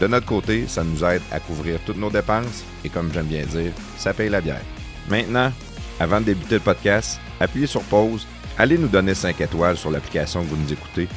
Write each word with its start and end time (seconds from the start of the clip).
De 0.00 0.06
notre 0.06 0.26
côté, 0.26 0.66
ça 0.66 0.82
nous 0.82 1.04
aide 1.04 1.22
à 1.30 1.40
couvrir 1.40 1.78
toutes 1.86 1.96
nos 1.96 2.10
dépenses 2.10 2.64
et 2.84 2.88
comme 2.88 3.12
j'aime 3.12 3.26
bien 3.26 3.44
dire, 3.46 3.72
ça 3.96 4.12
paye 4.12 4.28
la 4.28 4.40
bière. 4.40 4.62
Maintenant, 5.08 5.52
avant 6.00 6.20
de 6.20 6.26
débuter 6.26 6.56
le 6.56 6.60
podcast, 6.60 7.20
appuyez 7.40 7.66
sur 7.66 7.82
pause, 7.82 8.26
allez 8.58 8.78
nous 8.78 8.88
donner 8.88 9.14
5 9.14 9.40
étoiles 9.40 9.76
sur 9.76 9.90
l'application 9.90 10.42
que 10.42 10.48
vous 10.48 10.56
nous 10.56 10.72
écoutez. 10.72 11.08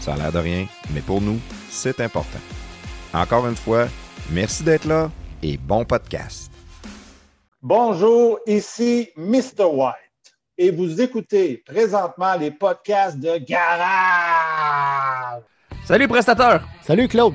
Ça 0.00 0.14
a 0.14 0.16
l'air 0.16 0.32
de 0.32 0.38
rien, 0.38 0.66
mais 0.92 1.00
pour 1.00 1.20
nous, 1.20 1.38
c'est 1.70 2.00
important. 2.00 2.40
Encore 3.14 3.46
une 3.46 3.56
fois, 3.56 3.86
merci 4.30 4.64
d'être 4.64 4.86
là 4.86 5.10
et 5.42 5.56
bon 5.56 5.84
podcast. 5.84 6.50
Bonjour, 7.60 8.40
ici 8.46 9.10
Mr. 9.16 9.64
White 9.70 9.94
et 10.58 10.70
vous 10.70 11.00
écoutez 11.00 11.62
présentement 11.64 12.34
les 12.34 12.50
podcasts 12.50 13.18
de 13.18 13.38
Garage. 13.38 15.42
Salut 15.84 16.08
prestateur! 16.08 16.62
Salut 16.82 17.08
Claude! 17.08 17.34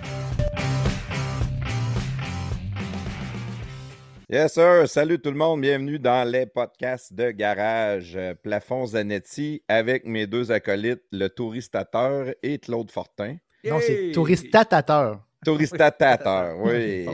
Yes, 4.31 4.53
sir. 4.53 4.87
Salut 4.87 5.19
tout 5.19 5.29
le 5.31 5.35
monde. 5.37 5.59
Bienvenue 5.61 5.99
dans 5.99 6.25
les 6.27 6.45
podcasts 6.45 7.13
de 7.13 7.31
Garage. 7.31 8.15
Euh, 8.15 8.33
Plafond 8.33 8.85
Zanetti 8.85 9.61
avec 9.67 10.05
mes 10.05 10.25
deux 10.25 10.51
acolytes, 10.53 11.03
le 11.11 11.27
touristateur 11.27 12.33
et 12.41 12.57
Claude 12.57 12.89
Fortin. 12.91 13.35
Non, 13.65 13.79
c'est 13.81 14.11
touristatateur. 14.13 15.21
Touristatateur, 15.43 16.57
oui. 16.59 17.07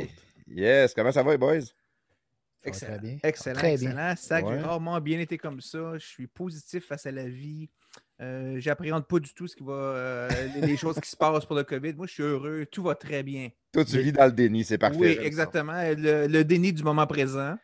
Yes. 0.47 0.93
Comment 0.93 1.11
ça 1.11 1.23
va, 1.23 1.31
les 1.31 1.37
boys? 1.39 1.61
Ça 1.61 1.71
Excellent. 2.65 2.97
très 2.97 3.07
bien. 3.07 3.17
Excellent, 3.23 3.55
Très 3.59 3.77
bien. 3.77 3.89
excellent. 3.89 4.13
Ça, 4.17 4.41
Ouais. 4.45 4.55
j'ai 4.59 4.63
rarement 4.63 5.01
bien 5.01 5.19
été 5.19 5.37
comme 5.39 5.59
ça. 5.59 5.93
Je 5.97 6.05
suis 6.05 6.27
positif 6.27 6.85
face 6.85 7.05
à 7.07 7.11
la 7.11 7.27
vie. 7.27 7.69
Euh, 8.21 8.55
J'appréhende 8.59 9.07
pas 9.07 9.19
du 9.19 9.33
tout 9.33 9.47
ce 9.47 9.55
qui 9.55 9.63
va, 9.63 9.73
euh, 9.73 10.29
les, 10.55 10.67
les 10.67 10.77
choses 10.77 10.99
qui 10.99 11.09
se 11.09 11.15
passent 11.17 11.45
pour 11.45 11.55
le 11.55 11.63
COVID. 11.63 11.93
Moi, 11.93 12.05
je 12.07 12.13
suis 12.13 12.23
heureux. 12.23 12.65
Tout 12.71 12.83
va 12.83 12.93
très 12.95 13.23
bien. 13.23 13.49
Toi, 13.77 13.85
tu 13.85 13.99
vis 14.01 14.11
dans 14.11 14.25
le 14.25 14.31
déni, 14.31 14.63
c'est 14.63 14.79
parfait. 14.79 14.97
oui, 14.97 15.17
exactement. 15.21 15.79
Le, 15.95 16.25
le 16.25 16.43
déni 16.43 16.73
du 16.73 16.81
moment 16.81 17.05
présent. 17.05 17.55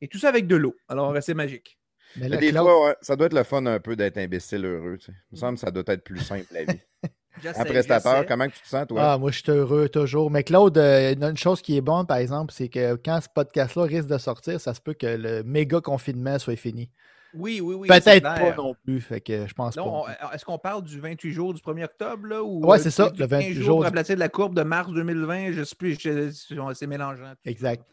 Et 0.00 0.08
tout 0.08 0.18
ça 0.18 0.28
avec 0.28 0.48
de 0.48 0.56
l'eau. 0.56 0.74
Alors, 0.88 1.16
c'est 1.22 1.34
magique. 1.34 1.78
Mais 2.16 2.28
là, 2.28 2.36
des 2.36 2.50
Claude, 2.50 2.64
fois, 2.64 2.86
ouais, 2.88 2.96
ça 3.00 3.14
doit 3.14 3.26
être 3.26 3.34
le 3.34 3.44
fun 3.44 3.64
un 3.66 3.78
peu 3.78 3.94
d'être 3.94 4.18
imbécile 4.18 4.64
heureux. 4.64 4.98
tu 4.98 5.06
sais. 5.06 5.12
Il 5.30 5.36
me 5.36 5.38
semble 5.38 5.54
que 5.54 5.60
ça 5.60 5.70
doit 5.70 5.84
être 5.86 6.02
plus 6.02 6.18
simple, 6.18 6.46
la 6.50 6.64
vie. 6.64 6.80
Un 7.44 7.64
prestateur, 7.64 8.12
j'essaie. 8.14 8.26
comment 8.26 8.48
tu 8.48 8.60
te 8.60 8.66
sens, 8.66 8.86
toi? 8.88 9.12
ah, 9.12 9.18
moi, 9.18 9.30
je 9.30 9.38
suis 9.38 9.50
heureux 9.52 9.88
toujours. 9.88 10.32
Mais 10.32 10.42
Claude, 10.42 10.76
euh, 10.78 11.14
une 11.14 11.36
chose 11.36 11.62
qui 11.62 11.76
est 11.76 11.80
bonne, 11.80 12.06
par 12.06 12.16
exemple, 12.16 12.52
c'est 12.52 12.68
que 12.68 12.96
quand 12.96 13.20
ce 13.20 13.28
podcast-là 13.32 13.84
risque 13.84 14.08
de 14.08 14.18
sortir, 14.18 14.60
ça 14.60 14.74
se 14.74 14.80
peut 14.80 14.94
que 14.94 15.06
le 15.06 15.44
méga 15.44 15.80
confinement 15.80 16.40
soit 16.40 16.56
fini. 16.56 16.90
Oui, 17.34 17.60
oui, 17.60 17.74
oui. 17.74 17.88
Peut-être 17.88 18.22
pas 18.22 18.54
non 18.54 18.74
plus, 18.84 19.00
fait 19.00 19.20
que 19.20 19.46
je 19.46 19.54
pense 19.54 19.74
Là, 19.76 19.82
on- 19.84 20.04
pas. 20.04 20.34
Est-ce 20.34 20.44
qu'on 20.44 20.58
parle 20.58 20.82
du 20.84 21.00
28 21.00 21.32
jours 21.32 21.52
du 21.54 21.60
1er 21.60 21.84
octobre? 21.84 22.26
Là, 22.26 22.42
ou 22.42 22.64
Ouais, 22.64 22.78
euh, 22.78 22.82
c'est 22.82 22.90
ça, 22.90 23.04
le 23.10 23.26
15 23.26 23.28
28 23.28 23.54
jours 23.54 23.64
jours 23.64 23.74
pour 23.76 23.82
du- 23.84 23.88
aplatir 23.88 24.14
de 24.14 24.20
la 24.20 24.28
courbe 24.28 24.54
de 24.54 24.62
mars 24.62 24.90
2020? 24.92 25.52
Je 25.52 25.64
sais 25.64 25.74
plus, 25.76 25.96
c'est 25.98 26.86
mélangeant. 26.86 27.32
Exact. 27.44 27.84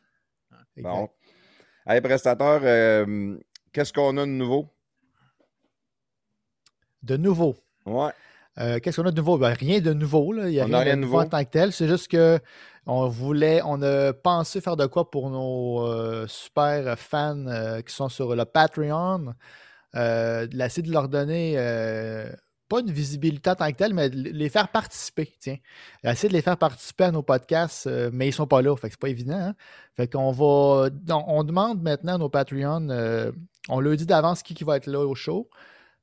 Exact. 0.77 0.89
Bon. 0.93 1.09
Allez, 1.85 2.01
prestateur, 2.01 2.61
euh, 2.63 3.37
qu'est-ce 3.73 3.91
qu'on 3.91 4.15
a 4.17 4.21
de 4.21 4.31
nouveau? 4.31 4.67
De 7.03 7.17
nouveau. 7.17 7.55
Ouais. 7.85 8.11
Euh, 8.59 8.79
Qu'est-ce 8.79 9.01
qu'on 9.01 9.07
a 9.07 9.11
de 9.11 9.15
nouveau? 9.17 9.37
Ben, 9.37 9.53
rien 9.53 9.79
de 9.79 9.93
nouveau. 9.93 10.33
Là. 10.33 10.47
Il 10.49 10.51
n'y 10.51 10.59
a 10.59 10.63
On 10.63 10.67
rien, 10.67 10.75
a 10.77 10.81
rien 10.81 10.95
de 10.97 11.01
nouveau 11.01 11.21
en 11.21 11.25
tant 11.27 11.43
que 11.43 11.49
tel. 11.49 11.71
C'est 11.71 11.87
juste 11.87 12.09
que 12.09 12.37
on 12.87 13.07
voulait, 13.07 13.61
on 13.63 13.81
a 13.83 14.13
pensé 14.13 14.59
faire 14.59 14.75
de 14.75 14.85
quoi 14.87 15.09
pour 15.11 15.29
nos 15.29 15.85
euh, 15.85 16.25
super 16.27 16.97
fans 16.97 17.45
euh, 17.47 17.81
qui 17.81 17.93
sont 17.93 18.09
sur 18.09 18.35
le 18.35 18.45
Patreon. 18.45 19.33
Euh, 19.95 20.47
de 20.47 20.91
leur 20.91 21.09
donner 21.09 21.55
euh, 21.57 22.31
pas 22.69 22.79
une 22.79 22.91
visibilité 22.91 23.49
en 23.49 23.55
tant 23.55 23.69
que 23.69 23.75
telle, 23.75 23.93
mais 23.93 24.09
de 24.09 24.15
les 24.29 24.49
faire 24.49 24.69
participer. 24.69 25.31
Tiens. 25.39 25.57
Essayer 26.03 26.29
de 26.29 26.33
les 26.33 26.41
faire 26.41 26.57
participer 26.57 27.05
à 27.05 27.11
nos 27.11 27.23
podcasts, 27.23 27.87
mais 28.11 28.29
ils 28.29 28.33
sont 28.33 28.47
pas 28.47 28.61
là. 28.61 28.75
Fait 28.77 28.87
que 28.87 28.93
c'est 28.93 28.99
pas 28.99 29.09
évident. 29.09 29.33
hein. 29.35 29.55
Fait 29.95 30.07
qu'on 30.07 30.31
va. 30.31 30.89
On, 31.09 31.43
demande 31.43 31.81
maintenant 31.83 32.15
à 32.15 32.17
nos 32.17 32.29
Patreons, 32.29 32.87
on 33.69 33.79
leur 33.79 33.95
dit 33.95 34.05
d'avance 34.05 34.41
qui, 34.43 34.63
va 34.63 34.77
être 34.77 34.87
là 34.87 34.99
au 35.01 35.15
show. 35.15 35.49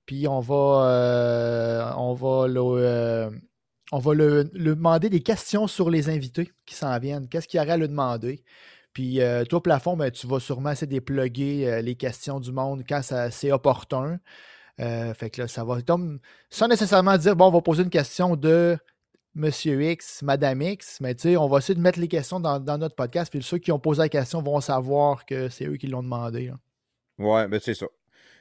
Puis 0.06 0.28
on 0.28 0.40
va, 0.40 1.94
on 1.98 2.14
va, 2.14 2.46
le, 2.48 3.30
on 3.92 3.98
va 3.98 4.14
le, 4.14 4.44
demander 4.44 5.08
des 5.08 5.20
questions 5.20 5.66
sur 5.66 5.90
les 5.90 6.08
invités 6.08 6.50
qui 6.66 6.74
s'en 6.74 6.98
viennent. 6.98 7.28
Qu'est-ce 7.28 7.48
qu'il 7.48 7.58
y 7.58 7.62
aurait 7.62 7.72
à 7.72 7.76
lui 7.76 7.88
demander? 7.88 8.42
Puis 8.92 9.20
euh, 9.20 9.44
toi, 9.44 9.62
Plafond, 9.62 9.96
ben, 9.96 10.10
tu 10.10 10.26
vas 10.26 10.40
sûrement 10.40 10.70
essayer 10.70 10.86
de 10.86 10.92
dépluguer 10.92 11.66
euh, 11.66 11.80
les 11.80 11.94
questions 11.94 12.40
du 12.40 12.52
monde 12.52 12.84
quand 12.88 13.00
c'est 13.30 13.52
opportun. 13.52 14.18
Euh, 14.80 15.12
fait 15.14 15.30
que 15.30 15.42
là, 15.42 15.48
ça 15.48 15.64
va 15.64 15.78
sans 16.50 16.68
nécessairement 16.68 17.16
dire 17.16 17.34
bon, 17.34 17.46
on 17.46 17.50
va 17.50 17.60
poser 17.60 17.82
une 17.82 17.90
question 17.90 18.36
de 18.36 18.78
Monsieur 19.34 19.82
X, 19.82 20.22
Madame 20.22 20.62
X, 20.62 21.00
mais 21.00 21.14
tu 21.14 21.22
sais, 21.22 21.36
on 21.36 21.48
va 21.48 21.58
essayer 21.58 21.74
de 21.74 21.80
mettre 21.80 21.98
les 21.98 22.08
questions 22.08 22.40
dans, 22.40 22.78
notre 22.78 22.94
podcast. 22.94 23.30
Puis 23.30 23.42
ceux 23.42 23.58
qui 23.58 23.72
ont 23.72 23.78
posé 23.78 24.02
la 24.02 24.08
question 24.08 24.42
vont 24.42 24.60
savoir 24.60 25.26
que 25.26 25.48
c'est 25.48 25.66
eux 25.66 25.76
qui 25.76 25.86
l'ont 25.86 26.02
demandé. 26.02 26.46
là. 26.46 26.58
Ouais, 27.18 27.48
ben 27.48 27.60
c'est 27.62 27.74
ça. 27.74 27.86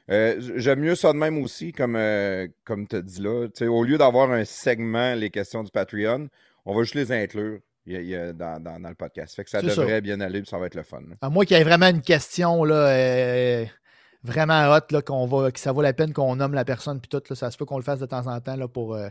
Euh, 0.10 0.36
J'aime 0.56 0.80
mieux 0.80 0.96
ça 0.96 1.12
de 1.14 1.18
même 1.18 1.38
aussi, 1.42 1.72
comme, 1.74 1.96
euh, 1.96 2.48
comme 2.64 2.88
tu 2.88 2.96
as 2.96 3.02
dit 3.02 3.22
là. 3.22 3.48
Au 3.68 3.84
lieu 3.84 3.98
d'avoir 3.98 4.32
un 4.32 4.46
segment, 4.46 5.14
les 5.16 5.30
questions 5.30 5.64
du 5.64 5.72
Patreon, 5.72 6.30
on 6.66 6.76
va 6.76 6.84
juste 6.84 6.96
les 6.96 7.12
inclure 7.12 7.60
il 7.86 7.94
y 7.94 7.96
a- 7.98 8.02
il 8.02 8.08
y 8.08 8.16
a 8.16 8.34
dans, 8.34 8.62
dans- 8.62 8.80
dans 8.80 8.90
le 8.90 8.96
podcast. 8.96 9.36
Fait 9.36 9.44
que 9.46 9.50
ça 9.50 9.62
devrait 9.82 10.02
bien 10.02 10.20
aller, 10.20 10.42
puis 10.42 10.50
ça 10.50 10.58
va 10.58 10.66
être 10.66 10.76
le 10.76 10.84
fun. 10.84 11.00
là. 11.10 11.16
À 11.22 11.30
moins 11.30 11.46
qu'il 11.46 11.56
y 11.58 11.60
ait 11.60 11.64
vraiment 11.64 11.88
une 11.88 12.02
question 12.02 12.64
là, 12.66 12.76
euh, 12.90 13.66
vraiment 14.24 14.74
hot, 14.74 14.82
là, 14.92 15.02
qu'on 15.02 15.26
va, 15.26 15.52
que 15.52 15.60
ça 15.60 15.72
vaut 15.72 15.82
la 15.82 15.94
peine 15.94 16.12
qu'on 16.14 16.36
nomme 16.36 16.54
la 16.54 16.66
personne, 16.66 17.00
puis 17.00 17.08
tout, 17.10 17.22
là, 17.30 17.36
ça 17.36 17.50
se 17.52 17.58
peut 17.58 17.66
qu'on 17.66 17.78
le 17.78 17.84
fasse 17.84 18.00
de 18.00 18.06
temps 18.06 18.28
en 18.28 18.40
temps 18.42 18.56
là, 18.58 18.68
pour, 18.68 18.96
euh, 18.96 19.08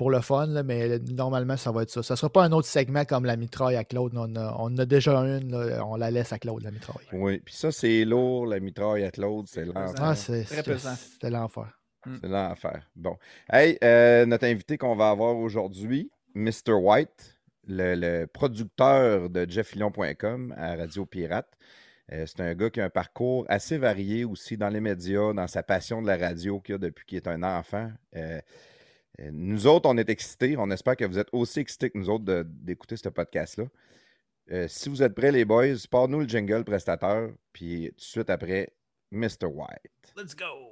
pour 0.00 0.10
le 0.10 0.22
fun, 0.22 0.46
là, 0.46 0.62
mais 0.62 0.98
normalement, 0.98 1.58
ça 1.58 1.72
va 1.72 1.82
être 1.82 1.90
ça. 1.90 2.02
Ça 2.02 2.14
ne 2.14 2.16
sera 2.16 2.32
pas 2.32 2.42
un 2.42 2.52
autre 2.52 2.66
segment 2.66 3.04
comme 3.04 3.26
la 3.26 3.36
mitraille 3.36 3.76
à 3.76 3.84
Claude. 3.84 4.14
On, 4.16 4.34
a, 4.34 4.56
on 4.58 4.74
a 4.78 4.86
déjà 4.86 5.14
une, 5.18 5.50
là, 5.50 5.84
on 5.84 5.96
la 5.96 6.10
laisse 6.10 6.32
à 6.32 6.38
Claude, 6.38 6.62
la 6.62 6.70
mitraille. 6.70 7.04
Oui, 7.12 7.38
puis 7.44 7.54
ça, 7.54 7.70
c'est 7.70 8.06
lourd, 8.06 8.46
la 8.46 8.60
mitraille 8.60 9.04
à 9.04 9.10
Claude, 9.10 9.46
c'est 9.46 9.66
l'enfer. 9.66 9.94
Ah, 9.98 10.14
c'est 10.14 10.46
l'enfer. 11.28 11.78
C'est 12.02 12.28
l'enfer. 12.30 12.90
Bon. 12.96 13.18
Hey, 13.52 13.76
euh, 13.84 14.24
notre 14.24 14.46
invité 14.46 14.78
qu'on 14.78 14.96
va 14.96 15.10
avoir 15.10 15.36
aujourd'hui, 15.36 16.10
Mr. 16.34 16.72
White, 16.72 17.36
le, 17.68 17.94
le 17.94 18.26
producteur 18.26 19.28
de 19.28 19.46
jeffillon.com 19.46 20.54
à 20.56 20.76
Radio 20.76 21.04
Pirate. 21.04 21.58
Euh, 22.12 22.24
c'est 22.26 22.40
un 22.40 22.54
gars 22.54 22.70
qui 22.70 22.80
a 22.80 22.86
un 22.86 22.90
parcours 22.90 23.44
assez 23.50 23.76
varié 23.76 24.24
aussi 24.24 24.56
dans 24.56 24.70
les 24.70 24.80
médias, 24.80 25.34
dans 25.34 25.46
sa 25.46 25.62
passion 25.62 26.00
de 26.00 26.06
la 26.06 26.16
radio 26.16 26.58
qu'il 26.58 26.76
a 26.76 26.78
depuis 26.78 27.04
qu'il 27.04 27.18
est 27.18 27.28
un 27.28 27.42
enfant. 27.42 27.90
Euh, 28.16 28.40
nous 29.32 29.66
autres, 29.66 29.88
on 29.88 29.96
est 29.96 30.08
excités. 30.08 30.56
On 30.56 30.70
espère 30.70 30.96
que 30.96 31.04
vous 31.04 31.18
êtes 31.18 31.28
aussi 31.32 31.60
excités 31.60 31.90
que 31.90 31.98
nous 31.98 32.08
autres 32.08 32.44
d'écouter 32.44 32.96
ce 32.96 33.08
podcast-là. 33.08 33.64
Euh, 34.50 34.66
si 34.68 34.88
vous 34.88 35.02
êtes 35.02 35.14
prêts, 35.14 35.30
les 35.30 35.44
boys, 35.44 35.76
pars-nous 35.90 36.20
le 36.20 36.28
jingle 36.28 36.64
prestateur, 36.64 37.30
puis 37.52 37.88
tout 37.90 37.96
de 37.96 38.00
suite 38.00 38.30
après, 38.30 38.72
Mr. 39.12 39.46
White. 39.46 40.14
Let's 40.16 40.34
go! 40.34 40.69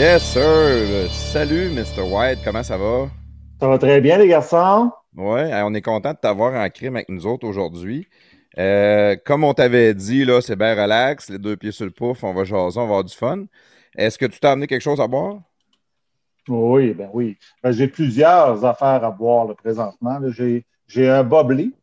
Yes, 0.00 0.32
sir. 0.32 1.10
Salut, 1.10 1.68
Mr. 1.68 2.00
White. 2.00 2.38
Comment 2.42 2.62
ça 2.62 2.78
va? 2.78 3.10
Ça 3.60 3.68
va 3.68 3.76
très 3.76 4.00
bien, 4.00 4.16
les 4.16 4.28
garçons? 4.28 4.90
Ouais, 5.14 5.52
on 5.62 5.74
est 5.74 5.82
content 5.82 6.14
de 6.14 6.16
t'avoir 6.16 6.54
en 6.54 6.66
crime 6.70 6.96
avec 6.96 7.10
nous 7.10 7.26
autres 7.26 7.46
aujourd'hui. 7.46 8.08
Euh, 8.56 9.14
comme 9.26 9.44
on 9.44 9.52
t'avait 9.52 9.92
dit, 9.92 10.24
là, 10.24 10.40
c'est 10.40 10.56
bien 10.56 10.72
relax, 10.72 11.28
les 11.28 11.36
deux 11.38 11.54
pieds 11.54 11.70
sur 11.70 11.84
le 11.84 11.90
pouf, 11.90 12.24
on 12.24 12.32
va 12.32 12.44
jaser, 12.44 12.78
on 12.78 12.84
va 12.84 12.88
avoir 12.88 13.04
du 13.04 13.14
fun. 13.14 13.44
Est-ce 13.94 14.16
que 14.16 14.24
tu 14.24 14.40
t'as 14.40 14.52
amené 14.52 14.66
quelque 14.66 14.80
chose 14.80 15.02
à 15.02 15.06
boire? 15.06 15.42
Oui, 16.48 16.94
ben 16.94 17.10
oui. 17.12 17.36
Ben, 17.62 17.70
j'ai 17.70 17.86
plusieurs 17.86 18.64
affaires 18.64 19.04
à 19.04 19.10
boire 19.10 19.48
là, 19.48 19.54
présentement. 19.54 20.18
J'ai, 20.30 20.64
j'ai 20.86 21.10
un 21.10 21.24
bubbly. 21.24 21.74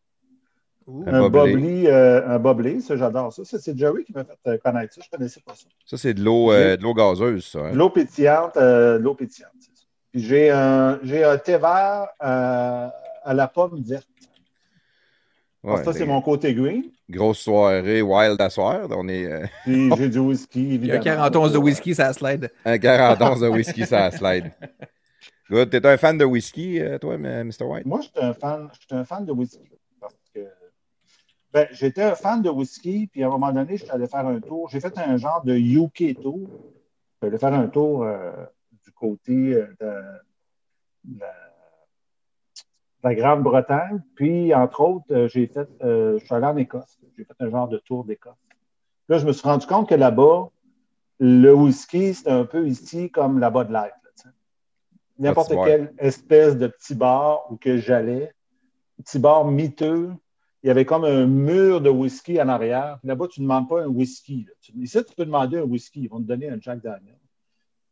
Ouh. 0.87 1.03
Un 1.05 1.13
Un 1.15 1.29
bubbly. 1.29 1.53
bubbly, 1.53 1.87
euh, 1.87 2.75
un 2.77 2.79
ça, 2.79 2.95
j'adore 2.95 3.33
ça. 3.33 3.43
Ça, 3.43 3.59
c'est 3.59 3.77
Jerry 3.77 4.05
qui 4.05 4.13
m'a 4.13 4.23
fait 4.23 4.37
euh, 4.47 4.57
connaître 4.63 4.93
ça. 4.93 5.01
Je 5.03 5.07
ne 5.11 5.17
connaissais 5.17 5.41
pas 5.45 5.53
ça. 5.53 5.65
Ça, 5.85 5.97
c'est 5.97 6.13
de 6.13 6.23
l'eau 6.23 6.51
euh, 6.53 6.77
de 6.77 6.83
l'eau 6.83 6.93
gazeuse, 6.93 7.45
ça. 7.45 7.59
hein? 7.59 7.71
De 7.73 7.77
L'eau 7.77 7.89
pétillante, 7.89 8.55
euh, 8.55 8.97
de 8.97 9.03
l'eau 9.03 9.13
pétillante, 9.13 9.51
c'est 9.59 9.75
ça. 9.75 9.83
Puis 10.13 10.21
j'ai 10.21 10.49
un, 10.49 10.97
j'ai 11.03 11.25
un 11.25 11.37
thé 11.37 11.57
vert 11.57 12.07
euh, 12.23 12.87
à 13.23 13.33
la 13.33 13.47
pomme 13.49 13.81
verte. 13.81 14.07
Ouais, 15.63 15.83
ça, 15.83 15.91
c'est 15.91 16.05
mon 16.05 16.21
côté 16.21 16.53
green. 16.53 16.83
Grosse 17.09 17.39
soirée 17.39 18.01
wild 18.01 18.39
à 18.39 18.49
soir. 18.49 18.87
On 18.91 19.09
est 19.09 19.25
euh, 19.25 19.45
Puis 19.65 19.89
j'ai 19.97 20.07
du 20.09 20.19
whisky, 20.19 20.61
Il 20.61 20.67
y 20.85 20.91
a 20.91 20.95
évidemment. 20.95 21.03
41 21.03 21.49
de 21.49 21.57
whisky, 21.57 21.95
ça 21.95 22.13
slide. 22.13 22.49
un 22.63 22.77
41 22.77 23.39
de 23.41 23.47
whisky, 23.49 23.85
ça 23.85 24.09
slide. 24.11 24.51
Good. 25.49 25.69
T'es 25.69 25.85
un 25.85 25.97
fan 25.97 26.17
de 26.17 26.25
whisky, 26.25 26.79
toi, 27.01 27.17
Mr. 27.17 27.63
White? 27.63 27.85
Moi, 27.85 27.99
je 28.01 28.07
suis 28.07 28.25
un 28.25 28.33
fan, 28.33 28.69
je 28.73 28.77
suis 28.79 28.87
un 28.95 29.03
fan 29.05 29.25
de 29.25 29.31
whisky. 29.33 29.59
Ben, 31.53 31.67
j'étais 31.71 32.03
un 32.03 32.15
fan 32.15 32.41
de 32.41 32.49
whisky, 32.49 33.07
puis 33.07 33.23
à 33.23 33.27
un 33.27 33.29
moment 33.29 33.51
donné, 33.51 33.77
je 33.77 33.83
suis 33.83 33.91
allé 33.91 34.07
faire 34.07 34.25
un 34.27 34.39
tour. 34.39 34.69
J'ai 34.69 34.79
fait 34.79 34.97
un 34.97 35.17
genre 35.17 35.43
de 35.43 35.55
UK 35.55 36.21
tour. 36.21 36.41
Je 36.41 37.17
suis 37.17 37.27
allé 37.27 37.37
faire 37.37 37.53
un 37.53 37.67
tour 37.67 38.03
euh, 38.03 38.31
du 38.83 38.91
côté 38.91 39.53
euh, 39.53 39.67
de, 39.79 41.15
de 41.15 41.19
la, 41.19 41.27
de 41.27 43.03
la 43.03 43.15
Grande-Bretagne. 43.15 44.01
Puis, 44.15 44.53
entre 44.53 44.81
autres, 44.81 45.05
euh, 45.11 45.27
j'ai 45.29 45.47
fait, 45.47 45.69
euh, 45.83 46.19
je 46.19 46.25
suis 46.25 46.35
allé 46.35 46.45
en 46.45 46.57
Écosse. 46.57 46.99
J'ai 47.17 47.23
fait 47.23 47.35
un 47.39 47.49
genre 47.49 47.67
de 47.67 47.77
tour 47.77 48.03
d'Écosse. 48.03 48.35
Là, 49.09 49.17
je 49.17 49.25
me 49.25 49.31
suis 49.31 49.47
rendu 49.47 49.65
compte 49.65 49.87
que 49.87 49.95
là-bas, 49.95 50.49
le 51.19 51.53
whisky, 51.53 52.13
c'est 52.13 52.29
un 52.29 52.45
peu 52.45 52.67
ici 52.67 53.09
comme 53.09 53.39
la 53.39 53.49
là, 53.49 53.89
tu 54.15 54.23
sais. 54.23 54.29
N'importe 55.17 55.53
quelle 55.63 55.93
espèce 55.97 56.57
de 56.57 56.67
petit 56.67 56.93
bar 56.93 57.51
où 57.51 57.55
que 57.55 57.77
j'allais, 57.77 58.33
petit 58.97 59.17
bar 59.17 59.45
miteux, 59.45 60.11
il 60.63 60.67
y 60.67 60.69
avait 60.69 60.85
comme 60.85 61.05
un 61.05 61.25
mur 61.25 61.81
de 61.81 61.89
whisky 61.89 62.41
en 62.41 62.49
arrière. 62.49 62.99
Là-bas, 63.03 63.27
tu 63.27 63.41
ne 63.41 63.45
demandes 63.45 63.69
pas 63.69 63.83
un 63.83 63.87
whisky. 63.87 64.47
Ici, 64.75 65.03
tu 65.05 65.15
peux 65.15 65.25
demander 65.25 65.57
un 65.57 65.63
whisky. 65.63 66.01
Ils 66.01 66.09
vont 66.09 66.19
te 66.19 66.27
donner 66.27 66.49
un 66.49 66.59
Jack 66.59 66.81
Daniel. 66.81 67.17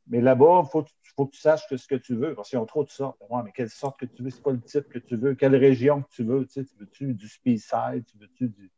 Mais 0.08 0.22
là-bas, 0.22 0.64
il 0.66 0.70
faut, 0.70 0.86
faut 1.16 1.26
que 1.26 1.32
tu 1.32 1.42
saches 1.42 1.68
que 1.70 1.78
ce 1.78 1.88
que 1.88 1.96
tu 1.96 2.16
veux, 2.16 2.36
parce 2.36 2.50
qu'ils 2.50 2.60
ont 2.60 2.66
trop 2.66 2.84
de 2.84 2.90
sortes. 2.90 3.18
Ouais, 3.30 3.42
mais 3.44 3.52
quelle 3.52 3.70
sorte 3.70 4.00
que 4.00 4.06
tu 4.06 4.24
veux? 4.24 4.30
C'est 4.30 4.44
pas 4.44 4.52
le 4.52 4.62
type 4.62 4.90
que 4.90 5.00
tu 5.00 5.16
veux. 5.16 5.36
Quelle 5.36 5.56
région 5.56 6.02
que 6.02 6.10
tu 6.10 6.24
veux? 6.24 6.46
Tu, 6.46 6.68
veux-tu 6.80 7.14
du 7.14 7.28
Speyside? 7.28 8.04
Tu 8.06 8.18
veux-tu 8.18 8.50
du, 8.50 8.72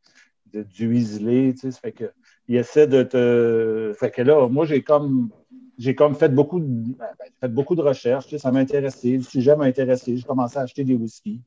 de- 0.52 0.62
du? 0.62 1.54
Tu 1.54 1.72
ça 1.72 1.80
fait 1.80 1.92
que, 1.92 2.12
il 2.46 2.56
essaie 2.56 2.86
de 2.86 3.02
te... 3.02 3.92
Fait 3.98 4.10
que 4.10 4.22
là, 4.22 4.48
moi, 4.48 4.64
j'ai 4.64 4.82
comme... 4.82 5.30
J'ai 5.76 5.94
comme 5.94 6.16
fait 6.16 6.28
beaucoup 6.28 6.58
de, 6.58 6.66
ben, 6.66 7.06
ben, 7.20 7.30
fait 7.40 7.48
beaucoup 7.48 7.76
de 7.76 7.82
recherches, 7.82 8.24
tu 8.24 8.30
sais, 8.30 8.38
ça 8.38 8.50
m'a 8.50 8.58
intéressé, 8.58 9.16
le 9.16 9.22
sujet 9.22 9.54
m'a 9.54 9.66
intéressé, 9.66 10.16
j'ai 10.16 10.24
commencé 10.24 10.58
à 10.58 10.62
acheter 10.62 10.82
des 10.82 10.94
whiskies. 10.94 11.40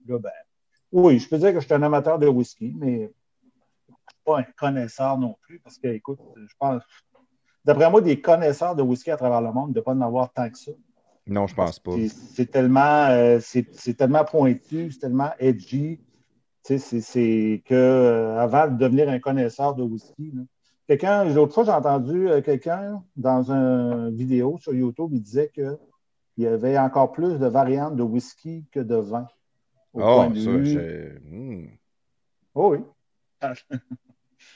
Oui, 0.91 1.19
je 1.19 1.29
peux 1.29 1.37
dire 1.37 1.53
que 1.53 1.59
je 1.59 1.65
suis 1.65 1.73
un 1.73 1.83
amateur 1.83 2.19
de 2.19 2.27
whisky, 2.27 2.73
mais 2.77 2.97
je 2.97 3.03
ne 3.03 3.07
suis 3.07 4.21
pas 4.25 4.39
un 4.39 4.45
connaisseur 4.57 5.17
non 5.17 5.35
plus, 5.41 5.59
parce 5.59 5.77
que, 5.77 5.87
écoute, 5.87 6.19
je 6.35 6.53
pense, 6.59 6.83
d'après 7.63 7.89
moi, 7.89 8.01
des 8.01 8.19
connaisseurs 8.19 8.75
de 8.75 8.81
whisky 8.81 9.11
à 9.11 9.17
travers 9.17 9.41
le 9.41 9.51
monde, 9.51 9.75
ne 9.75 9.81
pas 9.81 9.91
en 9.93 10.01
avoir 10.01 10.31
tant 10.31 10.49
que 10.49 10.57
ça. 10.57 10.71
Non, 11.27 11.47
je 11.47 11.55
pense 11.55 11.79
pas. 11.79 11.91
C'est 12.35 12.49
tellement, 12.51 13.07
euh, 13.09 13.39
c'est 13.39 13.93
tellement 13.95 14.25
pointu, 14.25 14.91
c'est 14.91 14.99
tellement 14.99 15.31
edgy. 15.39 15.99
C'est- 16.63 17.63
que 17.65 17.73
euh, 17.73 18.39
avant 18.39 18.67
de 18.67 18.77
devenir 18.77 19.09
un 19.09 19.19
connaisseur 19.19 19.73
de 19.73 19.81
whisky, 19.81 20.31
quelqu'un, 20.87 21.25
l'autre 21.25 21.53
fois, 21.53 21.63
j'ai 21.63 21.71
entendu 21.71 22.29
euh, 22.29 22.41
quelqu'un 22.41 23.03
dans 23.15 23.51
une 23.51 24.15
vidéo 24.15 24.57
sur 24.59 24.73
YouTube, 24.73 25.09
il 25.11 25.21
disait 25.21 25.49
qu'il 25.53 25.77
y 26.37 26.45
avait 26.45 26.77
encore 26.77 27.11
plus 27.13 27.39
de 27.39 27.47
variantes 27.47 27.95
de 27.95 28.03
whisky 28.03 28.65
que 28.71 28.79
de 28.79 28.95
vin. 28.95 29.25
Au 29.93 29.99
Oh, 30.01 30.03
point 30.15 30.29
de 30.29 30.35
ça, 30.39 30.57
vue- 30.57 30.65
j'ai. 30.65 31.19
Hmm, 31.23 31.67
Oh 32.55 32.71
oui. 32.75 32.79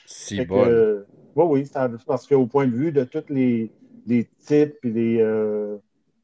si 0.06 0.44
bon. 0.44 0.64
euh, 0.66 1.04
oui, 1.34 1.44
oui, 1.48 1.66
c'est 1.66 2.04
parce 2.06 2.26
qu'au 2.26 2.46
point 2.46 2.66
de 2.66 2.74
vue 2.74 2.92
de 2.92 3.04
tous 3.04 3.24
les, 3.28 3.70
les 4.06 4.24
types 4.46 4.76
et 4.84 4.90
les, 4.90 5.20
euh, 5.20 5.76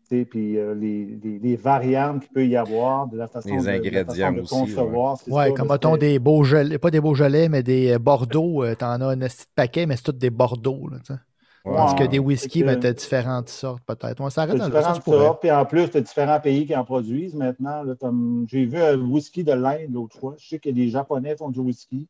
tu 0.09 0.19
sais, 0.21 0.25
puis, 0.25 0.59
euh, 0.59 0.75
les, 0.75 1.05
les- 1.23 1.39
les 1.39 1.57
variantes 1.57 2.23
qu'il 2.23 2.33
peut 2.33 2.47
y 2.47 2.57
avoir, 2.57 3.07
de 3.09 3.17
la 3.19 3.29
façon, 3.29 3.57
Les 3.57 3.69
de, 3.69 3.71
de 3.71 3.71
la 3.71 3.81
ingrédients 3.81 4.07
façon 4.07 4.33
de 4.33 4.41
aussi, 4.41 4.69
concevoir. 4.69 5.19
c'est 5.19 5.31
Ouais, 5.33 5.53
comme 5.53 5.69
mettons 5.69 5.97
des 5.97 6.19
Beaujolais, 6.19 6.79
pas 6.79 6.91
des 6.91 7.01
Beaujolais, 7.01 7.49
mais 7.49 7.63
des 7.63 7.93
euh, 7.93 7.99
Bordeaux. 7.99 8.63
euh, 8.65 8.75
T'en 8.75 9.01
as 9.01 9.07
un 9.07 9.19
petit 9.19 9.45
paquet, 9.55 9.87
mais 9.87 9.97
c'est 9.97 10.05
tous 10.05 10.13
des 10.13 10.31
Bordeaux. 10.31 10.89
Là, 10.89 10.99
tu 11.01 11.13
sais. 11.15 11.19
Ouais. 11.65 11.77
Tandis 11.77 11.95
que 11.95 12.05
des 12.09 12.19
whisky, 12.19 12.61
fait 12.61 12.65
que- 12.65 12.71
ben, 12.73 12.81
t'as 12.81 12.93
différentes 12.93 13.49
sortes 13.49 13.85
peut-être. 13.87 14.21
Ouais, 14.23 14.31
ça 14.31 14.43
arrête 14.43 14.59
ça, 14.59 14.67
différentes 14.67 15.05
tu 15.05 15.11
sortes, 15.11 15.41
puis 15.41 15.51
en 15.53 15.65
plus, 15.65 15.89
tu 15.91 15.97
as 15.97 16.01
différents 16.01 16.41
pays 16.41 16.67
qui 16.67 16.75
en 16.75 16.85
produisent 16.85 17.35
maintenant. 17.35 17.83
là, 17.85 17.95
comme- 18.01 18.47
J'ai 18.49 18.65
vu 18.67 18.79
un 18.83 18.99
whisky 18.99 19.45
de 19.45 19.53
l'Inde 19.53 19.93
l'autre 19.93 20.19
fois. 20.19 20.35
Je 20.39 20.49
sais 20.49 20.59
que 20.59 20.69
les 20.69 20.89
Japonais 20.89 21.37
font 21.37 21.51
du 21.51 21.61
whisky. 21.61 22.09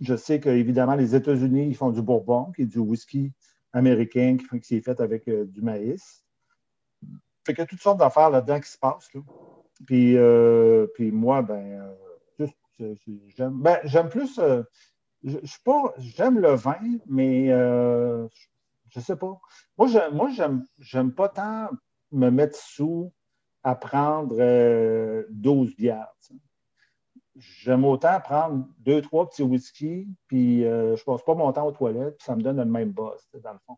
Je 0.00 0.16
sais 0.16 0.40
qu'évidemment, 0.40 0.94
les 0.94 1.14
États-Unis, 1.14 1.66
ils 1.68 1.76
font 1.76 1.90
du 1.90 2.00
bourbon, 2.00 2.52
qui 2.56 2.62
est 2.62 2.66
du 2.66 2.78
whisky 2.78 3.32
américain 3.74 4.36
qui, 4.62 4.76
est 4.76 4.80
fait 4.80 5.00
avec 5.00 5.28
euh, 5.28 5.44
du 5.44 5.60
maïs. 5.60 6.24
Fait 7.44 7.52
qu'il 7.52 7.58
y 7.58 7.62
a 7.62 7.66
toutes 7.66 7.80
sortes 7.82 7.98
d'affaires 7.98 8.30
là-dedans 8.30 8.60
qui 8.60 8.70
se 8.70 8.78
passent. 8.78 9.12
là. 9.14 9.20
Puis, 9.86 10.16
euh, 10.16 10.86
puis 10.94 11.10
moi, 11.12 11.42
ben, 11.42 11.94
euh, 12.80 12.94
j'aime 13.36 13.60
ben, 13.60 13.78
j'aime 13.84 14.08
plus. 14.08 14.38
euh, 14.38 14.62
je, 15.24 15.36
je 15.42 15.46
suis 15.46 15.62
pas. 15.64 15.92
J'aime 15.98 16.38
le 16.38 16.54
vin, 16.54 16.78
mais 17.06 17.48
je 18.90 19.00
sais 19.00 19.16
pas. 19.16 19.38
Moi, 19.76 19.88
je, 19.88 20.10
moi 20.12 20.30
j'aime, 20.78 21.12
pas 21.12 21.28
tant 21.28 21.68
me 22.12 22.30
mettre 22.30 22.58
sous 22.58 23.12
à 23.62 23.74
prendre 23.74 24.36
euh, 24.38 25.24
12 25.30 25.76
bières. 25.76 26.12
tu 26.20 26.34
sais. 26.34 26.40
J'aime 27.36 27.84
autant 27.84 28.18
prendre 28.20 28.66
deux, 28.80 29.00
trois 29.00 29.28
petits 29.28 29.42
whisky, 29.42 30.08
puis 30.26 30.64
euh, 30.64 30.96
je 30.96 31.04
passe 31.04 31.22
pas 31.22 31.34
mon 31.34 31.52
temps 31.52 31.66
aux 31.66 31.72
toilettes, 31.72 32.16
puis 32.16 32.24
ça 32.24 32.34
me 32.34 32.42
donne 32.42 32.56
le 32.56 32.64
même 32.64 32.94
sais, 33.32 33.40
dans 33.40 33.52
le 33.52 33.58
fond. 33.64 33.76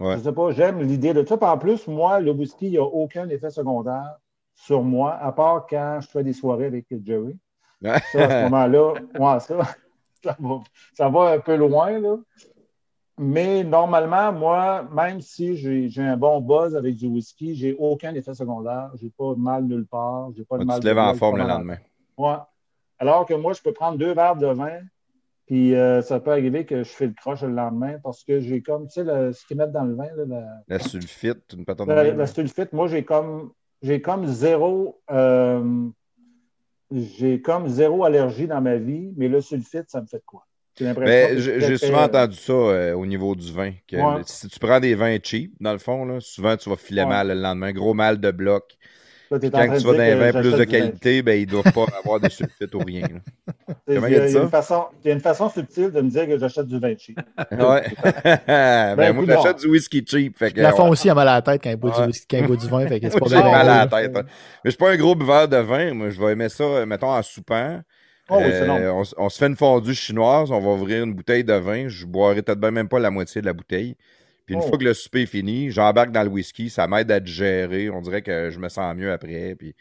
Ouais. 0.00 0.18
Je 0.18 0.24
sais 0.24 0.32
pas, 0.32 0.50
j'aime 0.50 0.80
l'idée 0.80 1.14
de 1.14 1.24
ça. 1.24 1.36
Puis 1.36 1.46
en 1.46 1.58
plus, 1.58 1.86
moi, 1.86 2.20
le 2.20 2.32
whisky, 2.32 2.66
il 2.66 2.72
n'y 2.72 2.78
a 2.78 2.82
aucun 2.82 3.28
effet 3.28 3.50
secondaire 3.50 4.16
sur 4.54 4.82
moi, 4.82 5.14
à 5.14 5.32
part 5.32 5.66
quand 5.66 6.00
je 6.00 6.08
fais 6.08 6.24
des 6.24 6.32
soirées 6.32 6.66
avec 6.66 6.86
Jerry. 7.04 7.36
Ça, 7.82 7.94
à 7.94 8.00
ce 8.00 8.42
moment-là, 8.44 8.94
ouais, 8.94 9.40
ça. 9.40 9.58
ça, 10.24 10.36
va, 10.38 10.60
ça 10.94 11.08
va 11.08 11.30
un 11.32 11.38
peu 11.38 11.56
loin, 11.56 11.98
là. 12.00 12.16
Mais 13.18 13.64
normalement, 13.64 14.30
moi, 14.32 14.86
même 14.92 15.20
si 15.22 15.56
j'ai 15.56 16.02
un 16.02 16.16
bon 16.18 16.40
buzz 16.40 16.76
avec 16.76 16.96
du 16.96 17.06
whisky, 17.06 17.54
j'ai 17.54 17.74
aucun 17.78 18.14
effet 18.14 18.34
secondaire. 18.34 18.90
J'ai 19.00 19.08
pas 19.10 19.34
de 19.34 19.40
mal 19.40 19.64
nulle 19.64 19.86
part. 19.86 20.30
J'ai 20.36 20.44
pas 20.44 20.56
de 20.58 20.62
Tu 20.62 20.66
mal 20.66 20.80
te 20.80 20.86
lèves 20.86 20.98
en 20.98 21.14
forme 21.14 21.38
le 21.38 21.44
lendemain. 21.44 21.78
Ouais. 22.18 22.36
Alors 22.98 23.24
que 23.26 23.34
moi, 23.34 23.52
je 23.54 23.62
peux 23.62 23.72
prendre 23.72 23.96
deux 23.98 24.12
verres 24.12 24.36
de 24.36 24.46
vin, 24.46 24.80
puis 25.46 25.74
euh, 25.74 26.02
ça 26.02 26.20
peut 26.20 26.30
arriver 26.30 26.66
que 26.66 26.78
je 26.82 26.88
fais 26.90 27.06
le 27.06 27.14
croche 27.14 27.42
le 27.42 27.52
lendemain 27.52 27.98
parce 28.02 28.22
que 28.24 28.40
j'ai 28.40 28.60
comme, 28.62 28.86
tu 28.88 28.94
sais, 28.94 29.04
le- 29.04 29.32
ce 29.32 29.46
qu'ils 29.46 29.56
mettent 29.56 29.72
dans 29.72 29.84
le 29.84 29.94
vin, 29.94 30.08
là, 30.16 30.24
la, 30.26 30.46
La 30.68 30.78
sulfite, 30.78 31.52
une 31.56 31.64
patente 31.64 31.88
de 31.88 31.92
la, 31.94 32.12
la 32.14 32.26
sulfite, 32.26 32.72
moi, 32.72 32.86
j'ai 32.88 33.04
comme, 33.04 33.52
j'ai 33.82 34.00
comme 34.02 34.26
zéro, 34.26 35.00
euh, 35.10 35.88
j'ai 36.90 37.40
comme 37.42 37.68
zéro 37.68 38.04
allergie 38.04 38.46
dans 38.46 38.60
ma 38.60 38.76
vie, 38.76 39.12
mais 39.16 39.28
le 39.28 39.40
sulfite, 39.40 39.88
ça 39.90 40.00
me 40.00 40.06
fait 40.06 40.18
de 40.18 40.24
quoi? 40.24 40.46
J'ai 40.78 40.92
Ben, 40.94 41.78
souvent 41.78 42.02
entendu 42.02 42.36
ça 42.36 42.52
euh, 42.52 42.92
au 42.94 43.06
niveau 43.06 43.34
du 43.34 43.52
vin. 43.52 43.72
que 43.88 43.96
Ouais. 43.96 44.22
Si 44.26 44.48
tu 44.48 44.58
prends 44.58 44.78
des 44.80 44.94
vins 44.94 45.16
cheap, 45.22 45.52
dans 45.60 45.72
le 45.72 45.78
fond, 45.78 46.04
là, 46.04 46.18
souvent 46.20 46.56
tu 46.56 46.68
vas 46.68 46.76
filer 46.76 47.02
Ouais. 47.02 47.08
mal 47.08 47.28
le 47.28 47.34
lendemain. 47.34 47.72
Gros 47.72 47.94
mal 47.94 48.20
de 48.20 48.30
bloc. 48.30 48.64
Là, 49.28 49.38
Quand 49.40 49.48
tu 49.50 49.50
vas 49.84 49.92
dans 49.92 49.98
que 49.98 50.14
vins 50.32 50.40
plus 50.40 50.52
de 50.52 50.56
vin. 50.58 50.64
qualité, 50.66 51.20
ben, 51.22 51.32
ils 51.40 51.46
ne 51.46 51.50
doivent 51.50 51.72
pas 51.72 51.86
avoir 52.04 52.20
de 52.20 52.28
sulfite 52.28 52.72
ou 52.76 52.78
rien. 52.78 53.08
Il 53.88 53.94
y 53.94 53.98
a, 53.98 54.28
y 54.28 54.36
une 54.36 54.48
façon, 54.48 54.84
il 55.04 55.08
y 55.08 55.10
a 55.10 55.14
une 55.14 55.20
façon 55.20 55.50
subtile 55.50 55.90
de 55.90 56.00
me 56.00 56.08
dire 56.10 56.28
que 56.28 56.38
j'achète 56.38 56.66
du 56.68 56.78
vin 56.78 56.94
cheap. 56.96 57.18
Ouais. 57.50 57.82
ben, 58.46 59.12
moi, 59.14 59.24
j'achète 59.26 59.58
du 59.58 59.68
whisky 59.68 60.04
cheap. 60.06 60.38
Fait 60.38 60.52
que, 60.52 60.60
La 60.60 60.70
fond 60.72 60.84
ouais. 60.84 60.90
aussi 60.90 61.10
a 61.10 61.14
mal 61.14 61.26
à 61.26 61.34
la 61.34 61.42
tête 61.42 61.60
quand 61.64 61.70
il 61.70 61.76
boit, 61.76 61.90
Ouais. 61.98 62.06
du, 62.06 62.12
whisky- 62.12 62.26
quand 62.30 62.36
il 62.38 62.46
boit 62.46 62.56
du 62.56 62.68
vin. 62.68 62.86
Fait 62.86 63.00
que 63.00 63.10
c'est 63.10 63.18
pas 63.18 63.26
J'ai 63.28 63.36
bien 63.36 63.50
mal 63.50 63.68
à 63.68 63.78
la 63.78 63.86
tête. 63.88 64.16
hein. 64.16 64.22
Mais 64.26 64.30
je 64.66 64.70
suis 64.70 64.78
pas 64.78 64.90
un 64.92 64.96
gros 64.96 65.14
buveur 65.16 65.48
de 65.48 65.56
vin. 65.56 65.92
Moi, 65.94 66.10
je 66.10 66.20
vais 66.20 66.32
aimer 66.32 66.48
ça, 66.48 66.62
euh, 66.62 66.86
mettons, 66.86 67.10
en 67.10 67.22
soupant. 67.22 67.80
Oh, 68.28 68.36
oui, 68.38 68.44
c'est 68.50 68.68
Euh, 68.68 69.02
on, 69.18 69.28
se 69.28 69.38
fait 69.38 69.46
une 69.46 69.56
fondue 69.56 69.94
chinoise, 69.94 70.50
on 70.50 70.58
va 70.60 70.70
ouvrir 70.70 71.04
une 71.04 71.14
bouteille 71.14 71.44
de 71.44 71.52
vin. 71.54 71.88
Je 71.88 72.04
boirai 72.06 72.42
peut-être 72.42 72.58
même 72.70 72.88
pas 72.88 72.98
la 72.98 73.10
moitié 73.10 73.40
de 73.40 73.46
la 73.46 73.52
bouteille. 73.52 73.96
Puis 74.44 74.54
une 74.54 74.60
Oh. 74.64 74.68
fois 74.68 74.78
que 74.78 74.84
le 74.84 74.94
souper 74.94 75.22
est 75.22 75.26
fini, 75.26 75.70
j'embarque 75.70 76.10
dans 76.12 76.22
le 76.22 76.28
whisky. 76.28 76.70
Ça 76.70 76.86
m'aide 76.88 77.10
à 77.10 77.20
digérer. 77.20 77.90
On 77.90 78.00
dirait 78.00 78.22
que 78.22 78.50
je 78.50 78.58
me 78.58 78.68
sens 78.68 78.94
mieux 78.96 79.12
après. 79.12 79.54
Puis 79.56 79.74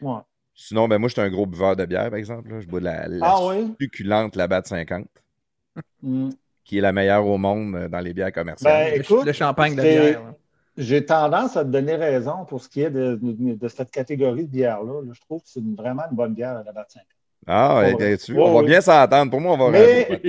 Ouais. 0.00 0.20
sinon, 0.54 0.86
ben 0.88 0.98
moi, 0.98 1.08
je 1.08 1.12
suis 1.14 1.20
un 1.22 1.30
gros 1.30 1.46
buveur 1.46 1.76
de 1.76 1.84
bière, 1.86 2.10
par 2.10 2.18
exemple. 2.18 2.50
là. 2.50 2.60
Je 2.60 2.66
bois 2.66 2.80
de 2.80 2.84
la, 2.86 3.08
la 3.08 3.18
Ah 3.26 3.36
oui? 3.46 3.74
succulente 3.80 4.36
Labatt 4.36 4.66
50, 4.66 5.06
Mm. 6.02 6.30
qui 6.64 6.78
est 6.78 6.80
la 6.82 6.92
meilleure 6.92 7.26
au 7.26 7.38
monde 7.38 7.74
euh, 7.74 7.88
dans 7.88 8.00
les 8.00 8.12
bières 8.14 8.32
commerciales. 8.32 8.72
Ben, 8.90 8.94
Le, 8.96 9.00
écoute, 9.02 9.24
le 9.26 9.32
champagne 9.32 9.74
de 9.76 9.82
bière. 9.82 10.22
là. 10.24 10.34
J'ai 10.76 11.04
tendance 11.04 11.56
à 11.56 11.64
te 11.64 11.70
donner 11.70 11.96
raison 11.96 12.44
pour 12.44 12.62
ce 12.62 12.68
qui 12.68 12.82
est 12.82 12.90
de, 12.90 13.18
de- 13.20 13.54
de 13.54 13.68
cette 13.68 13.90
catégorie 13.90 14.44
de 14.44 14.50
bière-là. 14.50 15.02
là. 15.02 15.12
Je 15.12 15.20
trouve 15.22 15.40
que 15.42 15.48
c'est 15.48 15.64
vraiment 15.76 16.04
une 16.10 16.16
bonne 16.16 16.34
bière 16.34 16.56
à 16.56 16.62
la 16.62 16.72
Bat 16.72 16.86
5. 16.88 17.02
Ah, 17.48 17.78
ouais. 17.80 18.16
tu- 18.18 18.32
Ouais, 18.34 18.42
on 18.42 18.60
va 18.60 18.62
bien 18.66 18.80
s'entendre. 18.80 19.30
Pour 19.30 19.40
moi, 19.40 19.54
on 19.54 19.56
va 19.58 19.70
Mais, 19.70 20.20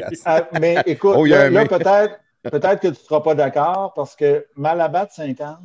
mais 0.59 0.77
écoute, 0.85 1.15
Oh, 1.17 1.25
là, 1.25 1.49
peut-être 1.65 2.19
peut-être 2.43 2.79
que 2.79 2.87
tu 2.87 2.93
ne 2.93 2.93
seras 2.93 3.21
pas 3.21 3.35
d'accord 3.35 3.93
parce 3.93 4.15
que 4.15 4.45
Malabat 4.55 5.07
50, 5.11 5.57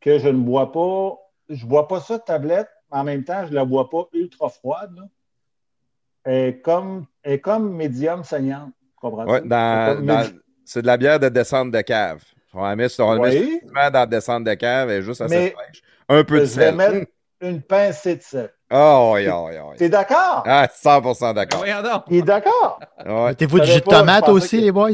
que 0.00 0.18
je 0.18 0.28
ne 0.28 0.38
bois 0.38 0.72
pas, 0.72 1.16
je 1.48 1.64
ne 1.64 1.68
bois 1.68 1.86
pas 1.86 2.00
ça 2.00 2.18
de 2.18 2.22
tablette, 2.22 2.68
mais 2.90 2.98
en 2.98 3.04
même 3.04 3.24
temps, 3.24 3.44
je 3.44 3.50
ne 3.50 3.54
la 3.56 3.64
bois 3.64 3.88
pas 3.90 4.08
ultra 4.14 4.48
froide. 4.48 4.90
là. 4.96 5.02
Est 6.24 6.60
comme, 6.62 7.06
comme 7.42 7.74
médium 7.74 8.22
saignante. 8.24 8.70
comprends-tu? 9.00 9.30
Ouais, 9.30 9.42
c'est 10.64 10.82
de 10.82 10.86
la 10.86 10.96
bière 10.96 11.18
de 11.18 11.28
descente 11.28 11.70
de 11.72 11.80
cave. 11.80 12.22
On 12.54 12.62
la 12.62 12.76
met, 12.76 12.88
sur- 12.88 13.06
on 13.06 13.18
met 13.20 13.38
Oui. 13.40 13.60
dans 13.64 13.90
la 13.92 14.06
descente 14.06 14.44
de 14.44 14.54
cave, 14.54 14.90
elle 14.90 14.98
est 14.98 15.02
juste 15.02 15.20
assez 15.20 15.50
fraîche. 15.50 15.82
Un 16.08 16.22
peu 16.24 16.40
de 16.40 16.44
Je 16.44 16.50
vais 16.54 16.66
sel. 16.66 16.74
mettre 16.76 17.06
une 17.40 17.62
pincée 17.62 18.16
de 18.16 18.22
sel. 18.22 18.50
Oh, 18.72 19.12
oui, 19.14 19.26
oui, 19.28 19.52
oui. 19.70 19.76
T'es 19.76 19.88
d'accord? 19.88 20.42
Ah, 20.46 20.66
100% 20.66 21.34
d'accord. 21.34 21.60
Donc. 21.64 22.04
Il 22.08 22.16
est 22.16 22.22
d'accord? 22.22 22.80
Ouais. 23.04 23.28
Mettez-vous 23.28 23.60
du 23.60 23.66
jus 23.66 23.80
de 23.80 23.84
tomate 23.84 24.28
aussi, 24.30 24.56
que- 24.56 24.62
les 24.62 24.72
boys? 24.72 24.90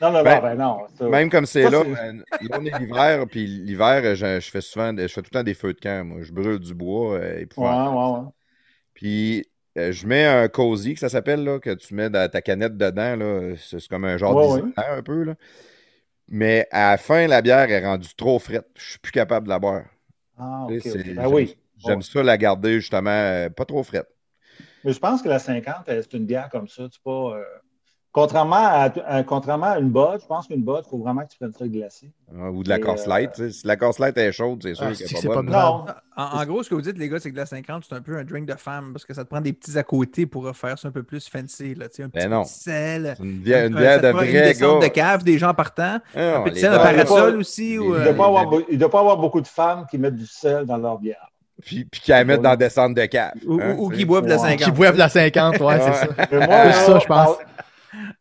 Non, 0.00 0.10
non, 0.10 0.22
Ben, 0.22 0.36
non, 0.36 0.42
ben 0.42 0.54
non. 0.54 0.78
ça- 0.98 1.04
Même 1.08 1.28
comme 1.28 1.44
c'est 1.44 1.68
là, 1.68 1.82
ben, 1.84 2.24
là, 2.40 2.56
on 2.58 2.64
est 2.64 2.78
l'hiver, 2.78 3.26
puis 3.30 3.46
l'hiver, 3.46 4.14
je, 4.16 4.40
je 4.40 4.50
fais 4.50 4.62
souvent, 4.62 4.96
je 4.96 5.06
fais 5.08 5.20
tout 5.20 5.28
le 5.30 5.38
temps 5.38 5.42
des 5.42 5.52
feux 5.52 5.74
de 5.74 5.78
camp. 5.80 6.06
Moi. 6.06 6.22
Je 6.22 6.32
brûle 6.32 6.58
du 6.58 6.72
bois 6.72 7.16
euh, 7.16 7.18
Ouais, 7.34 7.42
épouvantable. 7.42 7.96
ouais, 7.96 8.20
ouais. 8.20 8.28
Puis 8.94 9.46
euh, 9.76 9.92
je 9.92 10.06
mets 10.06 10.24
un 10.24 10.48
cosy, 10.48 10.94
que 10.94 11.00
ça 11.00 11.10
s'appelle, 11.10 11.44
là, 11.44 11.58
que 11.58 11.74
tu 11.74 11.94
mets 11.94 12.08
dans 12.08 12.30
ta 12.30 12.40
canette 12.40 12.78
dedans. 12.78 13.16
là. 13.16 13.54
C'est 13.58 13.86
comme 13.88 14.06
un 14.06 14.16
genre 14.16 14.34
Ouais, 14.34 14.62
un 14.76 15.02
peu. 15.02 15.24
Là. 15.24 15.34
Mais 16.28 16.66
à 16.70 16.92
la 16.92 16.96
fin, 16.96 17.26
la 17.26 17.42
bière 17.42 17.70
est 17.70 17.84
rendue 17.84 18.14
trop 18.16 18.38
frette. 18.38 18.68
Je 18.78 18.90
suis 18.92 18.98
plus 18.98 19.12
capable 19.12 19.46
de 19.46 19.50
la 19.50 19.58
boire. 19.58 19.82
Ah, 20.38 20.64
ok. 20.66 20.80
sais, 20.80 20.90
ok. 20.92 20.96
c'est- 21.04 21.14
Ben 21.14 21.28
oui. 21.28 21.56
J'aime 21.84 21.98
Ouais. 21.98 22.02
ça 22.04 22.22
la 22.22 22.36
garder 22.38 22.80
justement 22.80 23.10
euh, 23.10 23.48
pas 23.50 23.64
trop 23.64 23.82
frette. 23.82 24.08
Mais 24.84 24.92
je 24.92 24.98
pense 24.98 25.20
que 25.22 25.28
la 25.28 25.38
50, 25.38 25.74
elle, 25.88 26.02
c'est 26.02 26.16
une 26.16 26.26
bière 26.26 26.48
comme 26.50 26.68
ça. 26.68 26.84
C'est 26.90 27.02
pas. 27.02 27.10
euh, 27.36 27.42
Contrairement, 28.12 28.56
à, 28.56 28.90
à- 29.06 29.22
contrairement 29.22 29.66
à 29.66 29.78
une 29.78 29.90
botte, 29.90 30.22
je 30.22 30.26
pense 30.26 30.48
qu'une 30.48 30.64
botte, 30.64 30.84
il 30.88 30.90
faut 30.90 30.98
vraiment 30.98 31.22
que 31.22 31.28
tu 31.30 31.38
prennes 31.38 31.52
ça 31.52 31.68
glacé. 31.68 32.10
hein, 32.34 32.48
ou 32.48 32.64
de 32.64 32.68
la 32.68 32.80
Corse 32.80 33.06
euh, 33.06 33.08
Light. 33.10 33.30
tu. 33.34 33.52
Si 33.52 33.64
la 33.64 33.76
Corse 33.76 34.00
Light 34.00 34.16
est 34.18 34.32
chaude, 34.32 34.60
c'est 34.64 34.74
sûr 34.74 34.86
Ah, 34.90 34.94
c'est 34.94 35.28
pas 35.28 35.34
bonne. 35.36 35.46
Non. 35.50 35.84
En, 36.16 36.24
en 36.40 36.44
gros, 36.44 36.64
ce 36.64 36.70
que 36.70 36.74
vous 36.74 36.80
dites, 36.82 36.98
les 36.98 37.08
gars, 37.08 37.20
c'est 37.20 37.30
que 37.30 37.36
la 37.36 37.46
50, 37.46 37.84
c'est 37.88 37.94
un 37.94 38.00
peu 38.00 38.16
un 38.18 38.24
drink 38.24 38.46
de 38.48 38.54
femme 38.56 38.92
parce 38.92 39.04
que 39.04 39.14
ça 39.14 39.22
te 39.22 39.28
prend 39.30 39.40
des 39.40 39.52
petits 39.52 39.78
à 39.78 39.84
côté 39.84 40.26
pour 40.26 40.42
refaire 40.42 40.76
ça 40.76 40.88
un 40.88 40.90
peu 40.90 41.04
plus 41.04 41.28
fancy. 41.28 41.76
Là, 41.76 41.88
tu 41.88 41.96
sais, 41.98 42.02
un 42.02 42.08
petit 42.08 42.18
Ben 42.26 42.30
non. 42.32 42.42
de 42.42 42.46
sel. 42.48 43.14
Une 43.22 43.38
bière, 43.38 43.66
une 43.66 43.76
bière 43.76 44.00
de 44.00 44.08
vrai 44.08 44.32
gars. 44.32 44.54
de 44.80 44.88
cave, 44.88 45.22
des 45.22 45.38
gens 45.38 45.54
partant. 45.54 46.00
Ah, 46.16 46.38
Un 46.38 46.44
de 46.46 46.50
les 46.50 46.60
sel, 46.62 46.72
par- 46.72 46.82
parasol 46.82 47.36
aussi. 47.36 47.74
Il 47.74 47.80
ne 47.80 47.94
euh, 47.94 48.04
doit, 48.06 48.14
pas 48.14 48.26
avoir 48.26 48.46
beau- 48.48 48.64
il 48.68 48.76
doit 48.76 48.90
pas 48.90 48.98
avoir 49.00 49.18
beaucoup 49.18 49.40
de 49.40 49.46
femmes 49.46 49.86
qui 49.88 49.98
mettent 49.98 50.16
du 50.16 50.26
sel 50.26 50.66
dans 50.66 50.78
leur 50.78 50.98
bière. 50.98 51.30
Puis, 51.64 51.84
puis 51.84 52.00
qu'elle 52.00 52.26
mette 52.26 52.42
dans 52.42 52.50
la 52.50 52.56
descente 52.56 52.94
de 52.94 53.04
cave. 53.06 53.32
ou, 53.46 53.60
hein, 53.60 53.74
ou- 53.78 53.86
ou 53.86 53.88
tu 53.90 53.94
qui 53.96 54.00
sais. 54.02 54.06
boivent 54.06 54.24
de 54.24 54.28
la 54.30 54.36
Ouais. 54.40 54.48
50. 54.50 54.64
Qui 54.64 54.70
boivent 54.72 54.96
la 54.96 55.08
50, 55.08 55.60
ouais, 55.60 55.80
c'est 55.80 55.92
ça. 55.92 56.06
Moi, 56.32 56.46
là, 56.46 56.72
ça, 56.72 56.98
je 56.98 57.06
pense. 57.06 57.36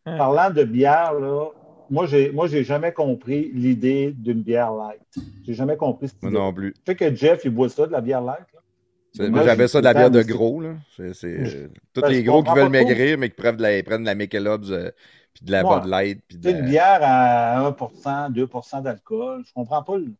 par- 0.05 0.17
parlant 0.17 0.50
de 0.50 0.63
bière, 0.63 1.13
là, 1.13 1.46
moi, 1.89 2.05
j'ai, 2.05 2.31
moi, 2.31 2.48
j'ai 2.48 2.63
jamais 2.63 2.91
compris 2.91 3.51
l'idée 3.53 4.13
d'une 4.15 4.41
bière 4.41 4.72
light. 4.72 5.01
J'ai 5.46 5.53
jamais 5.53 5.77
compris 5.77 6.08
cette 6.10 6.22
Moi 6.22 6.31
idée. 6.31 6.39
non 6.39 6.53
plus. 6.53 6.74
Je 6.86 6.91
sais 6.91 6.96
que 6.96 7.15
Jeff, 7.15 7.41
il 7.46 7.51
boit 7.51 7.69
ça, 7.69 7.88
de 7.88 7.91
la 7.91 8.01
bière 8.01 8.22
light. 8.22 8.39
Moi, 9.17 9.29
Moi, 9.29 9.55
j'ai- 9.55 9.67
ça 9.67 9.79
de 9.79 9.86
la 9.86 9.93
bière 9.96 10.12
de 10.12 10.22
gros. 10.22 10.62
Là. 10.62 10.69
C'est, 10.96 11.25
euh, 11.25 11.67
tous 11.93 12.05
les 12.08 12.24
gros 12.24 12.43
qui 12.43 12.53
veulent 12.53 12.69
maigrir, 12.69 13.17
mais 13.17 13.29
qui 13.29 13.36
prennent 13.36 13.58
de 13.58 13.63
la, 13.63 13.81
prennent 13.84 14.01
de 14.01 14.05
la 14.05 14.13
Michelob's 14.15 14.69
euh, 14.69 14.91
puis 15.34 15.46
de 15.46 15.51
la 15.51 15.65
Ouais. 15.65 15.79
Bud 15.81 15.89
Light. 15.89 16.22
Puis 16.27 16.38
de 16.38 16.51
la- 16.51 16.60
une 16.60 16.65
bière 16.65 17.00
à 17.01 17.60
1% 17.67 18.29
2% 18.29 18.81
d'alcool. 18.81 19.41
Je 19.48 19.51
comprends 19.53 19.81
pas 19.81 19.98
le. 19.98 20.13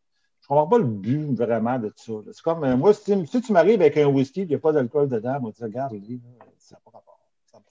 Je 0.50 0.56
comprends 0.56 0.68
pas 0.68 0.78
le 0.80 0.86
but 0.86 1.36
vraiment 1.36 1.78
de 1.78 1.94
ça. 1.96 2.12
C'est 2.32 2.42
comme 2.42 2.64
euh, 2.64 2.76
moi, 2.76 2.92
si, 2.96 3.28
si 3.28 3.42
tu 3.42 3.54
m'arrives 3.54 3.82
avec 3.82 3.96
un 3.98 4.08
whisky 4.08 4.42
et 4.42 4.44
il 4.46 4.50
n'y 4.50 4.56
a 4.56 4.60
pas 4.60 4.72
d'alcool 4.72 5.08
dedans, 5.08 5.40
moi, 5.40 5.52
tu 5.52 5.58
dis, 5.60 5.64
regarde, 5.66 5.96
ça 6.58 6.76
n'a 6.76 6.80
pas 6.92 6.98
rapport. 6.98 7.20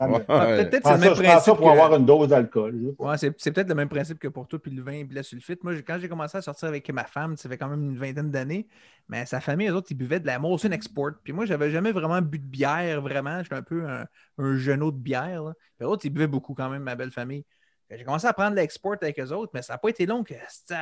Ouais. 0.00 0.18
le- 0.18 0.24
Ah, 0.28 0.46
peut-être 0.46 0.86
c'est 0.86 0.92
le 0.92 0.98
ça, 0.98 0.98
même 0.98 1.14
ça 1.16 1.22
principe. 1.22 1.54
pour 1.56 1.66
que- 1.66 1.72
avoir 1.72 1.94
une 1.96 2.06
dose 2.06 2.28
d'alcool. 2.28 2.94
Ouais, 3.00 3.18
c'est 3.18 3.32
peut-être 3.32 3.68
le 3.68 3.74
même 3.74 3.88
principe 3.88 4.20
que 4.20 4.28
pour 4.28 4.46
toi, 4.46 4.60
puis 4.60 4.70
le 4.70 4.80
vin 4.80 4.92
et 4.92 5.08
la 5.10 5.24
sulfite. 5.24 5.64
Moi, 5.64 5.74
quand 5.84 5.98
j'ai 6.00 6.08
commencé 6.08 6.38
à 6.38 6.42
sortir 6.42 6.68
avec 6.68 6.88
ma 6.92 7.02
femme, 7.02 7.36
ça 7.36 7.48
fait 7.48 7.58
quand 7.58 7.66
même 7.68 7.82
une 7.82 7.98
vingtaine 7.98 8.30
d'années, 8.30 8.68
mais 9.08 9.26
sa 9.26 9.40
famille, 9.40 9.66
eux 9.68 9.74
autres, 9.74 9.88
ils 9.90 9.96
buvaient 9.96 10.20
de 10.20 10.26
la 10.26 10.38
Molson 10.38 10.70
Export. 10.70 11.10
Puis 11.24 11.32
moi, 11.32 11.46
j'avais 11.46 11.70
jamais 11.72 11.90
vraiment 11.90 12.22
bu 12.22 12.38
de 12.38 12.44
bière, 12.46 13.00
vraiment. 13.02 13.42
J'étais 13.42 13.56
un 13.56 13.62
peu 13.62 13.88
un, 13.88 14.04
un 14.38 14.56
genou 14.56 14.92
de 14.92 14.98
bière. 14.98 15.42
Là. 15.42 15.52
Puis 15.76 15.84
eux 15.84 15.88
autres, 15.88 16.06
ils 16.06 16.10
buvaient 16.10 16.28
beaucoup 16.28 16.54
quand 16.54 16.68
même, 16.70 16.82
ma 16.84 16.94
belle 16.94 17.10
famille. 17.10 17.44
J'ai 17.90 18.04
commencé 18.04 18.26
à 18.26 18.34
prendre 18.34 18.54
l'export 18.54 18.96
avec 19.00 19.18
eux 19.18 19.30
autres, 19.32 19.50
mais 19.54 19.62
ça 19.62 19.72
n'a 19.74 19.78
pas 19.78 19.88
été 19.88 20.04
long 20.04 20.22
que 20.22 20.34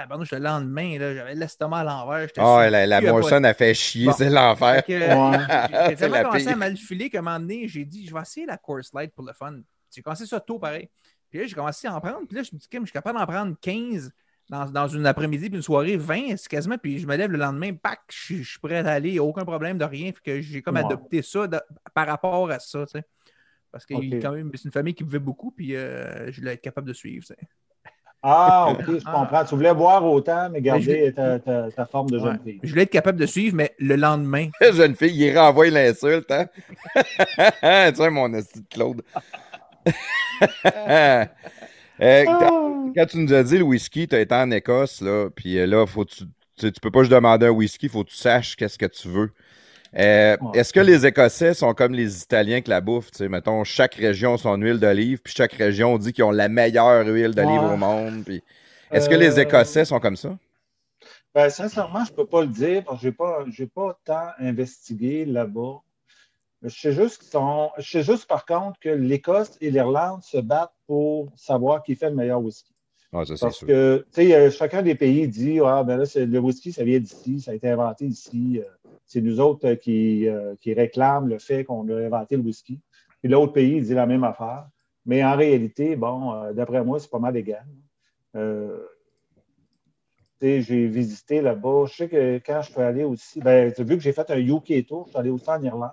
bon, 0.08 0.24
le 0.30 0.38
lendemain, 0.38 0.98
là, 0.98 1.14
j'avais 1.14 1.34
l'estomac 1.36 1.78
à 1.80 1.84
l'envers. 1.84 2.28
Ah, 2.36 2.62
sur 2.64 2.70
la, 2.70 2.86
la 2.86 2.96
a 2.96 3.54
fait 3.54 3.74
chier, 3.74 4.06
Bon. 4.06 4.12
c'est 4.12 4.28
l'enfer. 4.28 4.82
Euh, 4.88 5.30
Ouais. 5.30 5.38
j'ai- 5.90 5.96
tellement 5.96 6.22
commencé 6.22 6.44
pire. 6.44 6.52
à 6.52 6.56
mal 6.56 6.76
filer 6.76 7.08
qu'à 7.08 7.18
un 7.20 7.22
moment 7.22 7.38
donné, 7.38 7.68
j'ai 7.68 7.84
dit, 7.84 8.06
je 8.08 8.12
vais 8.14 8.20
essayer 8.22 8.44
la 8.46 8.56
course 8.56 8.92
light 8.92 9.14
pour 9.14 9.24
le 9.24 9.32
fun. 9.32 9.54
J'ai 9.94 10.02
commencé 10.02 10.26
ça 10.26 10.40
tôt, 10.40 10.58
pareil. 10.58 10.88
Puis 11.30 11.38
là, 11.40 11.46
j'ai 11.46 11.54
commencé 11.54 11.86
à 11.86 11.94
en 11.94 12.00
prendre. 12.00 12.26
Puis 12.26 12.36
là, 12.36 12.42
je 12.42 12.50
me 12.52 12.58
dis, 12.58 12.66
Kim, 12.68 12.82
je 12.82 12.86
suis 12.86 12.92
capable 12.92 13.18
d'en 13.18 13.26
prendre 13.26 13.54
15 13.60 14.10
dans, 14.48 14.64
dans 14.66 14.88
une 14.88 15.06
après-midi, 15.06 15.48
puis 15.48 15.56
une 15.56 15.62
soirée, 15.62 15.96
20, 15.96 16.36
c'est 16.36 16.48
quasiment. 16.48 16.76
Puis 16.78 16.98
je 16.98 17.06
me 17.06 17.16
lève 17.16 17.30
le 17.30 17.38
lendemain, 17.38 17.72
pack, 17.74 18.00
je, 18.10 18.16
suis- 18.24 18.42
je 18.44 18.50
suis 18.50 18.58
prêt 18.60 18.78
à 18.78 18.92
aller, 18.92 19.18
aucun 19.20 19.44
problème 19.44 19.78
de 19.78 19.84
rien. 19.84 20.06
Fait 20.12 20.20
que 20.24 20.40
j'ai 20.40 20.60
comme 20.62 20.74
Ouais. 20.76 20.84
adopté 20.84 21.22
ça 21.22 21.46
de- 21.46 21.60
par 21.94 22.06
rapport 22.08 22.50
à 22.50 22.58
ça, 22.58 22.84
tu 22.86 22.98
sais. 22.98 23.04
Parce 23.76 23.84
que 23.84 23.94
Ok. 23.94 24.22
quand 24.22 24.32
même, 24.32 24.50
c'est 24.54 24.64
une 24.64 24.72
famille 24.72 24.94
qui 24.94 25.04
buvait 25.04 25.18
beaucoup, 25.18 25.50
puis 25.50 25.76
euh, 25.76 26.32
je 26.32 26.40
voulais 26.40 26.54
être 26.54 26.62
capable 26.62 26.88
de 26.88 26.94
suivre. 26.94 27.26
Ah, 28.22 28.68
OK, 28.70 28.84
je 28.88 29.00
Ah. 29.04 29.12
comprends. 29.12 29.44
Tu 29.44 29.54
voulais 29.54 29.74
boire 29.74 30.02
autant, 30.02 30.48
mais 30.50 30.60
je 30.60 30.64
garder 30.64 31.12
ta, 31.14 31.38
ta- 31.38 31.70
ta 31.70 31.84
forme 31.84 32.08
de 32.08 32.18
jeune 32.18 32.38
Ouais. 32.38 32.52
fille. 32.52 32.60
Je 32.62 32.70
voulais 32.70 32.84
être 32.84 32.90
capable 32.90 33.18
de 33.20 33.26
suivre, 33.26 33.54
mais 33.54 33.74
le 33.78 33.96
lendemain, 33.96 34.48
Jeune 34.72 34.96
fille, 34.96 35.14
il 35.14 35.38
renvoie 35.38 35.68
l'insulte, 35.68 36.30
hein? 36.30 36.46
tu 36.94 37.96
sais, 37.96 38.10
mon 38.10 38.32
esti 38.32 38.62
de 38.62 38.66
Claude. 38.70 39.02
Euh, 41.98 42.24
quand, 42.26 42.92
quand 42.94 43.06
tu 43.06 43.16
nous 43.18 43.32
as 43.32 43.42
dit 43.42 43.56
le 43.56 43.64
whisky, 43.64 44.06
tu 44.06 44.14
as 44.14 44.20
été 44.20 44.34
en 44.34 44.50
Écosse, 44.50 45.00
là, 45.00 45.30
puis 45.34 45.58
euh, 45.58 45.66
là, 45.66 45.86
faut 45.86 46.04
tu, 46.04 46.24
tu 46.24 46.26
sais, 46.58 46.70
tu 46.70 46.78
peux 46.78 46.90
pas 46.90 47.00
juste 47.00 47.12
demander 47.12 47.46
un 47.46 47.50
whisky, 47.50 47.88
faut 47.88 48.04
que 48.04 48.10
tu 48.10 48.16
saches 48.16 48.54
qu'est-ce 48.54 48.76
que 48.76 48.84
tu 48.84 49.08
veux. 49.08 49.30
Euh. 49.98 50.36
Est-ce 50.54 50.72
que 50.72 50.80
les 50.80 51.06
Écossais 51.06 51.54
sont 51.54 51.72
comme 51.74 51.92
les 51.94 52.22
Italiens 52.22 52.60
que 52.60 52.70
la 52.70 52.80
bouffe? 52.80 53.10
Tu 53.10 53.18
sais, 53.18 53.28
mettons, 53.28 53.64
chaque 53.64 53.94
région 53.94 54.34
a 54.34 54.38
son 54.38 54.56
huile 54.56 54.78
d'olive, 54.80 55.20
puis 55.22 55.32
chaque 55.36 55.52
région 55.52 55.96
dit 55.98 56.12
qu'ils 56.12 56.24
ont 56.24 56.30
la 56.30 56.48
meilleure 56.48 57.06
huile 57.06 57.34
d'olive 57.34 57.62
Ouais. 57.62 57.72
au 57.74 57.76
monde. 57.76 58.24
puis- 58.24 58.42
Est-ce 58.90 59.08
que 59.08 59.14
les 59.14 59.38
Euh, 59.38 59.42
Écossais 59.42 59.84
sont 59.84 59.98
comme 60.00 60.16
ça? 60.16 60.36
Ben, 61.34 61.50
sincèrement, 61.50 62.04
je 62.04 62.12
ne 62.12 62.16
peux 62.16 62.26
pas 62.26 62.42
le 62.42 62.48
dire 62.48 62.82
parce 62.84 62.98
que 63.02 63.08
je 63.50 63.62
n'ai 63.62 63.68
pas, 63.68 63.98
tant 64.04 64.28
investigué 64.38 65.24
là-bas. 65.24 65.80
Je 66.62 66.68
sais 66.70 66.92
juste 66.92 67.18
qu'ils 67.18 67.28
sont. 67.30 67.70
Je 67.78 67.88
sais 67.90 68.02
juste 68.02 68.26
par 68.26 68.46
contre 68.46 68.78
que 68.80 68.88
l'Écosse 68.88 69.56
et 69.60 69.70
l'Irlande 69.70 70.22
se 70.22 70.38
battent 70.38 70.72
pour 70.86 71.30
savoir 71.36 71.82
qui 71.82 71.94
fait 71.94 72.08
le 72.10 72.16
meilleur 72.16 72.40
whisky. 72.40 72.72
Ah, 73.12 73.24
ça, 73.24 73.34
Parce 73.40 73.58
sûr. 73.58 73.66
que, 73.68 74.06
tu 74.14 74.22
sais, 74.28 74.50
chacun 74.50 74.82
des 74.82 74.94
pays 74.94 75.28
dit 75.28 75.60
Ah, 75.64 75.82
ben 75.84 75.96
là, 75.98 76.04
le 76.14 76.38
whisky, 76.38 76.72
ça 76.72 76.82
vient 76.84 76.98
d'ici, 76.98 77.40
ça 77.40 77.50
a 77.50 77.54
été 77.54 77.68
inventé 77.68 78.06
ici. 78.06 78.60
euh, 78.64 78.68
C'est 79.06 79.20
nous 79.20 79.40
autres 79.40 79.66
euh, 79.68 79.74
qui, 79.76 80.28
euh, 80.28 80.54
qui 80.60 80.74
réclament 80.74 81.28
le 81.28 81.38
fait 81.38 81.64
qu'on 81.64 81.88
a 81.88 81.94
inventé 81.94 82.36
le 82.36 82.42
whisky. 82.42 82.80
Puis 83.20 83.30
l'autre 83.30 83.52
pays 83.52 83.80
dit 83.80 83.94
la 83.94 84.06
même 84.06 84.24
affaire. 84.24 84.68
Mais 85.06 85.24
en 85.24 85.36
réalité, 85.36 85.94
bon, 85.96 86.34
euh, 86.34 86.52
d'après 86.52 86.84
moi, 86.84 86.98
c'est 86.98 87.10
pas 87.10 87.20
mal 87.20 87.36
égal. 87.36 87.64
Euh, 88.34 88.84
j'ai 90.40 90.86
visité 90.86 91.40
là-bas. 91.40 91.84
Je 91.88 91.94
sais 91.94 92.08
que 92.08 92.36
quand 92.44 92.60
je 92.62 92.72
suis 92.72 92.80
allé 92.80 93.04
aussi, 93.04 93.40
ben, 93.40 93.72
tu 93.72 93.80
as 93.80 93.84
vu 93.84 93.96
que 93.96 94.02
j'ai 94.02 94.12
fait 94.12 94.28
un 94.30 94.38
UK 94.38 94.86
tour, 94.86 95.04
je 95.06 95.10
suis 95.10 95.18
allé 95.18 95.30
aussi 95.30 95.48
en 95.48 95.62
Irlande. 95.62 95.90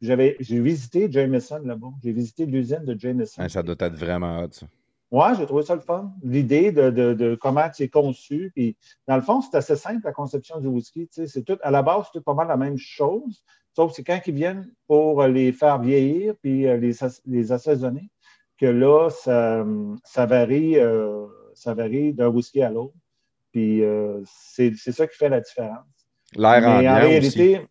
J'ai 0.00 0.60
visité 0.60 1.10
Jameson 1.10 1.60
là-bas. 1.64 1.90
J'ai 2.02 2.12
visité 2.12 2.46
l'usine 2.46 2.84
de 2.84 2.98
Jameson. 2.98 3.48
Ça 3.48 3.62
doit 3.62 3.76
être 3.78 3.96
vraiment 3.96 4.40
hot, 4.40 4.48
ça. 4.52 4.66
Ouais, 5.10 5.34
j'ai 5.36 5.46
trouvé 5.46 5.62
ça 5.62 5.74
le 5.74 5.80
fun. 5.80 6.12
L'idée 6.22 6.70
de, 6.70 6.90
de, 6.90 7.14
de 7.14 7.34
comment 7.34 7.66
c'est 7.72 7.88
conçu. 7.88 8.52
Puis, 8.54 8.76
dans 9.06 9.16
le 9.16 9.22
fond, 9.22 9.40
c'est 9.40 9.56
assez 9.56 9.76
simple, 9.76 10.02
la 10.04 10.12
conception 10.12 10.60
du 10.60 10.66
whisky. 10.68 11.08
C'est 11.10 11.42
tout, 11.44 11.56
à 11.62 11.70
la 11.70 11.82
base, 11.82 12.04
c'est 12.06 12.18
tout 12.18 12.24
pas 12.24 12.34
mal 12.34 12.48
la 12.48 12.56
même 12.58 12.76
chose. 12.76 13.42
Sauf 13.74 13.90
que 13.90 13.96
c'est 13.96 14.04
quand 14.04 14.20
ils 14.26 14.34
viennent 14.34 14.70
pour 14.86 15.22
les 15.24 15.52
faire 15.52 15.80
vieillir 15.80 16.34
puis 16.42 16.66
euh, 16.66 16.76
les, 16.76 17.02
as- 17.02 17.22
les 17.24 17.52
assaisonner, 17.52 18.10
que 18.58 18.66
là, 18.66 19.08
ça, 19.08 19.64
ça 20.04 20.26
varie, 20.26 20.78
euh, 20.78 21.26
ça 21.54 21.72
varie 21.74 22.12
d'un 22.12 22.28
whisky 22.28 22.60
à 22.60 22.70
l'autre. 22.70 22.94
Puis, 23.52 23.82
euh, 23.82 24.20
c'est 24.26 24.74
ça 24.74 25.06
qui 25.06 25.16
fait 25.16 25.28
la 25.30 25.40
différence. 25.40 25.86
L'air 26.36 26.62
en 26.68 26.82
réalité, 27.00 27.58
aussi. 27.58 27.66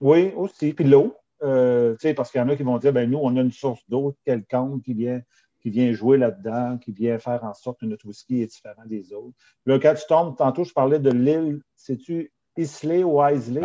oui, 0.00 0.32
aussi. 0.36 0.72
Puis 0.72 0.84
l'eau, 0.84 1.14
euh, 1.44 1.94
parce 2.16 2.32
qu'il 2.32 2.40
y 2.40 2.44
en 2.44 2.48
a 2.48 2.56
qui 2.56 2.64
vont 2.64 2.78
dire, 2.78 2.92
ben 2.92 3.08
nous, 3.08 3.18
on 3.22 3.36
a 3.36 3.40
une 3.40 3.52
source 3.52 3.82
d'eau 3.88 4.16
quelconque 4.24 4.82
qui 4.82 4.94
vient, 4.94 5.20
qui 5.62 5.70
vient 5.70 5.92
jouer 5.92 6.18
là-dedans, 6.18 6.76
qui 6.78 6.92
vient 6.92 7.18
faire 7.18 7.44
en 7.44 7.54
sorte 7.54 7.80
que 7.80 7.86
notre 7.86 8.06
whisky 8.06 8.42
est 8.42 8.46
différent 8.46 8.82
des 8.84 9.12
autres. 9.12 9.36
Là, 9.64 9.78
quand 9.78 9.94
tu 9.94 10.02
tombes, 10.08 10.36
tantôt, 10.36 10.64
je 10.64 10.72
parlais 10.72 10.98
de 10.98 11.10
l'île, 11.10 11.60
sais-tu 11.76 12.32
Islay 12.56 13.04
ou 13.04 13.22
Islay? 13.24 13.60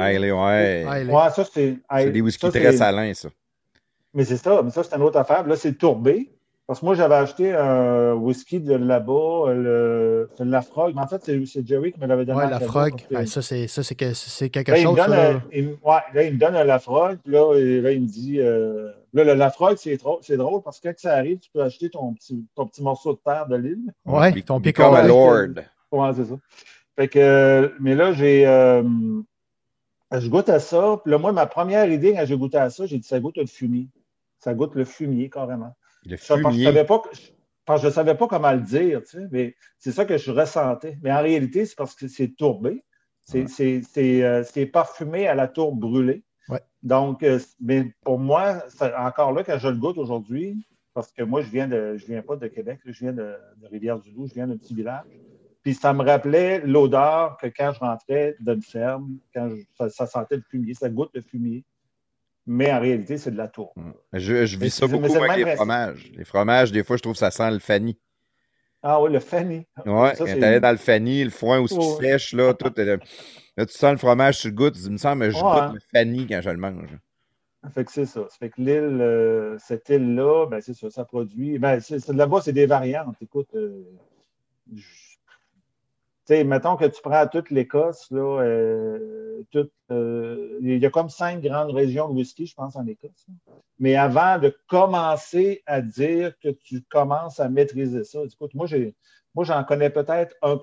Les- 0.84 0.86
ouais. 0.86 1.06
Ouais, 1.14 1.30
ça, 1.32 1.44
c'est. 1.44 1.80
C'est 2.06 2.12
des 2.12 2.22
whiskies 2.22 2.48
très 2.52 2.72
salins, 2.78 3.14
ça. 3.14 3.30
Mais 4.14 4.24
c'est 4.24 4.38
ça, 4.38 4.62
mais 4.64 4.70
ça, 4.72 4.84
c'est 4.84 4.96
une 4.96 5.02
autre 5.02 5.18
affaire. 5.18 5.46
Là, 5.46 5.56
c'est 5.56 5.74
tourbé. 5.74 6.32
Parce 6.68 6.82
que 6.82 6.86
moi, 6.86 6.96
j'avais 6.96 7.16
acheté 7.16 7.54
un 7.56 8.14
whisky 8.14 8.60
de 8.60 8.74
là-bas, 8.76 9.54
le... 9.54 10.30
c'est 10.38 10.44
la 10.44 10.62
Frog. 10.62 10.94
Mais 10.94 11.02
en 11.02 11.08
fait, 11.08 11.24
c'est 11.24 11.46
c'est 11.46 11.66
Jerry 11.66 11.94
qui 11.94 12.00
me 12.02 12.08
l'avait 12.08 12.26
donné. 12.26 12.40
Ouais, 12.40 12.46
en 12.46 12.50
la 12.50 12.60
frog. 12.60 12.94
Ouais, 13.10 13.26
ça, 13.26 13.42
c'est 13.42 13.68
ça, 13.68 13.84
c'est 13.84 13.96
que- 13.96 14.14
c'est 14.14 14.50
quelque 14.50 14.72
Là, 14.72 14.78
il 14.78 14.84
me 14.84 14.88
chose. 14.90 14.98
donne 14.98 15.10
ça, 15.16 15.30
un, 15.30 15.34
là. 15.36 15.42
il, 15.54 15.64
me- 15.64 15.70
ouais, 15.82 16.00
là, 16.14 16.24
il 16.24 16.34
me 16.34 16.38
donne 16.38 16.56
un 16.58 16.66
Lafrogue. 16.66 17.20
puis 17.24 17.32
Là, 17.32 17.54
et 17.56 17.80
là, 17.80 17.92
il 17.94 18.02
me 18.02 18.08
dit 18.08 18.42
euh, 18.42 18.92
là, 19.14 19.24
le 19.24 19.34
Lafrogue, 19.36 19.78
c'est 19.78 19.96
drôle, 19.96 20.18
c'est 20.24 20.36
drôle 20.36 20.62
parce 20.62 20.82
que 20.82 20.90
quand 20.90 20.94
ça 20.98 21.14
arrive, 21.14 21.40
tu 21.40 21.50
peux 21.54 21.64
acheter 21.64 21.90
ton 21.90 22.14
petit, 22.14 22.46
ton 22.54 22.68
petit 22.68 22.84
morceau 22.84 23.14
de 23.14 23.20
terre 23.24 23.48
de 23.48 23.56
l'île. 23.56 23.94
Ouais, 24.06 24.32
Be- 24.34 24.44
ton 24.44 24.60
pied 24.60 24.74
Become 24.74 24.94
a 24.94 24.98
carré. 24.98 25.08
lord. 25.08 25.48
Ouais, 25.94 26.10
c'est 26.16 26.26
ça. 26.26 26.36
Fait 26.98 27.08
que, 27.08 27.74
mais 27.80 27.96
là, 27.96 28.12
j'ai. 28.12 28.46
euh, 28.46 28.84
je 30.12 30.28
goûte 30.30 30.50
à 30.50 30.60
ça. 30.60 31.00
Puis 31.02 31.12
là, 31.12 31.18
moi, 31.18 31.32
ma 31.32 31.46
première 31.46 31.90
idée, 31.90 32.14
quand 32.14 32.26
j'ai 32.26 32.38
goûté 32.38 32.58
à 32.58 32.70
ça, 32.70 32.86
j'ai 32.86 32.98
dit 32.98 33.08
ça 33.08 33.20
goûte 33.22 33.38
le 33.38 33.46
fumier. 33.46 33.88
Ça 34.40 34.54
goûte 34.54 34.76
le 34.76 34.84
fumier, 34.84 35.30
carrément. 35.30 35.74
Le 36.10 36.18
Ça, 36.18 36.36
je 36.38 36.42
fumier. 36.42 36.64
savais 36.66 36.86
pas 36.86 37.02
ne 37.88 37.92
savais 37.92 38.16
pas 38.16 38.28
comment 38.28 38.52
le 38.54 38.62
dire, 38.62 39.02
tu 39.04 39.10
sais, 39.18 39.28
mais 39.32 39.56
c'est 39.78 39.92
ça 39.92 40.06
que 40.06 40.18
je 40.18 40.32
ressentais. 40.32 40.98
Mais 41.04 41.12
en 41.12 41.22
réalité, 41.22 41.66
c'est 41.66 41.76
parce 41.76 41.96
que 41.96 42.08
c'est 42.08 42.30
tourbé. 42.30 42.84
C'est 43.26 43.40
Ouais. 43.44 43.48
euh, 44.24 44.42
parfumé 44.68 45.28
à 45.28 45.36
la 45.36 45.48
tourbe 45.50 45.80
brûlée. 45.80 46.24
Ouais. 46.48 46.62
Donc, 46.82 47.24
euh, 47.24 47.40
mais 47.60 47.92
pour 48.06 48.20
moi, 48.20 48.64
ça- 48.70 49.06
encore 49.06 49.34
là, 49.34 49.44
quand 49.44 49.58
je 49.60 49.68
le 49.68 49.76
goûte 49.76 49.98
aujourd'hui, 49.98 50.66
parce 50.94 51.12
que 51.12 51.24
moi, 51.24 51.42
je 51.42 51.50
viens 51.50 51.68
de, 51.68 51.98
je 51.98 52.06
viens 52.06 52.22
pas 52.22 52.38
de 52.38 52.48
Québec, 52.48 52.80
je 52.86 53.00
viens 53.04 53.12
de, 53.12 53.36
de 53.58 53.68
Rivière-du-Loup, 53.68 54.28
je 54.28 54.34
viens 54.34 54.48
d'un 54.48 54.56
petit 54.58 54.74
village. 54.74 55.04
Puis 55.62 55.74
ça 55.74 55.92
me 55.94 56.04
rappelait 56.04 56.62
l'odeur 56.66 57.36
que 57.36 57.48
quand 57.48 57.74
je 57.74 57.80
rentrais 57.80 58.38
d'une 58.40 58.62
ferme, 58.62 59.18
quand 59.34 59.50
je- 59.50 59.62
ça, 59.78 59.90
ça 59.90 60.06
sentait 60.08 60.38
le 60.38 60.44
fumier, 60.50 60.74
ça 60.74 60.90
goûte 60.90 61.12
le 61.14 61.22
fumier. 61.22 61.66
Mais 62.50 62.72
en 62.72 62.80
réalité, 62.80 63.18
c'est 63.18 63.32
de 63.32 63.38
la 63.38 63.50
tourbe. 63.50 63.74
Je, 64.14 64.46
je 64.46 64.58
Mais 64.58 64.66
vis 64.66 64.72
ça 64.72 64.88
mais 64.88 64.98
beaucoup 64.98 65.14
avec 65.22 65.46
les 65.46 65.56
fromages. 65.56 66.12
Les 66.16 66.24
fromages, 66.24 66.72
des 66.72 66.84
fois, 66.84 66.96
je 66.98 67.02
trouve 67.02 67.14
que 67.14 67.20
ça 67.20 67.30
sent 67.30 67.52
le 67.52 67.60
fanny. 67.60 68.00
Ah 68.82 69.02
oui, 69.02 69.12
le 69.12 69.20
fanny. 69.20 69.66
Ouais, 69.86 70.16
Ça, 70.16 70.26
quand 70.26 70.40
t'allais 70.40 70.60
dans 70.62 70.72
le 70.72 70.78
fanny, 70.78 71.24
le 71.26 71.30
foin 71.30 71.60
aussi 71.60 71.76
Ouais. 71.78 71.98
sèche, 72.12 72.34
là, 72.34 72.54
tout. 72.54 72.72
est- 72.80 72.86
Là, 73.58 73.66
tu 73.66 73.74
sens 73.74 73.92
le 73.92 73.98
fromage, 73.98 74.40
tu 74.40 74.48
le 74.50 74.54
goûtes, 74.54 74.76
tu 74.76 74.82
dis, 74.82 74.86
il 74.86 74.92
me 74.94 74.98
semble 74.98 75.26
que 75.26 75.32
je 75.32 75.36
Ouais. 75.38 75.42
goûte 75.62 75.74
le 75.74 75.80
fanny 75.92 76.26
quand 76.28 76.40
je 76.42 76.50
le 76.50 76.58
mange. 76.58 76.98
Fait 77.74 77.84
que 77.84 77.92
c'est 77.92 78.06
ça. 78.06 78.22
Ça 78.30 78.38
fait 78.40 78.50
que 78.50 78.62
l'île, 78.62 79.02
euh, 79.02 79.58
cette 79.60 79.90
île-là, 79.90 80.46
ben 80.46 80.62
c'est 80.62 80.74
ça, 80.76 80.90
ça 80.90 81.04
produit. 81.04 81.58
Ben, 81.60 81.80
là-bas, 82.10 82.40
c'est 82.42 82.54
des 82.54 82.66
variantes. 82.68 83.16
Écoute, 83.20 83.50
euh, 83.56 83.84
je- 84.74 84.84
sais, 86.34 86.44
mettons 86.44 86.76
que 86.76 86.86
tu 86.86 87.02
prends 87.02 87.28
toute 87.28 87.50
l'Écosse, 87.52 88.08
là, 88.12 88.42
euh, 88.42 89.44
toute, 89.52 89.72
euh, 89.92 90.58
il 90.62 90.78
y 90.78 90.86
a 90.86 90.90
comme 90.90 91.10
cinq 91.10 91.42
grandes 91.42 91.72
régions 91.72 92.10
de 92.10 92.14
whisky, 92.14 92.46
je 92.46 92.56
pense, 92.56 92.76
en 92.76 92.86
Écosse. 92.86 93.26
là. 93.28 93.54
Mais 93.80 93.96
avant 93.96 94.40
de 94.40 94.56
commencer 94.68 95.64
à 95.66 95.82
dire 95.82 96.34
que 96.40 96.50
tu 96.50 96.82
commences 96.90 97.40
à 97.40 97.50
maîtriser 97.50 98.04
ça, 98.04 98.20
écoute, 98.24 98.54
moi, 98.56 98.68
j'ai, 98.68 98.96
moi, 99.36 99.46
j'en 99.46 99.64
connais 99.64 99.90
peut-être 99.90 100.36
1 100.42 100.60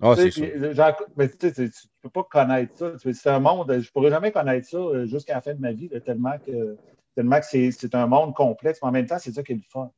Ah, 0.00 0.14
c'est 0.16 0.30
ça. 0.30 0.96
mais 1.16 1.28
tu 1.28 1.36
sais, 1.40 1.52
tu 1.52 1.70
tu 1.70 1.88
peux 2.00 2.10
pas 2.10 2.24
connaître 2.24 2.76
ça. 2.76 2.92
C'est 2.98 3.30
un 3.30 3.40
monde, 3.40 3.70
je 3.70 3.78
ne 3.78 3.92
pourrais 3.92 4.10
jamais 4.10 4.32
connaître 4.32 4.68
ça 4.68 4.78
euh, 4.78 5.06
jusqu'à 5.06 5.34
la 5.34 5.40
fin 5.40 5.54
de 5.54 5.60
ma 5.60 5.72
vie, 5.72 5.88
là, 5.88 6.00
tellement 6.00 6.38
que, 6.38 6.76
tellement 7.14 7.38
que 7.38 7.46
c'est, 7.46 7.70
c'est 7.70 7.94
un 7.94 8.06
monde 8.06 8.34
complexe, 8.34 8.78
mais 8.82 8.88
en 8.88 8.92
même 8.92 9.06
temps, 9.06 9.18
c'est 9.18 9.32
ça 9.32 9.42
qui 9.42 9.52
est 9.52 9.56
le 9.56 9.62
fun. 9.68 9.90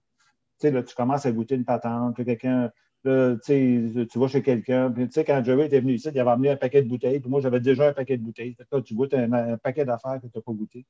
Tu 0.61 0.69
sais, 0.69 0.71
là, 0.71 0.83
tu 0.83 0.95
commences 0.95 1.27
à 1.27 1.33
goûter 1.33 1.55
une 1.55 1.65
patente, 1.65 2.15
puis 2.15 2.25
quelqu'un, 2.25 2.71
là, 3.05 3.37
tu 3.45 4.19
vas 4.19 4.29
chez 4.29 4.43
quelqu'un, 4.43 4.93
tu 4.93 5.11
sais, 5.11 5.25
quand 5.25 5.43
Jerry 5.45 5.63
était 5.63 5.81
venu 5.81 5.95
ici, 5.95 6.09
il 6.13 6.19
avait 6.19 6.31
amené 6.31 6.51
un 6.51 6.57
paquet 6.57 6.83
de 6.83 6.89
bouteilles, 6.89 7.21
puis 7.21 7.31
moi, 7.31 7.41
j'avais 7.41 7.61
déjà 7.61 7.89
un 7.89 7.93
paquet 7.93 8.17
de 8.17 8.23
bouteilles. 8.23 8.57
Là, 8.71 8.81
tu 8.83 8.95
goûtes 8.95 9.15
un, 9.15 9.33
un 9.33 9.57
paquet 9.59 9.85
d'affaires 9.85 10.21
que 10.21 10.27
tu 10.27 10.33
n'as 10.35 10.43
pas 10.43 10.53
goûté. 10.53 10.87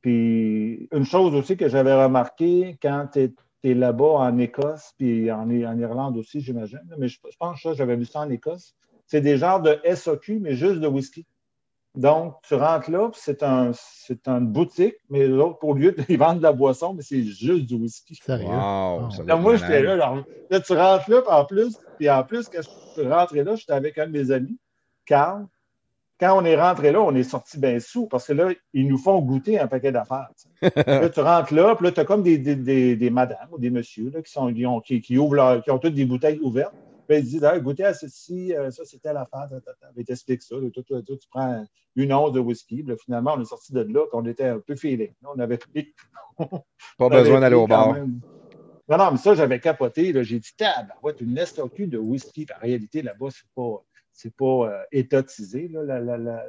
Puis, 0.00 0.88
une 0.92 1.04
chose 1.04 1.34
aussi 1.34 1.56
que 1.56 1.68
j'avais 1.68 1.94
remarqué 1.94 2.78
quand 2.80 3.08
tu 3.12 3.34
es, 3.64 3.74
là-bas 3.74 4.04
en 4.04 4.38
Écosse, 4.38 4.94
puis 4.96 5.30
en, 5.30 5.50
Irlande 5.50 6.16
aussi, 6.16 6.40
j'imagine, 6.40 6.80
mais 6.98 7.08
je, 7.08 7.18
je 7.30 7.36
pense 7.36 7.62
que 7.62 7.74
j'avais 7.74 7.96
vu 7.96 8.06
ça 8.06 8.20
en 8.20 8.30
Écosse, 8.30 8.74
c'est 9.06 9.20
des 9.20 9.36
genres 9.36 9.60
de 9.60 9.78
SOQ, 9.84 10.40
mais 10.40 10.54
juste 10.54 10.80
de 10.80 10.86
whisky. 10.86 11.26
Donc, 11.96 12.36
tu 12.46 12.54
rentres 12.54 12.90
là, 12.90 13.08
puis 13.10 13.20
c'est 13.22 13.42
un, 13.42 13.72
c'est 13.74 14.28
une 14.28 14.46
boutique, 14.46 14.94
mais 15.08 15.26
l'autre, 15.26 15.58
pour 15.58 15.74
lieu, 15.74 15.94
ils 16.08 16.18
vendent 16.18 16.38
de 16.38 16.42
la 16.44 16.52
boisson, 16.52 16.94
mais 16.94 17.02
c'est 17.02 17.22
juste 17.22 17.66
du 17.66 17.74
whisky. 17.74 18.14
Sérieux? 18.14 18.46
Wow, 18.46 19.08
Là, 19.26 19.34
être 19.34 19.40
moi, 19.40 19.56
j'étais 19.56 19.82
là, 19.82 19.92
alors, 19.94 20.24
là, 20.50 20.60
tu 20.60 20.72
rentres 20.72 21.10
là, 21.10 21.22
puis 21.22 21.32
en 21.32 21.44
plus, 21.44 21.78
puis 21.98 22.10
en 22.10 22.22
plus, 22.22 22.48
quand 22.48 22.60
je 22.62 23.00
suis 23.00 23.08
rentré 23.08 23.44
là, 23.44 23.56
j'étais 23.56 23.72
avec 23.72 23.98
un 23.98 24.06
de 24.06 24.12
mes 24.12 24.30
amis, 24.30 24.58
Carl. 25.04 25.46
Quand 26.18 26.38
on 26.38 26.44
est 26.44 26.60
rentré 26.60 26.92
là, 26.92 27.00
on 27.00 27.14
est 27.14 27.22
sorti 27.22 27.58
bien 27.58 27.80
sous 27.80 28.06
parce 28.06 28.26
que 28.26 28.34
là, 28.34 28.50
ils 28.74 28.86
nous 28.86 28.98
font 28.98 29.20
goûter 29.20 29.58
un 29.58 29.66
paquet 29.66 29.90
d'affaires. 29.90 30.28
là, 30.86 31.08
tu 31.08 31.20
rentres 31.20 31.54
là, 31.54 31.74
puis 31.74 31.86
là, 31.86 31.92
tu 31.92 32.00
as 32.00 32.04
comme 32.04 32.22
des, 32.22 32.36
des, 32.36 32.56
des, 32.56 32.94
des 32.94 33.10
madames 33.10 33.48
ou 33.50 33.58
des 33.58 33.70
messieurs 33.70 34.10
là, 34.14 34.20
qui, 34.20 34.30
sont, 34.30 34.52
qui, 34.52 34.66
ont, 34.66 34.80
qui, 34.80 35.00
qui 35.00 35.16
ouvrent 35.16 35.34
leur- 35.36 35.62
qui 35.64 35.70
ont 35.70 35.78
toutes 35.78 35.94
des 35.94 36.04
bouteilles 36.04 36.38
ouvertes. 36.40 36.74
Puis 37.10 37.18
ils 37.18 37.24
disent, 37.24 37.44
Ah, 37.44 37.58
goûtez 37.58 37.84
à 37.84 37.92
ceci, 37.92 38.54
euh, 38.54 38.70
ça, 38.70 38.84
c'était 38.84 39.12
l'affaire. 39.12 39.48
Puis 39.50 39.62
ils 39.96 40.04
t'expliquent 40.04 40.42
ça. 40.42 40.54
toi, 40.72 40.84
tu 41.02 41.28
prends 41.28 41.66
une 41.96 42.12
once 42.12 42.30
de 42.32 42.38
whisky. 42.38 42.84
Puis 42.84 42.94
finalement, 43.04 43.34
on 43.36 43.40
est 43.42 43.46
sorti 43.46 43.72
de 43.72 43.80
là, 43.80 44.02
puis 44.06 44.10
on 44.12 44.24
était 44.26 44.44
un 44.44 44.60
peu. 44.60 44.74
Là, 44.84 45.06
on 45.24 45.38
avait 45.40 45.58
pris 45.58 45.92
Pas 46.38 47.08
besoin 47.08 47.40
d'aller 47.40 47.56
au 47.56 47.66
bar. 47.66 47.94
même. 47.94 48.20
Non, 48.88 48.96
non, 48.96 49.10
mais 49.10 49.16
ça, 49.18 49.34
j'avais 49.34 49.58
capoté. 49.58 50.12
J'ai 50.22 50.38
dit, 50.38 50.50
ouais, 51.02 51.14
une 51.20 51.36
SOQ 51.36 51.88
de 51.88 51.98
whisky. 51.98 52.46
En 52.56 52.60
réalité, 52.60 53.02
là-bas, 53.02 53.26
c'est 53.30 53.48
pas, 53.56 53.82
c'est 54.12 54.34
pas 54.36 54.44
euh, 54.70 54.82
étatisé, 54.92 55.66
là, 55.66 55.82
la- 55.82 56.00
la- 56.00 56.16
la- 56.16 56.44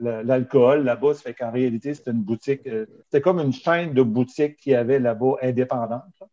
la- 0.00 0.22
l'alcool 0.22 0.84
là-bas. 0.84 1.12
Ça 1.12 1.20
fait 1.20 1.34
qu'en 1.34 1.50
réalité, 1.52 1.92
c'était 1.92 2.12
une 2.12 2.22
boutique. 2.22 2.66
euh, 2.66 2.86
c'était 3.04 3.20
comme 3.20 3.38
une 3.38 3.52
chaîne 3.52 3.92
de 3.92 4.02
boutiques 4.02 4.56
qu'il 4.56 4.72
y 4.72 4.76
avait 4.76 4.98
là-bas 4.98 5.34
indépendante. 5.42 6.04
là, 6.22 6.26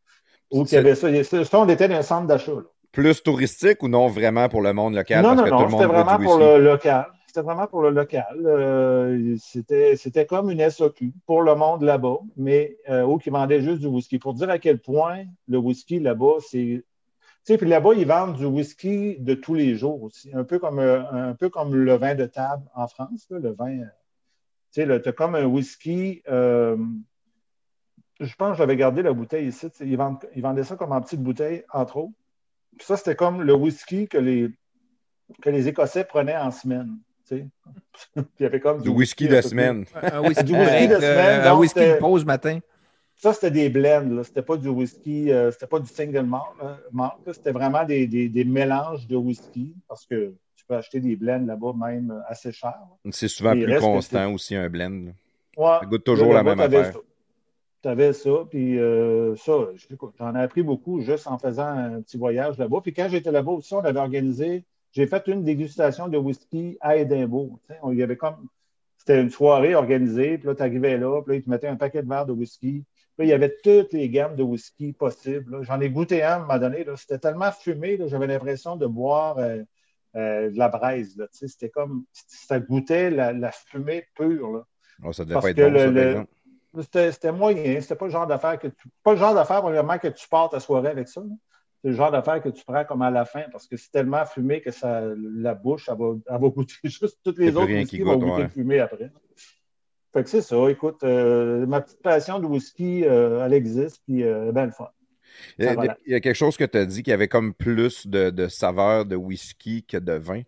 Où 0.51 0.63
il 0.63 0.71
y 0.73 0.77
avait 0.77 0.95
ça. 0.95 1.09
Il 1.09 1.25
ça, 1.25 1.59
on 1.59 1.67
était 1.67 1.89
dans 1.89 1.95
un 1.95 2.01
centre 2.01 2.27
d'achat. 2.27 2.53
Plus 2.91 3.23
touristique 3.23 3.81
ou 3.83 3.87
non 3.87 4.07
vraiment 4.07 4.49
pour 4.49 4.61
le 4.61 4.73
monde 4.73 4.95
local? 4.95 5.23
Non, 5.23 5.29
parce 5.35 5.49
non, 5.49 5.57
que 5.57 5.63
non, 5.63 5.69
c'était 5.69 5.85
vraiment 5.85 6.17
pour 6.19 6.37
le 6.37 6.59
local. 6.59 7.05
C'était 7.25 7.41
vraiment 7.41 7.67
pour 7.67 7.81
le 7.81 7.91
local. 7.91 8.25
Euh, 8.45 9.35
c'était, 9.39 10.25
comme 10.25 10.51
une 10.51 10.69
SOQ 10.69 11.13
pour 11.25 11.41
le 11.43 11.55
monde 11.55 11.83
là-bas, 11.83 12.17
mais 12.35 12.75
euh, 12.89 13.03
où 13.03 13.17
qui 13.17 13.29
vendait 13.29 13.61
juste 13.61 13.79
du 13.79 13.87
whisky. 13.87 14.19
Pour 14.19 14.33
dire 14.33 14.49
à 14.49 14.59
quel 14.59 14.79
point 14.79 15.23
le 15.47 15.57
whisky 15.57 15.99
là-bas, 15.99 16.39
c'est. 16.41 16.83
Tu 17.43 17.53
sais, 17.53 17.57
puis 17.57 17.69
là-bas, 17.69 17.93
ils 17.95 18.05
vendent 18.05 18.35
du 18.35 18.45
whisky 18.45 19.17
de 19.19 19.33
tous 19.33 19.53
les 19.53 19.75
jours 19.75 20.03
aussi. 20.03 20.29
Un 20.33 20.43
peu 20.43 20.59
comme, 20.59 20.79
euh, 20.79 21.01
un 21.11 21.33
peu 21.33 21.49
comme 21.49 21.73
le 21.73 21.95
vin 21.95 22.13
de 22.13 22.25
table 22.25 22.63
en 22.75 22.87
France, 22.87 23.25
là, 23.29 23.39
le 23.39 23.53
vin. 23.53 23.79
euh, 23.79 23.85
Tu 24.73 24.85
sais, 24.85 25.01
tu 25.01 25.09
as 25.09 25.11
comme 25.13 25.35
un 25.35 25.45
whisky. 25.45 26.21
euh, 26.29 26.75
je 28.19 28.35
pense 28.35 28.51
que 28.51 28.57
j'avais 28.57 28.75
gardé 28.75 29.01
la 29.01 29.13
bouteille 29.13 29.47
ici. 29.47 29.67
Ils, 29.79 29.97
ils 30.35 30.41
vendaient 30.43 30.63
ça 30.63 30.75
comme 30.75 30.91
en 30.91 31.01
petite 31.01 31.23
bouteille, 31.23 31.63
entre 31.73 31.97
autres. 31.97 32.13
Puis 32.77 32.85
ça, 32.85 32.97
c'était 32.97 33.15
comme 33.15 33.41
le 33.41 33.53
whisky 33.53 34.07
que 34.07 34.17
les, 34.17 34.49
que 35.41 35.49
les 35.49 35.67
Écossais 35.67 36.03
prenaient 36.03 36.37
en 36.37 36.51
semaine. 36.51 36.97
Puis 37.29 37.45
il 38.15 38.23
y 38.39 38.45
avait 38.45 38.59
comme 38.59 38.81
Du 38.81 38.89
whisky 38.89 39.27
de 39.27 39.39
semaine. 39.41 39.85
Un 40.01 40.21
whisky 40.21 40.43
Du 40.43 40.51
de 40.53 40.57
whisky 40.57 40.87
de 40.87 40.95
semaine, 40.95 41.41
un 41.47 41.55
whisky 41.55 41.79
de 41.79 41.93
pause 41.99 42.25
matin. 42.25 42.59
Ça, 43.15 43.33
c'était 43.33 43.51
des 43.51 43.69
blends. 43.69 44.23
C'était 44.23 44.41
pas 44.41 44.57
du 44.57 44.67
whisky, 44.67 45.31
euh, 45.31 45.51
c'était 45.51 45.67
pas 45.67 45.79
du 45.79 45.87
single 45.87 46.23
malt, 46.23 46.43
là. 46.61 47.15
C'était 47.31 47.51
vraiment 47.51 47.85
des, 47.85 48.07
des- 48.07 48.29
des 48.29 48.43
mélanges 48.43 49.05
de 49.07 49.15
whisky 49.15 49.75
parce 49.87 50.05
que 50.07 50.33
tu 50.55 50.65
peux 50.67 50.75
acheter 50.75 50.99
des 50.99 51.15
blends 51.15 51.45
là-bas 51.45 51.73
même 51.77 52.11
euh, 52.11 52.19
assez 52.27 52.51
cher. 52.51 52.73
C'est 53.11 53.27
souvent 53.27 53.51
plus 53.51 53.79
constant 53.79 54.33
aussi, 54.33 54.55
un 54.55 54.67
blend. 54.69 55.11
Ouais. 55.57 55.77
Ça 55.81 55.85
goûte 55.85 56.03
toujours 56.03 56.33
la 56.33 56.43
même 56.43 56.59
affaire. 56.59 56.93
Ça. 57.83 57.89
T'avais 57.89 58.13
ça, 58.13 58.31
puis 58.49 58.79
euh, 58.79 59.35
ça, 59.35 59.53
j'en 60.19 60.35
ai 60.35 60.39
appris 60.39 60.63
beaucoup 60.63 61.01
juste 61.01 61.27
en 61.27 61.37
faisant 61.37 61.67
un 61.67 62.01
petit 62.01 62.17
voyage 62.17 62.57
là-bas. 62.57 62.81
Puis 62.81 62.93
quand 62.93 63.07
j'étais 63.09 63.31
là-bas 63.31 63.51
aussi, 63.51 63.73
on 63.73 63.79
avait 63.83 63.99
organisé, 63.99 64.63
j'ai 64.91 65.07
fait 65.07 65.27
une 65.27 65.43
dégustation 65.43 66.07
de 66.07 66.17
whisky 66.17 66.77
à 66.81 66.97
Édimbourg. 66.97 67.59
Tu 67.67 67.75
on- 67.81 67.91
il 67.91 67.97
y 67.99 68.03
avait 68.03 68.17
comme, 68.17 68.47
c'était 68.97 69.21
une 69.21 69.29
soirée 69.29 69.73
organisée, 69.73 70.37
puis 70.37 70.47
là, 70.47 70.55
tu 70.55 70.61
arrivais 70.61 70.97
là, 70.97 71.21
puis 71.21 71.33
là, 71.33 71.35
ils 71.37 71.43
te 71.43 71.49
mettaient 71.49 71.67
un 71.67 71.75
paquet 71.75 72.03
de 72.03 72.09
verres 72.09 72.25
de 72.25 72.33
whisky. 72.33 72.83
Puis 73.17 73.17
là, 73.17 73.25
il 73.25 73.29
y 73.29 73.33
avait 73.33 73.55
toutes 73.63 73.93
les 73.93 74.09
gammes 74.09 74.35
de 74.35 74.43
whisky 74.43 74.93
possibles. 74.93 75.63
J'en 75.63 75.79
ai 75.81 75.89
goûté 75.89 76.23
un 76.23 76.29
à 76.29 76.35
un 76.35 76.39
moment 76.39 76.59
donné, 76.59 76.85
c'était 76.97 77.19
tellement 77.19 77.51
fumé, 77.51 77.97
j'avais 78.07 78.27
l'impression 78.27 78.75
de 78.75 78.85
boire 78.85 79.37
euh, 79.39 79.63
euh, 80.15 80.49
de 80.51 80.57
la 80.57 80.69
braise. 80.69 81.15
Tu 81.37 81.47
C'était 81.47 81.69
comme, 81.69 82.03
ça 82.11 82.59
goûtait 82.59 83.09
la, 83.09 83.33
la 83.33 83.51
fumée 83.51 84.05
pure. 84.15 84.51
Là. 84.51 84.63
Oh, 85.03 85.11
ça 85.13 85.23
devait 85.23 85.33
Parce 85.33 85.45
pas 85.45 85.49
être 85.51 85.57
que 85.57 85.63
bon, 85.63 85.91
le-. 85.93 86.25
C'était 86.79 87.31
moyen. 87.31 87.81
C'était 87.81 87.95
pas 87.95 88.05
le 88.05 88.11
genre 88.11 88.27
d'affaire 88.27 88.57
que 88.59 88.67
tu. 88.67 88.87
Pas 89.03 89.13
le 89.13 89.17
genre 89.17 89.33
d'affaire, 89.33 89.61
premièrement, 89.61 89.97
que 89.97 90.07
tu 90.07 90.27
pars 90.29 90.49
ta 90.49 90.59
soirée 90.59 90.89
avec 90.89 91.07
ça. 91.07 91.21
là. 91.21 91.35
C'est 91.81 91.89
le 91.89 91.95
genre 91.95 92.11
d'affaire 92.11 92.41
que 92.41 92.49
tu 92.49 92.63
prends 92.63 92.85
comme 92.85 93.01
à 93.01 93.09
la 93.09 93.25
fin 93.25 93.43
parce 93.51 93.67
que 93.67 93.75
c'est 93.75 93.89
tellement 93.91 94.23
fumé 94.25 94.61
que 94.61 94.69
ça, 94.69 95.01
la 95.17 95.55
bouche, 95.55 95.89
elle 95.89 95.97
va, 95.97 96.13
elle 96.27 96.41
va 96.41 96.49
goûter 96.49 96.75
juste 96.83 97.17
toutes 97.23 97.39
les 97.39 97.55
autres 97.55 97.71
whisky 97.71 97.97
qui 97.97 98.03
vont 98.03 98.13
goûte, 98.17 98.21
goûter 98.21 98.35
ouais. 98.35 98.43
le 98.43 98.49
fumé 98.49 98.79
après. 98.79 99.11
Fait 100.13 100.23
que 100.23 100.29
c'est 100.29 100.41
ça. 100.41 100.69
Écoute, 100.69 101.03
euh, 101.03 101.65
ma 101.65 101.81
petite 101.81 102.01
passion 102.01 102.39
de 102.39 102.45
whisky, 102.45 103.03
euh, 103.05 103.43
elle 103.45 103.53
existe, 103.53 104.01
puis 104.05 104.23
euh, 104.23 104.43
elle 104.43 104.49
est 104.49 104.51
bien 104.51 104.65
le 104.67 104.71
fun. 104.71 104.89
Il 105.57 105.65
y, 105.65 105.67
a, 105.67 105.97
il 106.05 106.15
y 106.15 106.21
quelque 106.21 106.35
chose 106.35 106.57
que 106.57 106.65
tu 106.65 106.77
as 106.77 106.85
dit 106.85 107.01
qui 107.01 107.11
avait 107.11 107.29
comme 107.29 107.53
plus 107.53 108.05
de, 108.05 108.29
de 108.29 108.47
saveur 108.47 109.05
de 109.05 109.15
whisky 109.15 109.83
que 109.83 109.97
de 109.97 110.13
vin. 110.13 110.41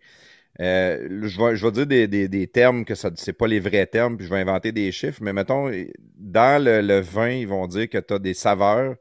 Euh, 0.60 1.20
je, 1.24 1.38
vais, 1.40 1.56
je 1.56 1.66
vais 1.66 1.72
dire 1.72 1.86
des, 1.86 2.06
des- 2.08 2.28
des 2.28 2.46
termes 2.46 2.84
que 2.84 2.94
ce 2.94 3.08
n'est 3.08 3.32
pas 3.32 3.46
les 3.48 3.60
vrais 3.60 3.86
termes, 3.86 4.16
puis 4.16 4.26
je 4.26 4.30
vais 4.32 4.40
inventer 4.40 4.70
des 4.72 4.92
chiffres, 4.92 5.18
mais 5.22 5.32
mettons, 5.32 5.70
dans 6.16 6.62
le, 6.62 6.80
le 6.80 7.00
vin, 7.00 7.30
ils 7.30 7.48
vont 7.48 7.66
dire 7.66 7.88
que 7.88 7.98
tu 7.98 8.14
as 8.14 8.18
des 8.18 8.34
saveurs. 8.34 8.94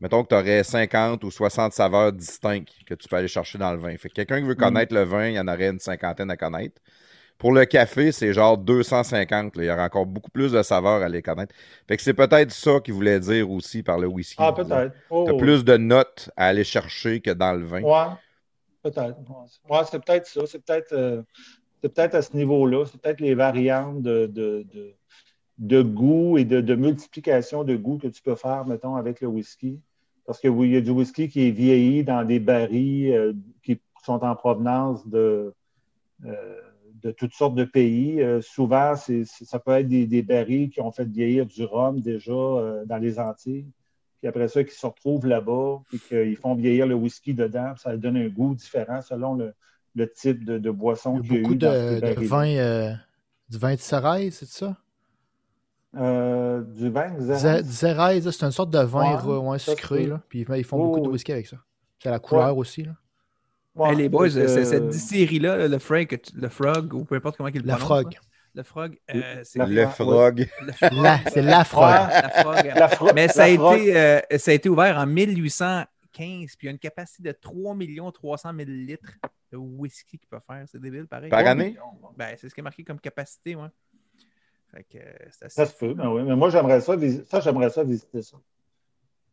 Mettons 0.00 0.22
que 0.22 0.28
tu 0.28 0.34
aurais 0.34 0.62
50 0.64 1.24
ou 1.24 1.30
60 1.30 1.72
saveurs 1.72 2.12
distinctes 2.12 2.70
que 2.86 2.94
tu 2.94 3.08
peux 3.08 3.16
aller 3.16 3.28
chercher 3.28 3.58
dans 3.58 3.72
le 3.72 3.78
vin. 3.78 3.94
Fait 3.98 4.08
que 4.08 4.14
quelqu'un 4.14 4.40
qui 4.40 4.46
veut 4.46 4.54
connaître 4.54 4.94
le 4.94 5.02
vin, 5.02 5.26
il 5.28 5.34
y 5.34 5.40
en 5.40 5.48
aurait 5.48 5.68
une 5.68 5.78
cinquantaine 5.80 6.30
à 6.30 6.36
connaître. 6.36 6.80
Pour 7.38 7.52
le 7.52 7.64
café, 7.64 8.12
c'est 8.12 8.32
genre 8.34 8.58
250. 8.58 9.56
là. 9.56 9.64
Il 9.64 9.66
y 9.66 9.70
aura 9.70 9.84
encore 9.84 10.06
beaucoup 10.06 10.30
plus 10.30 10.52
de 10.52 10.62
saveurs 10.62 11.02
à 11.02 11.08
les 11.08 11.22
connaître. 11.22 11.54
Fait 11.88 11.96
que 11.96 12.02
c'est 12.02 12.14
peut-être 12.14 12.50
ça 12.52 12.80
qu'il 12.84 12.94
voulait 12.94 13.18
dire 13.18 13.50
aussi 13.50 13.82
par 13.82 13.98
le 13.98 14.06
whisky. 14.06 14.36
Ah, 14.38 14.52
peut-être. 14.52 14.94
Oh, 15.10 15.24
Tu 15.24 15.30
as 15.30 15.34
plus 15.34 15.64
de 15.64 15.76
notes 15.76 16.30
à 16.36 16.46
aller 16.46 16.64
chercher 16.64 17.20
que 17.20 17.30
dans 17.30 17.52
le 17.54 17.64
vin. 17.64 17.82
Ouais, 17.82 18.06
peut-être. 18.82 19.16
Ouais, 19.68 19.80
c'est 19.90 20.04
peut-être 20.04 20.26
ça. 20.26 20.46
C'est 20.46 20.64
peut-être 20.64 20.92
euh, 20.92 21.22
peut-être 21.80 22.14
à 22.14 22.22
ce 22.22 22.36
niveau-là. 22.36 22.84
C'est 22.86 23.00
peut-être 23.00 23.20
les 23.20 23.34
variantes 23.34 24.02
de, 24.02 24.26
de, 24.26 24.66
de, 25.58 25.82
goût 25.82 26.38
et 26.38 26.44
de, 26.44 26.74
multiplication 26.74 27.64
de 27.64 27.76
goût 27.76 27.98
que 27.98 28.08
tu 28.08 28.22
peux 28.22 28.34
faire, 28.34 28.64
mettons, 28.66 28.96
avec 28.96 29.20
le 29.20 29.28
whisky. 29.28 29.80
Parce 30.26 30.40
que 30.40 30.48
oui, 30.48 30.68
il 30.68 30.74
y 30.74 30.76
a 30.76 30.80
du 30.80 30.90
whisky 30.90 31.28
qui 31.28 31.48
est 31.48 31.50
vieilli 31.50 32.04
dans 32.04 32.24
des 32.24 32.38
barils 32.38 33.12
euh, 33.12 33.32
qui 33.62 33.80
sont 34.04 34.22
en 34.24 34.34
provenance 34.34 35.06
de, 35.06 35.52
euh, 36.24 36.60
de 37.02 37.10
toutes 37.10 37.34
sortes 37.34 37.54
de 37.54 37.64
pays. 37.64 38.22
Souvent, 38.40 38.94
ça 38.96 39.58
peut 39.58 39.72
être 39.72 39.88
des, 39.88 40.06
des 40.06 40.22
barils 40.22 40.70
qui 40.70 40.80
ont 40.80 40.92
fait 40.92 41.08
vieillir 41.08 41.46
du 41.46 41.64
rhum 41.64 42.00
déjà 42.00 42.32
dans 42.86 42.98
les 43.00 43.18
Antilles. 43.18 43.66
Puis 44.20 44.28
après 44.28 44.48
ça, 44.48 44.62
qui 44.62 44.74
se 44.74 44.86
retrouvent 44.86 45.26
là-bas, 45.26 45.80
puis 45.88 45.98
qu'ils 45.98 46.36
font 46.36 46.54
vieillir 46.54 46.86
le 46.86 46.94
whisky 46.94 47.32
dedans, 47.34 47.72
puis 47.72 47.80
ça 47.82 47.96
donne 47.96 48.16
un 48.18 48.28
goût 48.28 48.54
différent 48.54 49.00
selon 49.00 49.34
le, 49.34 49.54
le 49.94 50.10
type 50.12 50.44
de, 50.44 50.58
de 50.58 50.70
boisson 50.70 51.20
qu'il 51.22 51.32
y 51.32 51.36
a 51.36 51.40
eu 51.40 51.56
de, 51.56 52.26
vin, 52.26 52.46
euh, 52.46 52.92
du 53.48 53.58
vin 53.58 53.72
de 53.74 53.78
Xérès, 53.80 54.30
c'est 54.30 54.46
ça? 54.48 54.76
Euh, 55.96 56.60
du 56.62 56.88
vin, 56.90 57.08
Xé- 57.16 57.36
Xérès? 57.38 57.62
Xérès, 57.66 58.24
là, 58.24 58.32
c'est 58.32 58.44
une 58.44 58.52
sorte 58.52 58.70
de 58.70 58.78
vin 58.78 59.40
Ouais, 59.40 59.58
sucré, 59.58 60.06
là. 60.06 60.20
Puis 60.28 60.44
ils 60.48 60.64
font 60.64 60.78
beaucoup 60.86 61.00
de 61.00 61.08
whisky 61.08 61.32
avec 61.32 61.46
ça. 61.46 61.56
C'est 61.98 62.10
la 62.10 62.18
couleur 62.18 62.56
aussi, 62.56 62.84
là. 62.84 62.92
Ouais, 63.74 63.90
Hey, 63.90 63.96
les 63.96 64.08
boys, 64.08 64.30
c'est- 64.30 64.64
cette 64.64 64.82
euh, 64.82 64.88
distillerie-là, 64.88 65.56
là, 65.56 65.68
le 65.68 65.78
tu- 65.78 66.36
le 66.36 66.48
Frog, 66.48 66.92
ou 66.92 67.04
peu 67.04 67.14
importe 67.14 67.36
comment 67.36 67.48
il 67.48 67.60
le 67.60 67.66
La 67.66 67.76
prononce, 67.76 68.02
frog. 68.02 68.18
Le 68.54 68.62
Frog, 68.64 68.98
euh, 69.14 69.40
c'est 69.44 69.58
La- 69.60 69.66
Le 69.66 69.86
frog. 69.86 70.48
le 70.60 70.72
Frog. 70.72 70.92
La- 71.02 71.18
c'est 71.30 71.42
la 71.42 71.64
frog. 71.64 72.64
La 72.64 73.12
Mais 73.14 73.28
ça 73.28 73.44
a, 73.44 73.48
été, 73.48 73.96
euh, 73.96 74.20
ça 74.38 74.50
a 74.50 74.54
été 74.54 74.68
ouvert 74.68 74.98
en 74.98 75.06
1815, 75.06 76.56
puis 76.56 76.56
il 76.62 76.64
y 76.66 76.68
a 76.68 76.72
une 76.72 76.78
capacité 76.78 77.22
de 77.22 77.32
3 77.32 77.76
300 78.12 78.50
000 78.56 78.68
litres 78.68 79.12
de 79.52 79.56
whisky 79.56 80.18
qu'il 80.18 80.28
peut 80.28 80.40
faire. 80.46 80.64
C'est 80.66 80.80
débile, 80.80 81.06
pareil. 81.06 81.30
Par 81.30 81.46
année? 81.46 81.76
Ben, 82.16 82.34
c'est 82.36 82.48
ce 82.48 82.54
qui 82.54 82.60
est 82.60 82.64
marqué 82.64 82.82
comme 82.82 82.98
capacité, 83.00 83.54
ouais. 83.54 83.68
Fait 84.74 84.84
que 84.84 84.98
euh, 84.98 85.12
assez 85.28 85.48
Ça 85.48 85.66
se 85.66 85.74
peut, 85.76 85.94
ben 85.94 86.08
oui. 86.08 86.22
Mais 86.22 86.36
moi, 86.36 86.50
j'aimerais 86.50 86.80
ça, 86.80 86.94
visi- 86.96 87.24
ça, 87.28 87.40
j'aimerais 87.40 87.70
ça 87.70 87.82
visiter 87.84 88.22
ça. 88.22 88.36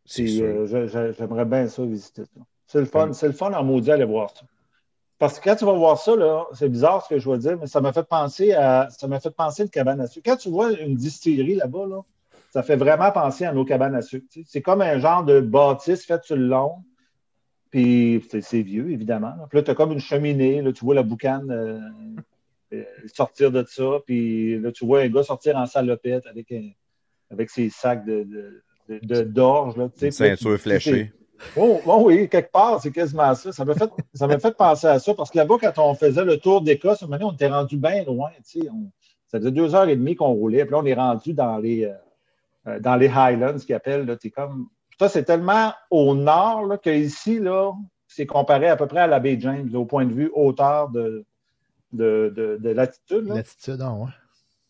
C'est 0.06 0.24
Puis, 0.24 0.38
sûr. 0.38 0.46
euh, 0.46 1.14
j'aimerais 1.18 1.46
bien 1.46 1.68
ça 1.68 1.84
visiter 1.86 2.24
ça. 2.26 2.40
C'est 2.66 2.80
le 2.80 2.86
Mm. 2.86 2.90
fun, 2.90 3.14
c'est 3.14 3.28
le 3.28 3.34
fun 3.34 3.52
en 3.54 3.64
maudit 3.64 3.92
aller 3.92 4.06
voir 4.06 4.30
ça. 4.32 4.46
Parce 5.20 5.40
que 5.40 5.44
quand 5.50 5.56
tu 5.56 5.66
vas 5.66 5.74
voir 5.74 5.98
ça, 5.98 6.14
c'est 6.54 6.70
bizarre 6.70 7.04
ce 7.04 7.10
que 7.10 7.20
je 7.20 7.30
vais 7.30 7.38
dire, 7.40 7.58
mais 7.60 7.66
ça 7.68 7.82
m'a 7.82 7.92
fait 7.92 8.08
penser 8.08 8.54
à 8.54 8.88
ça 8.92 9.08
m'a 9.08 9.20
fait 9.20 9.32
penser 9.32 9.64
une 9.64 9.70
cabane 9.70 10.00
à 10.00 10.08
sucre. 10.08 10.30
Quand 10.30 10.38
tu 10.38 10.50
vois 10.50 10.72
une 10.74 10.96
distillerie 10.96 11.56
là-bas, 11.56 11.88
là, 11.88 12.02
ça 12.52 12.62
fait 12.64 12.76
vraiment 12.76 13.12
penser 13.12 13.46
à 13.46 13.52
nos 13.52 13.66
cabanes 13.66 13.96
à 13.96 14.02
sucre. 14.04 14.26
C'est 14.46 14.62
comme 14.62 14.82
un 14.82 15.00
genre 15.00 15.24
de 15.26 15.40
bâtisse 15.40 16.06
faite 16.06 16.24
sur 16.24 16.36
le 16.36 16.46
long. 16.48 16.84
Puis 17.72 18.24
c'est 18.42 18.62
vieux, 18.62 18.92
évidemment. 18.92 19.30
là. 19.38 19.46
Puis 19.50 19.58
là, 19.60 19.64
tu 19.64 19.72
as 19.72 19.76
comme 19.76 19.92
une 19.92 20.00
cheminée, 20.00 20.62
là, 20.62 20.72
tu 20.72 20.86
vois 20.86 20.96
la 20.96 21.04
boucane 21.04 21.52
euh, 21.52 21.80
euh, 22.74 22.84
sortir 23.14 23.52
de 23.52 23.66
ça. 23.68 24.00
Puis 24.06 24.58
là, 24.60 24.72
tu 24.72 24.86
vois 24.86 25.02
un 25.02 25.10
gars 25.10 25.24
sortir 25.24 25.58
en 25.58 25.66
salopette 25.66 26.26
avec, 26.28 26.52
un- 26.52 26.70
avec 27.30 27.50
ses 27.50 27.70
sacs 27.70 28.06
de, 28.06 28.24
de, 28.24 28.64
de- 28.90 29.06
de- 29.06 29.24
d'orge. 29.24 29.76
Une 29.78 30.12
ceinture 30.12 30.58
fléchée. 30.60 31.12
Oh, 31.56 31.80
oh 31.86 32.04
oui, 32.06 32.28
quelque 32.30 32.52
part, 32.52 32.82
c'est 32.82 32.92
quasiment 32.92 33.34
ça. 33.36 33.52
Ça 33.52 33.64
m'a 33.66 33.74
fait, 33.76 33.90
ça 34.14 34.28
m'a 34.28 34.40
fait 34.40 34.56
penser 34.56 34.88
à 34.88 35.00
ça 35.00 35.14
parce 35.14 35.30
que 35.30 35.38
là-bas, 35.38 35.56
quand 35.62 35.78
on 35.78 35.94
faisait 35.94 36.26
le 36.26 36.38
tour 36.38 36.62
d'Écosse, 36.62 37.04
un 37.04 37.08
moment 37.08 37.18
donné, 37.18 37.30
on 37.32 37.34
était 37.34 37.48
rendu 37.48 37.78
bien 37.78 38.04
loin. 38.04 38.30
tu 38.38 38.62
sais, 38.62 38.70
on- 38.70 38.92
ça 39.28 39.40
faisait 39.40 39.52
deux 39.52 39.76
heures 39.76 39.90
et 39.90 39.96
demie 39.96 40.16
qu'on 40.16 40.32
roulait. 40.32 40.64
Puis 40.66 40.72
là, 40.72 40.80
on 40.80 40.86
est 40.86 40.94
rendu 40.94 41.34
dans 41.34 41.58
les, 41.58 41.86
euh, 41.86 41.94
euh, 42.68 42.80
dans 42.80 42.96
les 42.96 43.10
Highlands, 43.10 43.58
qu'ils 43.60 43.76
appellent. 43.76 44.06
Là, 44.06 44.16
t'es 44.16 44.30
comme... 44.30 44.68
Ça, 45.00 45.10
c'est 45.10 45.24
tellement 45.26 45.74
au 45.92 46.16
nord 46.16 46.66
là, 46.66 46.78
qu'ici, 46.78 47.40
là, 47.40 47.74
c'est 48.08 48.26
comparé 48.26 48.68
à 48.68 48.76
peu 48.78 48.88
près 48.88 49.02
à 49.02 49.08
la 49.08 49.20
baie 49.20 49.38
James, 49.40 49.70
au 49.76 49.86
point 49.86 50.06
de 50.06 50.14
vue 50.14 50.32
hauteur 50.34 50.90
de, 50.90 51.24
de, 51.92 52.34
de, 52.36 52.58
de 52.60 52.70
latitude. 52.70 53.28
là. 53.28 53.36
L'attitude, 53.36 53.80
ah 53.82 53.94
ouais. 53.94 54.10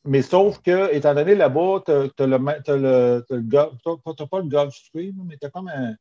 Mais 0.04 0.22
sauf 0.22 0.60
que, 0.62 0.94
étant 0.94 1.14
donné 1.14 1.36
là-bas, 1.36 1.82
tu 1.86 1.92
as, 1.92 2.28
le, 2.28 2.40
ma- 2.40 2.60
t'as 2.62 2.78
le, 2.78 3.26
t'as 3.28 3.36
le 3.36 3.42
Gulf- 3.42 3.78
t'as- 3.84 4.14
t'as 4.18 4.26
pas 4.26 4.40
le 4.40 4.46
Gulf 4.48 4.74
Stream, 4.74 5.16
mais 5.26 5.38
tu 5.38 5.46
as 5.48 5.50
comme 5.50 5.68
un, 5.68 5.96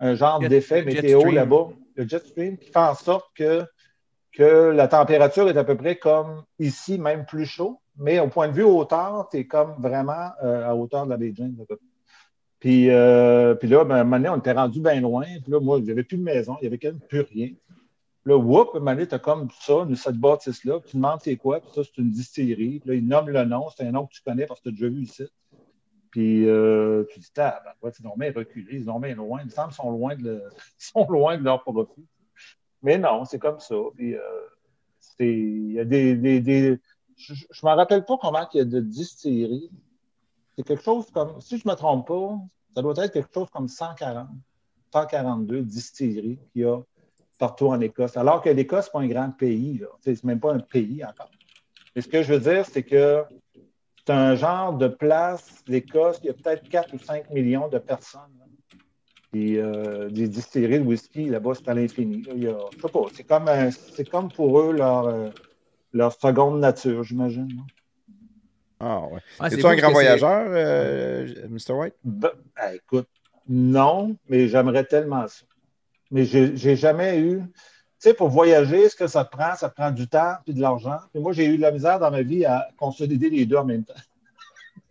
un 0.00 0.14
genre 0.14 0.40
d'effet 0.40 0.82
météo 0.82 1.30
là-bas, 1.30 1.68
le 1.94 2.08
jet 2.08 2.24
stream, 2.26 2.56
qui 2.56 2.70
fait 2.70 2.78
en 2.78 2.94
sorte 2.94 3.26
que, 3.34 3.64
que 4.32 4.70
la 4.70 4.88
température 4.88 5.48
est 5.48 5.56
à 5.56 5.64
peu 5.64 5.76
près 5.76 5.96
comme 5.96 6.42
ici, 6.58 6.98
même 6.98 7.26
plus 7.26 7.46
chaud. 7.46 7.80
Mais 7.96 8.18
au 8.18 8.28
point 8.28 8.48
de 8.48 8.54
vue 8.54 8.62
hauteur, 8.62 9.28
tu 9.30 9.38
es 9.38 9.46
comme 9.46 9.74
vraiment 9.78 10.30
euh, 10.42 10.66
à 10.66 10.74
hauteur 10.74 11.04
de 11.04 11.10
la 11.10 11.18
près. 11.18 11.54
Puis, 12.58 12.90
euh, 12.90 13.54
puis 13.54 13.68
là, 13.68 13.84
ben, 13.84 13.96
à 13.96 14.00
un 14.00 14.04
moment 14.04 14.16
donné, 14.16 14.28
on 14.30 14.38
était 14.38 14.52
rendu 14.52 14.80
bien 14.80 15.00
loin. 15.00 15.24
Puis 15.24 15.52
là, 15.52 15.60
moi, 15.60 15.78
il 15.78 15.84
n'y 15.84 15.90
avait 15.90 16.04
plus 16.04 16.16
de 16.16 16.22
maison, 16.22 16.56
il 16.60 16.62
n'y 16.62 16.66
avait 16.68 16.78
quand 16.78 16.88
même 16.88 17.00
plus 17.00 17.20
rien. 17.20 17.48
Puis 17.48 18.32
là, 18.32 18.36
whoop, 18.36 18.70
à 18.74 18.76
un 18.76 18.80
moment 18.80 18.92
donné, 18.92 19.06
tu 19.06 19.14
as 19.14 19.18
comme 19.18 19.48
ça, 19.60 19.86
cette 19.96 20.16
bâtisse-là. 20.16 20.80
Puis 20.80 20.90
tu 20.90 20.96
demandes 20.96 21.20
c'est 21.22 21.36
quoi. 21.36 21.60
Puis 21.60 21.70
ça, 21.74 21.82
c'est 21.84 22.00
une 22.00 22.10
distillerie. 22.10 22.80
Puis 22.80 22.90
là, 22.90 22.94
ils 22.94 23.06
nomment 23.06 23.30
le 23.30 23.44
nom. 23.44 23.68
C'est 23.74 23.86
un 23.86 23.92
nom 23.92 24.06
que 24.06 24.12
tu 24.12 24.22
connais 24.22 24.46
parce 24.46 24.60
que 24.60 24.68
tu 24.68 24.74
as 24.74 24.78
déjà 24.78 24.88
vu 24.88 25.02
ici. 25.02 25.24
Puis 26.10 26.48
euh, 26.48 27.04
tu 27.10 27.20
dis, 27.20 27.30
ah, 27.38 27.60
ben, 27.64 27.72
ouais, 27.82 27.92
c'est 27.94 28.02
normal 28.02 28.32
reculé, 28.36 28.78
ils 28.78 28.84
sont 28.84 28.98
loin. 28.98 29.40
Il 29.40 29.46
me 29.46 29.50
semble 29.50 29.68
qu'ils 29.68 29.76
sont 29.76 29.90
loin 29.90 30.16
de, 30.16 30.42
ils 30.80 30.84
sont 30.84 31.06
loin 31.08 31.38
de 31.38 31.44
leur 31.44 31.62
profit. 31.62 32.06
Mais 32.82 32.98
non, 32.98 33.24
c'est 33.24 33.38
comme 33.38 33.60
ça. 33.60 33.74
Euh, 33.74 34.18
il 35.18 35.72
y 35.72 35.80
a 35.80 35.84
des. 35.84 36.16
des, 36.16 36.80
je 37.16 37.32
ne 37.34 37.70
me 37.70 37.76
rappelle 37.76 38.04
pas 38.04 38.16
comment 38.20 38.48
il 38.54 38.58
y 38.58 38.60
a 38.60 38.64
de 38.64 38.80
distilleries. 38.80 39.70
C'est 40.56 40.66
quelque 40.66 40.82
chose 40.82 41.10
comme, 41.10 41.40
si 41.40 41.58
je 41.58 41.66
ne 41.66 41.72
me 41.72 41.76
trompe 41.76 42.08
pas, 42.08 42.38
ça 42.74 42.82
doit 42.82 42.94
être 42.96 43.12
quelque 43.12 43.32
chose 43.32 43.48
comme 43.50 43.68
140, 43.68 44.28
142 44.92 45.62
distilleries 45.62 46.38
qu'il 46.52 46.62
y 46.62 46.64
a 46.64 46.80
partout 47.38 47.68
en 47.68 47.80
Écosse. 47.80 48.16
Alors 48.16 48.42
que 48.42 48.50
l'Écosse, 48.50 48.90
ce 48.92 48.98
n'est 48.98 49.08
pas 49.08 49.22
un 49.22 49.22
grand 49.22 49.30
pays. 49.32 49.82
sais, 50.00 50.14
C'est 50.14 50.24
même 50.24 50.40
pas 50.40 50.54
un 50.54 50.60
pays 50.60 51.04
encore. 51.04 51.30
Mais 51.94 52.02
ce 52.02 52.08
que 52.08 52.22
je 52.22 52.32
veux 52.32 52.40
dire, 52.40 52.64
c'est 52.64 52.82
que 52.82 53.24
c'est 54.06 54.12
un 54.12 54.34
genre 54.34 54.72
de 54.74 54.88
place, 54.88 55.62
l'Écosse, 55.66 56.18
il 56.22 56.26
y 56.26 56.30
a 56.30 56.34
peut-être 56.34 56.68
4 56.68 56.94
ou 56.94 56.98
5 56.98 57.28
millions 57.30 57.68
de 57.68 57.78
personnes. 57.78 58.20
là. 58.38 58.44
Puis 59.32 59.58
euh, 59.58 60.08
des 60.08 60.26
distilleries 60.28 60.80
de 60.80 60.84
whisky, 60.84 61.26
là-bas, 61.28 61.52
c'est 61.54 61.68
à 61.68 61.74
l'infini. 61.74 62.22
là. 62.24 62.32
Il 62.34 62.42
y 62.42 62.48
a- 62.48 62.58
Je 62.76 62.80
sais 62.80 62.88
pas, 62.88 63.00
c'est 63.12 63.24
comme, 63.24 63.48
un- 63.48 63.70
c'est 63.70 64.08
comme 64.08 64.28
pour 64.30 64.60
eux 64.60 64.72
leur, 64.72 65.06
euh, 65.06 65.28
leur 65.92 66.12
seconde 66.12 66.58
nature, 66.60 67.02
j'imagine. 67.04 67.48
Ah 68.80 69.02
ouais. 69.06 69.20
Es-tu 69.50 69.66
un 69.66 69.76
grand 69.76 69.90
voyageur, 69.92 70.46
euh, 70.48 71.26
Mr. 71.48 71.72
White? 71.74 71.94
Ben, 72.02 72.30
ben, 72.56 72.74
écoute, 72.74 73.08
non, 73.48 74.16
mais 74.28 74.48
j'aimerais 74.48 74.84
tellement 74.84 75.28
ça. 75.28 75.44
Mais 76.10 76.24
j'ai 76.24 76.76
jamais 76.76 77.20
eu. 77.20 77.42
Tu 78.00 78.08
sais, 78.08 78.14
pour 78.14 78.30
voyager, 78.30 78.88
ce 78.88 78.96
que 78.96 79.06
ça 79.06 79.26
te 79.26 79.30
prend, 79.30 79.54
ça 79.56 79.68
te 79.68 79.74
prend 79.74 79.90
du 79.90 80.08
temps 80.08 80.36
et 80.46 80.54
de 80.54 80.60
l'argent. 80.60 80.96
Puis 81.12 81.20
moi, 81.20 81.32
j'ai 81.32 81.44
eu 81.44 81.58
de 81.58 81.62
la 81.62 81.70
misère 81.70 81.98
dans 81.98 82.10
ma 82.10 82.22
vie 82.22 82.46
à 82.46 82.68
consolider 82.78 83.28
les 83.28 83.44
deux 83.44 83.56
en 83.56 83.66
même 83.66 83.84
temps. 83.84 83.92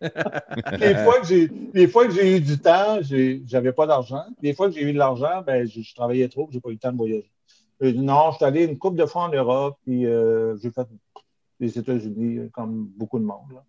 les, 0.00 0.94
fois 0.94 1.20
que 1.20 1.26
j'ai, 1.26 1.50
les 1.74 1.88
fois 1.88 2.06
que 2.06 2.12
j'ai 2.12 2.36
eu 2.36 2.40
du 2.40 2.56
temps, 2.56 3.00
j'avais 3.02 3.72
pas 3.72 3.88
d'argent. 3.88 4.24
Les 4.40 4.54
fois 4.54 4.68
que 4.68 4.74
j'ai 4.76 4.82
eu 4.82 4.92
de 4.92 4.98
l'argent, 4.98 5.42
ben, 5.44 5.66
je, 5.66 5.92
travaillais 5.92 6.28
trop, 6.28 6.48
j'ai 6.52 6.60
pas 6.60 6.68
eu 6.68 6.74
le 6.74 6.78
temps 6.78 6.92
de 6.92 6.98
voyager. 6.98 7.32
non, 7.80 8.30
je 8.30 8.36
suis 8.36 8.44
allé 8.44 8.64
une 8.64 8.78
couple 8.78 8.96
de 8.96 9.06
fois 9.06 9.24
en 9.24 9.28
Europe, 9.30 9.76
puis 9.82 10.06
euh, 10.06 10.56
j'ai 10.58 10.70
fait 10.70 10.86
les 11.58 11.76
États-Unis, 11.76 12.48
comme 12.52 12.86
beaucoup 12.96 13.18
de 13.18 13.24
monde, 13.24 13.60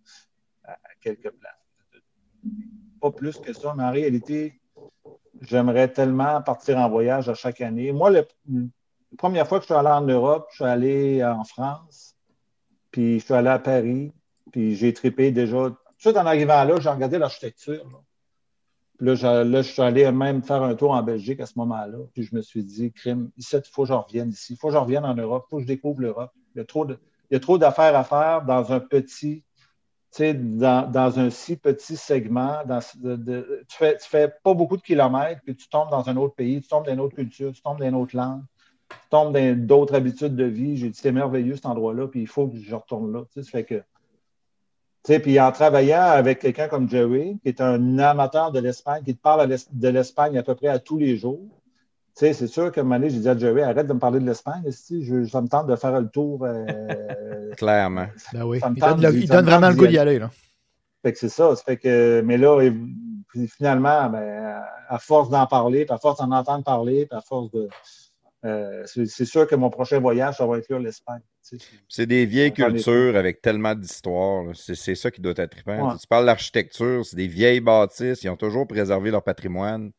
à, 0.63 0.77
quelques 1.01 1.31
places. 1.31 1.55
Pas 3.01 3.11
plus 3.11 3.37
que 3.39 3.53
ça, 3.53 3.73
mais 3.75 3.83
en 3.83 3.91
réalité, 3.91 4.61
j'aimerais 5.41 5.87
tellement 5.87 6.43
partir 6.43 6.77
en 6.77 6.87
voyage 6.89 7.27
à 7.27 7.33
chaque 7.33 7.59
année. 7.61 7.91
Moi, 7.91 8.11
première 9.17 9.47
fois 9.47 9.59
que 9.59 9.63
je 9.63 9.67
suis 9.67 9.75
allé 9.75 9.89
en 9.89 10.01
Europe, 10.01 10.47
je 10.51 10.55
suis 10.55 10.65
allé 10.65 11.23
en 11.23 11.43
France, 11.43 12.15
puis 12.91 13.19
je 13.19 13.25
suis 13.25 13.33
allé 13.33 13.49
à 13.49 13.59
Paris, 13.59 14.11
puis 14.51 14.75
j'ai 14.75 14.93
tripé 14.93 15.31
déjà. 15.31 15.75
Tout 16.01 16.17
en 16.17 16.25
arrivant 16.25 16.63
là, 16.63 16.79
j'ai 16.79 16.89
regardé 16.89 17.17
l'architecture. 17.17 17.85
Là. 18.99 19.15
je 19.15 19.61
suis 19.61 19.81
allé 19.81 20.11
même 20.11 20.43
faire 20.43 20.63
un 20.63 20.75
tour 20.75 20.91
en 20.91 21.03
Belgique 21.03 21.39
à 21.39 21.45
ce 21.45 21.53
moment-là. 21.57 21.97
Puis 22.13 22.23
je 22.23 22.35
me 22.35 22.41
suis 22.41 22.63
dit, 22.63 22.91
crime, 22.91 23.29
il 23.37 23.43
faut 23.43 23.83
que 23.83 23.87
je 23.87 23.93
revienne 23.93 24.29
ici. 24.29 24.53
Il 24.53 24.57
faut 24.57 24.67
que 24.67 24.73
je 24.73 24.79
revienne 24.79 25.05
en 25.05 25.13
Europe. 25.13 25.45
Il 25.47 25.49
faut 25.49 25.57
que 25.57 25.63
je 25.63 25.67
découvre 25.67 26.01
l'Europe. 26.01 26.31
Il 26.55 26.57
y 26.57 26.61
a 26.61 26.65
trop 26.65 26.87
il 26.89 27.35
y 27.35 27.37
a 27.37 27.39
trop 27.39 27.57
d'affaires 27.57 27.95
à 27.95 28.03
faire 28.03 28.41
dans 28.43 28.73
un 28.73 28.81
petit, 28.81 29.45
dans, 30.19 30.91
dans, 30.91 31.17
un 31.17 31.29
si 31.29 31.55
petit 31.55 31.95
segment. 31.95 32.61
tu 32.91 33.07
ne 33.07 33.43
fais, 33.69 33.97
fais, 33.99 34.33
pas 34.43 34.53
beaucoup 34.53 34.75
de 34.75 34.81
kilomètres, 34.81 35.39
puis 35.45 35.55
tu 35.55 35.69
tombes 35.69 35.89
dans 35.89 36.09
un 36.09 36.17
autre 36.17 36.35
pays, 36.35 36.59
tu 36.61 36.67
tombes 36.67 36.85
dans 36.85 36.91
une 36.91 36.99
autre 36.99 37.15
culture, 37.15 37.53
tu 37.53 37.61
tombes 37.61 37.79
dans 37.79 37.87
une 37.87 37.95
autre 37.95 38.17
langue, 38.17 38.43
tu 38.91 39.09
tombes 39.09 39.33
dans 39.33 39.65
d'autres 39.65 39.95
habitudes 39.95 40.35
de 40.35 40.45
vie. 40.45 40.77
J'ai 40.77 40.89
dit, 40.89 40.99
c'est 41.01 41.11
merveilleux 41.11 41.55
cet 41.55 41.65
endroit-là, 41.65 42.07
puis 42.07 42.21
il 42.21 42.27
faut 42.27 42.47
que 42.47 42.57
je 42.57 42.75
retourne 42.75 43.11
là. 43.11 43.23
Ça 43.33 43.43
fait 43.43 43.63
que. 43.63 43.83
Puis 45.03 45.39
en 45.39 45.51
travaillant 45.51 46.03
avec 46.03 46.39
quelqu'un 46.39 46.67
comme 46.67 46.87
Jerry, 46.87 47.39
qui 47.41 47.49
est 47.49 47.59
un 47.59 47.97
amateur 47.97 48.51
de 48.51 48.59
l'Espagne, 48.59 49.03
qui 49.03 49.15
te 49.15 49.21
parle 49.21 49.49
de 49.71 49.87
l'Espagne 49.87 50.37
à 50.37 50.43
peu 50.43 50.53
près 50.53 50.67
à 50.67 50.77
tous 50.77 50.97
les 50.97 51.17
jours, 51.17 51.61
sais, 52.13 52.33
c'est 52.33 52.47
sûr 52.47 52.71
qu'à 52.71 52.81
un 52.81 52.83
moment 52.83 52.95
donné, 52.95 53.09
j'ai 53.09 53.19
dit 53.19 53.29
à 53.29 53.37
Jerry, 53.37 53.61
arrête 53.61 53.87
de 53.87 53.93
me 53.93 53.99
parler 53.99 54.19
de 54.19 54.25
l'Espagne, 54.25 54.63
je, 54.65 55.25
ça 55.25 55.41
me 55.41 55.47
tente 55.47 55.67
de 55.67 55.75
faire 55.75 55.99
le 55.99 56.07
tour. 56.07 56.43
Euh, 56.43 57.53
Clairement. 57.57 58.07
Ben 58.33 58.43
oui. 58.43 58.59
il, 58.63 59.27
donne, 59.27 59.45
vraiment 59.45 59.69
le 59.69 59.75
goût 59.75 59.87
d'y 59.87 59.97
aller. 59.97 60.19
Là. 60.19 60.29
Fait 61.01 61.13
que 61.13 61.19
c'est 61.19 61.29
ça. 61.29 61.53
fait 61.55 61.77
que, 61.77 62.21
mais 62.23 62.37
là, 62.37 62.59
finalement, 63.47 64.09
ben, 64.09 64.61
à 64.87 64.99
force 64.99 65.29
d'en 65.29 65.47
parler, 65.47 65.85
à 65.89 65.97
force 65.97 66.19
d'en 66.19 66.31
entendre 66.31 66.63
parler, 66.63 67.07
à 67.11 67.21
force 67.21 67.49
de. 67.51 67.67
Euh, 68.43 68.83
c'est 68.85 69.25
sûr 69.25 69.45
que 69.45 69.55
mon 69.55 69.69
prochain 69.69 69.99
voyage, 69.99 70.37
ça 70.37 70.47
va 70.47 70.57
être 70.57 70.69
là, 70.69 70.79
l'Espagne. 70.79 71.21
C'est 71.87 72.07
des 72.07 72.25
vieilles 72.25 72.53
cultures 72.53 73.15
avec 73.15 73.41
tellement 73.41 73.75
d'histoires. 73.75 74.45
C'est 74.55 74.95
ça 74.95 75.11
qui 75.11 75.21
doit 75.21 75.33
être 75.37 75.51
trippant. 75.51 75.95
Tu 75.97 76.07
parles 76.07 76.25
d'architecture, 76.25 77.05
c'est 77.05 77.15
des 77.15 77.27
vieilles 77.27 77.61
bâtisses, 77.61 78.23
ils 78.23 78.29
ont 78.29 78.37
toujours 78.37 78.67
préservé 78.67 79.11
leur 79.11 79.23
patrimoine. 79.23 79.91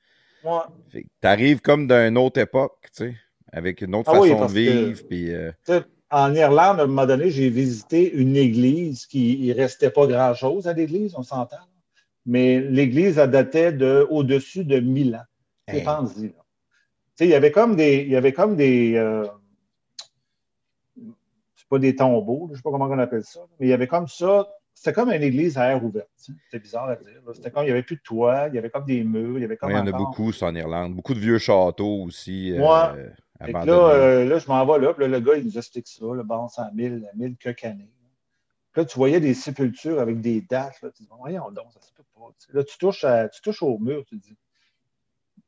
Tu 0.91 1.07
arrives 1.23 1.61
comme 1.61 1.87
d'une 1.87 2.19
autre 2.19 2.41
époque, 2.41 2.89
tu 2.97 3.05
sais, 3.05 3.15
avec 3.53 3.81
une 3.81 3.95
autre 3.95 4.11
ah 4.13 4.21
façon 4.21 4.47
de 4.47 4.53
vivre. 4.53 5.01
Puis, 5.09 5.33
euh, 5.33 5.53
En 6.11 6.35
Irlande, 6.35 6.81
à 6.81 6.83
un 6.83 6.87
moment 6.87 7.07
donné, 7.07 7.31
j'ai 7.31 7.49
visité 7.49 8.13
une 8.13 8.37
église 8.37 9.07
qui 9.07 9.47
ne 9.49 9.55
restait 9.55 9.91
pas 9.91 10.07
grand-chose 10.07 10.67
à 10.67 10.73
l'église, 10.73 11.15
on 11.17 11.23
s'entend. 11.23 11.57
Mais 12.27 12.61
l'église, 12.61 13.17
datait 13.17 13.73
de 13.73 14.07
au-dessus 14.11 14.65
de 14.65 14.81
1000 14.81 15.15
ans. 15.15 15.25
Hey. 15.69 15.85
Il 17.21 17.27
y 17.27 17.35
avait 17.35 17.53
comme 17.53 17.77
des. 17.77 18.03
Il 18.03 18.11
y 18.11 18.17
avait 18.17 18.33
comme 18.33 18.57
des 18.57 18.95
euh, 18.97 19.27
c'est 21.55 21.69
pas 21.69 21.79
des 21.79 21.95
tombeaux, 21.95 22.47
je 22.49 22.53
ne 22.53 22.57
sais 22.57 22.63
pas 22.63 22.71
comment 22.71 22.87
on 22.87 22.99
appelle 22.99 23.25
ça, 23.25 23.41
mais 23.59 23.67
il 23.67 23.71
y 23.71 23.73
avait 23.73 23.87
comme 23.87 24.09
ça 24.09 24.49
c'était 24.75 24.95
comme 24.95 25.13
une 25.13 25.23
église 25.23 25.59
à 25.59 25.71
air 25.71 25.85
ouverte. 25.85 26.09
C'était 26.17 26.59
bizarre 26.59 26.89
à 26.89 26.97
dire. 26.97 27.21
C'était 27.35 27.51
comme 27.51 27.63
il 27.63 27.67
n'y 27.67 27.73
avait 27.73 27.83
plus 27.83 27.97
de 27.97 28.01
toit, 28.03 28.49
il 28.49 28.55
y 28.55 28.59
avait 28.59 28.71
comme 28.71 28.85
des 28.85 29.05
murs, 29.05 29.39
il 29.39 29.43
y 29.43 29.45
avait 29.45 29.57
comme. 29.57 29.71
il 29.71 29.77
y 29.77 29.79
en 29.79 29.87
a 29.87 29.93
beaucoup, 29.93 30.33
ça, 30.33 30.47
en 30.47 30.55
Irlande. 30.55 30.95
Beaucoup 30.95 31.15
de 31.15 31.21
vieux 31.21 31.39
châteaux 31.39 32.03
aussi. 32.03 32.55
Moi, 32.57 32.95
euh, 32.97 33.65
là, 33.65 33.91
euh, 33.91 34.25
là, 34.25 34.39
je 34.39 34.49
m'en 34.49 34.65
vais 34.67 34.85
là, 34.85 34.93
puis 34.93 35.05
là, 35.05 35.09
le 35.09 35.21
gars, 35.21 35.37
il 35.37 35.45
nous 35.45 35.59
explique 35.59 35.87
ça, 35.87 36.05
le 36.13 36.23
bon, 36.23 36.49
c'est 36.49 36.63
à 36.63 36.71
1000, 36.73 37.09
1000 37.15 37.37
quelques 37.37 37.65
années. 37.65 37.93
Puis 38.73 38.81
là, 38.81 38.85
tu 38.87 38.97
voyais 38.97 39.21
des 39.21 39.35
sépultures 39.35 40.01
avec 40.01 40.21
des 40.21 40.41
dates. 40.41 40.81
Là, 40.83 40.91
tu 40.91 41.03
dis, 41.03 41.09
voyons 41.17 41.51
donc, 41.51 41.67
ça 41.73 41.81
se 41.81 41.93
peut 41.93 42.05
pas. 42.15 42.31
Là, 42.53 42.65
tu 42.65 42.79
touches, 42.79 43.05
tu 43.35 43.41
touches 43.43 43.63
au 43.63 43.79
mur, 43.79 44.05
tu 44.07 44.17
dis. 44.17 44.37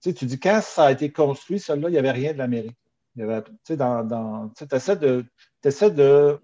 Tu, 0.05 0.13
tu 0.13 0.27
dis, 0.27 0.39
quand 0.39 0.61
ça 0.61 0.85
a 0.85 0.93
été 0.93 1.11
construit, 1.11 1.59
celle-là, 1.59 1.89
il 1.89 1.93
n'y 1.93 1.99
avait 1.99 2.11
rien 2.11 2.35
de 2.35 2.39
l'Amérique. 2.39 2.77
Tu 3.17 3.25
sais, 3.65 3.77
tu 3.77 4.77
essaies 4.77 4.97
de, 4.97 5.25
de 5.63 6.39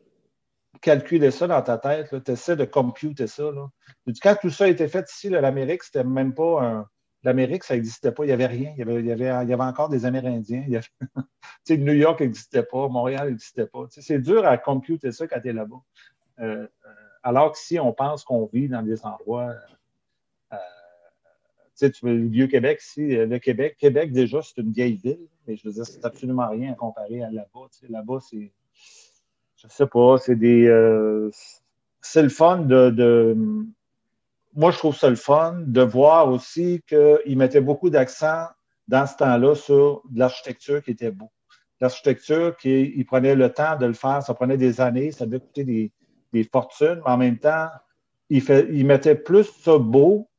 calculer 0.81 1.31
ça 1.31 1.46
dans 1.46 1.61
ta 1.61 1.77
tête, 1.77 2.25
tu 2.25 2.33
essaies 2.33 2.57
de 2.57 2.64
computer 2.64 3.27
ça. 3.27 3.51
Là. 3.51 3.68
Quand 4.23 4.37
tout 4.40 4.49
ça 4.49 4.64
a 4.64 4.68
été 4.68 4.88
fait 4.88 5.11
ici, 5.11 5.29
l'Amérique, 5.29 5.83
c'était 5.83 6.05
même 6.05 6.35
pas 6.35 6.62
un. 6.62 6.88
L'Amérique, 7.23 7.64
ça 7.64 7.75
n'existait 7.75 8.12
pas. 8.12 8.25
Il 8.25 8.29
n'y 8.29 8.33
avait 8.33 8.46
rien. 8.46 8.73
Il 8.73 8.79
y 8.79 8.83
avait, 8.83 9.01
il 9.01 9.07
y 9.07 9.12
avait, 9.12 9.62
encore 9.62 9.90
des 9.90 10.07
Amérindiens. 10.07 10.64
New 11.68 11.92
York 11.92 12.20
n'existait 12.20 12.62
pas. 12.62 12.88
Montréal 12.88 13.29
n'existait 13.29 13.66
pas. 13.66 13.85
c'est 13.90 14.20
dur 14.20 14.46
à 14.46 14.57
computer 14.57 15.12
ça 15.12 15.27
quand 15.27 15.38
tu 15.38 15.51
es 15.51 15.53
là-bas. 15.53 15.83
Euh, 16.38 16.66
euh, 16.66 16.88
alors 17.23 17.53
qu'ici, 17.53 17.79
on 17.79 17.92
pense 17.92 18.25
qu'on 18.25 18.46
vit 18.46 18.70
dans 18.70 18.83
des 18.83 19.05
endroits. 19.05 19.55
Euh, 21.83 21.90
tu 21.90 22.01
sais, 22.01 22.07
le 22.07 22.29
Vieux-Québec, 22.29 22.81
ici, 22.83 23.16
le 23.16 23.38
Québec, 23.38 23.77
Québec, 23.79 24.12
déjà, 24.12 24.40
c'est 24.43 24.61
une 24.61 24.73
vieille 24.73 24.97
ville, 24.97 25.27
mais 25.47 25.57
je 25.57 25.66
veux 25.66 25.75
dire, 25.75 25.87
c'est 25.87 26.05
absolument 26.05 26.49
rien 26.49 26.73
à 26.73 26.75
comparer 26.75 27.23
à 27.23 27.31
là-bas. 27.31 27.69
là-bas, 27.88 28.19
c'est 28.21 28.53
je 29.62 29.69
sais 29.69 29.87
pas, 29.87 30.16
c'est 30.19 30.37
des. 30.37 30.66
Euh, 30.66 31.31
c'est 32.01 32.23
le 32.23 32.31
fun 32.31 32.61
de, 32.61 33.37
Moi, 34.55 34.71
je 34.71 34.79
trouve 34.79 34.97
ça 34.97 35.11
le 35.11 35.16
fun 35.16 35.62
de 35.66 35.83
voir 35.83 36.31
aussi 36.31 36.83
qu'ils 36.87 37.37
mettaient 37.37 37.61
beaucoup 37.61 37.90
d'accent 37.90 38.47
dans 38.88 39.07
ce 39.07 39.16
temps-là 39.16 39.55
sur 39.55 40.03
l'architecture 40.14 40.83
qui 40.83 40.93
était 40.93 41.11
beau. 41.11 41.31
L'architecture, 41.81 42.57
ils 42.64 43.05
prenaient 43.05 43.35
le 43.35 43.53
temps 43.53 43.77
de 43.77 43.87
le 43.87 43.93
faire, 43.93 44.23
ça 44.23 44.35
prenait 44.35 44.57
des 44.57 44.81
années, 44.81 45.12
ça 45.12 45.27
devait 45.27 45.40
coûter 45.40 45.64
des, 45.64 46.45
fortunes, 46.51 47.01
mais 47.05 47.11
en 47.11 47.16
même 47.16 47.38
temps, 47.38 47.69
ils, 48.31 48.40
fait, 48.40 48.64
mettaient 48.71 49.14
plus 49.14 49.45
ça 49.62 49.79
beau 49.79 50.30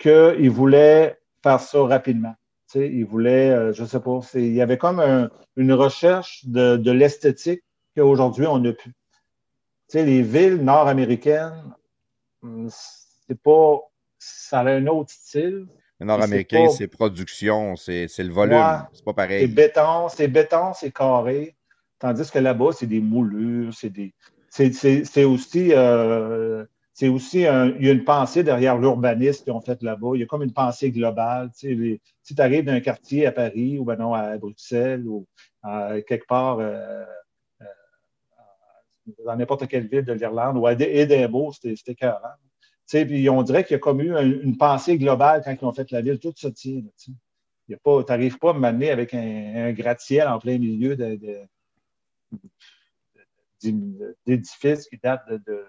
qu'ils 0.00 0.50
voulaient 0.50 1.20
faire 1.42 1.60
ça 1.60 1.82
rapidement. 1.82 2.34
Tu 2.72 2.78
sais, 2.78 2.88
ils 2.88 3.04
voulaient, 3.04 3.50
euh, 3.50 3.72
je 3.72 3.82
ne 3.82 3.86
sais 3.86 4.00
pas, 4.00 4.20
il 4.34 4.52
y 4.52 4.62
avait 4.62 4.78
comme 4.78 5.30
une 5.56 5.72
recherche 5.72 6.44
de, 6.46 6.76
de 6.76 6.90
l'esthétique 6.90 7.62
qu'aujourd'hui, 7.96 8.46
on 8.46 8.58
n'a 8.58 8.72
plus. 8.72 8.92
Tu 9.88 9.98
sais, 9.98 10.04
les 10.04 10.22
villes 10.22 10.56
nord-américaines, 10.56 11.74
hum, 12.42 12.68
c'est 12.70 13.40
pas. 13.40 13.80
Ça 14.22 14.60
a 14.60 14.70
un 14.70 14.86
autre 14.86 15.10
style. 15.10 15.66
Le 15.98 16.06
nord-américain, 16.06 16.68
c'est 16.68 16.88
production, 16.88 17.76
c'est 17.76 18.06
le 18.18 18.32
volume. 18.32 18.86
c'est 18.92 19.04
pas 19.04 19.14
pareil. 19.14 19.42
C'est 19.42 19.54
béton, 19.54 20.08
c'est 20.08 20.28
béton, 20.28 20.72
c'est 20.74 20.92
carré. 20.92 21.56
Tandis 21.98 22.30
que 22.30 22.38
là-bas, 22.38 22.70
c'est 22.72 22.86
des 22.86 23.00
moulures, 23.00 23.74
c'est 23.74 23.90
des. 23.90 24.14
C'est 24.50 25.24
aussi. 25.24 25.72
Euh, 25.72 26.64
c'est 27.00 27.08
aussi 27.08 27.38
il 27.38 27.44
y 27.44 27.88
a 27.88 27.92
une 27.92 28.04
pensée 28.04 28.44
derrière 28.44 28.76
l'urbanisme 28.76 29.44
qu'ils 29.44 29.54
ont 29.54 29.62
fait 29.62 29.82
là-bas. 29.82 30.10
Il 30.16 30.20
y 30.20 30.22
a 30.22 30.26
comme 30.26 30.42
une 30.42 30.52
pensée 30.52 30.90
globale. 30.90 31.50
Tu 31.58 31.74
sais, 31.74 32.00
si 32.22 32.34
tu 32.34 32.42
arrives 32.42 32.66
d'un 32.66 32.80
quartier 32.80 33.24
à 33.24 33.32
Paris 33.32 33.78
ou 33.78 33.84
ben 33.84 33.96
non, 33.96 34.12
à 34.12 34.36
Bruxelles 34.36 35.08
ou 35.08 35.26
quelque 35.62 36.26
part 36.26 36.58
euh, 36.60 37.02
dans 39.24 39.34
n'importe 39.34 39.66
quelle 39.66 39.88
ville 39.88 40.04
de 40.04 40.12
l'Irlande 40.12 40.58
ou 40.58 40.66
à 40.66 40.74
Édimbourg, 40.74 41.54
c'était 41.54 41.94
carrément. 41.94 42.28
Puis 42.86 43.30
on 43.30 43.42
dirait 43.44 43.64
qu'il 43.64 43.76
y 43.76 43.76
a 43.76 43.78
comme 43.78 44.02
eu 44.02 44.14
une, 44.14 44.58
pensée 44.58 44.98
globale 44.98 45.40
quand 45.42 45.56
ils 45.58 45.64
ont 45.64 45.72
fait 45.72 45.90
la 45.92 46.02
ville. 46.02 46.18
Tout 46.18 46.34
se 46.36 46.48
tient. 46.48 46.82
Tu 47.66 47.76
n'arrives 48.08 48.38
pas 48.38 48.50
à 48.50 48.52
m'amener 48.52 48.90
avec 48.90 49.14
un, 49.14 49.72
gratte-ciel 49.72 50.28
en 50.28 50.38
plein 50.38 50.58
milieu 50.58 50.98
d'édifices 53.62 54.86
qui 54.86 54.98
datent 54.98 55.26
de, 55.46 55.64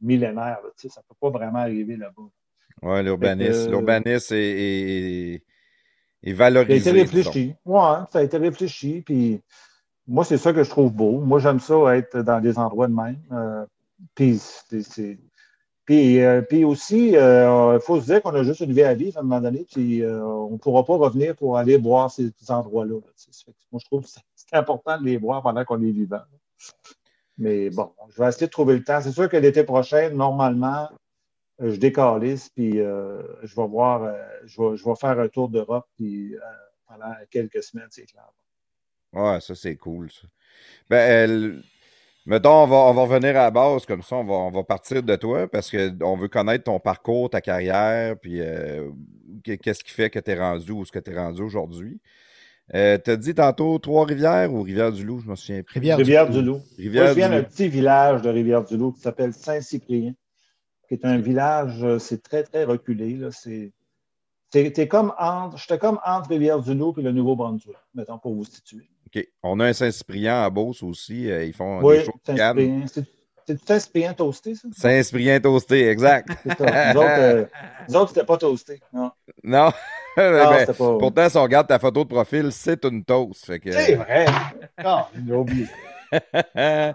millénaires. 0.00 0.58
ça 0.76 0.88
ne 0.88 1.02
peut 1.08 1.16
pas 1.20 1.30
vraiment 1.30 1.60
arriver 1.60 1.96
là-bas. 1.96 2.28
Oui, 2.82 3.02
l'urbanisme. 3.02 3.70
L'urbanisme 3.70 4.34
est, 4.34 5.42
valorisé. 6.26 6.80
Ça 6.80 6.90
a 6.90 6.92
été 6.92 7.02
réfléchi. 7.02 7.54
Oui, 7.64 7.80
ça 8.10 8.18
a 8.18 8.22
été 8.22 8.36
réfléchi. 8.36 9.02
Puis 9.02 9.40
moi, 10.06 10.24
c'est 10.24 10.38
ça 10.38 10.52
que 10.52 10.62
je 10.62 10.70
trouve 10.70 10.92
beau. 10.92 11.20
Moi, 11.20 11.38
j'aime 11.38 11.60
ça 11.60 11.96
être 11.96 12.18
dans 12.18 12.40
des 12.40 12.58
endroits 12.58 12.86
de 12.86 12.94
même. 12.94 13.20
Euh, 13.32 13.64
puis, 14.14 14.40
puis, 15.84 16.20
euh, 16.20 16.42
puis, 16.42 16.64
aussi, 16.64 17.08
il 17.08 17.16
euh, 17.16 17.78
faut 17.80 18.00
se 18.00 18.06
dire 18.06 18.22
qu'on 18.22 18.34
a 18.34 18.42
juste 18.42 18.60
une 18.60 18.72
vie 18.72 18.82
à 18.82 18.94
vivre 18.94 19.18
à 19.18 19.20
un 19.20 19.24
moment 19.24 19.40
donné, 19.40 19.66
puis 19.70 20.04
on 20.04 20.50
ne 20.50 20.58
pourra 20.58 20.84
pas 20.84 20.96
revenir 20.96 21.34
pour 21.36 21.56
aller 21.56 21.78
boire 21.78 22.10
ces, 22.10 22.32
endroits-là. 22.48 22.94
moi, 23.72 23.80
je 23.80 23.86
trouve 23.86 24.02
que 24.02 24.08
c'est 24.08 24.56
important 24.56 24.98
de 24.98 25.04
les 25.04 25.16
voir 25.16 25.42
pendant 25.42 25.64
qu'on 25.64 25.82
est 25.82 25.90
vivant. 25.90 26.22
Mais 27.38 27.70
bon, 27.70 27.92
je 28.08 28.22
vais 28.22 28.28
essayer 28.28 28.46
de 28.46 28.52
trouver 28.52 28.74
le 28.74 28.84
temps. 28.84 29.00
C'est 29.00 29.12
sûr 29.12 29.28
que 29.28 29.36
l'été 29.36 29.62
prochain, 29.64 30.10
normalement, 30.10 30.88
euh, 31.60 31.72
je 31.72 31.76
décalisse, 31.76 32.48
puis 32.50 32.80
euh, 32.80 33.22
je 33.42 33.54
vais 33.56 33.66
voir, 33.66 34.04
euh, 34.04 34.14
je, 34.44 34.60
vais, 34.60 34.96
faire 34.96 35.18
un 35.18 35.28
tour 35.28 35.48
d'Europe, 35.48 35.86
puis 35.96 36.34
pendant 36.86 37.12
quelques 37.30 37.62
semaines, 37.62 37.88
c'est 37.90 38.06
clair. 38.06 38.30
Ouais, 39.12 39.40
ça, 39.40 39.54
c'est 39.54 39.76
cool. 39.76 40.08
Ben, 40.90 41.62
mettons, 42.26 42.64
on 42.64 42.66
va, 42.66 42.76
on 42.76 42.92
va 42.92 43.02
revenir 43.02 43.30
à 43.30 43.44
la 43.44 43.50
base, 43.50 43.86
comme 43.86 44.02
ça, 44.02 44.16
on 44.16 44.24
va, 44.24 44.34
on 44.34 44.50
va 44.50 44.64
partir 44.64 45.02
de 45.02 45.16
toi, 45.16 45.48
parce 45.48 45.70
qu'on 45.70 46.16
veut 46.16 46.28
connaître 46.28 46.64
ton 46.64 46.78
parcours, 46.78 47.30
ta 47.30 47.40
carrière, 47.40 48.18
puis 48.18 48.40
qu- 49.42 49.58
qu'est-ce 49.58 49.82
qui 49.82 49.92
fait 49.92 50.10
que 50.10 50.18
tu 50.18 50.30
es 50.30 50.38
rendu 50.38 50.72
où 50.72 50.84
ce 50.84 50.92
que 50.92 50.98
tu 50.98 51.10
es 51.10 51.18
rendu 51.18 51.42
aujourd'hui. 51.42 52.00
Euh, 52.74 52.98
T'as 52.98 53.16
dit 53.16 53.34
tantôt 53.34 53.78
Trois-Rivières 53.78 54.52
ou 54.52 54.62
Rivière-du-Loup, 54.62 55.20
je 55.20 55.30
me 55.30 55.36
souviens 55.36 55.62
plus. 55.62 55.74
Rivière. 55.74 55.96
Rivière-du-Loup. 55.98 56.60
Moi, 56.78 57.06
je 57.06 57.12
viens 57.12 57.28
d'un 57.30 57.42
petit 57.42 57.68
village 57.68 58.22
de 58.22 58.28
Rivière-du-Loup 58.28 58.92
qui 58.92 59.00
s'appelle 59.00 59.32
Saint-Cyprien, 59.32 60.12
qui 60.88 60.94
est 60.94 61.04
un 61.04 61.18
village, 61.18 61.82
euh, 61.84 61.98
c'est 61.98 62.22
très, 62.22 62.42
très 62.42 62.64
reculé. 62.64 63.14
là. 63.16 63.28
C'est, 63.30 63.72
c'est- 64.52 64.70
t'es 64.72 64.88
comme 64.88 65.12
entre, 65.18 65.56
j'étais 65.58 65.78
comme 65.78 66.00
entre 66.04 66.30
Rivière-du-Loup 66.30 66.94
et 66.98 67.02
le 67.02 67.12
Nouveau-Brunswick, 67.12 67.76
mettons, 67.94 68.18
pour 68.18 68.34
vous 68.34 68.44
situer. 68.44 68.88
OK. 69.06 69.24
On 69.44 69.60
a 69.60 69.66
un 69.66 69.72
Saint-Cyprien 69.72 70.42
à 70.42 70.50
Beauce 70.50 70.82
aussi. 70.82 71.30
euh, 71.30 71.44
ils 71.44 71.52
font 71.54 71.80
Oui, 71.84 71.98
des 71.98 72.04
canne. 72.24 72.36
Saint-Cyprien. 72.36 72.84
C'est, 72.92 73.54
du 73.54 73.60
Saint-Cyprien 73.64 74.12
toasté, 74.12 74.56
ça? 74.56 74.66
Saint-Cyprien 74.76 75.38
toasté, 75.38 75.88
exact. 75.88 76.30
C'est 76.42 76.58
ça. 76.58 76.92
Nous 76.94 76.98
autres, 77.00 77.08
euh, 77.10 77.44
nous 77.88 77.94
autres, 77.94 78.08
c'était 78.08 78.26
pas 78.26 78.36
toasté. 78.38 78.80
Non, 78.92 79.12
non. 79.44 79.70
Ben, 80.26 80.66
pas. 80.66 80.72
pourtant, 80.72 81.28
si 81.28 81.36
on 81.36 81.42
regarde 81.42 81.66
ta 81.66 81.78
photo 81.78 82.04
de 82.04 82.08
profil, 82.08 82.50
c'est 82.50 82.82
une 82.86 83.04
toast. 83.04 83.58
Que... 83.58 83.70
C'est 83.70 83.96
vrai. 83.96 84.24
Non, 84.82 85.04
j'ai 85.26 85.34
oublié. 85.34 85.66
fait 86.10 86.94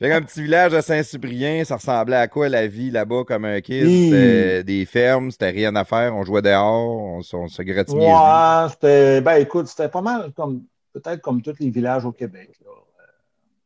qu'un 0.00 0.22
petit 0.22 0.42
village 0.42 0.72
de 0.72 0.80
Saint-Cyprien, 0.80 1.64
ça 1.64 1.76
ressemblait 1.76 2.16
à 2.16 2.26
quoi 2.26 2.48
la 2.48 2.66
vie 2.66 2.90
là-bas 2.90 3.22
comme 3.24 3.44
un 3.44 3.60
kid? 3.60 3.86
C'était 3.86 4.64
des 4.64 4.84
fermes, 4.84 5.30
c'était 5.30 5.50
rien 5.50 5.76
à 5.76 5.84
faire, 5.84 6.16
on 6.16 6.24
jouait 6.24 6.42
dehors, 6.42 7.20
on, 7.22 7.22
se 7.22 7.62
gratignait. 7.62 8.12
Ouais, 8.12 8.68
c'était, 8.70 9.20
ben 9.20 9.36
écoute, 9.36 9.68
c'était 9.68 9.88
pas 9.88 10.02
mal 10.02 10.32
comme, 10.32 10.64
peut-être 10.92 11.20
comme 11.20 11.42
tous 11.42 11.54
les 11.60 11.70
villages 11.70 12.04
au 12.04 12.12
Québec. 12.12 12.50
Là. 12.64 12.70
Euh, 12.72 13.04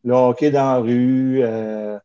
Le 0.05 0.15
hockey 0.15 0.51
dans 0.51 0.75
la 0.75 0.79
rue, 0.79 1.41
euh, 1.43 1.99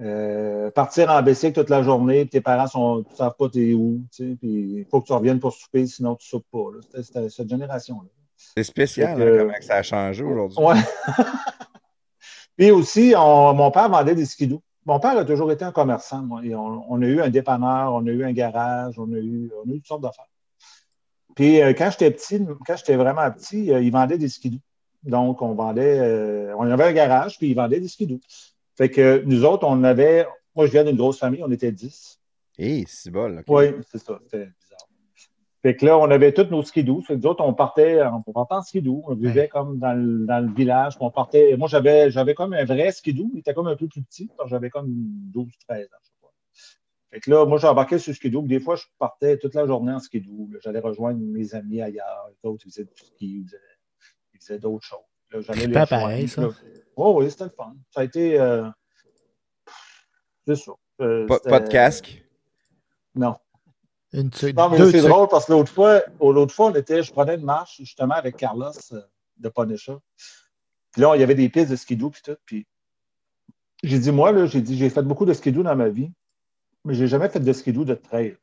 euh, 0.00 0.70
partir 0.70 1.10
en 1.10 1.22
bicycle 1.22 1.60
toute 1.60 1.70
la 1.70 1.82
journée, 1.82 2.22
puis 2.22 2.30
tes 2.30 2.40
parents 2.40 2.66
sont, 2.66 2.98
ne 2.98 3.16
savent 3.16 3.36
pas 3.38 3.48
t'es 3.48 3.74
où, 3.74 4.02
puis 4.16 4.38
il 4.42 4.86
faut 4.90 5.00
que 5.00 5.06
tu 5.06 5.12
reviennes 5.12 5.40
pour 5.40 5.52
souper, 5.52 5.86
sinon 5.86 6.16
tu 6.16 6.28
soupes 6.28 6.46
pas. 6.50 7.02
C'était, 7.02 7.28
cette 7.30 7.48
génération-là. 7.48 8.08
C'est 8.36 8.64
spécial, 8.64 9.20
hein, 9.20 9.36
comment 9.38 9.52
ça 9.60 9.76
a 9.76 9.82
changé 9.82 10.24
aujourd'hui. 10.24 10.58
Ouais. 10.58 10.74
puis 12.56 12.70
aussi, 12.70 13.14
on- 13.16 13.54
mon 13.54 13.70
père 13.70 13.88
vendait 13.88 14.14
des 14.14 14.26
skidoo. 14.26 14.60
Mon 14.84 15.00
père 15.00 15.16
a 15.16 15.24
toujours 15.24 15.50
été 15.50 15.64
un 15.64 15.72
commerçant. 15.72 16.22
moi, 16.22 16.40
et 16.44 16.54
on, 16.54 16.84
on 16.92 17.00
a 17.00 17.06
eu 17.06 17.20
un 17.22 17.30
dépanneur, 17.30 17.94
on 17.94 18.06
a 18.06 18.10
eu 18.10 18.24
un 18.24 18.32
garage, 18.32 18.98
on 18.98 19.10
a 19.12 19.16
eu, 19.16 19.50
on 19.64 19.70
a 19.70 19.74
eu 19.74 19.78
toutes 19.78 19.86
sortes 19.86 20.02
d'affaires. 20.02 20.26
Puis 21.34 21.62
euh, 21.62 21.72
quand 21.72 21.90
j'étais 21.90 22.10
petit, 22.10 22.40
quand 22.66 22.76
j'étais 22.76 22.96
vraiment 22.96 23.30
petit, 23.30 23.72
euh, 23.72 23.80
il 23.80 23.90
vendait 23.90 24.18
des 24.18 24.28
skidoo. 24.28 24.58
Donc, 25.02 25.42
on 25.42 25.54
vendait, 25.54 25.98
euh, 25.98 26.54
on 26.56 26.70
avait 26.70 26.84
un 26.84 26.92
garage, 26.92 27.38
puis 27.38 27.50
il 27.50 27.54
vendait 27.54 27.80
des 27.80 27.88
skidoo. 27.88 28.20
Fait 28.76 28.90
que 28.90 29.22
nous 29.24 29.44
autres, 29.44 29.66
on 29.66 29.84
avait, 29.84 30.26
moi 30.54 30.66
je 30.66 30.72
viens 30.72 30.84
d'une 30.84 30.96
grosse 30.96 31.18
famille, 31.18 31.42
on 31.42 31.50
était 31.50 31.72
10. 31.72 32.20
Hé, 32.58 32.84
c'est 32.86 33.10
bol. 33.10 33.38
ok. 33.38 33.44
Oui, 33.48 33.66
c'est 33.90 33.98
ça, 33.98 34.18
c'était 34.24 34.46
bizarre. 34.46 34.88
Fait 35.64 35.74
que 35.74 35.86
là, 35.86 35.96
on 35.98 36.10
avait 36.10 36.32
tous 36.32 36.50
nos 36.50 36.62
skidoo. 36.62 37.00
Fait 37.00 37.14
que 37.14 37.20
nous 37.20 37.26
autres, 37.26 37.42
on 37.42 37.54
partait, 37.54 38.02
on 38.02 38.32
partait 38.32 38.54
en 38.54 38.62
skidoo. 38.62 39.02
On 39.06 39.14
vivait 39.14 39.48
comme 39.48 39.78
dans 39.78 39.94
le, 39.94 40.26
dans 40.26 40.46
le 40.46 40.52
village. 40.52 40.94
On 41.00 41.10
partait. 41.10 41.56
Moi, 41.56 41.68
j'avais, 41.68 42.10
j'avais 42.10 42.34
comme 42.34 42.52
un 42.52 42.66
vrai 42.66 42.92
skidoo. 42.92 43.30
Il 43.32 43.38
était 43.38 43.54
comme 43.54 43.68
un 43.68 43.74
peu 43.74 43.88
plus 43.88 44.02
petit. 44.02 44.28
J'avais 44.44 44.68
comme 44.68 44.88
12, 44.88 45.50
13 45.66 45.86
ans, 45.86 45.88
je 46.02 46.08
sais 46.08 46.14
pas. 46.20 46.32
Fait 47.10 47.20
que 47.20 47.30
là, 47.30 47.46
moi, 47.46 47.56
j'embarquais 47.56 47.98
sur 47.98 48.10
le 48.10 48.16
skidoo. 48.16 48.42
Des 48.42 48.60
fois, 48.60 48.76
je 48.76 48.84
partais 48.98 49.38
toute 49.38 49.54
la 49.54 49.66
journée 49.66 49.92
en 49.92 50.00
skidoo. 50.00 50.50
J'allais 50.62 50.80
rejoindre 50.80 51.18
mes 51.18 51.54
amis 51.54 51.80
ailleurs. 51.80 52.28
Les 52.28 52.50
autres, 52.50 52.64
ils 52.66 52.70
faisaient 52.70 52.84
du 52.84 52.92
ski, 52.94 53.38
ils 53.38 53.44
faisaient, 53.46 53.56
ils 54.34 54.40
faisaient 54.40 54.58
d'autres 54.58 54.84
choses. 54.84 55.13
Les 55.54 55.68
Pas 55.68 55.86
pareil, 55.86 56.28
ça. 56.28 56.48
Oh, 56.96 57.16
oui, 57.18 57.30
c'était 57.30 57.44
le 57.44 57.50
fun. 57.50 57.74
Ça 57.90 58.00
a 58.00 58.04
été. 58.04 58.38
euh, 58.38 58.68
C'est 60.46 60.56
ça. 60.56 60.72
Euh, 61.00 61.26
Pas, 61.26 61.60
de 61.60 61.68
casque? 61.68 62.22
Non. 63.14 63.34
Une 64.12 64.30
tuque, 64.30 64.56
Non, 64.56 64.68
mais 64.70 64.78
c'est 64.90 65.00
drôle 65.02 65.26
parce 65.28 65.46
que 65.46 65.52
l'autre 65.52 65.72
fois, 65.72 66.02
oh, 66.20 66.32
l'autre 66.32 66.54
fois, 66.54 66.66
on 66.66 66.74
était, 66.74 67.02
je 67.02 67.12
prenais 67.12 67.34
une 67.34 67.44
marche 67.44 67.78
justement 67.78 68.14
avec 68.14 68.36
Carlos 68.36 68.70
euh, 68.92 69.00
de 69.38 69.48
Punisher. 69.48 69.96
Puis 70.92 71.02
là, 71.02 71.16
il 71.16 71.20
y 71.20 71.24
avait 71.24 71.34
des 71.34 71.48
pistes 71.48 71.70
de 71.70 71.76
skidoo 71.76 72.10
puis 72.10 72.22
tout. 72.22 72.36
Puis 72.46 72.66
j'ai 73.82 73.98
dit, 73.98 74.12
moi, 74.12 74.30
là, 74.30 74.46
j'ai 74.46 74.60
dit, 74.60 74.78
j'ai 74.78 74.88
fait 74.88 75.02
beaucoup 75.02 75.26
de 75.26 75.32
skidoo 75.32 75.64
dans 75.64 75.74
ma 75.74 75.88
vie, 75.88 76.12
mais 76.84 76.94
j'ai 76.94 77.08
jamais 77.08 77.28
fait 77.28 77.40
de 77.40 77.52
skidoo 77.52 77.84
de 77.84 77.94
trail. 77.94 78.36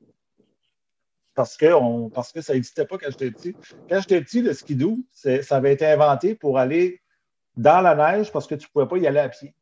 Parce 1.34 1.56
que, 1.58 1.72
on, 1.74 2.10
parce 2.10 2.32
que 2.32 2.42
ça 2.42 2.54
n'existait 2.54 2.86
pas 2.86 2.98
quand 2.98 3.08
j'étais 3.10 3.32
petit. 3.32 3.56
Quand 3.90 4.00
j'étais 4.02 4.22
petit, 4.22 4.42
le 4.42 4.54
skidoo, 4.54 5.00
c'est- 5.12 5.44
ça 5.44 5.58
avait 5.58 5.74
été 5.74 5.86
inventé 5.86 6.36
pour 6.36 6.58
aller 6.60 7.02
dans 7.56 7.82
la 7.82 7.96
neige 7.96 8.32
parce 8.32 8.48
que 8.48 8.56
tu 8.56 8.66
ne 8.68 8.72
pouvais 8.72 8.88
pas 8.88 8.98
y 8.98 9.08
aller 9.08 9.20
à 9.20 9.30
pied. 9.30 9.54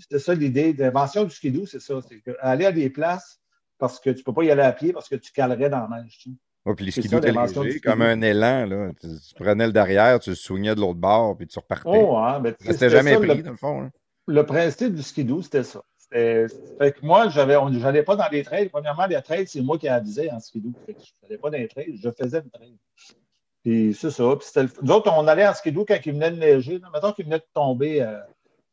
C'était 0.00 0.18
ça 0.18 0.34
l'idée. 0.34 0.72
L'invention 0.72 1.24
du 1.24 1.30
skidoo, 1.30 1.66
c'est 1.66 1.80
ça. 1.80 1.94
C'est 2.08 2.22
aller 2.40 2.66
à 2.66 2.72
des 2.72 2.90
places 2.90 3.40
parce 3.78 3.98
que 4.00 4.10
tu 4.10 4.18
ne 4.18 4.22
peux 4.24 4.32
pas 4.34 4.44
y 4.44 4.50
aller 4.50 4.62
à 4.62 4.72
pied 4.72 4.92
parce 4.92 5.08
que 5.08 5.16
tu 5.16 5.32
calerais 5.32 5.70
dans 5.70 5.86
la 5.88 6.02
neige. 6.02 6.18
tu 6.18 6.30
sais. 6.30 6.36
Puis 6.76 6.84
les 6.84 6.90
skidoo 6.92 7.18
étaient 7.18 7.32
légers, 7.64 7.80
comme 7.80 8.02
un 8.02 8.20
élan. 8.22 8.66
Là. 8.66 8.90
Tu, 9.00 9.08
tu 9.08 9.34
prenais 9.34 9.66
le 9.66 9.72
derrière, 9.72 10.20
tu 10.20 10.30
le 10.30 10.36
soignais 10.36 10.74
de 10.76 10.80
l'autre 10.80 10.98
bord, 11.00 11.36
puis 11.36 11.46
tu 11.48 11.58
repartais. 11.58 11.88
Oh, 11.88 12.16
hein, 12.16 12.38
ben, 12.40 12.54
jamais 12.88 13.12
ça, 13.14 13.18
pris, 13.18 13.28
le- 13.28 13.42
dans 13.42 13.50
le 13.50 13.56
fond. 13.56 13.82
hein. 13.82 13.90
le 14.28 14.46
principe 14.46 14.94
du 14.94 15.02
skidoo, 15.02 15.42
c'était 15.42 15.64
ça. 15.64 15.82
Fait 16.12 16.92
que 16.92 17.04
moi, 17.04 17.28
j'avais, 17.28 17.56
on- 17.56 17.72
j'allais 17.72 18.02
pas 18.02 18.16
dans 18.16 18.28
les 18.30 18.42
trails. 18.42 18.68
Premièrement, 18.68 19.06
les 19.06 19.20
trails, 19.22 19.46
c'est 19.46 19.60
moi 19.62 19.78
qui 19.78 19.88
avisais 19.88 20.30
en 20.30 20.40
skidoo. 20.40 20.72
Fait 20.86 20.94
que 20.94 21.00
je 21.00 21.12
n'allais 21.22 21.38
pas 21.38 21.50
dans 21.50 21.58
les 21.58 21.68
trails, 21.68 21.96
je 21.96 22.10
faisais 22.10 22.38
une 22.40 22.50
trail. 22.50 22.76
Puis 23.62 23.94
c'est 23.94 24.10
ça. 24.10 24.24
Puis 24.38 24.48
le- 24.60 24.68
Nous 24.82 24.92
autres, 24.92 25.10
on 25.16 25.26
allait 25.26 25.46
en 25.46 25.54
skidoo 25.54 25.84
quand 25.86 25.96
il 26.04 26.12
venait 26.12 26.30
de 26.30 26.36
neiger. 26.36 26.78
Là. 26.78 26.88
Mettons 26.92 27.12
qu'il 27.12 27.24
venait 27.24 27.38
de 27.38 27.46
tomber 27.54 28.02
euh, 28.02 28.18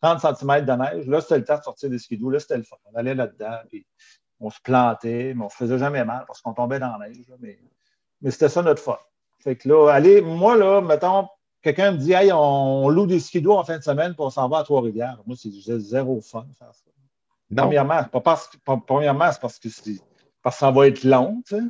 30 0.02 0.20
cm 0.20 0.66
de 0.66 0.72
neige. 0.74 1.08
Là, 1.08 1.22
c'était 1.22 1.38
le 1.38 1.46
temps 1.46 1.58
de 1.58 1.64
sortir 1.64 1.90
des 1.90 2.00
skidoos. 2.00 2.30
Là, 2.32 2.40
c'était 2.40 2.58
le 2.58 2.64
fun. 2.64 2.78
On 2.92 2.96
allait 2.98 3.16
là-dedans, 3.16 3.58
puis 3.68 3.86
on 4.40 4.50
se 4.50 4.60
plantait, 4.62 5.34
mais 5.36 5.46
on 5.46 5.50
se 5.50 5.56
faisait 5.58 5.78
jamais 5.78 6.04
mal 6.06 6.24
parce 6.26 6.42
qu'on 6.42 6.54
tombait 6.54 6.80
dans 6.80 6.98
la 6.98 7.08
neige. 7.08 7.28
là. 7.30 7.36
Mais, 7.40 7.60
mais 8.22 8.32
c'était 8.32 8.50
ça 8.50 8.62
notre 8.62 8.82
fun. 8.82 8.98
Fait 9.40 9.56
que 9.56 9.70
là, 9.70 9.90
allez, 9.90 10.22
moi, 10.22 10.56
là, 10.58 10.82
mettons, 10.82 11.28
quelqu'un 11.62 11.92
me 11.92 11.98
dit, 11.98 12.14
hey, 12.14 12.32
on, 12.34 12.90
loue 12.90 13.06
des 13.06 13.20
skidoos 13.20 13.54
en 13.58 13.64
fin 13.64 13.78
de 13.78 13.84
semaine, 13.84 14.16
on 14.18 14.30
s'en 14.30 14.50
va 14.50 14.60
à 14.60 14.64
Trois-Rivières. 14.64 15.22
Moi, 15.26 15.36
c'est 15.38 15.52
zéro 15.80 16.20
fun 16.22 16.44
de 16.50 16.56
faire 16.56 16.74
ça. 16.74 16.86
Non. 17.52 17.64
Premièrement, 17.64 18.04
pas 18.04 18.22
parce 18.22 18.50
pas- 18.64 18.82
premièrement, 18.86 19.32
c'est 19.32 19.42
parce 19.42 19.58
que 19.60 19.70
c'est 19.70 20.00
parce 20.44 20.56
que 20.58 20.60
ça 20.60 20.72
va 20.72 20.88
être 20.88 21.04
long, 21.04 21.42
tu 21.48 21.56
sais. 21.56 21.64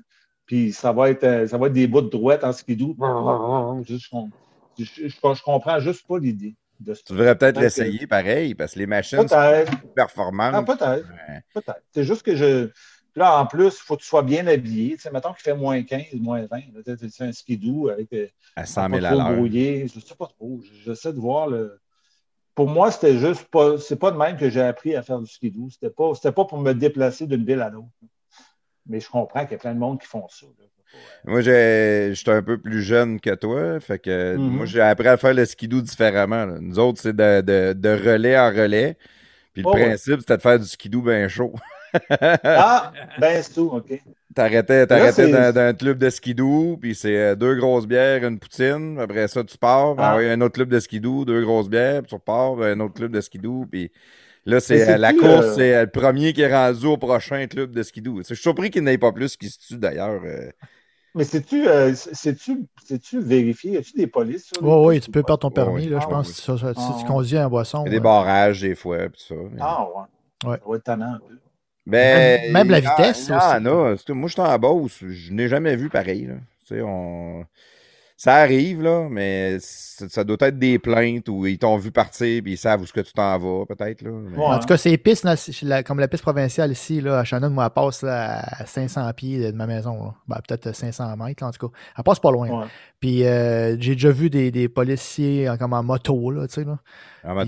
Puis 0.46 0.74
ça 0.74 0.92
va 0.92 1.10
être 1.10 1.24
euh, 1.24 1.48
ça 1.48 1.58
va 1.58 1.68
être 1.68 1.74
des 1.74 1.88
bouts 1.88 2.02
de 2.02 2.10
droite 2.10 2.44
en 2.44 2.52
skidoo. 2.52 2.96
Je, 3.88 3.96
je, 3.96 4.84
je, 4.84 5.08
je- 5.08 5.34
je 5.36 5.44
comprends 5.44 5.80
juste 5.80 6.06
pas 6.08 6.18
l'idée. 6.20 6.56
de 6.80 6.94
ça. 6.94 7.02
Tu 7.06 7.14
devrais 7.14 7.36
peut-être 7.38 7.56
que- 7.58 7.62
l'essayer 7.62 8.08
pareil, 8.08 8.56
parce 8.56 8.74
que 8.74 8.80
les 8.80 8.88
machines 8.88 9.28
sont 9.28 9.66
plus 9.66 9.88
performantes. 9.96 10.54
Ah, 10.56 10.64
peut-être. 10.64 11.08
Ouais. 11.08 11.42
Peut-être. 11.54 11.82
C'est 11.94 12.04
juste 12.04 12.24
que 12.24 12.36
je. 12.36 12.70
Là, 13.16 13.40
en 13.42 13.46
plus, 13.48 13.66
il 13.68 13.72
faut 13.72 13.96
que 13.98 14.02
tu 14.02 14.08
sois 14.08 14.22
bien 14.24 14.48
habillé. 14.48 14.96
Tu 14.96 15.02
sais, 15.02 15.12
mettons 15.12 15.34
qu'il 15.34 15.42
fait 15.42 15.56
moins 15.56 15.82
15, 15.84 16.04
moins 16.16 16.46
20. 16.46 16.58
là, 16.74 16.96
tu 16.98 17.10
sais, 17.10 17.24
un 17.26 17.32
skidoo 17.34 17.90
avec 17.90 18.14
euh, 18.14 18.28
à 18.56 18.66
100 18.66 18.90
pas 18.90 19.00
000 19.02 19.06
à 19.06 19.16
l'heure. 19.16 19.34
brouillé. 19.36 19.88
Je 19.94 20.00
sais 20.00 20.16
pas 20.16 20.28
trop. 20.28 20.62
J'essaie 20.86 21.12
de 21.14 21.20
voir 21.20 21.48
le. 21.48 21.80
Pour 22.60 22.68
moi, 22.68 22.92
c'était 22.92 23.18
juste 23.18 23.46
pas. 23.46 23.78
C'est 23.78 23.96
pas 23.96 24.12
de 24.12 24.18
même 24.18 24.36
que 24.36 24.50
j'ai 24.50 24.60
appris 24.62 24.94
à 24.94 25.02
faire 25.02 25.20
du 25.20 25.32
skidoo. 25.32 25.70
C'était 25.70 25.90
pas, 25.90 26.14
c'était 26.14 26.34
pas 26.34 26.44
pour 26.44 26.58
me 26.58 26.74
déplacer 26.74 27.26
d'une 27.26 27.46
ville 27.46 27.62
à 27.62 27.70
l'autre. 27.70 27.88
Mais 28.86 29.00
je 29.00 29.10
comprends 29.10 29.44
qu'il 29.44 29.54
y 29.54 29.56
a 29.56 29.60
plein 29.60 29.74
de 29.74 29.80
monde 29.80 29.98
qui 30.02 30.08
font 30.08 30.28
ça. 30.28 30.46
là. 30.46 30.66
Moi, 31.24 31.40
j'ai- 31.40 32.12
j'étais 32.14 32.32
un 32.32 32.44
peu 32.44 32.58
plus 32.60 32.82
jeune 32.82 33.22
que 33.22 33.34
toi. 33.36 33.80
Fait 33.80 33.98
que 33.98 34.36
Mhm. 34.36 34.58
moi, 34.58 34.66
j'ai 34.66 34.82
appris 34.82 35.08
à 35.08 35.16
faire 35.16 35.34
le 35.34 35.46
skidoo 35.46 35.80
différemment. 35.82 36.46
là. 36.48 36.58
Nous 36.60 36.78
autres, 36.80 37.00
c'est 37.02 37.16
de, 37.16 37.40
de- 37.40 37.72
de 37.72 37.90
relais 37.92 38.38
en 38.38 38.50
relais. 38.50 38.98
Puis 39.54 39.64
le 39.64 39.70
Oh, 39.70 39.74
ouais. 39.76 39.86
principe, 39.88 40.20
c'était 40.20 40.36
de 40.36 40.42
faire 40.42 40.60
du 40.60 40.66
skidoo 40.68 41.02
bien 41.02 41.30
chaud. 41.30 41.54
Ah, 42.44 42.92
ben 43.20 43.42
c'est 43.44 43.54
tout, 43.54 43.70
OK. 43.74 44.02
T'arrêtais, 44.36 44.86
t'arrêtais 44.88 45.30
dans, 45.32 45.54
dans 45.54 45.62
un 45.62 45.74
club 45.74 45.98
de 45.98 46.10
skidoo, 46.10 46.78
puis 46.80 46.94
c'est 46.96 47.18
euh, 47.18 47.36
deux 47.36 47.56
grosses 47.56 47.88
bières, 47.88 48.24
une 48.24 48.40
poutine. 48.40 49.00
Après 49.00 49.28
ça, 49.28 49.44
tu 49.44 49.58
pars, 49.58 49.96
Ah. 49.98 50.16
un 50.18 50.42
autre 50.42 50.54
club 50.54 50.70
de 50.70 50.80
skidoo, 50.80 51.26
deux 51.26 51.42
grosses 51.44 51.70
bières, 51.70 52.02
puis 52.04 52.10
tu 52.10 52.16
repars, 52.16 52.62
un 52.62 52.80
autre 52.80 52.94
club 52.94 53.12
de 53.12 53.22
skidoo, 53.22 53.66
puis 53.70 53.92
là, 54.46 54.60
c'est 54.60 54.88
euh, 54.88 54.98
la 54.98 55.10
plus, 55.10 55.20
course, 55.20 55.46
euh, 55.46 55.54
c'est 55.56 55.76
euh, 55.76 55.82
le 55.86 55.90
premier 55.90 56.34
qui 56.34 56.42
est 56.42 56.54
rendu 56.54 56.86
au 56.86 56.98
prochain 56.98 57.48
club 57.48 57.72
de 57.72 57.82
skidoo. 57.84 58.20
Je 58.20 58.24
suis 58.24 58.36
surpris 58.36 58.70
qu'il 58.70 58.84
n'ait 58.84 58.98
pas 59.00 59.12
plus 59.12 59.36
qui 59.36 59.50
se 59.50 59.60
tue 59.60 59.78
d'ailleurs. 59.78 60.22
euh. 60.24 60.50
Mais 61.16 61.24
sais-tu 61.24 61.68
euh, 61.68 61.96
sais-tu 61.96 62.68
sais-tu 62.86 63.20
vérifié? 63.20 63.72
Y 63.74 63.78
a-tu 63.78 63.94
des 63.94 64.06
polices? 64.06 64.52
sur 64.54 64.64
les 64.64 64.86
Oui, 64.86 65.02
tu 65.02 65.10
ou 65.10 65.12
peux 65.12 65.24
pas? 65.24 65.28
perdre 65.30 65.40
ton 65.42 65.50
permis, 65.52 65.88
là, 65.88 65.98
je 66.00 66.06
Ah, 66.06 66.10
pense, 66.10 66.28
oui. 66.28 66.34
si, 66.36 66.52
Ah, 66.78 66.96
tu 67.00 67.06
conduis 67.08 67.40
en 67.40 67.50
boisson. 67.50 67.84
Il 67.84 67.88
y 67.88 67.90
a 67.90 67.92
des 67.94 67.98
euh, 67.98 68.00
barrages 68.02 68.62
des 68.62 68.76
fois, 68.76 69.10
puis 69.10 69.20
ça. 69.28 69.34
mais- 69.52 69.58
Ah, 69.60 69.88
ouais. 69.88 70.50
Ouais. 70.52 70.58
Ça 70.64 70.76
être 70.76 70.84
tannant 70.84 71.18
Ben, 71.90 72.42
Même- 72.44 72.52
même 72.54 72.70
la 72.70 72.80
vitesse 72.98 73.30
a. 73.32 73.60
C'est- 73.98 74.14
Moi, 74.14 74.28
je 74.28 74.34
suis 74.34 74.42
en 74.42 74.60
Beauce. 74.60 75.00
Je 75.08 75.34
n'ai 75.34 75.48
jamais 75.48 75.76
vu 75.76 75.90
pareil. 75.90 76.26
là. 76.28 76.36
Tu 76.68 76.76
sais, 76.76 76.82
on... 76.82 77.46
ça 78.20 78.36
arrive, 78.36 78.82
là, 78.82 79.08
mais 79.10 79.60
ça, 79.62 80.26
doit 80.26 80.36
être 80.42 80.60
des 80.60 80.78
plaintes 80.78 81.30
où 81.30 81.46
ils 81.46 81.58
t'ont 81.58 81.78
vu 81.78 81.90
partir 81.90 82.44
puis 82.44 82.52
ils 82.52 82.58
savent 82.58 82.82
où 82.82 82.86
ce 82.86 82.92
que 82.92 83.00
tu 83.00 83.14
t'en 83.14 83.38
vas, 83.40 83.66
peut-être. 83.66 84.02
Là. 84.02 84.12
En 84.36 84.60
tout 84.60 84.66
cas, 84.66 84.76
ces 84.76 84.98
pistes, 84.98 85.26
comme 85.86 86.02
la 86.02 86.10
piste 86.10 86.24
provinciale 86.24 86.74
ici, 86.74 87.00
là, 87.00 87.20
à 87.20 87.24
Shannon, 87.24 87.50
moi, 87.50 87.68
elle 87.68 87.82
passe 87.82 88.04
à 88.04 88.66
500 88.66 89.14
pieds 89.14 89.54
de 89.54 89.56
ma 89.56 89.68
maison. 89.68 90.14
Ben, 90.28 90.36
peut-être 90.46 90.76
500 90.76 91.16
mètres, 91.16 91.46
en 91.46 91.52
tout 91.52 91.70
cas. 91.70 91.74
Elle 91.98 92.04
passe 92.04 92.20
pas 92.20 92.32
loin. 92.34 92.68
Puis 93.00 93.26
euh, 93.26 93.78
j'ai 93.80 93.94
déjà 93.94 94.12
vu 94.12 94.30
des, 94.30 94.52
des 94.52 94.68
policiers 94.68 95.50
en, 95.50 95.58
comme 95.58 95.72
en 95.72 95.82
moto, 95.82 96.30
là, 96.30 96.46
tu 96.46 96.56
sais. 96.56 96.66
Là. 96.66 96.78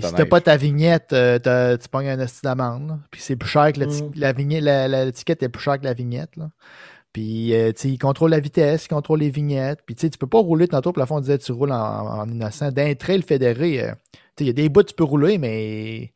si 0.00 0.14
t'as 0.14 0.24
pas 0.24 0.40
ta 0.40 0.56
vignette, 0.56 1.12
euh, 1.12 1.76
tu 1.76 1.88
pognes 1.90 2.08
un 2.08 2.18
esti 2.18 2.40
d'amende. 2.44 2.98
Puis 3.10 3.20
c'est 3.20 3.36
plus 3.36 3.50
cher 3.50 3.74
que 3.74 3.80
la, 3.80 3.86
mm. 3.88 4.12
la 4.14 4.32
vignette, 4.32 4.64
l'étiquette 4.64 5.42
est 5.42 5.50
plus 5.50 5.62
chère 5.62 5.78
que 5.78 5.84
la 5.84 5.92
vignette. 5.92 6.34
Là. 6.38 6.48
Puis, 7.12 7.54
euh, 7.54 7.72
tu 7.72 7.82
sais, 7.82 7.88
il 7.90 7.98
contrôle 7.98 8.30
la 8.30 8.40
vitesse, 8.40 8.86
il 8.86 8.88
contrôle 8.88 9.20
les 9.20 9.30
vignettes. 9.30 9.80
Puis, 9.84 9.94
tu 9.94 10.02
sais, 10.02 10.10
tu 10.10 10.18
peux 10.18 10.26
pas 10.26 10.38
rouler 10.38 10.66
tantôt, 10.66 10.92
plafond 10.92 11.20
disait 11.20 11.38
tu 11.38 11.52
roules 11.52 11.72
en, 11.72 12.26
innocent. 12.26 12.72
D'un 12.72 12.94
trail 12.94 13.22
fédéré, 13.22 13.82
euh, 13.82 13.92
tu 13.92 14.18
sais, 14.18 14.44
il 14.44 14.46
y 14.46 14.50
a 14.50 14.54
des 14.54 14.68
bouts 14.68 14.82
tu 14.82 14.94
peux 14.94 15.04
rouler, 15.04 15.36
mais 15.38 16.12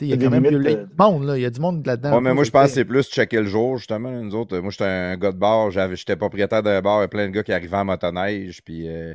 il 0.00 0.08
y 0.08 0.12
a 0.12 0.16
quand 0.16 0.30
même 0.30 0.44
du 0.44 0.86
monde, 0.98 1.24
là. 1.24 1.36
Il 1.36 1.42
y 1.42 1.46
a 1.46 1.50
du 1.50 1.60
monde 1.60 1.84
là-dedans. 1.84 2.14
Ouais, 2.14 2.20
mais 2.20 2.34
moi, 2.34 2.44
je 2.44 2.50
pense 2.50 2.68
que 2.68 2.74
c'est 2.74 2.84
plus 2.84 3.08
checker 3.08 3.40
le 3.40 3.46
jour, 3.46 3.78
justement. 3.78 4.10
Nous 4.10 4.34
autres, 4.34 4.56
moi, 4.58 4.70
j'étais 4.70 4.84
un 4.84 5.16
gars 5.16 5.32
de 5.32 5.38
bar, 5.38 5.70
j'étais 5.70 6.16
propriétaire 6.16 6.62
d'un 6.62 6.80
bar, 6.80 6.98
il 6.98 7.02
y 7.02 7.04
a 7.04 7.08
plein 7.08 7.26
de 7.26 7.32
gars 7.32 7.42
qui 7.42 7.52
arrivaient 7.52 7.76
en 7.76 7.84
motoneige, 7.84 8.62
puis 8.64 8.88
euh, 8.88 9.14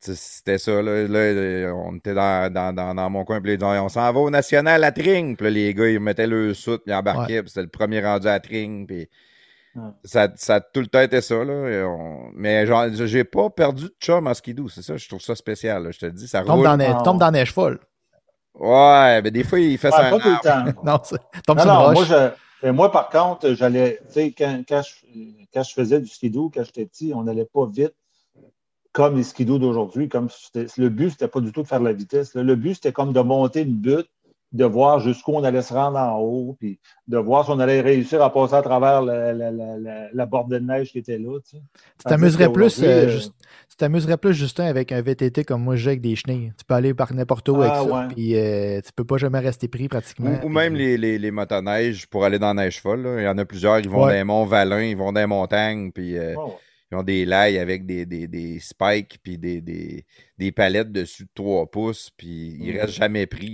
c'était 0.00 0.58
ça, 0.58 0.82
là, 0.82 1.72
On 1.74 1.96
était 1.96 2.14
dans, 2.14 2.52
dans, 2.52 2.94
dans, 2.94 3.10
mon 3.10 3.24
coin, 3.24 3.40
puis 3.40 3.56
on 3.62 3.88
s'en 3.88 4.12
va 4.12 4.18
au 4.18 4.30
National 4.30 4.82
à 4.82 4.92
Tring. 4.92 5.36
Puis 5.36 5.50
les 5.50 5.74
gars, 5.74 5.88
ils 5.88 6.00
mettaient 6.00 6.26
le 6.26 6.54
soute, 6.54 6.82
puis 6.84 6.92
ils 6.92 6.96
embarquaient, 6.96 7.42
puis 7.42 7.50
c'était 7.50 7.62
le 7.62 7.68
premier 7.68 8.00
rendu 8.00 8.26
à 8.26 8.40
Tring, 8.40 8.86
puis 8.86 9.08
ça, 10.04 10.28
ça, 10.36 10.54
a 10.56 10.60
tout 10.60 10.80
le 10.80 10.86
temps 10.86 11.00
été 11.00 11.20
ça. 11.20 11.44
Là. 11.44 11.88
Mais 12.34 12.66
genre, 12.66 12.86
j'ai 12.92 13.24
pas 13.24 13.50
perdu 13.50 13.84
de 13.84 13.94
chum 14.00 14.26
en 14.26 14.34
skidoo, 14.34 14.68
c'est 14.68 14.82
ça. 14.82 14.96
Je 14.96 15.08
trouve 15.08 15.20
ça 15.20 15.34
spécial. 15.34 15.92
Je 15.92 15.98
te 15.98 16.06
dis, 16.06 16.28
ça 16.28 16.42
tombe 16.42 16.62
Dans 16.62 16.76
neige, 16.76 16.94
tombe 17.04 17.18
dans 17.18 17.30
neige 17.30 17.52
folle. 17.52 17.80
Ouais, 18.54 19.20
mais 19.22 19.30
des 19.30 19.44
fois, 19.44 19.60
il 19.60 19.76
fait 19.78 19.90
ça. 19.90 20.10
Pas 20.10 20.18
tout 20.18 20.28
le 20.28 20.42
temps. 20.42 20.82
non, 20.84 20.98
tombe 21.46 21.58
non, 21.58 21.92
moi, 21.92 22.04
je, 22.04 22.70
moi, 22.70 22.90
par 22.90 23.10
contre, 23.10 23.52
j'allais, 23.52 23.98
tu 24.06 24.12
sais, 24.12 24.32
quand, 24.32 24.62
quand, 24.66 24.82
je, 24.82 25.06
quand, 25.52 25.62
je, 25.62 25.72
faisais 25.74 26.00
du 26.00 26.08
skidoo, 26.08 26.50
quand 26.52 26.64
j'étais 26.64 26.86
petit, 26.86 27.12
on 27.14 27.24
n'allait 27.24 27.44
pas 27.44 27.66
vite 27.66 27.94
comme 28.92 29.16
les 29.16 29.24
skidoo 29.24 29.58
d'aujourd'hui. 29.58 30.08
Comme 30.08 30.28
le 30.54 30.88
but, 30.88 31.10
c'était 31.10 31.28
pas 31.28 31.40
du 31.40 31.52
tout 31.52 31.62
de 31.62 31.68
faire 31.68 31.80
de 31.80 31.84
la 31.84 31.92
vitesse. 31.92 32.34
Le 32.34 32.56
but, 32.56 32.76
c'était 32.76 32.92
comme 32.92 33.12
de 33.12 33.20
monter 33.20 33.60
une 33.60 33.74
butte 33.74 34.08
de 34.52 34.64
voir 34.64 35.00
jusqu'où 35.00 35.32
on 35.32 35.44
allait 35.44 35.62
se 35.62 35.74
rendre 35.74 35.98
en 35.98 36.18
haut, 36.18 36.56
puis 36.58 36.78
de 37.08 37.18
voir 37.18 37.44
si 37.44 37.50
on 37.50 37.58
allait 37.58 37.80
réussir 37.80 38.22
à 38.22 38.32
passer 38.32 38.54
à 38.54 38.62
travers 38.62 39.02
la, 39.02 39.32
la, 39.32 39.50
la, 40.12 40.26
bordée 40.26 40.60
de 40.60 40.64
neige 40.64 40.92
qui 40.92 40.98
était 40.98 41.18
là. 41.18 41.38
Tu 41.44 41.58
t'amuserais 42.04 42.50
plus, 42.52 42.82
euh, 42.82 43.18
euh, 43.82 44.16
plus, 44.16 44.34
Justin, 44.34 44.64
avec 44.64 44.92
un 44.92 45.02
VTT 45.02 45.44
comme 45.44 45.62
moi 45.62 45.76
j'ai 45.76 45.90
avec 45.90 46.00
des 46.00 46.16
chenilles. 46.16 46.52
Tu 46.56 46.64
peux 46.64 46.74
aller 46.74 46.94
par 46.94 47.12
n'importe 47.12 47.48
où 47.48 47.60
avec 47.60 47.72
ah, 47.74 47.84
ça, 47.88 48.08
puis 48.14 48.36
euh, 48.36 48.80
tu 48.80 48.92
peux 48.94 49.04
pas 49.04 49.18
jamais 49.18 49.40
rester 49.40 49.68
pris 49.68 49.88
pratiquement. 49.88 50.38
Ou, 50.42 50.48
même 50.48 50.74
les, 50.74 50.96
les, 50.96 51.18
les, 51.18 51.30
motoneiges 51.30 52.06
pour 52.06 52.24
aller 52.24 52.38
dans 52.38 52.54
la 52.54 52.64
neige 52.64 52.80
folle. 52.80 53.16
Il 53.18 53.24
y 53.24 53.28
en 53.28 53.38
a 53.38 53.44
plusieurs, 53.44 53.80
ils 53.80 53.88
vont 53.88 54.00
dans 54.00 54.08
les 54.08 54.24
monts 54.24 54.46
Valin, 54.46 54.82
ils 54.82 54.96
vont 54.96 55.12
dans 55.12 55.20
les 55.20 55.26
montagnes, 55.26 55.90
puis... 55.92 56.16
Ils 56.92 56.96
ont 56.96 57.02
des 57.02 57.24
lailles 57.24 57.58
avec 57.58 57.84
des, 57.84 58.06
des, 58.06 58.28
des 58.28 58.60
spikes 58.60 59.18
puis 59.20 59.38
des, 59.38 59.60
des, 59.60 60.06
des, 60.38 60.52
palettes 60.52 60.92
dessus 60.92 61.24
de 61.24 61.30
3 61.34 61.66
pouces, 61.66 62.10
puis 62.16 62.56
ils 62.60 62.68
ne 62.68 62.72
mm. 62.74 62.80
restent 62.80 62.94
jamais 62.94 63.26
pris. 63.26 63.52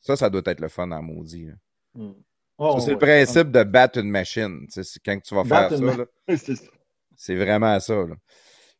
Ça, 0.00 0.16
ça 0.16 0.30
doit 0.30 0.42
être 0.46 0.60
le 0.60 0.68
fun 0.68 0.90
en 0.90 1.02
maudit. 1.02 1.48
Hmm. 1.94 2.12
c'est 2.80 2.92
le 2.92 2.98
principe 2.98 3.50
de 3.50 3.62
battre 3.64 3.98
une 3.98 4.10
machine. 4.10 4.66
Quand 5.04 5.18
tu 5.20 5.34
vas 5.34 5.44
faire 5.44 5.70
ça, 6.36 6.54
c'est 7.16 7.36
vraiment 7.36 7.78
ça. 7.80 8.04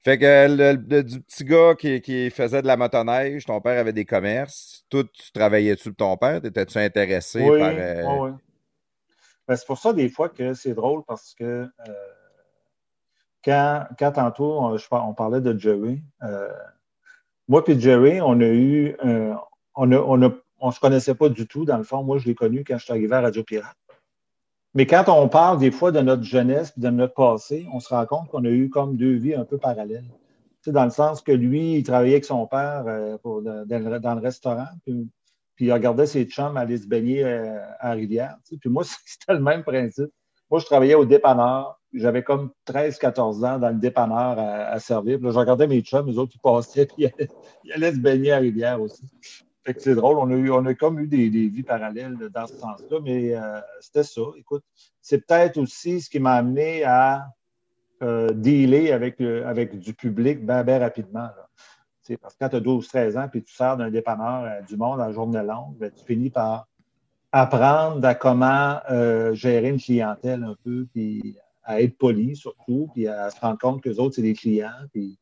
Fait 0.00 0.16
que 0.16 0.46
le, 0.48 1.02
du 1.02 1.20
petit 1.20 1.44
gars 1.44 1.74
qui, 1.74 2.30
faisait 2.30 2.62
de 2.62 2.66
la 2.66 2.76
motoneige, 2.76 3.44
ton 3.44 3.60
père 3.60 3.78
avait 3.80 3.92
des 3.92 4.04
commerces. 4.04 4.84
Tout, 4.88 5.04
tu 5.04 5.32
travaillais-tu 5.32 5.90
de 5.90 5.94
ton 5.94 6.16
père? 6.16 6.44
Étais-tu 6.44 6.78
intéressé 6.78 7.40
par. 7.40 7.72
Euh, 7.76 8.04
oui, 8.06 8.30
ben, 9.46 9.56
c'est 9.56 9.66
pour 9.66 9.78
ça, 9.78 9.92
des 9.92 10.08
fois, 10.08 10.28
que 10.28 10.54
c'est 10.54 10.74
drôle 10.74 11.02
parce 11.04 11.34
que 11.34 11.44
euh, 11.44 11.92
quand, 13.44 13.86
quand, 13.98 14.12
tantôt 14.12 14.60
on, 14.60 14.76
on, 14.92 15.14
parlait 15.14 15.40
de 15.40 15.58
Jerry, 15.58 16.00
euh, 16.22 16.52
moi 17.48 17.64
et 17.66 17.78
Jerry, 17.78 18.20
on 18.20 18.40
a 18.40 18.46
eu. 18.46 18.96
on, 19.74 19.92
a, 19.92 19.96
on 19.96 20.22
a 20.22 20.30
on 20.60 20.68
ne 20.68 20.72
se 20.72 20.80
connaissait 20.80 21.14
pas 21.14 21.28
du 21.28 21.46
tout, 21.46 21.64
dans 21.64 21.78
le 21.78 21.84
fond. 21.84 22.02
Moi, 22.02 22.18
je 22.18 22.26
l'ai 22.26 22.34
connu 22.34 22.64
quand 22.64 22.78
je 22.78 22.84
suis 22.84 22.92
arrivé 22.92 23.14
à 23.14 23.20
Radio 23.20 23.42
Pirate. 23.42 23.76
Mais 24.74 24.86
quand 24.86 25.04
on 25.08 25.28
parle 25.28 25.58
des 25.58 25.70
fois 25.70 25.92
de 25.92 26.00
notre 26.00 26.22
jeunesse 26.22 26.78
de 26.78 26.90
notre 26.90 27.14
passé, 27.14 27.66
on 27.72 27.80
se 27.80 27.88
rend 27.88 28.04
compte 28.06 28.28
qu'on 28.28 28.44
a 28.44 28.50
eu 28.50 28.68
comme 28.68 28.96
deux 28.96 29.14
vies 29.14 29.34
un 29.34 29.44
peu 29.44 29.58
parallèles. 29.58 30.08
Dans 30.66 30.84
le 30.84 30.90
sens 30.90 31.22
que 31.22 31.32
lui, 31.32 31.76
il 31.78 31.82
travaillait 31.82 32.14
avec 32.14 32.26
son 32.26 32.46
père 32.46 32.84
euh, 32.86 33.16
dans, 33.24 34.14
le 34.14 34.20
restaurant, 34.20 34.66
puis, 34.84 35.66
il 35.66 35.72
regardait 35.72 36.06
ses 36.06 36.24
chums 36.26 36.56
aller 36.56 36.76
se 36.76 36.86
baigner 36.86 37.24
euh, 37.24 37.58
à 37.80 37.92
Rivière. 37.92 38.36
Puis 38.60 38.70
moi, 38.70 38.84
c'était 39.06 39.32
le 39.32 39.40
même 39.40 39.64
principe. 39.64 40.10
Moi, 40.50 40.60
je 40.60 40.66
travaillais 40.66 40.94
au 40.94 41.04
dépanneur. 41.04 41.80
J'avais 41.94 42.22
comme 42.22 42.50
13-14 42.66 43.46
ans 43.46 43.58
dans 43.58 43.70
le 43.70 43.78
dépanneur 43.78 44.38
à, 44.38 44.78
servir. 44.78 45.18
Puis 45.18 45.30
je 45.30 45.38
regardais 45.38 45.66
mes 45.66 45.80
chums, 45.80 46.06
les 46.06 46.18
autres, 46.18 46.32
ils 46.34 46.40
passaient, 46.40 46.86
puis 46.96 47.08
ils 47.64 47.72
allaient, 47.72 47.92
se 47.92 47.98
baigner 47.98 48.32
à 48.32 48.38
Rivière 48.38 48.80
aussi 48.80 49.02
c'est 49.78 49.94
drôle, 49.94 50.18
on 50.18 50.30
a, 50.30 50.34
eu, 50.34 50.50
on 50.50 50.64
a 50.66 50.74
comme 50.74 50.98
eu 51.00 51.06
des, 51.06 51.28
vies 51.28 51.62
parallèles 51.62 52.16
dans 52.32 52.46
ce 52.46 52.54
sens-là, 52.54 52.98
mais 53.02 53.34
euh, 53.34 53.60
c'était 53.80 54.02
ça. 54.02 54.22
Écoute, 54.36 54.64
c'est 55.00 55.26
peut-être 55.26 55.58
aussi 55.58 56.00
ce 56.00 56.08
qui 56.08 56.20
m'a 56.20 56.34
amené 56.34 56.84
à 56.84 57.26
euh, 58.02 58.30
dealer 58.32 58.92
avec, 58.92 59.20
avec 59.20 59.78
du 59.78 59.94
public 59.94 60.44
bien, 60.44 60.64
bien 60.64 60.78
rapidement. 60.78 61.28
Parce 62.22 62.34
que 62.34 62.38
quand 62.40 62.48
tu 62.48 62.56
as 62.56 62.60
12-13 62.60 63.18
ans 63.18 63.28
et 63.34 63.42
tu 63.42 63.52
sors 63.52 63.76
d'un 63.76 63.90
dépanneur 63.90 64.44
euh, 64.44 64.62
du 64.62 64.76
monde 64.76 65.00
en 65.00 65.12
journée 65.12 65.42
longue, 65.42 65.76
ben, 65.76 65.90
tu 65.90 66.04
finis 66.04 66.30
par 66.30 66.66
apprendre 67.30 68.06
à 68.06 68.14
comment 68.14 68.80
gérer 69.34 69.68
une 69.68 69.78
clientèle 69.78 70.44
un 70.44 70.56
peu, 70.64 70.86
puis 70.94 71.36
à 71.62 71.82
être 71.82 71.98
poli 71.98 72.34
surtout, 72.34 72.88
puis 72.94 73.06
à 73.06 73.28
se 73.30 73.38
rendre 73.38 73.58
compte 73.58 73.82
que 73.82 73.90
les 73.90 74.00
autres, 74.00 74.14
c'est 74.14 74.22
des 74.22 74.32
clients. 74.32 74.70
Puis, 74.90 75.18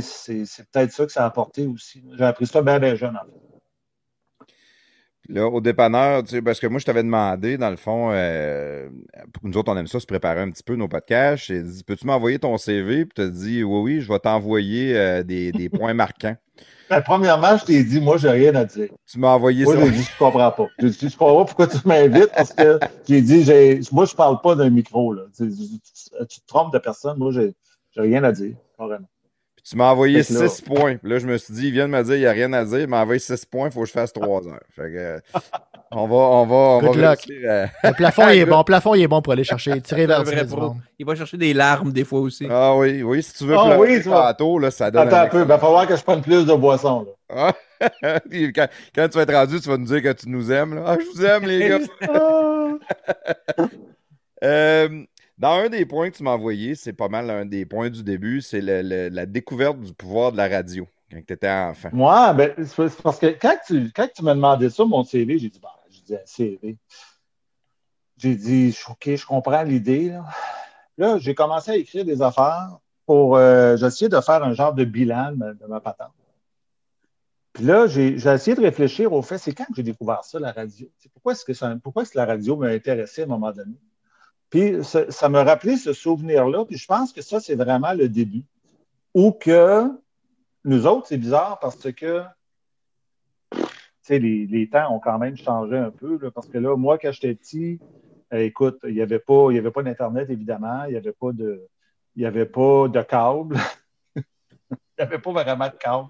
c'est 0.00 0.44
peut-être 0.70 0.92
ça 0.92 1.06
que 1.06 1.12
ça 1.12 1.24
a 1.24 1.26
apporté 1.26 1.66
aussi. 1.66 2.04
J'ai 2.16 2.24
appris 2.24 2.46
ça 2.46 2.62
bien, 2.62 2.78
bien 2.78 2.94
jeune, 2.94 3.16
en 3.16 3.24
fait. 3.24 3.45
Là, 5.28 5.46
au 5.46 5.60
dépanneur, 5.60 6.22
tu 6.22 6.30
sais, 6.30 6.42
parce 6.42 6.60
que 6.60 6.66
moi, 6.66 6.78
je 6.78 6.84
t'avais 6.84 7.02
demandé, 7.02 7.58
dans 7.58 7.70
le 7.70 7.76
fond, 7.76 8.10
euh, 8.12 8.88
nous 9.42 9.56
autres, 9.56 9.72
on 9.72 9.76
aime 9.76 9.88
ça, 9.88 9.98
se 9.98 10.06
préparer 10.06 10.40
un 10.40 10.50
petit 10.50 10.62
peu 10.62 10.76
nos 10.76 10.88
podcasts. 10.88 11.46
J'ai 11.46 11.62
dit, 11.62 11.82
peux-tu 11.82 12.06
m'envoyer 12.06 12.38
ton 12.38 12.56
CV? 12.58 13.06
Puis 13.06 13.14
tu 13.16 13.22
as 13.22 13.28
dit, 13.28 13.64
oui, 13.64 13.80
oui, 13.80 14.00
je 14.00 14.12
vais 14.12 14.18
t'envoyer 14.20 14.96
euh, 14.96 15.22
des, 15.22 15.50
des, 15.50 15.68
points 15.70 15.94
marquants. 15.94 16.36
Ben, 16.88 17.00
premièrement, 17.00 17.56
je 17.56 17.64
t'ai 17.64 17.82
dit, 17.82 18.00
moi, 18.00 18.16
j'ai 18.18 18.30
rien 18.30 18.54
à 18.54 18.64
dire. 18.64 18.88
Tu 19.10 19.18
m'as 19.18 19.34
envoyé 19.34 19.64
ça. 19.64 19.74
Moi, 19.74 19.86
j'ai 19.86 19.90
dit, 19.90 20.02
je 20.02 20.18
comprends 20.18 20.50
pas. 20.52 20.66
J'ai 20.78 20.90
dit, 20.90 21.08
je 21.08 21.16
comprends 21.16 21.38
pas 21.38 21.44
pourquoi 21.46 21.66
tu 21.66 21.78
m'invites 21.88 22.30
parce 22.32 22.52
que 22.52 22.78
j'ai 23.08 23.20
dit, 23.20 23.88
moi, 23.90 24.04
je 24.04 24.14
parle 24.14 24.40
pas 24.40 24.54
d'un 24.54 24.70
micro, 24.70 25.12
là. 25.12 25.22
Tu, 25.36 25.48
te 25.48 26.46
trompes 26.46 26.72
de 26.72 26.78
personne. 26.78 27.18
Moi, 27.18 27.32
j'ai 27.32 27.52
rien 27.96 28.22
à 28.22 28.30
dire, 28.30 28.54
carrément. 28.78 29.08
Tu 29.68 29.76
m'as 29.76 29.90
envoyé 29.90 30.22
6 30.22 30.60
points. 30.60 30.96
là, 31.02 31.18
je 31.18 31.26
me 31.26 31.36
suis 31.38 31.52
dit, 31.52 31.66
il 31.66 31.72
vient 31.72 31.88
de 31.88 31.92
me 31.92 32.02
dire, 32.04 32.14
il 32.14 32.20
n'y 32.20 32.26
a 32.26 32.30
rien 32.32 32.52
à 32.52 32.64
dire. 32.64 32.80
Il 32.80 32.86
m'a 32.86 33.02
envoyé 33.02 33.18
6 33.18 33.46
points, 33.46 33.66
il 33.66 33.72
faut 33.72 33.80
que 33.80 33.86
je 33.86 33.92
fasse 33.92 34.12
3 34.12 34.46
heures. 34.46 34.60
Fait 34.70 34.92
que, 34.92 35.20
on 35.90 36.06
va, 36.06 36.14
on 36.14 36.46
va, 36.46 36.54
on 36.54 36.92
va 36.92 37.14
euh, 37.14 37.66
Le 37.82 37.92
plafond, 37.92 38.28
il 38.28 38.38
est 38.38 38.46
bon. 38.46 38.58
Le 38.58 38.64
plafond, 38.64 38.94
il 38.94 39.02
est 39.02 39.08
bon 39.08 39.20
pour 39.22 39.32
aller 39.32 39.42
chercher, 39.42 39.80
tirer 39.82 40.06
vers 40.06 40.22
le 40.22 40.32
Il 41.00 41.06
va 41.06 41.16
chercher 41.16 41.36
des 41.36 41.52
larmes 41.52 41.90
des 41.92 42.04
fois 42.04 42.20
aussi. 42.20 42.46
Ah 42.48 42.76
oui, 42.76 43.02
oui, 43.02 43.24
si 43.24 43.34
tu 43.34 43.44
veux 43.44 43.56
ah, 43.58 43.76
oui, 43.76 44.00
tantôt, 44.04 44.60
là, 44.60 44.70
ça 44.70 44.88
donne 44.90 45.08
Attends 45.08 45.22
un, 45.22 45.26
peu, 45.26 45.40
il 45.40 45.46
va 45.46 45.58
falloir 45.58 45.84
que 45.88 45.96
je 45.96 46.02
prenne 46.02 46.22
plus 46.22 46.46
de 46.46 46.54
boissons. 46.54 47.06
Là. 47.28 47.52
Ah, 47.78 48.20
quand, 48.54 48.68
quand, 48.94 49.08
tu 49.08 49.18
vas 49.18 49.22
être 49.24 49.34
rendu, 49.34 49.60
tu 49.60 49.68
vas 49.68 49.76
nous 49.76 49.84
dire 49.84 50.02
que 50.02 50.12
tu 50.12 50.30
nous 50.30 50.50
aimes. 50.50 50.76
Là. 50.76 50.84
Ah, 50.86 50.96
je 50.98 51.06
vous 51.14 51.26
aime, 51.26 51.44
les 51.44 51.68
gars. 51.68 51.78
euh, 54.42 54.88
dans 55.38 55.52
un 55.52 55.68
des 55.68 55.84
points 55.84 56.10
que 56.10 56.16
tu 56.16 56.22
m'as 56.22 56.32
envoyé, 56.32 56.74
c'est 56.74 56.92
pas 56.92 57.08
mal 57.08 57.28
un 57.30 57.44
des 57.44 57.66
points 57.66 57.90
du 57.90 58.02
début, 58.02 58.40
c'est 58.40 58.60
la 58.60 59.26
découverte 59.26 59.80
du 59.80 59.92
pouvoir 59.92 60.32
de 60.32 60.36
la 60.36 60.48
radio 60.48 60.86
quand 61.10 61.20
tu 61.26 61.32
étais 61.32 61.50
enfant. 61.50 61.90
Moi, 61.92 62.32
ben, 62.32 62.54
c'est 62.64 63.02
parce 63.02 63.18
que 63.18 63.26
quand 63.26 63.56
tu, 63.66 63.92
quand 63.94 64.08
tu 64.14 64.22
m'as 64.22 64.34
demandé 64.34 64.70
ça, 64.70 64.84
mon 64.84 65.04
CV, 65.04 65.38
j'ai 65.38 65.50
dit, 65.50 65.60
bah, 65.60 65.74
j'ai 65.90 66.02
dit, 66.02 66.14
CV. 66.24 66.78
J'ai 68.16 68.34
dit, 68.34 68.76
OK, 68.88 69.14
je 69.14 69.26
comprends 69.26 69.62
l'idée. 69.62 70.18
Là, 70.96 71.18
j'ai 71.18 71.34
commencé 71.34 71.70
à 71.70 71.76
écrire 71.76 72.04
des 72.04 72.22
affaires 72.22 72.78
pour. 73.04 73.36
Euh, 73.36 73.76
de 73.76 74.20
faire 74.20 74.42
un 74.42 74.54
genre 74.54 74.72
de 74.72 74.84
bilan 74.84 75.32
de 75.32 75.66
ma, 75.68 75.80
patente. 75.80 76.12
Puis 77.52 77.64
là, 77.64 77.86
j'ai 77.86 78.14
essayé 78.14 78.56
de 78.56 78.62
réfléchir 78.62 79.12
au 79.12 79.22
fait, 79.22 79.38
c'est 79.38 79.52
quand 79.52 79.64
que 79.64 79.74
j'ai 79.76 79.82
découvert 79.82 80.24
ça, 80.24 80.38
la 80.38 80.52
radio? 80.52 80.88
Pourquoi 81.12 81.32
est-ce 81.32 81.44
que, 81.44 81.74
pourquoi 81.78 82.02
est-ce 82.02 82.12
que 82.12 82.18
la 82.18 82.26
radio 82.26 82.56
m'a 82.56 82.68
intéressé 82.68 83.22
à 83.22 83.24
un 83.24 83.28
moment 83.28 83.52
donné? 83.52 83.76
Puis 84.50 84.84
ça, 84.84 85.28
me 85.28 85.40
rappelait 85.40 85.76
ce 85.76 85.92
souvenir-là. 85.92 86.64
Puis 86.64 86.76
je 86.78 86.86
pense 86.86 87.12
que 87.12 87.22
ça, 87.22 87.40
c'est 87.40 87.56
vraiment 87.56 87.92
le 87.92 88.08
début. 88.08 88.44
Ou 89.14 89.32
que 89.32 89.90
nous 90.64 90.86
autres, 90.86 91.06
c'est 91.08 91.18
bizarre 91.18 91.58
parce 91.60 91.90
que 91.92 92.22
les, 94.08 94.46
les 94.46 94.68
temps 94.68 94.94
ont 94.94 95.00
quand 95.00 95.18
même 95.18 95.36
changé 95.36 95.76
un 95.76 95.90
peu. 95.90 96.18
parce 96.30 96.48
que 96.48 96.58
là, 96.58 96.76
moi, 96.76 96.98
quand 96.98 97.12
j'étais 97.12 97.34
petit, 97.34 97.80
euh, 98.32 98.38
écoute, 98.38 98.78
il 98.84 98.94
n'y 98.94 99.00
avait 99.00 99.18
pas, 99.18 99.50
avait 99.50 99.70
pas 99.70 99.82
d'Internet, 99.82 100.28
évidemment. 100.30 100.84
Il 100.84 100.90
n'y 100.90 100.96
avait 100.96 101.12
pas 101.12 101.32
de. 101.32 101.66
Il 102.14 102.24
avait 102.24 102.46
pas 102.46 102.88
de 102.88 103.02
câble. 103.02 103.56
Il 104.98 105.02
n'y 105.02 105.04
avait 105.04 105.18
pas 105.18 105.32
vraiment 105.32 105.68
de 105.68 105.74
câble. 105.78 106.08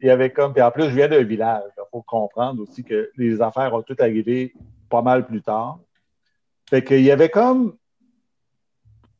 Il 0.00 0.06
y 0.06 0.10
avait 0.10 0.30
comme. 0.30 0.52
Puis 0.52 0.62
en 0.62 0.70
plus, 0.70 0.84
je 0.84 0.94
viens 0.94 1.08
d'un 1.08 1.22
village. 1.22 1.70
Il 1.76 1.82
faut 1.90 2.02
comprendre 2.02 2.62
aussi 2.62 2.82
que 2.82 3.10
les 3.16 3.40
affaires 3.42 3.74
ont 3.74 3.82
toutes 3.82 4.00
arrivé 4.00 4.54
pas 4.88 5.02
mal 5.02 5.26
plus 5.26 5.42
tard. 5.42 5.78
Fait 6.74 6.82
qu'il 6.82 7.02
y 7.02 7.12
avait 7.12 7.28
comme 7.28 7.76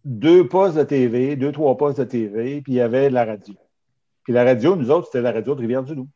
deux 0.05 0.49
postes 0.49 0.77
de 0.77 0.83
TV, 0.83 1.37
deux, 1.37 1.53
trois 1.53 1.77
postes 1.77 2.01
de 2.01 2.05
TV, 2.05 2.61
puis 2.61 2.73
il 2.73 2.75
y 2.75 2.81
avait 2.81 3.11
la 3.11 3.25
radio. 3.25 3.55
Puis 4.25 4.33
la 4.33 4.43
radio, 4.43 4.75
nous 4.75 4.91
autres, 4.91 5.07
c'était 5.07 5.23
la 5.23 5.31
radio 5.31 5.55
de 5.55 5.61
Rivière-du-Loup. 5.61 6.09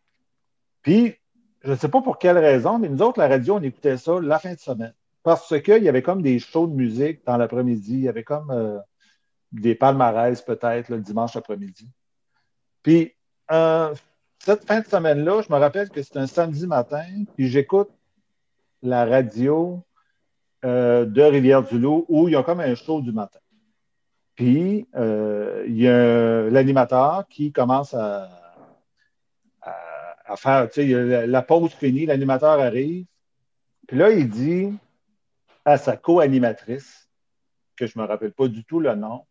Puis, 0.82 1.14
je 1.62 1.70
ne 1.70 1.76
sais 1.76 1.88
pas 1.88 2.02
pour 2.02 2.18
quelle 2.18 2.38
raison, 2.38 2.80
mais 2.80 2.88
nous 2.88 3.02
autres, 3.02 3.20
la 3.20 3.28
radio, 3.28 3.54
on 3.54 3.62
écoutait 3.62 3.96
ça 3.98 4.18
la 4.20 4.40
fin 4.40 4.52
de 4.52 4.58
semaine. 4.58 4.92
Parce 5.22 5.54
qu'il 5.62 5.80
y 5.80 5.88
avait 5.88 6.02
comme 6.02 6.22
des 6.22 6.40
shows 6.40 6.66
de 6.66 6.74
musique 6.74 7.24
dans 7.24 7.36
l'après-midi. 7.36 7.92
Il 7.92 8.00
y 8.00 8.08
avait 8.08 8.24
comme 8.24 8.50
euh, 8.50 8.80
des 9.52 9.76
palmarès, 9.76 10.42
peut-être, 10.42 10.88
le 10.88 10.98
dimanche 10.98 11.36
après-midi. 11.36 11.88
Puis, 12.82 13.14
cette 13.48 14.64
fin 14.66 14.80
de 14.80 14.86
semaine-là, 14.88 15.42
je 15.42 15.52
me 15.52 15.58
rappelle 15.60 15.88
que 15.90 16.02
c'est 16.02 16.16
un 16.16 16.26
samedi 16.26 16.66
matin, 16.66 17.06
puis 17.36 17.46
j'écoute 17.46 17.90
la 18.82 19.04
radio 19.06 19.84
euh, 20.64 21.04
de 21.04 21.22
Rivière-du-Loup 21.22 22.06
où 22.08 22.28
il 22.28 22.32
y 22.32 22.36
a 22.36 22.42
comme 22.42 22.60
un 22.60 22.74
show 22.74 23.00
du 23.00 23.12
matin. 23.12 23.38
Puis, 24.34 24.86
euh, 24.94 25.64
il 25.66 25.76
y 25.76 25.88
a 25.88 26.48
l'animateur 26.50 27.26
qui 27.28 27.52
commence 27.52 27.94
à, 27.94 28.28
faire, 30.36 30.68
tu 30.70 30.82
sais, 30.82 31.26
la 31.26 31.42
pause 31.42 31.72
finie, 31.72 32.06
l'animateur 32.06 32.60
arrive. 32.60 33.06
Puis 33.86 33.96
là, 33.96 34.10
il 34.10 34.28
dit 34.28 34.72
à 35.64 35.78
sa 35.78 35.96
co-animatrice, 35.96 37.08
que 37.76 37.86
je 37.86 37.98
ne 37.98 38.02
me 38.02 38.08
rappelle 38.08 38.32
pas 38.32 38.48
du 38.48 38.64
tout 38.64 38.80
le 38.80 38.94
nom, 38.94 39.24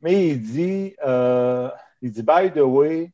mais 0.00 0.28
il 0.28 0.42
dit, 0.42 0.94
euh, 1.04 1.70
il 2.02 2.12
dit, 2.12 2.22
by 2.22 2.52
the 2.52 2.58
way, 2.58 3.12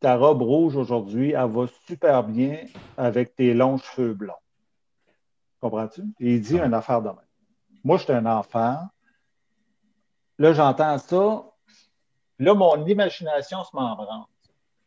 ta 0.00 0.16
robe 0.16 0.42
rouge 0.42 0.76
aujourd'hui, 0.76 1.32
elle 1.32 1.50
va 1.50 1.66
super 1.86 2.22
bien 2.24 2.64
avec 2.96 3.34
tes 3.34 3.54
longs 3.54 3.78
cheveux 3.78 4.14
blonds. 4.14 4.34
Comprends-tu? 5.60 6.02
il 6.18 6.40
dit 6.40 6.58
une 6.58 6.74
affaire 6.74 7.02
de 7.02 7.08
même. 7.08 7.16
Moi, 7.84 7.98
j'étais 7.98 8.14
un 8.14 8.26
enfant. 8.26 8.78
Là, 10.38 10.52
j'entends 10.52 10.98
ça. 10.98 11.44
Là, 12.38 12.54
mon 12.54 12.86
imagination 12.86 13.62
se 13.64 13.74
m'embranche. 13.74 14.26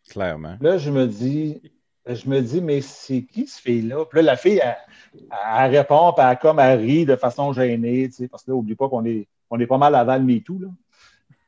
Clairement. 0.10 0.58
Là, 0.60 0.78
je 0.78 0.90
me 0.90 1.08
dis, 1.08 1.62
je 2.06 2.28
me 2.28 2.42
dis, 2.42 2.62
mais 2.62 2.82
c'est 2.82 3.24
qui 3.24 3.48
ce 3.48 3.62
fille-là? 3.62 4.06
Puis 4.06 4.18
là, 4.18 4.24
la 4.24 4.36
fille, 4.36 4.62
elle, 4.62 5.72
répond, 5.72 6.12
puis 6.14 6.26
elle, 6.28 6.38
comme 6.40 6.60
elle 6.60 6.80
rit 6.80 7.06
de 7.06 7.16
façon 7.16 7.54
gênée, 7.54 8.10
tu 8.10 8.16
sais, 8.16 8.28
parce 8.28 8.44
que 8.44 8.52
là, 8.52 8.58
n'oublie 8.58 8.76
pas 8.76 8.90
qu'on 8.90 9.06
est, 9.06 9.28
on 9.50 9.60
est 9.60 9.68
pas 9.68 9.78
mal 9.78 9.96
à 9.96 10.04
Val 10.04 10.24
MeToo, 10.24 10.60
là. 10.60 10.68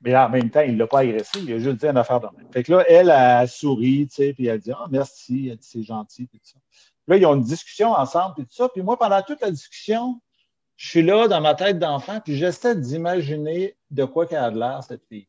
Mais 0.01 0.15
en 0.15 0.30
même 0.30 0.51
temps, 0.51 0.61
il 0.61 0.73
ne 0.73 0.80
l'a 0.80 0.88
pas 0.88 0.99
agressé, 0.99 1.39
il 1.39 1.51
a 1.51 1.57
juste 1.57 1.78
dit 1.78 1.88
une 1.88 1.97
affaire 1.97 2.19
de 2.19 2.28
même. 2.38 2.45
Fait 2.51 2.61
que 2.61 2.71
là, 2.71 2.86
elle, 2.88 3.09
elle, 3.09 3.47
sourit, 3.47 4.07
tu 4.07 4.15
sais, 4.15 4.34
puis 4.34 4.45
elle 4.45 4.59
dit, 4.59 4.71
ah, 4.71 4.86
merci, 4.91 5.49
elle 5.49 5.57
dit, 5.57 5.67
c'est 5.67 5.84
gentil, 5.84 6.28
puis 6.28 6.39
tout 6.39 6.45
ça. 6.45 6.59
Là, 7.08 7.18
ils 7.18 7.26
ont 7.26 7.36
une 7.36 7.43
discussion 7.43 7.91
ensemble, 7.91 8.36
puis 8.36 8.45
tout 8.45 8.53
ça. 8.53 8.70
Puis 8.70 8.82
moi, 8.82 8.97
pendant 8.97 9.22
toute 9.22 9.41
la 9.41 9.51
discussion, 9.51 10.20
je 10.76 10.89
suis 10.89 11.01
là 11.01 11.28
dans 11.28 11.41
ma 11.41 11.56
tête 11.56 11.80
d'enfant, 11.80 12.20
puis 12.20 12.36
j'essaie 12.36 12.76
d'imaginer 12.76 13.78
de 13.91 14.06
quoi 14.06 14.26
qu'elle 14.26 14.39
a 14.39 14.49
l'air, 14.49 14.84
cette 14.84 15.06
fille. 15.08 15.28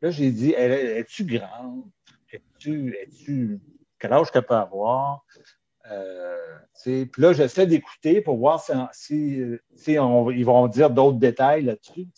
Là, 0.00 0.10
j'ai 0.10 0.30
dit, 0.30 0.52
es-tu 0.52 1.24
grande? 1.24 1.84
Es-tu, 2.30 2.96
es-tu, 3.00 3.60
quel 3.98 4.12
âge 4.12 4.30
qu'elle 4.30 4.46
peut 4.46 4.54
avoir? 4.54 5.24
Euh, 5.90 6.58
puis 6.84 7.10
là, 7.18 7.32
j'essaie 7.32 7.66
d'écouter 7.66 8.20
pour 8.20 8.36
voir 8.38 8.62
si, 8.92 9.42
si, 9.74 9.92
ils 9.92 10.44
vont 10.44 10.66
dire 10.68 10.90
d'autres 10.90 11.18
détails 11.18 11.64
là-dessus, 11.64 12.08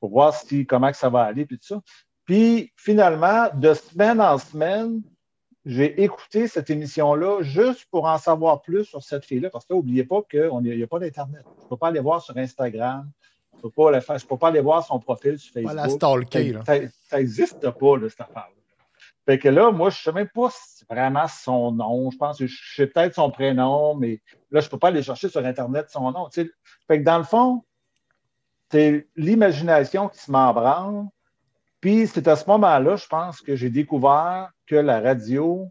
pour 0.00 0.10
voir 0.10 0.34
si, 0.34 0.66
comment 0.66 0.90
que 0.90 0.96
ça 0.96 1.08
va 1.08 1.22
aller, 1.22 1.46
puis 1.46 1.58
tout 1.58 1.66
ça. 1.66 1.80
Puis 2.24 2.72
finalement, 2.76 3.48
de 3.54 3.74
semaine 3.74 4.20
en 4.20 4.38
semaine, 4.38 5.02
j'ai 5.64 6.02
écouté 6.02 6.46
cette 6.46 6.68
émission-là 6.68 7.42
juste 7.42 7.86
pour 7.90 8.04
en 8.04 8.18
savoir 8.18 8.60
plus 8.60 8.84
sur 8.84 9.02
cette 9.02 9.24
fille-là, 9.24 9.50
parce 9.50 9.64
que 9.64 9.72
n'oubliez 9.72 10.04
pas 10.04 10.22
qu'il 10.22 10.50
n'y 10.60 10.82
a, 10.82 10.86
pas 10.86 10.98
d'Internet. 10.98 11.42
Je 11.58 11.64
ne 11.64 11.68
peux 11.68 11.76
pas 11.76 11.88
aller 11.88 12.00
voir 12.00 12.20
sur 12.20 12.36
Instagram. 12.36 13.10
Je 13.52 13.58
ne 13.58 13.62
peux, 13.62 13.70
pas 13.70 14.18
peux 14.28 14.36
pas 14.36 14.48
aller 14.48 14.60
voir 14.60 14.84
son 14.84 14.98
profil 14.98 15.38
sur 15.38 15.54
Facebook. 15.54 15.74
Pas 15.74 15.82
la 15.82 15.88
stalker. 15.88 16.58
Ça 17.08 17.16
n'existe 17.16 17.70
pas, 17.70 18.08
cette 18.08 18.20
affaire. 18.20 18.48
Fait 19.26 19.38
que 19.38 19.48
là, 19.48 19.70
moi, 19.70 19.88
je 19.88 19.98
ne 20.00 20.02
sais 20.02 20.12
même 20.12 20.28
pas 20.28 20.50
vraiment 20.90 21.26
son 21.28 21.72
nom. 21.72 22.10
Je 22.10 22.18
pense 22.18 22.38
que 22.38 22.46
je 22.46 22.74
sais 22.74 22.86
peut-être 22.86 23.14
son 23.14 23.30
prénom, 23.30 23.94
mais 23.94 24.20
là, 24.50 24.60
je 24.60 24.66
ne 24.66 24.70
peux 24.70 24.78
pas 24.78 24.88
aller 24.88 25.02
chercher 25.02 25.30
sur 25.30 25.44
Internet 25.44 25.88
son 25.88 26.12
nom. 26.12 26.28
Fait 26.30 26.50
que 26.98 27.04
dans 27.04 27.16
le 27.16 27.24
fond, 27.24 27.64
c'est 28.70 29.08
l'imagination 29.16 30.08
qui 30.08 30.18
se 30.18 30.30
m'embranle. 30.30 31.06
Puis 31.84 32.06
c'est 32.06 32.28
à 32.28 32.36
ce 32.36 32.48
moment-là, 32.48 32.96
je 32.96 33.06
pense, 33.06 33.42
que 33.42 33.56
j'ai 33.56 33.68
découvert 33.68 34.48
que 34.66 34.74
la 34.74 35.02
radio 35.02 35.70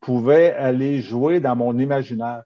pouvait 0.00 0.54
aller 0.54 1.02
jouer 1.02 1.40
dans 1.40 1.54
mon 1.54 1.78
imaginaire. 1.78 2.44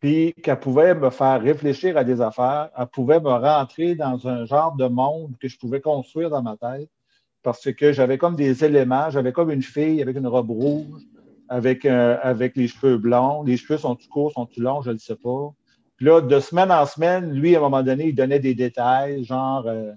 Puis 0.00 0.34
qu'elle 0.42 0.58
pouvait 0.58 0.96
me 0.96 1.10
faire 1.10 1.40
réfléchir 1.40 1.96
à 1.96 2.02
des 2.02 2.20
affaires, 2.20 2.70
elle 2.76 2.88
pouvait 2.88 3.20
me 3.20 3.30
rentrer 3.30 3.94
dans 3.94 4.26
un 4.26 4.44
genre 4.46 4.74
de 4.74 4.88
monde 4.88 5.36
que 5.40 5.46
je 5.46 5.56
pouvais 5.56 5.80
construire 5.80 6.28
dans 6.28 6.42
ma 6.42 6.56
tête 6.56 6.90
parce 7.44 7.70
que 7.70 7.92
j'avais 7.92 8.18
comme 8.18 8.34
des 8.34 8.64
éléments, 8.64 9.08
j'avais 9.10 9.30
comme 9.30 9.52
une 9.52 9.62
fille 9.62 10.02
avec 10.02 10.16
une 10.16 10.26
robe 10.26 10.50
rouge, 10.50 11.02
avec, 11.48 11.84
avec 11.86 12.56
les 12.56 12.66
cheveux 12.66 12.98
blonds. 12.98 13.44
Les 13.44 13.56
cheveux 13.56 13.78
sont-ils 13.78 14.08
courts, 14.08 14.32
sont-ils 14.32 14.64
longs, 14.64 14.82
je 14.82 14.88
ne 14.88 14.94
le 14.94 14.98
sais 14.98 15.14
pas. 15.14 15.54
Puis 15.98 16.06
là, 16.06 16.20
de 16.20 16.40
semaine 16.40 16.72
en 16.72 16.84
semaine, 16.84 17.32
lui, 17.32 17.54
à 17.54 17.60
un 17.60 17.62
moment 17.62 17.84
donné, 17.84 18.08
il 18.08 18.14
donnait 18.16 18.40
des 18.40 18.56
détails, 18.56 19.22
genre, 19.22 19.68
euh, 19.68 19.92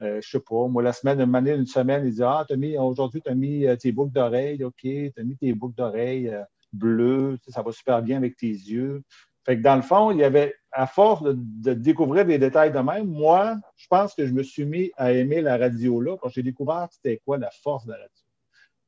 euh, 0.00 0.20
je 0.22 0.28
sais 0.28 0.40
pas, 0.40 0.68
moi, 0.68 0.82
la 0.82 0.92
semaine, 0.92 1.20
une, 1.20 1.34
année, 1.34 1.52
une 1.52 1.66
semaine, 1.66 2.06
il 2.06 2.14
dit 2.14 2.22
Ah, 2.22 2.46
aujourd'hui, 2.84 3.20
tu 3.20 3.28
as 3.30 3.34
mis 3.34 3.66
euh, 3.66 3.76
tes 3.76 3.90
boucles 3.90 4.12
d'oreilles, 4.12 4.62
OK, 4.62 4.74
tu 4.82 5.12
as 5.16 5.22
mis 5.24 5.36
tes 5.36 5.52
boucles 5.54 5.74
d'oreilles 5.74 6.28
euh, 6.28 6.42
bleues, 6.72 7.38
ça 7.48 7.62
va 7.62 7.72
super 7.72 8.02
bien 8.02 8.16
avec 8.16 8.36
tes 8.36 8.46
yeux. 8.46 9.02
Fait 9.44 9.56
que 9.56 9.62
dans 9.62 9.76
le 9.76 9.82
fond, 9.82 10.10
il 10.10 10.18
y 10.18 10.24
avait, 10.24 10.54
à 10.72 10.86
force 10.86 11.22
de, 11.24 11.74
découvrir 11.74 12.26
des 12.26 12.38
détails 12.38 12.70
de 12.70 12.78
même, 12.78 13.06
moi, 13.06 13.56
je 13.76 13.86
pense 13.88 14.14
que 14.14 14.26
je 14.26 14.32
me 14.32 14.42
suis 14.42 14.66
mis 14.66 14.92
à 14.96 15.12
aimer 15.12 15.40
la 15.40 15.56
radio 15.56 16.00
là 16.00 16.16
quand 16.20 16.28
j'ai 16.28 16.42
découvert 16.42 16.86
c'était 16.90 17.20
quoi 17.24 17.38
la 17.38 17.50
force 17.50 17.86
de 17.86 17.92
la 17.92 17.96
radio. 17.96 18.24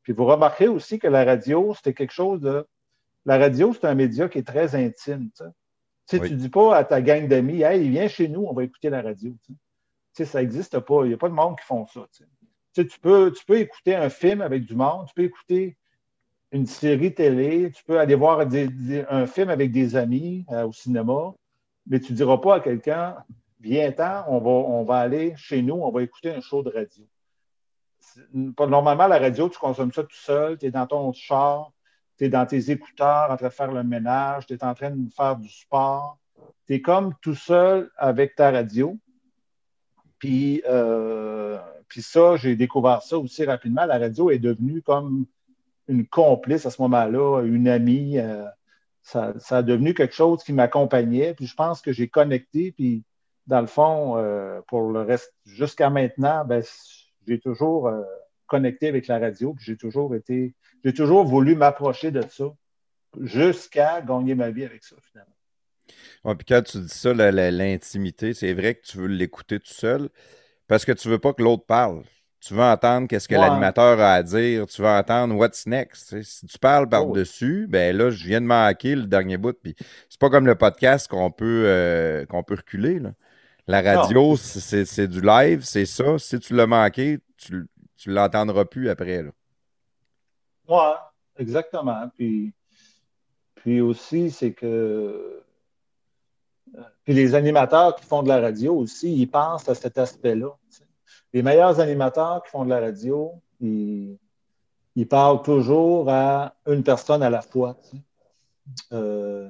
Puis 0.03 0.13
vous 0.13 0.27
remarquerez 0.27 0.69
aussi 0.69 0.99
que 0.99 1.09
la 1.09 1.25
radio, 1.25 1.75
c'était 1.75 1.95
quelque 1.95 2.13
chose 2.13 2.41
de. 2.41 2.67
La 3.27 3.37
radio, 3.37 3.73
c'est 3.75 3.87
un 3.87 3.95
média 3.95 4.29
qui 4.29 4.39
est 4.39 4.47
très 4.47 4.75
intime. 4.75 5.31
Sais, 6.07 6.21
tu 6.21 6.33
ne 6.33 6.37
dis 6.37 6.49
pas 6.49 6.77
à 6.77 6.85
ta 6.85 7.03
gang 7.03 7.29
d'amis, 7.29 7.63
hey, 7.63 7.89
viens 7.89 8.09
chez 8.09 8.29
nous, 8.29 8.45
on 8.45 8.53
va 8.53 8.65
écouter 8.65 8.91
la 8.91 9.03
radio 9.03 9.35
ça 10.25 10.41
n'existe 10.41 10.79
pas. 10.81 11.05
Il 11.05 11.09
n'y 11.09 11.15
a 11.15 11.19
pas 11.19 11.29
de 11.29 11.35
monde 11.35 11.59
qui 11.59 11.65
font 11.65 11.87
ça. 11.87 12.07
Tu, 12.75 12.87
peux, 13.01 13.33
tu 13.33 13.45
peux 13.45 13.59
écouter 13.59 13.97
un 13.97 14.09
film 14.09 14.41
avec 14.41 14.65
du 14.65 14.75
monde, 14.75 15.07
tu 15.09 15.15
peux 15.15 15.25
écouter 15.25 15.77
une 16.53 16.67
série 16.67 17.15
télé, 17.15 17.71
tu 17.73 17.85
peux 17.85 17.99
aller 17.99 18.15
voir 18.15 18.41
un 18.41 19.27
film 19.27 19.51
avec 19.51 19.73
des 19.73 19.97
amis 19.97 20.45
euh, 20.51 20.67
au 20.67 20.73
cinéma, 20.73 21.33
mais 21.87 22.01
tu 22.01 22.13
ne 22.13 22.17
diras 22.17 22.39
pas 22.39 22.57
à 22.57 22.61
quelqu'un 22.61 23.17
Viens-t'en, 23.61 24.25
on 24.29 24.39
va, 24.39 24.51
on 24.51 24.85
va 24.85 24.97
aller 24.97 25.35
chez 25.37 25.61
nous, 25.61 25.75
on 25.75 25.91
va 25.91 26.03
écouter 26.03 26.31
un 26.31 26.41
show 26.41 26.63
de 26.63 26.71
radio. 26.71 27.05
Normalement, 28.33 29.07
la 29.07 29.19
radio, 29.19 29.51
tu 29.51 29.59
consommes 29.59 29.93
ça 29.93 30.03
tout 30.03 30.17
seul, 30.17 30.57
tu 30.57 30.67
es 30.67 30.71
dans 30.71 30.87
ton 30.87 31.13
char, 31.13 31.71
tu 32.17 32.25
es 32.25 32.29
dans 32.31 32.47
tes 32.47 32.71
écouteurs 32.71 33.31
en 33.31 33.37
train 33.37 33.49
de 33.49 33.53
faire 33.53 33.71
le 33.71 33.85
ménage, 33.85 34.47
tu 34.47 34.55
es 34.55 34.65
en 34.65 34.75
train 34.75 34.91
de 34.91 35.13
faire 35.13 35.37
du 35.37 35.49
sport. 35.49 36.19
Tu 36.67 36.75
es 36.75 36.81
comme 36.81 37.15
tout 37.21 37.35
seul 37.35 37.91
avec 37.99 38.35
ta 38.35 38.51
radio. 38.51 38.99
Puis, 40.21 40.63
euh, 40.69 41.59
puis 41.89 42.03
ça, 42.03 42.37
j'ai 42.37 42.55
découvert 42.55 43.03
ça 43.03 43.19
aussi 43.19 43.45
rapidement. 43.45 43.87
La 43.87 43.99
radio 43.99 44.31
est 44.31 44.39
devenue 44.39 44.83
comme 44.83 45.27
une 45.89 46.07
complice 46.07 46.67
à 46.67 46.71
ce 46.71 46.81
moment-là, 46.83 47.43
une 47.43 47.67
amie. 47.67 48.19
Euh, 48.19 48.45
ça, 49.03 49.35
a 49.51 49.63
devenu 49.63 49.95
quelque 49.95 50.15
chose 50.15 50.45
qui 50.45 50.53
m'accompagnait. 50.53 51.35
Puis 51.35 51.47
je 51.47 51.57
pense 51.57 51.81
que 51.81 51.91
j'ai 51.91 52.07
connecté. 52.07 52.71
Puis 52.71 53.03
dans 53.47 53.63
le 53.63 53.67
fond, 53.67 54.19
euh, 54.19 54.61
pour 54.69 54.93
le 54.93 55.01
reste, 55.01 55.35
jusqu'à 55.47 55.91
maintenant, 55.91 56.45
ben, 56.45 56.63
j'ai 57.27 57.41
toujours 57.41 57.91
connecté 58.47 58.89
avec 58.89 59.07
la 59.07 59.19
radio. 59.19 59.55
Puis 59.55 59.65
j'ai 59.65 59.77
toujours 59.79 60.15
été, 60.15 60.55
j'ai 60.85 60.93
toujours 60.93 61.25
voulu 61.25 61.57
m'approcher 61.57 62.11
de 62.11 62.23
ça 62.29 62.45
jusqu'à 63.23 64.03
gagner 64.03 64.35
ma 64.35 64.51
vie 64.51 64.65
avec 64.65 64.85
ça, 64.85 64.97
finalement. 65.11 65.30
Ouais, 66.25 66.35
puis 66.35 66.45
quand 66.47 66.63
tu 66.63 66.79
dis 66.79 66.89
ça, 66.89 67.13
l'intimité, 67.15 68.35
c'est 68.35 68.53
vrai 68.53 68.75
que 68.75 68.87
tu 68.87 68.99
veux 68.99 69.07
l'écouter 69.07 69.59
tout 69.59 69.73
seul 69.73 70.09
parce 70.69 70.85
que 70.85 70.93
tu 70.93 71.09
veux 71.09 71.19
pas 71.19 71.33
que 71.33 71.43
l'autre 71.43 71.65
parle. 71.67 72.03
Tu 72.41 72.55
veux 72.55 72.63
entendre 72.63 73.07
qu'est-ce 73.07 73.29
que 73.29 73.35
l'animateur 73.35 74.01
a 74.01 74.15
à 74.15 74.23
dire. 74.23 74.67
Tu 74.67 74.81
veux 74.81 74.89
entendre 74.89 75.35
what's 75.37 75.67
next. 75.67 76.23
Si 76.23 76.47
tu 76.47 76.59
parles 76.59 76.87
oh, 76.87 76.91
par-dessus, 76.91 77.67
ben 77.69 77.95
là, 77.95 78.11
je 78.11 78.25
viens 78.25 78.41
de 78.41 78.47
manquer 78.47 78.95
le 78.95 79.05
dernier 79.05 79.37
bout. 79.37 79.53
Puis 79.63 79.75
c'est 80.09 80.19
pas 80.19 80.31
comme 80.31 80.47
le 80.47 80.55
podcast 80.55 81.07
qu'on 81.07 81.31
peut, 81.31 81.65
euh, 81.67 82.25
qu'on 82.25 82.43
peut 82.43 82.55
reculer. 82.55 82.99
La 83.67 83.83
radio, 83.83 84.37
c'est 84.37 85.07
du 85.07 85.21
live, 85.21 85.63
c'est 85.65 85.85
ça. 85.85 86.19
Si 86.19 86.39
tu 86.41 86.55
l'as 86.55 86.67
manqué, 86.67 87.19
tu, 87.37 87.67
ne 88.07 88.13
l'entendras 88.15 88.65
plus 88.65 88.89
après. 88.89 89.23
Oui, 90.67 90.79
exactement. 91.39 92.11
Puis, 92.17 92.55
puis 93.57 93.81
aussi, 93.83 94.31
c'est 94.31 94.53
que 94.53 95.43
les 97.13 97.35
animateurs 97.35 97.97
qui 97.97 98.05
font 98.05 98.23
de 98.23 98.29
la 98.29 98.41
radio 98.41 98.75
aussi, 98.77 99.15
ils 99.15 99.27
pensent 99.27 99.69
à 99.69 99.75
cet 99.75 99.99
aspect-là. 99.99 100.57
Les 101.33 101.43
meilleurs 101.43 101.81
animateurs 101.81 102.43
qui 102.43 102.51
font 102.51 102.65
de 102.65 102.71
la 102.71 102.81
radio, 102.81 103.33
ils, 103.61 104.17
il 104.97 105.07
parle 105.07 105.43
toujours 105.43 106.09
à 106.11 106.55
une 106.67 106.83
personne 106.83 107.23
à 107.23 107.31
la 107.31 107.43
fois. 107.43 107.77
Euh, 108.93 109.49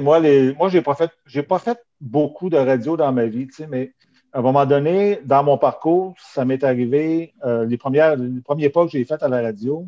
moi, 0.00 0.20
les, 0.20 0.54
moi, 0.54 0.68
j'ai 0.68 0.82
pas 0.82 0.94
fait, 0.94 1.10
pas 1.42 1.58
fait 1.58 1.78
beaucoup 2.00 2.50
de 2.50 2.56
radio 2.56 2.96
dans 2.96 3.12
ma 3.12 3.26
vie, 3.26 3.48
mais 3.68 3.92
à 4.32 4.38
un 4.38 4.42
moment 4.42 4.66
donné, 4.66 5.20
dans 5.24 5.42
mon 5.42 5.58
parcours, 5.58 6.14
ça 6.18 6.44
m'est 6.44 6.62
arrivé, 6.64 7.34
euh, 7.44 7.64
les, 7.64 7.76
premières, 7.76 8.16
les 8.16 8.40
premiers 8.40 8.70
pas 8.70 8.84
que 8.84 8.90
j'ai 8.90 9.04
fait 9.04 9.22
à 9.22 9.28
la 9.28 9.42
radio, 9.42 9.86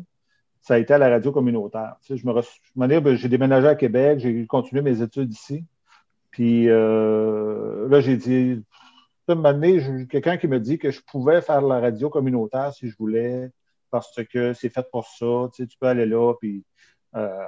ça 0.61 0.75
a 0.75 0.77
été 0.77 0.93
à 0.93 0.97
la 0.97 1.09
radio 1.09 1.31
communautaire. 1.31 1.95
Je 2.07 2.13
me, 2.13 2.41
je 2.41 2.49
me 2.75 2.99
ben, 2.99 3.15
j'ai 3.15 3.29
déménagé 3.29 3.67
à 3.67 3.75
Québec, 3.75 4.19
j'ai 4.19 4.45
continué 4.45 4.81
mes 4.81 5.01
études 5.01 5.31
ici. 5.31 5.63
Puis 6.35 6.67
euh, 6.67 7.87
là, 7.87 8.01
j'ai 8.01 8.17
dit, 8.17 8.61
un 9.29 9.35
moment 9.35 9.53
donné, 9.53 10.05
quelqu'un 10.07 10.35
qui 10.35 10.49
me 10.49 10.59
dit 10.59 10.77
que 10.77 10.91
je 10.91 10.99
pouvais 10.99 11.41
faire 11.41 11.61
la 11.61 11.79
radio 11.79 12.09
communautaire 12.09 12.73
si 12.73 12.89
je 12.89 12.97
voulais, 12.97 13.51
parce 13.89 14.21
que 14.25 14.51
c'est 14.51 14.67
fait 14.67 14.85
pour 14.91 15.07
ça. 15.07 15.47
Tu 15.53 15.63
sais, 15.63 15.67
tu 15.67 15.77
peux 15.77 15.87
aller 15.87 16.05
là, 16.05 16.33
puis 16.33 16.65
euh, 17.15 17.39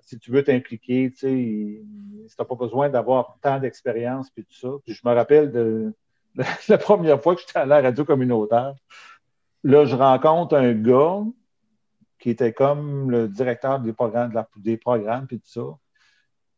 si 0.00 0.18
tu 0.18 0.32
veux 0.32 0.42
t'impliquer, 0.42 1.12
tu 1.12 1.18
sais, 1.18 1.28
si 1.28 2.34
tu 2.34 2.34
n'as 2.36 2.44
pas 2.44 2.56
besoin 2.56 2.88
d'avoir 2.88 3.38
tant 3.40 3.60
d'expérience, 3.60 4.28
puis 4.30 4.44
tout 4.44 4.58
ça. 4.58 4.70
Puis 4.84 4.94
je 4.94 5.08
me 5.08 5.14
rappelle 5.14 5.52
de 5.52 5.94
la 6.68 6.78
première 6.78 7.22
fois 7.22 7.36
que 7.36 7.42
j'étais 7.42 7.60
à 7.60 7.64
la 7.64 7.80
radio 7.80 8.04
communautaire. 8.04 8.74
Là, 9.62 9.84
je 9.84 9.94
rencontre 9.94 10.56
un 10.56 10.72
gars 10.72 11.22
qui 12.18 12.30
était 12.30 12.52
comme 12.52 13.08
le 13.08 13.28
directeur 13.28 13.78
des 13.78 13.92
programmes, 13.92 14.32
des 14.56 14.76
programmes, 14.76 15.28
puis 15.28 15.38
tout 15.38 15.46
ça. 15.48 15.78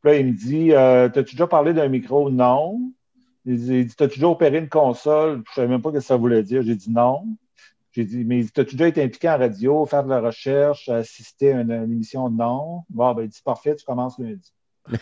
Puis 0.03 0.13
là, 0.13 0.19
il 0.19 0.27
me 0.27 0.33
dit 0.33 0.73
euh, 0.73 1.09
T'as-tu 1.09 1.35
déjà 1.35 1.47
parlé 1.47 1.73
d'un 1.73 1.89
micro? 1.89 2.31
Non. 2.31 2.81
Il 3.45 3.57
dit, 3.59 3.85
dit 3.87 3.95
T'as-tu 3.97 4.19
déjà 4.19 4.29
opéré 4.29 4.59
une 4.59 4.69
console? 4.69 5.43
Je 5.47 5.51
ne 5.51 5.55
savais 5.55 5.69
même 5.69 5.83
pas 5.83 5.91
ce 5.91 5.95
que 5.97 6.01
ça 6.01 6.17
voulait 6.17 6.43
dire. 6.43 6.63
J'ai 6.63 6.75
dit 6.77 6.91
non. 6.91 7.25
J'ai 7.93 8.05
dit 8.05 8.25
Mais 8.25 8.39
il 8.39 8.45
dit, 8.45 8.53
T'as-tu 8.53 8.77
déjà 8.77 8.89
été 8.89 9.03
impliqué 9.03 9.29
en 9.29 9.39
radio, 9.39 9.87
faire 9.87 10.05
de 10.05 10.11
la 10.11 10.21
recherche, 10.21 10.89
assister 10.89 11.53
à 11.53 11.61
une, 11.61 11.73
une 11.73 11.93
émission? 11.93 12.31
Non. 12.31 12.83
Bon, 12.91 13.13
ben, 13.15 13.23
il 13.23 13.29
dit 13.29 13.41
Parfait, 13.45 13.75
tu 13.75 13.85
commences 13.85 14.19
lundi. 14.19 14.53
Tu 14.91 14.99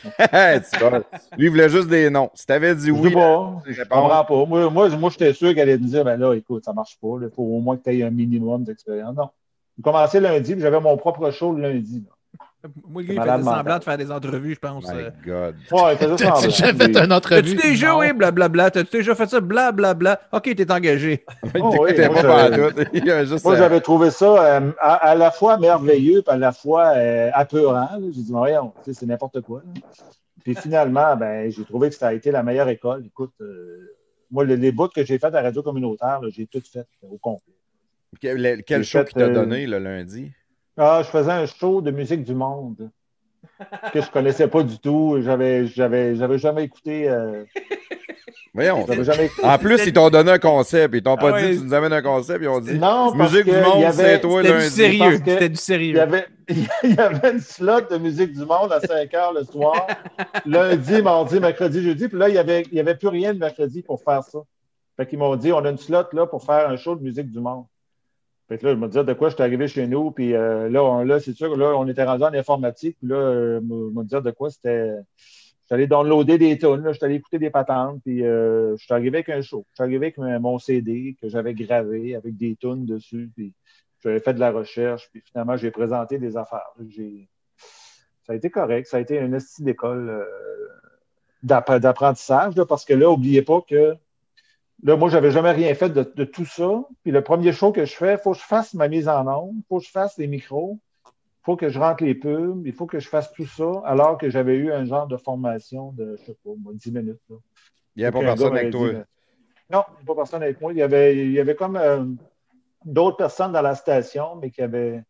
Lui, 1.38 1.46
il 1.46 1.50
voulait 1.50 1.68
juste 1.68 1.88
des 1.88 2.10
noms. 2.10 2.30
Si 2.34 2.44
t'avais 2.44 2.74
dit 2.74 2.86
Je 2.86 2.92
oui, 2.92 3.12
pas. 3.12 3.62
Je 3.66 3.80
réponse. 3.82 3.98
comprends 4.00 4.24
pas. 4.24 4.46
Moi, 4.46 4.70
moi, 4.70 4.88
moi 4.96 5.10
j'étais 5.10 5.32
sûr 5.32 5.50
qu'elle 5.54 5.68
allait 5.68 5.78
me 5.78 5.86
dire 5.86 6.04
Ben 6.04 6.16
là, 6.16 6.34
écoute, 6.34 6.64
ça 6.64 6.72
marche 6.72 6.98
pas. 7.00 7.08
Il 7.22 7.30
faut 7.30 7.42
au 7.44 7.60
moins 7.60 7.76
que 7.76 7.84
tu 7.84 7.90
aies 7.96 8.02
un 8.02 8.10
minimum 8.10 8.64
d'expérience. 8.64 9.14
Non. 9.14 9.28
J'ai 9.76 9.82
commencé 9.82 10.20
lundi, 10.20 10.54
puis 10.54 10.62
j'avais 10.62 10.80
mon 10.80 10.96
propre 10.96 11.30
show 11.30 11.52
le 11.52 11.62
lundi. 11.62 12.00
là. 12.04 12.15
Moi, 12.88 13.02
le 13.02 13.14
gars, 13.14 13.14
il 13.14 13.32
faisait 13.32 13.42
semblant 13.44 13.78
de 13.78 13.84
faire 13.84 13.98
des 13.98 14.10
entrevues, 14.10 14.54
je 14.54 14.58
pense. 14.58 14.84
My 14.92 15.00
euh. 15.00 15.10
God. 15.24 15.54
Ouais, 15.72 15.92
il 15.92 15.98
faisait 15.98 16.16
T'as-tu 16.16 16.24
semblant. 16.24 16.40
déjà 16.42 16.74
fait 16.74 17.04
une 17.04 17.12
entrevue? 17.12 17.56
T'as-tu 17.56 17.68
déjà, 17.68 17.96
oui, 17.96 18.12
blablabla? 18.12 18.70
T'as-tu 18.70 18.96
déjà 18.96 19.14
fait 19.14 19.26
ça, 19.28 19.40
blablabla? 19.40 20.20
Ok, 20.32 20.54
t'es 20.54 20.70
engagé. 20.70 21.24
Il 21.54 21.62
Oh, 21.62 21.70
moi, 23.44 23.54
euh, 23.54 23.56
j'avais 23.56 23.80
trouvé 23.80 24.10
ça 24.10 24.56
euh, 24.58 24.72
à, 24.80 24.94
à 24.94 25.14
la 25.14 25.30
fois 25.30 25.58
merveilleux 25.58 26.22
et 26.26 26.30
à 26.30 26.36
la 26.36 26.52
fois 26.52 26.92
euh, 26.96 27.30
apeurant. 27.34 27.88
J'ai 28.14 28.22
dit, 28.22 28.30
voyons, 28.30 28.72
c'est 28.84 29.02
n'importe 29.06 29.40
quoi. 29.40 29.62
là. 29.64 29.80
Puis 30.44 30.54
finalement, 30.54 31.16
ben, 31.16 31.50
j'ai 31.50 31.64
trouvé 31.64 31.88
que 31.88 31.96
ça 31.96 32.08
a 32.08 32.12
été 32.12 32.30
la 32.30 32.44
meilleure 32.44 32.68
école. 32.68 33.04
Écoute, 33.04 33.32
euh, 33.40 33.96
moi, 34.30 34.44
les, 34.44 34.56
les 34.56 34.70
bouts 34.70 34.88
que 34.88 35.04
j'ai 35.04 35.18
fait 35.18 35.26
à 35.26 35.30
la 35.30 35.42
radio 35.42 35.60
communautaire, 35.62 36.20
j'ai 36.28 36.46
tout 36.46 36.62
fait 36.72 36.86
au 37.02 37.18
complet. 37.18 37.52
Quel, 38.20 38.62
quel 38.64 38.84
show 38.84 38.98
fait, 38.98 39.06
qu'il 39.06 39.18
t'a 39.18 39.28
euh, 39.28 39.34
donné 39.34 39.66
le 39.66 39.78
lundi? 39.78 40.30
Ah, 40.76 41.00
je 41.04 41.08
faisais 41.08 41.32
un 41.32 41.46
show 41.46 41.80
de 41.80 41.90
musique 41.90 42.22
du 42.24 42.34
monde 42.34 42.90
que 43.92 44.00
je 44.02 44.10
connaissais 44.10 44.48
pas 44.48 44.62
du 44.62 44.78
tout. 44.78 45.18
J'avais, 45.22 45.66
j'avais, 45.66 46.14
j'avais 46.16 46.38
jamais 46.38 46.64
écouté. 46.64 47.08
euh, 47.08 47.44
Voyons. 48.52 48.84
j'avais 48.86 49.04
jamais 49.04 49.26
écouté. 49.26 49.46
En 49.46 49.58
plus, 49.58 49.86
ils 49.86 49.92
t'ont 49.92 50.10
donné 50.10 50.32
un 50.32 50.38
concept. 50.38 50.94
Ils 50.94 51.02
t'ont 51.02 51.16
pas 51.16 51.28
Ah 51.30 51.32
ouais. 51.34 51.50
dit, 51.52 51.58
tu 51.58 51.64
nous 51.64 51.74
amènes 51.74 51.92
un 51.92 52.02
concept. 52.02 52.40
Ils 52.42 52.48
ont 52.48 52.60
dit, 52.60 52.78
Non, 52.78 53.14
musique 53.14 53.44
que 53.44 53.50
du 53.50 53.56
monde, 53.64 53.84
avait- 53.84 53.92
c'est 53.92 54.20
toi 54.20 54.42
C'était 54.42 54.52
du 54.52 54.58
lundi. 54.58 54.70
sérieux. 54.70 55.16
C'était 55.16 55.38
du 55.38 55.44
Il 55.46 55.52
y, 55.52 55.56
sérieux. 55.56 56.00
avait, 56.00 56.26
il 56.84 56.94
y 56.94 56.98
avait 56.98 57.32
une 57.32 57.40
slot 57.40 57.82
de 57.90 57.98
musique 57.98 58.32
du 58.32 58.44
monde 58.44 58.72
à 58.72 58.80
5 58.80 59.12
heures 59.14 59.32
le 59.32 59.44
soir, 59.44 59.86
lundi, 60.44 61.00
mardi, 61.02 61.40
mercredi, 61.40 61.82
jeudi. 61.82 62.08
Puis 62.08 62.18
là, 62.18 62.28
il 62.28 62.32
n'y 62.32 62.38
avait, 62.38 62.62
il 62.70 62.74
y 62.76 62.80
avait 62.80 62.96
plus 62.96 63.08
rien 63.08 63.32
le 63.32 63.38
mercredi 63.38 63.82
pour 63.82 64.02
faire 64.02 64.22
ça. 64.22 64.38
Fait 64.96 65.06
qu'ils 65.06 65.18
m'ont 65.18 65.36
dit, 65.36 65.52
on 65.52 65.64
a 65.64 65.70
une 65.70 65.78
slot 65.78 66.04
là 66.12 66.26
pour 66.26 66.42
faire 66.44 66.68
un 66.70 66.76
show 66.76 66.94
de 66.96 67.02
musique 67.02 67.30
du 67.30 67.40
monde. 67.40 67.64
Fait 68.48 68.58
que 68.58 68.66
là, 68.66 68.74
je 68.74 68.78
me 68.78 68.86
disais 68.86 69.02
de 69.04 69.12
quoi 69.12 69.28
je 69.28 69.34
suis 69.34 69.42
arrivé 69.42 69.66
chez 69.66 69.86
nous. 69.88 70.10
Puis 70.12 70.34
euh, 70.34 70.68
là, 70.68 70.84
on, 70.84 71.02
là 71.02 71.18
c'est 71.20 71.32
sûr 71.34 71.56
là, 71.56 71.74
on 71.76 71.86
était 71.88 72.04
rendu 72.04 72.22
en 72.24 72.32
informatique. 72.32 72.96
Puis 72.98 73.08
là, 73.08 73.16
euh, 73.16 73.60
me, 73.60 74.04
dire 74.04 74.22
de 74.22 74.30
quoi 74.30 74.50
c'était. 74.50 74.94
Je 75.16 75.74
suis 75.74 75.74
allé 75.74 75.88
downloader 75.88 76.38
des 76.38 76.56
tunes, 76.58 76.84
je 76.86 76.92
suis 76.92 77.04
allé 77.04 77.16
écouter 77.16 77.40
des 77.40 77.50
patentes, 77.50 78.00
puis 78.04 78.24
euh, 78.24 78.76
je 78.76 78.84
suis 78.84 78.94
arrivé 78.94 79.18
avec 79.18 79.28
un 79.30 79.40
show. 79.42 79.66
Je 79.70 79.74
suis 79.74 79.82
arrivé 79.82 80.14
avec 80.16 80.40
mon- 80.40 80.60
CD 80.60 81.16
que 81.20 81.28
j'avais 81.28 81.54
gravé 81.54 82.14
avec 82.14 82.36
des 82.36 82.54
tunes 82.54 82.86
dessus, 82.86 83.28
puis 83.34 83.52
j'avais 84.00 84.20
fait 84.20 84.34
de 84.34 84.38
la 84.38 84.52
recherche, 84.52 85.08
puis 85.10 85.20
finalement, 85.26 85.56
j'ai 85.56 85.72
présenté 85.72 86.18
des 86.18 86.36
affaires. 86.36 86.70
J'ai... 86.88 87.28
Ça 88.22 88.34
a 88.34 88.36
été 88.36 88.48
correct, 88.48 88.86
ça 88.86 88.98
a 88.98 89.00
été 89.00 89.18
un 89.18 89.36
style 89.40 89.64
d'école 89.64 90.08
euh, 90.08 90.24
d'app- 91.42 91.80
d'apprentissage, 91.80 92.54
là, 92.54 92.64
parce 92.64 92.84
que 92.84 92.94
là, 92.94 93.06
n'oubliez 93.06 93.42
pas 93.42 93.60
que 93.60 93.96
là, 94.82 94.96
moi, 94.96 95.08
j'avais 95.08 95.30
jamais 95.30 95.52
rien 95.52 95.74
fait 95.74 95.90
de, 95.90 96.02
de 96.02 96.24
tout 96.24 96.44
ça. 96.44 96.84
Puis 97.02 97.12
le 97.12 97.22
premier 97.22 97.52
show 97.52 97.72
que 97.72 97.84
je 97.84 97.94
fais, 97.94 98.14
il 98.14 98.18
faut 98.18 98.32
que 98.32 98.38
je 98.38 98.44
fasse 98.44 98.74
ma 98.74 98.88
mise 98.88 99.08
en 99.08 99.26
onde, 99.26 99.54
il 99.56 99.64
faut 99.68 99.78
que 99.78 99.84
je 99.84 99.90
fasse 99.90 100.16
les 100.18 100.26
micros, 100.26 100.78
il 101.04 101.44
faut 101.44 101.56
que 101.56 101.68
je 101.68 101.78
rentre 101.78 102.04
les 102.04 102.14
pubs, 102.14 102.66
il 102.66 102.72
faut 102.72 102.86
que 102.86 102.98
je 102.98 103.08
fasse 103.08 103.32
tout 103.32 103.46
ça, 103.46 103.70
alors 103.84 104.18
que 104.18 104.30
j'avais 104.30 104.56
eu 104.56 104.72
un 104.72 104.84
genre 104.84 105.06
de 105.06 105.16
formation 105.16 105.92
de, 105.92 106.16
je 106.18 106.24
sais 106.24 106.36
pas, 106.44 106.50
moi, 106.58 106.72
10 106.74 106.92
minutes. 106.92 107.20
là. 107.30 107.36
Il 107.96 108.00
n'y 108.00 108.06
a 108.06 108.12
pas 108.12 108.20
personne 108.20 108.56
avec 108.56 108.70
toi. 108.70 108.90
dit, 108.90 108.96
Non, 109.70 109.84
il 109.88 109.96
n'y 109.96 110.02
a 110.02 110.06
pas 110.06 110.14
personne 110.14 110.42
avec 110.42 110.60
moi. 110.60 110.72
Il 110.72 110.78
y 110.78 110.82
avait, 110.82 111.16
il 111.16 111.32
y 111.32 111.40
avait 111.40 111.54
comme 111.54 111.76
euh, 111.76 112.04
d'autres 112.84 113.16
personnes 113.16 113.52
dans 113.52 113.62
la 113.62 113.74
station, 113.74 114.36
mais 114.36 114.50
qui 114.50 114.60
n'avaient 114.60 115.02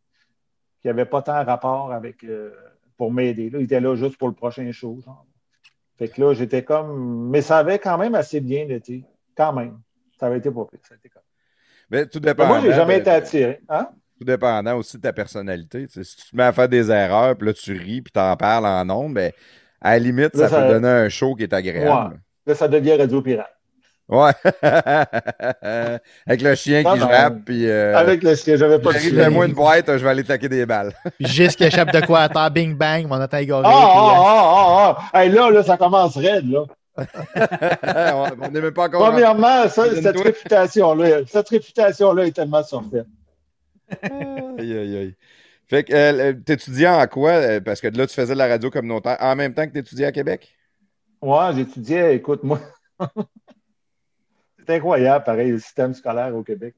qui 0.81 0.89
avaient 0.89 1.07
pas 1.07 1.23
tant 1.23 1.45
rapport 1.45 1.91
avec 1.91 2.23
euh, 2.23 2.55
pour 2.97 3.12
m'aider. 3.12 3.51
Ils 3.53 3.62
étaient 3.62 3.81
là 3.81 3.97
juste 3.97 4.19
pour 4.19 4.29
le 4.29 4.35
prochain 4.35 4.71
show. 4.71 5.01
genre. 5.05 5.27
Fait 5.99 6.09
que 6.09 6.21
là, 6.21 6.33
j'étais 6.33 6.62
comme. 6.62 7.29
Mais 7.29 7.43
ça 7.43 7.59
avait 7.59 7.81
quand 7.81 7.99
même 7.99 8.14
assez 8.14 8.41
bien 8.41 8.69
été. 8.69 9.05
Quand 9.37 9.53
même. 9.53 9.78
Ça 10.18 10.26
avait 10.26 10.39
été 10.39 10.51
pas 10.51 10.64
pire. 10.70 10.80
Ça 10.89 10.95
a 10.95 10.97
été 10.97 11.09
comme- 11.09 11.22
Mais 11.91 12.07
tout 12.07 12.18
Mais 12.22 12.30
dépend. 12.30 12.47
Moi, 12.47 12.61
j'ai 12.62 12.72
jamais 12.72 12.99
été 12.99 13.11
attiré. 13.11 13.61
Hein? 13.68 13.89
Tout 14.18 14.24
dépendant 14.24 14.76
aussi 14.76 14.97
de 14.97 15.03
ta 15.03 15.12
personnalité. 15.12 15.87
Tu 15.87 15.93
sais, 15.93 16.05
si 16.05 16.16
tu 16.16 16.30
te 16.30 16.37
mets 16.37 16.45
à 16.45 16.53
faire 16.53 16.68
des 16.68 16.91
erreurs, 16.91 17.37
puis 17.37 17.49
là, 17.49 17.53
tu 17.55 17.72
ris, 17.74 18.01
puis 18.01 18.12
t'en 18.12 18.34
parles 18.37 18.66
en 18.66 18.89
ondes, 18.89 19.12
ben, 19.14 19.30
à 19.80 19.91
la 19.93 19.99
limite, 19.99 20.34
Là, 20.34 20.49
ça, 20.49 20.57
ça- 20.57 20.62
peut 20.62 20.72
donner 20.72 20.89
un 20.89 21.09
show 21.11 21.34
qui 21.34 21.43
est 21.43 21.53
agréable. 21.53 22.18
Là, 22.47 22.55
ça 22.55 22.66
devient 22.66 22.97
Radio 22.97 23.20
Pirate. 23.20 23.53
Ouais. 24.09 24.30
Avec 26.26 26.43
le 26.43 26.55
chien 26.55 26.82
Ah, 26.87 26.95
qui 26.95 27.01
ben, 27.01 27.09
jappe, 27.11 27.34
puis. 27.45 27.68
Euh, 27.68 27.97
Avec 27.97 28.22
le 28.22 28.34
chien, 28.37 28.57
j'avais 28.57 28.78
pas 28.78 28.93
de 28.93 29.14
mets-moi 29.16 29.47
une 29.47 29.53
boîte, 29.53 29.87
je 29.89 30.03
vais 30.05 30.11
aller 30.11 30.24
taquer 30.24 30.49
des 30.49 30.64
balles. 30.64 30.93
Puis 31.18 31.26
juste 31.26 31.57
qu'il 31.57 31.66
échappe 31.66 31.93
de 31.93 32.01
quoi 32.07 32.20
à 32.20 32.28
terre, 32.28 32.51
bing 32.51 32.74
bang, 32.76 33.07
mon 33.07 33.20
entend 33.20 33.39
égaré. 33.39 33.64
Ah, 33.66 33.70
ah, 33.70 33.76
euh, 33.76 34.22
ah, 34.24 34.97
ah, 34.97 35.09
ah. 35.12 35.20
Hey, 35.22 35.30
là, 35.30 35.51
là, 35.51 35.62
ça 35.62 35.76
commence 35.76 36.16
raide, 36.16 36.49
là. 36.51 36.64
On 36.99 38.49
n'est 38.51 38.61
même 38.61 38.70
pas 38.72 38.84
encore. 38.84 39.03
en- 39.03 39.11
Premièrement, 39.11 39.68
ça, 39.68 39.94
cette 39.94 40.18
réputation-là, 40.18 41.26
cette 41.26 41.49
réputation-là 41.49 42.26
est 42.26 42.32
tellement 42.32 42.62
surfaite. 42.62 43.07
Aïe, 44.03 44.76
aïe, 44.76 44.97
aïe. 44.97 45.14
Fait 45.68 45.84
que 45.84 45.92
euh, 45.94 46.32
t'étudiais 46.32 46.88
en 46.88 47.07
quoi? 47.07 47.32
euh, 47.32 47.61
Parce 47.61 47.80
que 47.80 47.86
là, 47.88 48.07
tu 48.07 48.14
faisais 48.14 48.34
de 48.34 48.38
la 48.38 48.47
radio 48.49 48.70
communautaire 48.70 49.16
en 49.20 49.36
même 49.36 49.55
temps 49.55 49.66
que 49.66 49.72
t'étudiais 49.72 50.07
à 50.07 50.12
Québec? 50.12 50.53
Ouais, 51.22 51.51
j'étudiais, 51.55 52.16
écoute, 52.16 52.42
moi. 52.42 52.61
C'est 54.59 54.74
incroyable, 54.76 55.24
pareil, 55.24 55.51
le 55.53 55.59
système 55.61 55.94
scolaire 55.94 56.34
au 56.34 56.42
Québec. 56.42 56.74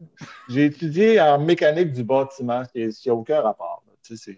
J'ai 0.48 0.66
étudié 0.66 1.18
en 1.20 1.38
mécanique 1.38 1.92
du 1.92 2.04
bâtiment, 2.04 2.62
qui 2.66 2.86
n'a 3.06 3.14
aucun 3.14 3.40
rapport. 3.40 3.82
là. 3.86 3.92
Tu 4.02 4.16
sais, 4.16 4.36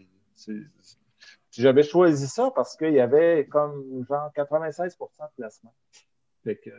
J'avais 1.51 1.83
choisi 1.83 2.29
ça 2.29 2.51
parce 2.55 2.77
qu'il 2.77 2.93
y 2.93 3.01
avait 3.01 3.47
comme 3.47 4.05
genre 4.09 4.31
96% 4.37 4.97
de 4.99 4.99
placement. 5.37 5.75
Fait 6.45 6.57
que, 6.57 6.71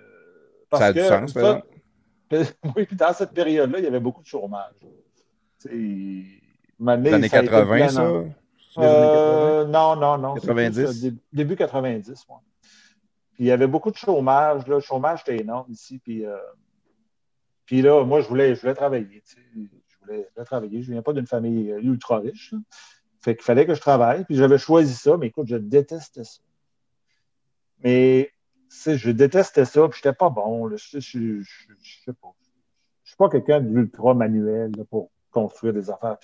parce 0.70 0.82
Ça 0.82 0.88
a 0.88 0.94
du 0.94 1.00
que 1.00 1.08
sens, 1.08 1.34
par 1.34 1.44
exemple. 1.44 1.68
Oui, 2.76 2.86
puis 2.86 2.96
dans 2.96 3.12
cette 3.14 3.32
période-là, 3.34 3.80
il 3.80 3.84
y 3.84 3.88
avait 3.88 4.00
beaucoup 4.00 4.22
de 4.22 4.28
chômage. 4.28 4.76
Les 7.04 7.14
années 7.14 7.28
ça 7.28 7.38
a 7.38 7.40
été 7.42 7.50
80, 7.52 7.76
planant. 7.76 7.90
ça? 7.90 8.30
C'est 8.74 8.80
les 8.80 8.88
années 8.88 8.96
80? 8.96 9.18
Euh, 9.18 9.66
non, 9.66 9.96
non, 9.98 10.18
non. 10.18 10.36
c'est 10.36 10.48
90? 10.48 10.84
plus, 10.86 11.02
dé- 11.02 11.18
début 11.34 11.56
90, 11.58 12.10
ouais. 12.30 12.36
Puis 13.34 13.44
il 13.44 13.46
y 13.48 13.52
avait 13.52 13.68
beaucoup 13.68 13.92
de 13.92 13.98
chômage. 13.98 14.66
Là. 14.68 14.76
Le 14.76 14.82
chômage 14.82 15.22
était 15.22 15.42
énorme 15.42 15.70
ici. 15.72 16.00
Puis, 16.00 16.26
euh, 16.26 16.38
puis 17.66 17.82
là, 17.82 18.04
moi, 18.06 18.22
je 18.22 18.28
voulais, 18.30 18.56
je 18.56 18.62
voulais 18.62 18.74
travailler. 18.76 19.22
voulais, 20.02 20.26
je 20.30 20.34
voulais 20.34 20.46
travailler. 20.46 20.82
Je 20.82 20.88
ne 20.88 20.94
viens 20.94 21.02
pas 21.02 21.14
d'une 21.14 21.28
famille 21.28 21.70
euh, 21.72 21.82
ultra 21.82 22.20
riche. 22.20 22.54
Fait 23.22 23.36
qu'il 23.36 23.44
fallait 23.44 23.66
que 23.66 23.74
je 23.76 23.82
travaille. 23.82 24.26
Puis 24.26 24.36
j'avais 24.36 24.58
choisi 24.58 24.94
ça. 24.94 25.18
Mais 25.18 25.28
écoute, 25.28 25.48
je 25.48 25.58
détestais 25.58 26.24
ça. 26.24 26.40
Mais 27.84 28.32
je 28.86 29.12
détestais 29.12 29.66
ça. 29.66 29.88
Puis 29.88 30.00
je 30.04 30.08
n'étais 30.08 30.16
pas 30.18 30.30
bon. 30.30 30.66
là. 30.68 30.76
Je, 30.78 31.00
je, 31.00 31.00
je, 31.00 31.42
je- 31.42 31.74
je 31.82 32.04
sais 32.06 32.14
pas. 32.14 32.34
Je 33.04 33.10
suis 33.10 33.18
pas 33.18 33.30
quelqu'un 33.30 33.60
d'ultra 33.62 34.14
manuel 34.14 34.72
là, 34.78 34.84
pour 34.90 35.10
construire 35.32 35.74
des 35.74 35.90
affaires. 35.90 36.18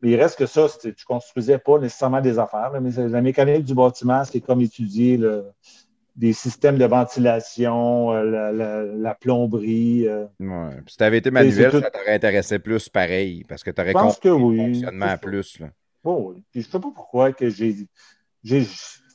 Mais 0.00 0.10
il 0.10 0.16
reste 0.20 0.36
que 0.36 0.46
ça, 0.46 0.66
tu 0.80 0.88
ne 0.88 0.92
construisais 1.06 1.58
pas 1.58 1.78
nécessairement 1.78 2.20
des 2.20 2.38
affaires, 2.40 2.70
là, 2.72 2.80
mais 2.80 2.90
la 2.90 3.20
mécanique 3.20 3.64
du 3.64 3.72
bâtiment, 3.74 4.24
c'est 4.24 4.40
comme 4.40 4.60
étudier 4.60 5.16
le, 5.16 5.44
des 6.16 6.32
systèmes 6.32 6.76
de 6.76 6.84
ventilation, 6.86 8.10
euh, 8.12 8.24
la, 8.24 8.50
la- 8.52 8.82
la 8.84 9.14
plomberie. 9.14 10.08
euh. 10.08 10.24
Ouais. 10.40 10.70
Si 10.88 10.96
tu 10.96 11.04
avais 11.04 11.18
été 11.18 11.30
manuel, 11.30 11.70
tout- 11.70 11.80
ça 11.80 11.90
t'aurait 11.92 12.14
intéressé 12.14 12.58
plus 12.58 12.88
pareil, 12.88 13.44
parce 13.44 13.62
que 13.62 13.70
tu 13.70 13.80
aurais 13.80 13.92
compris 13.92 14.18
que 14.20 14.28
le 14.28 14.34
oui. 14.34 14.56
fonctionnement 14.58 15.06
C'est 15.06 15.12
à 15.12 15.16
ça. 15.16 15.18
plus. 15.18 15.58
là. 15.60 15.70
Bon, 16.04 16.30
oui. 16.30 16.42
Puis 16.50 16.62
je 16.62 16.66
sais 16.68 16.80
pas 16.80 16.90
pourquoi 16.94 17.32
que 17.32 17.48
j'ai. 17.48 17.76
j'ai- 18.42 18.66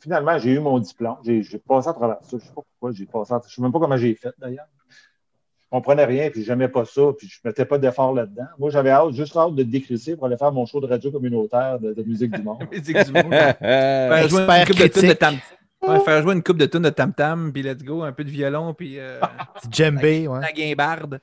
Finalement, 0.01 0.37
j'ai 0.37 0.51
eu 0.53 0.59
mon 0.59 0.79
diplôme. 0.79 1.17
J'ai 1.25 1.41
j'ai 1.43 1.57
passé 1.57 1.89
à 1.89 1.93
travers 1.93 2.17
ça. 2.21 2.37
Je 2.37 2.43
sais 2.43 2.53
pas 2.53 2.61
pourquoi 2.61 2.91
j'ai 2.93 3.05
passé 3.05 3.33
à... 3.33 3.41
Je 3.45 3.53
sais 3.53 3.61
même 3.61 3.71
pas 3.71 3.79
comment 3.79 3.97
j'ai 3.97 4.13
fait 4.15 4.31
d'ailleurs. 4.37 4.67
Je 4.89 5.65
comprenais 5.71 6.05
rien, 6.05 6.29
puis 6.29 6.43
j'aimais 6.45 6.69
pas 6.69 6.85
ça, 6.85 7.01
puis 7.17 7.27
je 7.27 7.39
mettais 7.43 7.65
pas 7.65 7.77
d'effort 7.77 8.13
là-dedans. 8.13 8.45
Moi, 8.57 8.69
j'avais 8.69 8.91
hâte, 8.91 9.11
juste 9.11 9.35
hâte 9.35 9.53
de 9.55 9.63
décrisser 9.63 10.15
pour 10.15 10.27
aller 10.27 10.37
faire 10.37 10.51
mon 10.53 10.65
show 10.65 10.79
de 10.79 10.85
radio 10.87 11.11
communautaire 11.11 11.77
de, 11.79 11.93
de 11.93 12.03
musique 12.03 12.31
du 12.31 12.41
monde. 12.41 12.63
Musique 12.71 13.03
du 13.03 13.11
monde. 13.11 13.33
Faire 13.59 14.29
jouer 14.29 14.43
une 14.43 14.65
coupe 14.65 14.77
de 14.77 14.87
tunes 14.87 15.01
de 15.09 15.13
critique. 15.13 15.19
tam 15.19 15.35
Ouais, 15.85 15.99
faire 15.99 16.21
jouer 16.23 16.33
une 16.33 16.43
coupe 16.43 16.57
de 16.57 16.65
tunes 16.65 16.81
de 16.83 16.89
tam-tam, 16.89 17.51
puis 17.53 17.61
let's 17.63 17.83
go, 17.83 18.01
un 18.03 18.11
peu 18.11 18.23
de 18.23 18.29
violon, 18.29 18.73
puis 18.73 18.97
euh, 18.97 19.19
Petit 19.55 19.67
djembé, 19.83 20.27
ouais. 20.27 20.39
la 20.41 20.51
guimbarde. 20.51 21.19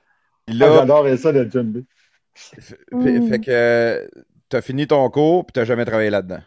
Puis 0.46 0.56
Ah, 0.62 0.66
là, 0.68 0.76
J'adorais 0.80 1.16
ça, 1.16 1.32
le 1.32 1.50
djembé. 1.50 1.84
fait, 2.34 3.20
fait 3.28 3.40
que 3.40 4.10
tu 4.48 4.56
as 4.56 4.62
fini 4.62 4.86
ton 4.86 5.08
cours, 5.10 5.46
puis 5.46 5.52
tu 5.52 5.60
n'as 5.60 5.64
jamais 5.64 5.84
travaillé 5.84 6.10
là-dedans? 6.10 6.40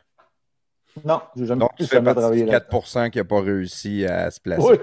Non, 1.05 1.21
j'ai 1.35 1.45
jamais, 1.45 1.59
Donc, 1.59 1.71
tu 1.77 1.85
fais 1.85 1.97
jamais 1.97 2.05
partie 2.05 2.21
travaillé 2.21 2.43
du 2.43 2.51
là. 2.51 2.59
4% 2.59 3.09
qui 3.09 3.17
n'a 3.17 3.23
pas 3.23 3.41
réussi 3.41 4.05
à 4.05 4.31
se 4.31 4.39
placer. 4.39 4.63
Oui. 4.63 4.77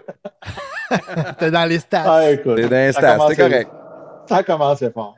T'es 1.38 1.50
dans 1.50 1.64
les 1.64 1.78
stats. 1.78 2.04
Ah, 2.06 2.30
écoute, 2.30 2.56
C'est 2.56 2.68
d'un 2.68 2.92
ça 2.92 3.00
stats, 3.00 3.26
c'est 3.28 3.36
correct. 3.36 3.70
Ça 4.28 4.36
a 4.36 4.42
commencé 4.42 4.90
fort. 4.90 5.16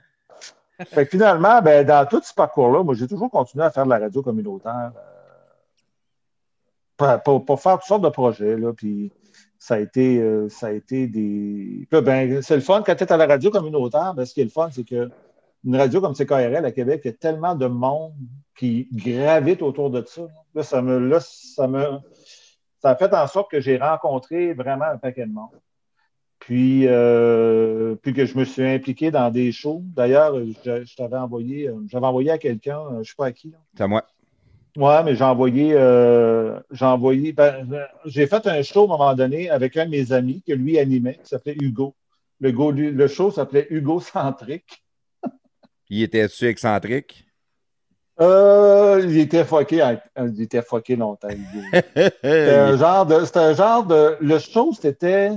Fait 0.84 1.04
que 1.04 1.10
finalement, 1.10 1.62
ben, 1.62 1.86
dans 1.86 2.06
tout 2.06 2.20
ce 2.22 2.34
parcours-là, 2.34 2.82
moi, 2.82 2.94
j'ai 2.94 3.06
toujours 3.06 3.30
continué 3.30 3.64
à 3.64 3.70
faire 3.70 3.84
de 3.84 3.90
la 3.90 3.98
radio 3.98 4.22
communautaire 4.22 4.92
euh, 7.00 7.18
pour, 7.18 7.60
faire 7.60 7.78
toutes 7.78 7.88
sortes 7.88 8.02
de 8.02 8.08
projets. 8.08 8.56
Là, 8.56 8.72
puis 8.72 9.10
ça 9.58 9.74
a 9.74 9.78
été, 9.78 10.18
euh, 10.18 10.48
ça 10.48 10.68
a 10.68 10.72
été 10.72 11.06
des. 11.06 11.88
Ben, 11.90 12.42
c'est 12.42 12.56
le 12.56 12.60
fun 12.60 12.82
quand 12.84 12.94
tu 12.94 13.04
es 13.04 13.12
à 13.12 13.16
la 13.16 13.26
radio 13.26 13.50
communautaire. 13.50 14.14
Ben, 14.14 14.24
ce 14.24 14.34
qui 14.34 14.42
est 14.42 14.44
le 14.44 14.50
fun, 14.50 14.68
c'est 14.70 14.84
que 14.84 15.10
une 15.66 15.76
radio 15.76 16.00
comme 16.00 16.14
CKRL 16.14 16.64
à 16.64 16.72
Québec, 16.72 17.00
il 17.04 17.08
y 17.08 17.10
a 17.10 17.16
tellement 17.16 17.54
de 17.54 17.66
monde 17.66 18.12
qui 18.56 18.88
gravite 18.92 19.62
autour 19.62 19.90
de 19.90 20.02
ça. 20.06 20.22
Là, 20.54 20.62
ça 20.62 20.80
me, 20.80 20.98
là, 20.98 21.18
ça 21.20 21.66
me, 21.68 21.98
ça 22.80 22.90
a 22.90 22.96
fait 22.96 23.12
en 23.12 23.26
sorte 23.26 23.50
que 23.50 23.60
j'ai 23.60 23.76
rencontré 23.76 24.54
vraiment 24.54 24.84
un 24.84 24.96
paquet 24.96 25.26
de 25.26 25.32
monde. 25.32 25.50
Puis, 26.38 26.86
euh, 26.86 27.96
puis 27.96 28.12
que 28.14 28.24
je 28.24 28.38
me 28.38 28.44
suis 28.44 28.62
impliqué 28.62 29.10
dans 29.10 29.30
des 29.30 29.50
shows. 29.50 29.82
D'ailleurs, 29.84 30.36
je, 30.64 30.84
je 30.84 30.96
t'avais 30.96 31.16
envoyé, 31.16 31.68
euh, 31.68 31.74
j'avais 31.88 32.06
envoyé 32.06 32.30
à 32.30 32.38
quelqu'un, 32.38 32.78
euh, 32.78 32.90
je 32.94 32.98
ne 32.98 33.04
sais 33.04 33.14
pas 33.16 33.26
à 33.26 33.32
qui. 33.32 33.52
C'est 33.76 33.82
à 33.82 33.88
moi. 33.88 34.04
Ouais, 34.76 35.02
mais 35.02 35.16
j'ai 35.16 35.24
envoyé, 35.24 35.72
euh, 35.74 36.60
j'ai 36.70 36.84
envoyé, 36.84 37.32
ben, 37.32 37.66
j'ai 38.04 38.26
fait 38.26 38.46
un 38.46 38.62
show 38.62 38.82
à 38.82 38.84
un 38.84 38.88
moment 38.88 39.14
donné 39.14 39.48
avec 39.50 39.76
un 39.78 39.86
de 39.86 39.90
mes 39.90 40.12
amis 40.12 40.42
que 40.46 40.52
lui 40.52 40.78
animait, 40.78 41.18
qui 41.22 41.30
s'appelait 41.30 41.56
Hugo. 41.58 41.94
Le, 42.40 42.52
go- 42.52 42.70
le 42.70 43.08
show 43.08 43.30
s'appelait 43.30 43.66
Hugo 43.70 44.00
Centrique. 44.00 44.85
Il 45.88 46.02
était-tu 46.02 46.46
excentrique? 46.46 47.26
Euh, 48.20 49.02
il 49.04 49.18
était 49.18 49.44
fucké, 49.44 49.96
il 50.16 50.42
était 50.42 50.62
fucké 50.62 50.96
longtemps. 50.96 51.28
C'était 51.94 52.54
un 52.54 52.76
genre 52.76 53.04
de, 53.04 53.24
c'était 53.26 53.38
un 53.40 53.54
genre 53.54 53.84
de, 53.84 54.16
le 54.20 54.38
show 54.38 54.72
c'était 54.72 55.32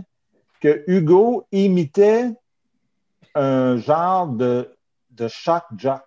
que 0.62 0.84
Hugo 0.88 1.46
imitait 1.52 2.30
un 3.36 3.78
genre 3.78 4.28
de, 4.28 4.74
de 5.12 5.28
shock 5.28 5.64
jock. 5.76 6.02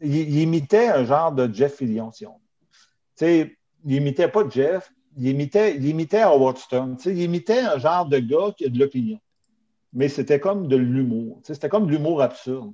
Il, 0.00 0.16
il 0.16 0.38
imitait 0.40 0.88
un 0.88 1.04
genre 1.04 1.32
de 1.32 1.52
Jeff 1.52 1.76
Fillion, 1.76 2.10
si 2.10 2.26
on 2.26 2.32
veut. 2.32 2.38
Tu 3.16 3.24
sais, 3.24 3.56
il 3.84 3.94
imitait 3.94 4.28
pas 4.28 4.48
Jeff, 4.48 4.92
il 5.16 5.28
imitait, 5.28 5.76
il 5.76 5.86
imitait 5.86 6.22
Howard 6.22 6.58
Stern. 6.58 6.96
Tu 6.96 7.04
sais, 7.04 7.10
il 7.10 7.22
imitait 7.22 7.60
un 7.60 7.78
genre 7.78 8.06
de 8.06 8.18
gars 8.18 8.52
qui 8.56 8.66
a 8.66 8.68
de 8.68 8.78
l'opinion. 8.78 9.18
Mais 9.92 10.08
c'était 10.08 10.40
comme 10.40 10.68
de 10.68 10.76
l'humour. 10.76 11.40
C'était 11.42 11.68
comme 11.68 11.86
de 11.86 11.92
l'humour 11.92 12.22
absurde. 12.22 12.72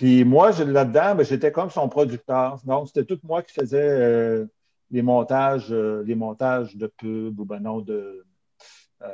Puis 0.00 0.24
moi, 0.24 0.50
là-dedans, 0.52 1.14
ben, 1.14 1.26
j'étais 1.26 1.52
comme 1.52 1.68
son 1.68 1.86
producteur. 1.90 2.58
Donc, 2.64 2.88
c'était 2.88 3.04
tout 3.04 3.20
moi 3.22 3.42
qui 3.42 3.52
faisais 3.52 3.86
euh, 3.86 4.46
les 4.90 5.02
montages, 5.02 5.70
euh, 5.70 6.02
les 6.06 6.14
montages 6.14 6.74
de 6.74 6.86
pub 6.86 7.38
ou 7.38 7.44
ben 7.44 7.60
non 7.60 7.80
de. 7.82 8.24
euh, 9.02 9.06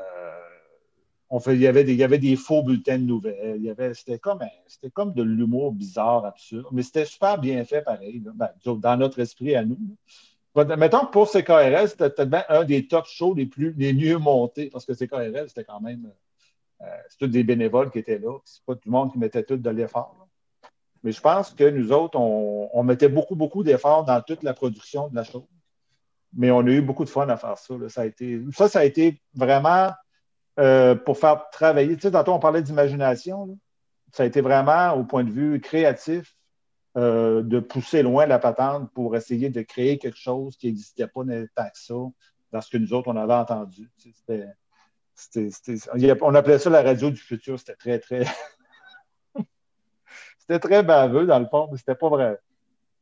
on 1.28 1.40
il, 1.40 1.60
y 1.60 1.66
avait 1.66 1.82
des, 1.82 1.94
il 1.94 1.98
y 1.98 2.04
avait 2.04 2.20
des 2.20 2.36
faux 2.36 2.62
bulletins 2.62 2.98
de 2.98 3.02
nouvelles. 3.02 3.96
C'était, 3.96 4.20
comme 4.20 4.38
c'était 4.68 4.90
comme 4.90 5.12
de 5.12 5.24
l'humour 5.24 5.72
bizarre, 5.72 6.24
absurde. 6.24 6.68
Mais 6.70 6.84
c'était 6.84 7.04
super 7.04 7.38
bien 7.38 7.64
fait 7.64 7.82
pareil. 7.82 8.22
Ben, 8.24 8.50
dans 8.64 8.96
notre 8.96 9.18
esprit 9.18 9.56
à 9.56 9.64
nous. 9.64 9.76
Mettons 10.54 11.06
que 11.06 11.10
pour 11.10 11.28
CKRL, 11.28 11.88
c'était 11.88 12.10
peut-être 12.10 12.46
un 12.48 12.62
des 12.64 12.86
top 12.86 13.06
shows 13.06 13.34
les, 13.34 13.46
plus, 13.46 13.72
les 13.76 13.92
mieux 13.92 14.18
montés, 14.18 14.70
parce 14.70 14.86
que 14.86 14.92
CKRL, 14.92 15.48
c'était 15.48 15.64
quand 15.64 15.80
même. 15.80 16.12
euh, 16.82 16.86
c'est 17.08 17.18
tous 17.18 17.26
des 17.26 17.42
bénévoles 17.42 17.90
qui 17.90 17.98
étaient 17.98 18.20
là. 18.20 18.38
C'est 18.44 18.64
pas 18.64 18.76
tout 18.76 18.82
le 18.86 18.92
monde 18.92 19.10
qui 19.10 19.18
mettait 19.18 19.42
tout 19.42 19.56
de 19.56 19.70
l'effort. 19.70 20.25
Mais 21.02 21.12
je 21.12 21.20
pense 21.20 21.50
que 21.50 21.68
nous 21.68 21.92
autres, 21.92 22.18
on, 22.18 22.82
mettait 22.82 23.08
beaucoup, 23.08 23.36
beaucoup 23.36 23.62
d'efforts 23.62 24.04
dans 24.04 24.20
toute 24.22 24.42
la 24.42 24.54
production 24.54 25.08
de 25.08 25.16
la 25.16 25.24
chose. 25.24 25.44
Mais 26.36 26.50
on 26.50 26.60
a 26.60 26.70
eu 26.70 26.80
beaucoup 26.80 27.04
de 27.04 27.10
fun 27.10 27.28
à 27.28 27.36
faire 27.36 27.58
ça. 27.58 27.74
Ça, 27.88 28.02
a 28.02 28.06
été, 28.06 28.42
ça, 28.52 28.80
a 28.80 28.84
été 28.84 29.20
vraiment 29.34 29.90
euh, 30.58 30.94
pour 30.94 31.18
faire 31.18 31.48
travailler. 31.50 31.94
Tu 31.96 32.02
sais, 32.02 32.10
tantôt, 32.10 32.32
on 32.32 32.38
parlait 32.38 32.62
d'imagination. 32.62 33.58
Ça 34.12 34.24
a 34.24 34.26
été 34.26 34.40
vraiment, 34.40 34.94
au 34.94 35.04
point 35.04 35.24
de 35.24 35.30
vue 35.30 35.60
créatif, 35.60 36.36
euh, 36.96 37.42
de 37.42 37.60
pousser 37.60 38.02
loin 38.02 38.26
la 38.26 38.38
patente 38.38 38.90
pour 38.92 39.16
essayer 39.16 39.50
de 39.50 39.62
créer 39.62 39.98
quelque 39.98 40.18
chose 40.18 40.56
qui 40.56 40.66
n'existait 40.66 41.06
pas 41.06 41.22
tant 41.54 41.64
que 41.64 41.78
ça 41.78 41.94
dans 42.52 42.60
ce 42.60 42.70
que 42.70 42.78
nous 42.78 42.92
autres, 42.94 43.08
on 43.08 43.16
avait 43.16 43.34
entendu. 43.34 43.90
On 46.22 46.34
appelait 46.34 46.58
ça 46.58 46.70
la 46.70 46.82
radio 46.82 47.10
du 47.10 47.20
futur. 47.20 47.58
C'était 47.58 47.76
très, 47.76 47.98
très. 47.98 48.24
C'était 50.48 50.60
très 50.60 50.82
baveux, 50.82 51.26
dans 51.26 51.38
le 51.38 51.46
fond, 51.46 51.68
mais 51.70 51.78
c'était 51.78 51.94
pas 51.94 52.08
vrai. 52.08 52.38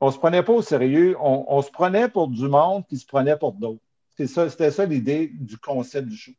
On 0.01 0.11
se 0.11 0.19
prenait 0.19 0.43
pas 0.43 0.53
au 0.53 0.63
sérieux. 0.63 1.17
On, 1.21 1.45
on 1.49 1.63
se 1.63 1.71
prenait 1.71 2.09
pour 2.09 2.29
du 2.29 2.49
monde 2.49 2.85
qui 2.89 2.97
se 2.97 3.07
prenait 3.07 3.37
pour 3.37 3.53
d'autres. 3.53 3.81
C'est 4.17 4.27
ça- 4.27 4.49
C'était 4.51 4.71
ça, 4.71 4.85
l'idée 4.85 5.31
du 5.33 5.57
concept 5.59 6.09
du 6.09 6.17
show. 6.17 6.33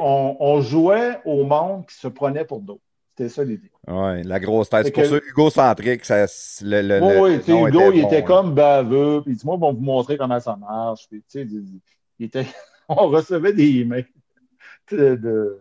On, 0.00 0.36
on 0.40 0.60
jouait 0.60 1.18
au 1.24 1.44
monde 1.44 1.86
qui 1.86 1.96
se 1.96 2.08
prenait 2.08 2.44
pour 2.44 2.60
d'autres. 2.60 2.80
C'était 3.16 3.28
ça 3.28 3.44
l'idée. 3.44 3.70
Ouais, 3.86 4.22
la 4.24 4.40
grosse 4.40 4.68
tête. 4.70 4.86
C'est 4.86 4.92
pour 4.92 5.02
que- 5.02 5.08
ça 5.08 5.16
Hugo 5.16 5.50
Centrique, 5.50 6.04
ça, 6.04 6.26
le, 6.62 6.82
le, 6.82 7.00
Oui, 7.02 7.40
oui, 7.46 7.68
Hugo, 7.68 7.92
il 7.92 8.02
bon, 8.02 8.06
était 8.08 8.20
là. 8.20 8.22
comme 8.22 8.54
baveux, 8.54 9.22
puis 9.24 9.34
dis-moi, 9.36 9.54
on 9.54 9.58
va 9.58 9.72
vous 9.72 9.80
montrer 9.80 10.16
comment 10.16 10.40
ça 10.40 10.56
marche. 10.56 11.06
Puis, 11.08 11.22
il- 11.34 11.80
il 12.18 12.26
était... 12.26 12.46
on 12.88 13.08
recevait 13.08 13.52
des 13.52 13.78
emails 13.80 14.06
de, 14.90 15.14
de, 15.16 15.58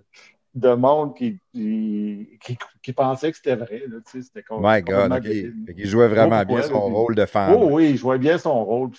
de 0.54 0.74
monde 0.74 1.16
qui, 1.16 1.39
qui, 1.51 2.38
qui, 2.39 2.58
qui 2.82 2.93
pensait 2.93 3.32
que 3.32 3.38
c'était 3.38 3.56
vrai. 3.56 3.84
Là, 3.88 3.97
tu 4.06 4.22
sais, 4.22 4.22
c'était 4.22 4.43
My 4.51 4.82
God, 4.82 5.22
qu'il 5.22 5.86
jouait 5.88 6.08
vraiment 6.08 6.43
bien 6.43 6.62
son 6.62 6.74
là, 6.74 6.95
rôle 6.95 7.16
de 7.16 7.26
fan. 7.26 7.56
Oh 7.58 7.70
oui, 7.72 7.91
il 7.91 7.97
jouait 7.97 8.20
bien 8.20 8.38
son 8.38 8.64
rôle. 8.64 8.91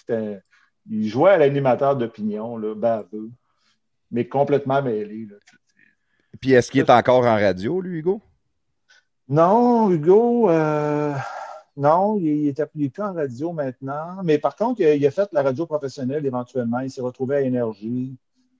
Il 0.91 1.09
jouait 1.09 1.31
à 1.31 1.39
l'animateur 1.39 1.97
d'opinion, 1.97 2.59
baveux, 2.75 3.31
mais 4.11 4.27
complètement 4.27 4.83
mêlé. 4.83 5.27
là. 5.31 5.37
Puis 6.41 6.53
est-ce 6.53 6.71
qu'il 6.71 6.81
est 6.81 6.91
encore 6.91 7.25
en 7.25 7.37
radio, 7.37 7.81
lui, 7.81 8.01
Hugo? 8.01 8.21
Non, 9.29 9.91
Hugo, 9.91 10.51
euh, 10.51 11.15
non, 11.77 12.19
il 12.19 12.49
est 12.49 12.63
il 12.75 12.85
est 12.85 12.89
plus 12.91 13.03
en 13.03 13.15
radio 13.15 13.53
maintenant. 13.53 14.23
Mais 14.23 14.39
par 14.39 14.57
contre, 14.57 14.81
il 14.81 14.87
a, 14.87 14.95
il 14.95 15.07
a 15.07 15.11
fait 15.11 15.29
la 15.33 15.43
radio 15.43 15.65
professionnelle 15.67 16.27
éventuellement. 16.27 16.81
Il 16.81 16.91
s'est 16.91 17.01
retrouvé 17.01 17.37
à 17.37 17.41
Énergie, 17.41 18.15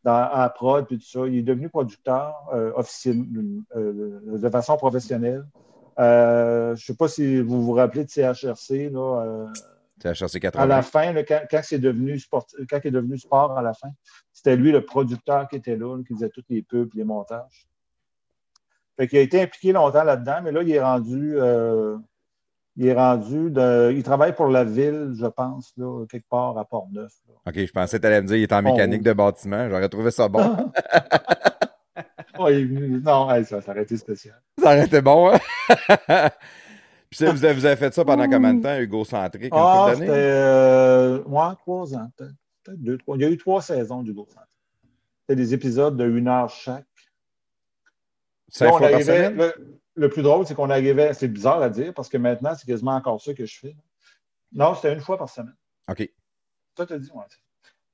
dans, 0.05 0.29
à 0.31 0.49
Prod, 0.51 0.87
puis 0.87 0.99
tout 0.99 1.07
ça. 1.07 1.27
Il 1.27 1.39
est 1.39 1.43
devenu 1.43 1.69
producteur 1.69 2.49
euh, 2.53 2.73
officiel, 2.77 3.25
euh, 3.75 4.21
de 4.39 4.49
façon 4.51 4.77
professionnelle. 4.77 5.47
Euh, 5.99 6.77
je 6.77 6.83
ne 6.83 6.87
sais 6.87 6.95
pas 6.95 7.09
si 7.09 7.41
vous 7.41 7.63
vous 7.63 7.73
rappelez 7.73 8.05
de 8.05 8.11
CHRC, 8.11 8.91
là, 8.91 9.23
euh, 9.23 9.47
C'est 10.03 10.11
HRC 10.11 10.37
à 10.55 10.67
la 10.67 10.83
80. 10.83 10.83
fin, 10.83 11.13
là, 11.13 11.23
quand, 11.25 11.41
quand 11.51 11.61
c'est 11.63 11.79
devenu 11.79 12.19
sport, 12.19 12.47
quand 12.69 12.79
il 12.85 12.89
est 12.89 12.91
devenu 12.91 13.17
sport 13.19 13.57
à 13.57 13.63
la 13.63 13.73
fin, 13.73 13.89
c'était 14.33 14.57
lui 14.57 14.73
le 14.73 14.85
producteur 14.85 15.49
qui 15.49 15.57
était 15.57 15.77
là, 15.77 15.97
là, 15.97 16.03
qui 16.07 16.15
faisait 16.15 16.31
toutes 16.31 16.51
les 16.51 16.63
pubs 16.63 16.91
et 16.95 16.99
les 16.99 17.05
montages. 17.05 17.69
Fait 18.97 19.09
qu'il 19.09 19.19
a 19.19 19.23
été 19.23 19.41
impliqué 19.41 19.73
longtemps 19.73 20.05
là-dedans, 20.05 20.41
mais 20.43 20.53
là, 20.53 20.63
il 20.63 20.71
est 20.71 20.83
rendu. 20.83 21.37
Il 22.77 22.87
est 22.87 22.93
rendu 22.95 23.51
de. 23.51 23.93
Il 23.95 24.03
travaille 24.03 24.35
pour 24.35 24.47
la 24.49 24.65
ville, 24.65 25.13
je 25.19 25.27
pense, 25.27 25.73
là, 25.77 26.05
quelque 26.11 26.29
part 26.29 26.57
à 26.59 26.65
Port-Neuf. 26.65 27.13
Ok, 27.47 27.55
je 27.57 27.73
pensais 27.73 27.97
que 27.99 28.03
tu 28.03 28.07
allais 28.07 28.23
me 28.23 28.27
dire 28.27 28.37
qu'il 28.37 28.43
est 28.45 28.53
en 28.53 28.59
Oh, 28.59 28.63
mécanique 28.63 28.99
oui. 29.01 29.05
de 29.05 29.13
bâtiment. 29.13 29.69
J'aurais 29.69 29.89
trouvé 29.89 30.11
ça 30.11 30.29
bon. 30.29 30.57
Ouais, 32.39 32.61
il- 32.63 33.01
non, 33.05 33.31
hey, 33.31 33.45
ça, 33.45 33.61
ça 33.61 33.71
aurait 33.73 33.83
été 33.83 33.97
spécial. 33.97 34.41
ça 34.59 34.65
aurait 34.67 34.87
été 34.87 35.01
bon, 35.01 35.33
hein? 35.33 35.39
Puis 37.11 37.25
vous 37.27 37.45
avez, 37.45 37.55
vous 37.55 37.65
avez 37.65 37.77
fait 37.77 37.95
ça 37.95 38.05
pendant 38.05 38.29
combien 38.29 38.55
de 38.55 38.63
temps, 38.63 38.77
Hugo 38.77 39.05
Centrique? 39.05 39.45
Une 39.45 39.51
Ah, 39.55 39.93
c'était. 39.95 40.09
Euh, 40.11 41.23
ouais, 41.25 41.55
trois 41.61 41.95
ans, 41.95 42.11
peut-être. 42.17 42.35
Deux, 42.83 42.99
trois. 42.99 43.17
Il 43.17 43.23
y 43.23 43.25
a 43.25 43.31
eu 43.31 43.37
trois 43.37 43.63
saisons 43.63 44.03
du 44.03 44.13
Gros 44.13 44.27
Centre. 44.27 44.49
C'était 45.21 45.37
des 45.37 45.55
épisodes 45.55 45.97
de 45.97 46.09
une 46.09 46.27
heure 46.29 46.51
chaque. 46.51 46.85
Cinq 48.49 48.71
fois 48.71 48.89
par 48.91 49.01
semaine? 49.03 49.37
le, 49.37 49.81
le 49.95 50.09
plus 50.09 50.23
drôle, 50.23 50.47
c'est 50.47 50.55
qu'on 50.55 50.71
arrivait, 50.71 51.15
c'est 51.15 51.29
bizarre 51.29 51.63
à 51.63 51.71
dire 51.71 51.95
parce 51.95 52.09
que 52.09 52.17
maintenant, 52.17 52.55
c'est 52.55 52.67
quasiment 52.67 52.97
encore 52.97 53.21
ça 53.21 53.33
que 53.35 53.47
je 53.47 53.59
fais. 53.59 53.77
Non, 54.53 54.75
c'était 54.75 54.93
une 54.93 55.01
fois 55.01 55.19
par 55.19 55.29
semaine. 55.29 55.55
OK. 55.89 56.09
Ça, 56.77 56.87
te 56.87 56.95
dit, 56.95 57.11
ouais. 57.13 57.25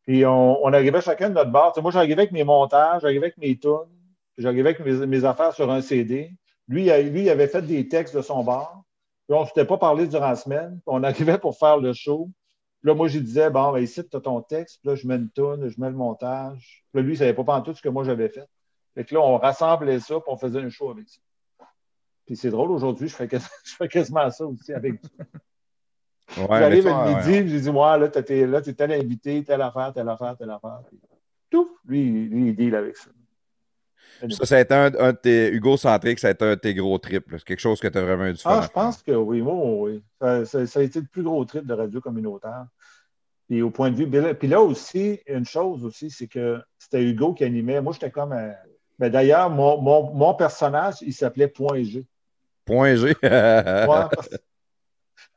Puis 0.02 0.24
on, 0.24 0.64
on 0.64 0.72
arrivait 0.72 1.00
chacun 1.00 1.28
de 1.28 1.34
notre 1.34 1.50
bar. 1.50 1.74
Moi, 1.82 1.90
j'arrivais 1.90 2.22
avec 2.22 2.32
mes 2.32 2.44
montages, 2.44 3.02
j'arrivais 3.02 3.26
avec 3.26 3.38
mes 3.38 3.58
tunes, 3.58 3.72
j'arrivais 4.38 4.74
avec 4.74 4.80
mes, 4.80 5.06
mes 5.06 5.24
affaires 5.24 5.54
sur 5.54 5.70
un 5.70 5.80
CD. 5.82 6.32
Lui, 6.68 6.84
lui, 6.84 7.22
il 7.22 7.30
avait 7.30 7.48
fait 7.48 7.62
des 7.62 7.88
textes 7.88 8.16
de 8.16 8.22
son 8.22 8.44
bar. 8.44 8.82
Puis 9.26 9.36
on 9.36 9.42
ne 9.42 9.46
s'était 9.46 9.64
pas 9.64 9.78
parlé 9.78 10.06
durant 10.08 10.28
la 10.28 10.36
semaine. 10.36 10.72
Puis 10.74 10.82
on 10.86 11.02
arrivait 11.02 11.38
pour 11.38 11.56
faire 11.58 11.78
le 11.78 11.92
show. 11.92 12.30
Puis 12.80 12.88
là, 12.88 12.94
moi, 12.94 13.08
je 13.08 13.18
disais, 13.18 13.50
bon, 13.50 13.72
ben, 13.72 13.80
ici, 13.80 14.02
tu 14.08 14.16
as 14.16 14.20
ton 14.20 14.40
texte. 14.40 14.80
Puis 14.80 14.88
là, 14.88 14.94
je 14.94 15.06
mets 15.06 15.16
une 15.16 15.30
tune, 15.30 15.68
je 15.68 15.80
mets 15.80 15.90
le 15.90 15.96
montage. 15.96 16.84
Puis 16.92 17.00
là, 17.00 17.02
lui, 17.02 17.10
il 17.10 17.12
ne 17.12 17.18
savait 17.18 17.34
pas 17.34 17.60
tout 17.60 17.74
ce 17.74 17.82
que 17.82 17.88
moi, 17.88 18.04
j'avais 18.04 18.28
fait. 18.28 18.48
Fait 18.94 19.04
que 19.04 19.14
là, 19.14 19.20
on 19.20 19.36
rassemblait 19.36 20.00
ça, 20.00 20.14
puis 20.14 20.24
on 20.28 20.36
faisait 20.36 20.60
un 20.60 20.70
show 20.70 20.90
avec 20.90 21.08
ça. 21.08 21.20
Puis 22.30 22.36
c'est 22.36 22.50
drôle, 22.50 22.70
aujourd'hui, 22.70 23.08
je 23.08 23.16
fais, 23.16 23.26
quas- 23.26 23.40
je 23.64 23.74
fais 23.74 23.88
quasiment 23.88 24.30
ça 24.30 24.46
aussi 24.46 24.72
avec 24.72 25.00
Ouais, 26.38 26.46
J'arrive 26.60 26.84
ça, 26.84 26.96
à 26.96 27.06
ouais, 27.26 27.26
midi, 27.42 27.50
j'ai 27.50 27.60
dit, 27.62 27.68
ouais, 27.70 27.98
là, 27.98 28.06
t'es 28.08 28.46
là, 28.46 28.62
t'es 28.62 28.72
tel 28.72 28.92
invité, 28.92 29.42
telle 29.42 29.60
affaire, 29.62 29.92
telle 29.92 30.08
affaire, 30.08 30.36
telle 30.38 30.50
affaire. 30.50 30.78
Puis, 30.88 31.00
tout, 31.50 31.76
lui, 31.84 32.28
lui, 32.28 32.50
il 32.50 32.54
deal 32.54 32.72
avec 32.76 32.96
ça. 32.96 33.10
Ça, 34.30 34.46
ça 34.46 34.56
a 34.58 34.60
été 34.60 34.72
un, 34.74 34.92
un 35.00 35.10
de 35.12 35.16
tes 35.16 35.48
Hugo 35.50 35.76
Centric, 35.76 36.20
ça 36.20 36.28
a 36.28 36.30
été 36.30 36.44
un 36.44 36.50
de 36.50 36.54
tes 36.60 36.72
gros 36.72 36.96
trips. 36.98 37.28
là. 37.32 37.38
C'est 37.38 37.44
quelque 37.44 37.58
chose 37.58 37.80
que 37.80 37.88
tu 37.88 37.98
as 37.98 38.02
vraiment 38.04 38.26
eu 38.26 38.32
du 38.34 38.38
fun. 38.38 38.60
Ah, 38.60 38.62
je 38.62 38.68
pense 38.68 39.02
que 39.02 39.10
oui, 39.10 39.42
moi, 39.42 39.56
oui. 39.90 40.04
Ça, 40.20 40.44
ça- 40.44 40.66
ça 40.68 40.78
a 40.78 40.82
été 40.84 41.00
le 41.00 41.06
plus 41.06 41.24
gros 41.24 41.44
trip 41.44 41.66
de 41.66 41.74
radio 41.74 42.00
communautaire. 42.00 42.66
Puis 43.48 43.60
au 43.60 43.70
point 43.70 43.90
de 43.90 43.96
vue. 43.96 44.08
Puis 44.08 44.20
là, 44.20 44.32
puis 44.34 44.46
là 44.46 44.60
aussi, 44.62 45.18
une 45.26 45.44
chose 45.44 45.84
aussi, 45.84 46.10
c'est 46.10 46.28
que 46.28 46.62
c'était 46.78 47.02
Hugo 47.02 47.34
qui 47.34 47.42
animait. 47.42 47.80
Moi, 47.80 47.92
j'étais 47.92 48.12
comme. 48.12 48.30
un- 48.30 48.54
ben, 49.00 49.10
D'ailleurs, 49.10 49.50
mon, 49.50 49.80
mon, 49.80 50.12
mon 50.14 50.34
personnage, 50.34 50.96
il 51.02 51.12
s'appelait 51.12 51.48
Point 51.48 51.82
G. 51.82 52.06
Point 52.70 52.94
G. 52.96 53.04
Ouais, 53.04 53.14
parce, 53.22 54.28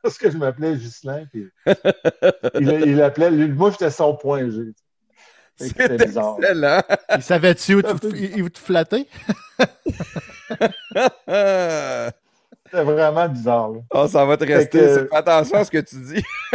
parce 0.02 0.18
que 0.18 0.30
je 0.30 0.36
m'appelais 0.36 0.76
Ghislain. 0.76 1.24
Puis 1.32 1.48
il, 2.60 2.68
il 2.86 3.02
appelait. 3.02 3.30
lui, 3.30 3.48
moi, 3.48 3.70
j'étais 3.72 3.90
son 3.90 4.14
Point 4.16 4.50
G. 4.50 4.72
C'est 5.56 5.68
C'était 5.68 5.96
bizarre. 6.06 6.36
excellent. 6.40 6.80
Il 7.16 7.22
savait-tu 7.22 7.74
où 7.76 7.80
il 8.14 8.50
te 8.50 8.58
flatter? 8.58 9.08
C'était 12.66 12.82
vraiment 12.84 13.28
bizarre. 13.28 13.70
là. 13.70 13.78
Oh, 13.92 14.08
ça 14.08 14.24
va 14.24 14.36
te 14.36 14.44
Fait 14.46 14.56
rester. 14.56 14.78
que- 14.78 15.06
Fais 15.08 15.16
attention 15.16 15.58
à 15.58 15.64
ce 15.64 15.70
que 15.70 15.78
tu 15.78 15.96
dis. 15.96 16.24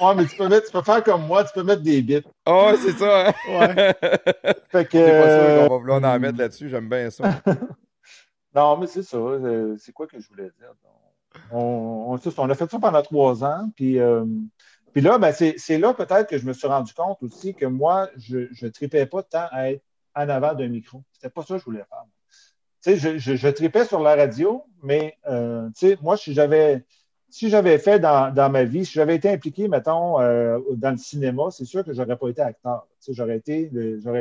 Ouais, 0.00 0.14
mais 0.16 0.26
tu 0.26 0.36
peux, 0.36 0.48
mettre, 0.48 0.66
tu 0.66 0.72
peux 0.72 0.82
faire 0.82 1.04
comme 1.04 1.26
moi, 1.26 1.44
tu 1.44 1.52
peux 1.54 1.62
mettre 1.62 1.82
des 1.82 2.02
bits. 2.02 2.22
Oh, 2.46 2.72
c'est 2.76 2.92
ça. 2.98 3.28
Hein? 3.28 3.32
Ouais. 3.48 3.94
Fait 4.70 4.84
que, 4.86 4.98
C'est 4.98 5.20
pas 5.20 5.28
sûr 5.28 5.48
euh, 5.48 5.68
qu'on 5.68 5.74
va 5.74 5.78
vouloir 5.78 6.04
en 6.04 6.18
mettre 6.18 6.38
là-dessus. 6.38 6.68
J'aime 6.68 6.88
bien 6.88 7.10
ça. 7.10 7.40
non, 8.54 8.76
mais 8.76 8.86
c'est 8.86 9.02
ça. 9.04 9.16
euh, 9.16 9.76
C'est 9.78 9.92
quoi 9.92 10.06
que 10.06 10.18
je 10.18 10.28
voulais 10.28 10.50
dire? 10.58 10.72
On, 11.52 12.06
on, 12.08 12.18
c'est 12.18 12.30
ça, 12.30 12.42
on 12.42 12.50
a 12.50 12.54
fait 12.54 12.70
ça 12.70 12.78
pendant 12.78 13.02
trois 13.02 13.44
ans. 13.44 13.70
Puis, 13.76 13.98
euh, 14.00 14.24
puis 14.92 15.00
là, 15.02 15.18
ben, 15.18 15.32
c'est 15.32 15.54
c'est 15.58 15.78
là 15.78 15.94
peut-être 15.94 16.28
que 16.28 16.38
je 16.38 16.46
me 16.46 16.52
suis 16.52 16.66
rendu 16.66 16.92
compte 16.94 17.22
aussi 17.22 17.54
que 17.54 17.66
moi, 17.66 18.08
je 18.16 18.48
ne 18.62 18.68
tripais 18.70 19.06
pas 19.06 19.22
tant 19.22 19.46
à 19.50 19.70
être 19.70 19.82
en 20.14 20.28
avant 20.28 20.54
d'un 20.54 20.68
micro. 20.68 21.02
C'était 21.12 21.30
pas 21.30 21.42
ça 21.42 21.54
que 21.54 21.60
je 21.60 21.64
voulais 21.64 21.84
faire. 21.88 22.04
Tu 22.82 22.90
sais, 22.90 22.96
je, 22.96 23.18
je, 23.18 23.34
je 23.36 23.48
tripais 23.48 23.84
sur 23.84 24.00
la 24.00 24.14
radio, 24.14 24.64
mais 24.82 25.16
euh, 25.28 25.68
tu 25.76 25.88
sais, 25.88 25.98
moi, 26.02 26.16
si 26.16 26.34
j'avais 26.34 26.84
si 27.34 27.50
j'avais 27.50 27.78
fait 27.78 27.98
dans, 27.98 28.32
dans 28.32 28.48
ma 28.48 28.62
vie, 28.62 28.86
si 28.86 28.92
j'avais 28.92 29.16
été 29.16 29.28
impliqué, 29.28 29.66
mettons, 29.66 30.20
euh, 30.20 30.60
dans 30.76 30.92
le 30.92 30.96
cinéma, 30.96 31.50
c'est 31.50 31.64
sûr 31.64 31.84
que 31.84 31.92
je 31.92 32.00
n'aurais 32.00 32.16
pas 32.16 32.28
été 32.28 32.42
acteur. 32.42 32.86
J'aurais 33.08 33.38
été, 33.38 33.72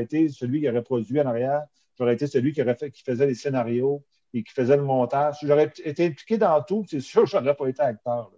été 0.01 0.30
celui 0.30 0.61
qui 0.61 0.68
aurait 0.68 0.82
produit 0.82 1.22
en 1.22 1.28
arrière, 1.28 1.61
j'aurais 1.95 2.16
été 2.16 2.26
celui 2.26 2.53
qui, 2.53 2.64
aurait 2.64 2.74
fait, 2.74 2.89
qui 2.89 3.03
faisait 3.03 3.28
les 3.28 3.36
scénarios 3.36 4.01
et 4.34 4.41
qui 4.41 4.51
faisait 4.51 4.78
le 4.78 4.82
montage. 4.82 5.38
Si 5.38 5.45
j'aurais 5.45 5.72
été 5.86 6.07
impliqué 6.07 6.39
dans 6.39 6.59
tout, 6.64 6.86
c'est 6.89 7.01
sûr 7.01 7.26
que 7.26 7.30
je 7.30 7.38
n'aurais 7.38 7.53
pas 7.53 7.68
été 7.68 7.84
acteur. 7.84 8.32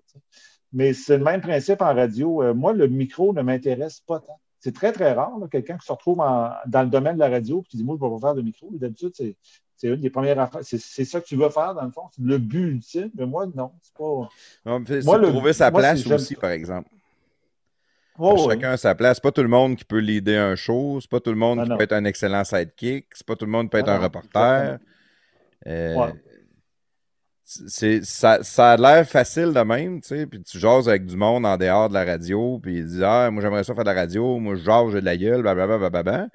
Mais 0.74 0.92
c'est 0.92 1.20
le 1.20 1.24
même 1.24 1.40
principe 1.40 1.82
en 1.82 1.96
radio. 1.96 2.44
Euh, 2.44 2.54
moi, 2.54 2.74
le 2.74 2.88
micro 2.88 3.34
ne 3.34 3.44
m'intéresse 3.44 4.02
pas 4.02 4.20
tant. 4.20 4.42
C'est 4.60 4.76
très, 4.76 4.92
très 4.92 5.14
rare, 5.14 5.40
quelqu'un 5.50 5.78
qui 5.78 5.86
se 5.86 5.92
retrouve 5.94 6.18
dans 6.18 6.82
le 6.84 6.90
domaine 6.90 7.16
de 7.16 7.22
la 7.22 7.30
radio 7.30 7.62
et 7.62 7.70
qui 7.70 7.78
dit 7.78 7.86
Moi, 7.86 7.96
je 7.98 8.04
ne 8.04 8.10
vais 8.10 8.16
pas 8.20 8.28
faire 8.28 8.36
de 8.36 8.42
micro. 8.42 8.68
D'habitude, 8.72 9.12
c'est. 9.14 9.38
C'est 9.78 9.88
une 9.90 10.00
des 10.02 10.10
premières 10.10 10.40
affaires. 10.40 10.62
C'est 10.64 11.06
ça 11.06 11.20
que 11.20 11.26
tu 11.26 11.36
veux 11.36 11.50
faire, 11.50 11.74
dans 11.76 11.84
le 11.84 11.92
fond? 11.92 12.04
C'est 12.16 12.24
le 12.24 12.38
but 12.38 12.72
ultime? 12.72 13.12
Mais 13.16 13.26
moi, 13.26 13.46
non. 13.54 13.72
C'est 13.82 13.94
pas. 13.94 14.30
On 14.66 14.80
me 14.80 14.86
fait- 14.86 15.04
Moi, 15.04 15.18
le- 15.18 15.28
trouver 15.28 15.54
sa 15.54 15.70
moi, 15.72 15.82
place 15.82 16.06
aussi, 16.08 16.36
par 16.36 16.52
exemple. 16.52 16.90
Oh. 18.18 18.48
Chacun 18.50 18.72
a 18.72 18.78
sa 18.78 18.96
place. 18.96 19.18
C'est 19.18 19.24
pas 19.24 19.32
tout 19.34 19.42
le 19.42 19.50
monde 19.50 19.76
qui 19.76 19.84
peut 19.84 20.00
leader 20.00 20.52
un 20.52 20.56
show. 20.56 21.00
C'est 21.02 21.10
pas 21.10 21.20
tout 21.20 21.32
le 21.32 21.36
monde 21.36 21.60
Ah, 21.60 21.64
qui 21.66 21.70
non. 21.72 21.78
peut 21.78 21.84
être 21.84 21.92
un 21.94 22.06
excellent 22.06 22.46
sidekick. 22.46 23.08
C'est 23.14 23.26
pas 23.28 23.36
tout 23.36 23.46
le 23.46 23.52
monde 23.52 23.66
qui 23.66 23.72
peut 23.72 23.80
être 23.80 23.90
Ah, 23.90 23.96
un 23.96 23.98
non, 23.98 24.04
reporter. 24.06 24.78
Euh, 25.68 25.96
Ouais. 25.96 26.14
c'est, 27.44 28.04
ça, 28.06 28.42
ça 28.44 28.72
a 28.72 28.78
l'air 28.78 29.06
facile 29.08 29.52
de 29.54 29.60
même, 29.60 30.00
tu 30.02 30.08
sais, 30.10 30.26
puis 30.28 30.42
tu 30.42 30.58
jases 30.60 30.88
avec 30.88 31.06
du 31.06 31.16
monde 31.18 31.46
en 31.46 31.58
dehors 31.58 31.90
de 31.90 31.94
la 31.94 32.06
radio, 32.06 32.60
puis 32.60 32.78
ils 32.78 32.86
disent 32.86 33.04
Ah, 33.04 33.30
moi 33.32 33.42
j'aimerais 33.42 33.64
ça 33.64 33.74
faire 33.76 33.84
de 33.84 33.90
la 33.90 33.96
radio, 33.96 34.40
moi 34.40 34.56
je 34.56 34.64
jase, 34.64 34.92
j'ai 34.94 35.02
de 35.02 35.06
la 35.06 35.18
gueule, 35.18 35.42
blablabla, 35.42 35.78
blablabla. 35.78 36.28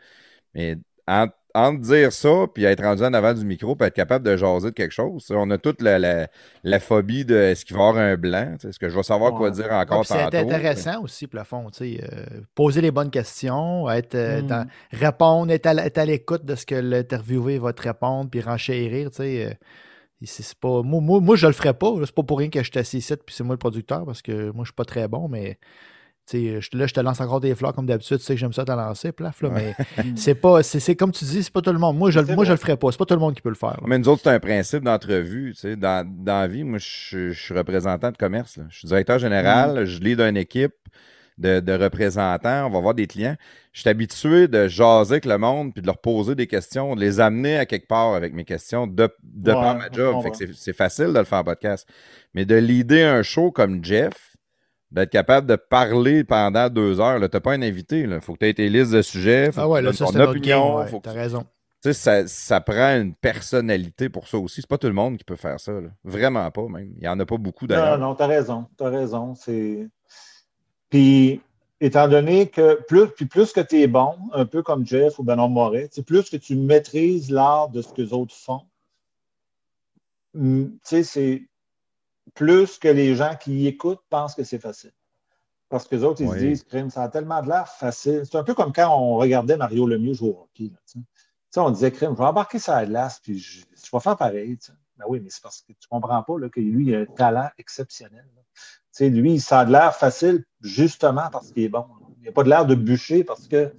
Mais 0.55 0.77
entre, 1.09 1.35
entre 1.55 1.81
dire 1.81 2.13
ça, 2.13 2.47
puis 2.55 2.65
être 2.65 2.83
rendu 2.83 3.03
en 3.03 3.13
avant 3.15 3.35
du 3.35 3.45
micro, 3.45 3.75
puis 3.77 3.87
être 3.87 3.95
capable 3.95 4.25
de 4.25 4.37
jaser 4.37 4.69
de 4.71 4.75
quelque 4.75 4.93
chose, 4.93 5.27
on 5.31 5.51
a 5.51 5.59
toute 5.59 5.83
la, 5.83 5.99
la, 5.99 6.29
la 6.65 6.81
phobie 6.81 7.25
de 7.25 7.35
est-ce 7.37 7.65
qu'il 7.65 7.77
va 7.77 7.83
y 7.85 7.89
avoir 7.89 8.05
un 8.05 8.17
blanc, 8.17 8.53
tu 8.55 8.61
sais, 8.63 8.69
est-ce 8.69 8.79
que 8.79 8.89
je 8.89 8.97
vais 8.97 9.03
savoir 9.03 9.33
quoi 9.35 9.49
Ouais. 9.49 9.55
dire 9.55 9.67
Ah, 9.71 9.81
encore 9.81 10.01
puis 10.01 10.09
c'est 10.09 10.23
tantôt. 10.31 10.37
intéressant 10.37 11.03
aussi, 11.03 11.27
plafond. 11.27 11.71
tu 11.71 11.97
sais, 11.97 12.05
euh, 12.13 12.41
poser 12.55 12.81
les 12.81 12.91
bonnes 12.91 13.11
questions, 13.11 13.89
être, 13.91 14.15
euh, 14.15 14.43
Mm. 14.43 14.47
dans- 14.47 14.67
répondre, 14.93 15.53
être 15.53 15.67
à, 15.67 15.71
à 16.01 16.05
l'écoute 16.05 16.45
de 16.45 16.55
ce 16.55 16.67
que 16.67 16.75
l'interviewé 16.75 17.59
va 17.59 17.73
te 17.73 17.83
répondre, 17.83 18.31
puis 18.31 18.41
renchérir. 18.41 19.11
tu 19.11 19.17
sais, 19.17 19.47
euh, 19.47 19.55
c'est 20.23 20.43
c'est 20.43 20.59
pas, 20.59 20.83
moi, 20.83 21.01
moi, 21.01 21.19
moi, 21.21 21.35
je 21.37 21.47
le 21.47 21.53
ferais 21.55 21.75
pas. 21.75 21.95
C'est 22.05 22.15
pas 22.15 22.23
pour 22.23 22.39
rien 22.39 22.51
que 22.51 22.63
je 22.63 22.71
suis 22.71 22.79
assis 22.79 22.99
ici, 22.99 23.15
puis 23.25 23.35
c'est 23.35 23.43
moi 23.45 23.55
le 23.55 23.59
producteur, 23.59 24.05
parce 24.05 24.21
que 24.23 24.51
moi, 24.53 24.65
je 24.65 24.69
suis 24.69 24.75
pas 24.75 24.85
très 24.85 25.09
bon, 25.09 25.29
mais 25.29 25.59
là, 26.39 26.87
je 26.87 26.95
te 26.95 27.01
lance 27.01 27.21
encore 27.21 27.41
des 27.41 27.55
fleurs 27.55 27.75
comme 27.75 27.87
d'habitude. 27.87 28.19
Tu 28.19 28.25
sais 28.25 28.35
que 28.35 28.41
j'aime 28.41 28.53
ça 28.53 28.65
te 28.65 28.73
lancer, 28.73 29.13
plaf, 29.13 29.43
là, 29.43 29.51
mais 29.51 29.75
c'est 30.17 30.35
pas, 30.35 30.63
c'est 30.63 30.81
c'est 30.81 30.97
comme 30.97 31.13
tu 31.13 31.25
dis, 31.25 31.43
c'est 31.43 31.53
pas 31.53 31.61
tout 31.63 31.73
le 31.73 31.79
monde. 31.79 31.97
Moi, 31.97 32.11
je, 32.11 32.21
moi, 32.21 32.45
je 32.45 32.53
le 32.53 32.59
ferais 32.59 32.77
pas. 32.77 32.91
C'est 32.91 32.99
pas 32.99 33.05
tout 33.07 33.15
le 33.15 33.21
monde 33.21 33.35
qui 33.35 33.43
peut 33.43 33.49
le 33.49 33.55
faire. 33.55 33.71
là. 33.71 33.83
Mais 33.87 33.99
nous 33.99 34.09
autres, 34.09 34.23
c'est 34.25 34.31
un 34.31 34.41
principe 34.41 34.85
d'entrevue. 34.85 35.53
Tu 35.55 35.61
sais, 35.61 35.77
dans, 35.77 36.07
dans 36.09 36.41
la 36.41 36.47
vie, 36.49 36.65
moi, 36.65 36.79
je, 36.79 37.31
je 37.31 37.41
suis 37.41 37.55
représentant 37.55 38.11
de 38.11 38.17
commerce. 38.17 38.57
là. 38.57 38.65
Je 38.71 38.79
suis 38.79 38.89
directeur 38.89 39.19
général, 39.19 39.85
je 39.85 40.01
lead 40.01 40.21
une 40.21 40.37
équipe 40.37 40.75
de, 41.39 41.61
de 41.61 41.73
représentants, 41.73 42.67
on 42.67 42.71
va 42.71 42.81
voir 42.81 42.95
des 42.95 43.07
clients. 43.07 43.37
Je 43.73 43.81
suis 43.81 43.89
habitué 43.89 44.47
de 44.47 44.69
jaser 44.69 45.13
avec 45.15 45.25
le 45.25 45.39
monde 45.39 45.73
puis 45.73 45.81
de 45.81 45.87
leur 45.87 45.99
poser 45.99 46.35
des 46.35 46.47
questions, 46.47 46.95
de 46.95 47.01
les 47.01 47.19
amener 47.19 47.57
à 47.57 47.65
quelque 47.67 47.87
part 47.87 48.15
avec 48.15 48.35
mes 48.35 48.45
questions 48.45 48.87
de, 48.87 49.09
de 49.23 49.51
Ouais, 49.53 49.55
par 49.59 49.77
ma 49.79 49.91
job. 49.91 50.23
Fait 50.23 50.31
que 50.47 50.53
c'est 50.53 50.73
facile 50.75 51.13
de 51.15 51.19
le 51.19 51.25
faire 51.25 51.39
en 51.39 51.45
podcast. 51.45 51.89
Mais 52.35 52.45
de 52.45 52.57
leader 52.57 53.15
un 53.15 53.23
show 53.23 53.51
comme 53.51 53.83
Jeff, 53.83 54.30
d'être 54.93 55.11
capable 55.11 55.47
de 55.47 55.57
parler 55.57 56.25
pendant 56.25 56.69
deux 56.69 57.01
heures, 57.01 57.17
tu 57.21 57.29
n'as 57.33 57.41
pas 57.41 57.53
un 57.53 57.63
invité. 57.63 58.01
Il 58.01 58.21
faut 58.21 58.33
que 58.35 58.39
tu 58.41 58.47
aies 58.49 58.55
tes 58.55 58.69
listes 58.69 58.93
de 58.93 59.03
sujets, 59.03 59.53
faut 59.53 59.61
Ah 59.61 59.69
ouais, 59.69 59.83
là, 59.83 59.93
ça, 59.93 60.05
ton 60.07 60.13
c'est 60.13 60.19
notre 60.19 60.33
opinion. 60.33 60.69
game. 60.69 60.77
ouais, 60.79 60.89
faut 60.89 60.99
que 61.01 61.05
T'as 61.05 61.13
tu- 61.13 61.19
raison. 61.19 61.41
tu 61.43 61.47
sais, 61.83 61.93
ça, 61.93 62.27
ça 62.27 62.61
prend 62.61 62.97
une 63.01 63.15
personnalité 63.15 64.09
pour 64.09 64.27
ça 64.29 64.39
aussi. 64.39 64.61
C'est 64.63 64.67
pas 64.69 64.79
tout 64.79 64.89
le 64.89 64.93
monde 64.93 65.17
qui 65.17 65.25
peut 65.25 65.37
faire 65.37 65.61
ça. 65.61 65.73
là. 65.73 65.89
Vraiment 66.05 66.51
pas, 66.51 66.67
même. 66.69 66.93
Il 66.97 67.01
n'y 67.03 67.09
en 67.09 67.19
a 67.21 67.25
pas 67.27 67.37
beaucoup 67.39 67.67
Non, 67.67 67.77
d'ailleurs. 67.77 67.99
non, 67.99 68.15
tu 68.15 68.23
as 68.23 68.27
raison. 68.27 68.67
Tu 68.77 68.85
as 68.85 68.89
raison. 68.91 69.35
C'est... 69.37 69.89
Puis, 70.91 71.41
étant 71.81 72.09
donné 72.09 72.49
que 72.49 72.75
plus, 72.89 73.07
puis 73.09 73.27
plus 73.27 73.53
que 73.53 73.61
tu 73.61 73.81
es 73.81 73.87
bon, 73.87 74.17
un 74.33 74.45
peu 74.45 74.63
comme 74.63 74.85
Jeff 74.85 75.19
ou 75.19 75.23
Benoît 75.23 75.49
Moret, 75.49 75.89
c'est 75.93 76.05
plus 76.05 76.29
que 76.29 76.37
tu 76.37 76.57
maîtrises 76.57 77.31
l'art 77.31 77.69
de 77.69 77.81
ce 77.81 77.93
que 77.93 78.03
les 78.03 78.13
autres 78.13 78.35
font, 78.35 78.63
hum, 80.35 80.73
tu 80.73 80.79
sais, 80.83 81.03
c'est 81.05 81.43
plus 82.35 82.79
que 82.79 82.89
les 82.89 83.15
gens 83.17 83.35
qui 83.41 83.53
y 83.63 83.67
écoutent 83.67 84.03
pensent 84.09 84.35
que 84.35 84.45
c'est 84.45 84.59
facile. 84.59 84.93
Parce 85.69 85.87
que 85.87 85.95
les 85.95 86.03
autres, 86.05 86.21
ils 86.21 86.29
Oui. 86.29 86.39
se 86.39 86.45
disent, 86.45 86.63
crime, 86.65 86.91
ça 86.91 87.05
a 87.05 87.09
tellement 87.09 87.43
de 87.43 87.49
l'air 87.49 87.69
facile. 87.69 88.23
C'est 88.25 88.37
un 88.37 88.43
peu 88.45 88.55
comme 88.55 88.73
quand 88.73 88.89
on 88.97 89.17
regardait 89.17 89.57
Mario 89.57 89.87
Lemieux 89.87 90.15
jouer 90.15 90.31
au 90.31 90.41
hockey. 90.43 90.73
là, 91.55 91.63
on 91.65 91.71
disait, 91.71 91.93
crime, 91.93 92.13
je 92.13 92.19
vais 92.19 92.25
embarquer 92.25 92.59
sur 92.59 92.73
la 92.73 92.87
glace, 92.87 93.21
puis 93.23 93.39
je, 93.39 93.61
je 93.61 93.91
vais 93.93 94.01
faire 94.01 94.17
pareil. 94.17 94.59
Ben 94.97 95.05
oui, 95.09 95.21
mais 95.21 95.31
c'est 95.31 95.43
parce 95.43 95.61
que 95.63 95.69
tu 95.69 95.87
ne 95.91 95.99
comprends 95.99 96.23
pas 96.23 96.39
là, 96.39 96.49
que 96.49 96.61
lui, 96.61 96.87
il 96.89 96.95
a 96.95 96.99
un 97.01 97.07
talent 97.07 97.49
exceptionnel. 97.57 98.25
lui, 99.01 99.41
ça 99.41 99.61
a 99.61 99.65
de 99.65 99.73
l'air 99.73 99.95
facile 99.95 100.45
justement 100.61 101.31
parce 101.31 101.53
qu'il 101.53 101.63
est 101.63 101.69
bon. 101.69 101.87
Il 102.19 102.27
n'a 102.27 102.33
pas 102.33 102.43
de 102.43 102.49
l'air 102.51 102.67
de 102.67 102.75
bûcher 102.75 103.25
parce 103.25 103.47
que, 103.49 103.73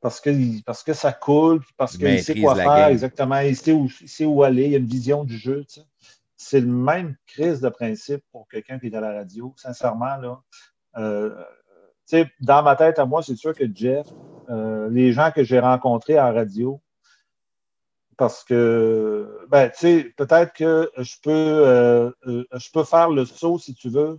parce 0.00 0.20
que, 0.20 0.62
parce 0.62 0.84
que 0.84 0.92
ça 0.92 1.12
coule, 1.12 1.60
parce 1.76 1.94
Il 1.94 2.00
qu'il 2.00 2.22
sait 2.22 2.40
quoi 2.40 2.54
faire 2.54 2.72
game. 2.76 2.92
exactement, 2.92 3.40
il 3.40 3.56
sait, 3.56 3.72
où, 3.72 3.88
il 4.00 4.08
sait 4.08 4.26
où 4.26 4.42
aller, 4.44 4.68
il 4.68 4.74
a 4.74 4.78
une 4.78 4.86
vision 4.86 5.24
du 5.24 5.36
jeu. 5.36 5.64
C'est 6.38 6.60
le 6.60 6.68
même 6.68 7.16
crise 7.26 7.60
de 7.60 7.68
principe 7.68 8.22
pour 8.32 8.48
quelqu'un 8.48 8.78
qui 8.78 8.86
est 8.86 8.94
à 8.94 9.00
la 9.00 9.12
radio. 9.12 9.52
Sincèrement, 9.56 10.16
là, 10.16 10.40
euh, 10.96 11.34
dans 12.40 12.62
ma 12.62 12.76
tête 12.76 12.98
à 12.98 13.06
moi, 13.06 13.22
c'est 13.22 13.36
sûr 13.36 13.54
que 13.54 13.64
Jeff, 13.72 14.06
euh, 14.48 14.88
les 14.90 15.12
gens 15.12 15.30
que 15.30 15.44
j'ai 15.44 15.58
rencontrés 15.58 16.14
la 16.14 16.32
radio, 16.32 16.80
parce 18.16 18.42
que, 18.44 19.46
ben, 19.48 19.70
tu 19.70 19.78
sais, 19.78 20.14
peut-être 20.16 20.52
que 20.52 20.90
je 20.96 21.16
peux, 21.22 21.30
euh, 21.30 22.10
euh, 22.26 22.44
je 22.52 22.70
peux 22.72 22.84
faire 22.84 23.10
le 23.10 23.24
saut, 23.24 23.58
si 23.58 23.74
tu 23.74 23.90
veux, 23.90 24.18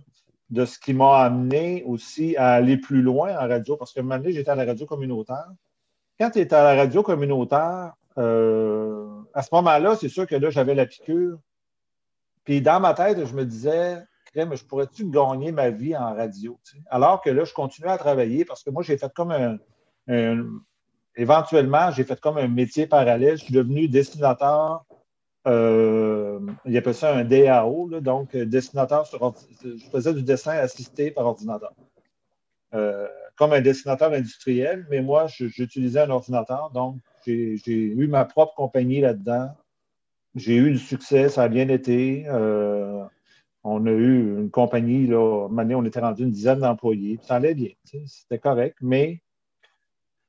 de 0.50 0.64
ce 0.64 0.78
qui 0.78 0.94
m'a 0.94 1.18
amené 1.18 1.82
aussi 1.84 2.36
à 2.36 2.50
aller 2.50 2.76
plus 2.76 3.02
loin 3.02 3.32
en 3.34 3.48
radio, 3.48 3.76
parce 3.76 3.92
que 3.92 4.00
un 4.00 4.04
moment 4.04 4.22
j'étais 4.26 4.50
à 4.50 4.54
la 4.54 4.64
radio 4.64 4.86
communautaire. 4.86 5.48
Quand 6.18 6.30
tu 6.30 6.40
es 6.40 6.54
à 6.54 6.62
la 6.62 6.74
radio 6.82 7.02
communautaire, 7.02 7.94
à 8.16 9.42
ce 9.42 9.48
moment-là, 9.52 9.96
c'est 9.96 10.08
sûr 10.08 10.26
que 10.26 10.34
là, 10.34 10.50
j'avais 10.50 10.74
la 10.74 10.86
piqûre. 10.86 11.38
Puis 12.50 12.60
dans 12.60 12.80
ma 12.80 12.94
tête, 12.94 13.24
je 13.24 13.32
me 13.32 13.44
disais, 13.44 14.02
mais 14.34 14.56
je 14.56 14.64
pourrais-tu 14.64 15.08
gagner 15.08 15.52
ma 15.52 15.70
vie 15.70 15.96
en 15.96 16.16
radio? 16.16 16.58
Alors 16.90 17.20
que 17.20 17.30
là, 17.30 17.44
je 17.44 17.54
continuais 17.54 17.92
à 17.92 17.96
travailler 17.96 18.44
parce 18.44 18.64
que 18.64 18.70
moi, 18.70 18.82
j'ai 18.82 18.98
fait 18.98 19.12
comme 19.14 19.30
un, 19.30 20.44
éventuellement, 21.14 21.92
j'ai 21.92 22.02
fait 22.02 22.20
comme 22.20 22.38
un 22.38 22.48
métier 22.48 22.88
parallèle. 22.88 23.38
Je 23.38 23.44
suis 23.44 23.54
devenu 23.54 23.86
dessinateur. 23.86 24.84
Euh, 25.46 26.40
il 26.64 26.76
appelle 26.76 26.96
ça 26.96 27.14
un 27.14 27.22
DAO, 27.22 27.88
donc 28.00 28.36
dessinateur 28.36 29.06
sur 29.06 29.32
Je 29.62 29.88
faisais 29.92 30.12
du 30.12 30.24
dessin 30.24 30.58
assisté 30.58 31.12
par 31.12 31.26
ordinateur. 31.26 31.72
Euh, 32.74 33.06
comme 33.36 33.52
un 33.52 33.60
dessinateur 33.60 34.12
industriel, 34.12 34.88
mais 34.90 35.02
moi, 35.02 35.28
j'utilisais 35.28 36.00
un 36.00 36.10
ordinateur, 36.10 36.70
donc 36.70 36.96
j'ai 37.24 37.60
eu 37.64 38.08
ma 38.08 38.24
propre 38.24 38.56
compagnie 38.56 39.00
là-dedans. 39.02 39.50
J'ai 40.34 40.56
eu 40.56 40.72
du 40.72 40.78
succès, 40.78 41.28
ça 41.28 41.42
a 41.42 41.48
bien 41.48 41.68
été. 41.68 42.24
Euh, 42.28 43.04
on 43.64 43.84
a 43.86 43.90
eu 43.90 44.40
une 44.40 44.50
compagnie, 44.50 45.06
là, 45.06 45.48
maintenant, 45.48 45.80
on 45.80 45.84
était 45.84 46.00
rendu 46.00 46.22
une 46.22 46.30
dizaine 46.30 46.60
d'employés. 46.60 47.18
Ça 47.22 47.36
allait 47.36 47.54
bien, 47.54 47.70
c'était 48.06 48.38
correct, 48.38 48.76
mais 48.80 49.20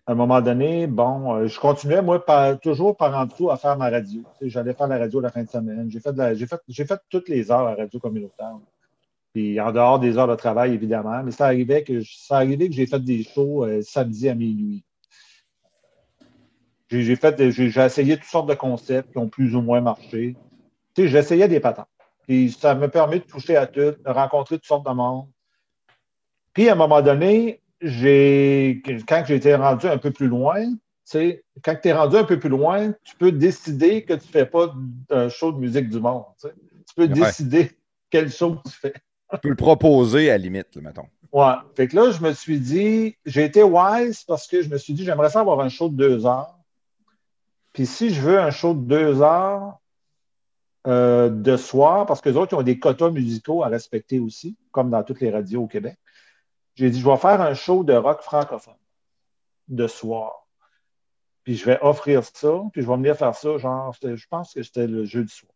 à 0.07 0.13
un 0.13 0.15
moment 0.15 0.41
donné, 0.41 0.87
bon, 0.87 1.35
euh, 1.35 1.47
je 1.47 1.59
continuais, 1.59 2.01
moi, 2.01 2.23
toujours 2.61 2.97
par 2.97 3.15
en 3.15 3.25
dessous 3.25 3.51
à 3.51 3.57
faire 3.57 3.77
ma 3.77 3.89
radio. 3.89 4.23
J'allais 4.41 4.73
faire 4.73 4.87
la 4.87 4.97
radio 4.97 5.19
la 5.19 5.29
fin 5.29 5.43
de 5.43 5.49
semaine. 5.49 5.89
J'ai 5.91 5.99
fait, 5.99 6.15
fait, 6.45 6.85
fait 6.85 7.01
toutes 7.09 7.29
les 7.29 7.51
heures 7.51 7.67
à 7.67 7.75
radio 7.75 7.99
communautaire. 7.99 8.57
Puis 9.33 9.59
en 9.61 9.71
dehors 9.71 9.99
des 9.99 10.17
heures 10.17 10.27
de 10.27 10.35
travail, 10.35 10.73
évidemment. 10.73 11.23
Mais 11.23 11.31
ça 11.31 11.45
arrivait 11.45 11.83
que, 11.83 12.01
ça 12.03 12.37
arrivait 12.37 12.67
que 12.67 12.75
j'ai 12.75 12.87
fait 12.87 12.99
des 12.99 13.23
shows 13.23 13.63
euh, 13.63 13.81
samedi 13.81 14.27
à 14.27 14.35
minuit. 14.35 14.83
J'ai 16.91 17.15
fait, 17.15 17.51
j'ai 17.51 17.81
essayé 17.81 18.17
toutes 18.17 18.25
sortes 18.25 18.49
de 18.49 18.53
concepts 18.53 19.13
qui 19.13 19.17
ont 19.17 19.29
plus 19.29 19.55
ou 19.55 19.61
moins 19.61 19.79
marché. 19.79 20.35
Tu 20.93 21.03
sais, 21.03 21.07
j'essayais 21.07 21.47
des 21.47 21.61
patents. 21.61 21.87
Puis 22.27 22.51
ça 22.51 22.75
me 22.75 22.89
permet 22.89 23.19
de 23.19 23.23
toucher 23.23 23.55
à 23.55 23.65
tout, 23.65 23.79
de 23.79 23.97
rencontrer 24.05 24.57
toutes 24.57 24.65
sortes 24.65 24.85
de 24.85 24.91
monde. 24.91 25.27
Puis 26.53 26.67
à 26.67 26.73
un 26.73 26.75
moment 26.75 27.01
donné, 27.01 27.61
j'ai, 27.81 28.81
quand 29.07 29.23
j'ai 29.25 29.35
été 29.35 29.55
rendu 29.55 29.87
un 29.87 29.97
peu 29.97 30.11
plus 30.11 30.27
loin, 30.27 30.65
tu 30.65 30.77
sais, 31.05 31.43
quand 31.63 31.75
tu 31.81 31.87
es 31.87 31.93
rendu 31.93 32.17
un 32.17 32.23
peu 32.25 32.39
plus 32.39 32.49
loin, 32.49 32.93
tu 33.03 33.15
peux 33.15 33.31
décider 33.31 34.03
que 34.03 34.13
tu 34.13 34.27
ne 34.27 34.31
fais 34.31 34.45
pas 34.45 34.73
un 35.09 35.29
show 35.29 35.51
de 35.51 35.57
musique 35.57 35.89
du 35.89 35.99
monde. 35.99 36.25
Tu, 36.41 36.49
peux 36.95 37.07
décider 37.07 37.71
quel 38.09 38.29
show 38.29 38.57
tu 38.65 38.71
fais. 38.71 38.93
tu 39.33 39.39
peux 39.41 39.49
le 39.49 39.55
proposer 39.55 40.29
à 40.29 40.33
la 40.33 40.39
limite, 40.39 40.75
mettons. 40.77 41.07
Ouais. 41.31 41.53
Fait 41.75 41.87
que 41.87 41.95
là, 41.95 42.11
je 42.11 42.21
me 42.21 42.33
suis 42.33 42.59
dit, 42.59 43.15
j'ai 43.25 43.45
été 43.45 43.63
wise 43.63 44.23
parce 44.25 44.47
que 44.47 44.61
je 44.61 44.69
me 44.69 44.77
suis 44.77 44.93
dit, 44.93 45.05
j'aimerais 45.05 45.29
ça 45.29 45.39
avoir 45.39 45.61
un 45.61 45.69
show 45.69 45.87
de 45.87 45.95
deux 45.95 46.25
heures. 46.25 46.57
Puis 47.73 47.85
si 47.85 48.13
je 48.13 48.21
veux 48.21 48.39
un 48.39 48.51
show 48.51 48.73
de 48.73 48.81
deux 48.81 49.21
heures 49.21 49.79
euh, 50.87 51.29
de 51.29 51.57
soir, 51.57 52.05
parce 52.05 52.21
que 52.21 52.29
les 52.29 52.37
autres, 52.37 52.53
ils 52.53 52.59
ont 52.59 52.63
des 52.63 52.79
quotas 52.79 53.11
musicaux 53.11 53.63
à 53.63 53.67
respecter 53.67 54.19
aussi, 54.19 54.57
comme 54.71 54.89
dans 54.89 55.03
toutes 55.03 55.21
les 55.21 55.31
radios 55.31 55.63
au 55.63 55.67
Québec, 55.67 55.97
j'ai 56.75 56.89
dit, 56.89 56.99
je 56.99 57.09
vais 57.09 57.17
faire 57.17 57.41
un 57.41 57.53
show 57.53 57.83
de 57.83 57.93
rock 57.93 58.21
francophone 58.21 58.73
de 59.67 59.87
soir. 59.87 60.47
Puis 61.43 61.55
je 61.55 61.65
vais 61.65 61.79
offrir 61.81 62.23
ça, 62.23 62.61
puis 62.71 62.81
je 62.81 62.87
vais 62.87 62.95
venir 62.95 63.15
faire 63.15 63.35
ça, 63.35 63.57
genre, 63.57 63.95
je 64.01 64.27
pense 64.29 64.53
que 64.53 64.63
c'était 64.63 64.87
le 64.87 65.05
jeudi 65.05 65.33
soir. 65.33 65.51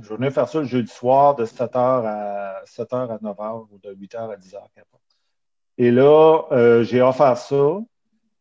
Je 0.00 0.08
vais 0.08 0.16
venir 0.16 0.32
faire 0.32 0.48
ça 0.48 0.58
le 0.58 0.66
jeudi 0.66 0.92
soir 0.92 1.34
de 1.36 1.46
7h 1.46 2.04
à 2.04 2.62
7h 2.66 3.10
à 3.10 3.16
9h 3.18 3.68
ou 3.70 3.78
de 3.78 3.94
8h 3.94 4.30
à 4.30 4.36
10h. 4.36 4.60
Et 5.78 5.90
là, 5.90 6.42
euh, 6.52 6.82
j'ai 6.82 7.00
offert 7.00 7.36
ça 7.36 7.78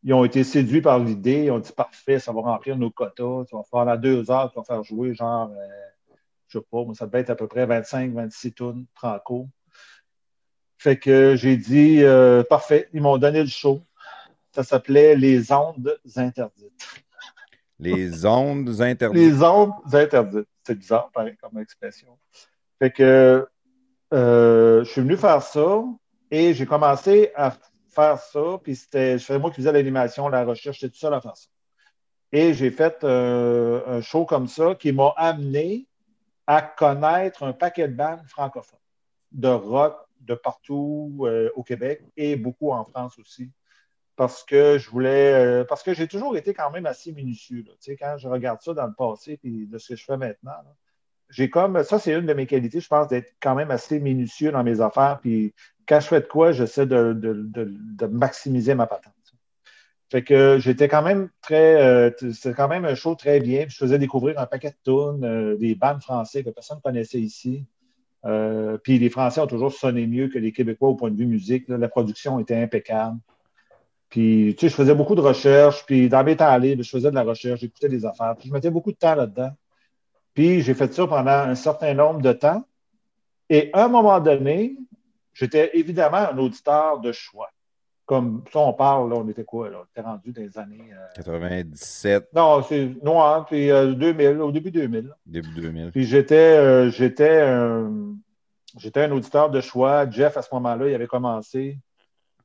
ils 0.05 0.13
ont 0.13 0.23
été 0.23 0.43
séduits 0.43 0.81
par 0.81 0.99
l'idée. 0.99 1.45
Ils 1.45 1.51
ont 1.51 1.57
dit 1.57 1.71
parfait, 1.71 2.19
ça 2.19 2.31
va 2.31 2.41
remplir 2.41 2.77
nos 2.77 2.91
quotas. 2.91 3.45
Tu 3.49 3.55
vas 3.55 3.63
faire 3.63 3.97
deux 3.97 4.29
heures, 4.29 4.51
tu 4.51 4.59
vas 4.59 4.63
faire 4.63 4.83
jouer 4.83 5.15
genre, 5.15 5.49
je 5.51 5.57
euh, 5.57 6.15
je 6.47 6.59
sais 6.59 6.65
pas, 6.71 6.83
ça 6.93 7.07
devait 7.07 7.21
être 7.21 7.31
à 7.31 7.35
peu 7.35 7.47
près 7.47 7.65
25, 7.65 8.13
26 8.13 8.53
tonnes 8.53 8.85
franco. 8.93 9.49
Fait 10.77 10.97
que 10.97 11.35
j'ai 11.35 11.57
dit 11.57 12.03
euh, 12.03 12.43
parfait, 12.43 12.87
ils 12.93 13.01
m'ont 13.01 13.17
donné 13.17 13.41
le 13.41 13.49
show. 13.49 13.81
Ça 14.53 14.63
s'appelait 14.63 15.15
Les 15.15 15.51
ondes 15.51 15.97
interdites. 16.15 17.03
Les 17.79 18.25
ondes 18.27 18.79
interdites. 18.81 19.19
Les 19.19 19.41
ondes 19.41 19.73
interdites. 19.91 20.47
C'est 20.63 20.75
bizarre, 20.77 21.09
pareil, 21.11 21.35
comme 21.41 21.59
expression. 21.59 22.15
Fait 22.77 22.91
que 22.91 23.47
euh, 24.13 24.83
je 24.83 24.89
suis 24.91 25.01
venu 25.01 25.17
faire 25.17 25.41
ça 25.41 25.83
et 26.29 26.53
j'ai 26.53 26.67
commencé 26.67 27.31
à 27.35 27.55
faire 27.95 28.19
ça. 28.19 28.59
Puis 28.61 28.75
c'était, 28.75 29.17
moi 29.39 29.49
qui 29.49 29.57
faisais 29.57 29.71
l'animation, 29.71 30.27
la 30.27 30.43
recherche, 30.43 30.79
j'étais 30.79 30.91
tout 30.91 30.99
seul 30.99 31.13
à 31.13 31.21
faire 31.21 31.37
ça. 31.37 31.47
Et 32.31 32.53
j'ai 32.53 32.71
fait 32.71 33.03
euh, 33.03 33.81
un 33.87 34.01
show 34.01 34.25
comme 34.25 34.47
ça 34.47 34.75
qui 34.75 34.91
m'a 34.91 35.13
amené 35.15 35.87
à 36.47 36.61
connaître 36.61 37.43
un 37.43 37.53
paquet 37.53 37.87
de 37.87 37.95
bandes 37.95 38.21
francophones, 38.27 38.79
de 39.31 39.47
rock 39.47 39.97
de 40.21 40.35
partout 40.35 41.15
euh, 41.21 41.49
au 41.55 41.63
Québec 41.63 42.03
et 42.17 42.35
beaucoup 42.35 42.71
en 42.71 42.83
France 42.83 43.17
aussi. 43.19 43.51
Parce 44.15 44.43
que 44.43 44.77
je 44.77 44.89
voulais, 44.89 45.33
euh, 45.33 45.63
parce 45.65 45.83
que 45.83 45.93
j'ai 45.93 46.07
toujours 46.07 46.37
été 46.37 46.53
quand 46.53 46.71
même 46.71 46.85
assez 46.85 47.11
minutieux. 47.11 47.63
Tu 47.63 47.71
sais, 47.79 47.95
quand 47.97 48.17
je 48.17 48.27
regarde 48.27 48.61
ça 48.61 48.73
dans 48.73 48.87
le 48.87 48.93
passé 48.93 49.39
et 49.43 49.65
de 49.65 49.77
ce 49.77 49.89
que 49.89 49.95
je 49.95 50.05
fais 50.05 50.17
maintenant, 50.17 50.53
j'ai 51.29 51.49
comme, 51.49 51.83
ça 51.83 51.99
c'est 51.99 52.13
une 52.13 52.25
de 52.25 52.33
mes 52.33 52.45
qualités, 52.45 52.79
je 52.79 52.87
pense, 52.87 53.07
d'être 53.07 53.33
quand 53.41 53.55
même 53.55 53.71
assez 53.71 53.99
minutieux 53.99 54.51
dans 54.51 54.63
mes 54.63 54.79
affaires. 54.81 55.19
Puis 55.21 55.53
quand 55.87 55.99
je 55.99 56.07
fais 56.07 56.21
de 56.21 56.25
quoi, 56.25 56.51
j'essaie 56.51 56.85
de, 56.85 58.07
maximiser 58.07 58.75
ma 58.75 58.87
patente. 58.87 59.13
Fait 60.11 60.23
que 60.23 60.59
j'étais 60.59 60.87
quand 60.87 61.01
même 61.01 61.29
très. 61.41 61.81
Euh, 61.81 62.11
c'était 62.31 62.53
quand 62.53 62.67
même 62.67 62.85
un 62.85 62.95
show 62.95 63.15
très 63.15 63.39
bien. 63.39 63.65
je 63.67 63.75
faisais 63.75 63.97
découvrir 63.97 64.39
un 64.39 64.45
paquet 64.45 64.69
de 64.69 64.75
tunes, 64.83 65.23
euh, 65.23 65.57
des 65.57 65.73
bandes 65.73 66.01
français 66.01 66.43
que 66.43 66.51
personne 66.51 66.77
ne 66.77 66.81
connaissait 66.81 67.19
ici. 67.19 67.65
Euh, 68.25 68.77
puis 68.77 68.99
les 68.99 69.09
Français 69.09 69.41
ont 69.41 69.47
toujours 69.47 69.73
sonné 69.73 70.07
mieux 70.07 70.27
que 70.29 70.39
les 70.39 70.51
Québécois 70.51 70.89
au 70.89 70.95
point 70.95 71.11
de 71.11 71.17
vue 71.17 71.25
musique. 71.25 71.65
La 71.67 71.89
production 71.89 72.39
était 72.39 72.55
impeccable. 72.55 73.17
Puis, 74.09 74.55
tu 74.57 74.65
sais, 74.65 74.69
je 74.69 74.75
faisais 74.75 74.95
beaucoup 74.95 75.15
de 75.15 75.21
recherches. 75.21 75.85
Puis, 75.85 76.07
dans 76.07 76.23
mes 76.23 76.35
temps 76.35 76.59
je 76.61 76.89
faisais 76.89 77.09
de 77.09 77.15
la 77.15 77.23
recherche, 77.23 77.59
j'écoutais 77.59 77.89
des 77.89 78.05
affaires. 78.05 78.35
Puis, 78.37 78.49
je 78.49 78.53
mettais 78.53 78.69
beaucoup 78.69 78.91
de 78.91 78.97
temps 78.97 79.15
là-dedans. 79.15 79.51
Puis, 80.33 80.61
j'ai 80.61 80.73
fait 80.73 80.93
ça 80.93 81.07
pendant 81.07 81.31
un 81.31 81.55
certain 81.55 81.93
nombre 81.93 82.21
de 82.21 82.31
temps. 82.31 82.65
Et 83.49 83.69
à 83.73 83.85
un 83.85 83.87
moment 83.89 84.19
donné, 84.19 84.75
J'étais 85.35 85.77
évidemment 85.77 86.29
un 86.29 86.37
auditeur 86.37 86.99
de 87.01 87.11
choix. 87.11 87.49
Comme 88.05 88.43
ça, 88.53 88.59
on 88.59 88.73
parle, 88.73 89.09
là, 89.09 89.17
on 89.17 89.27
était 89.27 89.43
quoi? 89.43 89.69
Là? 89.69 89.81
On 89.81 89.85
était 89.85 90.01
rendu 90.01 90.31
dans 90.31 90.41
les 90.41 90.57
années. 90.57 90.91
97. 91.15 92.23
Euh, 92.23 92.25
non, 92.33 92.63
c'est 92.63 93.03
noir, 93.03 93.45
puis 93.45 93.67
2000, 93.67 94.25
euh, 94.27 94.45
au 94.45 94.51
début 94.51 94.71
2000. 94.71 95.13
Début 95.25 95.49
2000. 95.55 95.91
Puis 95.91 96.05
j'étais, 96.05 96.35
euh, 96.35 96.89
j'étais, 96.89 97.43
j'étais 98.77 99.01
un 99.01 99.11
auditeur 99.11 99.49
de 99.49 99.59
choix. 99.59 100.09
Jeff, 100.09 100.37
à 100.37 100.41
ce 100.41 100.53
moment-là, 100.53 100.87
il 100.87 100.95
avait 100.95 101.07
commencé. 101.07 101.79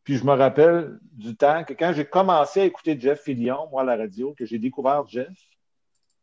Puis 0.02 0.16
je 0.16 0.24
me 0.24 0.32
rappelle 0.32 0.98
du 1.12 1.36
temps 1.36 1.62
que 1.62 1.74
quand 1.74 1.92
j'ai 1.94 2.06
commencé 2.06 2.62
à 2.62 2.64
écouter 2.64 2.98
Jeff 2.98 3.20
Fillion, 3.20 3.68
moi, 3.70 3.82
à 3.82 3.84
la 3.84 3.96
radio, 3.96 4.34
que 4.36 4.46
j'ai 4.46 4.58
découvert 4.58 5.06
Jeff, 5.06 5.28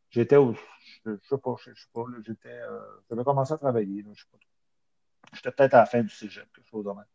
j'étais 0.10 0.36
au. 0.36 0.54
Je 1.06 1.12
ne 1.12 1.18
sais 1.30 1.38
pas, 1.38 1.56
je 1.60 1.72
sais 1.80 1.88
pas, 1.94 2.04
j'étais. 2.26 2.60
j'avais 3.10 3.24
commencé 3.24 3.54
à 3.54 3.58
travailler, 3.58 4.02
je 4.04 4.10
ne 4.10 4.16
sais 4.16 4.24
pas 4.32 4.38
J'étais 5.34 5.52
peut-être 5.52 5.74
à 5.74 5.80
la 5.80 5.86
fin 5.86 6.02
du 6.02 6.10
cégep, 6.10 6.46
quelque 6.56 6.70
chose 6.70 6.86
de 6.86 6.90
même. 6.90 7.06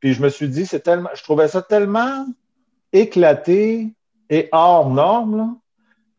Puis 0.00 0.14
je 0.14 0.22
me 0.22 0.28
suis 0.28 0.48
dit, 0.48 0.66
c'est 0.66 0.80
tellement, 0.80 1.10
je 1.14 1.22
trouvais 1.22 1.48
ça 1.48 1.62
tellement 1.62 2.26
éclaté 2.92 3.94
et 4.30 4.48
hors 4.52 4.90
norme 4.90 5.58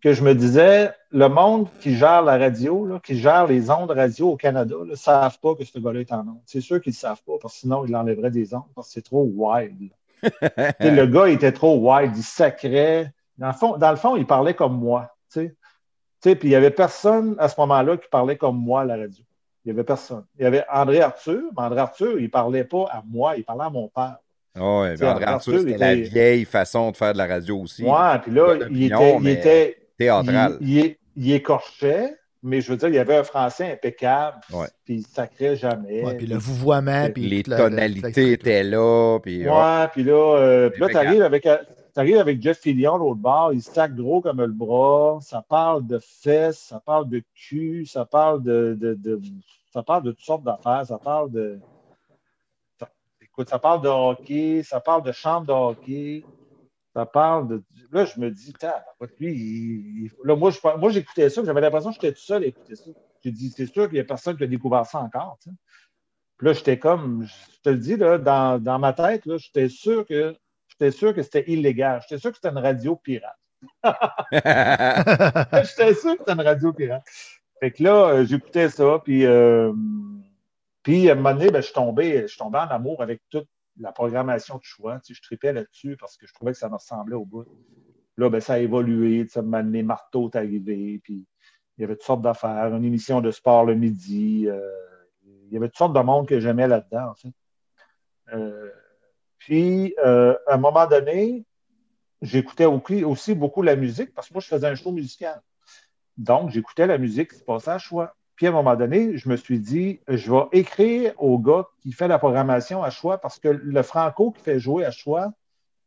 que 0.01 0.13
je 0.13 0.23
me 0.23 0.35
disais, 0.35 0.91
le 1.11 1.29
monde 1.29 1.67
qui 1.79 1.95
gère 1.95 2.21
la 2.21 2.37
radio, 2.37 2.99
qui 3.03 3.17
gère 3.17 3.47
les 3.47 3.69
ondes 3.69 3.91
radio 3.91 4.31
au 4.31 4.35
Canada, 4.35 4.75
ne 4.83 4.95
savent 4.95 5.39
pas 5.39 5.55
que 5.55 5.63
ce 5.63 5.79
gars-là 5.79 6.01
est 6.01 6.11
en 6.11 6.27
ondes. 6.27 6.41
C'est 6.45 6.61
sûr 6.61 6.81
qu'ils 6.81 6.91
ne 6.91 6.97
savent 6.97 7.21
pas, 7.23 7.33
parce 7.41 7.53
que 7.53 7.59
sinon, 7.61 7.85
ils 7.85 7.95
enlèveraient 7.95 8.31
des 8.31 8.53
ondes, 8.53 8.63
parce 8.75 8.87
que 8.87 8.93
c'est 8.95 9.01
trop 9.01 9.23
wild. 9.33 9.91
le 10.79 11.05
gars 11.05 11.29
était 11.29 11.51
trop 11.51 11.77
wild, 11.77 12.15
il 12.15 12.23
sacrait. 12.23 13.13
Dans 13.37 13.47
le 13.47 13.53
fond, 13.53 13.77
dans 13.77 13.91
le 13.91 13.97
fond 13.97 14.15
il 14.15 14.25
parlait 14.25 14.53
comme 14.53 14.77
moi. 14.77 15.15
Puis 15.31 16.37
il 16.43 16.49
n'y 16.49 16.55
avait 16.55 16.71
personne 16.71 17.35
à 17.39 17.49
ce 17.49 17.59
moment-là 17.61 17.97
qui 17.97 18.07
parlait 18.09 18.37
comme 18.37 18.57
moi 18.57 18.81
à 18.81 18.85
la 18.85 18.97
radio. 18.97 19.23
Il 19.65 19.71
n'y 19.71 19.77
avait 19.77 19.85
personne. 19.85 20.25
Il 20.37 20.43
y 20.43 20.45
avait 20.45 20.65
André 20.71 21.01
Arthur, 21.01 21.41
mais 21.55 21.63
André 21.63 21.79
Arthur, 21.79 22.19
il 22.19 22.23
ne 22.23 22.27
parlait 22.27 22.65
pas 22.65 22.85
à 22.91 23.01
moi, 23.05 23.35
il 23.37 23.45
parlait 23.45 23.63
à 23.63 23.69
mon 23.69 23.87
père. 23.87 24.17
Oui, 24.55 24.61
André, 24.61 25.25
Arthur, 25.25 25.59
c'était 25.59 25.77
la 25.77 25.95
vieille 25.95 26.45
façon 26.45 26.91
de 26.91 26.97
faire 26.97 27.13
de 27.13 27.17
la 27.17 27.25
radio 27.25 27.59
aussi. 27.59 27.83
Oui, 27.83 28.19
puis 28.21 28.31
là, 28.31 28.55
il 28.69 28.83
était, 28.83 29.17
il 29.19 29.27
était, 29.27 29.77
théâtral. 29.97 30.57
Il, 30.61 30.95
il, 31.15 31.31
écorchait, 31.31 32.13
mais 32.43 32.61
je 32.61 32.71
veux 32.71 32.77
dire, 32.77 32.89
il 32.89 32.95
y 32.95 32.99
avait 32.99 33.15
un 33.15 33.23
français 33.23 33.71
impeccable, 33.71 34.37
puis 34.83 34.95
il 34.95 34.99
ne 34.99 35.05
sacrait 35.05 35.55
jamais. 35.55 36.03
Ouais, 36.03 36.17
puis 36.17 36.27
le 36.27 36.37
vouvoiement, 36.37 37.09
puis 37.09 37.27
les 37.27 37.43
tonalités 37.43 38.33
étaient 38.33 38.63
là. 38.63 39.17
Puis, 39.23 39.47
ouais, 39.47 39.87
puis 39.93 40.03
là, 40.03 40.37
euh, 40.37 40.69
là 40.77 40.87
tu 40.89 40.97
arrives 40.97 41.23
avec, 41.23 41.47
arrives 41.99 42.17
avec 42.17 42.41
Jeff 42.41 42.59
Fillion, 42.59 42.97
l'autre 42.97 43.19
bord, 43.19 43.53
il 43.53 43.61
sac 43.61 43.95
gros 43.95 44.21
comme 44.21 44.41
le 44.41 44.47
bras, 44.47 45.19
ça 45.21 45.43
parle 45.47 45.85
de 45.85 45.99
fesses, 45.99 46.59
ça 46.59 46.79
parle 46.79 47.07
de 47.09 47.21
cul, 47.35 47.85
ça 47.85 48.05
parle 48.05 48.41
de, 48.41 48.75
de, 48.79 48.93
de 48.95 49.21
ça 49.71 49.83
parle 49.83 50.03
de 50.03 50.11
toutes 50.11 50.25
sortes 50.25 50.43
d'affaires, 50.43 50.85
ça 50.85 50.99
parle 50.99 51.31
de. 51.31 51.59
écoute, 53.21 53.49
ça 53.49 53.59
parle 53.59 53.81
de 53.81 53.89
hockey, 53.89 54.61
ça 54.63 54.79
parle 54.79 55.03
de 55.03 55.11
chambre 55.11 55.47
de 55.47 55.51
hockey, 55.51 56.23
ça 56.95 57.05
parle 57.05 57.47
de. 57.47 57.63
Là, 57.91 58.05
je 58.05 58.19
me 58.19 58.29
dis, 58.29 58.53
lui, 59.19 60.11
là, 60.23 60.35
moi, 60.35 60.51
moi 60.77 60.91
j'écoutais 60.91 61.29
ça, 61.29 61.43
j'avais 61.43 61.61
l'impression 61.61 61.89
que 61.89 61.95
j'étais 61.95 62.13
tout 62.13 62.21
seul 62.21 62.43
à 62.43 62.47
écouter 62.47 62.75
ça. 62.75 62.91
J'ai 63.23 63.31
dit, 63.31 63.49
c'est 63.49 63.65
sûr 63.65 63.85
qu'il 63.85 63.93
n'y 63.93 63.99
a 63.99 64.03
personne 64.03 64.37
qui 64.37 64.43
a 64.43 64.47
découvert 64.47 64.85
ça 64.85 64.99
encore. 64.99 65.37
Puis 66.37 66.47
là, 66.47 66.53
j'étais 66.53 66.77
comme, 66.77 67.25
je 67.25 67.61
te 67.63 67.69
le 67.69 67.77
dis, 67.77 67.95
là, 67.95 68.17
dans, 68.17 68.61
dans 68.61 68.77
ma 68.77 68.93
tête, 68.93 69.23
j'étais 69.37 69.69
sûr 69.69 70.05
que 70.05 70.35
j'étais 70.73 70.91
sûr 70.91 71.13
que 71.13 71.21
c'était 71.21 71.49
illégal. 71.49 72.01
J'étais 72.01 72.19
sûr 72.19 72.31
que 72.31 72.37
c'était 72.37 72.49
une 72.49 72.57
radio 72.57 72.95
pirate. 72.95 73.37
j'étais 74.31 75.93
sûr 75.93 76.13
que 76.13 76.19
c'était 76.19 76.33
une 76.33 76.41
radio 76.41 76.73
pirate. 76.73 77.03
Fait 77.59 77.71
que 77.71 77.83
là, 77.83 78.07
euh, 78.09 78.25
j'écoutais 78.25 78.69
ça, 78.69 78.99
puis, 79.03 79.25
euh, 79.25 79.71
puis 80.81 81.09
à 81.09 81.13
un 81.13 81.15
moment 81.15 81.33
donné, 81.33 81.49
ben, 81.49 81.61
je, 81.61 81.67
suis 81.67 81.73
tombé, 81.73 82.27
je 82.27 82.37
tombais 82.37 82.59
en 82.59 82.67
amour 82.67 83.01
avec 83.01 83.21
toute 83.29 83.47
la 83.79 83.91
programmation 83.91 84.57
de 84.57 84.63
choix. 84.63 84.99
Tu 84.99 85.13
sais, 85.13 85.17
je 85.17 85.21
tripais 85.21 85.53
là-dessus 85.53 85.95
parce 85.97 86.17
que 86.17 86.27
je 86.27 86.33
trouvais 86.33 86.51
que 86.51 86.57
ça 86.57 86.69
me 86.69 86.75
ressemblait 86.75 87.15
au 87.15 87.25
bout. 87.25 87.45
Là, 88.17 88.29
ben, 88.29 88.41
ça 88.41 88.55
a 88.55 88.59
évolué. 88.59 89.25
Tu 89.25 89.31
sais, 89.31 89.41
donné, 89.41 89.83
Marteau 89.83 90.29
est 90.29 90.37
arrivé, 90.37 90.99
puis 91.03 91.25
il 91.77 91.81
y 91.81 91.83
avait 91.85 91.95
toutes 91.95 92.05
sortes 92.05 92.21
d'affaires, 92.21 92.75
une 92.75 92.83
émission 92.83 93.21
de 93.21 93.31
sport 93.31 93.65
le 93.65 93.75
midi. 93.75 94.47
Euh, 94.47 94.69
il 95.23 95.53
y 95.53 95.57
avait 95.57 95.67
toutes 95.67 95.77
sortes 95.77 95.95
de 95.95 96.01
monde 96.01 96.27
que 96.27 96.39
j'aimais 96.39 96.67
là-dedans, 96.67 97.11
en 97.11 97.15
fait. 97.15 97.31
Euh, 98.33 98.69
puis, 99.45 99.93
euh, 100.05 100.35
à 100.47 100.53
un 100.53 100.57
moment 100.57 100.87
donné, 100.87 101.43
j'écoutais 102.21 102.65
aussi 102.65 103.35
beaucoup 103.35 103.61
la 103.61 103.75
musique 103.75 104.13
parce 104.13 104.29
que 104.29 104.33
moi, 104.33 104.41
je 104.41 104.47
faisais 104.47 104.67
un 104.67 104.75
show 104.75 104.93
musical. 104.93 105.41
Donc, 106.17 106.51
j'écoutais 106.51 106.87
la 106.87 106.97
musique 106.97 107.31
qui 107.31 107.39
se 107.39 107.43
passait 107.43 107.71
à 107.71 107.77
choix. 107.77 108.15
Puis, 108.35 108.47
à 108.47 108.49
un 108.49 108.53
moment 108.53 108.77
donné, 108.77 109.17
je 109.17 109.27
me 109.27 109.35
suis 109.35 109.59
dit, 109.59 109.99
je 110.07 110.31
vais 110.31 110.45
écrire 110.53 111.13
au 111.17 111.37
gars 111.39 111.65
qui 111.81 111.91
fait 111.91 112.07
la 112.07 112.19
programmation 112.19 112.83
à 112.83 112.89
choix 112.89 113.17
parce 113.17 113.37
que 113.37 113.49
le 113.49 113.83
Franco 113.83 114.31
qui 114.31 114.41
fait 114.41 114.59
jouer 114.59 114.85
à 114.85 114.91
choix, 114.91 115.33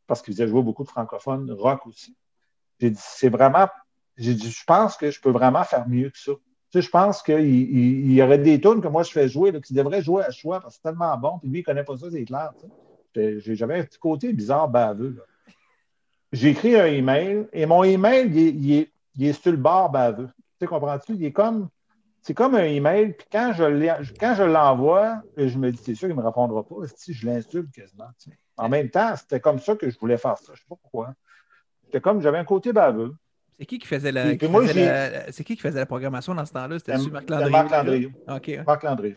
parce 0.06 0.20
qu'il 0.20 0.34
faisait 0.34 0.48
jouer 0.48 0.62
beaucoup 0.62 0.84
de 0.84 0.88
francophones, 0.88 1.50
rock 1.52 1.86
aussi. 1.86 2.14
J'ai 2.78 2.90
dit, 2.90 3.00
c'est 3.00 3.30
vraiment 3.30 3.68
j'ai 4.18 4.34
dit, 4.34 4.50
je 4.50 4.64
pense 4.64 4.98
que 4.98 5.10
je 5.10 5.20
peux 5.20 5.30
vraiment 5.30 5.64
faire 5.64 5.88
mieux 5.88 6.10
que 6.10 6.18
ça. 6.18 6.32
Tu 6.32 6.80
sais, 6.80 6.82
je 6.82 6.90
pense 6.90 7.22
qu'il 7.22 7.40
il, 7.40 8.12
y 8.12 8.22
aurait 8.22 8.38
des 8.38 8.60
tunes 8.60 8.80
que 8.80 8.88
moi 8.88 9.02
je 9.02 9.10
fais 9.10 9.28
jouer, 9.28 9.52
là, 9.52 9.60
qui 9.60 9.72
devraient 9.72 10.02
jouer 10.02 10.24
à 10.24 10.30
choix 10.30 10.60
parce 10.60 10.76
que 10.76 10.82
c'est 10.82 10.90
tellement 10.90 11.16
bon, 11.16 11.38
puis 11.38 11.48
lui, 11.48 11.60
il 11.60 11.62
connaît 11.62 11.84
pas 11.84 11.96
ça, 11.96 12.10
c'est 12.10 12.24
clair. 12.24 12.52
J'avais 13.14 13.80
un 13.80 13.84
petit 13.84 13.98
côté 13.98 14.32
bizarre, 14.32 14.68
baveux. 14.68 15.22
J'ai 16.32 16.50
écrit 16.50 16.76
un 16.76 16.86
email 16.86 17.46
et 17.52 17.66
mon 17.66 17.84
email, 17.84 18.30
il 18.34 18.72
est, 18.72 18.92
il 19.16 19.26
est, 19.26 19.32
sur 19.32 19.52
le 19.52 19.58
bord 19.58 19.90
baveux. 19.90 20.28
Tu 20.60 20.66
comprends-tu? 20.66 21.14
Il 21.14 21.32
comme. 21.32 21.68
C'est 22.22 22.34
comme 22.34 22.56
un 22.56 22.64
email, 22.64 23.12
puis 23.12 23.28
quand 23.30 23.52
je 23.54 24.42
l'envoie, 24.42 25.22
je 25.36 25.56
me 25.58 25.70
dis, 25.70 25.78
c'est 25.78 25.94
sûr 25.94 26.08
qu'il 26.08 26.16
ne 26.16 26.20
me 26.20 26.26
répondra 26.26 26.64
pas. 26.64 26.74
Si 26.96 27.14
je 27.14 27.24
l'insulte 27.24 27.70
quasiment. 27.72 28.08
En 28.56 28.68
même 28.68 28.90
temps, 28.90 29.14
c'était 29.16 29.38
comme 29.38 29.60
ça 29.60 29.76
que 29.76 29.88
je 29.88 29.96
voulais 29.96 30.16
faire 30.16 30.36
ça. 30.36 30.46
Je 30.46 30.52
ne 30.52 30.56
sais 30.56 30.64
pas 30.68 30.74
pourquoi. 30.82 31.14
C'était 31.84 32.00
comme, 32.00 32.20
j'avais 32.20 32.38
un 32.38 32.44
côté 32.44 32.72
baveux. 32.72 33.14
C'est 33.58 33.64
qui 33.64 33.78
qui 33.78 33.86
faisait 33.86 34.12
la, 34.12 34.32
c'est 35.30 35.44
qui 35.44 35.56
qui 35.56 35.62
faisait 35.62 35.78
la 35.78 35.86
programmation 35.86 36.34
dans 36.34 36.44
ce 36.44 36.52
temps-là? 36.52 36.78
C'était 36.78 36.98
Marc 37.10 37.30
Landriot. 37.30 37.50
Marc 37.50 37.70
Landriot. 37.70 38.10
Marc 38.66 38.82
Landriot. 38.82 39.16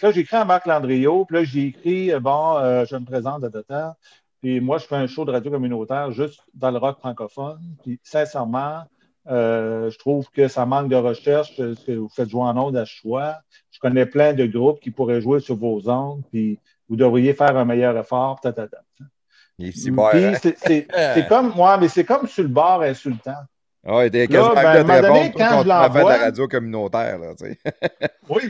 là, 0.00 0.10
j'ai 0.10 0.20
écrit 0.20 0.36
à 0.36 0.44
Marc 0.44 0.66
Landriot, 0.66 1.26
puis 1.26 1.36
là, 1.36 1.44
j'ai 1.44 1.66
écrit, 1.66 2.12
euh, 2.12 2.18
bon, 2.18 2.56
euh, 2.56 2.86
je 2.86 2.96
me 2.96 3.04
présente 3.04 3.42
de 3.42 3.60
temps. 3.60 3.94
Puis 4.40 4.60
moi, 4.60 4.78
je 4.78 4.86
fais 4.86 4.96
un 4.96 5.06
show 5.06 5.24
de 5.24 5.32
radio 5.32 5.50
communautaire 5.50 6.10
juste 6.12 6.40
dans 6.54 6.70
le 6.70 6.78
rock 6.78 6.98
francophone. 6.98 7.60
Puis 7.82 8.00
sincèrement, 8.02 8.84
euh, 9.28 9.90
je 9.90 9.98
trouve 9.98 10.28
que 10.30 10.48
ça 10.48 10.64
manque 10.64 10.88
de 10.88 10.96
recherche, 10.96 11.54
ce 11.56 11.86
que 11.86 11.92
vous 11.92 12.08
faites 12.08 12.28
jouer 12.28 12.42
en 12.42 12.56
ondes 12.56 12.76
à 12.76 12.84
choix. 12.86 13.36
Je 13.70 13.78
connais 13.80 14.06
plein 14.06 14.32
de 14.32 14.46
groupes 14.46 14.80
qui 14.80 14.90
pourraient 14.90 15.20
jouer 15.20 15.40
sur 15.40 15.56
vos 15.56 15.88
ondes, 15.90 16.22
puis 16.30 16.58
vous 16.88 16.96
devriez 16.96 17.34
faire 17.34 17.56
un 17.56 17.64
meilleur 17.64 17.96
effort. 17.98 18.40
Hein? 18.44 20.34
C'est 20.42 21.26
comme, 21.28 21.54
moi, 21.54 21.76
mais 21.76 21.88
c'est 21.88 22.04
comme 22.04 22.26
sur 22.26 22.42
le 22.42 22.48
bord 22.48 22.82
insultant. 22.82 23.44
Ah 23.86 23.98
oui, 23.98 24.10
t'es 24.10 24.26
quasiment 24.26 24.54
ben, 24.54 24.82
de 24.82 24.88
te 24.88 24.92
répondre 24.92 25.32
quand 25.36 25.62
je 25.62 25.68
l'envoie... 25.68 26.02
de 26.04 26.18
la 26.18 26.24
radio 26.24 26.48
communautaire. 26.48 27.18
Là, 27.18 27.34
tu 27.34 27.44
sais. 27.44 27.58
oui, 28.28 28.42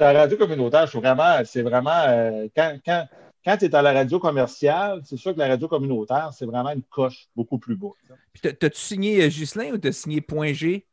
la 0.00 0.12
radio 0.12 0.36
communautaire, 0.38 0.88
c'est 0.88 0.98
vraiment, 0.98 1.40
c'est 1.44 1.62
vraiment 1.62 2.04
euh, 2.08 2.46
quand, 2.56 2.78
quand, 2.84 3.06
quand 3.44 3.56
tu 3.58 3.66
es 3.66 3.74
à 3.74 3.82
la 3.82 3.92
radio 3.92 4.18
commerciale, 4.18 5.02
c'est 5.04 5.18
sûr 5.18 5.34
que 5.34 5.38
la 5.38 5.48
radio 5.48 5.68
communautaire, 5.68 6.30
c'est 6.32 6.46
vraiment 6.46 6.70
une 6.70 6.82
coche 6.82 7.28
beaucoup 7.36 7.58
plus. 7.58 7.76
Puis 8.32 8.54
t'as-tu 8.54 8.80
signé 8.80 9.22
euh, 9.22 9.28
Ghislain 9.28 9.72
ou 9.72 9.78
t'as 9.78 9.92
signé 9.92 10.22
Point 10.22 10.54
G? 10.54 10.86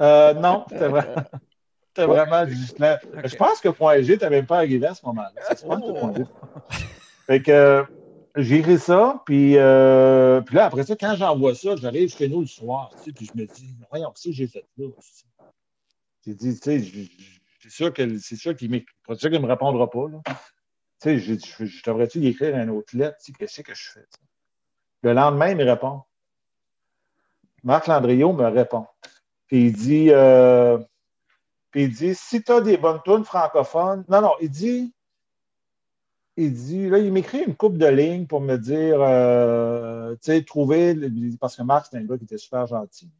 Euh, 0.00 0.32
non, 0.32 0.64
c'était 0.70 0.88
vraiment, 0.88 1.14
vraiment 1.96 2.46
Ghislain. 2.46 2.98
Je 3.24 3.36
pense 3.36 3.60
que 3.60 3.68
Point 3.68 4.00
G, 4.00 4.16
t'avais 4.16 4.36
même 4.36 4.46
pas 4.46 4.58
arrivé 4.58 4.86
à 4.86 4.94
ce 4.94 5.04
moment-là. 5.04 5.54
C'est 5.54 5.66
oh. 5.68 6.12
Fait 7.26 7.42
que 7.42 7.84
écrit 8.36 8.78
ça, 8.78 9.22
puis, 9.26 9.56
euh, 9.56 10.40
puis 10.42 10.56
là, 10.56 10.66
après 10.66 10.84
ça, 10.84 10.94
quand 10.96 11.14
j'envoie 11.16 11.54
ça, 11.54 11.76
j'arrive 11.76 12.14
chez 12.14 12.28
nous 12.28 12.40
le 12.40 12.46
soir, 12.46 12.90
puis 13.02 13.26
je 13.26 13.40
me 13.40 13.46
dis, 13.46 13.74
voyons, 13.90 14.12
que 14.12 14.32
j'ai 14.32 14.46
fait 14.46 14.64
là? 14.76 14.88
J'ai 16.24 16.34
dit, 16.34 16.60
tu 16.60 16.82
sais, 16.82 17.08
c'est 17.60 17.70
sûr 17.70 17.92
qu'il 17.92 18.20
qu'il 18.20 18.70
ne 18.70 19.38
me 19.38 19.46
répondra 19.46 19.90
pas. 19.90 20.08
Là. 20.08 20.20
Tu 21.00 21.18
sais, 21.18 21.18
je, 21.18 21.82
devrais-tu 21.84 22.24
écrire 22.26 22.56
une 22.56 22.70
autre 22.70 22.96
lettre? 22.96 23.16
Tu 23.18 23.32
sais, 23.32 23.38
qu'est-ce 23.38 23.62
que 23.62 23.74
je 23.74 23.90
fais? 23.90 24.06
Le 25.02 25.12
lendemain, 25.12 25.50
il 25.50 25.56
me 25.56 25.64
répond. 25.64 26.02
Marc 27.62 27.86
Landriot 27.86 28.32
me 28.32 28.46
répond. 28.46 28.86
Puis 29.46 29.66
il 29.66 29.72
dit, 29.72 30.06
euh, 30.10 30.78
puis 31.70 31.84
il 31.84 31.92
dit, 31.92 32.14
si 32.14 32.42
tu 32.42 32.52
as 32.52 32.60
des 32.60 32.76
bonnes 32.76 33.00
tunes 33.04 33.24
francophones, 33.24 34.04
non, 34.08 34.20
non, 34.20 34.32
il 34.40 34.50
dit, 34.50 34.94
il 36.36 36.52
dit, 36.52 36.88
là, 36.88 36.98
il 36.98 37.12
m'écrit 37.12 37.42
une 37.44 37.54
coupe 37.54 37.76
de 37.76 37.86
lignes 37.86 38.26
pour 38.26 38.40
me 38.40 38.56
dire, 38.56 39.00
euh, 39.00 40.12
tu 40.14 40.32
sais, 40.32 40.42
trouver, 40.42 40.96
parce 41.40 41.56
que 41.56 41.62
Marc, 41.62 41.88
c'est 41.90 41.98
un 41.98 42.04
gars 42.04 42.16
qui 42.16 42.24
était 42.24 42.38
super 42.38 42.66
gentil. 42.66 43.10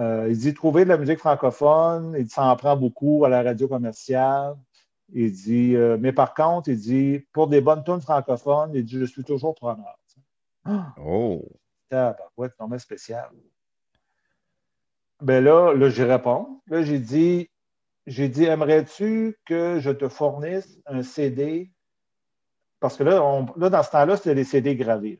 Euh, 0.00 0.26
il 0.30 0.38
dit, 0.38 0.54
trouver 0.54 0.84
de 0.84 0.88
la 0.88 0.96
musique 0.96 1.18
francophone, 1.18 2.14
il 2.18 2.28
s'en 2.30 2.54
prend 2.56 2.76
beaucoup 2.76 3.24
à 3.24 3.28
la 3.28 3.42
radio 3.42 3.68
commerciale. 3.68 4.56
Il 5.12 5.32
dit, 5.32 5.76
euh, 5.76 5.98
mais 6.00 6.12
par 6.12 6.32
contre, 6.32 6.70
il 6.70 6.78
dit, 6.78 7.26
pour 7.32 7.48
des 7.48 7.60
bonnes 7.60 7.84
tunes 7.84 8.00
francophones, 8.00 8.70
il 8.74 8.84
dit, 8.84 8.98
je 8.98 9.04
suis 9.04 9.24
toujours 9.24 9.54
preneur. 9.54 9.98
Oh! 11.04 11.44
Ah, 11.90 12.16
ouais, 12.38 12.48
c'est 12.48 12.78
spécial. 12.78 13.28
Ben 15.20 15.44
là, 15.44 15.74
là, 15.74 15.90
j'y 15.90 16.04
réponds. 16.04 16.62
Là, 16.68 16.82
j'ai 16.82 16.98
dit, 16.98 17.50
j'ai 18.06 18.28
dit, 18.28 18.44
aimerais-tu 18.44 19.38
que 19.44 19.78
je 19.78 19.90
te 19.90 20.08
fournisse 20.08 20.80
un 20.86 21.02
CD 21.02 21.71
parce 22.82 22.96
que 22.96 23.04
là, 23.04 23.22
on, 23.22 23.46
là 23.56 23.70
dans 23.70 23.82
ce 23.82 23.90
temps-là, 23.90 24.16
c'était 24.16 24.34
des 24.34 24.44
CD 24.44 24.76
gravés. 24.76 25.18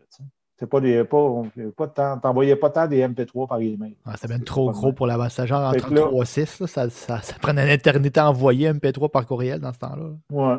c'est 0.57 0.67
pas 0.67 0.81
des. 0.81 1.05
Pas, 1.05 1.43
pas 1.77 1.87
t'envoyais 2.21 2.57
pas 2.57 2.71
tant 2.71 2.87
des 2.89 3.07
MP3 3.07 3.49
par 3.49 3.61
email. 3.61 3.97
Ah, 4.05 4.13
c'était 4.17 4.35
même 4.35 4.45
trop 4.45 4.71
gros 4.71 4.93
pour 4.93 5.07
la. 5.07 5.17
Genre 5.29 5.61
en 5.61 5.73
33.6. 5.73 6.67
Ça, 6.67 6.91
ça, 6.91 7.23
ça 7.23 7.35
prenait 7.41 7.63
une 7.63 7.71
éternité 7.71 8.21
à 8.21 8.29
envoyer 8.29 8.71
MP3 8.71 9.11
par 9.11 9.25
courriel 9.27 9.61
dans 9.61 9.73
ce 9.73 9.79
temps-là. 9.79 10.11
Ouais. 10.31 10.59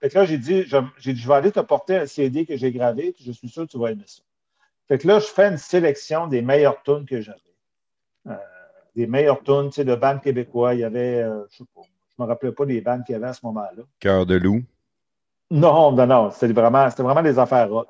Fait 0.00 0.08
que 0.08 0.18
là, 0.18 0.24
j'ai 0.24 0.38
dit, 0.38 0.64
j'ai 0.98 1.12
dit, 1.12 1.20
je 1.20 1.28
vais 1.28 1.34
aller 1.34 1.50
te 1.50 1.60
porter 1.60 1.96
un 1.96 2.06
CD 2.06 2.46
que 2.46 2.56
j'ai 2.56 2.70
gravé, 2.70 3.12
puis 3.12 3.24
je 3.24 3.32
suis 3.32 3.48
sûr 3.48 3.66
que 3.66 3.70
tu 3.72 3.78
vas 3.78 3.90
aimer 3.90 4.04
ça. 4.06 4.22
Fait 4.86 4.98
que 4.98 5.08
là, 5.08 5.18
je 5.18 5.26
fais 5.26 5.48
une 5.48 5.58
sélection 5.58 6.28
des 6.28 6.40
meilleures 6.40 6.80
tunes 6.82 7.04
que 7.04 7.20
j'avais. 7.20 7.38
Euh, 8.28 8.36
des 8.94 9.06
meilleures 9.08 9.42
tunes, 9.42 9.70
tu 9.70 9.76
sais, 9.76 9.84
de 9.84 9.94
bandes 9.96 10.20
québécois. 10.20 10.74
Il 10.74 10.80
y 10.80 10.84
avait, 10.84 11.22
euh, 11.22 11.44
je 11.50 11.58
sais 11.58 11.64
pas, 11.74 11.82
je 11.84 12.22
me 12.22 12.28
rappelais 12.28 12.52
pas 12.52 12.64
des 12.64 12.80
bandes 12.80 13.04
qu'il 13.04 13.14
y 13.14 13.16
avait 13.16 13.26
à 13.26 13.32
ce 13.32 13.44
moment-là. 13.46 13.82
Cœur 13.98 14.24
de 14.24 14.36
loup. 14.36 14.62
Non, 15.50 15.92
non, 15.92 16.06
non. 16.06 16.30
C'était 16.30 16.52
vraiment, 16.52 16.88
vraiment 16.88 17.22
des 17.22 17.38
affaires 17.38 17.68
rock. 17.68 17.88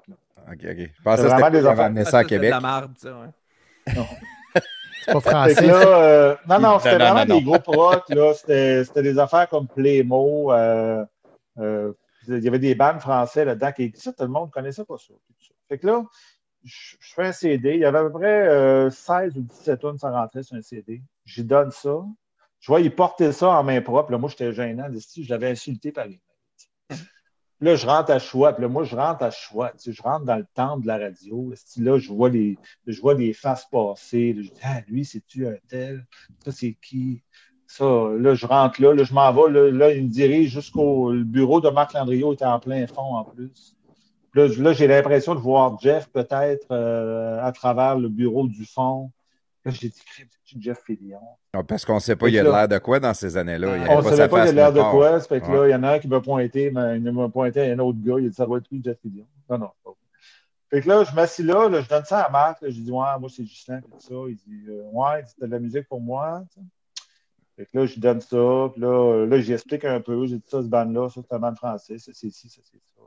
OK, 0.51 0.65
OK. 0.65 0.79
Je 0.79 1.03
pensais 1.03 1.23
que 1.23 1.31
c'était 1.31 1.51
des 1.51 1.67
affaires 1.67 2.07
ça 2.07 2.19
à 2.19 2.25
Québec. 2.25 2.51
de 2.51 2.55
la 2.55 2.61
marde, 2.61 2.93
ça, 2.97 3.11
ouais. 3.11 3.95
Non. 3.97 4.07
C'est 5.05 5.13
pas 5.13 5.21
français. 5.21 5.67
Là, 5.67 6.03
euh, 6.03 6.37
non, 6.49 6.61
non, 6.61 6.79
c'était 6.79 6.99
vraiment 6.99 7.25
des 7.25 7.43
groupes 7.43 7.67
rock. 7.67 8.05
C'était 8.35 9.03
des 9.03 9.19
affaires 9.19 9.49
comme 9.49 9.67
Playmo. 9.67 10.53
Euh, 10.53 11.05
euh, 11.59 11.93
il 12.29 12.45
y 12.45 12.49
avait 12.49 12.59
des 12.59 12.75
bandes 12.75 13.01
français 13.01 13.45
là-dedans 13.45 13.73
qui 13.73 13.91
ça, 13.95 14.13
tout 14.13 14.23
le 14.23 14.29
monde 14.29 14.49
ne 14.49 14.53
connaissait 14.53 14.85
pas 14.85 14.99
ça. 14.99 15.15
Fait 15.69 15.79
que 15.79 15.87
là, 15.87 16.05
je, 16.63 16.97
fais 17.01 17.27
un 17.27 17.33
CD. 17.33 17.75
Il 17.75 17.81
y 17.81 17.85
avait 17.85 17.99
à 17.99 18.03
peu 18.03 18.13
près 18.13 18.91
16 18.91 19.39
ou 19.39 19.43
17 19.43 19.81
tonnes 19.81 19.99
sans 19.99 20.13
rentrer 20.13 20.43
sur 20.43 20.57
un 20.57 20.63
CD. 20.63 21.03
J'y 21.25 21.45
donne 21.45 21.71
ça. 21.71 21.97
Je 22.61 22.67
vois, 22.67 22.81
il 22.81 22.95
portait 22.95 23.33
ça 23.33 23.49
en 23.49 23.63
main 23.63 23.81
propre. 23.81 24.13
Là, 24.13 24.19
moi, 24.19 24.29
j'étais 24.29 24.53
gênant. 24.53 24.89
Je 24.91 25.31
l'avais 25.31 25.51
insulté 25.51 25.91
par 25.93 26.07
lui. 26.07 26.21
Là, 27.61 27.75
je 27.75 27.87
rentre 27.87 28.11
à 28.13 28.19
choix. 28.19 28.53
Puis 28.53 28.63
là, 28.63 28.69
moi, 28.69 28.85
je 28.85 28.95
rentre 28.95 29.23
à 29.23 29.31
choix. 29.31 29.73
Je 29.85 30.03
rentre 30.03 30.25
dans 30.25 30.37
le 30.37 30.47
temps 30.55 30.77
de 30.79 30.87
la 30.87 30.99
radio. 30.99 31.53
Là, 31.79 31.99
je 31.99 32.09
vois 32.09 32.29
les, 32.29 32.57
je 32.87 33.01
vois 33.01 33.15
des 33.15 33.33
faces 33.33 33.67
passer. 33.71 34.35
je 34.37 34.43
dis, 34.43 34.61
ah, 34.63 34.81
lui, 34.89 35.05
c'est-tu 35.05 35.47
un 35.47 35.57
tel? 35.69 36.07
Ça, 36.45 36.53
c'est 36.53 36.77
qui? 36.81 37.23
Ça, 37.67 37.85
là, 38.19 38.35
je 38.35 38.47
rentre 38.47 38.81
là. 38.81 38.95
Là, 38.95 39.05
je 39.05 39.13
m'en 39.13 39.33
vais. 39.33 39.71
Là, 39.73 39.93
il 39.93 40.05
me 40.05 40.09
dirige 40.09 40.51
jusqu'au 40.51 41.13
bureau 41.13 41.61
de 41.61 41.69
Marc 41.69 41.95
Landriot, 41.95 42.33
était 42.33 42.45
en 42.45 42.61
plein 42.61 42.87
fond 42.87 43.17
en 43.17 43.25
plus. 43.25 43.77
Là, 44.35 44.47
là 44.59 44.73
j'ai 44.73 44.87
l'impression 44.87 45.35
de 45.35 45.41
voir 45.41 45.79
Jeff 45.81 46.09
peut-être 46.09 46.67
euh, 46.71 47.43
à 47.43 47.53
travers 47.53 47.99
le 47.99 48.09
bureau 48.09 48.47
du 48.47 48.65
fond. 48.65 49.11
Là, 49.65 49.73
j'ai 49.73 49.89
dit, 49.89 50.01
c'est 50.17 50.61
Jeff 50.61 50.83
Fillion. 50.85 51.21
Parce 51.67 51.85
qu'on 51.85 51.97
ne 51.97 52.01
sait 52.01 52.17
pas, 52.17 52.29
il 52.29 52.35
y 52.35 52.39
a 52.39 52.43
l'air 52.43 52.69
de 52.69 52.79
quoi 52.79 53.01
dans 53.01 53.13
ces 53.13 53.37
années-là. 53.37 53.87
On 53.91 53.99
ne 53.99 54.03
savait 54.03 54.29
pas, 54.29 54.45
il 54.45 54.47
y 54.47 54.49
a 54.51 54.53
l'air 54.53 54.73
de 54.73 54.81
quoi. 54.81 55.21
Ça 55.21 55.27
fait 55.27 55.41
que 55.41 55.51
là, 55.51 55.69
il 55.69 55.71
y 55.71 55.75
en 55.75 55.83
a 55.83 55.95
un 55.95 55.99
qui 55.99 56.09
m'a 56.09 56.21
pointé, 56.21 56.71
mais 56.71 56.97
il 56.97 57.13
m'a 57.13 57.29
pointé 57.29 57.61
à 57.63 57.73
un 57.75 57.79
autre 57.81 57.99
gars. 58.01 58.17
Il 58.19 58.27
a 58.27 58.29
dit, 58.29 58.35
ça 58.35 58.47
doit 58.47 58.59
être 58.59 58.71
lui, 58.71 58.81
Jeff 58.85 58.99
Fillion. 59.01 59.27
Non, 59.51 59.59
non, 59.59 59.71
pas 59.85 59.93
fait 60.71 60.83
que 60.83 60.89
là, 60.89 61.03
je 61.03 61.15
m'assis 61.15 61.43
là, 61.43 61.69
là, 61.69 61.81
je 61.81 61.89
donne 61.89 62.05
ça 62.05 62.23
à 62.23 62.31
Marc. 62.31 62.59
je 62.63 62.69
dis, 62.69 62.91
ouais, 62.91 63.19
moi, 63.19 63.29
c'est 63.31 63.45
Justin, 63.45 63.81
tout 63.81 63.99
ça. 63.99 64.15
Il 64.29 64.37
dit, 64.37 64.67
euh, 64.69 64.83
ouais, 64.93 65.25
c'était 65.27 65.47
de 65.47 65.51
la 65.51 65.59
musique 65.59 65.89
pour 65.89 66.01
moi. 66.01 66.45
Fait 67.57 67.65
que 67.65 67.79
là, 67.79 67.87
je 67.87 67.95
lui 67.95 68.01
donne 68.01 68.21
ça. 68.21 68.71
Puis 68.73 68.81
là, 68.83 69.27
là 69.27 69.41
j'explique 69.41 69.85
un 69.87 70.01
peu. 70.01 70.27
J'ai 70.27 70.37
dit 70.37 70.45
ça, 70.47 70.63
ce 70.63 70.69
band-là, 70.69 71.09
ça, 71.09 71.23
c'est 71.27 71.35
un 71.35 71.39
band 71.39 71.55
français. 71.55 71.99
Ça, 71.99 72.13
c'est 72.15 72.27
ici, 72.27 72.51
ça, 72.51 72.61
c'est 72.65 72.81
ça. 72.95 73.01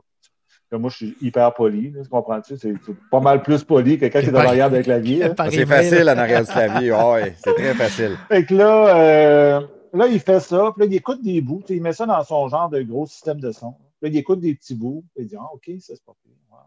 Moi, 0.76 0.90
je 0.90 0.96
suis 0.96 1.16
hyper 1.20 1.52
poli. 1.54 1.90
Là, 1.90 2.02
tu 2.02 2.08
comprends-tu? 2.08 2.56
C'est 2.56 2.74
c'est 2.84 2.96
pas 3.10 3.20
mal 3.20 3.42
plus 3.42 3.62
poli 3.64 3.96
que 3.96 4.00
quelqu'un 4.00 4.20
qui 4.22 4.28
est 4.28 4.32
dans 4.32 4.42
l'arrière 4.42 4.70
d'un 4.70 4.82
clavier. 4.82 5.24
hein. 5.24 5.34
C'est 5.50 5.66
facile 5.66 6.08
en 6.08 6.16
arrière 6.18 6.42
du 6.44 6.50
clavier. 6.50 6.92
Ouais, 7.12 7.34
c'est 7.42 7.54
très 7.54 7.74
facile. 7.74 8.16
Fait 8.28 8.44
que 8.44 8.54
là, 8.54 8.96
euh, 8.96 9.60
là, 9.92 10.06
il 10.06 10.20
fait 10.20 10.40
ça, 10.40 10.72
puis 10.76 10.80
là, 10.80 10.86
il 10.86 10.94
écoute 10.94 11.22
des 11.22 11.40
bouts, 11.40 11.62
tu 11.66 11.74
il 11.74 11.82
met 11.82 11.92
ça 11.92 12.06
dans 12.06 12.22
son 12.24 12.48
genre 12.48 12.68
de 12.68 12.82
gros 12.82 13.06
système 13.06 13.40
de 13.40 13.50
son. 13.52 13.74
Là, 14.00 14.08
il 14.08 14.16
écoute 14.16 14.40
des 14.40 14.54
petits 14.54 14.74
bouts, 14.74 15.04
puis 15.14 15.24
il 15.24 15.28
dit 15.28 15.36
Ah, 15.38 15.48
OK, 15.52 15.64
ça 15.80 15.94
c'est 15.94 16.04
pas 16.04 16.14
pire. 16.22 16.32
Ouais. 16.50 16.58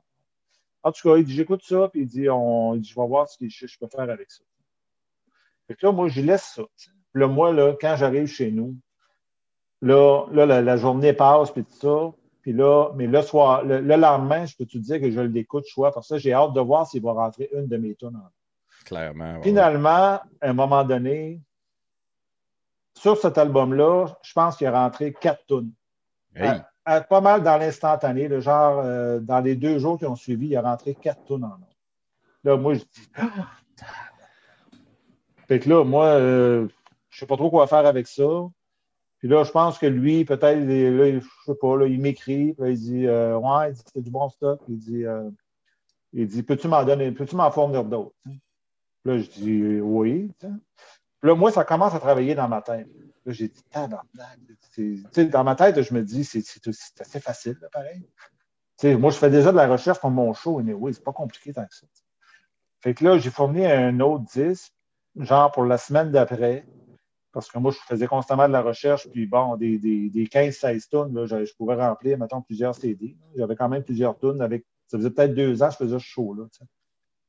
En 0.83 0.91
tout 0.91 1.09
cas, 1.09 1.17
il 1.17 1.25
dit 1.25 1.33
J'écoute 1.33 1.63
ça, 1.63 1.89
puis 1.91 2.01
il 2.01 2.07
dit, 2.07 2.29
on, 2.29 2.75
il 2.75 2.81
dit 2.81 2.89
Je 2.89 2.99
vais 2.99 3.07
voir 3.07 3.27
ce 3.27 3.37
que 3.37 3.49
je, 3.49 3.65
je 3.67 3.77
peux 3.79 3.87
faire 3.87 4.09
avec 4.09 4.29
ça. 4.31 4.43
Fait 5.67 5.73
que 5.75 5.85
là, 5.85 5.91
moi, 5.91 6.07
je 6.09 6.21
laisse 6.21 6.43
ça. 6.55 6.61
tu 6.77 6.85
sais. 6.85 6.91
Puis 7.11 7.21
là, 7.21 7.27
moi, 7.27 7.51
là, 7.53 7.73
quand 7.79 7.95
j'arrive 7.97 8.27
chez 8.27 8.51
nous, 8.51 8.75
là, 9.81 10.25
là 10.31 10.45
la, 10.45 10.61
la 10.61 10.77
journée 10.77 11.13
passe, 11.13 11.49
puis 11.51 11.63
tout 11.63 11.75
ça. 11.79 12.11
Puis 12.45 12.53
là, 12.53 12.91
mais 12.93 13.07
le 13.07 13.23
soir, 13.23 13.63
le, 13.65 13.81
le 13.81 13.95
lendemain, 13.95 14.45
je 14.45 14.55
peux 14.55 14.67
te 14.67 14.77
dire 14.77 15.01
que 15.01 15.09
je 15.09 15.19
l'écoute 15.19 15.65
choix. 15.67 15.91
Parce 15.91 16.09
que 16.09 16.19
j'ai 16.19 16.31
hâte 16.31 16.53
de 16.53 16.61
voir 16.61 16.85
s'il 16.85 17.01
va 17.01 17.11
rentrer 17.13 17.49
une 17.51 17.65
de 17.65 17.75
mes 17.75 17.95
tunes 17.95 18.15
en 18.15 18.29
Clairement. 18.85 19.37
ouais. 19.37 19.41
Finalement, 19.41 19.89
à 19.89 20.21
un 20.41 20.53
moment 20.53 20.83
donné, 20.83 21.41
sur 22.93 23.17
cet 23.17 23.39
album-là, 23.39 24.09
je 24.21 24.31
pense 24.33 24.57
qu'il 24.57 24.67
a 24.67 24.79
rentré 24.83 25.11
quatre 25.11 25.43
tunes. 25.47 25.71
Hey, 26.35 26.49
À- 26.49 26.69
à- 26.85 27.01
pas 27.01 27.19
mal 27.19 27.41
dans 27.41 27.57
l'instantané, 27.57 28.27
le 28.27 28.39
genre 28.41 28.79
euh, 28.85 29.19
dans 29.19 29.39
les 29.39 29.55
deux 29.55 29.79
jours 29.79 29.97
qui 29.97 30.05
ont 30.05 30.15
suivi, 30.15 30.49
il 30.49 30.55
a 30.55 30.61
rentré 30.61 30.93
quatre 30.93 31.23
tunes 31.25 31.45
en 31.45 31.47
un. 31.47 31.59
Là, 32.43 32.57
moi, 32.57 32.75
je 32.75 32.81
dis. 32.81 33.09
Ah! 33.15 33.23
Fait 35.47 35.59
que 35.59 35.67
là, 35.67 35.83
moi, 35.83 36.05
euh, 36.05 36.67
je 37.09 37.19
sais 37.21 37.25
pas 37.25 37.37
trop 37.37 37.49
quoi 37.49 37.65
faire 37.65 37.87
avec 37.87 38.05
ça. 38.05 38.23
Puis 39.25 39.33
là, 39.33 39.43
je 39.43 39.49
pense 39.49 39.79
que 39.79 39.87
lui, 39.87 40.23
peut-être, 40.23 40.59
je 40.59 41.19
sais 41.47 41.55
pas, 41.55 41.87
il 41.87 41.99
m'écrit, 41.99 42.55
il 42.63 42.75
dit 42.75 43.07
euh, 43.07 43.35
Ouais, 43.39 43.73
c'est 43.91 43.99
du 44.03 44.11
bon 44.11 44.29
stock. 44.29 44.61
Il 44.69 44.77
dit, 44.77 45.03
euh, 45.03 45.31
il 46.13 46.27
dit 46.27 46.43
Peux-tu 46.43 46.67
m'en 46.67 46.83
donner, 46.83 47.11
peux-tu 47.11 47.35
m'en 47.35 47.49
fournir 47.49 47.85
d'autres? 47.85 48.13
Là, 49.03 49.17
je 49.17 49.27
dis 49.31 49.81
oui. 49.81 50.31
Puis 50.37 50.49
là, 51.23 51.33
moi, 51.33 51.51
ça 51.51 51.63
commence 51.63 51.95
à 51.95 51.99
travailler 51.99 52.35
dans 52.35 52.47
ma 52.47 52.61
tête. 52.61 52.87
Là, 53.25 53.33
j'ai 53.33 53.47
dit 53.47 53.63
tabarnak. 53.63 54.37
dans 55.31 55.43
ma 55.43 55.55
tête, 55.55 55.81
je 55.81 55.93
me 55.95 56.03
dis 56.03 56.23
c'est 56.23 56.41
c'est- 56.41 56.71
c'est 56.71 57.01
assez 57.01 57.19
facile, 57.19 57.57
pareil. 57.73 58.07
Moi, 58.83 59.09
je 59.09 59.17
fais 59.17 59.31
déjà 59.31 59.51
de 59.51 59.57
la 59.57 59.67
recherche 59.67 59.99
pour 59.99 60.11
mon 60.11 60.33
show, 60.35 60.61
et 60.61 60.71
oui, 60.71 60.93
c'est 60.93 61.03
pas 61.03 61.13
compliqué 61.13 61.51
tant 61.51 61.65
que 61.65 61.73
ça. 61.73 61.87
Fait 62.81 62.93
que 62.93 63.03
là, 63.03 63.17
j'ai 63.17 63.31
fourni 63.31 63.65
un 63.65 63.99
autre 64.01 64.25
disque, 64.25 64.71
genre 65.17 65.51
pour 65.51 65.65
la 65.65 65.79
semaine 65.79 66.11
d'après, 66.11 66.63
parce 67.35 67.51
que 67.51 67.59
moi, 67.59 67.71
je 67.71 67.79
faisais 67.79 68.07
constamment 68.07 68.47
de 68.47 68.53
la 68.53 68.61
recherche, 68.61 69.09
puis 69.09 69.27
bon, 69.27 69.57
des, 69.57 69.77
des, 69.77 70.09
des 70.09 70.25
15-16 70.25 70.87
tonnes, 70.87 71.25
je, 71.25 71.53
pouvais 71.57 71.75
remplir, 71.75 72.17
mettons, 72.17 72.41
plusieurs 72.41 72.73
CD. 72.73 73.17
J'avais 73.35 73.57
quand 73.57 73.67
même 73.67 73.83
plusieurs 73.83 74.17
tonnes 74.17 74.41
avec. 74.41 74.65
Ça 74.87 74.97
faisait 74.97 75.09
peut-être 75.09 75.33
deux 75.35 75.61
ans 75.61 75.67
que 75.67 75.73
je 75.73 75.77
faisais 75.79 75.99
ce 75.99 76.05
show-là. 76.05 76.45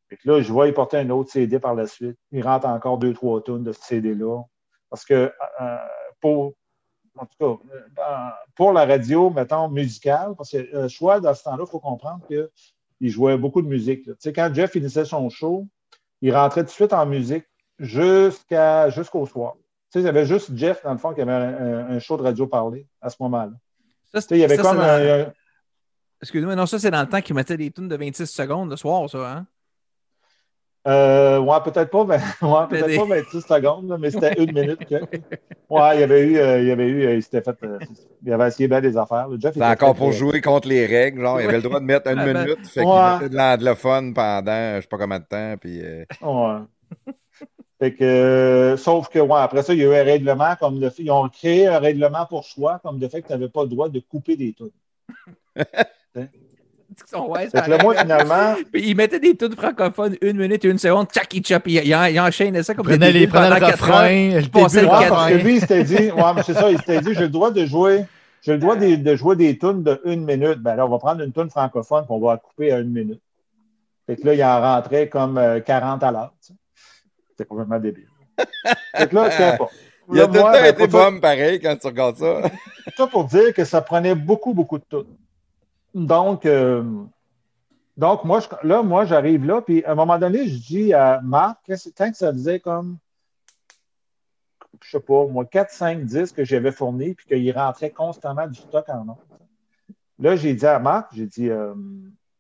Fait 0.08 0.16
que 0.16 0.30
là, 0.30 0.40
je 0.40 0.52
vois, 0.52 0.68
il 0.68 0.74
portait 0.74 0.98
un 0.98 1.10
autre 1.10 1.32
CD 1.32 1.58
par 1.58 1.74
la 1.74 1.88
suite. 1.88 2.16
Il 2.30 2.40
rentre 2.44 2.66
encore 2.66 2.98
deux, 2.98 3.12
trois 3.14 3.42
tonnes 3.42 3.64
de 3.64 3.72
ce 3.72 3.82
CD-là. 3.82 4.42
Parce 4.88 5.04
que 5.04 5.32
euh, 5.60 5.76
pour, 6.20 6.54
en 7.18 7.26
tout 7.26 7.36
cas, 7.40 7.74
euh, 7.74 8.30
pour 8.54 8.72
la 8.72 8.86
radio, 8.86 9.30
mettons, 9.30 9.68
musicale, 9.68 10.34
parce 10.36 10.52
que 10.52 10.72
euh, 10.72 10.88
choix, 10.88 11.18
dans 11.18 11.34
ce 11.34 11.42
temps-là, 11.42 11.64
il 11.66 11.70
faut 11.70 11.80
comprendre 11.80 12.24
qu'il 12.28 13.10
jouait 13.10 13.36
beaucoup 13.36 13.60
de 13.60 13.66
musique. 13.66 14.04
Tu 14.04 14.14
sais, 14.20 14.32
quand 14.32 14.54
Jeff 14.54 14.70
finissait 14.70 15.04
son 15.04 15.28
show, 15.30 15.66
il 16.20 16.32
rentrait 16.32 16.60
tout 16.60 16.66
de 16.66 16.70
suite 16.70 16.92
en 16.92 17.06
musique 17.06 17.46
jusqu'au 17.80 19.26
soir. 19.26 19.56
Tu 19.96 20.02
sais, 20.02 20.04
il 20.04 20.04
y 20.06 20.08
avait 20.10 20.26
juste 20.26 20.50
Jeff, 20.54 20.82
dans 20.84 20.92
le 20.92 20.98
fond, 20.98 21.14
qui 21.14 21.22
avait 21.22 21.32
un, 21.32 21.88
un- 21.90 21.98
show 22.00 22.18
de 22.18 22.22
radio 22.22 22.46
parlé 22.46 22.86
à 23.00 23.08
ce 23.08 23.16
moment-là. 23.20 23.52
Ça, 24.12 24.20
Tu 24.20 24.28
sais, 24.28 24.36
il 24.36 24.40
y 24.40 24.44
avait 24.44 24.56
ça, 24.56 24.62
comme 24.62 24.76
dans- 24.76 24.82
un- 24.82 25.32
Excuse-moi, 26.20 26.54
non, 26.54 26.66
ça, 26.66 26.78
c'est 26.78 26.90
dans 26.90 27.00
le 27.00 27.08
temps 27.08 27.20
qu'ils 27.22 27.34
mettaient 27.34 27.56
des 27.56 27.70
tunes 27.70 27.88
de 27.88 27.96
26 27.96 28.26
secondes 28.26 28.68
le 28.70 28.76
soir, 28.76 29.08
ça, 29.08 29.18
hein? 29.32 29.46
Euh, 30.86 31.38
ouais, 31.38 31.56
peut-être 31.64 31.90
pas, 31.90 32.04
ben, 32.04 32.20
ouais, 32.42 32.66
peut-être 32.68 32.86
des- 32.88 32.96
pas 32.98 33.04
26 33.06 33.40
secondes, 33.40 33.88
là, 33.88 33.96
mais 33.98 34.10
c'était 34.10 34.34
une 34.42 34.52
minute. 34.52 34.84
Que... 34.86 34.96
Ouais, 35.70 35.96
il 35.96 36.00
y 36.00 36.02
avait 36.04 36.20
eu, 36.28 36.36
euh, 36.38 36.60
il 36.60 36.68
y 36.68 36.70
avait 36.70 36.86
eu, 36.86 37.04
euh, 37.06 37.14
il 37.16 37.22
s'était 37.22 37.40
fait, 37.42 37.56
euh, 37.64 37.78
il 38.22 38.32
avait 38.32 38.48
essayé 38.48 38.68
bien 38.68 38.80
des 38.82 38.96
affaires. 38.98 39.26
Le 39.28 39.40
Jeff, 39.40 39.56
était 39.56 39.64
encore 39.64 39.96
pour 39.96 40.12
jouer 40.12 40.40
contre 40.42 40.68
les 40.68 40.84
règles. 40.86 41.22
Genre, 41.22 41.40
il 41.40 41.44
avait 41.48 41.56
le 41.56 41.62
droit 41.62 41.80
de 41.80 41.84
mettre 41.86 42.08
une 42.10 42.18
Ah, 42.20 42.24
ben, 42.24 42.38
minute. 42.44 42.66
Fait 42.68 42.82
ouais. 42.82 42.86
qu'il 42.86 43.14
mettait 43.22 43.28
de 43.30 43.36
l'anglophone 43.36 44.12
pendant 44.14 44.76
je 44.76 44.82
sais 44.82 44.86
pas 44.88 44.98
combien 44.98 45.18
de 45.18 45.24
temps. 45.24 45.54
Puis, 45.60 45.80
euh, 45.82 46.04
Ouais. 46.22 46.60
Fait 47.78 47.92
que, 47.92 48.04
euh, 48.04 48.76
sauf 48.78 49.08
que, 49.08 49.18
ouais, 49.18 49.38
après 49.38 49.62
ça, 49.62 49.74
il 49.74 49.80
y 49.80 49.82
a 49.82 49.86
eu 49.86 49.94
un 49.94 50.04
règlement 50.04 50.56
comme 50.58 50.80
de 50.80 50.88
fait. 50.88 51.02
Ils 51.02 51.10
ont 51.10 51.28
créé 51.28 51.66
un 51.66 51.78
règlement 51.78 52.24
pour 52.24 52.44
choix, 52.44 52.80
comme 52.82 52.98
de 52.98 53.06
fait 53.06 53.20
que 53.20 53.26
tu 53.26 53.32
n'avais 53.32 53.48
pas 53.48 53.64
le 53.64 53.68
droit 53.68 53.88
de 53.88 54.00
couper 54.00 54.36
des 54.36 54.54
tunes. 54.54 54.70
Ils 56.88 57.50
Fait 57.50 57.62
que 57.62 57.70
là, 57.70 57.78
moi, 57.82 57.94
finalement, 57.94 58.54
Puis 58.72 58.88
ils 58.88 58.96
mettaient 58.96 59.20
des 59.20 59.36
tunes 59.36 59.54
francophones, 59.54 60.16
une 60.22 60.38
minute 60.38 60.64
et 60.64 60.68
une 60.68 60.78
seconde, 60.78 61.08
tchac, 61.08 61.32
il 61.34 61.44
chop, 61.44 61.62
il, 61.66 61.74
il, 61.74 61.86
il 61.88 62.20
enchaînait 62.20 62.62
ça 62.62 62.74
comme 62.74 62.86
des 62.86 63.12
les, 63.12 63.26
le 63.26 63.30
pendant 63.30 63.56
quatre 63.58 63.90
heures. 63.90 63.96
refrain, 63.96 64.28
le 64.28 64.40
début, 64.40 64.50
passait 64.50 64.80
le 64.80 64.86
le 64.86 64.92
Ouais, 64.92 65.08
parce 65.08 65.30
que 65.30 65.36
lui, 65.36 65.54
il 65.56 65.60
s'était 65.60 65.84
dit, 65.84 66.10
ouais, 66.10 66.32
mais 66.34 66.42
c'est 66.42 66.54
ça, 66.54 66.70
il 66.70 66.78
s'était 66.78 67.00
dit, 67.00 67.12
j'ai 67.12 67.20
le 67.20 67.28
droit 67.28 67.50
de 67.50 67.66
jouer, 67.66 68.04
j'ai 68.42 68.52
le 68.52 68.58
droit 68.58 68.76
de, 68.76 68.94
de 68.94 69.16
jouer 69.16 69.36
des 69.36 69.58
tunes 69.58 69.82
de 69.82 70.00
une 70.04 70.24
minute. 70.24 70.58
Ben 70.60 70.76
là, 70.76 70.86
on 70.86 70.88
va 70.88 70.98
prendre 70.98 71.22
une 71.22 71.32
tune 71.32 71.50
francophone 71.50 72.04
et 72.04 72.12
on 72.12 72.20
va 72.20 72.34
la 72.34 72.38
couper 72.38 72.72
à 72.72 72.78
une 72.78 72.92
minute. 72.92 73.20
Fait 74.06 74.16
que 74.16 74.24
là, 74.24 74.34
il 74.34 74.44
en 74.44 74.60
rentrait 74.60 75.08
comme 75.08 75.36
euh, 75.36 75.60
40 75.60 76.02
à 76.02 76.12
l'heure. 76.12 76.32
tu 76.40 76.48
sais. 76.48 76.54
C'était 77.36 77.48
complètement 77.48 77.78
débile. 77.78 78.08
Que 78.38 79.14
là, 79.14 79.28
il 80.12 80.20
a 80.20 80.26
tout 80.26 80.32
le 80.32 80.40
temps 80.40 80.52
ben, 80.52 80.64
été 80.64 80.86
bombe 80.86 81.20
pareil 81.20 81.60
quand 81.60 81.76
tu 81.76 81.86
regardes 81.86 82.16
ça. 82.16 82.42
Tout 82.86 82.92
ça 82.96 83.06
pour 83.06 83.24
dire 83.24 83.52
que 83.52 83.64
ça 83.64 83.82
prenait 83.82 84.14
beaucoup, 84.14 84.54
beaucoup 84.54 84.78
de 84.78 84.84
tout. 84.88 85.06
Donc, 85.94 86.46
euh, 86.46 86.82
donc 87.94 88.24
moi, 88.24 88.40
je- 88.40 88.66
là, 88.66 88.82
moi, 88.82 89.04
j'arrive 89.04 89.44
là, 89.44 89.60
puis 89.60 89.84
à 89.84 89.92
un 89.92 89.94
moment 89.94 90.18
donné, 90.18 90.48
je 90.48 90.56
dis 90.56 90.94
à 90.94 91.20
Marc, 91.22 91.58
quand 91.96 92.10
que 92.10 92.16
ça 92.16 92.32
faisait 92.32 92.60
comme, 92.60 92.96
je 94.82 94.90
sais 94.92 95.00
pas, 95.00 95.26
moi, 95.26 95.44
4, 95.44 95.70
5, 95.70 96.04
10 96.04 96.32
que 96.32 96.42
j'avais 96.44 96.72
fourni, 96.72 97.14
puis 97.14 97.26
qu'il 97.26 97.52
rentrait 97.52 97.90
constamment 97.90 98.46
du 98.46 98.58
stock 98.58 98.88
en 98.88 99.04
nom. 99.04 99.16
Là, 100.18 100.36
j'ai 100.36 100.54
dit 100.54 100.66
à 100.66 100.78
Marc, 100.78 101.14
j'ai 101.14 101.26
dit, 101.26 101.50
euh, 101.50 101.74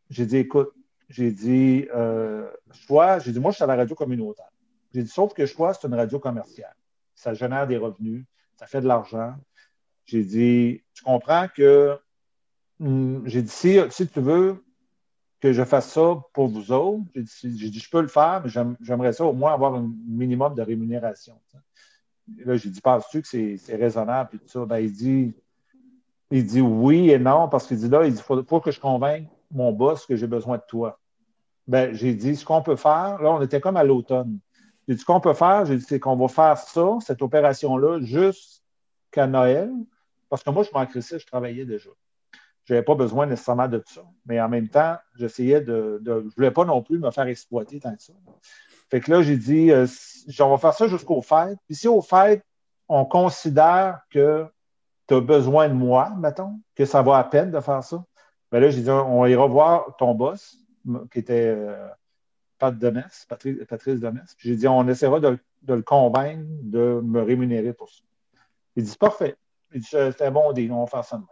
j'ai 0.08 0.24
dit, 0.24 0.38
écoute, 0.38 0.72
j'ai 1.10 1.30
dit, 1.30 1.86
euh, 1.94 2.48
choix, 2.86 3.18
j'ai 3.18 3.32
dit, 3.32 3.40
moi, 3.40 3.50
je 3.50 3.56
suis 3.56 3.64
à 3.64 3.66
la 3.66 3.76
radio 3.76 3.94
communautaire. 3.94 4.50
J'ai 4.92 5.02
dit, 5.02 5.08
sauf 5.08 5.34
que 5.34 5.46
choix, 5.46 5.74
c'est 5.74 5.86
une 5.86 5.94
radio 5.94 6.18
commerciale. 6.18 6.74
Ça 7.14 7.34
génère 7.34 7.66
des 7.66 7.76
revenus, 7.76 8.24
ça 8.56 8.66
fait 8.66 8.80
de 8.80 8.86
l'argent. 8.86 9.34
J'ai 10.04 10.24
dit, 10.24 10.82
tu 10.94 11.04
comprends 11.04 11.46
que, 11.54 11.98
hum, 12.80 13.22
j'ai 13.26 13.42
dit, 13.42 13.50
si, 13.50 13.78
si 13.90 14.08
tu 14.08 14.20
veux 14.20 14.64
que 15.40 15.52
je 15.52 15.64
fasse 15.64 15.92
ça 15.92 16.20
pour 16.32 16.48
vous 16.48 16.72
autres, 16.72 17.04
j'ai 17.14 17.70
dit, 17.70 17.78
je 17.78 17.90
peux 17.90 18.00
le 18.00 18.08
faire, 18.08 18.40
mais 18.42 18.48
j'aime- 18.48 18.76
j'aimerais 18.80 19.12
ça 19.12 19.24
au 19.24 19.32
moins 19.32 19.52
avoir 19.52 19.74
un 19.74 19.90
minimum 20.06 20.54
de 20.54 20.62
rémunération. 20.62 21.38
Là, 22.38 22.56
j'ai 22.56 22.70
dit, 22.70 22.80
penses-tu 22.80 23.22
que 23.22 23.28
c'est 23.28 23.56
c'est 23.56 23.76
raisonnable? 23.76 24.30
Puis 24.30 24.38
tout 24.40 24.48
ça? 24.48 24.64
Ben, 24.64 24.78
il 24.78 24.92
dit, 24.92 25.34
il 26.30 26.44
dit 26.44 26.60
oui 26.60 27.10
et 27.10 27.18
non, 27.18 27.48
parce 27.48 27.66
qu'il 27.66 27.76
dit 27.76 27.88
là, 27.88 28.04
il 28.04 28.14
dit, 28.14 28.22
faut, 28.22 28.42
faut 28.44 28.60
que 28.60 28.70
je 28.70 28.80
convainque 28.80 29.28
mon 29.50 29.72
boss 29.72 30.06
que 30.06 30.16
j'ai 30.16 30.26
besoin 30.26 30.56
de 30.56 30.64
toi. 30.66 30.98
Ben, 31.68 31.92
j'ai 31.94 32.14
dit, 32.14 32.34
ce 32.36 32.44
qu'on 32.44 32.62
peut 32.62 32.76
faire, 32.76 33.20
là, 33.22 33.30
on 33.32 33.42
était 33.42 33.60
comme 33.60 33.76
à 33.76 33.84
l'automne. 33.84 34.38
J'ai 34.86 34.94
dit, 34.94 35.00
ce 35.00 35.04
qu'on 35.04 35.20
peut 35.20 35.34
faire, 35.34 35.64
j'ai 35.64 35.76
dit, 35.76 35.84
c'est 35.86 36.00
qu'on 36.00 36.16
va 36.16 36.28
faire 36.28 36.58
ça, 36.58 36.98
cette 37.00 37.22
opération-là, 37.22 38.00
jusqu'à 38.00 39.26
Noël, 39.26 39.70
parce 40.28 40.42
que 40.42 40.50
moi, 40.50 40.62
je 40.62 40.70
m'en 40.72 40.86
crissais, 40.86 41.18
je 41.18 41.26
travaillais 41.26 41.64
déjà. 41.64 41.90
Je 42.64 42.74
n'avais 42.74 42.84
pas 42.84 42.94
besoin 42.94 43.26
nécessairement 43.26 43.68
de 43.68 43.82
ça. 43.86 44.02
Mais 44.26 44.40
en 44.40 44.48
même 44.48 44.68
temps, 44.68 44.96
j'essayais 45.14 45.60
de. 45.60 46.02
Je 46.04 46.10
ne 46.10 46.30
voulais 46.36 46.50
pas 46.50 46.64
non 46.64 46.82
plus 46.82 46.98
me 46.98 47.10
faire 47.12 47.26
exploiter 47.26 47.78
tant 47.78 47.94
que 47.94 48.02
ça. 48.02 48.12
Fait 48.90 49.00
que 49.00 49.10
là, 49.10 49.22
j'ai 49.22 49.36
dit, 49.36 49.70
euh, 49.70 49.86
on 50.40 50.50
va 50.50 50.58
faire 50.58 50.74
ça 50.74 50.88
jusqu'aux 50.88 51.22
fêtes. 51.22 51.58
Puis 51.66 51.76
si 51.76 51.88
aux 51.88 52.02
fêtes, 52.02 52.44
on 52.88 53.04
considère 53.04 54.00
que 54.10 54.46
tu 55.06 55.14
as 55.14 55.20
besoin 55.20 55.68
de 55.68 55.74
moi, 55.74 56.12
mettons, 56.18 56.60
que 56.74 56.84
ça 56.84 57.02
va 57.02 57.18
à 57.18 57.24
peine 57.24 57.50
de 57.50 57.60
faire 57.60 57.82
ça, 57.84 58.04
ben 58.50 58.60
là, 58.60 58.70
j'ai 58.70 58.82
dit, 58.82 58.90
on 58.90 59.26
ira 59.26 59.46
voir 59.46 59.96
ton 59.96 60.14
boss, 60.14 60.56
qui 61.12 61.18
était 61.18 61.54
euh, 61.56 61.88
Pat 62.58 62.76
Demers, 62.76 63.10
Patrice, 63.28 63.56
Patrice 63.68 64.00
Demers. 64.00 64.24
Puis 64.38 64.48
j'ai 64.50 64.56
dit, 64.56 64.68
on 64.68 64.86
essaiera 64.88 65.20
de, 65.20 65.38
de 65.62 65.74
le 65.74 65.82
convaincre 65.82 66.44
de 66.62 67.00
me 67.04 67.22
rémunérer 67.22 67.72
pour 67.72 67.88
ça. 67.90 68.02
Il 68.76 68.84
dit, 68.84 68.90
c'est 68.90 68.98
parfait. 68.98 69.36
Il 69.74 69.80
dit, 69.80 69.86
c'est 69.90 70.22
un 70.22 70.30
bon 70.30 70.52
deal, 70.52 70.72
on 70.72 70.80
va 70.80 70.86
faire 70.86 71.04
ça 71.04 71.16
demain. 71.16 71.26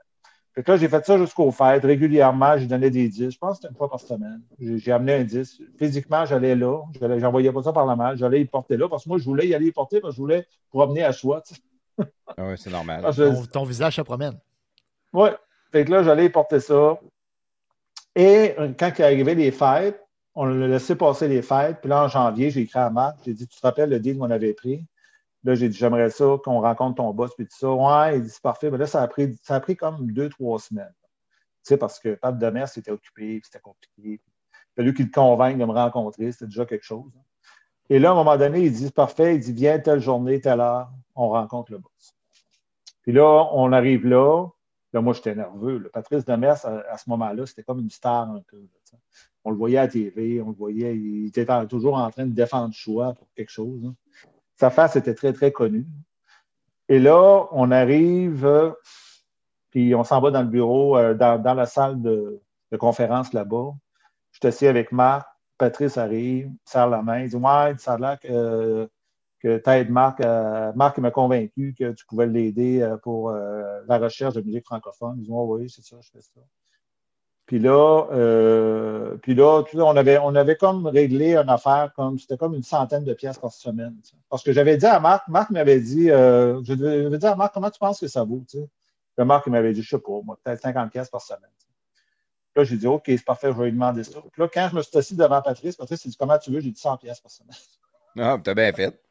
Fait 0.55 0.63
que 0.63 0.71
là, 0.71 0.77
j'ai 0.77 0.89
fait 0.89 1.05
ça 1.05 1.19
jusqu'aux 1.19 1.51
fêtes. 1.51 1.83
Régulièrement, 1.85 2.57
j'ai 2.57 2.67
donné 2.67 2.89
des 2.89 3.09
disques. 3.09 3.33
Je 3.33 3.39
pense 3.39 3.57
que 3.57 3.63
c'était 3.63 3.73
une 3.73 3.77
fois 3.77 3.91
par 3.91 3.99
semaine. 3.99 4.41
J'ai 4.61 4.79
j'ai 4.79 4.93
amené 4.93 5.15
un 5.15 5.25
disque. 5.25 5.61
Physiquement, 5.77 6.25
j'allais 6.27 6.55
là. 6.55 6.81
J'allais- 7.01 7.19
J'envoyais 7.19 7.51
pas 7.53 7.65
ça 7.65 7.73
par 7.73 7.85
la 7.87 7.97
malle. 7.97 8.17
J'allais 8.17 8.41
y 8.41 8.45
porter 8.45 8.77
là 8.77 8.89
parce 8.89 9.03
que 9.03 9.09
moi, 9.09 9.19
je 9.19 9.25
voulais 9.25 9.49
y 9.49 9.55
aller 9.55 9.67
y 9.67 9.73
porter 9.73 10.01
parce 10.01 10.13
que 10.13 10.17
je 10.17 10.21
voulais 10.21 10.47
promener 10.71 11.03
à 11.03 11.13
sais. 11.13 11.25
Ah 12.37 12.47
ouais, 12.47 12.57
c'est 12.57 12.71
normal. 12.71 13.05
Je- 13.13 13.25
Ton, 13.25 13.47
ton 13.47 13.65
visage 13.65 13.97
se 13.97 14.03
promène. 14.03 14.39
Oui. 15.13 15.31
Fait 15.73 15.85
que 15.85 15.91
là, 15.91 16.05
j'allais 16.05 16.27
y 16.27 16.31
porter 16.31 16.61
ça. 16.61 17.01
Et 18.15 18.55
euh, 18.59 18.73
quand 18.79 18.93
il 18.97 19.03
arrivait 19.03 19.35
les 19.35 19.51
fêtes, 19.51 20.01
on 20.35 20.47
l'a 20.47 20.69
laissé 20.69 20.97
passer 20.97 21.29
les 21.29 21.43
fêtes. 21.43 21.81
Puis 21.81 21.89
là, 21.89 22.05
en 22.05 22.09
janvier, 22.09 22.51
j'ai 22.51 22.63
écrit 22.63 22.79
à 22.79 22.91
Marc. 22.91 23.19
J'ai 23.25 23.35
dit, 23.35 23.47
tu 23.47 23.57
te 23.57 23.67
rappelles 23.67 23.91
le 23.91 24.01
deal 24.01 24.19
qu'on 24.19 24.31
avait 24.31 24.55
pris? 24.55 24.87
Là, 25.45 25.55
j'ai 25.55 25.69
dit, 25.69 25.77
j'aimerais 25.77 26.11
ça 26.11 26.37
qu'on 26.43 26.61
rencontre 26.61 26.97
ton 26.97 27.13
boss, 27.13 27.35
puis 27.37 27.47
tout 27.47 27.57
ça. 27.57 27.71
Ouais, 27.71 28.19
il 28.19 28.25
dit, 28.25 28.31
c'est 28.31 28.43
parfait. 28.43 28.71
Mais 28.71 28.79
là, 28.79 28.87
ça 28.87 29.03
a 29.03 29.09
pris, 29.09 29.39
ça 29.43 29.57
a 29.57 29.61
pris 29.61 29.77
comme 29.77 30.11
deux, 30.11 30.29
trois 30.29 30.59
semaines. 30.59 30.95
Tu 31.65 31.69
sais, 31.69 31.77
parce 31.77 31.99
que 31.99 32.15
Pat 32.15 32.37
Demers 32.37 32.69
était 32.77 32.91
occupé, 32.91 33.41
c'était 33.45 33.61
compliqué. 33.61 33.93
Il 33.97 34.15
a 34.15 34.83
fallu 34.83 34.95
qu'il 34.95 35.07
le 35.07 35.11
convainque 35.11 35.59
de 35.59 35.65
me 35.65 35.73
rencontrer, 35.73 36.33
c'était 36.33 36.47
déjà 36.47 36.67
quelque 36.67 36.85
chose. 36.85 37.11
Et 37.91 37.99
là, 37.99 38.11
à 38.11 38.13
un 38.13 38.17
moment 38.17 38.37
donné, 38.37 38.63
il 38.63 38.73
dit, 38.73 38.91
parfait, 38.91 39.37
il 39.37 39.41
dit, 39.41 39.53
viens 39.53 39.79
telle 39.79 40.01
journée, 40.01 40.41
telle 40.41 40.61
heure, 40.61 40.91
on 41.15 41.29
rencontre 41.29 41.73
le 41.73 41.79
boss. 41.79 42.15
Puis 43.03 43.13
là, 43.13 43.49
on 43.53 43.73
arrive 43.73 44.07
là. 44.07 44.47
Moi, 45.01 45.13
j'étais 45.15 45.35
nerveux. 45.35 45.91
Patrice 45.93 46.25
Demers, 46.25 46.65
à, 46.65 46.81
à 46.91 46.99
ce 46.99 47.09
moment-là, 47.11 47.47
c'était 47.47 47.63
comme 47.63 47.81
une 47.81 47.91
star 47.91 48.31
un 48.31 48.43
peu. 48.49 48.63
on 49.45 49.51
le 49.51 49.57
voyait 49.57 49.79
à 49.79 49.89
TV, 49.89 50.41
on 50.41 50.49
le 50.49 50.55
voyait, 50.55 50.97
il 50.97 51.27
était 51.27 51.47
toujours 51.67 51.95
en 51.97 52.11
train 52.11 52.27
de 52.27 52.33
défendre 52.33 52.73
choix 52.75 53.13
pour 53.15 53.27
quelque 53.35 53.51
chose. 53.51 53.85
hein. 53.85 53.95
Sa 54.57 54.71
face 54.71 54.97
était 54.97 55.15
très, 55.15 55.33
très 55.33 55.53
connue. 55.53 55.87
Et 56.89 56.99
là, 56.99 57.49
on 57.53 57.71
arrive, 57.71 58.45
euh, 58.45 58.71
puis 59.71 59.95
on 59.95 60.05
s'en 60.05 60.21
va 60.21 60.31
dans 60.31 60.43
le 60.43 60.49
bureau, 60.49 60.97
euh, 60.97 61.15
dans, 61.15 61.55
la 61.55 61.67
salle 61.67 62.01
de, 62.01 62.41
conférence 62.79 63.33
là-bas. 63.33 63.73
Je 64.33 64.39
suis 64.39 64.49
assis 64.49 64.67
avec 64.67 64.91
Marc. 64.91 65.29
Patrice 65.57 65.97
arrive, 65.97 66.51
serre 66.65 66.89
la 66.89 67.03
main, 67.03 67.21
il 67.21 67.31
dit 67.31 67.37
Ouais, 67.37 67.75
ça 67.79 67.95
a 67.95 68.17
que, 68.17 68.89
que 69.45 69.91
Marc. 69.91 70.21
euh, 70.21 70.73
Marc 70.75 70.97
il 70.99 71.03
m'a 71.03 71.11
convaincu 71.11 71.75
que 71.79 71.93
tu 71.93 72.07
pouvais 72.07 72.27
l'aider 72.27 72.81
euh, 72.81 72.97
pour 72.97 73.31
euh, 73.31 73.81
la 73.87 73.99
recherche 73.99 74.35
de 74.35 74.41
musique 74.41 74.65
francophone. 74.65 75.17
Il 75.19 75.25
dit 75.25 75.31
Ouais, 75.31 75.63
oui, 75.63 75.71
c'est 75.71 75.85
ça, 75.85 75.97
je 76.01 76.11
fais 76.11 76.21
ça. 76.23 76.41
Puis 77.47 77.59
là, 77.59 78.07
euh, 78.13 79.17
puis 79.19 79.35
là, 79.35 79.63
tu 79.65 79.79
on 79.81 79.97
avait, 79.97 80.17
on 80.17 80.35
avait 80.35 80.57
comme 80.57 80.87
réglé 80.87 81.37
une 81.37 81.51
affaire 81.51 81.93
comme 81.95 82.19
c'était 82.19 82.39
comme 82.39 82.55
une 82.55 82.63
centaine 82.63 83.05
de 83.05 83.13
pièces 83.13 83.37
par 83.39 83.53
semaine. 83.53 83.95
tu. 84.03 84.15
Parce 84.31 84.43
que 84.43 84.51
j'avais 84.53 84.79
dit 84.79 84.87
à 84.87 84.99
Marc, 84.99 85.29
Marc 85.29 85.51
m'avait 85.51 85.79
dit, 85.81 86.07
je 86.09 86.73
devais- 86.75 87.19
dit 87.19 87.27
à 87.27 87.35
Marc, 87.37 87.53
comment 87.53 87.71
tu 87.71 87.79
penses 87.79 88.01
que 88.01 88.09
ça 88.09 88.25
vaut? 88.25 88.43
Tu? 88.49 88.59
Le 89.19 89.25
Marc 89.27 89.47
m'avait 89.49 89.75
dit, 89.75 89.83
je 89.83 89.91
sais 89.91 89.99
pas, 89.99 90.21
moi, 90.25 90.39
peut-être 90.43 90.63
50 90.63 90.91
pièces 90.91 91.11
par 91.11 91.21
semaine. 91.21 91.51
tu. 91.61 91.67
Là, 92.57 92.65
j'ai 92.65 92.77
dit, 92.79 92.87
OK, 92.87 93.03
c'est 93.09 93.25
parfait, 93.25 93.53
je 93.53 93.59
vais 93.59 93.65
lui 93.67 93.73
demander 93.73 94.05
ça. 94.05 94.21
Puis 94.33 94.41
là, 94.41 94.49
quand 94.53 94.69
je 94.71 94.77
me 94.77 94.83
suis 94.83 94.97
assis 94.97 95.15
devant 95.15 95.43
Patrice, 95.43 95.77
Patrice 95.77 96.03
il 96.07 96.13
dit, 96.13 96.17
comment 96.17 96.39
tu 96.39 96.51
veux? 96.51 96.61
J'ai 96.61 96.71
dit 96.71 96.81
100 96.81 96.97
pièces 96.97 97.21
par 97.21 97.31
semaine. 97.31 97.55
Ah, 98.17 98.39
t'as 98.43 98.55
bien 98.55 98.73
fait. 98.73 99.04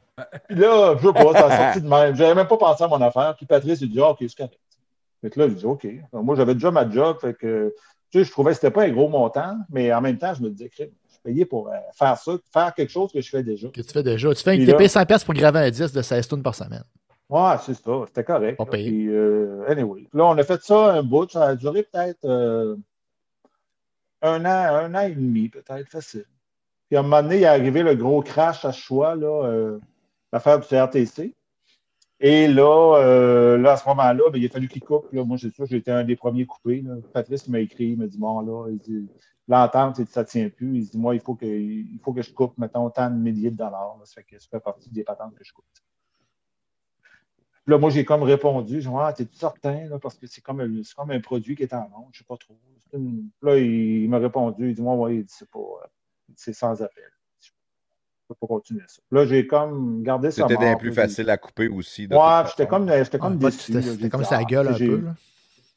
Puis 0.48 0.58
là, 0.58 0.96
je 0.98 1.08
sais 1.08 1.14
pas, 1.14 1.34
ça 1.34 1.48
a 1.48 1.58
sorti 1.58 1.82
de 1.82 1.90
même. 1.90 2.16
J'avais 2.16 2.36
même 2.36 2.48
pas 2.48 2.58
pensé 2.58 2.84
à 2.84 2.88
mon 2.88 3.02
affaire. 3.02 3.36
Puis 3.36 3.46
Patrice, 3.46 3.82
il 3.82 3.90
dit, 3.90 4.00
ah, 4.00 4.10
OK, 4.10 4.18
c'est 4.20 4.36
correct. 4.36 4.60
Fait 5.22 5.30
que 5.30 5.40
là, 5.40 5.48
je 5.50 5.54
dis, 5.54 5.66
OK. 5.66 5.88
Alors, 6.12 6.24
moi, 6.24 6.36
j'avais 6.36 6.54
déjà 6.54 6.70
ma 6.70 6.90
job. 6.90 7.18
Fait 7.20 7.34
que, 7.34 7.74
tu 8.12 8.20
sais, 8.20 8.26
je 8.26 8.32
trouvais 8.32 8.52
que 8.52 8.56
c'était 8.56 8.72
pas 8.72 8.84
un 8.84 8.92
gros 8.92 9.10
montant, 9.10 9.56
mais 9.70 9.92
en 9.94 10.02
même 10.02 10.18
temps, 10.18 10.34
je 10.34 10.44
me 10.44 10.50
disais, 10.50 10.70
crème, 10.70 10.92
je 11.08 11.14
suis 11.14 11.22
payé 11.24 11.46
pour 11.46 11.70
euh, 11.70 11.78
faire 11.94 12.18
ça, 12.18 12.34
faire 12.52 12.74
quelque 12.76 12.92
chose 12.92 13.12
que 13.12 13.22
je 13.22 13.30
fais 13.30 13.42
déjà. 13.42 13.70
Que 13.70 13.82
tu 13.82 13.92
fais 13.92 14.04
déjà. 14.04 14.34
Tu 14.34 14.44
fais 14.44 14.56
une 14.56 14.66
TP 14.66 14.84
100$ 14.84 15.06
pièces 15.06 15.24
pour 15.24 15.34
graver 15.34 15.60
un 15.60 15.72
disque 15.72 15.96
de 15.96 16.02
16 16.02 16.28
tonnes 16.28 16.44
par 16.44 16.54
semaine. 16.54 16.84
Ouais, 17.30 17.56
c'est 17.66 17.74
ça. 17.74 17.92
C'était 18.08 18.24
correct. 18.24 18.58
Pas 18.58 18.66
payé. 18.66 18.90
Puis, 18.90 19.10
euh, 19.10 19.64
anyway. 19.68 20.08
Là, 20.14 20.26
on 20.26 20.38
a 20.38 20.44
fait 20.44 20.62
ça 20.62 20.94
un 20.94 21.02
bout. 21.02 21.32
Ça 21.32 21.46
a 21.46 21.56
duré 21.56 21.84
peut-être 21.84 22.24
euh, 22.26 22.76
un 24.22 24.46
an, 24.46 24.76
un 24.76 24.94
an 24.94 25.02
et 25.02 25.12
demi, 25.12 25.50
peut-être, 25.50 25.90
facile. 25.90 26.26
Puis 26.88 26.98
à 26.98 27.00
un 27.00 27.04
moment 27.04 27.24
donné, 27.24 27.38
il 27.38 27.44
est 27.44 27.48
arrivé 27.48 27.82
le 27.82 27.96
gros 27.96 28.22
crash 28.22 28.66
à 28.66 28.72
choix, 28.72 29.16
là, 29.16 29.80
l'affaire 30.34 30.60
du 30.60 30.68
CRTC. 30.68 31.36
Et 32.20 32.48
là, 32.48 32.98
euh, 32.98 33.58
là 33.58 33.74
à 33.74 33.78
ce 33.78 33.88
moment-là, 33.90 34.30
ben, 34.32 34.42
il 34.42 34.46
a 34.46 34.50
fallu 34.50 34.68
qu'il 34.68 34.84
coupe. 34.84 35.12
Moi, 35.14 35.38
c'est 35.38 35.54
sûr, 35.54 35.72
été 35.72 35.92
un 35.92 36.04
des 36.04 36.16
premiers 36.16 36.46
coupés. 36.46 36.84
Patrice 37.14 37.48
m'a 37.48 37.60
écrit, 37.60 37.92
il 37.92 37.98
m'a 37.98 38.08
dit 38.08 38.18
Bon, 38.18 38.42
là, 38.42 38.70
l'entente, 39.48 40.04
ça 40.10 40.22
ne 40.22 40.26
tient 40.26 40.50
plus. 40.50 40.80
Il 40.80 40.90
dit 40.90 40.98
Moi, 40.98 41.16
il 41.16 41.22
faut 41.22 41.36
que, 41.36 41.46
il 41.46 42.00
faut 42.04 42.14
que 42.14 42.22
je 42.22 42.34
coupe, 42.34 42.58
mettons, 42.58 42.90
tant 42.90 43.10
de 43.10 43.16
milliers 43.16 43.52
de 43.52 43.58
dollars. 43.58 43.98
là. 44.00 44.06
Ça 44.06 44.16
fait 44.16 44.24
que 44.24 44.40
ça 44.40 44.48
fait 44.50 44.60
partie 44.60 44.90
des 44.90 45.04
patentes 45.04 45.36
que 45.36 45.44
je 45.44 45.54
coupe. 45.54 45.66
Là, 47.66 47.78
moi, 47.78 47.90
j'ai 47.92 48.04
comme 48.04 48.24
répondu, 48.24 48.82
je 48.82 48.90
dis, 48.90 48.96
ah, 49.00 49.14
t'es 49.14 49.26
certain, 49.32 49.88
parce 50.02 50.18
que 50.18 50.28
c'est 50.28 50.42
comme, 50.42 50.60
un- 50.60 50.82
comme 50.98 51.12
un 51.12 51.22
produit 51.22 51.56
qui 51.56 51.64
est 51.64 51.74
en 51.74 51.88
vente, 51.88 52.10
je 52.12 52.20
sais 52.20 52.26
pas 52.26 52.36
trop. 52.36 52.60
Là, 53.42 53.58
il, 53.58 54.10
m'a 54.10 54.18
répondu, 54.18 54.70
il 54.70 54.76
dit, 54.76 54.82
moi, 54.82 55.10
dit, 55.10 55.26
pas, 55.50 55.60
euh, 55.60 55.88
c'est 56.36 56.52
sans 56.52 56.82
appel. 56.82 57.10
Peux 58.34 58.48
pas 58.48 58.56
continuer 58.56 58.84
ça. 58.88 59.02
Là, 59.12 59.26
j'ai 59.26 59.48
comme 59.48 60.04
gardé 60.04 60.32
ça. 60.32 60.44
C'était 60.44 60.58
bien 60.58 60.72
mort, 60.72 60.80
plus 60.80 60.94
facile 60.94 61.30
à 61.30 61.38
couper 61.38 61.68
aussi. 61.68 62.08
Ouais, 62.08 62.44
j'étais 62.50 62.68
comme, 62.68 62.90
j'étais 62.92 63.20
comme 63.20 63.34
Ouais, 63.34 63.52
déçu. 63.52 63.74
C'était 63.82 64.10
comme 64.10 64.24
sa 64.24 64.38
ah, 64.40 64.44
gueule 64.44 64.68
un 64.70 64.74
j'ai- 64.74 64.88
peu. 64.88 65.04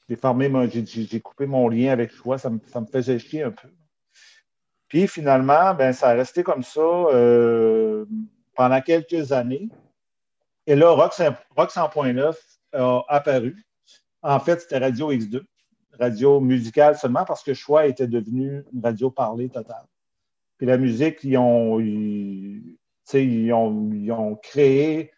j'ai 0.09 0.16
fermé 0.16 0.51
j'ai, 0.87 1.20
coupé 1.20 1.47
mon 1.47 1.69
lien 1.69 1.93
avec 1.93 2.12
Choix, 2.12 2.39
ça 2.39 2.51
me, 2.51 2.59
ça 2.66 2.81
me 2.81 2.87
faisait 2.87 3.19
chier 3.19 3.43
un 3.43 3.51
peu. 3.51 3.69
Puis 4.89 5.09
finalement, 5.09 5.74
ben, 5.74 5.93
ça 5.93 6.11
a 6.11 6.15
resté 6.15 6.43
comme 6.43 6.62
ça 6.62 6.81
euh, 6.81 8.05
pendant 8.55 8.81
quelques 8.81 9.33
années. 9.33 9.69
Et 10.66 10.77
là, 10.77 10.91
Rock, 10.91 11.12
100 11.12 11.35
Rock 11.57 11.70
100.9 11.70 12.35
a 12.73 13.03
apparu. 13.09 13.65
En 14.23 14.41
fait, 14.41 14.61
c'était 14.61 14.78
Radio 14.78 15.12
X2, 15.12 15.43
radio 15.99 16.41
musicale 16.41 16.97
seulement 16.97 17.24
parce 17.24 17.43
que 17.43 17.55
Choix 17.55 17.87
était 17.87 18.07
devenu 18.07 18.65
une 18.73 18.83
radio 18.83 19.11
parlée 19.11 19.49
totale. 19.49 19.87
Puis 20.59 20.66
la 20.66 20.78
musique, 20.78 21.19
ils 21.23 21.37
ont, 21.37 21.78
ils, 21.81 22.45
ils 23.15 23.53
ont, 23.53 23.91
ils 23.93 24.12
ont 24.12 24.37
créé 24.37 25.11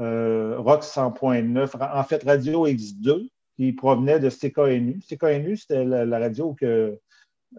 euh, 0.00 0.56
Rock 0.58 0.82
100.9, 0.82 1.70
en 1.80 2.04
fait 2.04 2.22
Radio 2.24 2.66
X2, 2.66 3.28
qui 3.56 3.72
provenait 3.72 4.18
de 4.20 4.28
CKNU. 4.28 5.00
CKNU, 5.08 5.56
c'était 5.56 5.84
la, 5.84 6.04
la 6.04 6.18
radio 6.18 6.54
que 6.54 6.98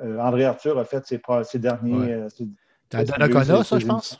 euh, 0.02 0.20
André 0.20 0.44
Arthur 0.46 0.78
a 0.78 0.86
fait 0.86 1.06
ses, 1.06 1.60
derniers. 1.60 1.94
Ouais. 1.94 2.12
euh, 2.12 2.30
ses- 2.30 2.48
T'as 2.90 3.04
Donnacona, 3.04 3.64
ça, 3.64 3.80
je 3.80 3.86
pense? 3.86 4.20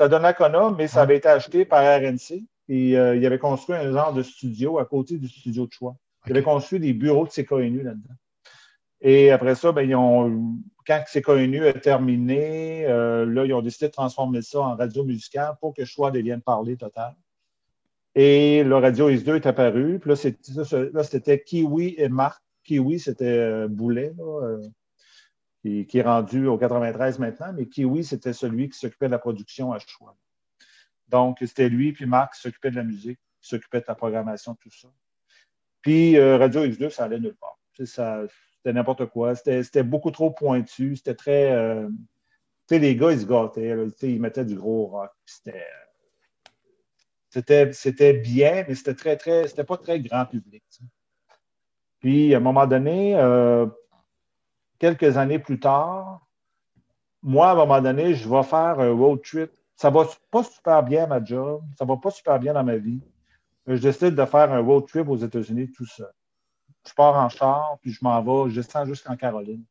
À 0.00 0.08
Donnacona, 0.08 0.72
mais 0.76 0.88
ça 0.88 1.02
avait 1.02 1.16
été 1.18 1.28
acheté 1.28 1.64
par 1.64 1.82
RNC. 1.82 2.44
Et 2.68 2.98
euh, 2.98 3.14
il 3.14 3.24
avait 3.24 3.38
construit 3.38 3.76
un 3.76 3.92
genre 3.92 4.12
de 4.12 4.22
studio 4.24 4.78
à 4.80 4.84
côté 4.84 5.16
du 5.18 5.28
studio 5.28 5.66
de 5.66 5.72
choix. 5.72 5.94
Il 6.26 6.32
avait 6.32 6.42
construit 6.42 6.80
des 6.80 6.92
bureaux 6.92 7.24
de 7.24 7.30
CKNU 7.30 7.82
là-dedans. 7.84 8.14
Et 9.00 9.30
après 9.30 9.54
ça, 9.54 9.70
ben, 9.70 9.82
ils 9.88 9.94
ont, 9.94 10.56
quand 10.86 11.02
CKNU 11.12 11.66
a 11.66 11.72
terminé, 11.72 12.86
euh, 12.86 13.26
là, 13.26 13.44
ils 13.44 13.52
ont 13.52 13.62
décidé 13.62 13.88
de 13.88 13.92
transformer 13.92 14.42
ça 14.42 14.60
en 14.60 14.76
radio 14.76 15.04
musicale 15.04 15.56
pour 15.60 15.74
que 15.74 15.84
Choix 15.84 16.10
devienne 16.10 16.40
parler 16.40 16.76
total. 16.76 17.14
Et 18.14 18.62
le 18.64 18.76
Radio 18.76 19.10
X2 19.10 19.36
est 19.36 19.46
apparu. 19.46 19.98
Puis 19.98 20.10
là, 20.10 20.16
c'est- 20.16 21.02
c'était 21.04 21.42
Kiwi 21.42 21.94
et 21.98 22.08
Marc. 22.08 22.42
Kiwi, 22.64 22.98
c'était 22.98 23.24
euh, 23.26 23.68
Boulet, 23.68 24.14
euh, 24.18 24.62
qui, 25.62 25.98
est 25.98 26.02
rendu 26.02 26.46
au 26.46 26.56
93 26.56 27.18
maintenant, 27.18 27.52
mais 27.52 27.66
Kiwi, 27.66 28.04
c'était 28.04 28.32
celui 28.32 28.68
qui 28.68 28.78
s'occupait 28.78 29.06
de 29.06 29.12
la 29.12 29.18
production 29.18 29.72
à 29.72 29.78
Choix. 29.80 30.16
Donc, 31.08 31.38
c'était 31.40 31.68
lui, 31.68 31.92
puis 31.92 32.06
Marc 32.06 32.34
qui 32.34 32.40
s'occupait 32.40 32.70
de 32.70 32.76
la 32.76 32.84
musique, 32.84 33.18
qui 33.40 33.48
s'occupait 33.48 33.80
de 33.80 33.84
la 33.88 33.94
programmation, 33.94 34.54
tout 34.54 34.70
ça. 34.70 34.88
Puis 35.82 36.18
Radio 36.18 36.64
X2, 36.64 36.90
ça 36.90 37.04
allait 37.04 37.20
nulle 37.20 37.36
part. 37.36 37.58
Ça- 37.84 38.24
C'était 38.66 38.74
n'importe 38.74 39.06
quoi. 39.06 39.36
C'était 39.36 39.84
beaucoup 39.84 40.10
trop 40.10 40.32
pointu. 40.32 40.96
C'était 40.96 41.14
très. 41.14 41.52
euh, 41.52 41.88
tu 42.66 42.74
sais, 42.74 42.78
les 42.80 42.96
gars, 42.96 43.12
ils 43.12 43.20
se 43.20 43.24
gâtaient. 43.24 43.76
ils 44.02 44.20
mettaient 44.20 44.44
du 44.44 44.56
gros 44.56 44.86
rock. 44.86 45.12
C'était. 45.24 45.64
C'était, 47.72 48.12
bien, 48.14 48.64
mais 48.66 48.74
c'était 48.74 48.96
très, 48.96 49.16
très. 49.16 49.46
C'était 49.46 49.62
pas 49.62 49.76
très 49.76 50.00
grand 50.00 50.26
public. 50.26 50.64
Puis, 52.00 52.34
à 52.34 52.38
un 52.38 52.40
moment 52.40 52.66
donné, 52.66 53.14
euh, 53.14 53.66
quelques 54.80 55.16
années 55.16 55.38
plus 55.38 55.60
tard, 55.60 56.26
moi, 57.22 57.50
à 57.50 57.52
un 57.52 57.54
moment 57.54 57.80
donné, 57.80 58.14
je 58.14 58.28
vais 58.28 58.42
faire 58.42 58.80
un 58.80 58.90
road 58.90 59.22
trip. 59.22 59.52
Ça 59.76 59.90
va 59.90 60.08
pas 60.32 60.42
super 60.42 60.82
bien 60.82 61.04
à 61.04 61.06
ma 61.06 61.24
job. 61.24 61.62
Ça 61.78 61.84
va 61.84 61.96
pas 61.98 62.10
super 62.10 62.40
bien 62.40 62.52
dans 62.52 62.64
ma 62.64 62.78
vie. 62.78 63.00
Je 63.68 63.80
décide 63.80 64.16
de 64.16 64.24
faire 64.24 64.52
un 64.52 64.58
road 64.58 64.88
trip 64.88 65.08
aux 65.08 65.18
États-Unis 65.18 65.70
tout 65.70 65.86
seul. 65.86 66.10
Je 66.86 66.94
pars 66.94 67.16
en 67.16 67.28
char, 67.28 67.78
puis 67.82 67.92
je 67.92 67.98
m'en 68.02 68.22
vais, 68.22 68.50
je 68.50 68.60
descends 68.60 68.86
jusqu'en 68.86 69.16
Caroline. 69.16 69.64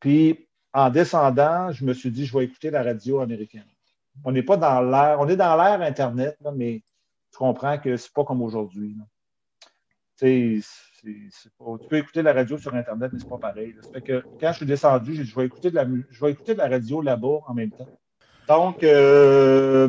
Puis, 0.00 0.46
en 0.72 0.90
descendant, 0.90 1.72
je 1.72 1.84
me 1.84 1.92
suis 1.92 2.10
dit, 2.10 2.26
je 2.26 2.36
vais 2.36 2.44
écouter 2.44 2.70
la 2.70 2.82
radio 2.82 3.20
américaine. 3.20 3.64
On 4.24 4.32
n'est 4.32 4.42
pas 4.42 4.56
dans 4.56 4.80
l'air, 4.80 5.18
on 5.20 5.28
est 5.28 5.36
dans 5.36 5.56
l'air 5.56 5.80
Internet, 5.80 6.36
là, 6.42 6.52
mais 6.52 6.82
tu 7.32 7.38
comprends 7.38 7.78
que 7.78 7.96
c'est 7.96 8.12
pas 8.12 8.24
comme 8.24 8.42
aujourd'hui. 8.42 8.96
Tu 10.18 10.60
peux 11.88 11.96
écouter 11.96 12.22
la 12.22 12.32
radio 12.32 12.58
sur 12.58 12.74
Internet, 12.74 13.12
mais 13.12 13.18
c'est 13.18 13.28
pas 13.28 13.38
pareil. 13.38 13.74
que 14.04 14.24
quand 14.40 14.52
je 14.52 14.56
suis 14.56 14.66
descendu, 14.66 15.24
je 15.24 15.34
vais 15.34 15.46
écouter 15.46 15.70
de 15.70 15.76
la, 15.76 15.86
je 16.10 16.24
vais 16.24 16.32
écouter 16.32 16.54
de 16.54 16.58
la 16.58 16.68
radio 16.68 17.00
là-bas 17.00 17.40
en 17.46 17.54
même 17.54 17.70
temps. 17.70 17.88
Donc, 18.48 18.82
euh, 18.82 19.88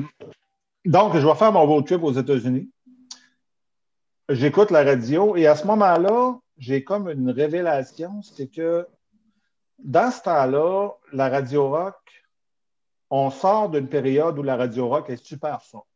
donc, 0.85 1.17
je 1.17 1.25
vais 1.25 1.35
faire 1.35 1.51
mon 1.51 1.65
road 1.65 1.85
trip 1.85 2.03
aux 2.03 2.11
États-Unis. 2.11 2.69
J'écoute 4.29 4.69
la 4.69 4.83
radio 4.83 5.35
et 5.35 5.47
à 5.47 5.55
ce 5.55 5.65
moment-là, 5.65 6.37
j'ai 6.59 6.83
comme 6.83 7.09
une 7.09 7.31
révélation, 7.31 8.21
c'est 8.21 8.45
que 8.45 8.85
dans 9.79 10.11
ce 10.11 10.21
temps-là, 10.21 10.91
la 11.11 11.29
radio 11.29 11.67
rock, 11.67 11.95
on 13.09 13.31
sort 13.31 13.69
d'une 13.69 13.87
période 13.87 14.37
où 14.37 14.43
la 14.43 14.55
radio 14.55 14.87
rock 14.87 15.09
est 15.09 15.25
super 15.25 15.63
forte. 15.63 15.87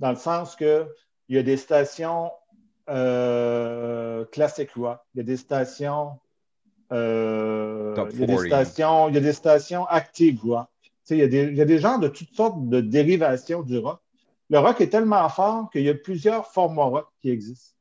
Dans 0.00 0.10
le 0.10 0.16
sens 0.16 0.56
que 0.56 0.88
il 1.28 1.36
y 1.36 1.38
a 1.38 1.44
des 1.44 1.56
stations 1.56 2.32
euh, 2.90 4.24
classic 4.32 4.72
rock, 4.72 4.98
il 5.14 5.18
y 5.18 5.20
a 5.20 5.24
des 5.24 5.36
stations, 5.36 6.18
euh, 6.92 7.94
il 8.14 8.18
y 8.18 8.24
a 8.24 8.26
des 8.26 8.34
40. 8.34 8.46
stations, 8.46 9.08
il 9.10 9.14
y 9.14 9.18
a 9.18 9.20
des 9.20 9.32
stations 9.32 9.86
active 9.86 10.40
rock. 10.44 10.66
Tu 10.82 10.90
sais, 11.04 11.16
Il 11.18 11.20
y, 11.20 11.22
a 11.22 11.28
des, 11.28 11.44
il 11.44 11.56
y 11.56 11.62
a 11.62 11.66
des 11.66 11.78
genres 11.78 12.00
de 12.00 12.08
toutes 12.08 12.34
sortes 12.34 12.68
de 12.68 12.80
dérivations 12.80 13.62
du 13.62 13.78
rock. 13.78 14.00
Le 14.50 14.58
rock 14.58 14.80
est 14.80 14.90
tellement 14.90 15.28
fort 15.28 15.70
qu'il 15.70 15.82
y 15.82 15.88
a 15.88 15.94
plusieurs 15.94 16.46
formats 16.46 16.84
rock 16.84 17.08
qui 17.20 17.30
existent. 17.30 17.74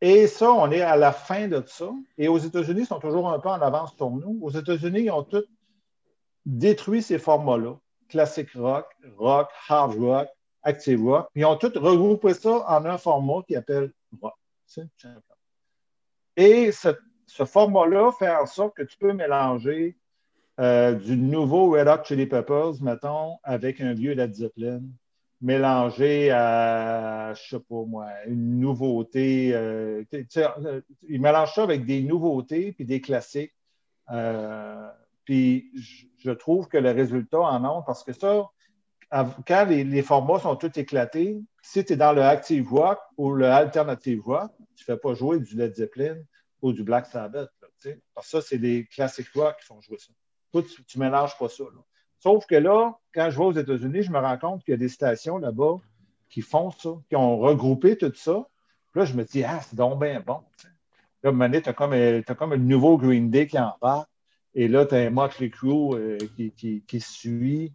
Et 0.00 0.26
ça, 0.26 0.52
on 0.52 0.70
est 0.70 0.82
à 0.82 0.96
la 0.96 1.12
fin 1.12 1.48
de 1.48 1.62
ça. 1.66 1.90
Et 2.18 2.28
aux 2.28 2.38
États-Unis, 2.38 2.82
ils 2.82 2.86
sont 2.86 3.00
toujours 3.00 3.30
un 3.30 3.38
peu 3.38 3.48
en 3.48 3.60
avance 3.60 3.94
sur 3.96 4.10
nous. 4.10 4.38
Aux 4.42 4.50
États-Unis, 4.50 5.04
ils 5.04 5.10
ont 5.10 5.22
tous 5.22 5.44
détruit 6.44 7.02
ces 7.02 7.18
formats-là. 7.18 7.76
Classic 8.08 8.48
rock, 8.52 8.86
rock, 9.16 9.48
hard 9.68 9.98
rock, 9.98 10.28
active 10.62 11.02
rock. 11.02 11.28
Ils 11.34 11.44
ont 11.46 11.56
tous 11.56 11.76
regroupé 11.78 12.34
ça 12.34 12.64
en 12.68 12.84
un 12.84 12.98
format 12.98 13.42
qui 13.48 13.56
appelle 13.56 13.90
rock. 14.20 14.34
Et 16.36 16.70
ce, 16.72 16.94
format-là 17.44 18.12
fait 18.12 18.30
en 18.30 18.46
sorte 18.46 18.76
que 18.76 18.82
tu 18.82 18.98
peux 18.98 19.12
mélanger 19.12 19.96
euh, 20.60 20.92
du 20.92 21.16
nouveau 21.16 21.70
Red 21.70 21.88
Hot 21.88 22.04
Chili 22.04 22.26
Peppers, 22.26 22.82
mettons, 22.82 23.38
avec 23.42 23.80
un 23.80 23.94
vieux 23.94 24.12
Led 24.14 24.34
Zeppelin, 24.34 24.82
mélangé 25.40 26.30
à, 26.30 27.34
je 27.34 27.48
sais 27.56 27.60
pas 27.60 27.84
moi, 27.86 28.06
une 28.26 28.58
nouveauté. 28.60 29.54
Euh, 29.54 30.04
euh, 30.14 30.80
ils 31.08 31.20
mélangent 31.20 31.54
ça 31.54 31.62
avec 31.62 31.84
des 31.84 32.02
nouveautés 32.02 32.72
puis 32.72 32.84
des 32.84 33.00
classiques. 33.00 33.54
puis 35.24 35.70
je 36.18 36.30
trouve 36.30 36.68
que 36.68 36.78
le 36.78 36.90
résultat 36.90 37.40
en 37.40 37.64
ondes, 37.64 37.84
parce 37.86 38.02
que 38.02 38.12
ça, 38.12 38.48
quand 39.46 39.66
les, 39.68 40.02
formats 40.02 40.40
sont 40.40 40.56
tous 40.56 40.78
éclatés, 40.78 41.40
si 41.62 41.84
tu 41.84 41.92
es 41.92 41.96
dans 41.96 42.12
le 42.12 42.22
active 42.22 42.72
rock 42.72 42.98
ou 43.16 43.32
le 43.32 43.46
alternative 43.46 44.22
rock, 44.22 44.50
tu 44.74 44.82
ne 44.82 44.94
fais 44.94 45.00
pas 45.00 45.14
jouer 45.14 45.38
du 45.40 45.56
Led 45.56 45.74
Zeppelin 45.74 46.16
ou 46.62 46.72
du 46.72 46.82
Black 46.82 47.06
Sabbath. 47.06 47.50
parce 48.14 48.26
que 48.26 48.30
ça, 48.30 48.40
c'est 48.40 48.58
des 48.58 48.86
classiques 48.86 49.32
rock 49.34 49.56
qui 49.60 49.66
font 49.66 49.80
jouer 49.80 49.98
ça. 49.98 50.12
Tu 50.86 50.98
ne 50.98 51.04
mélanges 51.04 51.36
pas 51.38 51.48
ça. 51.48 51.64
Sauf 52.26 52.44
que 52.46 52.56
là, 52.56 52.98
quand 53.14 53.30
je 53.30 53.38
vais 53.38 53.44
aux 53.44 53.52
États-Unis, 53.52 54.02
je 54.02 54.10
me 54.10 54.18
rends 54.18 54.36
compte 54.36 54.64
qu'il 54.64 54.72
y 54.72 54.74
a 54.74 54.78
des 54.78 54.88
stations 54.88 55.38
là-bas 55.38 55.76
qui 56.28 56.40
font 56.40 56.72
ça, 56.72 56.90
qui 57.08 57.14
ont 57.14 57.38
regroupé 57.38 57.96
tout 57.96 58.12
ça. 58.16 58.44
là, 58.96 59.04
je 59.04 59.14
me 59.14 59.22
dis, 59.22 59.44
ah, 59.44 59.60
c'est 59.60 59.76
donc 59.76 60.00
bien 60.00 60.18
bon. 60.18 60.40
Là, 61.22 61.30
à 61.30 61.60
tu 61.60 61.68
as 61.68 61.72
comme, 62.32 62.52
un 62.52 62.56
nouveau 62.56 62.98
Green 62.98 63.30
Day 63.30 63.46
qui 63.46 63.56
en 63.60 63.76
va. 63.80 64.08
Et 64.56 64.66
là, 64.66 64.86
tu 64.86 64.96
as 64.96 65.06
un 65.06 65.10
Motley 65.10 65.50
Crue 65.50 65.94
euh, 65.94 66.18
qui, 66.36 67.00
suit. 67.00 67.72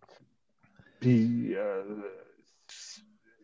Puis, 0.99 1.56
euh, 1.56 1.84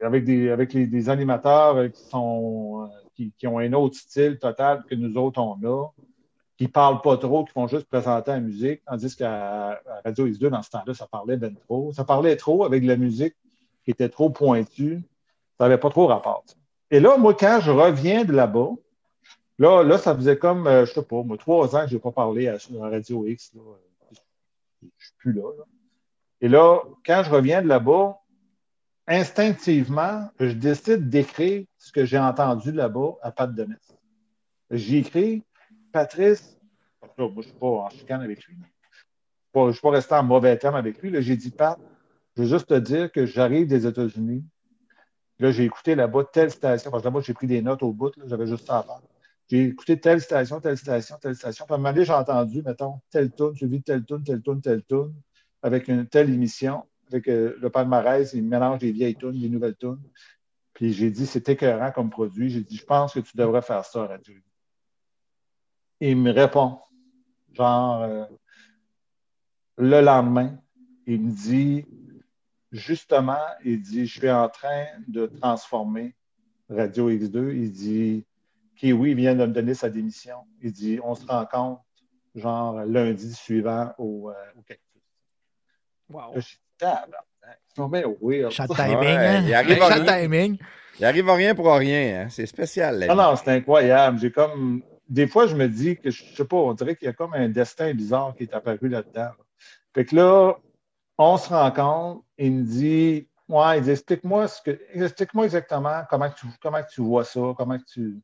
avec 0.01 0.25
des, 0.25 0.49
avec 0.49 0.75
des 0.75 1.09
animateurs 1.09 1.89
qui, 1.89 2.03
sont, 2.03 2.91
qui, 3.15 3.31
qui, 3.37 3.47
ont 3.47 3.59
un 3.59 3.71
autre 3.71 3.95
style 3.95 4.39
total 4.39 4.83
que 4.89 4.95
nous 4.95 5.15
autres, 5.15 5.39
on 5.39 5.55
a 5.65 5.87
qui 6.57 6.67
parlent 6.67 7.01
pas 7.01 7.17
trop, 7.17 7.45
qui 7.45 7.53
font 7.53 7.67
juste 7.67 7.87
présenter 7.87 8.31
la 8.31 8.39
musique, 8.39 8.81
tandis 8.85 9.15
qu'à 9.15 9.79
Radio 10.03 10.27
X2, 10.27 10.49
dans 10.49 10.63
ce 10.63 10.71
temps-là, 10.71 10.93
ça 10.95 11.07
parlait 11.07 11.37
ben 11.37 11.55
trop. 11.55 11.93
Ça 11.93 12.03
parlait 12.03 12.35
trop 12.35 12.65
avec 12.65 12.81
de 12.81 12.87
la 12.87 12.97
musique 12.97 13.35
qui 13.83 13.91
était 13.91 14.09
trop 14.09 14.31
pointue. 14.31 15.03
Ça 15.57 15.65
n'avait 15.65 15.77
pas 15.77 15.91
trop 15.91 16.07
rapport. 16.07 16.43
Et 16.89 16.99
là, 16.99 17.17
moi, 17.17 17.35
quand 17.35 17.59
je 17.61 17.69
reviens 17.69 18.25
de 18.25 18.33
là-bas, 18.33 18.71
là, 19.59 19.83
là, 19.83 19.97
ça 19.99 20.15
faisait 20.15 20.37
comme, 20.37 20.65
euh, 20.67 20.85
je 20.85 20.93
sais 20.93 21.03
pas, 21.03 21.21
moi, 21.21 21.37
trois 21.37 21.75
ans 21.75 21.83
que 21.83 21.89
je 21.89 21.95
n'ai 21.95 22.01
pas 22.01 22.11
parlé 22.11 22.47
à, 22.47 22.57
Radio 22.79 23.27
X. 23.27 23.51
Je 23.53 23.59
ne 23.59 24.89
suis 24.97 25.13
plus 25.17 25.33
là, 25.33 25.43
Et 26.41 26.47
là, 26.47 26.79
quand 27.05 27.21
je 27.23 27.29
reviens 27.29 27.61
de 27.61 27.67
là-bas, 27.67 28.17
instinctivement, 29.07 30.29
je 30.39 30.53
décide 30.53 31.09
d'écrire 31.09 31.65
ce 31.77 31.91
que 31.91 32.03
j'ai 32.03 32.19
entendu 32.19 32.71
là-bas 32.71 33.13
à 33.21 33.31
Pat 33.31 33.53
Denis. 33.53 33.75
J'ai 34.71 34.97
écrit 34.97 35.43
Patrice, 35.97 36.55
moi, 37.01 37.09
je 37.17 37.37
ne 37.37 37.41
suis 37.41 37.53
pas 37.53 37.65
en 37.65 37.89
chicane 37.89 38.21
avec 38.21 38.45
lui. 38.45 38.55
Je 39.55 39.59
ne 39.59 39.71
suis 39.71 39.81
pas 39.81 39.89
resté 39.89 40.13
en 40.13 40.21
mauvais 40.21 40.55
terme 40.55 40.75
avec 40.75 41.01
lui. 41.01 41.11
J'ai 41.23 41.35
dit, 41.35 41.49
Pat, 41.49 41.79
je 42.35 42.43
veux 42.43 42.47
juste 42.47 42.67
te 42.67 42.75
dire 42.75 43.11
que 43.11 43.25
j'arrive 43.25 43.65
des 43.65 43.87
États-Unis. 43.87 44.45
Là, 45.39 45.49
j'ai 45.49 45.63
écouté 45.63 45.95
là-bas 45.95 46.25
telle 46.31 46.51
station. 46.51 46.91
Parce 46.91 47.01
que 47.01 47.07
là-bas, 47.07 47.21
j'ai 47.21 47.33
pris 47.33 47.47
des 47.47 47.63
notes 47.63 47.81
au 47.81 47.93
bout. 47.93 48.11
J'avais 48.27 48.45
juste 48.45 48.67
ça 48.67 48.77
à 48.77 48.83
faire. 48.83 49.01
J'ai 49.49 49.63
écouté 49.63 49.99
telle 49.99 50.21
station, 50.21 50.61
telle 50.61 50.77
station, 50.77 51.15
telle 51.19 51.35
station. 51.35 51.65
Puis 51.65 51.73
à 51.73 51.75
un 51.75 51.79
moment 51.79 51.93
donné, 51.93 52.05
j'ai 52.05 52.13
entendu, 52.13 52.61
mettons, 52.61 52.99
telle 53.09 53.31
tune, 53.31 53.53
j'ai 53.55 53.65
vu 53.65 53.81
telle 53.81 54.05
tune, 54.05 54.23
telle 54.23 54.43
tune, 54.43 54.61
telle 54.61 54.83
tune, 54.83 55.15
avec 55.63 55.87
une 55.87 56.05
telle 56.05 56.29
émission, 56.29 56.83
avec 57.11 57.27
euh, 57.27 57.57
le 57.59 57.71
palmarès, 57.71 58.33
il 58.33 58.43
mélange 58.43 58.77
des 58.77 58.91
vieilles 58.91 59.15
tunes, 59.15 59.31
des 59.31 59.49
nouvelles 59.49 59.77
tunes. 59.77 60.03
Puis 60.75 60.93
j'ai 60.93 61.09
dit, 61.09 61.25
c'est 61.25 61.49
écœurant 61.49 61.91
comme 61.91 62.11
produit. 62.11 62.51
J'ai 62.51 62.61
dit, 62.61 62.77
je 62.77 62.85
pense 62.85 63.15
que 63.15 63.19
tu 63.19 63.35
devrais 63.35 63.63
faire 63.63 63.83
ça 63.83 64.05
Radio 64.05 64.35
il 65.99 66.17
me 66.17 66.31
répond, 66.31 66.79
genre, 67.53 68.03
euh, 68.03 68.25
le 69.77 70.01
lendemain, 70.01 70.57
il 71.05 71.21
me 71.21 71.31
dit, 71.31 71.85
justement, 72.71 73.45
il 73.63 73.81
dit, 73.81 74.05
je 74.05 74.19
suis 74.19 74.29
en 74.29 74.49
train 74.49 74.85
de 75.07 75.27
transformer 75.27 76.15
Radio 76.69 77.09
X2. 77.09 77.55
Il 77.55 77.71
dit, 77.71 78.25
Kiwi 78.75 79.13
vient 79.13 79.35
de 79.35 79.45
me 79.45 79.53
donner 79.53 79.73
sa 79.73 79.89
démission. 79.89 80.37
Il 80.61 80.71
dit, 80.71 80.99
on 81.03 81.15
se 81.15 81.25
rencontre, 81.25 81.81
genre, 82.35 82.83
lundi 82.85 83.33
suivant 83.33 83.93
au, 83.97 84.29
euh, 84.29 84.33
au 84.57 84.61
Cactus. 84.61 84.83
Wow. 86.09 86.33
je 86.35 86.39
suis 86.41 86.59
weird. 88.21 88.51
Chat 88.51 88.67
timing, 88.67 89.17
hein? 89.17 89.43
Il 89.45 89.53
arrive, 89.53 89.77
Chat 89.77 90.05
timing. 90.05 90.57
Il 90.99 91.05
arrive 91.05 91.29
rien 91.29 91.53
pour 91.53 91.71
rien. 91.73 92.23
Hein? 92.23 92.29
C'est 92.29 92.45
spécial. 92.45 93.05
non, 93.07 93.15
non, 93.15 93.35
c'est 93.35 93.51
incroyable. 93.51 94.19
J'ai 94.19 94.31
comme 94.31 94.83
des 95.09 95.27
fois, 95.27 95.47
je 95.47 95.55
me 95.55 95.67
dis 95.67 95.97
que, 95.97 96.11
je 96.11 96.23
ne 96.23 96.35
sais 96.35 96.45
pas, 96.45 96.57
on 96.57 96.73
dirait 96.73 96.95
qu'il 96.95 97.05
y 97.05 97.09
a 97.09 97.13
comme 97.13 97.33
un 97.33 97.49
destin 97.49 97.93
bizarre 97.93 98.35
qui 98.35 98.43
est 98.43 98.53
apparu 98.53 98.89
là-dedans. 98.89 99.31
Fait 99.93 100.05
que 100.05 100.15
là, 100.15 100.55
on 101.17 101.37
se 101.37 101.49
rencontre, 101.49 102.23
il 102.37 102.51
me 102.51 102.63
dit, 102.63 103.27
ouais, 103.49 103.77
il 103.77 103.83
dit, 103.83 103.91
explique-moi 103.91 104.47
ce 104.47 104.61
que, 104.61 104.79
explique-moi 104.93 105.45
exactement 105.45 106.03
comment 106.09 106.29
tu, 106.29 106.47
comment 106.61 106.83
tu 106.83 107.01
vois 107.01 107.23
ça, 107.23 107.53
comment 107.57 107.77
tu. 107.79 108.21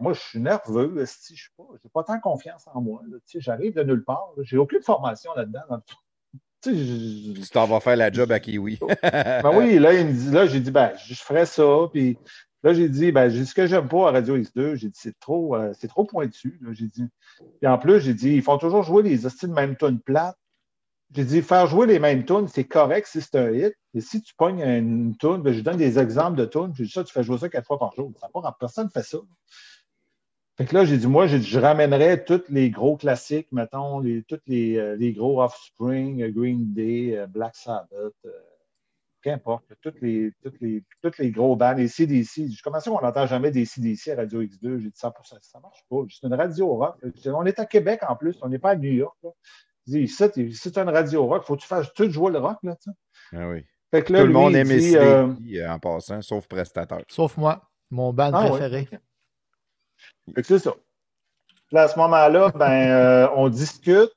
Moi, 0.00 0.12
je 0.12 0.20
suis 0.20 0.40
nerveux, 0.40 0.92
je 0.96 1.32
n'ai 1.32 1.38
pas, 1.56 1.64
pas 1.92 2.02
tant 2.02 2.18
confiance 2.18 2.64
en 2.74 2.80
moi. 2.80 3.00
J'arrive 3.36 3.74
de 3.74 3.84
nulle 3.84 4.02
part. 4.02 4.32
J'ai 4.42 4.56
aucune 4.56 4.82
formation 4.82 5.32
là-dedans. 5.34 5.60
tu 6.62 7.40
t'en 7.52 7.66
vas 7.66 7.78
faire 7.78 7.96
la 7.96 8.10
job 8.10 8.32
à 8.32 8.40
Kiwi. 8.40 8.80
ben 9.02 9.52
oui, 9.54 9.78
là, 9.78 9.92
il 9.92 10.06
me 10.06 10.12
dit, 10.12 10.30
là, 10.32 10.46
j'ai 10.46 10.58
dit, 10.58 10.72
ben, 10.72 10.92
je 11.06 11.14
ferai 11.14 11.46
ça. 11.46 11.62
Puis 11.92 12.18
Là, 12.64 12.72
j'ai 12.72 12.88
dit, 12.88 13.12
ben, 13.12 13.30
ce 13.30 13.54
que 13.54 13.66
j'aime 13.66 13.88
pas 13.88 14.08
à 14.08 14.12
Radio 14.12 14.38
X2, 14.38 14.76
j'ai 14.76 14.88
dit, 14.88 14.98
c'est 14.98 15.20
trop, 15.20 15.54
euh, 15.54 15.74
c'est 15.78 15.86
trop 15.86 16.04
pointu. 16.04 16.58
J'ai 16.72 16.86
dit. 16.86 17.06
Et 17.60 17.66
en 17.66 17.76
plus, 17.76 18.00
j'ai 18.00 18.14
dit, 18.14 18.30
ils 18.36 18.42
font 18.42 18.56
toujours 18.56 18.82
jouer 18.82 19.02
les 19.02 19.26
hostiles 19.26 19.50
mêmes 19.50 19.76
tunes 19.76 20.00
plates. 20.00 20.38
J'ai 21.14 21.26
dit, 21.26 21.42
faire 21.42 21.66
jouer 21.66 21.86
les 21.86 21.98
mêmes 21.98 22.24
tunes, 22.24 22.48
c'est 22.48 22.64
correct 22.64 23.06
si 23.06 23.20
c'est 23.20 23.36
un 23.36 23.50
hit. 23.52 23.74
Et 23.92 24.00
si 24.00 24.22
tu 24.22 24.32
pognes 24.34 24.62
une 24.62 25.14
tune, 25.18 25.42
ben, 25.42 25.52
je 25.52 25.60
donne 25.60 25.76
des 25.76 25.98
exemples 25.98 26.38
de 26.38 26.46
tunes. 26.46 26.72
J'ai 26.74 26.84
dit, 26.84 26.90
ça, 26.90 27.04
tu 27.04 27.12
fais 27.12 27.22
jouer 27.22 27.36
ça 27.36 27.50
quatre 27.50 27.66
fois 27.66 27.78
par 27.78 27.92
jour. 27.92 28.10
Ça 28.18 28.30
pas, 28.32 28.56
personne 28.58 28.86
ne 28.86 28.90
fait 28.90 29.06
ça. 29.06 29.18
Fait 30.56 30.64
que 30.64 30.74
là, 30.74 30.86
j'ai 30.86 30.96
dit, 30.96 31.06
moi, 31.06 31.26
je 31.26 31.58
ramènerais 31.58 32.24
tous 32.24 32.44
les 32.48 32.70
gros 32.70 32.96
classiques, 32.96 33.48
mettons, 33.52 33.98
les, 33.98 34.22
tous 34.22 34.40
les, 34.46 34.78
euh, 34.78 34.96
les 34.96 35.12
gros 35.12 35.42
Offspring, 35.42 36.32
Green 36.32 36.72
Day, 36.72 37.26
Black 37.28 37.56
Sabbath, 37.56 38.14
euh, 39.26 39.30
qu'importe, 39.30 39.64
toutes 39.80 40.00
les, 40.00 40.32
toutes, 40.42 40.60
les, 40.60 40.82
toutes 41.02 41.18
les 41.18 41.30
gros 41.30 41.56
bands, 41.56 41.74
les 41.74 41.88
CDC. 41.88 42.48
Je 42.50 42.62
commençais 42.62 42.90
qu'on 42.90 43.00
n'entend 43.00 43.26
jamais 43.26 43.50
des 43.50 43.64
CDC 43.64 44.12
à 44.12 44.16
Radio 44.16 44.42
X2. 44.42 44.78
J'ai 44.78 44.90
dit 44.90 44.92
ça, 44.94 45.12
ça 45.24 45.58
ne 45.58 45.62
marche 45.62 45.84
pas. 45.88 45.96
C'est 46.10 46.26
une 46.26 46.34
radio 46.34 46.74
rock. 46.74 46.96
On 47.26 47.44
est 47.46 47.58
à 47.58 47.66
Québec 47.66 48.00
en 48.08 48.16
plus, 48.16 48.36
on 48.42 48.48
n'est 48.48 48.58
pas 48.58 48.70
à 48.70 48.76
New 48.76 48.92
York. 48.92 49.16
Dis, 49.86 50.08
c'est 50.08 50.78
une 50.78 50.88
radio 50.88 51.26
rock, 51.26 51.44
faut 51.44 51.56
que 51.56 51.60
tu 51.60 51.66
fasses 51.66 51.92
tout 51.94 52.10
jouer 52.10 52.32
le 52.32 52.38
rock. 52.38 52.56
Là, 52.62 52.74
ah 53.32 53.48
oui. 53.48 53.64
tout 53.92 54.12
le 54.12 54.26
monde 54.28 54.56
aime 54.56 54.66
CDC 54.66 54.96
euh, 54.96 55.68
en 55.68 55.78
passant, 55.78 56.22
sauf 56.22 56.46
prestateur. 56.48 57.02
Sauf 57.08 57.36
moi, 57.36 57.62
mon 57.90 58.12
band 58.12 58.30
ah 58.32 58.48
préféré. 58.48 58.88
c'est 60.42 60.58
ça. 60.58 60.74
Là, 61.70 61.82
à 61.82 61.88
ce 61.88 61.98
moment-là, 61.98 62.50
ben, 62.50 62.88
euh, 62.90 63.28
on 63.34 63.48
discute. 63.48 64.12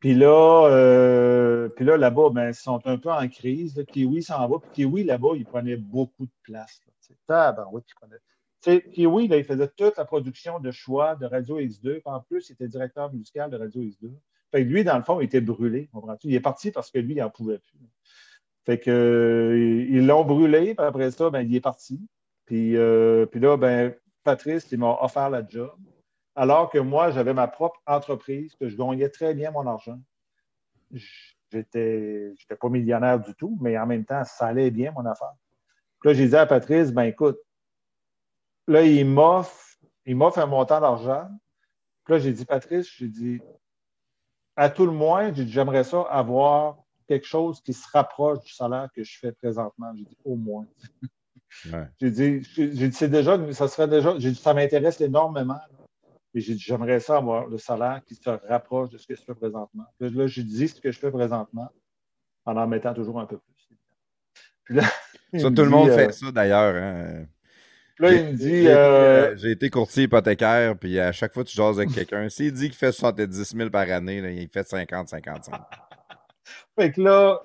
Puis 0.00 0.14
là, 0.14 0.66
euh, 0.70 1.68
là, 1.78 1.96
là-bas, 1.98 2.30
ben, 2.30 2.48
ils 2.48 2.54
sont 2.54 2.80
un 2.86 2.96
peu 2.96 3.10
en 3.10 3.28
crise. 3.28 3.76
Là. 3.76 3.84
Kiwi 3.84 4.22
s'en 4.22 4.48
va. 4.48 4.58
Puis 4.58 4.70
Kiwi, 4.72 5.04
là-bas, 5.04 5.32
il 5.36 5.44
prenait 5.44 5.76
beaucoup 5.76 6.24
de 6.24 6.32
place. 6.42 6.80
ben, 7.28 7.66
oui, 7.70 7.82
prenait. 7.94 8.82
Kiwi, 8.92 9.28
là, 9.28 9.36
il 9.36 9.44
faisait 9.44 9.68
toute 9.68 9.98
la 9.98 10.06
production 10.06 10.58
de 10.58 10.70
choix 10.70 11.16
de 11.16 11.26
Radio 11.26 11.60
X2. 11.60 12.00
en 12.06 12.20
plus, 12.20 12.48
il 12.48 12.52
était 12.52 12.68
directeur 12.68 13.12
musical 13.12 13.50
de 13.50 13.58
Radio 13.58 13.82
X2. 13.82 14.10
Fait 14.50 14.64
que 14.64 14.68
lui, 14.68 14.84
dans 14.84 14.96
le 14.96 15.04
fond, 15.04 15.20
il 15.20 15.24
était 15.24 15.40
brûlé. 15.40 15.90
Il 16.24 16.34
est 16.34 16.40
parti 16.40 16.70
parce 16.70 16.90
que 16.90 16.98
lui, 16.98 17.14
il 17.14 17.18
n'en 17.18 17.30
pouvait 17.30 17.58
plus. 17.58 17.78
Fait 18.64 18.78
que 18.78 18.90
euh, 18.90 19.86
ils 19.88 20.06
l'ont 20.06 20.24
brûlé, 20.24 20.74
puis 20.74 20.86
après 20.86 21.10
ça, 21.10 21.30
ben, 21.30 21.42
il 21.42 21.54
est 21.54 21.60
parti. 21.60 22.00
Puis, 22.46 22.76
euh, 22.76 23.26
puis 23.26 23.40
là, 23.40 23.56
ben, 23.56 23.94
Patrice, 24.24 24.70
il 24.72 24.78
m'a 24.78 24.98
offert 25.02 25.30
la 25.30 25.46
job 25.46 25.72
alors 26.34 26.70
que 26.70 26.78
moi, 26.78 27.10
j'avais 27.10 27.34
ma 27.34 27.48
propre 27.48 27.80
entreprise, 27.86 28.54
que 28.54 28.68
je 28.68 28.76
gagnais 28.76 29.08
très 29.08 29.34
bien 29.34 29.50
mon 29.50 29.66
argent. 29.66 29.98
J'étais, 30.92 32.30
n'étais 32.30 32.56
pas 32.56 32.68
millionnaire 32.68 33.18
du 33.20 33.34
tout, 33.34 33.58
mais 33.60 33.76
en 33.78 33.86
même 33.86 34.04
temps, 34.04 34.24
ça 34.24 34.46
allait 34.46 34.70
bien 34.70 34.92
mon 34.92 35.04
affaire. 35.06 35.34
Puis 36.00 36.10
là, 36.10 36.14
j'ai 36.14 36.28
dit 36.28 36.36
à 36.36 36.46
Patrice, 36.46 36.92
ben 36.92 37.04
écoute, 37.04 37.38
là, 38.66 38.82
il 38.82 39.06
m'offre, 39.06 39.76
il 40.06 40.16
m'offre 40.16 40.38
un 40.38 40.46
montant 40.46 40.80
d'argent. 40.80 41.28
Puis 42.04 42.14
là, 42.14 42.18
j'ai 42.20 42.32
dit, 42.32 42.44
Patrice, 42.44 42.88
j'ai 42.96 43.08
dit, 43.08 43.40
à 44.56 44.70
tout 44.70 44.86
le 44.86 44.92
moins, 44.92 45.32
j'aimerais 45.34 45.84
ça 45.84 46.02
avoir 46.02 46.78
quelque 47.06 47.26
chose 47.26 47.60
qui 47.60 47.72
se 47.72 47.88
rapproche 47.90 48.40
du 48.40 48.52
salaire 48.52 48.88
que 48.94 49.02
je 49.02 49.18
fais 49.18 49.32
présentement. 49.32 49.92
J'ai 49.96 50.04
dit 50.04 50.16
au 50.24 50.36
moins. 50.36 50.66
Ouais. 51.72 51.88
J'ai 52.00 52.10
dit, 52.12 52.42
j'ai 52.54 52.68
dit, 52.68 52.92
c'est 52.92 53.08
déjà, 53.08 53.52
ça 53.52 53.66
serait 53.66 53.88
déjà, 53.88 54.16
j'ai 54.18 54.30
dit, 54.30 54.36
ça 54.36 54.54
m'intéresse 54.54 55.00
énormément. 55.00 55.54
là. 55.54 55.79
Et 56.34 56.40
j'ai 56.40 56.54
dit, 56.54 56.60
j'aimerais 56.60 57.00
ça 57.00 57.16
avoir 57.16 57.46
le 57.46 57.58
salaire 57.58 58.00
qui 58.06 58.14
se 58.14 58.30
rapproche 58.48 58.90
de 58.90 58.98
ce 58.98 59.06
que 59.06 59.14
je 59.16 59.22
fais 59.22 59.34
présentement. 59.34 59.84
Puis 59.98 60.10
là, 60.10 60.26
j'ai 60.26 60.44
dit 60.44 60.68
ce 60.68 60.80
que 60.80 60.90
je 60.92 60.98
fais 60.98 61.10
présentement 61.10 61.68
en 62.44 62.56
en 62.56 62.66
mettant 62.66 62.94
toujours 62.94 63.20
un 63.20 63.26
peu 63.26 63.38
plus. 63.38 63.76
Puis 64.64 64.74
là, 64.76 64.82
il 65.32 65.40
Ça, 65.40 65.50
me 65.50 65.56
tout 65.56 65.62
le 65.62 65.70
monde 65.70 65.88
euh, 65.88 65.96
fait 65.96 66.12
ça 66.12 66.30
d'ailleurs. 66.30 66.74
hein. 66.76 67.26
puis 67.96 68.04
Là, 68.06 68.12
il 68.12 68.24
me 68.26 68.32
dit, 68.32 68.68
euh, 68.68 69.36
J'ai 69.36 69.50
été 69.50 69.70
courtier 69.70 70.04
hypothécaire, 70.04 70.78
puis 70.78 70.98
à 71.00 71.10
chaque 71.12 71.32
fois 71.34 71.42
que 71.42 71.48
tu 71.48 71.56
jases 71.56 71.78
avec 71.78 71.92
quelqu'un, 71.92 72.28
s'il 72.28 72.52
dit 72.52 72.68
qu'il 72.68 72.78
fait 72.78 72.92
70 72.92 73.56
000 73.56 73.70
par 73.70 73.90
année, 73.90 74.20
là, 74.20 74.30
il 74.30 74.48
fait 74.48 74.68
50-55. 74.68 75.50
Fait 76.78 76.92
que 76.92 77.00
là, 77.00 77.40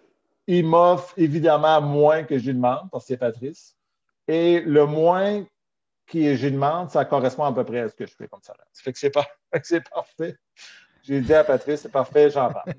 il 0.48 0.66
m'offre 0.66 1.14
évidemment 1.18 1.82
moins 1.82 2.24
que 2.24 2.38
je 2.38 2.46
lui 2.46 2.54
demande, 2.54 2.90
parce 2.92 3.06
que 3.06 3.08
c'est 3.10 3.18
Patrice. 3.18 3.76
Et 4.28 4.62
le 4.62 4.86
moins 4.86 5.44
que 6.08 6.36
je 6.36 6.46
lui 6.46 6.54
demande, 6.54 6.90
ça 6.90 7.06
correspond 7.06 7.44
à 7.46 7.54
peu 7.54 7.64
près 7.64 7.80
à 7.82 7.90
ce 7.90 7.96
que 7.96 8.06
je 8.06 8.14
fais 8.16 8.28
comme 8.28 8.42
salaire. 8.42 8.66
Ça 8.72 8.84
fait 8.84 8.94
que 8.94 9.00
c'est 9.00 9.10
par- 9.10 9.28
parfait. 9.94 10.38
J'ai 11.04 11.22
dit 11.22 11.34
à 11.34 11.44
Patrice, 11.44 11.82
c'est 11.82 11.92
parfait, 11.92 12.30
j'en 12.30 12.52
parle. 12.52 12.74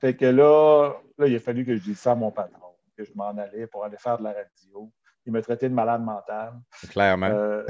Fait 0.00 0.14
que 0.14 0.26
là, 0.26 0.92
là, 1.18 1.26
il 1.26 1.34
a 1.34 1.40
fallu 1.40 1.64
que 1.64 1.74
je 1.76 1.82
dise 1.82 1.98
ça 1.98 2.12
à 2.12 2.14
mon 2.14 2.30
patron, 2.30 2.68
que 2.96 3.04
je 3.04 3.10
m'en 3.16 3.30
allais 3.36 3.66
pour 3.66 3.84
aller 3.84 3.96
faire 3.96 4.18
de 4.18 4.24
la 4.24 4.32
radio. 4.32 4.90
Il 5.26 5.32
m'a 5.32 5.42
traité 5.42 5.68
de 5.68 5.74
malade 5.74 6.02
mental. 6.02 6.54
Clairement. 6.88 7.26
Euh, 7.30 7.64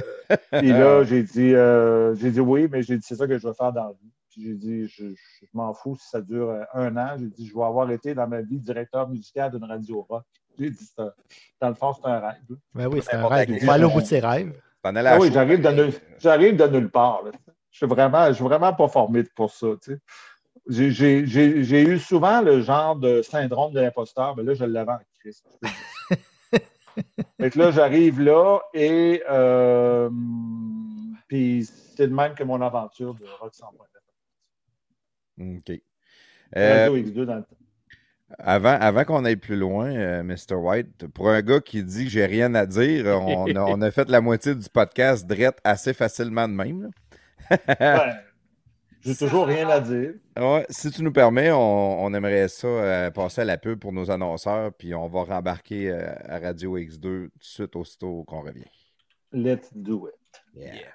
Puis 0.53 0.69
là, 0.71 1.03
j'ai 1.05 1.23
dit, 1.23 1.55
euh, 1.55 2.15
j'ai 2.15 2.31
dit 2.31 2.41
oui, 2.41 2.69
mais 2.71 2.83
j'ai 2.83 2.97
dit 2.99 3.03
c'est 3.07 3.17
ça 3.17 3.27
que 3.27 3.37
je 3.39 3.47
veux 3.49 3.55
faire 3.55 3.73
dans 3.73 3.85
la 3.89 3.93
vie. 3.93 4.13
Puis 4.31 4.43
j'ai 4.45 4.55
dit, 4.55 4.87
je, 4.89 5.07
je 5.09 5.47
m'en 5.55 5.73
fous 5.75 5.97
si 5.97 6.07
ça 6.09 6.21
dure 6.21 6.51
euh, 6.51 6.63
un 6.75 6.97
an. 6.99 7.17
J'ai 7.19 7.27
dit, 7.27 7.47
je 7.49 7.55
vais 7.55 7.65
avoir 7.65 7.91
été 7.91 8.15
dans 8.15 8.29
ma 8.29 8.43
vie 8.43 8.59
directeur 8.61 9.09
musical 9.09 9.51
d'une 9.51 9.65
radio 9.65 10.07
rock. 10.09 10.25
J'ai 10.59 10.71
dit, 10.71 10.91
dans 11.61 11.69
le 11.69 11.75
fond, 11.75 11.93
c'est 11.95 12.07
un 12.09 12.21
rêve. 12.21 12.37
Ben 12.75 12.87
oui, 12.89 13.01
c'est 13.03 13.15
un 13.17 13.27
rêve. 13.27 13.47
qui. 13.47 13.55
Il 13.55 13.61
faut 13.65 13.71
aller 13.73 13.85
au 13.85 13.91
bout 13.91 14.03
de 14.03 14.07
ses 14.07 14.21
rêves. 14.21 14.53
T'en 14.83 14.95
allais 14.97 15.09
à 15.09 15.15
Ah 15.15 15.19
oui, 15.19 15.31
j'arrive 15.33 15.61
de, 15.61 15.69
nulle- 15.71 15.93
j'arrive 16.19 16.57
de 16.57 16.67
nulle 16.69 16.91
part. 16.91 17.23
là. 17.25 17.33
Je 17.71 17.79
suis 17.79 17.87
vraiment, 17.87 18.29
je 18.29 18.33
suis 18.35 18.45
vraiment 18.45 18.73
pas 18.73 18.89
formé 18.89 19.25
pour 19.35 19.51
ça. 19.51 19.69
tu 19.83 19.93
sais. 19.93 19.99
J'ai- 20.69 20.91
J'ai 20.91 21.27
j'ai- 21.27 21.65
j'ai 21.65 21.83
eu 21.83 21.99
souvent 21.99 22.41
le 22.43 22.61
genre 22.61 22.97
de 22.97 23.23
syndrome 23.23 23.73
de 23.73 23.81
l'imposteur, 23.81 24.37
mais 24.37 24.43
là, 24.43 24.55
je 24.55 24.65
l'avais 24.65 24.93
en 24.93 24.99
crise. 25.21 25.43
que 27.39 27.59
là, 27.59 27.71
j'arrive 27.71 28.21
là 28.21 28.61
et 28.75 29.23
euh, 29.31 30.11
puis 31.29 31.65
c'est 31.97 32.09
de 32.09 32.15
même 32.15 32.35
que 32.35 32.43
mon 32.45 32.61
aventure 32.61 33.15
de 33.15 33.25
Rock 33.41 33.55
100.9. 33.55 35.59
OK. 35.59 35.81
Euh, 36.57 36.89
Radio 36.89 36.97
X2 36.97 37.25
dans 37.25 37.37
le 37.37 37.43
temps. 37.43 37.57
Avant 38.39 38.77
avant 38.81 39.05
qu'on 39.05 39.25
aille 39.25 39.37
plus 39.37 39.57
loin, 39.57 39.91
euh, 39.91 40.23
Mr. 40.23 40.55
White, 40.55 41.07
pour 41.09 41.31
un 41.31 41.41
gars 41.43 41.61
qui 41.61 41.83
dit 41.83 42.05
que 42.05 42.11
j'ai 42.11 42.27
rien 42.27 42.55
à 42.55 42.67
dire, 42.67 43.07
on 43.23 43.47
a, 43.55 43.61
on 43.61 43.81
a 43.81 43.91
fait 43.91 44.09
la 44.09 44.21
moitié 44.21 44.55
du 44.55 44.69
podcast 44.69 45.27
drette 45.27 45.59
assez 45.65 45.95
facilement 45.95 46.49
de 46.49 46.55
même. 46.55 46.91
Ben, 47.51 48.17
J'ai 49.01 49.15
toujours 49.15 49.47
rien 49.47 49.69
à 49.69 49.81
dire. 49.81 50.15
Ouais, 50.37 50.67
si 50.71 50.91
tu 50.91 51.03
nous 51.03 51.13
permets, 51.13 51.53
on, 51.53 52.05
on 52.05 52.13
aimerait 52.15 52.49
ça 52.49 52.67
euh, 52.67 53.11
passer 53.11 53.43
à 53.43 53.45
la 53.45 53.57
pub 53.57 53.79
pour 53.79 53.93
nos 53.93 54.11
annonceurs, 54.11 54.73
puis 54.73 54.95
on 54.95 55.07
va 55.07 55.23
rembarquer 55.23 55.91
euh, 55.91 56.13
à 56.25 56.39
Radio 56.41 56.77
X2 56.77 57.01
tout 57.01 57.09
de 57.27 57.31
suite 57.41 57.77
aussitôt 57.77 58.25
qu'on 58.25 58.43
revient. 58.43 58.71
Let's 59.33 59.71
do 59.73 60.09
it. 60.09 60.95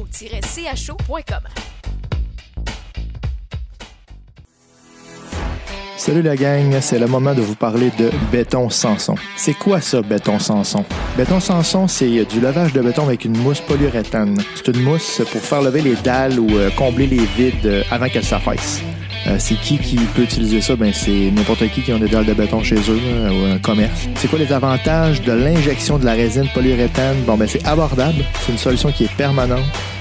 Salut 5.97 6.23
la 6.23 6.35
gang, 6.35 6.79
c'est 6.81 6.97
le 6.97 7.05
moment 7.05 7.35
de 7.35 7.41
vous 7.41 7.53
parler 7.53 7.91
de 7.99 8.09
béton 8.31 8.71
Sanson. 8.71 9.13
C'est 9.37 9.53
quoi 9.53 9.81
ça, 9.81 10.01
béton 10.01 10.39
Sanson? 10.39 10.83
Béton 11.15 11.39
Sanson, 11.39 11.87
c'est 11.87 12.25
du 12.25 12.41
lavage 12.41 12.73
de 12.73 12.81
béton 12.81 13.05
avec 13.05 13.23
une 13.23 13.37
mousse 13.37 13.61
polyuréthane. 13.61 14.41
C'est 14.55 14.75
une 14.75 14.81
mousse 14.81 15.21
pour 15.31 15.41
faire 15.41 15.61
lever 15.61 15.81
les 15.81 15.95
dalles 15.95 16.39
ou 16.39 16.57
euh, 16.57 16.71
combler 16.75 17.05
les 17.05 17.25
vides 17.37 17.65
euh, 17.65 17.83
avant 17.91 18.09
qu'elles 18.09 18.25
s'affaissent. 18.25 18.81
Euh, 19.27 19.35
c'est 19.37 19.55
qui 19.55 19.77
qui 19.77 19.97
peut 19.97 20.23
utiliser 20.23 20.61
ça? 20.61 20.75
Ben, 20.75 20.91
c'est 20.93 21.31
n'importe 21.31 21.67
qui 21.69 21.81
qui 21.81 21.91
a 21.91 21.99
des 21.99 22.07
dalles 22.07 22.25
de 22.25 22.33
béton 22.33 22.63
chez 22.63 22.75
eux 22.75 22.99
ou 23.31 23.45
un 23.53 23.59
commerce. 23.59 24.07
C'est 24.15 24.27
quoi 24.27 24.39
les 24.39 24.51
avantages 24.51 25.21
de 25.21 25.31
l'injection 25.31 25.99
de 25.99 26.05
la 26.05 26.13
résine 26.13 26.47
polyuréthane? 26.53 27.17
Bon, 27.27 27.35
ben, 27.35 27.47
c'est 27.47 27.65
abordable. 27.65 28.23
C'est 28.45 28.51
une 28.51 28.57
solution 28.57 28.91
qui 28.91 29.03
est 29.05 29.15
permanente. 29.15 29.59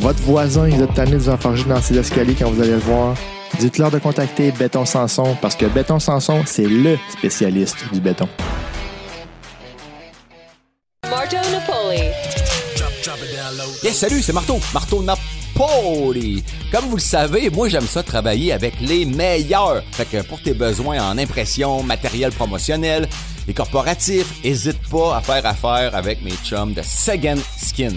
votre 0.00 0.22
voisin, 0.22 0.68
il 0.68 0.80
est 0.80 0.94
tanné 0.94 1.12
de 1.12 1.18
vous 1.18 1.28
enfarger 1.28 1.64
dans 1.64 1.80
ses 1.80 1.98
escaliers 1.98 2.34
quand 2.34 2.50
vous 2.50 2.60
allez 2.60 2.72
le 2.72 2.78
voir. 2.78 3.14
Dites-leur 3.58 3.90
de 3.90 3.98
contacter 3.98 4.52
Béton 4.52 4.84
Sanson 4.84 5.36
parce 5.40 5.56
que 5.56 5.66
Béton 5.66 5.98
Sanson, 5.98 6.42
c'est 6.46 6.66
le 6.66 6.98
spécialiste 7.10 7.76
du 7.92 8.00
béton. 8.00 8.28
Marto 11.08 11.36
Napoli. 11.50 12.02
Yes, 13.82 13.96
salut, 13.96 14.22
c'est 14.22 14.32
Marteau. 14.32 14.58
Marteau 14.74 15.02
Napoli. 15.02 16.44
Comme 16.70 16.84
vous 16.86 16.96
le 16.96 17.02
savez, 17.02 17.50
moi, 17.50 17.68
j'aime 17.68 17.86
ça 17.86 18.02
travailler 18.02 18.52
avec 18.52 18.74
les 18.80 19.04
meilleurs. 19.04 19.82
Fait 19.92 20.04
que 20.04 20.22
pour 20.22 20.40
tes 20.42 20.52
besoins 20.52 20.98
en 21.02 21.18
impression, 21.18 21.82
matériel 21.82 22.30
promotionnel 22.32 23.08
et 23.48 23.54
corporatif, 23.54 24.34
hésite 24.44 24.78
pas 24.90 25.16
à 25.16 25.20
faire 25.20 25.46
affaire 25.46 25.94
avec 25.94 26.22
mes 26.22 26.34
chums 26.44 26.74
de 26.74 26.82
Second 26.82 27.38
Skin. 27.56 27.96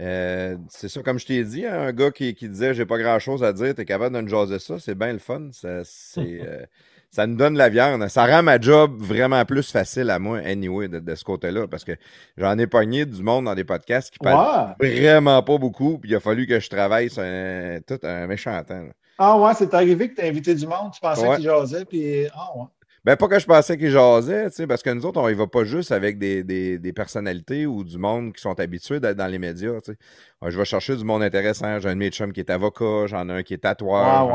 Euh, 0.00 0.56
c'est 0.68 0.88
ça, 0.88 1.02
comme 1.02 1.18
je 1.18 1.26
t'ai 1.26 1.42
dit, 1.44 1.66
hein, 1.66 1.80
un 1.88 1.92
gars 1.92 2.10
qui, 2.10 2.34
qui 2.34 2.48
disait 2.48 2.72
j'ai 2.74 2.86
pas 2.86 2.98
grand 2.98 3.18
chose 3.18 3.42
à 3.42 3.52
dire, 3.52 3.74
t'es 3.74 3.84
capable 3.84 4.14
de 4.14 4.20
nous 4.20 4.28
jaser 4.28 4.58
ça, 4.60 4.78
c'est 4.78 4.94
bien 4.94 5.12
le 5.12 5.18
fun. 5.18 5.48
Ça, 5.52 5.68
euh, 6.18 6.62
ça 7.10 7.26
nous 7.26 7.36
donne 7.36 7.56
la 7.56 7.68
viande. 7.68 8.06
Ça 8.08 8.26
rend 8.26 8.42
ma 8.42 8.60
job 8.60 8.96
vraiment 9.00 9.44
plus 9.44 9.68
facile 9.72 10.10
à 10.10 10.18
moi, 10.18 10.38
anyway, 10.38 10.88
de, 10.88 11.00
de 11.00 11.14
ce 11.14 11.24
côté-là, 11.24 11.66
parce 11.66 11.82
que 11.84 11.92
j'en 12.36 12.56
ai 12.58 12.66
pogné 12.68 13.06
du 13.06 13.22
monde 13.22 13.46
dans 13.46 13.54
des 13.56 13.64
podcasts 13.64 14.10
qui 14.12 14.18
parlent 14.18 14.76
vraiment 14.78 15.42
pas 15.42 15.58
beaucoup, 15.58 15.98
puis 15.98 16.10
il 16.10 16.14
a 16.14 16.20
fallu 16.20 16.46
que 16.46 16.60
je 16.60 16.68
travaille 16.70 17.10
sur 17.10 17.22
un, 17.22 17.78
tout 17.86 17.98
un 18.04 18.26
méchant 18.28 18.62
temps. 18.62 18.82
là. 18.82 18.92
Ah 19.20 19.36
ouais, 19.36 19.52
c'est 19.54 19.74
arrivé 19.74 20.10
que 20.10 20.14
tu 20.14 20.20
as 20.20 20.26
invité 20.26 20.54
du 20.54 20.66
monde, 20.66 20.92
tu 20.94 21.00
pensais 21.00 21.26
Ouais. 21.26 21.36
qu'il 21.36 21.44
jasait, 21.46 21.84
puis 21.84 22.26
ah 22.32 22.50
ouais. 22.56 22.66
Ben, 23.08 23.16
pas 23.16 23.26
que 23.26 23.38
je 23.38 23.46
pensais 23.46 23.78
qu'il 23.78 23.88
jasait, 23.90 24.50
tu 24.50 24.56
sais, 24.56 24.66
parce 24.66 24.82
que 24.82 24.90
nous 24.90 25.06
autres, 25.06 25.18
on 25.18 25.30
y 25.30 25.32
va 25.32 25.46
pas 25.46 25.64
juste 25.64 25.92
avec 25.92 26.18
des, 26.18 26.44
des- 26.44 26.78
des 26.78 26.92
personnalités 26.92 27.64
ou 27.64 27.82
du 27.82 27.96
monde 27.96 28.34
qui 28.34 28.42
sont 28.42 28.60
habitués 28.60 29.00
d'être 29.00 29.16
dans 29.16 29.28
les 29.28 29.38
médias, 29.38 29.80
tu 29.80 29.92
sais. 29.92 29.98
Je 30.46 30.58
vais 30.58 30.66
chercher 30.66 30.94
du 30.94 31.04
monde 31.04 31.22
intéressant. 31.22 31.78
J'ai 31.80 31.88
un 31.88 31.94
de 31.94 31.98
mes 32.00 32.10
chums 32.10 32.34
qui 32.34 32.40
est 32.40 32.50
avocat, 32.50 33.06
j'en 33.06 33.26
ai 33.30 33.32
un 33.32 33.42
qui 33.42 33.54
est 33.54 33.58
tatoueur. 33.62 34.28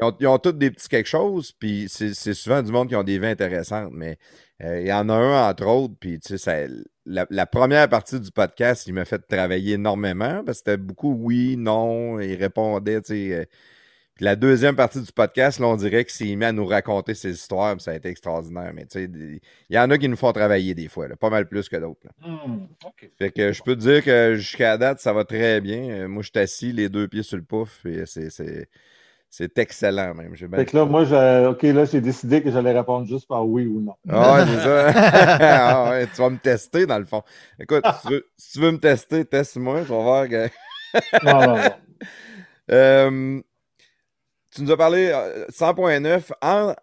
Ils 0.00 0.04
ont, 0.04 0.16
ils 0.20 0.26
ont 0.28 0.38
tous 0.38 0.52
des 0.52 0.70
petits 0.70 0.88
quelque 0.88 1.08
chose, 1.08 1.50
puis 1.50 1.86
c'est 1.88 2.14
souvent 2.34 2.62
du 2.62 2.70
monde 2.70 2.88
qui 2.88 2.94
ont 2.94 3.02
des 3.02 3.18
vies 3.18 3.26
intéressantes, 3.26 3.90
mais 3.92 4.18
euh, 4.62 4.80
il 4.82 4.86
y 4.86 4.92
en 4.92 5.08
a 5.08 5.14
un, 5.14 5.50
entre 5.50 5.66
autres, 5.66 5.94
puis 5.98 6.20
tu 6.20 6.28
sais, 6.28 6.38
ça- 6.38 6.72
la, 7.06 7.26
la 7.28 7.46
première 7.46 7.88
partie 7.88 8.20
du 8.20 8.30
podcast, 8.30 8.86
il 8.86 8.94
m'a 8.94 9.04
fait 9.04 9.18
travailler 9.26 9.74
énormément, 9.74 10.44
parce 10.44 10.58
que 10.62 10.70
c'était 10.70 10.76
beaucoup 10.76 11.12
oui, 11.12 11.56
non, 11.56 12.20
il 12.20 12.36
répondait, 12.36 13.00
tu 13.00 13.08
sais. 13.14 13.34
euh, 13.34 13.44
la 14.20 14.36
deuxième 14.36 14.76
partie 14.76 15.00
du 15.00 15.10
podcast, 15.12 15.58
là, 15.58 15.66
on 15.66 15.76
dirait 15.76 16.04
qu'il 16.04 16.12
s'est 16.28 16.34
mis 16.36 16.44
à 16.44 16.52
nous 16.52 16.66
raconter 16.66 17.14
ses 17.14 17.30
histoires, 17.32 17.74
puis 17.74 17.82
ça 17.82 17.92
a 17.92 17.94
été 17.94 18.08
extraordinaire, 18.08 18.70
mais 18.74 18.82
tu 18.86 18.98
sais, 19.00 19.04
il 19.12 19.40
y 19.76 19.78
en 19.78 19.90
a 19.90 19.98
qui 19.98 20.08
nous 20.08 20.16
font 20.16 20.32
travailler 20.32 20.74
des 20.74 20.88
fois, 20.88 21.08
là, 21.08 21.16
pas 21.16 21.30
mal 21.30 21.48
plus 21.48 21.68
que 21.68 21.76
d'autres. 21.76 22.06
Hmm. 22.24 22.66
Fait 23.18 23.30
que 23.30 23.52
je 23.52 23.62
peux 23.62 23.74
te 23.74 23.80
dire 23.80 24.04
que 24.04 24.34
jusqu'à 24.36 24.76
date, 24.76 25.00
ça 25.00 25.12
va 25.12 25.24
très 25.24 25.60
bien. 25.60 25.82
Euh, 25.90 26.08
Moi, 26.08 26.22
je 26.22 26.30
suis 26.32 26.38
assis, 26.38 26.72
les 26.72 26.88
deux 26.88 27.08
pieds 27.08 27.22
sur 27.22 27.36
le 27.36 27.42
pouf, 27.42 27.84
et 27.86 28.04
c'est- 28.06 28.30
c'est 29.32 29.58
excellent 29.58 30.12
même. 30.14 30.34
Fait 30.36 30.64
que 30.66 30.76
là, 30.76 30.84
moi, 30.84 31.04
j'ai- 31.04 31.46
OK, 31.48 31.62
là, 31.62 31.84
j'ai 31.84 32.00
décidé 32.00 32.42
que 32.42 32.50
j'allais 32.50 32.72
répondre 32.76 33.06
juste 33.06 33.28
par 33.28 33.46
oui 33.46 33.64
ou 33.66 33.80
non. 33.80 33.94
Ah 34.08 34.44
c'est 34.46 34.60
ça. 34.60 34.92
Ah 35.86 35.90
ouais, 35.90 36.06
tu 36.08 36.20
vas 36.20 36.30
me 36.30 36.38
tester 36.38 36.84
dans 36.84 36.98
le 36.98 37.04
fond. 37.04 37.22
Écoute, 37.60 37.84
si 38.02 38.06
tu 38.08 38.12
veux, 38.14 38.26
si 38.36 38.52
tu 38.54 38.58
veux 38.60 38.72
me 38.72 38.78
tester, 38.78 39.24
teste-moi, 39.24 39.82
tu 39.82 39.88
vas 39.88 40.02
voir 40.02 40.28
que. 40.28 40.48
Non, 41.24 41.46
non, 41.46 41.56
non. 41.56 41.62
Euh, 42.72 43.40
tu 44.54 44.62
nous 44.62 44.70
as 44.72 44.76
parlé 44.76 45.10
euh, 45.14 45.46
100.9 45.48 46.30
en- 46.42 46.74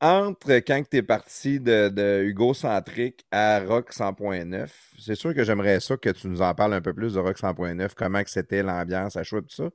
entre 0.00 0.52
quand 0.56 0.82
tu 0.90 0.96
es 0.98 1.02
parti 1.02 1.60
de, 1.60 1.88
de 1.88 2.22
Hugo 2.24 2.52
Centric 2.52 3.24
à 3.30 3.60
Rock 3.60 3.92
100.9. 3.92 4.68
C'est 4.98 5.14
sûr 5.14 5.34
que 5.34 5.44
j'aimerais 5.44 5.80
ça 5.80 5.96
que 5.96 6.10
tu 6.10 6.28
nous 6.28 6.42
en 6.42 6.54
parles 6.54 6.74
un 6.74 6.80
peu 6.82 6.92
plus 6.92 7.14
de 7.14 7.20
Rock 7.20 7.38
100.9, 7.38 7.90
comment 7.96 8.22
c'était 8.26 8.62
l'ambiance 8.62 9.16
à 9.16 9.22
chaud 9.22 9.38
et 9.38 9.42
tout 9.42 9.54
ça. 9.54 9.70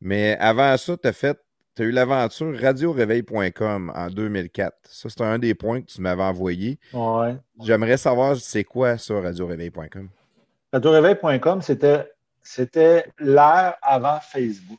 Mais 0.00 0.36
avant 0.38 0.76
ça, 0.76 0.96
tu 0.96 1.08
as 1.08 1.12
fait. 1.12 1.38
Tu 1.74 1.82
as 1.82 1.86
eu 1.86 1.90
l'aventure 1.92 2.56
radioréveil.com 2.60 3.92
en 3.94 4.08
2004. 4.08 4.76
Ça, 4.84 5.08
c'était 5.08 5.22
un 5.24 5.38
des 5.38 5.54
points 5.54 5.80
que 5.80 5.86
tu 5.86 6.00
m'avais 6.00 6.22
envoyé. 6.24 6.78
Ouais. 6.92 7.36
J'aimerais 7.62 7.96
savoir 7.96 8.36
c'est 8.36 8.64
quoi 8.64 8.98
ça, 8.98 9.20
radioréveil.com. 9.20 10.08
RadioRéveil.com, 10.72 11.62
c'était, 11.62 12.10
c'était 12.42 13.06
l'ère 13.18 13.76
avant 13.80 14.18
Facebook. 14.20 14.78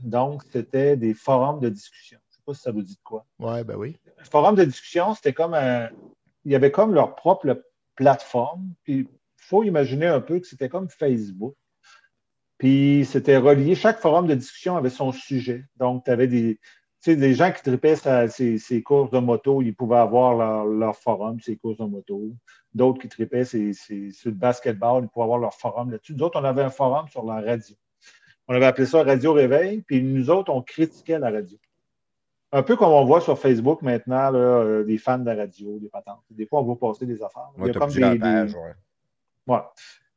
Donc, 0.00 0.42
c'était 0.50 0.96
des 0.96 1.14
forums 1.14 1.60
de 1.60 1.68
discussion. 1.68 2.18
Je 2.30 2.34
ne 2.34 2.36
sais 2.36 2.42
pas 2.46 2.54
si 2.54 2.60
ça 2.60 2.72
vous 2.72 2.82
dit 2.82 2.94
de 2.94 3.02
quoi. 3.02 3.26
Ouais, 3.38 3.64
ben 3.64 3.76
oui. 3.76 3.96
Le 4.18 4.24
forum 4.24 4.54
de 4.54 4.64
discussion, 4.64 5.14
c'était 5.14 5.32
comme 5.32 5.54
un. 5.54 5.88
Il 6.44 6.52
y 6.52 6.54
avait 6.54 6.70
comme 6.70 6.94
leur 6.94 7.14
propre 7.14 7.62
plateforme. 7.96 8.72
Puis, 8.84 8.98
il 9.00 9.08
faut 9.36 9.64
imaginer 9.64 10.06
un 10.06 10.20
peu 10.20 10.38
que 10.38 10.46
c'était 10.46 10.68
comme 10.68 10.88
Facebook. 10.88 11.54
Puis, 12.58 13.04
c'était 13.06 13.36
relié. 13.36 13.74
Chaque 13.74 14.00
forum 14.00 14.26
de 14.26 14.34
discussion 14.34 14.76
avait 14.76 14.90
son 14.90 15.12
sujet. 15.12 15.64
Donc, 15.76 16.04
tu 16.04 16.10
avais 16.10 16.28
des. 16.28 16.58
Tu 17.00 17.12
sais, 17.12 17.16
des 17.16 17.34
gens 17.34 17.52
qui 17.52 17.62
tripaient 17.62 17.94
ces, 17.94 18.82
courses 18.82 19.12
de 19.12 19.20
moto, 19.20 19.62
ils 19.62 19.72
pouvaient 19.72 19.98
avoir 19.98 20.34
leur, 20.34 20.64
leur 20.64 20.96
forum, 20.96 21.38
ces 21.38 21.56
courses 21.56 21.78
de 21.78 21.84
moto. 21.84 22.32
D'autres 22.74 23.00
qui 23.00 23.08
tripaient 23.08 23.44
sur 23.44 23.60
le 23.60 24.30
basketball, 24.32 25.04
ils 25.04 25.08
pouvaient 25.08 25.24
avoir 25.24 25.38
leur 25.38 25.54
forum 25.54 25.92
là-dessus. 25.92 26.14
Nous 26.14 26.24
autres, 26.24 26.40
on 26.40 26.44
avait 26.44 26.62
un 26.62 26.70
forum 26.70 27.06
sur 27.08 27.24
la 27.24 27.40
radio. 27.40 27.76
On 28.48 28.54
avait 28.54 28.66
appelé 28.66 28.86
ça 28.86 29.02
Radio 29.02 29.32
Réveil, 29.32 29.82
puis 29.82 30.02
nous 30.02 30.30
autres, 30.30 30.50
on 30.52 30.62
critiquait 30.62 31.18
la 31.18 31.30
radio. 31.30 31.56
Un 32.50 32.62
peu 32.62 32.76
comme 32.76 32.92
on 32.92 33.04
voit 33.04 33.20
sur 33.20 33.38
Facebook 33.38 33.82
maintenant, 33.82 34.30
là, 34.30 34.38
euh, 34.38 34.84
des 34.84 34.96
fans 34.96 35.18
de 35.18 35.26
la 35.26 35.34
radio, 35.36 35.78
des 35.78 35.88
patentes. 35.90 36.22
Des 36.30 36.46
fois, 36.46 36.60
on 36.60 36.64
va 36.64 36.76
passer 36.76 37.04
des 37.04 37.22
affaires. 37.22 37.50
Il 37.58 37.60
y 37.60 37.64
Ouais, 37.64 37.70
a 37.76 37.78
comme 37.78 37.90
des- 37.90 38.02
ouais. 38.02 38.46
Ouais. 39.46 39.60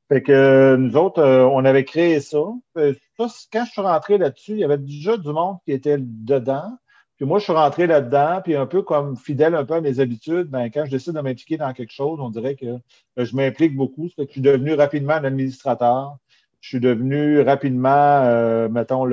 Fait 0.07 0.21
que 0.23 0.31
euh, 0.31 0.77
nous 0.77 0.95
autres, 0.95 1.21
euh, 1.21 1.43
on 1.45 1.63
avait 1.65 1.83
créé 1.85 2.19
ça. 2.21 2.37
Euh, 2.77 2.93
ça, 3.17 3.27
Quand 3.51 3.65
je 3.65 3.71
suis 3.71 3.81
rentré 3.81 4.17
là-dessus, 4.17 4.51
il 4.53 4.59
y 4.59 4.63
avait 4.63 4.77
déjà 4.77 5.17
du 5.17 5.27
monde 5.29 5.57
qui 5.65 5.73
était 5.73 5.97
dedans. 5.99 6.77
Puis 7.17 7.25
moi, 7.25 7.37
je 7.39 7.43
suis 7.43 7.53
rentré 7.53 7.85
là-dedans, 7.85 8.41
puis 8.43 8.55
un 8.55 8.65
peu 8.65 8.81
comme 8.81 9.15
fidèle 9.15 9.53
un 9.55 9.63
peu 9.63 9.75
à 9.75 9.81
mes 9.81 9.99
habitudes, 9.99 10.47
ben, 10.47 10.69
quand 10.71 10.85
je 10.85 10.91
décide 10.91 11.13
de 11.13 11.21
m'impliquer 11.21 11.57
dans 11.57 11.71
quelque 11.73 11.93
chose, 11.93 12.19
on 12.19 12.29
dirait 12.29 12.55
que 12.55 12.65
euh, 12.65 12.79
je 13.25 13.35
m'implique 13.35 13.75
beaucoup. 13.75 14.07
Ça 14.09 14.15
fait 14.15 14.23
que 14.25 14.29
je 14.29 14.33
suis 14.33 14.41
devenu 14.41 14.73
rapidement 14.73 15.13
un 15.13 15.23
administrateur. 15.25 16.17
Je 16.61 16.69
suis 16.69 16.79
devenu 16.79 17.41
rapidement, 17.41 17.89
euh, 18.23 18.69
mettons, 18.69 19.07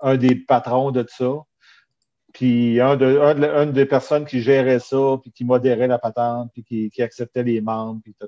un 0.00 0.16
des 0.16 0.36
patrons 0.36 0.90
de 0.90 1.04
ça. 1.08 1.32
Puis 2.32 2.80
un, 2.82 2.98
une 2.98 3.72
des 3.72 3.86
personnes 3.86 4.26
qui 4.26 4.42
gérait 4.42 4.78
ça, 4.78 5.16
puis 5.22 5.32
qui 5.32 5.44
modérait 5.44 5.86
la 5.86 5.98
patente, 5.98 6.50
puis 6.52 6.64
qui, 6.64 6.90
qui 6.90 7.02
acceptait 7.02 7.42
les 7.42 7.62
membres, 7.62 8.00
puis 8.04 8.14
ta. 8.14 8.26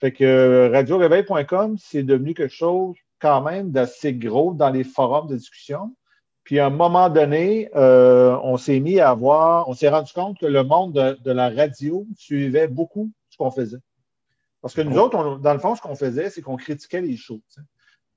Fait 0.00 0.12
que 0.12 0.24
euh, 0.24 0.68
radioréveil.com, 0.70 1.76
c'est 1.78 2.02
devenu 2.02 2.34
quelque 2.34 2.52
chose 2.52 2.96
quand 3.20 3.40
même 3.40 3.70
d'assez 3.70 4.12
gros 4.12 4.52
dans 4.52 4.70
les 4.70 4.84
forums 4.84 5.28
de 5.28 5.36
discussion. 5.36 5.94
Puis 6.44 6.58
à 6.58 6.66
un 6.66 6.70
moment 6.70 7.08
donné, 7.08 7.70
euh, 7.76 8.36
on 8.42 8.56
s'est 8.56 8.80
mis 8.80 9.00
à 9.00 9.14
voir, 9.14 9.68
on 9.68 9.74
s'est 9.74 9.88
rendu 9.88 10.12
compte 10.12 10.38
que 10.38 10.46
le 10.46 10.64
monde 10.64 10.92
de, 10.92 11.18
de 11.22 11.30
la 11.30 11.48
radio 11.48 12.04
suivait 12.16 12.68
beaucoup 12.68 13.10
ce 13.30 13.36
qu'on 13.36 13.50
faisait. 13.50 13.78
Parce 14.62 14.74
que 14.74 14.80
nous 14.80 14.96
autres, 14.96 15.18
on- 15.18 15.36
dans 15.36 15.52
le 15.52 15.58
fond, 15.58 15.74
ce 15.74 15.82
qu'on 15.82 15.96
faisait, 15.96 16.30
c'est 16.30 16.40
qu'on 16.40 16.56
critiquait 16.56 17.02
les 17.02 17.16
shows. 17.16 17.40
tu 17.48 17.60
sais. 17.60 17.60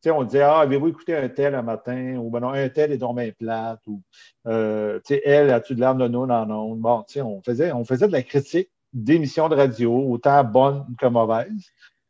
Tu 0.02 0.10
sais, 0.10 0.12
on 0.12 0.24
disait, 0.24 0.42
ah, 0.42 0.60
avez-vous 0.60 0.90
écouté 0.90 1.16
un 1.16 1.28
tel 1.30 1.56
un 1.56 1.64
matin? 1.64 2.18
Ou 2.18 2.30
ben 2.30 2.40
non, 2.40 2.50
un 2.50 2.70
tel 2.70 2.92
est 2.92 2.98
bien 2.98 3.32
plate. 3.38 3.80
Ou, 3.88 4.02
euh, 4.48 5.00
tu 5.00 5.16
sais, 5.16 5.22
elle, 5.26 5.50
as-tu 5.50 5.74
de 5.74 5.80
l'air 5.80 5.96
de 5.96 6.08
non 6.08 6.30
en 6.30 6.50
ondes? 6.52 6.80
Bon, 6.80 7.02
tu 7.04 7.14
sais, 7.14 7.22
on 7.22 7.42
faisait, 7.42 7.72
on 7.72 7.84
faisait 7.84 8.08
de 8.08 8.12
la 8.12 8.22
critique 8.22 8.70
d'émissions 8.94 9.50
de 9.50 9.56
radio, 9.56 9.92
autant 10.12 10.44
bonnes 10.44 10.86
que 11.00 11.08
mauvaises. 11.08 11.50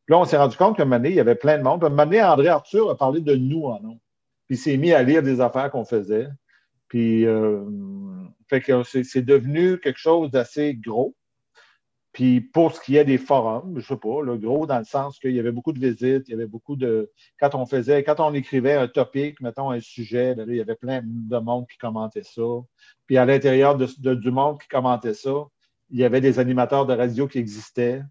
Puis 0.05 0.13
là, 0.13 0.19
on 0.19 0.25
s'est 0.25 0.37
rendu 0.37 0.57
compte 0.57 0.75
qu'à 0.75 0.83
un 0.83 0.85
moment 0.85 0.97
donné, 0.97 1.09
il 1.09 1.15
y 1.15 1.19
avait 1.19 1.35
plein 1.35 1.57
de 1.57 1.63
monde. 1.63 1.79
Puis 1.79 1.85
à 1.85 1.87
un 1.87 1.91
moment 1.91 2.05
donné, 2.05 2.21
André 2.21 2.47
Arthur 2.49 2.89
a 2.89 2.97
parlé 2.97 3.21
de 3.21 3.35
nous 3.35 3.63
en 3.65 3.77
ondes. 3.83 3.99
Puis 4.47 4.55
il 4.55 4.57
s'est 4.57 4.77
mis 4.77 4.91
à 4.93 5.01
lire 5.01 5.23
des 5.23 5.39
affaires 5.41 5.71
qu'on 5.71 5.85
faisait. 5.85 6.27
Puis, 6.89 7.25
euh, 7.25 7.63
fait 8.47 8.61
que 8.61 8.83
c'est 8.83 9.23
devenu 9.23 9.79
quelque 9.79 9.97
chose 9.99 10.29
d'assez 10.29 10.75
gros. 10.75 11.15
Puis 12.15 12.39
pour 12.39 12.73
ce 12.73 12.79
qui 12.79 12.95
est 12.95 13.03
des 13.03 13.17
forums, 13.17 13.77
je 13.77 13.85
sais 13.85 13.97
pas, 13.97 14.21
le 14.21 14.37
gros 14.37 14.65
dans 14.65 14.77
le 14.77 14.85
sens 14.85 15.19
qu'il 15.19 15.33
y 15.35 15.39
avait 15.41 15.51
beaucoup 15.51 15.73
de 15.73 15.79
visites, 15.79 16.29
il 16.29 16.31
y 16.31 16.33
avait 16.33 16.47
beaucoup 16.47 16.77
de. 16.77 17.11
Quand 17.41 17.55
on 17.55 17.65
faisait, 17.65 18.05
quand 18.05 18.21
on 18.21 18.33
écrivait 18.33 18.75
un 18.75 18.87
topic, 18.87 19.41
mettons 19.41 19.69
un 19.69 19.81
sujet, 19.81 20.33
ben 20.33 20.47
il 20.47 20.55
y 20.55 20.61
avait 20.61 20.77
plein 20.77 21.01
de 21.03 21.37
monde 21.39 21.67
qui 21.67 21.77
commentait 21.77 22.23
ça. 22.23 22.41
Puis 23.05 23.17
à 23.17 23.25
l'intérieur 23.25 23.75
du 23.77 24.31
monde 24.31 24.61
qui 24.61 24.69
commentait 24.69 25.13
ça, 25.13 25.33
il 25.89 25.99
y 25.99 26.05
avait 26.05 26.21
des 26.21 26.39
animateurs 26.39 26.85
de 26.85 26.93
radio 26.93 27.27
qui 27.27 27.37
existaient, 27.37 28.01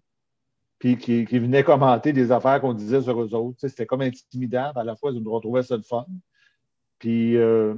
puis 0.77 0.99
qui, 0.99 1.25
venaient 1.25 1.63
commenter 1.63 2.13
des 2.13 2.31
affaires 2.31 2.61
qu'on 2.61 2.75
disait 2.75 3.01
sur 3.01 3.19
eux 3.19 3.33
autres. 3.33 3.57
C'était 3.59 3.87
comme 3.87 4.01
intimidant, 4.01 4.71
à 4.75 4.83
la 4.83 4.95
fois, 4.95 5.13
je 5.13 5.17
me 5.17 5.29
retrouvais 5.29 5.63
ça 5.63 5.77
le 5.77 5.81
fun. 5.81 6.05
Puis, 6.99 7.37
euh, 7.37 7.73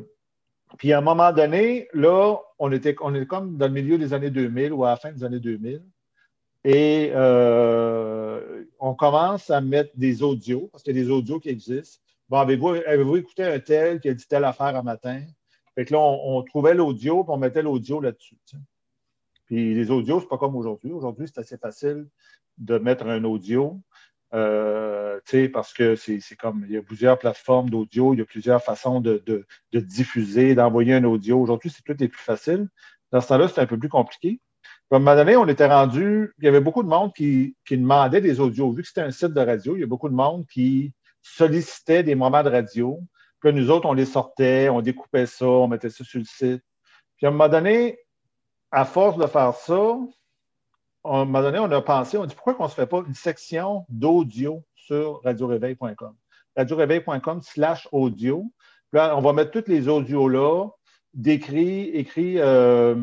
puis 0.77 0.91
à 0.91 0.97
un 0.97 1.01
moment 1.01 1.31
donné, 1.31 1.87
là, 1.93 2.35
on 2.59 2.69
était, 2.73 2.97
on 2.99 3.15
était 3.15 3.27
comme 3.27 3.55
dans 3.55 3.67
le 3.67 3.73
milieu 3.73 3.97
des 3.97 4.13
années 4.13 4.29
2000 4.29 4.73
ou 4.73 4.83
à 4.83 4.89
la 4.89 4.97
fin 4.97 5.13
des 5.13 5.23
années 5.23 5.39
2000. 5.39 5.81
Et 6.69 7.14
euh, 7.15 8.65
on 8.77 8.94
commence 8.94 9.49
à 9.49 9.61
mettre 9.61 9.91
des 9.95 10.22
audios, 10.22 10.68
parce 10.69 10.84
qu'il 10.84 10.98
y 10.98 10.99
a 10.99 11.02
des 11.02 11.10
audios 11.10 11.39
qui 11.39 11.48
existent. 11.48 12.03
Bon, 12.27 12.39
avez-vous 12.39 12.72
avez 12.85 13.19
écouté 13.19 13.44
un 13.45 13.57
tel 13.60 14.02
qui 14.02 14.10
a 14.10 14.14
dit 14.14 14.27
telle 14.27 14.44
affaire 14.44 14.76
un 14.76 14.84
matin? 14.84 15.22
Fait 15.76 15.85
que 15.85 15.94
là, 15.94 15.99
on, 16.02 16.44
trouvait 16.44 16.73
l'audio, 16.73 17.23
puis 17.23 17.31
on 17.34 17.38
mettait 17.38 17.61
l'audio 17.61 18.02
là-dessus. 18.02 18.35
Puis 19.45 19.76
les 19.76 19.89
audios, 19.91 20.19
c'est 20.19 20.27
pas 20.27 20.38
comme 20.38 20.57
aujourd'hui. 20.57 20.91
Aujourd'hui, 20.91 21.27
c'est 21.34 21.39
assez 21.39 21.57
facile 21.57 22.06
de 22.57 22.77
mettre 22.77 23.07
un 23.07 23.23
audio. 23.23 23.80
euh, 24.34 25.22
parce 25.53 25.72
que 25.73 25.95
c'est 25.95 26.19
c'est 26.19 26.35
comme 26.35 26.65
il 26.68 26.73
y 26.73 26.77
a 26.77 26.81
plusieurs 26.81 27.18
plateformes 27.18 27.69
d'audio, 27.69 28.14
il 28.14 28.19
y 28.19 28.22
a 28.22 28.26
plusieurs 28.26 28.61
façons 28.61 28.99
de, 28.99 29.23
de- 29.26 29.80
diffuser, 29.80 30.53
d'envoyer 30.53 30.95
un 30.95 31.06
audio. 31.06 31.39
Aujourd'hui, 31.39 31.69
c'est 31.69 31.84
tout 31.84 32.03
est 32.03 32.10
plus 32.10 32.22
facile. 32.22 32.68
Dans 33.11 33.22
ce 33.22 33.30
temps-là, 33.30 33.48
c'était 33.48 33.61
un 33.61 33.68
peu 33.68 33.80
plus 33.80 33.88
compliqué. 33.88 34.41
À 34.89 34.95
un 34.95 34.99
moment 34.99 35.15
donné, 35.15 35.35
on 35.35 35.47
était 35.47 35.68
rendu, 35.68 36.34
il 36.38 36.45
y 36.45 36.47
avait 36.47 36.61
beaucoup 36.61 36.81
de 36.81 36.88
monde 36.88 37.14
qui, 37.14 37.55
qui 37.65 37.77
demandait 37.77 38.22
des 38.22 38.39
audios. 38.39 38.72
Vu 38.72 38.84
que 38.84 38.88
c'était 38.88 39.01
un 39.01 39.11
site 39.11 39.34
de 39.34 39.41
radio, 39.41 39.76
il 39.76 39.81
y 39.81 39.84
a 39.84 39.88
beaucoup 39.88 40.07
de 40.07 40.14
monde 40.14 40.45
qui 40.47 40.93
sollicitait 41.22 42.03
des 42.03 42.15
moments 42.15 42.43
de 42.43 42.49
radio. 42.49 42.99
Puis 43.39 43.51
là, 43.51 43.59
nous 43.59 43.69
autres, 43.69 43.88
on 43.88 43.93
les 43.93 44.05
sortait, 44.05 44.69
on 44.69 44.81
découpait 44.81 45.26
ça, 45.26 45.45
on 45.45 45.68
mettait 45.68 45.89
ça 45.89 46.05
sur 46.05 46.19
le 46.19 46.26
site. 46.26 46.64
Puis 47.18 47.26
à 47.26 47.30
un 47.30 47.31
moment 47.31 47.49
donné, 47.49 47.99
à 48.72 48.85
force 48.85 49.18
de 49.18 49.27
faire 49.27 49.53
ça, 49.53 49.97
à 51.03 51.09
un 51.09 51.26
moment 51.26 51.41
donné, 51.41 51.59
on 51.59 51.72
a 51.72 51.81
pensé, 51.81 52.18
on 52.18 52.26
dit 52.26 52.35
pourquoi 52.35 52.55
on 52.59 52.64
ne 52.64 52.69
se 52.69 52.76
fait 52.76 52.88
pas 52.88 53.03
une 53.05 53.14
section 53.14 53.85
d'audio 53.89 54.64
sur 54.76 55.22
radioréveil.com. 55.23 56.15
Radioréveil.com 56.55 57.41
slash 57.41 57.88
audio. 57.91 58.45
Puis 58.91 58.99
là, 58.99 59.18
on 59.18 59.22
va 59.22 59.34
mettre 59.34 59.51
tous 59.51 59.69
les 59.69 59.88
audios 59.88 60.30
là, 60.30 60.68
décrits, 61.14 61.89
écrits 61.89 62.39
euh, 62.39 62.95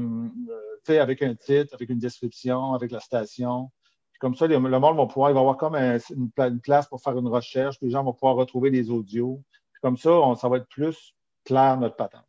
avec 0.91 1.23
un 1.23 1.35
titre, 1.35 1.75
avec 1.75 1.89
une 1.91 1.99
description, 1.99 2.75
avec 2.75 2.91
la 2.91 3.01
station. 3.01 3.71
Puis 4.13 4.19
comme 4.21 4.35
ça, 4.35 4.47
le, 4.47 4.59
le 4.59 4.79
monde 4.79 4.97
va 4.97 5.07
pouvoir, 5.07 5.31
il 5.31 5.35
va 5.35 5.41
avoir 5.41 5.57
comme 5.57 5.75
un- 5.75 5.99
une, 6.11 6.31
pla- 6.31 6.49
une 6.49 6.61
place 6.61 6.87
pour 6.87 7.01
faire 7.01 7.19
une 7.19 7.29
recherche, 7.29 7.79
puis 7.79 7.87
les 7.87 7.93
gens 7.93 8.05
vont 8.05 8.13
pouvoir 8.13 8.37
retrouver 8.37 8.71
les 8.71 8.91
audios. 8.91 9.43
Puis 9.73 9.81
comme 9.83 9.97
ça, 9.97 10.11
on- 10.13 10.35
ça 10.35 10.49
va 10.49 10.59
être 10.59 10.69
plus 10.69 11.15
clair 11.45 11.77
notre 11.79 11.97
patente. 11.97 12.25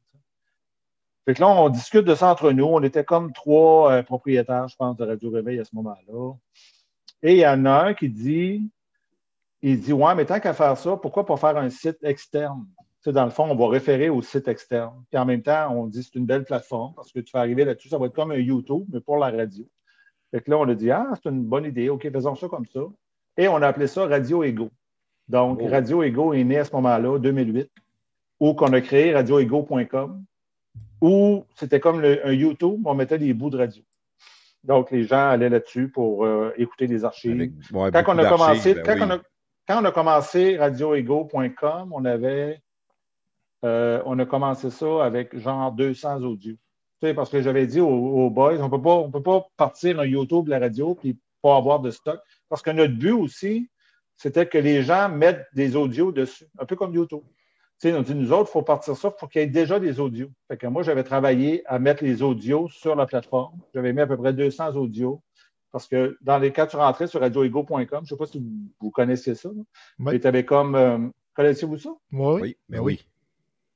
Fait 1.26 1.40
là, 1.40 1.48
on 1.48 1.69
discute 1.69 2.06
de 2.06 2.14
ça 2.14 2.32
entre 2.32 2.52
nous. 2.52 2.65
On 2.65 2.84
était 2.84 3.03
comme 3.03 3.34
trois 3.34 3.91
euh, 3.91 4.03
propriétaires, 4.03 4.68
je 4.68 4.76
pense, 4.76 4.95
de 4.95 5.06
Radio 5.06 5.32
Réveil 5.32 5.60
à 5.60 5.65
ce 5.65 5.76
moment-là. 5.76 6.34
Et 7.23 7.34
il 7.34 7.40
y 7.40 7.48
en 7.48 7.65
a 7.65 7.86
un 7.86 7.94
qui 7.95 8.10
dit, 8.10 8.69
il 9.61 9.80
dit, 9.80 9.94
ouais, 9.94 10.14
mais 10.14 10.26
tant 10.26 10.40
qu'à 10.40 10.53
faire 10.53 10.77
ça, 10.77 10.95
pourquoi 10.98 11.26
pas 11.26 11.38
faire 11.38 11.57
un 11.57 11.69
site 11.72 11.98
externe? 12.03 12.68
Sais, 13.06 13.11
dans 13.11 13.23
le 13.26 13.30
fond, 13.30 13.48
on 13.49 13.56
va 13.56 13.68
référer 13.69 14.10
au 14.10 14.22
site 14.23 14.48
externe. 14.48 15.03
Puis 15.11 15.19
en 15.19 15.26
même 15.26 15.44
temps, 15.44 15.72
on 15.72 15.86
dit 15.86 16.02
c'est 16.03 16.15
une 16.15 16.26
belle 16.26 16.44
plateforme 16.44 16.94
parce 16.95 17.11
que 17.11 17.19
tu 17.19 17.32
vas 17.32 17.40
arriver 17.40 17.64
là-dessus, 17.64 17.88
ça 17.90 17.99
va 17.99 18.07
être 18.07 18.15
comme 18.15 18.32
un 18.32 18.38
YouTube, 18.38 18.84
mais 18.91 18.99
pour 18.99 19.18
la 19.18 19.30
radio. 19.30 19.64
Fait 20.32 20.41
que 20.41 20.49
là, 20.49 20.57
on 20.57 20.68
a 20.68 20.73
dit, 20.73 20.90
ah, 20.90 21.11
c'est 21.22 21.30
une 21.30 21.44
bonne 21.44 21.65
idée, 21.65 21.88
OK, 21.90 22.10
faisons 22.11 22.34
ça 22.36 22.48
comme 22.48 22.65
ça. 22.65 22.80
Et 23.38 23.48
on 23.48 23.57
a 23.57 23.68
appelé 23.68 23.86
ça 23.88 24.07
Radio 24.07 24.44
Ego. 24.44 24.69
Donc, 25.27 25.60
Oh. 25.61 25.68
Radio 25.68 26.02
Ego 26.03 26.34
est 26.34 26.44
né 26.44 26.57
à 26.57 26.65
ce 26.65 26.72
moment-là, 26.73 27.19
2008, 27.19 27.69
où 28.40 28.53
qu'on 28.56 28.73
a 28.73 28.82
créé 28.82 29.14
radioego.com, 29.14 30.23
où 31.02 31.44
c'était 31.56 31.80
comme 31.80 32.02
le- 32.02 32.26
un 32.26 32.32
YouTube, 32.34 32.82
on 32.86 32.95
mettait 32.95 33.19
des 33.19 33.34
bouts 33.36 33.52
de 33.52 33.57
radio. 33.57 33.84
Donc, 34.64 34.90
les 34.90 35.03
gens 35.03 35.30
allaient 35.30 35.49
là-dessus 35.49 35.90
pour 35.90 36.26
euh, 36.26 36.52
écouter 36.57 36.88
des 36.88 37.06
archives. 37.06 37.34
Avec- 37.34 37.52
ouais, 37.72 37.91
quand, 37.91 38.15
on 38.15 38.18
a 38.18 38.23
commencé, 38.30 38.73
quand, 38.84 38.95
ben 38.98 39.03
on 39.03 39.10
a, 39.11 39.15
oui. 39.18 39.22
quand 39.68 39.82
on 39.82 39.86
a 39.86 39.91
commencé 39.91 40.57
radioego.com, 40.57 41.91
on 41.94 42.03
avait 42.06 42.61
euh, 43.66 44.02
on 44.06 44.18
a 44.20 44.26
commencé 44.26 44.70
ça 44.70 45.04
avec 45.04 45.38
genre 45.38 45.72
200 45.72 46.22
audios. 46.22 46.54
Tu 47.02 47.08
sais, 47.08 47.14
parce 47.14 47.30
que 47.30 47.42
j'avais 47.42 47.68
dit 47.68 47.82
aux, 47.82 47.88
aux 47.90 48.30
boys, 48.30 48.58
on 48.62 48.70
peut 48.70 48.82
pas, 48.82 48.94
on 48.96 49.12
peut 49.12 49.24
pas 49.24 49.46
partir 49.58 50.00
un 50.00 50.06
YouTube 50.06 50.46
de 50.46 50.52
la 50.52 50.60
radio 50.60 50.96
puis 50.96 51.18
pas 51.42 51.58
avoir 51.58 51.80
de 51.80 51.92
stock. 51.92 52.20
Parce 52.48 52.62
que 52.62 52.70
notre 52.72 52.94
but 52.94 53.12
aussi, 53.12 53.70
c'était 54.18 54.48
que 54.48 54.58
les 54.58 54.84
gens 54.84 55.10
mettent 55.10 55.46
des 55.54 55.76
audios 55.76 56.12
dessus, 56.12 56.46
un 56.58 56.66
peu 56.66 56.76
comme 56.76 56.94
YouTube. 56.94 57.24
Tu 57.82 57.90
sais, 57.90 57.94
on 57.94 58.02
dit, 58.02 58.16
nous 58.16 58.32
autres, 58.32 58.50
il 58.50 58.54
faut 58.54 58.62
partir 58.62 58.96
ça, 58.96 59.10
il 59.14 59.20
faut 59.20 59.28
qu'il 59.28 59.42
y 59.42 59.44
ait 59.44 59.48
déjà 59.48 59.80
des 59.80 60.00
audios. 60.00 60.30
Fait 60.48 60.56
que 60.56 60.68
moi, 60.68 60.82
j'avais 60.84 61.04
travaillé 61.04 61.62
à 61.66 61.78
mettre 61.80 62.04
les 62.06 62.22
audios 62.24 62.70
sur 62.70 62.96
la 62.96 63.06
plateforme. 63.06 63.60
J'avais 63.74 63.92
mis 63.92 64.00
à 64.00 64.08
peu 64.08 64.16
près 64.16 64.32
200 64.32 64.76
audios. 64.76 65.22
Parce 65.74 65.88
que 65.88 66.18
dans 66.22 66.38
les 66.38 66.54
cas, 66.54 66.68
tu 66.68 66.78
rentrais 66.78 67.08
sur 67.08 67.20
radioego.com, 67.20 67.86
je 67.92 67.96
ne 67.98 68.06
sais 68.06 68.16
pas 68.16 68.26
si 68.28 68.40
vous, 68.40 68.72
vous 68.80 68.92
connaissiez 68.92 69.36
ça. 69.36 69.50
Oui. 70.00 70.16
Et 70.16 70.20
tu 70.22 70.28
avais 70.28 70.46
comme. 70.46 70.76
euh, 70.76 71.00
connaissez-vous 71.34 71.78
ça? 71.78 71.90
Oui, 72.14 72.42
Oui, 72.42 72.58
ben 72.70 72.80
oui. 72.80 73.06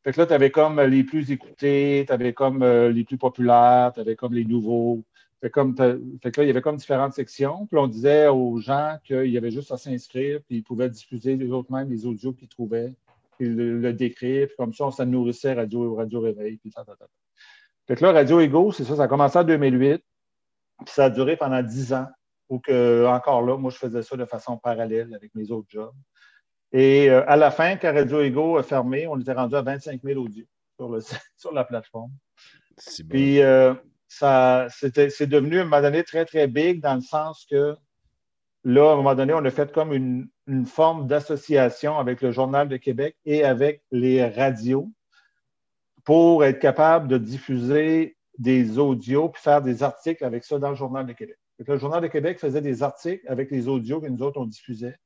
Fait 0.03 0.13
que 0.13 0.19
là, 0.19 0.25
tu 0.25 0.33
avais 0.33 0.49
comme 0.49 0.79
euh, 0.79 0.87
les 0.87 1.03
plus 1.03 1.31
écoutés, 1.31 2.05
tu 2.07 2.13
avais 2.13 2.33
comme 2.33 2.63
euh, 2.63 2.89
les 2.89 3.03
plus 3.03 3.17
populaires, 3.17 3.91
tu 3.93 3.99
avais 3.99 4.15
comme 4.15 4.33
les 4.33 4.45
nouveaux. 4.45 5.03
Fait, 5.41 5.49
comme 5.49 5.75
fait 5.75 6.31
que 6.31 6.41
là, 6.41 6.45
il 6.45 6.47
y 6.47 6.49
avait 6.49 6.61
comme 6.61 6.77
différentes 6.77 7.13
sections. 7.13 7.65
Puis 7.67 7.77
on 7.77 7.87
disait 7.87 8.27
aux 8.27 8.57
gens 8.59 8.97
qu'il 9.03 9.27
y 9.27 9.37
avait 9.37 9.51
juste 9.51 9.71
à 9.71 9.77
s'inscrire, 9.77 10.41
puis 10.47 10.57
ils 10.57 10.63
pouvaient 10.63 10.89
diffuser 10.89 11.35
les 11.35 11.51
autres 11.51 11.71
mêmes 11.71 11.89
les 11.89 12.05
audios 12.05 12.33
qu'ils 12.33 12.47
trouvaient, 12.47 12.93
puis 13.37 13.47
le, 13.49 13.93
décrire, 13.93 14.47
puis 14.47 14.55
comme 14.57 14.73
ça, 14.73 14.85
on 14.85 14.91
s'en 14.91 15.05
nourrissait 15.05 15.53
Radio, 15.53 15.95
Radio 15.95 16.21
Réveil, 16.21 16.57
puis 16.57 16.71
ça, 16.71 16.83
ça, 16.85 16.95
ça. 16.97 17.05
Fait 17.87 17.95
que 17.95 18.03
là, 18.03 18.11
Radio 18.11 18.39
Ego, 18.39 18.71
c'est 18.71 18.83
ça, 18.83 18.97
ça 18.97 19.03
a 19.03 19.07
commencé 19.07 19.37
en 19.37 19.43
2008, 19.43 20.03
puis 20.85 20.93
ça 20.93 21.05
a 21.05 21.09
duré 21.09 21.37
pendant 21.37 21.63
10 21.63 21.93
ans, 21.93 22.07
où 22.49 22.59
que, 22.59 23.05
encore 23.07 23.41
là, 23.41 23.57
moi, 23.57 23.71
je 23.71 23.77
faisais 23.77 24.01
ça 24.01 24.17
de 24.17 24.25
façon 24.25 24.57
parallèle 24.57 25.13
avec 25.15 25.33
mes 25.35 25.51
autres 25.51 25.67
jobs. 25.69 25.93
Et 26.71 27.09
euh, 27.09 27.23
à 27.27 27.35
la 27.35 27.51
fin, 27.51 27.77
quand 27.77 27.93
Radio 27.93 28.21
Ego 28.21 28.57
a 28.57 28.63
fermé, 28.63 29.07
on 29.07 29.19
était 29.19 29.33
rendu 29.33 29.55
à 29.55 29.61
25 29.61 30.01
000 30.03 30.21
audios 30.21 30.45
sur, 30.77 30.89
le, 30.89 30.99
sur 31.37 31.51
la 31.51 31.63
plateforme. 31.63 32.11
Bon. 32.11 33.07
Puis 33.09 33.41
euh, 33.41 33.73
ça, 34.07 34.67
c'est 34.69 35.27
devenu 35.27 35.59
à 35.59 35.61
un 35.61 35.65
moment 35.65 35.81
donné 35.81 36.03
très, 36.03 36.25
très 36.25 36.47
big 36.47 36.81
dans 36.81 36.95
le 36.95 37.01
sens 37.01 37.45
que 37.49 37.75
là, 38.63 38.89
à 38.89 38.93
un 38.93 38.95
moment 38.97 39.15
donné, 39.15 39.33
on 39.33 39.43
a 39.43 39.51
fait 39.51 39.71
comme 39.71 39.93
une, 39.93 40.27
une 40.47 40.65
forme 40.65 41.07
d'association 41.07 41.97
avec 41.97 42.21
le 42.21 42.31
Journal 42.31 42.67
de 42.67 42.77
Québec 42.77 43.15
et 43.25 43.43
avec 43.43 43.83
les 43.91 44.25
radios 44.27 44.89
pour 46.03 46.43
être 46.43 46.59
capable 46.59 47.07
de 47.07 47.17
diffuser 47.17 48.17
des 48.37 48.79
audios 48.79 49.29
puis 49.29 49.41
faire 49.41 49.61
des 49.61 49.83
articles 49.83 50.23
avec 50.23 50.43
ça 50.43 50.57
dans 50.59 50.69
le 50.69 50.75
Journal 50.75 51.05
de 51.05 51.13
Québec. 51.13 51.37
Le 51.59 51.77
Journal 51.77 52.01
de 52.01 52.07
Québec 52.07 52.39
faisait 52.39 52.61
des 52.61 52.83
articles 52.83 53.25
avec 53.27 53.51
les 53.51 53.67
audios 53.67 53.99
que 53.99 54.07
nous 54.07 54.23
autres, 54.23 54.39
on 54.39 54.45
diffusait. 54.45 54.97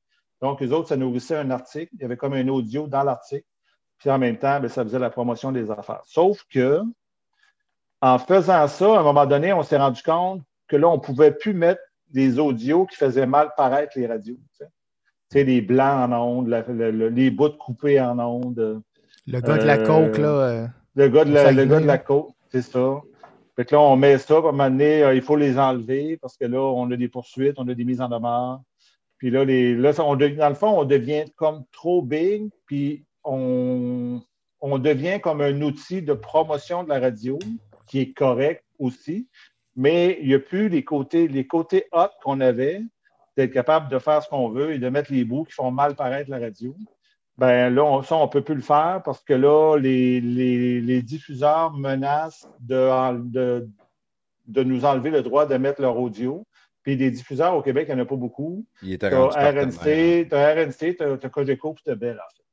Donc, 0.44 0.60
les 0.60 0.72
autres, 0.72 0.88
ça 0.88 0.96
nourrissait 0.98 1.36
un 1.38 1.50
article. 1.50 1.88
Il 1.94 2.02
y 2.02 2.04
avait 2.04 2.18
comme 2.18 2.34
un 2.34 2.46
audio 2.48 2.86
dans 2.86 3.02
l'article. 3.02 3.46
Puis 3.96 4.10
en 4.10 4.18
même 4.18 4.36
temps, 4.36 4.60
bien, 4.60 4.68
ça 4.68 4.84
faisait 4.84 4.98
la 4.98 5.08
promotion 5.08 5.50
des 5.52 5.70
affaires. 5.70 6.02
Sauf 6.04 6.44
que, 6.52 6.82
en 8.02 8.18
faisant 8.18 8.68
ça, 8.68 8.94
à 8.94 9.00
un 9.00 9.02
moment 9.02 9.24
donné, 9.24 9.54
on 9.54 9.62
s'est 9.62 9.78
rendu 9.78 10.02
compte 10.02 10.42
que 10.68 10.76
là, 10.76 10.86
on 10.88 10.96
ne 10.96 11.00
pouvait 11.00 11.32
plus 11.32 11.54
mettre 11.54 11.80
des 12.10 12.38
audios 12.38 12.84
qui 12.84 12.96
faisaient 12.96 13.24
mal 13.24 13.52
paraître 13.56 13.92
les 13.96 14.06
radios. 14.06 14.36
Tu 14.58 14.66
sais, 15.30 15.44
les 15.44 15.62
blancs 15.62 16.10
en 16.10 16.12
ondes, 16.12 16.48
la- 16.48 16.60
le- 16.60 16.90
le- 16.90 17.08
les 17.08 17.30
bouts 17.30 17.56
coupés 17.58 17.98
en 17.98 18.18
ondes. 18.18 18.82
Le 19.26 19.40
gars 19.40 19.56
de 19.56 19.64
la 19.64 19.78
Euh, 19.78 19.86
coke, 19.86 20.18
là. 20.18 20.28
euh, 20.28 20.66
Le 20.94 21.08
gars 21.08 21.24
de 21.24 21.32
la, 21.32 21.52
le 21.52 21.64
gars 21.64 21.80
de 21.80 21.86
la 21.86 21.94
là. 21.94 21.98
côte, 21.98 22.34
c'est 22.52 22.60
ça. 22.60 23.00
Fait 23.56 23.64
que 23.64 23.74
là, 23.74 23.80
on 23.80 23.96
met 23.96 24.18
ça, 24.18 24.34
à 24.34 24.38
un 24.40 24.42
moment 24.42 24.68
donné, 24.68 25.02
euh, 25.04 25.14
il 25.14 25.22
faut 25.22 25.36
les 25.36 25.58
enlever 25.58 26.18
parce 26.18 26.36
que 26.36 26.44
là, 26.44 26.60
on 26.60 26.90
a 26.90 26.96
des 26.96 27.08
poursuites, 27.08 27.54
on 27.56 27.66
a 27.66 27.72
des 27.72 27.84
mises 27.84 28.02
en 28.02 28.10
demeure. 28.10 28.60
Puis 29.24 29.30
là, 29.30 29.40
on 30.00 30.16
dans 30.16 30.48
le 30.50 30.54
fond, 30.54 30.80
on 30.80 30.84
devient 30.84 31.24
comme 31.36 31.64
trop 31.72 32.02
big, 32.02 32.50
puis 32.66 33.06
on, 33.24 34.20
devient 34.60 35.18
comme 35.18 35.40
un 35.40 35.62
outil 35.62 36.02
de 36.02 36.12
promotion 36.12 36.84
de 36.84 36.90
la 36.90 37.00
radio 37.00 37.38
qui 37.86 38.00
est 38.00 38.12
correct 38.12 38.62
aussi, 38.78 39.26
mais 39.76 40.18
il 40.20 40.28
n'y 40.28 40.34
a 40.34 40.38
plus 40.40 40.68
les 40.68 40.84
côtés, 40.84 41.26
les 41.26 41.48
hot 41.50 42.10
qu'on 42.22 42.42
avait, 42.42 42.82
d'être 43.34 43.50
capable 43.50 43.88
de 43.88 43.98
faire 43.98 44.22
ce 44.22 44.28
qu'on 44.28 44.50
veut 44.50 44.72
et 44.72 44.78
de 44.78 44.90
mettre 44.90 45.10
les 45.10 45.24
bouts 45.24 45.44
qui 45.44 45.54
font 45.54 45.70
mal 45.70 45.96
paraître 45.96 46.28
la 46.28 46.38
radio. 46.38 46.76
Ben 47.38 47.74
là, 47.74 47.82
on, 47.82 48.02
ça, 48.02 48.16
on 48.16 48.26
ne 48.26 48.30
peut 48.30 48.44
plus 48.44 48.56
le 48.56 48.60
faire 48.60 49.00
parce 49.06 49.24
que 49.24 49.32
là, 49.32 49.78
les, 49.78 50.20
les- 50.20 50.82
les 50.82 51.00
diffuseurs 51.00 51.72
menacent 51.72 52.46
de, 52.60 53.18
de, 53.30 53.70
de 54.48 54.62
nous 54.64 54.84
enlever 54.84 55.08
le 55.08 55.22
droit 55.22 55.46
de 55.46 55.56
mettre 55.56 55.80
leur 55.80 55.98
audio. 55.98 56.44
Puis 56.84 56.98
des 56.98 57.10
diffuseurs 57.10 57.56
au 57.56 57.62
Québec, 57.62 57.86
il 57.88 57.94
n'y 57.94 58.00
en 58.00 58.04
a 58.04 58.06
pas 58.06 58.14
beaucoup. 58.14 58.64
Il 58.82 58.92
rendu 59.02 59.36
as. 59.36 59.50
RNC, 59.50 60.28
tu 60.28 60.34
as 60.34 60.54
RNC, 60.54 60.96
tu 60.96 61.02
as 61.02 61.28
Cogeco 61.30 61.72
puis 61.72 61.82
tu 61.82 61.90
as 61.90 61.94
Bell, 61.94 62.18
en 62.18 62.36
fait. 62.36 62.44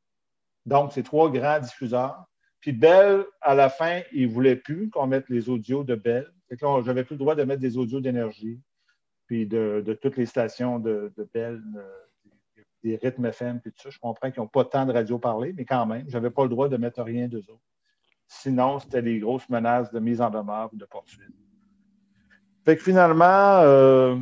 Donc, 0.65 0.93
c'est 0.93 1.03
trois 1.03 1.29
grands 1.29 1.59
diffuseurs. 1.59 2.25
Puis 2.61 2.71
Bell, 2.71 3.25
à 3.41 3.55
la 3.55 3.69
fin, 3.69 4.01
il 4.13 4.27
ne 4.27 4.33
voulait 4.33 4.55
plus 4.55 4.89
qu'on 4.89 5.05
mette 5.05 5.27
les 5.27 5.49
audios 5.49 5.83
de 5.83 5.95
Bell. 5.95 6.31
Fait 6.47 6.55
que 6.55 6.65
là, 6.65 6.81
j'avais 6.85 7.03
plus 7.03 7.15
le 7.15 7.19
droit 7.19 7.35
de 7.35 7.43
mettre 7.43 7.59
des 7.59 7.77
audios 7.77 7.99
d'énergie, 7.99 8.61
puis 9.25 9.45
de, 9.45 9.83
de 9.85 9.93
toutes 9.93 10.15
les 10.15 10.25
stations 10.25 10.79
de, 10.79 11.11
de 11.17 11.29
Bell, 11.33 11.61
euh, 11.75 11.81
des, 12.83 12.91
des 12.91 12.95
rythmes 12.95 13.25
FM, 13.25 13.59
puis 13.59 13.71
tout 13.71 13.81
ça. 13.81 13.89
Je 13.89 13.99
comprends 13.99 14.31
qu'ils 14.31 14.41
n'ont 14.41 14.47
pas 14.47 14.63
tant 14.63 14.85
de 14.85 14.93
radio 14.93 15.19
parlé, 15.19 15.53
mais 15.57 15.65
quand 15.65 15.85
même, 15.85 16.05
je 16.07 16.13
n'avais 16.13 16.29
pas 16.29 16.43
le 16.43 16.49
droit 16.49 16.69
de 16.69 16.77
mettre 16.77 17.01
rien 17.01 17.27
d'eux 17.27 17.43
autres. 17.49 17.59
Sinon, 18.27 18.79
c'était 18.79 19.01
des 19.01 19.19
grosses 19.19 19.49
menaces 19.49 19.91
de 19.91 19.99
mise 19.99 20.21
en 20.21 20.29
demeure 20.29 20.69
ou 20.71 20.77
de 20.77 20.85
poursuite. 20.85 21.35
Fait 22.63 22.77
que 22.77 22.83
finalement, 22.83 23.59
euh, 23.61 24.15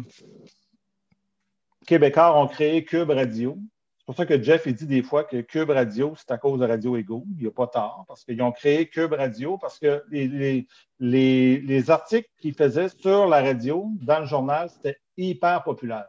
Québécois 1.86 2.40
ont 2.40 2.48
créé 2.48 2.86
Cube 2.86 3.10
Radio. 3.10 3.58
C'est 3.98 4.06
pour 4.06 4.16
ça 4.16 4.26
que 4.26 4.42
Jeff 4.42 4.64
il 4.66 4.76
dit 4.76 4.88
des 4.88 5.04
fois 5.04 5.24
que 5.24 5.42
Cube 5.42 5.70
Radio, 5.70 6.14
c'est 6.18 6.32
à 6.32 6.38
cause 6.38 6.60
de 6.60 6.66
Radio 6.66 6.96
Ego. 6.96 7.26
Il 7.36 7.42
n'y 7.42 7.48
a 7.48 7.52
pas 7.52 7.68
tort, 7.68 8.06
parce 8.08 8.24
qu'ils 8.24 8.42
ont 8.42 8.52
créé 8.52 8.88
Cube 8.88 9.14
Radio 9.14 9.58
parce 9.58 9.78
que 9.78 10.04
les, 10.10 10.28
les, 10.28 10.68
les, 11.00 11.60
les 11.60 11.92
articles 11.92 12.30
qu'ils 12.40 12.56
faisaient 12.56 12.90
sur 12.90 13.28
la 13.28 13.42
radio, 13.42 13.88
dans 14.02 14.22
le 14.22 14.26
journal, 14.26 14.70
c'était 14.70 14.98
hyper 15.18 15.64
populaire. 15.64 16.08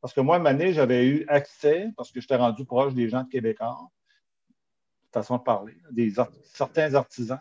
Parce 0.00 0.14
que 0.14 0.20
moi, 0.20 0.36
année, 0.48 0.72
j'avais 0.72 1.04
eu 1.06 1.24
accès, 1.28 1.90
parce 1.96 2.10
que 2.10 2.20
j'étais 2.20 2.36
rendu 2.36 2.64
proche 2.64 2.94
des 2.94 3.08
gens 3.08 3.24
de 3.24 3.28
Québécois, 3.28 3.78
façon 5.12 5.36
de 5.36 5.42
parler, 5.42 5.76
des 5.90 6.12
certains 6.44 6.94
artisans, 6.94 7.40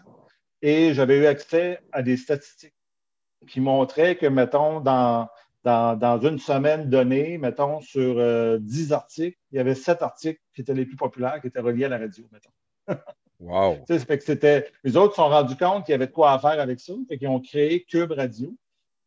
et 0.61 0.93
j'avais 0.93 1.17
eu 1.19 1.25
accès 1.25 1.79
à 1.91 2.01
des 2.01 2.17
statistiques 2.17 2.73
qui 3.47 3.59
montraient 3.61 4.15
que, 4.17 4.25
mettons, 4.25 4.79
dans, 4.79 5.27
dans, 5.63 5.97
dans 5.97 6.19
une 6.19 6.39
semaine 6.39 6.89
donnée, 6.89 7.37
mettons, 7.37 7.81
sur 7.81 8.17
euh, 8.17 8.57
10 8.59 8.93
articles, 8.93 9.37
il 9.51 9.57
y 9.57 9.59
avait 9.59 9.75
7 9.75 10.01
articles 10.01 10.41
qui 10.53 10.61
étaient 10.61 10.73
les 10.73 10.85
plus 10.85 10.95
populaires, 10.97 11.39
qui 11.41 11.47
étaient 11.47 11.59
reliés 11.59 11.85
à 11.85 11.89
la 11.89 11.97
radio, 11.97 12.25
mettons. 12.31 12.51
Wow. 13.39 13.83
Ça 13.87 13.97
fait 13.97 14.19
que 14.19 14.23
c'était. 14.23 14.69
Les 14.83 14.95
autres 14.95 15.13
se 15.13 15.15
sont 15.15 15.27
rendus 15.27 15.57
compte 15.57 15.83
qu'il 15.83 15.93
y 15.93 15.95
avait 15.95 16.05
de 16.05 16.11
quoi 16.11 16.31
à 16.33 16.37
faire 16.37 16.59
avec 16.59 16.79
ça. 16.79 16.93
Fait 17.07 17.17
qu'ils 17.17 17.27
ont 17.27 17.39
créé 17.39 17.83
Cube 17.85 18.11
Radio. 18.11 18.55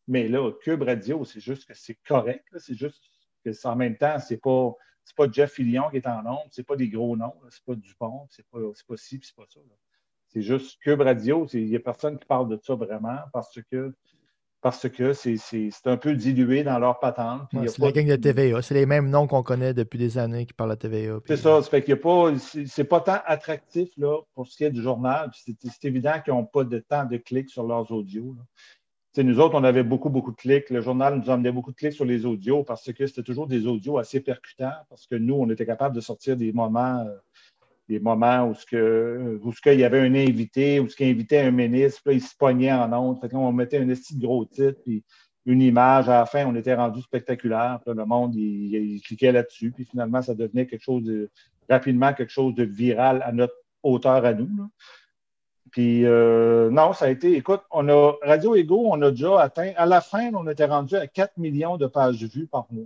Mais 0.09 0.27
là, 0.27 0.51
Cube 0.61 0.81
Radio, 0.81 1.23
c'est 1.23 1.39
juste 1.39 1.65
que 1.65 1.73
c'est 1.73 1.97
correct. 2.05 2.43
là. 2.51 2.59
C'est 2.59 2.75
juste 2.77 3.01
que 3.45 3.53
c'est- 3.53 3.65
en 3.65 3.77
même 3.77 3.95
temps, 3.95 4.19
c'est 4.19 4.35
pas. 4.35 4.73
C'est 5.05 5.15
pas 5.15 5.31
Jeff 5.31 5.53
Fillion 5.53 5.89
qui 5.89 5.97
est 5.97 6.07
en 6.07 6.21
nombre, 6.21 6.47
c'est 6.51 6.65
pas 6.67 6.75
des 6.75 6.89
gros 6.89 7.15
noms, 7.15 7.33
c'est 7.49 7.63
pas 7.63 7.75
Dupont, 7.75 8.27
c'est 8.29 8.45
pas, 8.49 8.57
c'est 8.73 8.85
pas 8.87 8.97
ci, 8.97 9.21
c'est 9.23 9.35
pas 9.37 9.45
ça. 9.47 9.61
C'est 10.27 10.41
juste 10.41 10.81
Cube 10.81 10.99
Radio, 10.99 11.47
il 11.53 11.67
n'y 11.67 11.75
a 11.77 11.79
personne 11.79 12.17
qui 12.19 12.25
parle 12.25 12.49
de 12.49 12.59
ça 12.61 12.75
vraiment 12.75 13.19
parce 13.31 13.57
que 13.71 13.93
parce 14.65 14.89
que 14.89 15.13
c'est 15.13 15.69
un 15.85 15.95
peu 15.95 16.15
dilué 16.15 16.63
dans 16.63 16.79
leur 16.79 16.97
patente. 16.97 17.53
ouais, 17.53 17.67
c'est 17.67 17.79
la 17.83 17.91
gang 17.91 18.07
de 18.07 18.15
TVA. 18.15 18.63
C'est 18.63 18.73
les 18.73 18.87
mêmes 18.87 19.11
noms 19.11 19.27
qu'on 19.27 19.43
connaît 19.43 19.75
depuis 19.75 19.99
des 19.99 20.17
années 20.17 20.47
qui 20.47 20.53
parlent 20.53 20.71
à 20.71 20.75
TVA. 20.75 21.19
C'est 21.27 21.37
ça, 21.37 21.61
ça 21.61 21.69
fait 21.69 21.83
qu'il 21.83 21.91
y 21.91 21.93
a 21.93 21.97
pas, 21.97 22.33
c'est 22.65 22.83
pas 22.83 22.99
tant 22.99 23.19
attractif 23.27 23.89
là, 23.95 24.17
pour 24.33 24.47
ce 24.47 24.57
qui 24.57 24.63
est 24.63 24.71
du 24.71 24.81
journal. 24.81 25.29
C'est 25.35 25.85
évident 25.85 26.13
qu'ils 26.19 26.33
n'ont 26.33 26.45
pas 26.45 26.63
de 26.63 26.79
temps 26.79 27.05
de 27.05 27.17
clics 27.17 27.51
sur 27.51 27.61
leurs 27.61 27.91
audios. 27.91 28.35
nous 29.15 29.39
autres, 29.39 29.53
on 29.53 29.63
avait 29.63 29.83
beaucoup, 29.83 30.09
beaucoup 30.09 30.31
de 30.31 30.37
clics. 30.37 30.71
Le 30.71 30.81
journal 30.81 31.19
nous 31.19 31.29
emmenait 31.29 31.51
beaucoup 31.51 31.71
de 31.71 31.77
clics 31.77 31.93
sur 31.93 32.05
les 32.05 32.25
audios 32.25 32.63
parce 32.63 32.91
que 32.91 33.05
c'était 33.05 33.21
toujours 33.21 33.45
des 33.45 33.67
audios 33.67 33.99
assez 33.99 34.19
percutants, 34.19 34.73
parce 34.89 35.05
que 35.05 35.13
nous, 35.13 35.35
on 35.35 35.47
était 35.51 35.67
capable 35.67 35.95
de 35.95 36.01
sortir 36.01 36.37
des 36.37 36.51
moments 36.51 37.05
euh, 37.05 37.15
des 37.87 37.99
moments 37.99 38.47
où, 38.49 38.55
ce 38.55 38.65
que, 38.65 39.39
où 39.43 39.51
ce 39.53 39.61
qu'il 39.61 39.79
y 39.79 39.83
avait 39.83 39.99
un 39.99 40.15
invité, 40.15 40.79
où 40.79 40.89
ce 40.89 40.95
qu'il 40.95 41.07
invitait 41.07 41.41
un 41.41 41.51
ministre, 41.51 42.01
puis 42.03 42.15
il 42.15 42.21
se 42.21 42.35
pognait 42.35 42.71
en 42.71 42.87
là, 42.87 42.99
on 42.99 43.51
mettait 43.51 43.77
un 43.77 43.87
petit 43.87 44.17
gros 44.17 44.45
titre, 44.45 44.79
puis 44.83 45.03
une 45.45 45.61
image. 45.61 46.09
À 46.09 46.19
la 46.19 46.25
fin, 46.25 46.45
on 46.45 46.55
était 46.55 46.73
rendu 46.73 47.01
spectaculaire. 47.01 47.79
Puis 47.85 47.95
le 47.95 48.05
monde, 48.05 48.35
il, 48.35 49.01
cliquait 49.01 49.31
là-dessus. 49.31 49.71
Puis 49.71 49.85
finalement, 49.85 50.21
ça 50.21 50.33
devenait 50.33 50.65
quelque 50.65 50.83
chose 50.83 51.03
de 51.03 51.29
rapidement 51.69 52.13
quelque 52.13 52.31
chose 52.31 52.53
de 52.53 52.63
viral 52.63 53.23
à 53.23 53.31
notre 53.31 53.55
hauteur 53.81 54.25
à 54.25 54.33
nous. 54.33 54.49
Puis 55.71 56.05
euh, 56.05 56.69
non, 56.69 56.93
ça 56.93 57.05
a 57.05 57.09
été, 57.09 57.35
écoute, 57.35 57.61
on 57.71 57.89
a 57.89 58.13
Radio 58.21 58.55
Ego, 58.55 58.87
on 58.87 59.01
a 59.01 59.11
déjà 59.11 59.41
atteint, 59.41 59.73
à 59.75 59.85
la 59.85 59.99
fin, 59.99 60.31
on 60.33 60.47
était 60.47 60.65
rendu 60.65 60.95
à 60.95 61.07
4 61.07 61.37
millions 61.37 61.77
de 61.77 61.87
pages 61.87 62.23
vues 62.23 62.47
par 62.47 62.67
mois. 62.71 62.85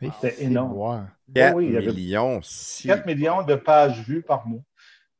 Oui, 0.00 0.10
C'était 0.20 0.34
c'est 0.36 0.44
énorme. 0.44 0.72
voir. 0.74 1.06
4 1.34 1.56
oui, 1.56 1.66
il 1.66 1.72
y 1.72 1.76
avait- 1.76 1.86
millions, 1.92 2.40
si. 2.42 2.86
4 2.88 3.04
millions 3.06 3.42
de 3.42 3.54
pages 3.56 4.00
vues 4.02 4.22
par 4.22 4.46
mois. 4.46 4.60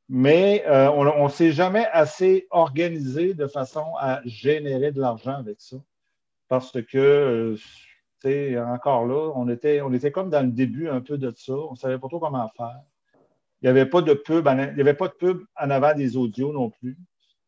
Mais 0.08 0.64
euh, 0.66 0.90
on 0.90 1.24
ne 1.24 1.28
s'est 1.28 1.52
jamais 1.52 1.86
assez 1.92 2.46
organisé 2.50 3.34
de 3.34 3.46
façon 3.46 3.84
à 3.98 4.20
générer 4.24 4.90
de 4.92 5.00
l'argent 5.00 5.34
avec 5.34 5.56
ça. 5.60 5.76
Parce 6.48 6.72
que, 6.80 6.96
euh, 6.96 7.56
tu 7.56 7.62
sais, 8.22 8.58
encore 8.58 9.04
là, 9.06 9.32
on 9.34 9.48
était, 9.50 9.82
on 9.82 9.92
était 9.92 10.10
comme 10.10 10.30
dans 10.30 10.40
le 10.46 10.50
début 10.52 10.88
un 10.88 11.00
peu 11.02 11.18
de 11.18 11.30
ça. 11.36 11.52
On 11.52 11.72
ne 11.72 11.76
savait 11.76 11.98
pas 11.98 12.08
trop 12.08 12.20
comment 12.20 12.48
faire. 12.56 12.80
Il 13.60 13.64
n'y 13.64 13.68
avait 13.68 13.84
pas 13.86 14.00
de 14.00 14.14
pub, 14.14 14.46
en- 14.48 14.70
il 14.70 14.78
y 14.78 14.80
avait 14.80 14.94
pas 14.94 15.08
de 15.08 15.12
pub 15.14 15.42
en 15.60 15.68
avant 15.70 15.92
des 15.94 16.16
audios 16.16 16.52
non 16.52 16.70
plus. 16.70 16.96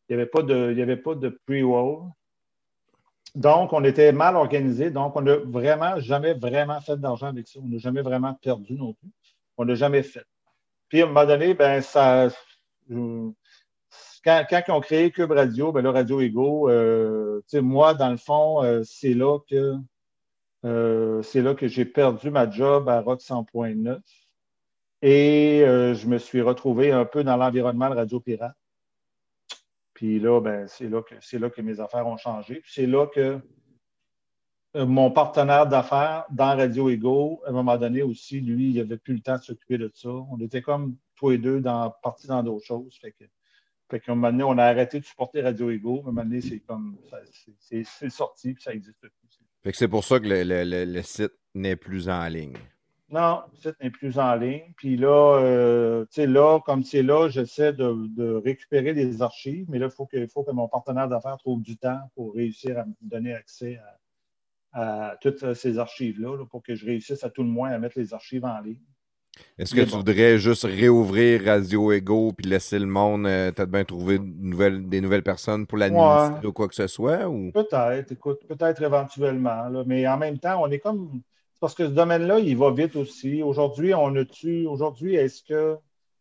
Il 0.07 0.15
n'y 0.15 0.21
avait 0.21 0.29
pas 0.29 0.43
de, 0.43 0.71
il 0.71 0.77
y 0.77 0.81
avait 0.83 0.97
pas 0.97 1.15
de 1.15 1.29
pre-roll. 1.47 2.09
Donc, 3.35 3.71
on 3.71 3.83
était 3.83 4.11
mal 4.11 4.35
organisé. 4.35 4.91
Donc, 4.91 5.15
on 5.15 5.21
n'a 5.21 5.37
vraiment 5.37 5.99
jamais 5.99 6.33
vraiment 6.33 6.81
fait 6.81 6.97
d'argent 6.97 7.27
avec 7.27 7.47
ça. 7.47 7.59
On 7.63 7.67
n'a 7.67 7.77
jamais 7.77 8.01
vraiment 8.01 8.33
perdu 8.33 8.73
non 8.73 8.93
plus. 8.93 9.09
On 9.57 9.65
n'a 9.65 9.75
jamais 9.75 10.03
fait. 10.03 10.25
Puis, 10.89 11.01
à 11.01 11.05
un 11.05 11.07
moment 11.07 11.25
donné, 11.25 11.53
ben, 11.53 11.81
Quand, 14.23 14.45
ils 14.67 14.71
ont 14.71 14.81
créé 14.81 15.11
Cube 15.11 15.31
Radio, 15.31 15.71
ben 15.71 15.81
là, 15.81 15.91
Radio 15.91 16.19
Ego, 16.19 16.69
euh, 16.69 17.41
moi, 17.53 17.93
dans 17.93 18.11
le 18.11 18.17
fond, 18.17 18.63
euh, 18.63 18.81
c'est 18.83 19.13
là 19.13 19.39
que 19.49 19.75
euh, 20.65 21.23
c'est 21.23 21.41
là 21.41 21.55
que 21.55 21.67
j'ai 21.67 21.85
perdu 21.85 22.29
ma 22.29 22.49
job 22.49 22.87
à 22.89 23.01
Rock 23.01 23.21
100.9. 23.21 23.99
Et 25.01 25.63
je 25.65 26.07
me 26.07 26.19
suis 26.19 26.41
retrouvé 26.41 26.91
un 26.91 27.05
peu 27.05 27.23
dans 27.23 27.37
l'environnement 27.37 27.89
Radio 27.89 28.19
Pirate. 28.19 28.55
Puis 30.01 30.19
là, 30.19 30.41
ben, 30.41 30.67
c'est 30.67 30.89
là 30.89 31.03
là 31.33 31.49
que 31.51 31.61
mes 31.61 31.79
affaires 31.79 32.07
ont 32.07 32.17
changé. 32.17 32.55
Puis 32.55 32.71
c'est 32.73 32.87
là 32.87 33.05
que 33.05 33.39
euh, 34.75 34.85
mon 34.87 35.11
partenaire 35.11 35.67
d'affaires 35.67 36.25
dans 36.31 36.57
Radio 36.57 36.89
Ego, 36.89 37.39
à 37.45 37.49
un 37.49 37.51
moment 37.51 37.77
donné 37.77 38.01
aussi, 38.01 38.41
lui, 38.41 38.71
il 38.71 38.77
n'avait 38.77 38.97
plus 38.97 39.13
le 39.13 39.19
temps 39.19 39.37
de 39.37 39.43
s'occuper 39.43 39.77
de 39.77 39.91
ça. 39.93 40.09
On 40.09 40.39
était 40.39 40.63
comme 40.63 40.97
tous 41.13 41.29
les 41.29 41.37
deux 41.37 41.61
partis 42.01 42.25
dans 42.25 42.41
d'autres 42.41 42.65
choses. 42.65 42.97
Fait 42.99 43.11
que, 43.11 43.25
fait 43.91 43.99
qu'à 43.99 44.11
un 44.11 44.15
moment 44.15 44.31
donné, 44.31 44.43
on 44.43 44.57
a 44.57 44.63
arrêté 44.63 44.99
de 44.99 45.05
supporter 45.05 45.43
Radio 45.43 45.69
Ego. 45.69 45.97
À 45.97 45.99
un 45.99 46.03
moment 46.05 46.23
donné, 46.23 46.41
c'est 46.41 46.61
comme 46.61 46.97
c'est- 47.59 48.09
sorti, 48.09 48.55
puis 48.55 48.63
ça 48.63 48.71
n'existe 48.73 48.97
plus. 48.99 49.11
Fait 49.61 49.71
que 49.71 49.77
c'est 49.77 49.87
pour 49.87 50.03
ça 50.03 50.19
que 50.19 50.25
le- 50.25 50.63
le- 50.63 50.91
le 50.91 51.01
site 51.03 51.33
n'est 51.53 51.75
plus 51.75 52.09
en 52.09 52.27
ligne. 52.27 52.57
Non, 53.11 53.41
le 53.51 53.57
site 53.57 53.75
n'est 53.81 53.89
plus 53.89 54.17
en 54.17 54.35
ligne. 54.35 54.73
Puis 54.77 54.95
là, 54.95 55.39
euh, 55.39 56.05
tu 56.05 56.21
sais, 56.21 56.27
là, 56.27 56.59
comme 56.65 56.83
c'est 56.83 57.03
là, 57.03 57.27
j'essaie 57.29 57.73
de, 57.73 58.07
de 58.15 58.33
récupérer 58.33 58.93
des 58.93 59.21
archives, 59.21 59.65
mais 59.69 59.79
là, 59.79 59.87
il 59.87 59.95
faut 59.95 60.05
que, 60.05 60.25
faut 60.27 60.43
que 60.43 60.51
mon 60.51 60.69
partenaire 60.69 61.09
d'affaires 61.09 61.37
trouve 61.37 61.61
du 61.61 61.77
temps 61.77 61.99
pour 62.15 62.33
réussir 62.33 62.79
à 62.79 62.85
me 62.85 62.93
donner 63.01 63.33
accès 63.33 63.79
à, 64.73 65.11
à 65.11 65.17
toutes 65.17 65.53
ces 65.53 65.77
archives-là, 65.77 66.37
là, 66.37 66.45
pour 66.45 66.63
que 66.63 66.75
je 66.75 66.85
réussisse 66.85 67.23
à 67.23 67.29
tout 67.29 67.43
le 67.43 67.49
moins 67.49 67.71
à 67.71 67.79
mettre 67.79 67.99
les 67.99 68.13
archives 68.13 68.45
en 68.45 68.59
ligne. 68.61 68.79
Est-ce 69.57 69.73
que 69.73 69.81
tu 69.81 69.91
bon. 69.91 69.97
voudrais 69.97 70.37
juste 70.37 70.63
réouvrir 70.63 71.43
Radio 71.45 71.91
Ego 71.91 72.33
puis 72.35 72.47
laisser 72.47 72.79
le 72.79 72.85
monde 72.85 73.25
euh, 73.25 73.51
peut-être 73.51 73.71
bien 73.71 73.83
trouver 73.83 74.19
des 74.19 75.01
nouvelles 75.01 75.23
personnes 75.23 75.65
pour 75.65 75.77
l'administrer 75.77 76.45
ou 76.45 76.51
quoi 76.51 76.67
que 76.67 76.75
ce 76.75 76.87
soit? 76.87 77.27
Ou... 77.29 77.51
Peut-être, 77.51 78.11
écoute, 78.11 78.41
peut-être 78.47 78.81
éventuellement, 78.81 79.69
là, 79.69 79.83
mais 79.85 80.07
en 80.07 80.17
même 80.17 80.37
temps, 80.37 80.61
on 80.61 80.69
est 80.69 80.79
comme. 80.79 81.21
Parce 81.61 81.75
que 81.75 81.85
ce 81.85 81.91
domaine-là, 81.91 82.39
il 82.39 82.57
va 82.57 82.71
vite 82.71 82.95
aussi. 82.97 83.41
Aujourd'hui, 83.43 83.93
on 83.93 84.13
a-tu. 84.15 84.65
Aujourd'hui, 84.65 85.15
est-ce 85.15 85.43
qu'il 85.43 85.77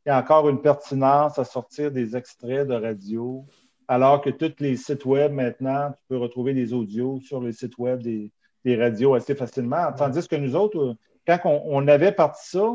y 0.07 0.11
a 0.11 0.19
encore 0.21 0.49
une 0.51 0.61
pertinence 0.61 1.39
à 1.39 1.45
sortir 1.45 1.91
des 1.91 2.15
extraits 2.15 2.69
de 2.69 2.75
radio, 2.75 3.45
alors 3.89 4.21
que 4.21 4.31
tous 4.31 4.55
les 4.61 4.77
sites 4.77 5.05
web 5.07 5.33
maintenant, 5.33 5.91
tu 5.93 6.05
peux 6.11 6.19
retrouver 6.19 6.53
des 6.55 6.73
audios 6.75 7.21
sur 7.23 7.41
les 7.41 7.53
sites 7.55 7.77
web 7.79 8.03
des, 8.03 8.31
des 8.65 8.77
radios 8.77 9.15
assez 9.15 9.35
facilement. 9.35 9.91
Tandis 9.97 10.29
que 10.29 10.37
nous 10.37 10.55
autres, 10.55 10.95
quand 11.27 11.39
on, 11.47 11.63
on 11.65 11.89
avait 11.89 12.13
parti 12.13 12.51
ça, 12.51 12.73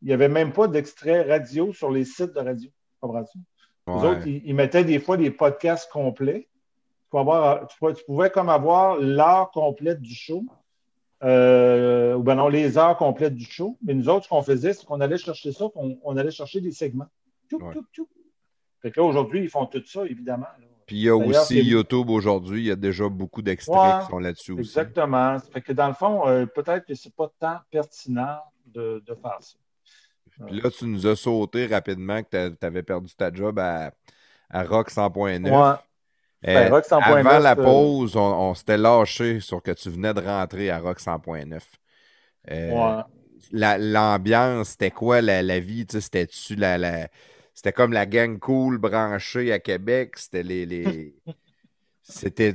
il 0.00 0.08
n'y 0.08 0.14
avait 0.14 0.28
même 0.28 0.52
pas 0.52 0.68
d'extrait 0.68 1.22
radio 1.22 1.72
sur 1.72 1.90
les 1.90 2.04
sites 2.04 2.32
de 2.32 2.40
radio. 2.40 2.70
Comprends-tu? 3.00 3.38
Les 3.86 3.92
autres, 4.08 4.26
ils, 4.26 4.42
ils 4.46 4.54
mettaient 4.54 4.84
des 4.84 4.98
fois 5.00 5.16
des 5.16 5.30
podcasts 5.32 5.90
complets. 5.90 6.48
Tu 7.10 7.18
avoir- 7.18 7.66
tu 7.66 7.76
pouvais- 7.78 7.94
tu 7.94 8.04
pouvais 8.04 8.30
comme 8.30 8.48
avoir 8.48 8.96
l'heure 8.98 9.50
complète 9.50 10.00
du 10.00 10.14
show, 10.14 10.44
euh, 11.24 12.14
ou 12.14 12.22
ben 12.22 12.34
non, 12.34 12.48
les 12.48 12.76
heures 12.78 12.96
complètes 12.96 13.34
du 13.34 13.44
show. 13.44 13.76
Mais 13.82 13.94
nous 13.94 14.08
autres, 14.08 14.24
ce 14.24 14.28
qu'on 14.28 14.42
faisait, 14.42 14.72
c'est 14.74 14.84
qu'on 14.86 15.00
allait 15.00 15.18
chercher 15.18 15.52
ça, 15.52 15.66
on, 15.74 15.98
on 16.04 16.16
allait 16.16 16.30
chercher 16.30 16.60
des 16.60 16.70
segments. 16.72 17.08
Tchoup, 17.50 17.62
Ouais. 17.64 17.72
tchoup, 17.74 17.84
tchoup. 17.92 18.08
Fait 18.82 18.90
que 18.90 19.00
là, 19.00 19.06
aujourd'hui, 19.06 19.42
ils 19.42 19.48
font 19.48 19.66
tout 19.66 19.82
ça, 19.86 20.04
évidemment. 20.04 20.46
là. 20.60 20.66
Puis 20.86 20.96
il 20.96 21.02
y 21.02 21.08
a 21.08 21.16
aussi 21.16 21.62
YouTube 21.62 22.10
aujourd'hui, 22.10 22.60
il 22.60 22.66
y 22.66 22.70
a 22.70 22.76
déjà 22.76 23.08
beaucoup 23.08 23.40
d'extraits 23.40 23.74
Ouais, 23.74 24.04
qui 24.04 24.10
sont 24.10 24.18
là-dessus 24.18 24.52
aussi. 24.52 24.60
Exactement. 24.60 25.38
Fait 25.38 25.62
que 25.62 25.72
dans 25.72 25.88
le 25.88 25.94
fond, 25.94 26.28
euh, 26.28 26.44
peut-être 26.44 26.84
que 26.84 26.94
c'est 26.94 27.14
pas 27.14 27.32
tant 27.40 27.56
pertinent 27.70 28.36
de, 28.66 29.02
de 29.06 29.14
faire 29.14 29.38
ça. 29.40 29.56
Puis 30.46 30.60
là, 30.60 30.68
tu 30.70 30.84
nous 30.86 31.06
as 31.06 31.16
sauté 31.16 31.64
rapidement 31.66 32.22
que 32.22 32.48
tu 32.50 32.66
avais 32.66 32.82
perdu 32.82 33.14
ta 33.14 33.32
job 33.32 33.58
à, 33.58 33.92
à 34.50 34.64
Rock 34.64 34.90
100.9. 34.90 35.44
Ouais. 35.44 35.76
Ben, 36.52 36.68
Rock 36.68 36.84
100.9, 36.84 36.98
avant 36.98 37.38
la 37.38 37.56
euh, 37.58 37.84
pause, 37.96 38.16
on, 38.16 38.20
on 38.20 38.54
s'était 38.54 38.76
lâché 38.78 39.40
sur 39.40 39.62
que 39.62 39.70
tu 39.72 39.90
venais 39.90 40.14
de 40.14 40.20
rentrer 40.20 40.70
à 40.70 40.78
Rock 40.78 41.00
100.9. 41.00 41.66
Euh, 42.50 42.94
la- 43.52 43.78
L'ambiance, 43.78 44.70
c'était 44.70 44.90
quoi 44.90 45.20
la, 45.22 45.42
la 45.42 45.60
vie? 45.60 45.86
tu 45.86 45.94
sais, 45.96 46.00
C'était-tu 46.02 46.56
la, 46.56 46.78
la- 46.78 47.08
C'était 47.54 47.72
comme 47.72 47.92
la 47.92 48.06
gang 48.06 48.38
cool 48.38 48.78
branchée 48.78 49.52
à 49.52 49.58
Québec? 49.60 50.18
C'était 50.18 50.42
les. 50.42 50.66
les... 50.66 51.14
C'était. 52.02 52.54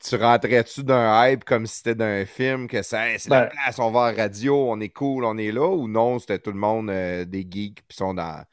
Tu 0.00 0.16
rentrais-tu 0.16 0.84
d'un 0.84 1.26
hype 1.28 1.44
comme 1.44 1.66
si 1.66 1.76
c'était 1.78 1.94
d'un 1.94 2.24
film 2.26 2.68
que 2.68 2.78
Hey, 2.78 3.18
c'est 3.20 3.30
la 3.30 3.42
Ben- 3.42 3.50
place, 3.50 3.78
on 3.78 3.90
va 3.90 4.12
en 4.12 4.16
radio, 4.16 4.70
on 4.72 4.80
est 4.80 4.88
cool, 4.90 5.24
on 5.26 5.38
est 5.38 5.52
là? 5.52 5.68
Ou 5.68 5.88
non, 5.88 6.18
c'était 6.18 6.38
tout 6.38 6.52
le 6.52 6.58
monde 6.58 6.90
euh, 6.90 7.24
des 7.26 7.46
geeks 7.50 7.86
qui 7.88 7.96
sont 7.96 8.14
dans, 8.14 8.44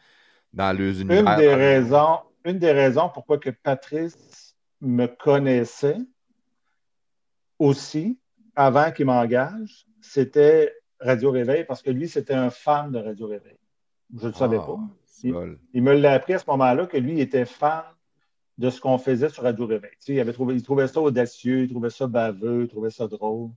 dans 0.54 0.78
leurs 0.78 1.02
univers? 1.02 1.10
Une 1.10 1.36
des 1.36 1.54
raisons, 1.54 2.20
une 2.46 2.60
des 2.60 2.72
raisons 2.72 3.10
pourquoi 3.10 3.38
que 3.40 3.50
Patrice 3.50 4.47
me 4.82 5.08
connaissait 5.08 5.98
aussi 7.60 8.20
avant 8.56 8.92
qu'il 8.92 9.06
m'engage, 9.06 9.86
c'était 10.02 10.74
Radio 11.00 11.32
Réveil 11.32 11.64
parce 11.66 11.82
que 11.82 11.92
lui, 11.92 12.08
c'était 12.08 12.34
un 12.34 12.50
fan 12.50 12.92
de 12.92 13.00
Radio 13.00 13.28
Réveil. 13.28 13.58
Je 14.16 14.24
ne 14.24 14.28
le 14.28 14.34
savais 14.34 14.58
Ah, 14.60 14.66
pas. 14.66 14.80
Il 15.74 15.84
me 15.84 15.94
l'a 15.94 16.14
appris 16.14 16.34
à 16.34 16.40
ce 16.40 16.50
moment-là 16.50 16.86
que 16.86 16.98
lui 16.98 17.14
il 17.14 17.20
était 17.20 17.46
fan 17.46 17.84
de 18.58 18.70
ce 18.70 18.80
qu'on 18.82 18.98
faisait 18.98 19.30
sur 19.30 19.44
Radio 19.44 19.66
Réveil. 19.66 19.92
Tu 19.92 19.98
sais, 20.00 20.14
il, 20.14 20.20
avait 20.20 20.34
trouvé, 20.34 20.56
il 20.56 20.64
trouvait 20.64 20.88
ça 20.88 21.02
audacieux, 21.02 21.64
il 21.64 21.70
trouvait 21.70 21.90
ça 21.90 22.08
baveux, 22.08 22.64
il 22.64 22.68
trouvait 22.68 22.92
ça 22.92 23.08
drôle. 23.08 23.52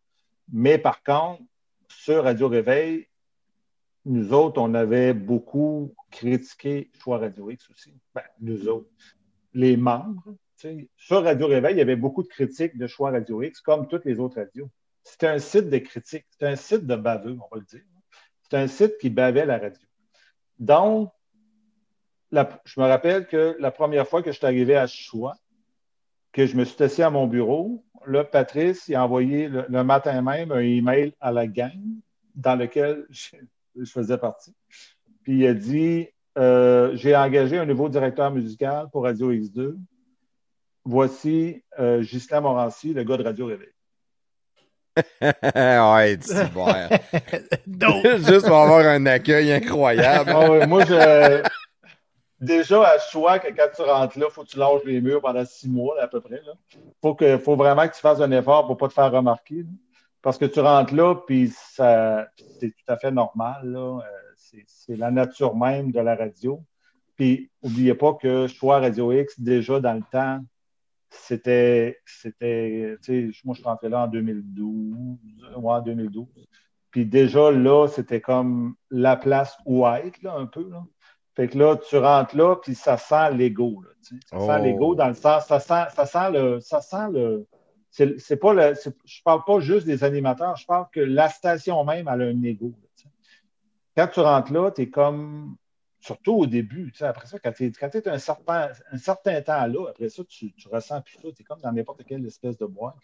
Mais 0.52 0.78
par 0.78 1.02
contre, 1.02 1.42
sur 1.88 2.24
Radio 2.24 2.48
Réveil, 2.48 3.06
nous 4.05 4.32
autres, 4.32 4.60
on 4.60 4.74
avait 4.74 5.14
beaucoup 5.14 5.94
critiqué 6.10 6.90
Choix 7.02 7.18
Radio 7.18 7.51
X 7.51 7.70
aussi. 7.70 7.94
Ben, 8.14 8.22
nous 8.40 8.68
autres. 8.68 8.90
Les 9.52 9.76
membres. 9.76 10.34
Sur 10.97 11.24
Radio 11.24 11.47
Réveil, 11.47 11.74
il 11.74 11.78
y 11.78 11.82
avait 11.82 11.97
beaucoup 11.97 12.23
de 12.23 12.28
critiques 12.28 12.77
de 12.77 12.87
Choix 12.87 13.11
Radio 13.11 13.43
X, 13.43 13.61
comme 13.61 13.87
toutes 13.87 14.05
les 14.05 14.19
autres 14.19 14.37
radios. 14.37 14.70
C'était 15.03 15.28
un 15.28 15.39
site 15.39 15.70
de 15.70 15.78
critiques. 15.78 16.27
C'était 16.31 16.47
un 16.47 16.57
site 16.57 16.87
de 16.87 16.97
baveux, 16.97 17.32
on 17.32 17.55
va 17.55 17.61
le 17.61 17.65
dire. 17.65 17.82
C'était 18.43 18.59
un 18.59 18.69
site 18.69 18.99
qui 18.99 19.11
bavait 19.11 19.47
la 19.47 19.59
radio. 19.59 19.81
Donc, 20.59 21.11
je 22.32 22.81
me 22.81 22.87
rappelle 22.87 23.27
que 23.27 23.57
la 23.59 23.70
première 23.70 24.07
fois 24.07 24.23
que 24.23 24.31
je 24.31 24.37
suis 24.37 24.47
arrivé 24.47 24.77
à 24.77 24.87
Choix, 24.87 25.35
que 26.32 26.47
je 26.47 26.57
me 26.57 26.65
suis 26.65 26.82
assis 26.82 27.03
à 27.03 27.11
mon 27.11 27.27
bureau, 27.27 27.85
là, 28.07 28.24
Patrice 28.24 28.87
il 28.89 28.95
a 28.95 29.05
envoyé 29.05 29.49
le, 29.49 29.85
matin 29.85 30.20
même 30.23 30.53
un 30.53 30.61
email 30.61 31.15
à 31.20 31.32
la 31.32 31.47
gang 31.47 31.81
dans 32.35 32.57
lequel 32.57 33.07
je, 33.11 33.37
je 33.77 33.91
faisais 33.91 34.19
partie. 34.19 34.55
Puis 35.23 35.39
il 35.39 35.47
a 35.47 35.55
dit 35.55 36.09
euh, 36.39 36.95
J'ai 36.97 37.16
engagé 37.16 37.59
un 37.59 37.66
nouveau 37.66 37.89
directeur 37.89 38.31
musical 38.31 38.89
pour 38.93 39.05
Radio 39.05 39.32
X2. 39.32 39.77
Voici 40.85 41.62
euh, 41.78 42.01
Ghislain 42.02 42.40
Morancy, 42.40 42.93
le 42.94 43.05
gars 43.05 43.16
de 43.16 43.24
Radio 43.24 43.47
Réveil. 43.47 43.69
ouais, 45.23 46.19
tu 46.19 46.35
vois. 46.52 46.89
Juste 48.19 48.47
pour 48.47 48.57
avoir 48.57 48.81
un 48.86 49.07
accueil 49.07 49.52
incroyable. 49.52 50.31
Ah 50.35 50.51
ouais, 50.51 50.66
moi, 50.66 50.85
je. 50.85 51.43
Déjà, 52.40 52.82
à 52.89 52.98
choix 52.98 53.39
que 53.39 53.48
quand 53.55 53.69
tu 53.77 53.82
rentres 53.82 54.19
là, 54.19 54.27
il 54.31 54.32
faut 54.32 54.43
que 54.44 54.48
tu 54.48 54.59
lâches 54.59 54.82
les 54.86 55.01
murs 55.02 55.20
pendant 55.20 55.44
six 55.44 55.69
mois, 55.69 55.94
là, 55.97 56.05
à 56.05 56.09
peu 56.09 56.20
près. 56.23 56.40
Il 56.74 56.78
faut, 57.02 57.15
que- 57.15 57.36
faut 57.36 57.55
vraiment 57.55 57.86
que 57.86 57.94
tu 57.94 58.01
fasses 58.01 58.20
un 58.20 58.31
effort 58.32 58.62
pour 58.66 58.77
ne 58.77 58.78
pas 58.81 58.89
te 58.89 58.94
faire 58.94 59.12
remarquer. 59.12 59.57
là. 59.57 59.69
Parce 60.23 60.39
que 60.39 60.47
tu 60.47 60.61
rentres 60.61 60.94
là, 60.94 61.15
puis 61.27 61.52
ça, 61.55 62.28
c'est 62.59 62.70
tout 62.70 62.85
à 62.93 62.97
fait 62.97 63.11
normal. 63.11 63.61
là. 63.65 63.98
Euh, 63.98 64.02
C'est, 64.36 64.65
c'est 64.66 64.97
la 64.97 65.11
nature 65.11 65.55
même 65.55 65.93
de 65.93 66.01
la 66.01 66.15
radio. 66.16 66.62
Puis, 67.16 67.51
n'oubliez 67.62 67.94
pas 67.94 68.15
que 68.15 68.47
Choix 68.47 68.81
Radio 68.81 69.12
X, 69.12 69.39
déjà 69.39 69.78
dans 69.78 69.93
le 69.93 70.02
temps, 70.11 70.40
c'était, 71.11 71.99
c'était, 72.05 72.97
tu 73.03 73.32
sais, 73.32 73.41
moi, 73.45 73.55
je 73.55 73.61
suis 73.61 73.69
rentré 73.69 73.89
là 73.89 74.05
en 74.05 74.07
2012, 74.09 75.19
ouais, 75.57 75.73
en 75.73 75.81
2012. 75.81 76.27
Puis 76.91 77.07
déjà, 77.07 77.51
là, 77.51 77.87
c'était 77.89 78.20
comme 78.20 78.74
la 78.91 79.16
place 79.16 79.57
où 79.65 79.87
être, 79.87 80.23
là, 80.23 80.35
un 80.35 80.47
peu, 80.47 80.69
là. 80.70 80.85
Fait 81.37 81.49
que 81.49 81.57
là, 81.59 81.77
tu 81.77 81.97
rentres 81.97 82.37
là, 82.37 82.57
puis 82.57 82.74
ça 82.74 82.97
sent 82.97 83.32
l'ego. 83.35 83.82
Ça 84.03 84.15
Oh. 84.32 84.47
sent 84.47 84.62
l'ego 84.62 84.95
dans 84.95 85.09
le 85.09 85.15
sens, 85.15 85.47
ça 85.47 85.61
sent, 85.61 85.85
ça 85.95 86.05
sent 86.07 86.31
le, 86.32 86.61
ça 86.61 86.81
sent 86.81 87.11
le, 87.12 87.47
c'est 87.91 88.19
c'est 88.19 88.37
pas 88.37 88.53
le, 88.53 88.74
je 89.05 89.23
parle 89.24 89.43
pas 89.47 89.61
juste 89.61 89.87
des 89.87 90.03
animateurs, 90.05 90.57
je 90.57 90.66
parle 90.66 90.87
que 90.93 91.01
la 91.01 91.28
station 91.28 91.85
même, 91.85 92.09
elle 92.12 92.23
a 92.23 92.24
un 92.27 92.43
ego. 92.43 92.73
Quand 93.97 94.09
tu 94.09 94.20
rentres 94.20 94.53
là, 94.53 94.70
tu 94.70 94.82
es 94.82 94.91
comme, 94.91 95.57
surtout 96.01 96.32
au 96.32 96.47
début, 96.47 96.93
après 97.01 97.27
ça, 97.27 97.39
quand 97.39 97.52
tu 97.52 97.66
es, 97.66 98.09
un, 98.09 98.18
certain, 98.18 98.70
un 98.90 98.98
certain 98.98 99.40
temps 99.43 99.66
là, 99.66 99.90
après 99.90 100.09
ça, 100.09 100.22
tu, 100.24 100.52
tu 100.52 100.68
ressens 100.68 101.01
plus 101.02 101.16
ça, 101.16 101.28
tu 101.35 101.43
es 101.43 101.44
comme 101.44 101.60
dans 101.60 101.72
n'importe 101.72 102.05
quelle 102.05 102.24
espèce 102.27 102.56
de 102.56 102.66
boîte. 102.66 102.97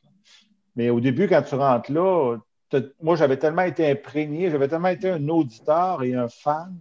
Mais 0.74 0.90
au 0.90 1.00
début, 1.00 1.28
quand 1.28 1.42
tu 1.42 1.54
rentres 1.54 1.92
là, 1.92 2.38
moi, 3.00 3.16
j'avais 3.16 3.38
tellement 3.38 3.62
été 3.62 3.90
imprégné, 3.90 4.50
j'avais 4.50 4.68
tellement 4.68 4.88
été 4.88 5.10
un 5.10 5.28
auditeur 5.28 6.02
et 6.02 6.14
un 6.14 6.28
fan, 6.28 6.76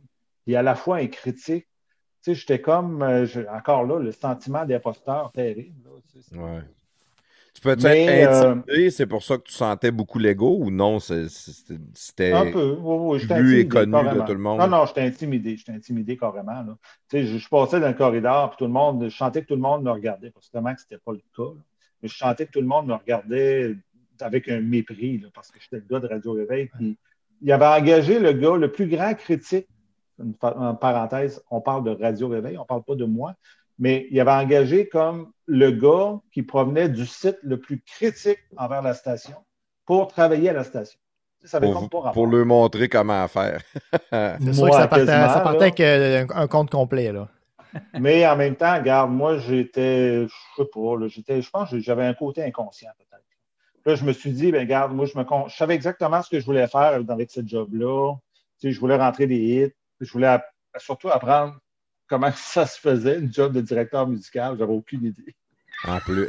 et 0.47 0.55
à 0.55 0.61
la 0.61 0.75
fois 0.75 0.97
un 0.97 1.07
critique. 1.07 1.67
Tu 2.23 2.33
sais, 2.33 2.35
j'étais 2.35 2.59
comme, 2.59 3.03
euh, 3.03 3.27
encore 3.51 3.85
là, 3.85 3.99
le 3.99 4.11
sentiment 4.11 4.65
d'imposteur 4.65 5.31
terrible. 5.31 5.89
Ouais. 6.33 6.63
Tu 7.55 7.61
peux 7.61 7.69
être 7.69 7.85
euh, 7.85 8.51
intimidé, 8.51 8.89
c'est 8.91 9.07
pour 9.07 9.23
ça 9.23 9.37
que 9.37 9.43
tu 9.43 9.53
sentais 9.53 9.89
beaucoup 9.89 10.19
l'ego 10.19 10.57
ou 10.59 10.69
non? 10.69 10.99
C'était. 10.99 12.33
Un 12.33 12.51
peu, 12.51 12.77
oui, 12.81 13.19
vu 13.19 13.59
et 13.59 13.67
connu 13.67 13.93
de 13.93 14.25
tout 14.25 14.33
le 14.33 14.39
monde. 14.39 14.59
Non, 14.59 14.67
non, 14.67 14.85
j'étais 14.85 15.01
intimidé, 15.01 15.55
j'étais 15.55 15.71
intimidé 15.71 16.17
carrément. 16.17 16.51
Là. 16.51 16.77
Tu 17.09 17.17
sais, 17.17 17.25
je, 17.25 17.37
je 17.37 17.47
passais 17.47 17.79
dans 17.79 17.87
le 17.87 17.93
corridor, 17.93 18.49
puis 18.49 18.57
tout 18.57 18.65
le 18.65 18.73
monde, 18.73 19.05
je 19.05 19.09
chantais 19.09 19.41
que 19.41 19.47
tout 19.47 19.55
le 19.55 19.61
monde 19.61 19.83
me 19.83 19.91
regardait, 19.91 20.31
parce 20.31 20.49
que 20.49 20.51
ce 20.51 20.59
n'était 20.59 21.01
pas 21.03 21.13
le 21.13 21.21
cas. 21.35 21.43
là. 21.43 21.61
Mais 22.03 22.09
je 22.09 22.13
chantais 22.13 22.45
que 22.45 22.51
tout 22.51 22.61
le 22.61 22.67
monde 22.67 22.87
me 22.87 22.93
regardait 22.93 23.73
avec 24.19 24.49
un 24.49 24.59
mépris, 24.59 25.17
là, 25.19 25.29
parce 25.33 25.49
que 25.49 25.57
j'étais 25.61 25.77
le 25.77 25.85
gars 25.89 25.99
de 25.99 26.07
Radio 26.07 26.33
Réveil. 26.33 26.69
Puis 26.77 26.97
il 27.41 27.51
avait 27.53 27.65
engagé 27.65 28.19
le 28.19 28.33
gars, 28.33 28.57
le 28.57 28.69
plus 28.69 28.87
grand 28.87 29.13
critique, 29.13 29.67
en 30.41 30.75
parenthèse, 30.75 31.41
on 31.49 31.61
parle 31.61 31.83
de 31.83 31.91
Radio 31.91 32.27
Réveil, 32.27 32.57
on 32.57 32.61
ne 32.61 32.65
parle 32.65 32.83
pas 32.83 32.95
de 32.95 33.05
moi, 33.05 33.33
mais 33.77 34.07
il 34.11 34.19
avait 34.19 34.31
engagé 34.31 34.87
comme 34.87 35.31
le 35.47 35.71
gars 35.71 36.19
qui 36.31 36.43
provenait 36.43 36.89
du 36.89 37.05
site 37.05 37.37
le 37.43 37.59
plus 37.59 37.81
critique 37.81 38.39
envers 38.57 38.81
la 38.81 38.93
station 38.93 39.35
pour 39.85 40.07
travailler 40.07 40.49
à 40.49 40.53
la 40.53 40.63
station. 40.63 40.99
Ça 41.43 41.57
avait 41.57 41.67
Pour, 41.71 41.81
comme 41.81 41.89
pas 41.89 42.11
pour 42.11 42.25
leur 42.27 42.45
montrer 42.45 42.89
comment 42.89 43.27
faire. 43.27 43.61
C'est 44.11 44.53
sûr 44.53 44.65
Moi, 44.65 44.69
que 44.71 44.75
ça 44.77 44.87
partait, 44.87 45.05
ça 45.05 45.41
partait 45.43 45.57
là. 45.59 45.63
avec 45.65 45.79
euh, 45.79 46.25
un, 46.33 46.41
un 46.41 46.47
compte 46.47 46.71
complet. 46.71 47.11
Là. 47.11 47.27
Mais 47.99 48.25
en 48.25 48.35
même 48.35 48.55
temps, 48.55 48.75
regarde, 48.75 49.11
moi, 49.11 49.37
j'étais, 49.37 50.23
je 50.27 50.33
sais 50.57 50.65
pas, 50.73 50.97
là, 50.99 51.07
j'étais, 51.07 51.41
je 51.43 51.49
pense 51.51 51.69
que 51.69 51.79
j'avais 51.79 52.05
un 52.05 52.13
côté 52.15 52.43
inconscient 52.43 52.89
peut-être. 52.97 53.21
Là, 53.85 53.93
je 53.93 54.03
me 54.03 54.13
suis 54.13 54.31
dit, 54.31 54.51
ben 54.51 54.61
regarde, 54.61 54.93
moi, 54.93 55.05
je 55.05 55.15
me 55.15 55.23
con- 55.23 55.47
je 55.47 55.55
savais 55.55 55.75
exactement 55.75 56.23
ce 56.23 56.29
que 56.31 56.39
je 56.39 56.45
voulais 56.45 56.65
faire 56.67 56.99
avec 57.07 57.29
ce 57.29 57.41
job-là. 57.45 58.15
Tu 58.59 58.69
sais, 58.69 58.71
je 58.71 58.79
voulais 58.79 58.95
rentrer 58.95 59.27
des 59.27 59.37
hits. 59.37 59.73
Je 60.01 60.11
voulais 60.11 60.39
surtout 60.77 61.09
apprendre 61.09 61.55
comment 62.07 62.31
ça 62.35 62.65
se 62.65 62.79
faisait, 62.79 63.19
une 63.19 63.31
job 63.33 63.53
de 63.53 63.61
directeur 63.61 64.07
musical. 64.07 64.55
J'avais 64.59 64.73
aucune 64.73 65.03
idée. 65.05 65.35
En 65.87 65.99
plus, 65.99 66.25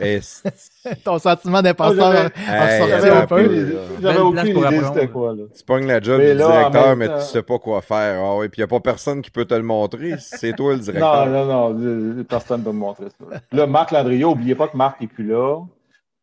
Ton 1.04 1.18
sentiment 1.20 1.62
d'imposteur 1.62 2.30
Ah, 2.48 2.62
attends 2.64 3.16
un 3.16 3.26
peu. 3.28 3.78
J'avais 4.02 4.18
aucune 4.18 4.46
idée 4.48 4.80
c'était 4.92 5.08
quoi, 5.08 5.34
là. 5.34 5.44
tu 5.56 5.64
pognes 5.64 5.86
la 5.86 6.00
job 6.00 6.18
Mais 6.18 6.32
du 6.32 6.38
là, 6.38 6.48
directeur, 6.48 6.88
même 6.88 6.98
mais 6.98 7.06
temps- 7.08 7.18
tu 7.18 7.24
sais 7.26 7.42
pas 7.42 7.58
quoi 7.60 7.80
faire. 7.80 8.20
Ah 8.24 8.36
oui, 8.38 8.48
puis 8.48 8.58
il 8.58 8.60
n'y 8.62 8.64
a 8.64 8.66
pas 8.66 8.80
personne 8.80 9.22
qui 9.22 9.30
peut 9.30 9.44
te 9.44 9.54
le 9.54 9.62
montrer. 9.62 10.14
C'est 10.18 10.52
toi 10.52 10.72
le 10.72 10.78
Non, 10.78 10.82
directeur. 10.82 11.26
non, 11.26 11.44
non, 11.46 11.78
euh, 11.80 12.24
personne 12.28 12.60
ne 12.60 12.66
va 12.66 12.72
me 12.72 12.78
montrer 12.78 13.06
ça. 13.08 13.24
Là, 13.52 13.66
Marc 13.68 13.92
Landriot, 13.92 14.30
n'oubliez 14.30 14.56
pas 14.56 14.66
que 14.66 14.76
Marc 14.76 15.00
n'est 15.00 15.06
plus 15.06 15.26
là. 15.28 15.60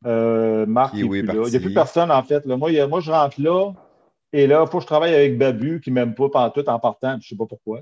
Euh, 0.05 0.65
Marc 0.65 0.93
n'est 0.93 1.03
oui, 1.03 1.23
plus 1.23 1.27
là. 1.35 1.43
Il 1.45 1.49
n'y 1.51 1.55
a 1.55 1.59
plus 1.61 1.73
personne, 1.73 2.11
en 2.11 2.23
fait. 2.23 2.45
Là. 2.45 2.57
Moi, 2.57 2.71
a- 2.77 2.87
moi, 2.87 2.99
je 2.99 3.09
rentre 3.09 3.39
là, 3.41 3.71
et 4.33 4.47
là, 4.47 4.63
il 4.67 4.69
faut 4.69 4.79
que 4.79 4.83
je 4.83 4.87
travaille 4.87 5.15
avec 5.15 5.37
Babu, 5.37 5.79
qui 5.81 5.91
ne 5.91 5.95
m'aime 5.95 6.13
pas 6.13 6.27
pantoute 6.29 6.67
en 6.67 6.77
partant, 6.77 7.17
puis 7.17 7.27
je 7.29 7.33
ne 7.33 7.37
sais 7.37 7.41
pas 7.41 7.47
pourquoi. 7.47 7.79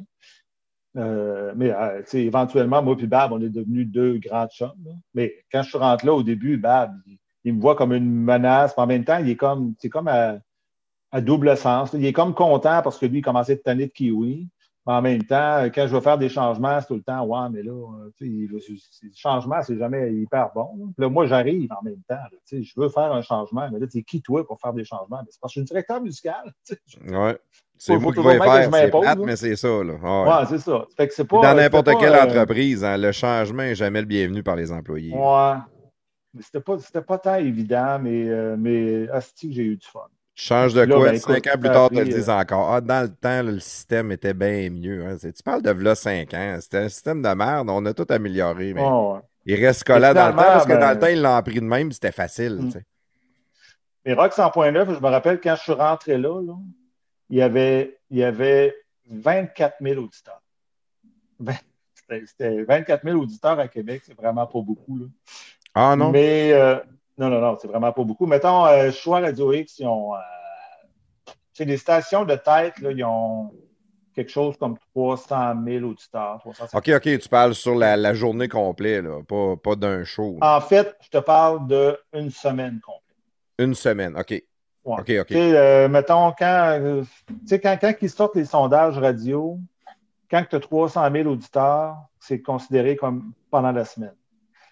Euh, 0.97 1.53
mais 1.55 1.71
euh, 1.71 2.01
éventuellement, 2.13 2.83
moi 2.83 2.95
et 2.99 3.07
Bab, 3.07 3.31
on 3.31 3.41
est 3.41 3.49
devenus 3.49 3.87
deux 3.87 4.17
grands 4.19 4.47
chums. 4.47 4.73
Mais 5.13 5.33
quand 5.51 5.63
je 5.63 5.69
suis 5.69 5.77
rentré 5.77 6.07
là 6.07 6.13
au 6.13 6.23
début, 6.23 6.57
Bab, 6.57 6.93
il, 7.43 7.53
me 7.53 7.61
voit 7.61 7.75
comme 7.75 7.93
une 7.93 8.11
menace, 8.11 8.73
en 8.77 8.87
même 8.87 9.05
temps, 9.05 9.17
il 9.17 9.29
est 9.29 9.35
comme, 9.35 9.73
c'est 9.79 9.89
comme 9.89 10.09
à, 10.09 10.39
double 11.21 11.55
sens. 11.57 11.91
Il 11.93 12.05
est 12.05 12.13
comme 12.13 12.33
content 12.33 12.81
parce 12.81 12.97
que 12.97 13.05
lui, 13.05 13.19
il 13.19 13.21
commençait 13.21 13.55
de 13.55 13.61
tanner 13.61 13.87
de 13.87 13.91
kiwi. 13.91 14.49
En 14.85 15.01
même 15.01 15.23
temps, 15.23 15.63
quand 15.65 15.85
je 15.85 15.93
veux 15.95 16.01
faire 16.01 16.17
des 16.17 16.27
changements, 16.27 16.81
c'est 16.81 16.87
tout 16.87 16.95
le 16.95 17.03
temps, 17.03 17.23
ouais, 17.23 17.49
mais 17.51 17.61
là, 17.61 17.71
euh, 17.71 18.09
le 18.19 18.59
changement, 19.15 19.61
c'est 19.61 19.77
jamais 19.77 20.11
hyper 20.11 20.49
bon. 20.55 20.91
Là, 20.97 21.07
moi, 21.07 21.27
j'arrive 21.27 21.71
en 21.71 21.83
même 21.83 22.01
temps. 22.09 22.15
je 22.51 22.73
veux 22.75 22.89
faire 22.89 23.13
un 23.13 23.21
changement, 23.21 23.69
mais 23.71 23.77
là, 23.77 23.85
es 23.93 24.01
qui 24.01 24.23
toi 24.23 24.45
pour 24.45 24.59
faire 24.59 24.73
des 24.73 24.83
changements? 24.83 25.21
C'est 25.29 25.39
parce 25.39 25.53
que 25.53 25.59
je 25.59 25.65
suis 25.65 25.67
directeur 25.67 26.01
musical. 26.01 26.51
Ouais. 27.07 27.37
C'est 27.83 27.95
vous 27.95 28.11
qui 28.11 28.21
vais 28.21 28.37
que 28.37 28.43
faire. 28.43 28.69
C'est 28.71 28.91
plate, 28.91 29.03
là. 29.03 29.25
mais 29.25 29.35
c'est 29.35 29.55
ça. 29.55 29.67
Là. 29.67 29.93
Ah 30.03 30.21
ouais. 30.21 30.29
Ouais, 30.29 30.45
c'est 30.49 30.59
ça. 30.59 30.85
Fait 30.95 31.07
que 31.07 31.13
c'est 31.15 31.23
Puis 31.25 31.35
pas. 31.35 31.41
Dans 31.41 31.55
n'importe 31.55 31.89
quelle 31.99 32.13
euh, 32.13 32.23
entreprise, 32.23 32.83
hein, 32.83 32.95
le 32.95 33.11
changement 33.11 33.63
n'est 33.63 33.73
jamais 33.73 34.01
le 34.01 34.05
bienvenu 34.05 34.43
par 34.43 34.55
les 34.55 34.71
employés. 34.71 35.11
Ouais. 35.15 35.53
Mais 36.31 36.43
c'était 36.43 36.59
pas, 36.59 36.77
pas 37.01 37.17
tant 37.17 37.35
évident, 37.37 37.97
mais, 37.99 38.29
euh, 38.29 38.55
mais 38.55 39.07
que 39.07 39.51
j'ai 39.51 39.63
eu 39.63 39.77
du 39.77 39.87
fun. 39.87 40.01
Tu 40.35 40.45
changes 40.45 40.75
de 40.75 40.81
Là, 40.81 40.95
quoi? 40.95 41.09
ben, 41.09 41.17
cinq 41.17 41.47
ans 41.47 41.59
plus 41.59 41.69
tard, 41.69 41.89
tu 41.89 41.95
le 41.95 42.05
dis 42.05 42.29
encore. 42.29 42.71
Ah, 42.71 42.81
dans 42.81 43.01
le 43.01 43.09
temps, 43.09 43.41
là, 43.41 43.51
le 43.51 43.59
système 43.59 44.11
était 44.11 44.35
bien 44.35 44.69
mieux. 44.69 45.03
hein. 45.03 45.17
Tu 45.19 45.43
parles 45.43 45.63
de 45.63 45.71
là 45.71 45.95
5 45.95 46.31
ans. 46.35 46.57
C'était 46.61 46.77
un 46.77 46.89
système 46.89 47.23
de 47.23 47.29
merde. 47.29 47.67
On 47.71 47.83
a 47.87 47.93
tout 47.95 48.05
amélioré, 48.09 48.75
mais 48.75 48.83
ouais. 48.83 49.19
il 49.47 49.55
reste 49.65 49.85
collant 49.85 50.13
dans 50.13 50.27
le 50.27 50.35
temps 50.35 50.43
parce 50.43 50.65
que 50.67 50.73
dans 50.73 50.79
ben- 50.79 50.93
le 50.93 50.99
temps, 50.99 51.07
ils 51.07 51.21
l'ont 51.21 51.41
pris 51.41 51.59
de 51.59 51.65
même, 51.65 51.91
c'était 51.91 52.11
facile. 52.11 52.59
Mm. 52.61 52.71
Mais 54.05 54.13
Rock 54.13 54.33
100.9, 54.33 54.93
je 54.93 54.99
me 54.99 55.09
rappelle 55.09 55.41
quand 55.41 55.55
je 55.55 55.61
suis 55.63 55.73
rentré 55.73 56.17
là, 56.19 56.41
là, 56.41 56.53
il, 57.31 57.37
y 57.37 57.41
avait, 57.41 57.97
il 58.11 58.17
y 58.17 58.23
avait 58.23 58.75
24 59.09 59.77
000 59.81 60.01
auditeurs. 60.03 60.41
C'était 61.95 62.25
c'était 62.27 62.63
24 62.63 63.03
000 63.03 63.19
auditeurs 63.19 63.59
à 63.59 63.67
Québec, 63.67 64.03
c'est 64.05 64.15
vraiment 64.15 64.45
pas 64.45 64.61
beaucoup. 64.61 64.97
Là. 64.97 65.05
Ah 65.73 65.95
non? 65.95 66.11
Mais 66.11 66.51
euh, 66.53 66.75
non, 67.17 67.29
non, 67.29 67.41
non, 67.41 67.57
c'est 67.59 67.67
vraiment 67.67 67.91
pas 67.91 68.03
beaucoup. 68.03 68.25
Mettons, 68.25 68.65
euh, 68.67 68.91
Choix 68.91 69.21
Radio 69.21 69.51
X, 69.53 69.79
ils 69.79 69.87
ont. 69.87 70.13
euh, 70.13 70.17
c'est 71.53 71.65
des 71.65 71.77
stations 71.77 72.25
de 72.25 72.35
tête, 72.35 72.79
là, 72.79 72.91
ils 72.91 73.03
ont 73.03 73.51
quelque 74.13 74.29
chose 74.29 74.57
comme 74.57 74.77
300 74.93 75.53
000 75.65 75.85
auditeurs. 75.85 76.39
350 76.39 76.75
OK, 76.75 76.95
OK, 76.95 77.19
tu 77.19 77.29
parles 77.29 77.55
sur 77.55 77.75
la, 77.75 77.95
la 77.97 78.13
journée 78.13 78.47
complète, 78.47 79.03
là, 79.03 79.21
pas, 79.27 79.55
pas 79.57 79.75
d'un 79.75 80.03
show. 80.03 80.37
là. 80.41 80.57
En 80.57 80.61
fait, 80.61 80.95
je 81.01 81.09
te 81.09 81.17
parle 81.17 81.67
d'une 82.13 82.29
semaine 82.29 82.79
complète. 82.81 83.01
Une 83.59 83.73
semaine, 83.75 84.17
OK. 84.17 84.43
Ouais. 84.83 84.99
OK, 84.99 85.11
OK. 85.21 85.31
Euh, 85.31 85.87
mettons, 85.87 86.31
quand, 86.37 86.79
euh, 86.79 87.03
tu 87.27 87.35
sais, 87.45 87.59
quand, 87.59 87.77
quand 87.79 87.93
ils 88.01 88.09
sortent 88.09 88.35
les 88.35 88.45
sondages 88.45 88.97
radio, 88.97 89.59
quand 90.29 90.43
tu 90.49 90.55
as 90.55 90.59
300 90.59 91.11
000 91.11 91.29
auditeurs, 91.29 91.97
c'est 92.19 92.41
considéré 92.41 92.95
comme 92.95 93.33
pendant 93.51 93.71
la 93.71 93.85
semaine. 93.85 94.15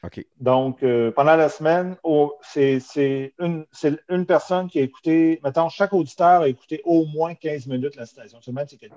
OK. 0.03 0.25
Donc, 0.39 0.81
euh, 0.81 1.11
pendant 1.11 1.35
la 1.35 1.49
semaine, 1.49 1.97
c'est 2.41 2.79
c'est 2.79 3.33
une, 3.37 3.65
c'est 3.71 3.99
une 4.07 4.25
personne 4.25 4.67
qui 4.67 4.79
a 4.79 4.81
écouté, 4.81 5.39
mettons, 5.43 5.67
chaque 5.69 5.93
auditeur 5.93 6.41
a 6.41 6.47
écouté 6.47 6.81
au 6.85 7.05
moins 7.05 7.35
15 7.35 7.67
minutes 7.67 7.95
la 7.95 8.05
station. 8.05 8.39
C'est. 8.41 8.51
Il 8.51 8.89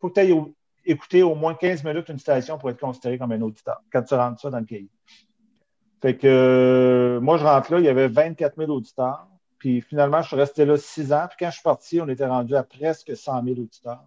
faut 0.00 0.08
que 0.10 0.14
tu 0.14 0.20
aies 0.20 0.36
écouté 0.84 1.22
au 1.22 1.36
moins 1.36 1.54
15 1.54 1.84
minutes 1.84 2.08
une 2.08 2.18
station 2.18 2.58
pour 2.58 2.70
être 2.70 2.80
considéré 2.80 3.18
comme 3.18 3.32
un 3.32 3.40
auditeur, 3.40 3.80
quand 3.92 4.02
tu 4.02 4.14
rentres 4.14 4.40
ça 4.40 4.50
dans 4.50 4.58
le 4.58 4.64
cahier. 4.64 4.90
Fait 6.02 6.16
que 6.16 6.26
euh, 6.26 7.20
moi, 7.20 7.38
je 7.38 7.44
rentre 7.44 7.72
là, 7.72 7.78
il 7.78 7.84
y 7.84 7.88
avait 7.88 8.08
24 8.08 8.56
000 8.58 8.70
auditeurs. 8.72 9.28
Puis 9.62 9.80
finalement, 9.80 10.22
je 10.22 10.26
suis 10.26 10.36
resté 10.36 10.64
là 10.64 10.76
six 10.76 11.12
ans. 11.12 11.26
Puis 11.28 11.36
quand 11.38 11.50
je 11.50 11.54
suis 11.54 11.62
parti, 11.62 12.00
on 12.00 12.08
était 12.08 12.26
rendu 12.26 12.56
à 12.56 12.64
presque 12.64 13.16
100 13.16 13.44
000 13.44 13.60
auditeurs 13.60 14.02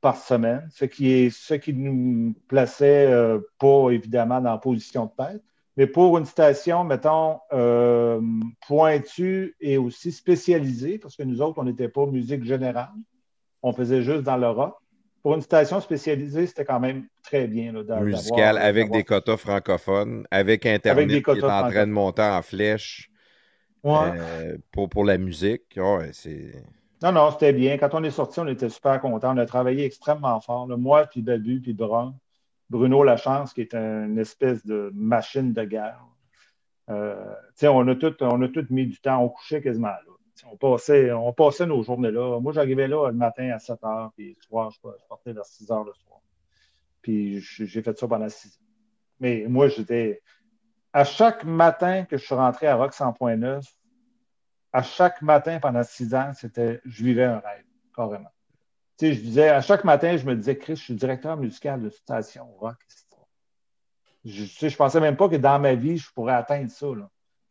par 0.00 0.16
semaine, 0.16 0.66
ce 0.72 0.86
qui, 0.86 1.12
est, 1.12 1.28
ce 1.28 1.52
qui 1.52 1.74
nous 1.74 2.34
plaçait 2.48 3.12
euh, 3.12 3.40
pas 3.58 3.90
évidemment 3.90 4.40
dans 4.40 4.52
la 4.52 4.56
position 4.56 5.04
de 5.04 5.10
tête. 5.22 5.42
Mais 5.76 5.86
pour 5.86 6.16
une 6.16 6.24
station, 6.24 6.82
mettons, 6.82 7.40
euh, 7.52 8.22
pointue 8.66 9.54
et 9.60 9.76
aussi 9.76 10.10
spécialisée, 10.12 10.96
parce 10.96 11.14
que 11.14 11.24
nous 11.24 11.42
autres, 11.42 11.58
on 11.58 11.64
n'était 11.64 11.90
pas 11.90 12.06
musique 12.06 12.44
générale, 12.44 12.88
on 13.62 13.74
faisait 13.74 14.00
juste 14.00 14.22
dans 14.22 14.38
le 14.38 14.48
rock. 14.48 14.74
Pour 15.22 15.34
une 15.34 15.42
station 15.42 15.78
spécialisée, 15.80 16.46
c'était 16.46 16.64
quand 16.64 16.80
même 16.80 17.04
très 17.22 17.46
bien. 17.48 17.70
Là, 17.70 18.00
Musical 18.00 18.56
avec 18.56 18.90
des 18.90 19.04
quotas 19.04 19.36
francophones, 19.36 20.26
avec 20.30 20.64
Internet 20.64 21.06
des 21.06 21.22
qui 21.22 21.30
est 21.32 21.44
en 21.44 21.68
train 21.68 21.86
de 21.86 21.92
monter 21.92 22.22
en 22.22 22.40
flèche 22.40 23.10
Ouais. 23.84 24.18
euh, 24.18 24.58
pour, 24.72 24.88
pour 24.88 25.04
la 25.04 25.18
musique. 25.18 25.62
Ouais, 25.76 26.10
c'est... 26.12 26.52
Non, 27.02 27.12
non, 27.12 27.30
c'était 27.30 27.52
bien. 27.52 27.76
Quand 27.76 27.90
on 27.92 28.02
est 28.02 28.10
sorti, 28.10 28.40
on 28.40 28.46
était 28.48 28.70
super 28.70 29.00
contents. 29.00 29.34
On 29.34 29.38
a 29.38 29.46
travaillé 29.46 29.84
extrêmement 29.84 30.40
fort. 30.40 30.66
là. 30.66 30.76
Moi, 30.76 31.06
puis 31.06 31.22
Babu, 31.22 31.60
puis 31.60 31.74
Brun. 31.74 32.14
Bruno 32.70 33.04
Lachance, 33.04 33.52
qui 33.52 33.60
est 33.60 33.74
une 33.74 34.18
espèce 34.18 34.64
de 34.64 34.90
machine 34.94 35.52
de 35.52 35.64
guerre. 35.64 36.02
Euh, 36.90 37.34
on, 37.62 37.86
a 37.88 37.94
tout, 37.94 38.14
on 38.22 38.42
a 38.42 38.48
tout 38.48 38.66
mis 38.70 38.86
du 38.86 38.98
temps. 39.00 39.22
On 39.22 39.28
couchait 39.28 39.60
quasiment 39.60 39.88
là. 39.88 40.00
On 40.50 40.56
passait, 40.56 41.12
on 41.12 41.32
passait 41.32 41.66
nos 41.66 41.82
journées 41.82 42.10
là. 42.10 42.40
Moi, 42.40 42.52
j'arrivais 42.52 42.88
là 42.88 43.08
le 43.08 43.16
matin 43.16 43.50
à 43.50 43.58
7 43.58 43.80
h, 43.82 44.10
puis 44.16 44.34
le 44.36 44.42
soir, 44.42 44.70
je, 44.70 44.78
je 44.82 45.08
partais 45.08 45.32
vers 45.32 45.44
6 45.44 45.68
h 45.68 45.86
le 45.86 45.92
soir. 45.92 46.20
Puis 47.04 47.40
j'ai 47.40 47.82
fait 47.82 47.96
ça 47.98 48.08
pendant 48.08 48.28
six 48.30 48.48
ans. 48.48 48.64
Mais 49.20 49.44
moi, 49.46 49.68
j'étais. 49.68 50.22
À 50.94 51.04
chaque 51.04 51.44
matin 51.44 52.04
que 52.04 52.16
je 52.16 52.24
suis 52.24 52.34
rentré 52.36 52.68
à 52.68 52.76
Rock 52.76 52.92
100.9, 52.94 53.64
à 54.72 54.82
chaque 54.82 55.20
matin 55.22 55.58
pendant 55.60 55.82
six 55.82 56.14
ans, 56.14 56.30
c'était. 56.34 56.80
Je 56.84 57.02
vivais 57.04 57.24
un 57.24 57.40
rêve, 57.40 57.64
carrément. 57.94 58.30
Tu 58.96 59.06
sais, 59.08 59.14
je 59.14 59.20
disais, 59.20 59.48
à 59.48 59.60
chaque 59.60 59.82
matin, 59.82 60.16
je 60.16 60.24
me 60.24 60.36
disais, 60.36 60.56
Chris, 60.56 60.76
je 60.76 60.82
suis 60.82 60.94
directeur 60.94 61.36
musical 61.36 61.82
de 61.82 61.90
station 61.90 62.46
rock. 62.60 62.76
Je, 64.24 64.44
tu 64.44 64.48
sais, 64.48 64.70
je 64.70 64.76
pensais 64.76 65.00
même 65.00 65.16
pas 65.16 65.28
que 65.28 65.36
dans 65.36 65.58
ma 65.58 65.74
vie, 65.74 65.98
je 65.98 66.10
pourrais 66.12 66.34
atteindre 66.34 66.70
ça. 66.70 66.86
là. 66.86 67.10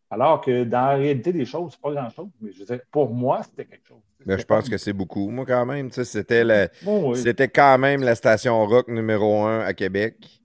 Alors 0.09 0.41
que 0.41 0.63
dans 0.63 0.85
la 0.87 0.95
réalité 0.95 1.33
des 1.33 1.45
choses, 1.45 1.73
c'est 1.73 1.81
pas 1.81 1.91
grand-chose. 1.91 2.29
Mais 2.39 2.51
je 2.53 2.59
disais, 2.61 2.81
pour 2.91 3.13
moi, 3.13 3.41
c'était 3.43 3.65
quelque 3.65 3.87
chose. 3.87 4.01
Mais 4.25 4.37
je 4.39 4.45
pense 4.45 4.69
que 4.69 4.77
c'est 4.77 4.93
beaucoup. 4.93 5.29
Moi, 5.29 5.45
quand 5.45 5.65
même, 5.65 5.89
tu 5.89 5.95
sais, 5.95 6.05
c'était 6.05 6.43
la- 6.45 6.69
Bon, 6.81 7.11
oui. 7.11 7.17
c'était 7.17 7.49
quand 7.49 7.77
même 7.77 8.03
la 8.03 8.15
station 8.15 8.65
rock 8.65 8.87
numéro 8.87 9.43
un 9.43 9.59
à 9.59 9.73
Québec. 9.73 10.41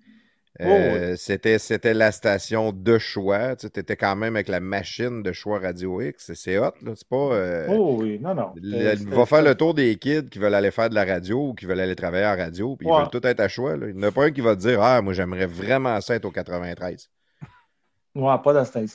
Euh, 0.61 1.15
c'était, 1.17 1.59
c'était 1.59 1.95
la 1.95 2.11
station 2.11 2.73
de 2.73 2.99
choix. 2.99 3.55
Tu 3.57 3.67
étais 3.67 3.97
quand 3.97 4.17
même 4.17 4.35
avec 4.35 4.49
la 4.49 4.59
machine 4.61 5.23
de 5.23 5.33
choix 5.33 5.61
Radio 5.61 6.01
X. 6.01 6.33
C'est, 6.35 6.59
hot, 6.59 6.73
là. 6.83 6.93
C'est 6.97 7.07
pas. 7.09 7.17
euh, 7.17 7.67
Oh 7.71 7.99
oui, 8.01 8.19
non, 8.21 8.35
non. 8.35 8.53
le- 8.57 8.95
va 9.15 9.25
faire 9.27 9.43
le 9.43 9.55
tour 9.55 9.75
des 9.75 9.95
kids 9.97 10.29
qui 10.31 10.39
veulent 10.39 10.55
aller 10.55 10.71
faire 10.73 10.91
de 10.91 10.95
la 10.97 11.05
radio 11.05 11.49
ou 11.51 11.55
qui 11.55 11.65
veulent 11.67 11.81
aller 11.81 11.95
travailler 11.97 12.27
en 12.27 12.37
radio, 12.37 12.75
puis 12.77 12.87
ils 12.89 12.91
veulent 13.03 13.11
tout 13.11 13.25
être 13.27 13.41
à 13.41 13.49
choix. 13.49 13.77
là. 13.77 13.87
Il 13.89 13.95
n'y 13.95 14.05
en 14.05 14.09
a 14.09 14.13
pas 14.13 14.25
un 14.25 14.31
qui 14.33 14.41
va 14.41 14.57
te 14.57 14.61
dire 14.61 14.83
Ah, 14.83 15.01
moi, 15.01 15.13
j'aimerais 15.13 15.47
vraiment 15.47 16.01
ça 16.01 16.15
être 16.17 16.25
au 16.25 16.31
93. 16.33 17.09
Ouais, 18.15 18.35
pas 18.43 18.53
dans 18.53 18.65
cette. 18.65 18.89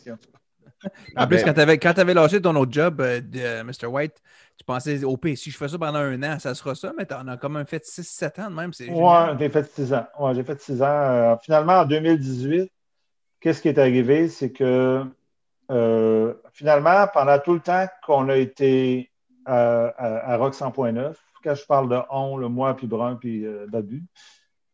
En 1.15 1.27
plus, 1.27 1.38
Ben- 1.38 1.45
quand 1.45 1.53
tu 1.53 1.60
avais, 1.61 1.77
t'avais 1.77 2.14
lâché 2.14 2.41
ton 2.41 2.55
autre 2.55 2.72
job 2.72 3.01
euh, 3.01 3.22
de 3.22 3.39
euh, 3.39 3.64
Mr. 3.64 3.88
White, 3.88 4.22
tu 4.57 4.64
pensais, 4.64 5.03
OP, 5.03 5.27
si 5.35 5.51
je 5.51 5.57
fais 5.57 5.68
ça 5.68 5.77
pendant 5.77 5.99
un 5.99 6.22
an, 6.23 6.39
ça 6.39 6.53
sera 6.55 6.76
ça, 6.76 6.91
mais 6.97 7.05
t'en 7.05 7.27
as 7.27 7.38
quand 7.38 7.49
même 7.49 7.65
fait 7.65 7.84
6-7 7.84 8.41
ans 8.41 8.49
de 8.49 8.55
même. 8.55 8.73
Génial. 8.73 9.38
j'ai 9.39 9.49
fait 9.49 9.72
six 9.72 9.93
ans. 9.93 10.05
Ouais, 10.19 10.35
j'ai 10.35 10.43
fait 10.43 10.61
six 10.61 10.81
ans. 10.81 10.85
Euh, 10.88 11.35
finalement, 11.41 11.80
en 11.80 11.85
2018, 11.85 12.72
qu'est-ce 13.39 13.61
qui 13.61 13.69
est 13.69 13.80
arrivé? 13.80 14.27
C'est 14.30 14.51
que 14.51 15.03
finalement, 16.51 17.07
pendant 17.14 17.39
tout 17.39 17.53
le 17.53 17.60
temps 17.60 17.88
qu'on 18.05 18.30
a 18.30 18.35
été 18.35 19.10
à, 19.45 19.85
à, 19.97 20.34
à 20.34 20.38
Rock 20.38 20.53
100.9, 20.53 21.15
quand 21.43 21.55
je 21.55 21.65
parle 21.65 21.89
de 21.89 21.99
on, 22.10 22.38
le 22.38 22.47
moi, 22.47 22.76
puis 22.76 22.88
Brun, 22.88 23.15
puis 23.15 23.45
Babu, 23.69 24.03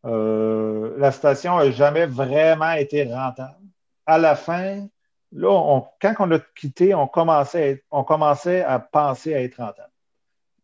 euh, 0.06 0.94
la 0.98 1.12
station 1.12 1.58
n'a 1.58 1.70
jamais 1.70 2.06
vraiment 2.06 2.72
été 2.72 3.04
rentable. 3.04 3.56
À 4.06 4.18
la 4.18 4.34
fin, 4.34 4.86
là, 5.32 5.80
quand 6.00 6.14
on 6.18 6.30
a 6.32 6.38
quitté, 6.38 6.94
on 6.94 7.06
commençait, 7.06 7.84
à 7.90 7.98
on 7.98 8.04
commençait 8.04 8.62
à 8.62 8.78
penser 8.78 9.34
à 9.34 9.42
être 9.42 9.56
rentable. 9.56 9.92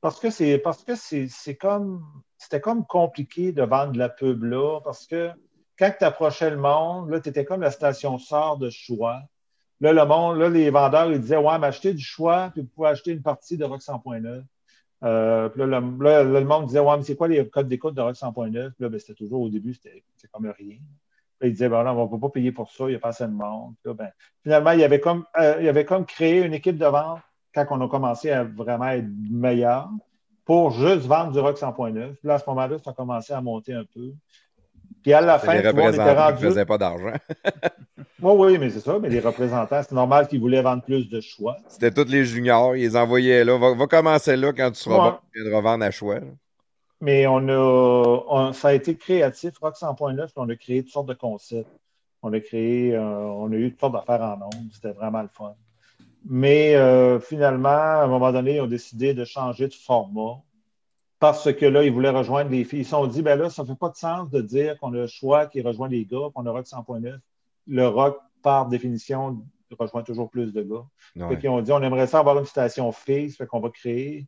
Parce 0.00 0.20
que 0.20 0.30
c'est 0.30 0.58
parce 0.58 0.84
que 0.84 0.94
c'est 0.94 1.56
comme 1.56 2.04
c'était 2.38 2.60
comme 2.60 2.86
compliqué 2.86 3.52
de 3.52 3.62
vendre 3.62 3.98
la 3.98 4.08
pub 4.08 4.44
là, 4.44 4.80
parce 4.84 5.06
que 5.06 5.30
quand 5.78 5.92
tu 5.98 6.04
approchais 6.04 6.50
le 6.50 6.56
monde, 6.56 7.10
là, 7.10 7.20
tu 7.20 7.28
étais 7.28 7.44
comme 7.44 7.60
la 7.60 7.70
station 7.70 8.18
sort 8.18 8.56
de 8.58 8.70
choix. 8.70 9.20
Là, 9.80 9.92
le 9.92 10.04
monde, 10.06 10.38
là, 10.38 10.48
les 10.48 10.70
vendeurs, 10.70 11.12
ils 11.12 11.20
disaient 11.20 11.36
Ouais, 11.36 11.58
mais 11.58 11.66
achetez 11.66 11.92
du 11.92 12.02
choix, 12.02 12.50
puis 12.52 12.62
vous 12.62 12.68
pouvez 12.68 12.88
acheter 12.88 13.12
une 13.12 13.22
partie 13.22 13.56
de 13.56 13.64
Rock 13.64 13.82
100.9. 13.82 14.42
Euh, 15.02 15.50
là, 15.54 15.66
le, 15.66 16.44
monde 16.44 16.66
disait 16.66 16.80
Ouais, 16.80 16.96
mais 16.96 17.02
c'est 17.02 17.16
quoi 17.16 17.28
les 17.28 17.46
codes 17.48 17.68
d'écoute 17.68 17.94
de 17.94 18.00
Rock 18.00 18.16
100.9? 18.16 18.50
Puis 18.50 18.82
là, 18.84 18.88
ben, 18.88 18.98
c'était 18.98 19.14
toujours 19.14 19.42
au 19.42 19.48
début, 19.50 19.74
c'était 19.74 20.02
comme 20.32 20.46
rien. 20.46 20.78
Puis 21.38 21.50
ils 21.50 21.52
disaient 21.52 21.68
ben, 21.68 21.84
non, 21.84 21.90
on 21.92 22.04
ne 22.04 22.10
peut 22.10 22.20
pas 22.20 22.30
payer 22.30 22.52
pour 22.52 22.70
ça, 22.70 22.84
il 22.84 22.90
n'y 22.90 22.94
a 22.94 22.98
pas 22.98 23.08
assez 23.08 23.24
de 23.24 23.30
monde. 23.30 23.74
Là, 23.84 23.94
ben, 23.94 24.08
finalement, 24.42 24.70
il 24.70 24.80
y, 24.80 24.84
avait 24.84 25.00
comme, 25.00 25.24
euh, 25.38 25.58
il 25.60 25.68
avait 25.68 25.84
comme 25.84 26.06
créé 26.06 26.42
une 26.42 26.54
équipe 26.54 26.78
de 26.78 26.86
vente 26.86 27.20
quand 27.54 27.66
on 27.70 27.80
a 27.80 27.88
commencé 27.88 28.30
à 28.30 28.44
vraiment 28.44 28.88
être 28.88 29.08
meilleur 29.30 29.88
pour 30.44 30.70
juste 30.70 31.06
vendre 31.06 31.32
du 31.32 31.38
Rock 31.40 31.58
100.9. 31.58 31.92
Puis 31.92 32.28
là, 32.28 32.34
à 32.34 32.38
ce 32.38 32.44
moment-là, 32.48 32.76
ça 32.82 32.90
a 32.90 32.94
commencé 32.94 33.32
à 33.32 33.40
monter 33.40 33.74
un 33.74 33.84
peu. 33.94 34.12
Puis 35.02 35.12
à 35.12 35.20
la 35.20 35.38
fin, 35.38 35.52
les 35.52 35.58
était 35.60 35.68
représentants 35.68 36.04
qui 36.04 36.20
rendu. 36.20 36.44
ne 36.44 36.50
faisaient 36.50 36.66
pas 36.66 36.78
d'argent. 36.78 37.12
Oui, 38.22 38.32
oui, 38.52 38.58
mais 38.58 38.70
c'est 38.70 38.80
ça. 38.80 38.98
Mais 38.98 39.10
les 39.10 39.20
représentants, 39.20 39.82
c'est 39.82 39.92
normal 39.92 40.26
qu'ils 40.26 40.40
voulaient 40.40 40.62
vendre 40.62 40.82
plus 40.82 41.08
de 41.08 41.20
choix. 41.20 41.56
C'était 41.68 41.90
tous 41.90 42.10
les 42.10 42.24
juniors. 42.24 42.74
Ils 42.74 42.80
les 42.80 42.96
envoyaient 42.96 43.44
là. 43.44 43.58
Va, 43.58 43.74
va 43.74 43.86
commencer 43.86 44.36
là 44.36 44.54
quand 44.54 44.70
tu 44.70 44.80
seras 44.80 44.96
Ouais. 44.96 45.10
bon. 45.10 45.18
Tu 45.32 45.42
viens 45.42 45.50
de 45.50 45.54
revendre 45.54 45.84
à 45.84 45.90
choix. 45.90 46.20
Mais 47.00 47.26
on 47.26 47.46
a, 47.48 48.24
on- 48.28 48.52
ça 48.52 48.68
a 48.68 48.72
été 48.72 48.96
créatif. 48.96 49.58
Rock 49.58 49.76
100.9, 49.76 50.26
puis 50.26 50.32
on 50.36 50.48
a 50.48 50.56
créé 50.56 50.82
toutes 50.82 50.92
sortes 50.92 51.08
de 51.08 51.14
concepts. 51.14 51.68
On 52.22 52.32
a 52.32 52.40
créé, 52.40 52.94
euh, 52.94 53.02
on 53.04 53.52
a 53.52 53.56
eu 53.56 53.70
toutes 53.70 53.80
sortes 53.80 53.92
d'affaires 53.92 54.22
en 54.22 54.40
ondes. 54.46 54.70
C'était 54.72 54.92
vraiment 54.92 55.22
le 55.22 55.28
fun. 55.28 55.54
Mais 56.28 56.74
euh, 56.74 57.20
finalement, 57.20 57.68
à 57.68 58.02
un 58.04 58.06
moment 58.08 58.32
donné, 58.32 58.56
ils 58.56 58.60
ont 58.60 58.66
décidé 58.66 59.14
de 59.14 59.24
changer 59.24 59.68
de 59.68 59.74
format 59.74 60.40
parce 61.20 61.52
que 61.52 61.66
là, 61.66 61.84
ils 61.84 61.92
voulaient 61.92 62.10
rejoindre 62.10 62.50
les 62.50 62.64
filles. 62.64 62.80
Ils 62.80 62.84
se 62.84 62.90
sont 62.90 63.06
dit, 63.06 63.22
ben 63.22 63.38
là, 63.38 63.48
ça 63.50 63.62
ne 63.62 63.68
fait 63.68 63.76
pas 63.76 63.90
de 63.90 63.96
sens 63.96 64.28
de 64.30 64.40
dire 64.40 64.78
qu'on 64.78 64.92
a 64.94 64.96
le 64.96 65.06
choix 65.06 65.46
qui 65.46 65.60
rejoint 65.62 65.88
les 65.88 66.04
gars, 66.04 66.28
qu'on 66.34 66.44
a 66.46 66.50
Rock 66.50 66.66
100.9. 66.66 67.18
Le 67.68 67.88
rock, 67.88 68.18
par 68.42 68.66
définition, 68.66 69.38
rejoint 69.78 70.02
toujours 70.02 70.28
plus 70.30 70.52
de 70.52 70.62
gars. 70.62 70.84
Ouais. 71.16 71.28
Fait 71.28 71.38
qu'ils 71.38 71.50
ont 71.50 71.60
dit, 71.60 71.72
on 71.72 71.82
aimerait 71.82 72.06
ça 72.06 72.18
avoir 72.20 72.38
une 72.38 72.44
station 72.46 72.90
filles, 72.92 73.30
fait 73.30 73.46
qu'on 73.46 73.60
va 73.60 73.70
créer 73.70 74.26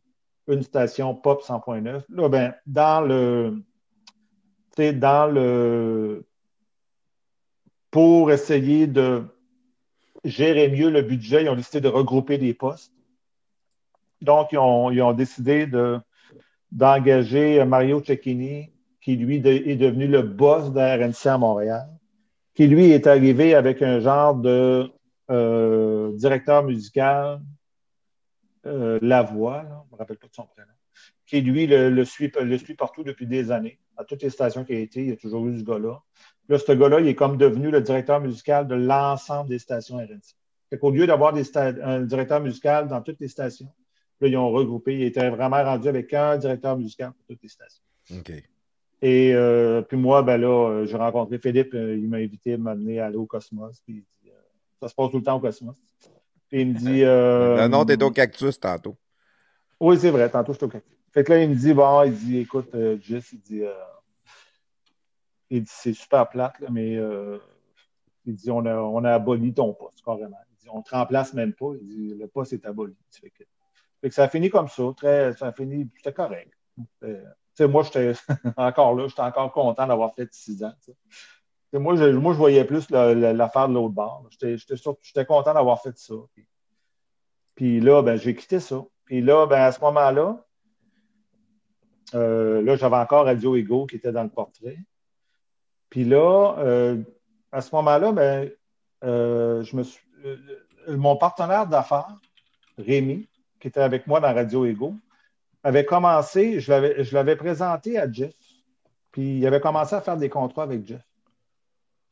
une 0.49 0.63
station 0.63 1.15
pop 1.15 1.41
100.9. 1.41 2.03
Là, 2.09 2.29
ben, 2.29 2.53
dans 2.65 3.01
le, 3.01 3.63
dans 4.77 5.31
le, 5.31 6.25
pour 7.91 8.31
essayer 8.31 8.87
de 8.87 9.23
gérer 10.23 10.69
mieux 10.69 10.89
le 10.89 11.01
budget, 11.01 11.43
ils 11.43 11.49
ont 11.49 11.55
décidé 11.55 11.81
de 11.81 11.87
regrouper 11.87 12.37
des 12.37 12.53
postes. 12.53 12.93
Donc, 14.21 14.49
ils 14.51 14.57
ont, 14.57 15.13
décidé 15.13 15.65
de, 15.65 15.99
d'engager 16.71 17.63
Mario 17.63 18.03
Cecchini, 18.03 18.71
qui 19.01 19.15
lui 19.15 19.37
est 19.37 19.75
devenu 19.75 20.07
le 20.07 20.21
boss 20.21 20.73
de 20.73 20.79
RNC 20.79 21.27
à 21.27 21.37
Montréal, 21.37 21.87
qui 22.53 22.67
lui 22.67 22.91
est 22.91 23.07
arrivé 23.07 23.55
avec 23.55 23.81
un 23.81 24.01
genre 24.01 24.35
de 24.35 24.91
euh, 25.31 26.11
directeur 26.17 26.63
musical, 26.63 27.39
euh, 28.65 28.99
Lavoie, 29.01 29.63
là, 29.63 29.83
je 29.85 29.91
ne 29.91 29.95
me 29.95 29.97
rappelle 29.97 30.17
pas 30.17 30.27
de 30.27 30.33
son 30.33 30.45
prénom, 30.45 30.71
qui 31.25 31.41
lui 31.41 31.67
le, 31.67 31.89
le 31.89 32.05
suit, 32.05 32.31
le 32.39 32.57
suit 32.57 32.75
partout 32.75 33.03
depuis 33.03 33.27
des 33.27 33.51
années. 33.51 33.79
À 33.97 34.03
toutes 34.03 34.23
les 34.23 34.29
stations 34.29 34.63
qu'il 34.63 34.77
a 34.77 34.79
été, 34.79 35.01
il 35.01 35.09
y 35.09 35.11
a 35.11 35.17
toujours 35.17 35.45
eu 35.47 35.59
ce 35.59 35.63
gars-là. 35.63 36.01
Là, 36.47 36.57
ce 36.57 36.71
gars-là, 36.71 36.99
il 36.99 37.07
est 37.07 37.15
comme 37.15 37.37
devenu 37.37 37.69
le 37.69 37.81
directeur 37.81 38.19
musical 38.19 38.67
de 38.67 38.75
l'ensemble 38.75 39.49
des 39.49 39.59
stations 39.59 39.97
RNC. 39.97 40.35
Fait 40.69 40.77
qu'au 40.77 40.91
lieu 40.91 41.07
d'avoir 41.07 41.33
un 41.35 42.01
directeur 42.01 42.41
musical 42.41 42.87
dans 42.87 43.01
toutes 43.01 43.19
les 43.19 43.27
stations, 43.27 43.71
là, 44.21 44.27
ils 44.27 44.37
ont 44.37 44.49
regroupé. 44.49 44.95
Il 44.95 45.03
était 45.03 45.29
vraiment 45.29 45.63
rendu 45.63 45.87
avec 45.87 46.13
un 46.13 46.37
directeur 46.37 46.77
musical 46.77 47.11
pour 47.13 47.25
toutes 47.27 47.43
les 47.43 47.49
stations. 47.49 47.83
OK. 48.17 48.31
Et 49.01 49.33
euh, 49.33 49.81
puis 49.81 49.97
moi, 49.97 50.23
ben 50.23 50.37
là, 50.37 50.47
euh, 50.69 50.85
j'ai 50.85 50.97
rencontré 50.97 51.39
Philippe, 51.39 51.73
euh, 51.73 51.97
il 51.97 52.09
m'a 52.09 52.17
invité 52.17 52.53
à 52.53 52.57
m'amener 52.57 52.99
à 52.99 53.05
aller 53.05 53.15
au 53.15 53.25
Cosmos. 53.25 53.81
Puis 53.85 54.03
euh, 54.25 54.31
ça 54.81 54.89
se 54.89 54.95
passe 54.95 55.11
tout 55.11 55.17
le 55.17 55.23
temps 55.23 55.37
au 55.37 55.39
Cosmos. 55.39 55.77
Il 56.51 56.69
me 56.69 56.73
dit. 56.73 57.03
euh, 57.03 57.55
Non, 57.67 57.69
non, 57.79 57.85
t'es 57.85 58.01
au 58.03 58.11
cactus 58.11 58.59
tantôt. 58.59 58.97
Oui, 59.79 59.97
c'est 59.99 60.11
vrai, 60.11 60.29
tantôt 60.29 60.53
je 60.53 60.57
suis 60.57 60.65
au 60.65 60.69
cactus. 60.69 60.97
Fait 61.11 61.23
que 61.23 61.31
là, 61.33 61.43
il 61.43 61.49
me 61.49 61.55
dit, 61.55 61.73
bon, 61.73 62.03
il 62.03 62.13
dit, 62.13 62.37
écoute, 62.39 62.69
euh, 62.75 62.97
Jess, 63.01 63.31
il 63.33 63.39
dit, 63.41 63.63
euh, 63.63 63.73
il 65.49 65.63
dit, 65.63 65.71
c'est 65.73 65.93
super 65.93 66.29
plate, 66.29 66.59
là, 66.59 66.67
mais 66.71 66.95
euh, 66.97 67.37
il 68.25 68.35
dit, 68.35 68.51
on 68.51 68.65
a, 68.65 68.75
on 68.75 69.03
a 69.03 69.13
aboli 69.13 69.53
ton 69.53 69.73
poste, 69.73 70.03
carrément. 70.03 70.37
Il 70.51 70.57
dit, 70.57 70.67
on 70.71 70.81
te 70.81 70.91
remplace 70.91 71.33
même 71.33 71.53
pas. 71.53 71.71
Il 71.81 71.87
dit, 71.87 72.15
le 72.15 72.27
poste 72.27 72.53
est 72.53 72.65
aboli. 72.65 72.95
Fait 73.09 73.29
que, 73.31 73.43
fait 74.01 74.09
que 74.09 74.13
ça 74.15 74.23
a 74.25 74.29
fini 74.29 74.49
comme 74.49 74.67
ça, 74.67 74.83
très, 74.95 75.33
ça 75.33 75.47
a 75.47 75.51
fini, 75.51 75.89
c'était 75.97 76.13
correct. 76.13 76.51
Euh, 77.03 77.21
tu 77.55 77.63
sais, 77.63 77.67
moi, 77.67 77.83
j'étais 77.83 78.13
encore 78.57 78.93
là, 78.95 79.07
j'étais 79.07 79.21
encore 79.21 79.51
content 79.51 79.87
d'avoir 79.87 80.13
fait 80.13 80.29
six 80.31 80.63
ans. 80.63 80.73
Moi, 81.73 81.95
je, 81.95 82.05
moi, 82.05 82.33
je 82.33 82.37
voyais 82.37 82.65
plus 82.65 82.89
l'affaire 82.89 83.69
de 83.69 83.73
l'autre 83.73 83.93
bord. 83.93 84.27
J'étais 84.41 85.25
content 85.25 85.53
d'avoir 85.53 85.81
fait 85.81 85.97
ça. 85.97 86.15
Puis, 87.55 87.79
là, 87.79 88.01
ben, 88.01 88.17
j'ai 88.17 88.35
quitté 88.35 88.59
ça. 88.59 88.83
Puis 89.05 89.21
là, 89.21 89.45
ben, 89.45 89.61
à 89.61 89.71
ce 89.71 89.79
moment-là, 89.81 90.43
euh, 92.15 92.61
là, 92.61 92.75
j'avais 92.75 92.95
encore 92.95 93.25
Radio 93.25 93.55
Ego 93.55 93.85
qui 93.85 93.97
était 93.97 94.11
dans 94.11 94.23
le 94.23 94.29
portrait. 94.29 94.77
Puis 95.89 96.05
là, 96.05 96.55
euh, 96.59 96.97
à 97.51 97.61
ce 97.61 97.73
moment-là, 97.75 98.11
ben, 98.11 98.49
euh, 99.03 99.63
mon 100.87 101.17
partenaire 101.17 101.67
d'affaires, 101.67 102.15
Rémi, 102.77 103.27
qui 103.59 103.67
était 103.67 103.81
avec 103.81 104.07
moi 104.07 104.19
dans 104.19 104.33
Radio 104.33 104.65
Ego, 104.65 104.95
avait 105.63 105.85
commencé, 105.85 106.59
je 106.59 107.13
l'avais 107.13 107.35
présenté 107.35 107.99
à 107.99 108.09
Jeff, 108.11 108.35
puis 109.11 109.39
il 109.39 109.45
avait 109.45 109.59
commencé 109.59 109.95
à 109.95 110.01
faire 110.01 110.17
des 110.17 110.29
contrats 110.29 110.63
avec 110.63 110.85
Jeff. 110.87 111.01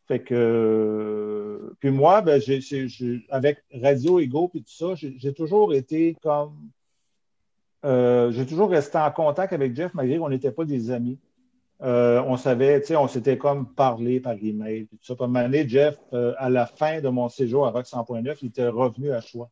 Fait 0.08 0.22
que, 0.22 1.74
puis 1.80 1.92
moi, 1.92 2.22
ben, 2.22 2.42
avec 3.30 3.64
Radio 3.74 4.20
Ego 4.20 4.48
puis 4.48 4.64
tout 4.64 4.72
ça, 4.72 4.96
j'ai 4.96 5.34
toujours 5.34 5.74
été 5.74 6.16
comme, 6.22 6.70
euh, 7.86 8.32
j'ai 8.32 8.46
toujours 8.46 8.70
resté 8.70 8.98
en 8.98 9.12
contact 9.12 9.52
avec 9.54 9.76
Jeff 9.76 9.94
malgré 9.94 10.18
qu'on 10.18 10.30
n'était 10.30 10.52
pas 10.52 10.64
des 10.64 10.92
amis. 10.92 11.20
Euh, 11.84 12.24
on 12.26 12.38
savait, 12.38 12.80
tu 12.82 12.88
sais, 12.88 12.96
on 12.96 13.08
s'était 13.08 13.38
comme 13.38 13.74
parlé 13.74 14.20
par 14.20 14.34
email. 14.42 14.88
Tout 14.88 14.98
ça. 15.02 15.16
Moment 15.20 15.44
donné, 15.44 15.68
Jeff, 15.68 16.00
euh, 16.14 16.34
à 16.38 16.50
la 16.50 16.66
fin 16.66 17.02
de 17.02 17.10
mon 17.10 17.30
séjour 17.30 17.68
à 17.68 17.72
Rock 17.72 17.86
100.9, 17.86 18.38
il 18.42 18.48
était 18.48 18.68
revenu 18.68 19.12
à 19.12 19.22
Choix. 19.22 19.50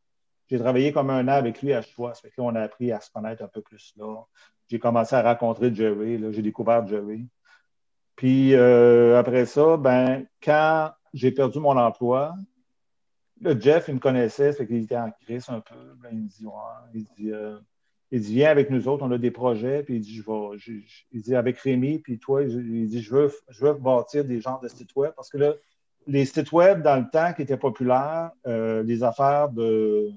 J'ai 0.47 0.57
travaillé 0.57 0.91
comme 0.91 1.09
un 1.09 1.27
an 1.27 1.33
avec 1.33 1.61
lui 1.61 1.73
à 1.73 1.81
Choix. 1.81 2.13
Ça 2.13 2.21
fait 2.21 2.29
que 2.29 2.41
là, 2.41 2.47
on 2.47 2.55
a 2.55 2.61
appris 2.61 2.91
à 2.91 2.99
se 2.99 3.11
connaître 3.11 3.43
un 3.43 3.47
peu 3.47 3.61
plus 3.61 3.93
là. 3.97 4.23
J'ai 4.69 4.79
commencé 4.79 5.15
à 5.15 5.21
rencontrer 5.21 5.73
Jerry. 5.73 6.19
J'ai 6.31 6.41
découvert 6.41 6.87
Jerry. 6.87 7.27
Puis 8.15 8.53
euh, 8.53 9.19
après 9.19 9.45
ça, 9.45 9.77
ben, 9.77 10.25
quand 10.41 10.91
j'ai 11.13 11.31
perdu 11.31 11.59
mon 11.59 11.77
emploi, 11.77 12.35
là, 13.41 13.59
Jeff, 13.59 13.85
il 13.87 13.95
me 13.95 13.99
connaissait, 13.99 14.53
fait 14.53 14.65
qu'il 14.65 14.83
était 14.83 14.97
en 14.97 15.11
crise 15.11 15.49
un 15.49 15.59
peu. 15.59 15.75
Il 16.11 16.19
me 16.19 16.27
dit, 16.27 16.45
il 16.93 17.05
dit, 17.17 17.31
euh, 17.31 17.57
il 18.11 18.21
dit, 18.21 18.35
viens 18.35 18.51
avec 18.51 18.69
nous 18.69 18.87
autres, 18.87 19.05
on 19.05 19.11
a 19.11 19.17
des 19.17 19.31
projets. 19.31 19.83
Puis 19.83 19.95
il 19.95 20.01
dit, 20.01 20.15
je 20.15 20.71
il 21.11 21.21
dit, 21.21 21.35
avec 21.35 21.57
Rémi, 21.59 21.99
puis 21.99 22.19
toi, 22.19 22.43
il 22.43 22.51
il 22.51 22.87
dit, 22.87 23.01
je 23.01 23.13
veux, 23.13 23.31
je 23.49 23.65
veux 23.65 23.73
bâtir 23.73 24.23
des 24.23 24.39
genres 24.39 24.59
de 24.61 24.67
sites 24.67 24.95
web. 24.95 25.11
Parce 25.15 25.29
que 25.29 25.37
là, 25.37 25.53
les 26.07 26.25
sites 26.25 26.51
web, 26.51 26.81
dans 26.81 26.97
le 26.97 27.09
temps, 27.11 27.33
qui 27.33 27.41
étaient 27.41 27.57
populaires, 27.57 28.31
euh, 28.47 28.83
les 28.83 29.03
affaires 29.03 29.49
de, 29.49 30.09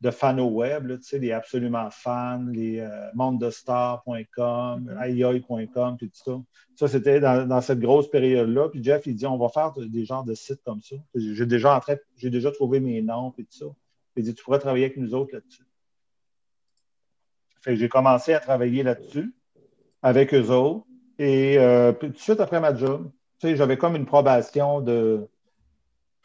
de 0.00 0.10
fans 0.10 0.38
web, 0.38 0.86
là, 0.86 0.96
tu 0.96 1.02
sais, 1.04 1.18
les 1.18 1.32
absolument 1.32 1.90
fans, 1.90 2.44
les 2.50 2.80
euh, 2.80 2.88
mondestar.com, 3.14 4.98
ioi.com, 5.06 5.96
puis 5.98 6.10
tout 6.10 6.22
ça. 6.24 6.40
Ça, 6.74 6.88
c'était 6.88 7.20
dans, 7.20 7.46
dans 7.46 7.60
cette 7.60 7.80
grosse 7.80 8.10
période-là. 8.10 8.70
Puis 8.70 8.82
Jeff, 8.82 9.06
il 9.06 9.14
dit, 9.14 9.26
on 9.26 9.36
va 9.36 9.50
faire 9.50 9.72
des 9.76 10.04
genres 10.06 10.24
de 10.24 10.34
sites 10.34 10.62
comme 10.64 10.80
ça. 10.80 10.96
J'ai 11.14 11.44
déjà, 11.44 11.76
en 11.76 11.80
train- 11.80 11.96
j'ai 12.16 12.30
déjà 12.30 12.50
trouvé 12.50 12.80
mes 12.80 13.02
noms, 13.02 13.30
puis 13.30 13.44
tout 13.44 13.56
ça. 13.58 13.66
Il 14.16 14.24
dit, 14.24 14.34
tu 14.34 14.42
pourrais 14.42 14.58
travailler 14.58 14.86
avec 14.86 14.96
nous 14.96 15.14
autres 15.14 15.34
là-dessus. 15.34 15.64
Fait 17.62 17.72
que 17.72 17.76
j'ai 17.76 17.88
commencé 17.88 18.32
à 18.32 18.40
travailler 18.40 18.82
là-dessus 18.82 19.34
avec 20.02 20.32
eux 20.32 20.48
autres. 20.48 20.86
Et 21.18 21.58
euh, 21.58 21.92
tout 21.92 22.08
de 22.08 22.16
suite 22.16 22.40
après 22.40 22.60
ma 22.60 22.74
job, 22.74 23.10
tu 23.38 23.48
sais, 23.48 23.56
j'avais 23.56 23.76
comme 23.76 23.96
une 23.96 24.06
probation 24.06 24.80
de, 24.80 25.28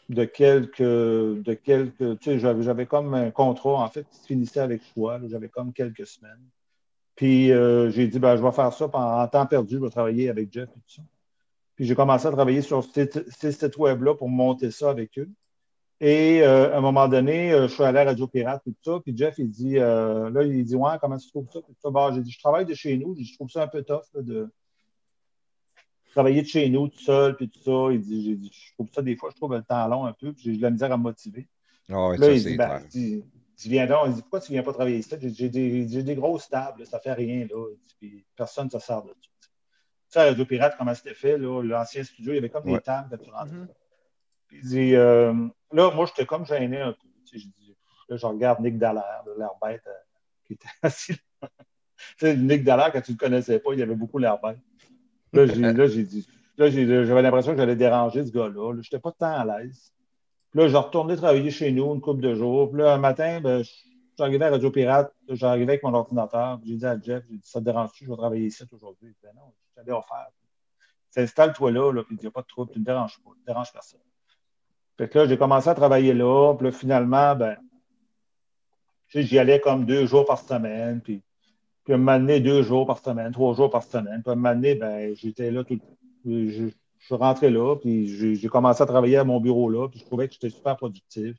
de 0.10 0.26
quelques, 0.26 0.82
de 0.82 1.54
quelques, 1.54 2.20
tu 2.20 2.40
sais, 2.40 2.40
j'avais, 2.40 2.86
comme 2.86 3.14
un 3.14 3.32
contrat, 3.32 3.84
en 3.84 3.90
fait, 3.90 4.06
qui 4.10 4.18
se 4.18 4.28
finissait 4.28 4.60
avec 4.60 4.82
choix. 4.94 5.20
J'avais 5.28 5.50
comme 5.50 5.74
quelques 5.74 6.06
semaines. 6.06 6.44
Puis 7.16 7.52
euh, 7.52 7.90
j'ai 7.92 8.08
dit, 8.08 8.20
ben, 8.20 8.36
je 8.36 8.44
vais 8.44 8.52
faire 8.52 8.74
ça 8.74 8.90
en 8.92 9.28
temps 9.28 9.46
perdu, 9.46 9.76
je 9.76 9.82
vais 9.82 9.90
travailler 9.90 10.30
avec 10.30 10.52
Jeff 10.52 10.70
et 10.70 10.74
tout 10.74 10.96
ça. 10.96 11.02
Puis 11.76 11.86
j'ai 11.86 11.96
commencé 11.96 12.28
à 12.28 12.32
travailler 12.32 12.62
sur 12.62 12.84
ces, 12.84 13.10
sites 13.52 13.78
web-là 13.78 14.16
pour 14.16 14.30
monter 14.30 14.72
ça 14.72 14.90
avec 14.90 15.18
eux. 15.18 15.30
Et 16.02 16.42
euh, 16.42 16.74
à 16.74 16.78
un 16.78 16.82
moment 16.82 17.08
donné, 17.08 17.54
euh, 17.54 17.68
je 17.68 17.74
suis 17.74 17.84
allé 17.84 18.00
à 18.00 18.04
Radio 18.04 18.28
Pirate 18.28 18.62
et 18.68 18.72
tout 18.72 18.94
ça. 18.94 19.00
Puis 19.00 19.16
Jeff, 19.16 19.36
il 19.38 19.50
dit, 19.50 19.76
là, 19.76 20.44
il 20.44 20.66
dit, 20.66 20.76
ouais, 20.76 20.92
comment 21.00 21.18
tu 21.18 21.30
trouves 21.30 21.48
ça? 21.52 21.60
J'ai 22.14 22.22
dit, 22.22 22.32
je 22.32 22.40
travaille 22.40 22.66
de 22.66 22.74
chez 22.74 22.98
nous. 22.98 23.16
Je 23.18 23.34
trouve 23.34 23.50
ça 23.50 23.64
un 23.64 23.68
peu 23.68 23.82
tough 23.82 24.04
de 24.16 24.50
travailler 26.16 26.42
de 26.42 26.48
chez 26.48 26.68
nous 26.70 26.88
tout 26.88 27.00
seul, 27.00 27.36
puis 27.36 27.50
tout 27.50 27.60
ça. 27.60 27.92
Il 27.94 28.00
dit, 28.02 28.26
j'ai 28.26 28.36
dit, 28.36 28.52
je 28.52 28.74
trouve 28.74 28.88
ça 28.92 29.02
des 29.02 29.16
fois, 29.16 29.30
je 29.32 29.36
trouve 29.36 29.54
le 29.54 29.62
temps 29.64 29.88
long 29.88 30.06
un 30.06 30.14
peu, 30.14 30.34
puis 30.34 30.46
j'ai 30.46 30.58
de 30.58 30.62
la 30.62 30.72
misère 30.72 30.92
à 30.92 30.98
me 30.98 31.04
motiver. 31.04 31.48
Ah 31.90 32.08
ouais, 32.08 32.18
Là, 32.18 32.28
ça, 32.28 32.32
il 32.34 32.42
c'est 32.42 32.50
dit, 32.52 32.58
ben, 32.58 32.82
dit, 32.90 33.24
viens 33.70 33.86
donc. 33.86 34.08
Il 34.08 34.14
dit, 34.16 34.22
pourquoi 34.22 34.40
tu 34.40 34.52
ne 34.52 34.56
viens 34.56 34.64
pas 34.64 34.74
travailler 34.74 34.98
ici? 34.98 35.14
J'ai 35.22 35.50
des, 35.50 35.88
j'ai 35.88 36.04
des 36.04 36.16
grosses 36.16 36.50
tables, 36.50 36.86
ça 36.88 36.98
ne 36.98 37.02
fait 37.02 37.14
rien. 37.14 37.46
Là. 37.50 37.68
Il 37.72 37.78
dit, 37.78 37.96
Puis 38.00 38.26
personne 38.36 38.66
ne 38.66 38.72
se 38.72 38.80
sert 38.80 39.04
de 39.04 39.10
ça. 39.10 39.16
Tu 39.42 39.50
sais, 40.08 40.20
à 40.20 40.24
Radio 40.26 40.46
Pirate, 40.46 40.76
comment 40.78 40.94
c'était 40.96 41.14
fait? 41.14 41.38
là, 41.38 41.62
L'ancien 41.62 42.04
studio, 42.04 42.32
il 42.32 42.36
y 42.36 42.38
avait 42.40 42.50
comme 42.50 42.66
Ouais. 42.66 42.78
des 42.78 42.82
tables 42.84 43.10
quand 43.18 43.24
tu 43.24 43.30
rentrais. 43.30 43.56
Mhm. 43.58 43.68
Puis 44.48 44.60
Il 44.64 44.68
dit, 44.70 44.96
euh, 44.96 45.34
là, 45.74 45.92
moi, 45.92 46.06
j'étais 46.06 46.26
comme 46.26 46.46
gêné 46.46 46.80
un 46.80 46.94
peu. 46.94 47.08
Tu 47.26 47.40
sais, 47.40 47.46
je 47.46 47.48
dis, 47.62 47.76
là, 48.10 48.16
je 48.18 48.26
regarde 48.26 48.62
Nick 48.62 48.78
Dallaire, 48.78 49.24
l'air 49.38 49.52
bête, 49.62 49.82
euh, 49.88 49.92
qui 50.46 50.54
était 50.54 50.68
assis 50.82 51.14
là. 51.42 51.50
Tu 52.18 52.26
sais, 52.26 52.36
Nick 52.38 52.64
Dallaire, 52.64 52.92
quand 52.92 53.02
tu 53.02 53.12
ne 53.12 53.18
le 53.18 53.20
connaissais 53.20 53.60
pas, 53.60 53.74
il 53.74 53.82
avait 53.82 53.96
beaucoup 53.96 54.18
l'air 54.18 54.40
bête. 54.40 54.58
Là, 55.36 55.88
j'ai 55.88 56.04
dit, 56.04 56.28
là, 56.58 56.70
j'avais 56.70 57.22
l'impression 57.22 57.52
que 57.52 57.58
j'allais 57.58 57.76
déranger 57.76 58.26
ce 58.26 58.32
gars-là. 58.32 58.74
Là, 58.74 58.82
j'étais 58.82 59.00
pas 59.00 59.12
tant 59.12 59.34
à 59.34 59.46
l'aise. 59.46 59.92
Puis 60.52 60.62
là, 60.62 60.68
je 60.68 60.78
retournais 60.78 61.16
travailler 61.16 61.52
chez 61.52 61.72
nous 61.72 61.94
une 61.94 62.02
couple 62.02 62.22
de 62.22 62.34
jours. 62.36 62.70
Puis 62.72 62.80
là, 62.80 62.94
un 62.94 62.98
matin, 62.98 63.42
ben, 63.42 63.64
je 63.64 63.72
je 64.18 64.42
à 64.42 64.50
Radio 64.50 64.72
Pirate, 64.72 65.14
j'arrivais 65.28 65.74
avec 65.74 65.84
mon 65.84 65.94
ordinateur. 65.94 66.60
J'ai 66.66 66.76
dit 66.76 66.86
à 66.86 67.00
Jeff, 67.00 67.24
j'ai 67.30 67.38
dit, 67.38 67.48
ça 67.48 67.60
te 67.60 67.66
dérange-tu, 67.66 68.06
je 68.06 68.10
vais 68.10 68.16
travailler 68.16 68.46
ici 68.46 68.64
aujourd'hui? 68.72 69.10
Il 69.10 69.12
dit, 69.12 69.20
Ben 69.22 69.34
non, 69.36 69.54
je 69.70 69.76
t'avais 69.76 69.92
offert. 69.92 70.30
Installe-toi 71.18 71.72
là, 71.72 71.92
là, 71.92 72.04
puis 72.04 72.16
il 72.18 72.22
n'y 72.22 72.28
a 72.28 72.32
pas 72.32 72.42
de 72.42 72.48
trouble, 72.48 72.72
tu 72.72 72.80
ne 72.80 72.86
déranges 72.86 73.18
pas, 73.24 73.32
tu 73.34 73.42
ne 73.42 73.46
déranges 73.46 73.72
personne. 73.72 74.02
Fait 74.98 75.10
que 75.10 75.20
là, 75.20 75.28
j'ai 75.28 75.38
commencé 75.38 75.70
à 75.70 75.76
travailler 75.76 76.14
là, 76.14 76.54
puis 76.56 76.66
là, 76.66 76.72
finalement, 76.72 77.36
ben, 77.36 77.58
j'y 79.08 79.40
allais 79.40 79.60
comme 79.60 79.86
deux 79.86 80.06
jours 80.08 80.26
par 80.26 80.40
semaine, 80.40 81.02
puis, 81.02 81.22
puis 81.86 81.94
à 81.94 81.98
un 81.98 82.40
deux 82.40 82.64
jours 82.64 82.86
par 82.88 83.00
semaine, 83.00 83.32
trois 83.32 83.54
jours 83.54 83.70
par 83.70 83.84
semaine. 83.84 84.22
Puis 84.24 84.32
à 84.32 84.34
un 84.34 84.56
ben, 84.56 85.16
j'étais 85.16 85.52
là 85.52 85.64
tout 85.64 85.80
Je, 86.26 86.68
je 87.06 87.06
suis 87.06 87.16
rentré 87.16 87.52
là, 87.52 87.76
puis 87.76 88.08
j'ai 88.08 88.36
j'ai 88.36 88.48
commencé 88.48 88.82
à 88.82 88.86
travailler 88.88 89.18
à 89.18 89.24
mon 89.24 89.40
bureau 89.40 89.70
là, 89.70 89.88
puis 89.88 90.00
je 90.00 90.06
trouvais 90.06 90.28
que 90.28 90.34
j'étais 90.34 90.50
super 90.50 90.76
productif. 90.76 91.38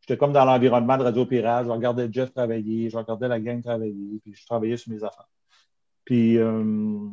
J'étais 0.00 0.18
comme 0.18 0.32
dans 0.32 0.44
l'environnement 0.44 0.98
de 0.98 1.02
Radio 1.02 1.24
Pirate, 1.26 1.64
je 1.66 1.70
regardais 1.70 2.08
Jeff 2.12 2.32
travailler, 2.32 2.90
je 2.90 2.96
regardais 2.96 3.26
la 3.26 3.40
gang 3.40 3.62
travailler, 3.62 4.20
puis 4.22 4.34
je 4.34 4.46
travaillais 4.46 4.76
sur 4.76 4.92
mes 4.92 5.02
affaires. 5.02 5.28
Puis, 6.04 6.38
euh, 6.38 7.08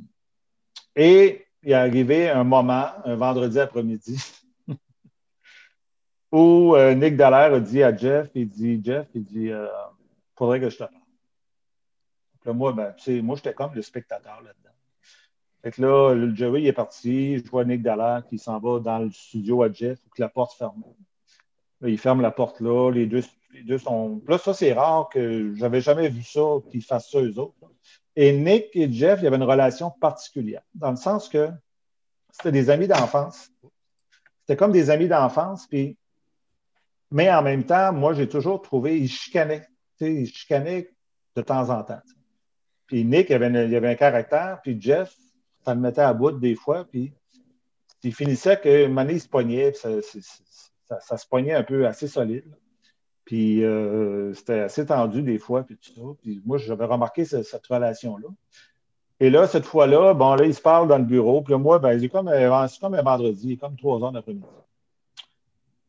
et 0.95 1.45
il 1.63 1.71
est 1.71 1.73
arrivé 1.73 2.29
un 2.29 2.43
moment, 2.43 2.87
un 3.05 3.15
vendredi 3.15 3.59
après-midi, 3.59 4.21
où 6.31 6.75
euh, 6.75 6.93
Nick 6.93 7.15
Dallaire 7.15 7.53
a 7.53 7.59
dit 7.59 7.81
à 7.81 7.95
Jeff, 7.95 8.29
il 8.35 8.49
dit, 8.49 8.81
Jeff, 8.83 9.07
il 9.15 9.23
dit, 9.23 9.49
euh, 9.49 9.65
faudrait 10.35 10.59
que 10.59 10.69
je 10.69 10.77
te 10.77 10.83
parle. 10.83 11.02
Là, 12.45 12.53
moi, 12.53 12.73
ben, 12.73 12.93
moi, 13.21 13.35
j'étais 13.35 13.53
comme 13.53 13.73
le 13.73 13.81
spectateur 13.81 14.41
là-dedans. 14.41 14.69
Fait 15.63 15.71
que 15.71 15.81
là, 15.81 16.13
le 16.13 16.35
Jerry 16.35 16.67
est 16.67 16.73
parti, 16.73 17.37
je 17.37 17.49
vois 17.49 17.63
Nick 17.63 17.81
Dallaire 17.81 18.23
qui 18.27 18.37
s'en 18.37 18.59
va 18.59 18.79
dans 18.79 18.99
le 18.99 19.11
studio 19.11 19.63
à 19.63 19.71
Jeff, 19.71 19.99
que 20.13 20.21
la 20.21 20.27
porte 20.27 20.57
ferme. 20.57 20.83
Là, 21.79 21.89
il 21.89 21.97
ferme 21.97 22.21
la 22.21 22.31
porte 22.31 22.59
là, 22.59 22.91
les 22.91 23.05
deux, 23.05 23.23
les 23.53 23.63
deux 23.63 23.77
sont. 23.77 24.21
Là, 24.27 24.37
ça, 24.37 24.53
c'est 24.53 24.73
rare 24.73 25.07
que 25.09 25.53
j'avais 25.55 25.79
jamais 25.79 26.09
vu 26.09 26.23
ça, 26.23 26.41
qu'ils 26.69 26.83
fassent 26.83 27.09
ça 27.09 27.21
eux 27.21 27.39
autres. 27.39 27.55
Et 28.15 28.33
Nick 28.33 28.67
et 28.73 28.91
Jeff, 28.91 29.19
il 29.21 29.23
y 29.23 29.27
avait 29.27 29.37
une 29.37 29.43
relation 29.43 29.89
particulière, 29.89 30.63
dans 30.75 30.91
le 30.91 30.97
sens 30.97 31.29
que 31.29 31.49
c'était 32.31 32.51
des 32.51 32.69
amis 32.69 32.87
d'enfance. 32.87 33.49
C'était 34.41 34.57
comme 34.57 34.73
des 34.73 34.89
amis 34.89 35.07
d'enfance, 35.07 35.65
puis 35.67 35.97
mais 37.13 37.31
en 37.31 37.43
même 37.43 37.63
temps, 37.63 37.93
moi, 37.93 38.15
j'ai 38.15 38.27
toujours 38.27 38.59
trouvé, 38.59 38.99
ils 38.99 39.07
chicanaient. 39.07 39.67
Ils 39.99 40.27
chicanaient 40.27 40.89
de 41.35 41.41
temps 41.43 41.69
en 41.69 41.83
temps. 41.83 42.01
Puis 42.93 43.05
Nick, 43.05 43.31
il 43.31 43.33
avait, 43.33 43.47
avait 43.75 43.89
un 43.89 43.95
caractère, 43.95 44.59
puis 44.61 44.79
Jeff, 44.79 45.17
ça 45.65 45.73
le 45.73 45.81
mettait 45.81 46.01
à 46.01 46.13
bout 46.13 46.29
des 46.29 46.53
fois, 46.53 46.85
puis 46.85 47.11
il 48.03 48.13
finissait 48.13 48.59
que 48.59 48.87
il 48.87 49.19
se 49.19 49.27
pognait, 49.27 49.71
puis 49.71 49.81
ça, 51.01 51.17
se 51.17 51.27
pognait 51.27 51.53
un 51.53 51.63
peu 51.63 51.87
assez 51.87 52.07
solide. 52.07 52.45
Puis 53.25 53.63
euh, 53.63 54.31
c'était 54.35 54.59
assez 54.59 54.85
tendu 54.85 55.23
des 55.23 55.39
fois, 55.39 55.63
puis 55.63 55.75
tout 55.75 55.91
ça. 55.91 56.01
Puis 56.21 56.39
moi, 56.45 56.59
j'avais 56.59 56.85
remarqué 56.85 57.25
ce- 57.25 57.41
cette 57.41 57.65
relation-là. 57.65 58.27
Et 59.19 59.31
là, 59.31 59.47
cette 59.47 59.65
fois-là, 59.65 60.13
bon, 60.13 60.35
là, 60.35 60.45
ils 60.45 60.53
se 60.53 60.61
parlent 60.61 60.87
dans 60.87 60.99
le 60.99 61.03
bureau. 61.03 61.41
Puis 61.41 61.53
là, 61.53 61.57
moi, 61.57 61.79
ben, 61.79 61.99
c'est 61.99 62.09
comme, 62.09 62.29
comme 62.79 62.93
un 62.93 63.01
vendredi, 63.01 63.57
comme 63.57 63.75
trois 63.75 64.03
heures 64.03 64.11
d'après-midi. 64.11 64.45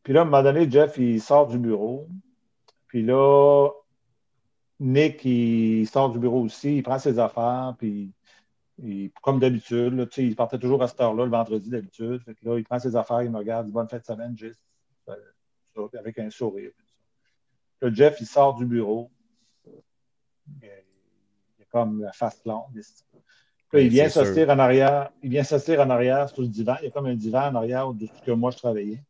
Puis 0.01 0.11
là, 0.11 0.21
à 0.21 0.23
un 0.23 0.25
moment 0.25 0.41
donné, 0.41 0.67
Jeff, 0.71 0.97
il 0.97 1.21
sort 1.21 1.45
du 1.45 1.59
bureau. 1.59 2.07
Puis 2.87 3.03
là, 3.03 3.69
Nick, 4.79 5.23
il 5.23 5.87
sort 5.87 6.09
du 6.11 6.19
bureau 6.19 6.41
aussi, 6.41 6.77
il 6.77 6.83
prend 6.83 6.99
ses 6.99 7.17
affaires, 7.17 7.75
puis 7.77 8.11
il- 8.77 9.11
comme 9.21 9.39
d'habitude, 9.39 10.09
il 10.17 10.35
partait 10.35 10.59
toujours 10.59 10.83
à 10.83 10.87
cette 10.87 10.99
heure-là, 10.99 11.23
le 11.25 11.31
vendredi 11.31 11.69
d'habitude. 11.69 12.21
Là, 12.43 12.57
il 12.57 12.63
prend 12.63 12.79
ses 12.79 12.95
affaires, 12.95 13.21
il 13.21 13.31
me 13.31 13.37
regarde, 13.37 13.65
il 13.65 13.69
dit 13.69 13.73
bonne 13.73 13.87
fête 13.87 14.01
de 14.01 14.05
semaine, 14.05 14.37
Jess. 14.37 14.57
Euh, 15.09 15.87
avec 15.99 16.17
un 16.19 16.29
sourire. 16.29 16.71
Là, 17.81 17.89
Jeff, 17.93 18.19
il 18.21 18.27
sort 18.27 18.55
du 18.55 18.65
bureau. 18.65 19.11
Il 20.61 20.69
a 21.61 21.65
comme 21.69 22.01
la 22.01 22.13
face 22.13 22.41
longue. 22.45 22.75
Là, 22.75 22.81
il 23.73 23.87
Oui, 23.87 23.89
vient 23.89 24.07
s'asseoir 24.09 24.49
en 24.55 24.59
arrière. 24.59 25.11
Il 25.21 25.29
vient 25.29 25.43
s'asseoir 25.43 25.85
en 25.85 25.89
arrière 25.89 26.29
sur 26.29 26.41
le 26.41 26.47
divan. 26.47 26.75
Il 26.81 26.85
y 26.85 26.87
a 26.87 26.91
comme 26.91 27.07
un 27.07 27.15
divan 27.15 27.49
en 27.49 27.55
arrière 27.55 27.93
de 27.93 28.05
ce 28.05 28.21
que 28.21 28.31
moi 28.31 28.51
je 28.51 28.57
travaillais. 28.57 29.03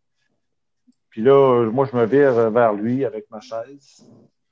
Puis 1.09 1.21
là, 1.21 1.69
moi, 1.71 1.87
je 1.89 1.95
me 1.95 2.05
vire 2.05 2.49
vers 2.49 2.73
lui 2.73 3.05
avec 3.05 3.29
ma 3.29 3.39
chaise. 3.39 4.05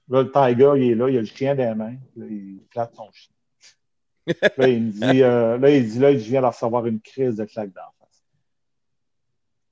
Là, 0.10 0.24
le 0.24 0.32
Tiger, 0.32 0.72
il 0.78 0.92
est 0.92 0.96
là, 0.96 1.10
il 1.10 1.18
a 1.18 1.22
le 1.22 1.26
chien 1.26 1.56
dans 1.56 1.70
les 1.70 1.76
mains. 1.76 1.98
Là, 2.16 2.26
il 2.30 2.60
flatte 2.70 2.96
son 2.96 3.10
chien. 3.12 3.34
Là, 4.58 4.68
il 4.68 4.84
me 4.84 4.92
dit, 4.92 5.24
euh, 5.24 5.58
là, 5.58 5.70
il 5.70 5.88
dit, 5.88 6.00
là, 6.00 6.14
je 6.14 6.30
viens 6.30 6.42
de 6.42 6.48
recevoir 6.48 6.86
une 6.86 7.00
crise 7.02 7.36
de 7.38 7.46
claque 7.46 7.74
d'en 7.74 7.82
face. 8.00 8.24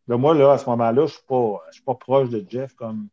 Là, 0.07 0.17
moi, 0.17 0.33
là, 0.33 0.53
à 0.53 0.57
ce 0.57 0.65
moment-là, 0.69 1.01
je 1.01 1.01
ne 1.01 1.71
suis, 1.71 1.83
pas- 1.83 1.95
proche 1.95 2.29
de 2.29 2.45
Jeff 2.49 2.73
comme 2.75 3.07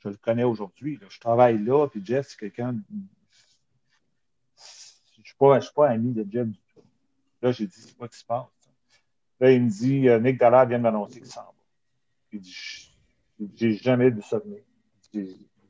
je 0.00 0.08
le 0.08 0.16
connais 0.16 0.44
aujourd'hui. 0.44 0.98
Je 1.08 1.20
travaille 1.20 1.58
là, 1.62 1.86
puis 1.88 2.00
Jeff, 2.04 2.28
c'est 2.28 2.38
quelqu'un. 2.38 2.76
Je 2.90 2.96
ne 5.20 5.24
suis, 5.24 5.36
pas- 5.36 5.60
pas 5.74 5.88
ami 5.90 6.12
de 6.12 6.26
Jeff 6.30 6.46
du 6.46 6.58
tout. 6.74 6.82
Là, 7.42 7.52
j'ai 7.52 7.66
dit, 7.66 7.80
c'est 7.80 7.96
quoi 7.96 8.08
qui 8.08 8.18
se 8.18 8.24
passe? 8.24 8.46
Là, 9.40 9.52
il 9.52 9.62
me 9.62 9.70
dit, 9.70 10.08
euh, 10.08 10.18
Nick 10.18 10.38
Dallaire 10.38 10.66
vient 10.66 10.78
de 10.78 10.82
m'annoncer 10.82 11.20
qu'il 11.20 11.30
s'en 11.30 11.42
va. 11.42 11.54
Il 12.32 12.40
dit, 12.40 12.92
j'ai 13.54 13.74
jamais 13.74 14.10
vu 14.10 14.22
ça 14.22 14.38
venir. 14.38 14.62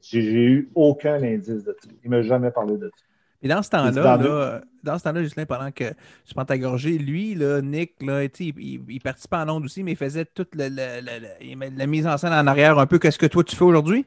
J'ai 0.02 0.20
eu 0.22 0.70
aucun 0.74 1.22
indice 1.22 1.64
de 1.64 1.76
ça. 1.80 1.88
Il 2.04 2.10
ne 2.10 2.16
m'a 2.16 2.22
jamais 2.22 2.50
parlé 2.50 2.76
de 2.76 2.86
ça. 2.94 3.04
Et 3.40 3.46
dans 3.48 3.62
ce 3.62 3.70
temps-là, 3.70 3.90
dans 3.92 4.16
là, 4.22 4.60
dans 4.82 4.98
ce 4.98 5.04
temps-là, 5.04 5.22
Justin, 5.22 5.44
pendant 5.46 5.70
que 5.70 5.84
tu 6.24 6.34
prends 6.34 6.44
ta 6.44 6.58
gorgée, 6.58 6.98
lui, 6.98 7.34
là, 7.36 7.60
Nick, 7.60 7.94
là, 8.02 8.24
il, 8.24 8.30
il- 8.40 8.80
il 8.88 9.00
participait 9.00 9.36
en 9.36 9.48
ondes 9.48 9.64
aussi, 9.64 9.82
mais 9.84 9.92
il 9.92 9.96
faisait 9.96 10.24
toute 10.24 10.54
la, 10.56 10.68
la- 10.68 11.00
la- 11.00 11.20
la- 11.20 11.42
il 11.42 11.56
met 11.56 11.70
la 11.70 11.86
mise 11.86 12.06
en 12.06 12.16
scène 12.18 12.32
en 12.32 12.46
arrière 12.48 12.78
un 12.78 12.86
peu. 12.86 12.98
Qu'est-ce 12.98 13.18
que 13.18 13.26
toi 13.26 13.44
tu 13.44 13.54
fais 13.54 13.64
aujourd'hui? 13.64 14.04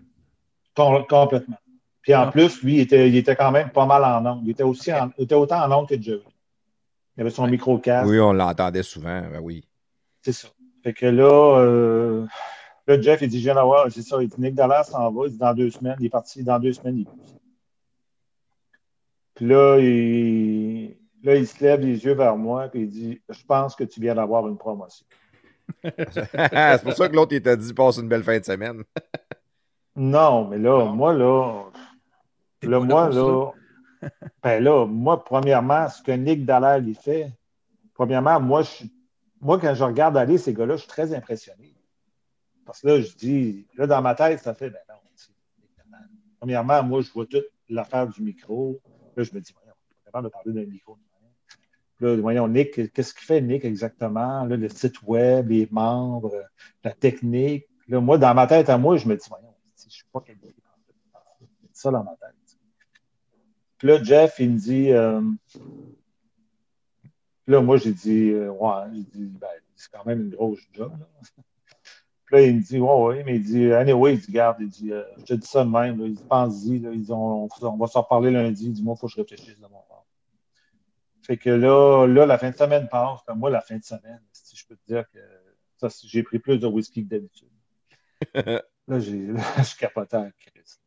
Com- 0.76 1.06
complètement. 1.08 1.58
Puis 2.02 2.14
en 2.16 2.24
Ah. 2.24 2.32
plus, 2.32 2.62
lui, 2.64 2.76
il 2.76 2.80
était, 2.82 3.08
il 3.08 3.16
était 3.16 3.36
quand 3.36 3.52
même 3.52 3.70
pas 3.70 3.86
mal 3.86 4.04
en 4.04 4.26
ondes. 4.26 4.42
Il 4.44 4.50
était, 4.52 4.64
aussi 4.64 4.92
en- 4.92 5.12
il 5.18 5.24
était 5.26 5.36
autant 5.36 5.62
en 5.64 5.80
ondes 5.80 5.88
que 5.88 6.02
Jerry. 6.02 6.24
Il 7.18 7.22
avait 7.22 7.30
son 7.30 7.48
micro-casque. 7.48 8.10
Oui, 8.10 8.20
on 8.20 8.34
l'entendait 8.34 8.84
souvent. 8.84 9.22
Ben 9.32 9.40
oui. 9.42 9.64
C'est 10.24 10.32
ça. 10.34 10.48
Fait 10.84 10.94
que 10.94 11.06
là, 11.06 11.60
euh, 11.60 12.26
là, 12.96 13.02
Jeff, 13.02 13.22
il 13.22 13.30
dit, 13.30 13.40
je 13.40 13.44
viens 13.44 13.56
d'avoir, 13.56 13.92
c'est 13.92 14.02
ça, 14.02 14.22
il 14.22 14.30
dit, 14.30 14.36
Nick 14.40 14.56
Dallas 14.56 14.86
s'en 14.86 15.12
va, 15.12 15.26
il 15.26 15.32
dit, 15.32 15.38
dans 15.38 15.54
deux 15.54 15.70
semaines, 15.70 15.96
il 16.00 16.06
est 16.06 16.10
parti, 16.10 16.44
dans 16.44 16.60
deux 16.60 16.74
semaines, 16.74 16.98
il 16.98 17.02
est 17.02 17.06
plus. 17.06 17.36
Puis 19.36 19.46
là, 19.48 19.78
il, 19.80 20.96
là, 21.24 21.36
il 21.36 21.48
se 21.48 21.64
lève 21.64 21.82
les 21.82 22.04
yeux 22.04 22.14
vers 22.14 22.38
moi, 22.38 22.68
puis 22.68 22.82
il 22.82 22.90
dit, 22.90 23.22
je 23.30 23.44
pense 23.46 23.76
que 23.76 23.84
tu 23.84 24.00
viens 24.00 24.16
d'avoir 24.16 24.48
une 24.48 24.58
promotion. 24.58 25.06
c'est 25.84 26.84
pour 26.84 26.94
ça 26.94 27.08
que 27.08 27.16
l'autre, 27.16 27.34
il 27.34 27.42
t'a 27.42 27.56
dit, 27.56 27.74
passe 27.74 27.98
une 27.98 28.10
belle 28.10 28.24
fin 28.24 28.38
de 28.38 28.46
semaine. 28.46 28.84
non, 29.96 30.48
mais 30.48 30.58
là, 30.58 30.86
moi, 30.86 31.14
là, 31.14 31.64
là, 32.62 32.80
moi, 32.80 33.10
là, 33.10 33.52
ben 34.44 34.64
là, 34.64 34.86
moi, 34.86 35.24
premièrement, 35.24 35.88
ce 35.90 36.02
que 36.02 36.12
Nick 36.12 36.46
Dallaire, 36.46 36.80
il 36.80 36.96
fait, 36.96 37.32
premièrement, 37.94 38.40
moi, 38.40 38.64
je, 38.64 38.86
moi, 39.40 39.60
quand 39.60 39.74
je 39.74 39.84
regarde 39.84 40.18
aller 40.18 40.38
ces 40.38 40.54
gars-là, 40.54 40.76
je 40.76 40.82
suis 40.82 40.90
très 40.90 41.14
impressionné. 41.14 41.71
Parce 42.66 42.82
que 42.82 42.88
là, 42.88 43.02
je 43.02 43.16
dis, 43.16 43.66
là, 43.76 43.88
dans 43.88 44.02
ma 44.02 44.16
tête, 44.16 44.40
ça 44.40 44.54
fait, 44.54 44.70
ben 44.70 44.80
non. 44.90 44.96
Premièrement, 46.40 46.82
moi, 46.84 47.02
je 47.02 47.12
vois 47.12 47.28
toute 47.28 47.46
l'affaire 47.70 48.08
du 48.08 48.24
micro. 48.24 48.82
Là, 49.16 49.24
je 49.24 49.34
me 49.34 49.40
dis, 49.40 49.54
voyons, 49.54 49.74
on 49.78 49.94
est 49.94 50.06
capable 50.06 50.26
de 50.26 50.32
parler 50.32 50.54
d'un 50.54 50.66
micro. 50.66 50.98
Là, 52.00 52.16
voyons, 52.16 52.48
Nick, 52.48 52.92
qu'est-ce 52.94 53.14
qu'il 53.14 53.26
fait, 53.26 53.42
Nick, 53.42 53.64
exactement? 53.64 54.44
Le 54.46 54.68
site 54.70 55.04
web, 55.04 55.50
les 55.50 55.68
membres, 55.70 56.46
la 56.84 56.94
technique. 56.94 57.68
Là, 57.88 58.02
moi, 58.02 58.18
dans 58.18 58.34
ma 58.34 58.48
tête, 58.48 58.70
à 58.70 58.80
moi, 58.80 58.98
je 58.98 59.08
me 59.08 59.16
dis, 59.16 59.30
voyons, 59.30 59.54
je 59.78 59.86
ne 59.86 59.92
suis 59.92 60.06
pas 60.12 60.22
qualifié. 60.22 60.56
C'est 61.74 61.84
ça 61.84 61.92
dans 61.92 62.04
ma 62.04 62.16
tête. 62.16 62.36
Puis 63.78 63.88
là, 63.88 64.04
Jeff, 64.04 64.40
il 64.40 64.52
me 64.52 64.58
dit, 64.58 64.92
euh, 64.92 65.22
puis 65.52 67.54
là, 67.54 67.62
moi, 67.62 67.78
j'ai 67.78 67.94
dit, 67.94 68.32
euh, 68.32 68.50
ouais, 68.50 68.86
j'ai 68.94 69.20
dit, 69.20 69.38
ben, 69.40 69.48
c'est 69.76 69.92
quand 69.92 70.06
même 70.06 70.22
une 70.22 70.30
grosse 70.30 70.60
job. 70.74 70.92
Là. 71.00 71.08
Puis 72.32 72.40
là, 72.40 72.48
il 72.48 72.56
me 72.56 72.62
dit, 72.62 72.80
ouais, 72.80 73.04
ouais, 73.04 73.24
mais 73.26 73.36
il 73.36 73.44
dit, 73.44 73.74
anyway, 73.74 74.14
il 74.14 74.20
dit, 74.22 74.32
garde, 74.32 74.56
il 74.62 74.70
dit, 74.70 74.94
euh, 74.94 75.04
je 75.18 75.26
te 75.26 75.34
dis 75.34 75.46
ça 75.46 75.66
de 75.66 75.70
même, 75.70 76.00
là, 76.00 76.06
il 76.06 76.14
dit, 76.14 76.24
pense-y, 76.24 76.80
là, 76.80 76.92
il 76.94 77.02
dit, 77.02 77.12
on, 77.12 77.50
on 77.62 77.78
va 77.78 77.88
s'en 77.88 78.04
reparler 78.04 78.32
lundi, 78.32 78.68
il 78.68 78.72
dit, 78.72 78.82
moi, 78.82 78.96
il 78.96 79.00
faut 79.02 79.08
que 79.08 79.12
je 79.12 79.18
réfléchisse 79.18 79.60
de 79.60 79.64
mon 79.64 79.82
part. 79.90 80.06
Fait 81.24 81.36
que 81.36 81.50
là, 81.50 82.08
là, 82.08 82.26
la 82.26 82.38
fin 82.38 82.50
de 82.50 82.56
semaine 82.56 82.88
passe, 82.88 83.20
comme 83.28 83.40
moi, 83.40 83.50
la 83.50 83.60
fin 83.60 83.78
de 83.78 83.84
semaine, 83.84 84.22
si 84.32 84.56
je 84.56 84.66
peux 84.66 84.78
te 84.78 84.88
dire 84.88 85.04
que 85.12 85.20
ça, 85.76 85.90
j'ai 86.06 86.24
pris 86.24 86.40
plus 86.40 86.58
de 86.58 86.68
whisky 86.68 87.04
que 87.04 87.10
d'habitude. 87.10 87.50
là, 88.34 89.00
j'ai, 89.00 89.28
là, 89.28 89.42
je 89.58 89.76
capotais 89.76 90.16
en 90.16 90.32
crise. 90.40 90.80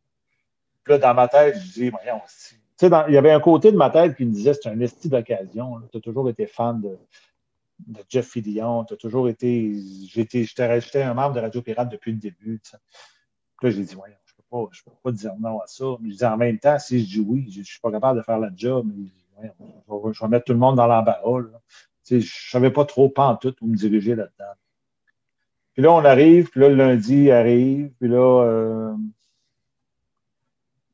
Puis 0.82 0.92
là, 0.94 0.98
dans 0.98 1.12
ma 1.12 1.28
tête, 1.28 1.56
je 1.58 1.72
dis, 1.72 1.90
voyons, 1.90 2.22
si 2.26 2.54
tu 2.54 2.88
sais, 2.88 2.90
il 3.08 3.14
y 3.14 3.18
avait 3.18 3.32
un 3.32 3.40
côté 3.40 3.70
de 3.70 3.76
ma 3.76 3.90
tête 3.90 4.16
qui 4.16 4.24
me 4.24 4.32
disait 4.32 4.54
c'est 4.54 4.70
un 4.70 4.80
esti 4.80 5.10
d'occasion. 5.10 5.82
Tu 5.92 5.98
as 5.98 6.00
toujours 6.00 6.30
été 6.30 6.46
fan 6.46 6.80
de, 6.80 6.98
de 7.86 8.00
Jeff 8.08 8.28
Fillion. 8.28 8.84
Tu 8.84 8.94
as 8.94 8.96
toujours 8.96 9.28
été. 9.28 9.74
J'étais 10.08 11.02
un 11.02 11.14
membre 11.14 11.34
de 11.34 11.40
Radio 11.40 11.62
Pirate 11.62 11.90
depuis 11.90 12.12
le 12.12 12.18
début. 12.18 12.60
Puis 12.60 13.68
là, 13.68 13.70
j'ai 13.70 13.82
dit, 13.82 13.94
voyons, 13.94 14.16
je 14.24 14.32
ne 14.32 14.64
peux, 14.64 14.70
peux, 14.84 14.96
pas 15.02 15.12
dire 15.12 15.34
non 15.38 15.60
à 15.60 15.66
ça. 15.66 15.84
Mais 16.00 16.10
je 16.10 16.16
dis 16.16 16.24
en 16.24 16.36
même 16.36 16.58
temps, 16.58 16.78
si 16.78 17.04
je 17.04 17.20
dis 17.20 17.20
oui, 17.20 17.50
je 17.50 17.60
ne 17.60 17.64
suis 17.64 17.80
pas 17.80 17.90
capable 17.90 18.18
de 18.18 18.24
faire 18.24 18.38
la 18.38 18.50
job. 18.54 18.90
Mais 18.94 19.10
voyons, 19.36 20.12
je, 20.12 20.20
vais, 20.22 20.28
mettre 20.28 20.44
tout 20.46 20.52
le 20.52 20.58
monde 20.58 20.76
dans 20.76 20.86
l'embarras. 20.86 21.42
Je 22.08 22.16
ne 22.16 22.20
savais 22.20 22.70
pas 22.70 22.84
trop, 22.84 23.08
pas 23.08 23.28
en 23.28 23.36
tout, 23.36 23.54
où 23.60 23.66
me 23.66 23.76
diriger 23.76 24.14
là-dedans. 24.14 24.52
Puis 25.72 25.82
là, 25.82 25.92
on 25.92 26.04
arrive, 26.04 26.50
puis 26.50 26.60
là, 26.60 26.68
le 26.68 26.76
lundi 26.76 27.32
arrive, 27.32 27.90
puis 27.98 28.08
là, 28.08 28.44
euh, 28.44 28.94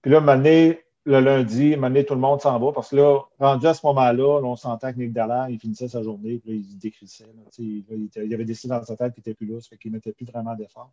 puis 0.01 0.11
là, 0.11 0.21
donné, 0.21 0.83
le 1.07 1.21
lundi, 1.21 1.77
donné, 1.77 2.05
tout 2.05 2.15
le 2.15 2.21
monde 2.21 2.41
s'en 2.41 2.59
va 2.59 2.73
parce 2.73 2.91
que 2.91 2.97
là, 2.97 3.21
rendu 3.39 3.67
à 3.67 3.75
ce 3.75 3.85
moment-là, 3.87 4.41
on 4.43 4.57
s'entend 4.57 4.93
que 4.93 4.99
Nick 4.99 5.13
Dallaire, 5.13 5.49
il 5.49 5.59
finissait 5.59 5.89
sa 5.89 6.03
journée, 6.03 6.39
puis 6.39 6.51
là, 6.51 6.57
il 6.57 6.79
décrissait. 6.79 7.25
Il, 7.59 7.85
il, 8.17 8.35
avait 8.35 8.45
décidé 8.45 8.75
dans 8.75 8.85
sa 8.85 8.97
tête 8.97 9.15
qu'il 9.15 9.23
n'était 9.23 9.35
plus 9.35 9.47
là, 9.47 9.61
ça 9.61 9.69
fait 9.71 9.79
qu'il 9.79 9.91
ne 9.91 9.97
mettait 9.97 10.13
plus 10.13 10.27
vraiment 10.27 10.55
d'effort 10.55 10.93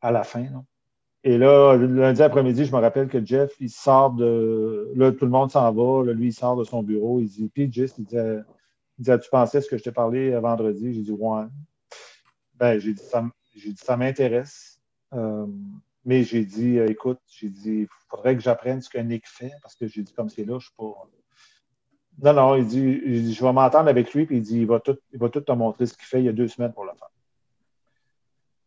à 0.00 0.10
la 0.10 0.24
fin. 0.24 0.44
Et 1.22 1.36
là, 1.36 1.76
lundi 1.76 2.22
après-midi, 2.22 2.64
je 2.64 2.72
me 2.72 2.80
rappelle 2.80 3.08
que 3.08 3.24
Jeff, 3.24 3.52
il 3.60 3.68
sort 3.68 4.12
de. 4.12 4.90
Là, 4.94 5.12
tout 5.12 5.26
le 5.26 5.30
monde 5.30 5.50
s'en 5.50 5.70
va. 5.72 6.12
Lui, 6.12 6.28
il 6.28 6.32
sort 6.32 6.56
de 6.56 6.64
son 6.64 6.82
bureau. 6.82 7.20
Il 7.20 7.28
dit 7.28 7.50
Puis, 7.52 7.70
Jess, 7.70 7.94
il 7.98 8.04
disait, 8.04 8.38
il 8.98 9.02
disait 9.02 9.18
Tu 9.18 9.28
pensais 9.28 9.60
ce 9.60 9.68
que 9.68 9.76
je 9.76 9.82
t'ai 9.82 9.92
parlé 9.92 10.30
vendredi 10.40 10.94
J'ai 10.94 11.02
dit 11.02 11.12
Ouais. 11.12 11.44
Ben, 12.54 12.78
j'ai 12.78 12.94
dit 12.94 13.02
Ça, 13.02 13.22
dit, 13.54 13.76
ça 13.76 13.96
m'intéresse. 13.98 14.80
Euh, 15.12 15.46
mais 16.04 16.24
j'ai 16.24 16.44
dit, 16.44 16.78
euh, 16.78 16.88
écoute, 16.88 17.20
j'ai 17.28 17.48
dit, 17.48 17.80
il 17.80 17.88
faudrait 18.08 18.34
que 18.34 18.42
j'apprenne 18.42 18.80
ce 18.80 18.88
que 18.88 18.98
Nick 18.98 19.26
fait, 19.26 19.52
parce 19.62 19.74
que 19.74 19.86
j'ai 19.86 20.02
dit, 20.02 20.12
comme 20.12 20.30
c'est 20.30 20.44
là, 20.44 20.52
je 20.52 20.54
ne 20.54 20.60
suis 20.60 20.72
pas. 20.76 20.94
Non, 22.22 22.32
non, 22.32 22.56
il 22.56 22.66
dit, 22.66 23.00
il 23.04 23.24
dit 23.24 23.34
je 23.34 23.44
vais 23.44 23.52
m'entendre 23.52 23.88
avec 23.88 24.12
lui, 24.14 24.26
puis 24.26 24.38
il 24.38 24.42
dit, 24.42 24.60
il 24.60 24.66
va, 24.66 24.80
tout, 24.80 24.98
il 25.12 25.18
va 25.18 25.28
tout 25.28 25.40
te 25.40 25.52
montrer 25.52 25.86
ce 25.86 25.94
qu'il 25.94 26.04
fait. 26.04 26.20
Il 26.20 26.26
y 26.26 26.28
a 26.28 26.32
deux 26.32 26.48
semaines 26.48 26.72
pour 26.72 26.84
le 26.84 26.92
faire. 26.92 27.10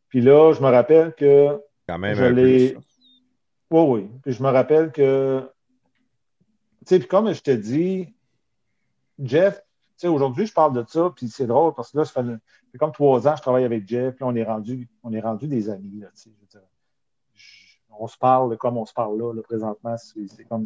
Puis 0.10 0.22
là, 0.22 0.54
je 0.54 0.62
me 0.62 0.70
rappelle 0.70 1.14
que. 1.14 1.60
Quand 1.88 1.98
même, 1.98 2.16
je 2.16 2.24
l'ai. 2.24 2.78
Oui, 3.72 3.82
oui. 3.82 4.10
Puis 4.24 4.34
je 4.34 4.44
me 4.44 4.50
rappelle 4.50 4.92
que. 4.92 5.50
Tu 6.86 6.88
sais, 6.88 7.00
puis 7.00 7.08
comme 7.08 7.34
je 7.34 7.42
te 7.42 7.52
dis, 7.52 8.14
Jeff, 9.20 9.56
tu 9.56 9.62
sais, 9.98 10.08
aujourd'hui, 10.08 10.46
je 10.46 10.54
parle 10.54 10.74
de 10.74 10.84
ça, 10.88 11.12
puis 11.16 11.30
c'est 11.30 11.48
drôle 11.48 11.74
parce 11.74 11.92
que 11.92 11.98
là, 11.98 12.06
ça 12.06 12.24
fait, 12.24 12.78
comme 12.78 12.92
trois 12.92 13.28
ans 13.28 13.32
que 13.32 13.38
je 13.38 13.42
travaille 13.42 13.64
avec 13.64 13.88
Jeff, 13.88 14.16
puis 14.16 14.24
on 14.24 14.36
est 14.36 14.44
rendu, 14.44 14.90
on 15.02 15.14
est 15.14 15.22
rendu 15.22 15.48
des 15.48 15.70
amis, 15.70 16.00
là, 16.00 16.08
tu 16.08 16.24
sais, 16.24 16.30
je 16.36 16.40
veux 16.42 16.48
dire 16.48 16.68
on 18.00 18.08
se 18.08 18.18
parle 18.18 18.58
comme 18.58 18.78
on 18.78 18.86
se 18.86 18.94
parle 18.94 19.18
là, 19.18 19.42
présentement, 19.42 19.96
c'est 19.98 20.44
comme 20.46 20.66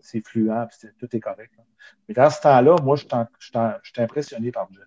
c'est 0.00 0.26
fluent, 0.26 0.50
puis 0.68 0.88
tout 0.98 1.16
est 1.16 1.20
correct. 1.20 1.52
Là. 1.56 1.64
Mais 2.08 2.14
dans 2.14 2.30
ce 2.30 2.40
temps-là, 2.40 2.76
moi, 2.82 2.96
je 2.96 3.04
suis 3.04 4.02
impressionné 4.02 4.52
par 4.52 4.68
Jeff. 4.72 4.84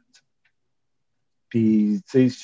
Puis, 1.50 2.02
tu 2.10 2.30
sais, 2.30 2.38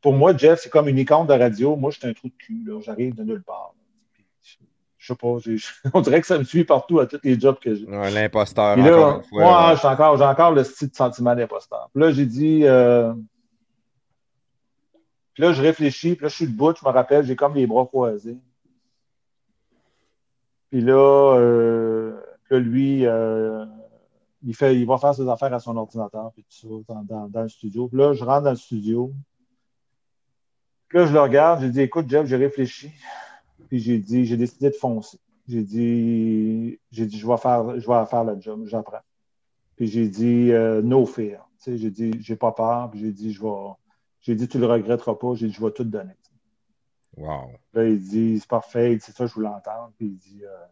pour 0.00 0.14
moi, 0.14 0.36
Jeff, 0.36 0.60
c'est 0.60 0.70
comme 0.70 0.88
une 0.88 0.98
icône 0.98 1.26
de 1.26 1.32
radio. 1.32 1.76
Moi, 1.76 1.90
je 1.90 1.98
suis 1.98 2.08
un 2.08 2.12
trou 2.12 2.28
de 2.28 2.34
cul. 2.34 2.66
J'arrive 2.80 3.14
de 3.14 3.22
nulle 3.22 3.42
part. 3.42 3.74
je 4.98 5.06
sais 5.06 5.14
pas, 5.14 5.36
on 5.94 6.00
dirait 6.00 6.20
que 6.20 6.26
ça 6.26 6.38
me 6.38 6.44
suit 6.44 6.64
partout 6.64 7.00
à 7.00 7.06
tous 7.06 7.20
les 7.22 7.38
jobs 7.38 7.58
que 7.58 7.74
j'ai. 7.74 7.86
Ouais, 7.86 8.10
L'imposteur, 8.10 8.78
encore 8.78 9.16
une 9.16 9.24
fois. 9.24 9.40
Moi, 9.40 9.74
j'ai 9.80 9.88
encore, 9.88 10.22
encore, 10.22 10.52
le 10.52 10.64
style 10.64 10.90
de 10.90 10.96
sentiment 10.96 11.34
d'imposteur. 11.34 11.88
Puis 11.92 12.02
là, 12.02 12.10
j'ai 12.10 12.26
dit, 12.26 12.64
euh, 12.64 13.12
puis 15.34 15.42
là, 15.42 15.52
je 15.52 15.62
réfléchis, 15.62 16.14
puis 16.14 16.24
là, 16.24 16.28
je 16.28 16.34
suis 16.34 16.46
debout, 16.46 16.74
je 16.78 16.86
me 16.86 16.92
rappelle, 16.92 17.24
j'ai 17.24 17.36
comme 17.36 17.54
les 17.54 17.66
bras 17.66 17.86
croisés. 17.86 18.38
Puis 20.70 20.80
là, 20.80 21.36
euh, 21.38 22.20
lui, 22.50 23.06
euh, 23.06 23.64
il, 24.42 24.54
fait, 24.54 24.76
il 24.76 24.86
va 24.86 24.98
faire 24.98 25.14
ses 25.14 25.28
affaires 25.28 25.52
à 25.52 25.58
son 25.58 25.76
ordinateur, 25.76 26.32
puis 26.32 26.44
tout 26.44 26.84
ça, 26.86 26.94
dans, 27.04 27.28
dans, 27.28 27.42
le 27.42 27.48
studio. 27.48 27.88
Puis 27.88 27.98
là, 27.98 28.12
je 28.12 28.24
rentre 28.24 28.44
dans 28.44 28.50
le 28.50 28.56
studio. 28.56 29.12
Puis 30.88 30.98
là, 30.98 31.06
je 31.06 31.12
le 31.12 31.20
regarde, 31.20 31.62
j'ai 31.62 31.70
dit, 31.70 31.80
écoute, 31.80 32.08
Jeff, 32.08 32.26
j'ai 32.26 32.36
réfléchi. 32.36 32.90
Puis 33.68 33.78
j'ai 33.80 33.98
dit, 33.98 34.26
j'ai 34.26 34.36
décidé 34.36 34.68
de 34.68 34.74
foncer. 34.74 35.18
J'ai 35.48 35.62
dit, 35.62 36.78
j'ai 36.90 37.06
dit, 37.06 37.18
je 37.18 37.26
vais 37.26 37.38
faire, 37.38 37.80
je 37.80 37.86
vais 37.86 38.06
faire 38.06 38.24
le 38.24 38.40
job, 38.40 38.64
j'apprends. 38.66 39.00
Puis 39.76 39.88
j'ai 39.88 40.08
dit, 40.08 40.52
euh, 40.52 40.82
no 40.82 41.06
fear. 41.06 41.48
Tu 41.58 41.72
sais, 41.72 41.78
j'ai 41.78 41.90
dit, 41.90 42.12
j'ai 42.20 42.36
pas 42.36 42.52
peur. 42.52 42.90
Puis 42.90 43.00
j'ai 43.00 43.12
dit, 43.12 43.32
je 43.32 43.42
vais, 43.42 43.48
j'ai 44.22 44.34
dit, 44.34 44.48
tu 44.48 44.58
le 44.58 44.66
regretteras 44.66 45.14
pas. 45.14 45.34
J'ai 45.34 45.48
dit, 45.48 45.52
je 45.52 45.64
vais 45.64 45.72
tout 45.72 45.84
donner. 45.84 46.14
Wow. 47.16 47.50
Là, 47.74 47.84
il 47.84 48.00
dit, 48.00 48.38
c'est 48.40 48.48
parfait. 48.48 48.98
C'est 49.00 49.14
ça, 49.14 49.26
je 49.26 49.34
voulais 49.34 49.48
entendre. 49.48 49.92
Puis 49.96 50.06
il 50.06 50.16
dit, 50.16 50.44
euh, 50.44 50.64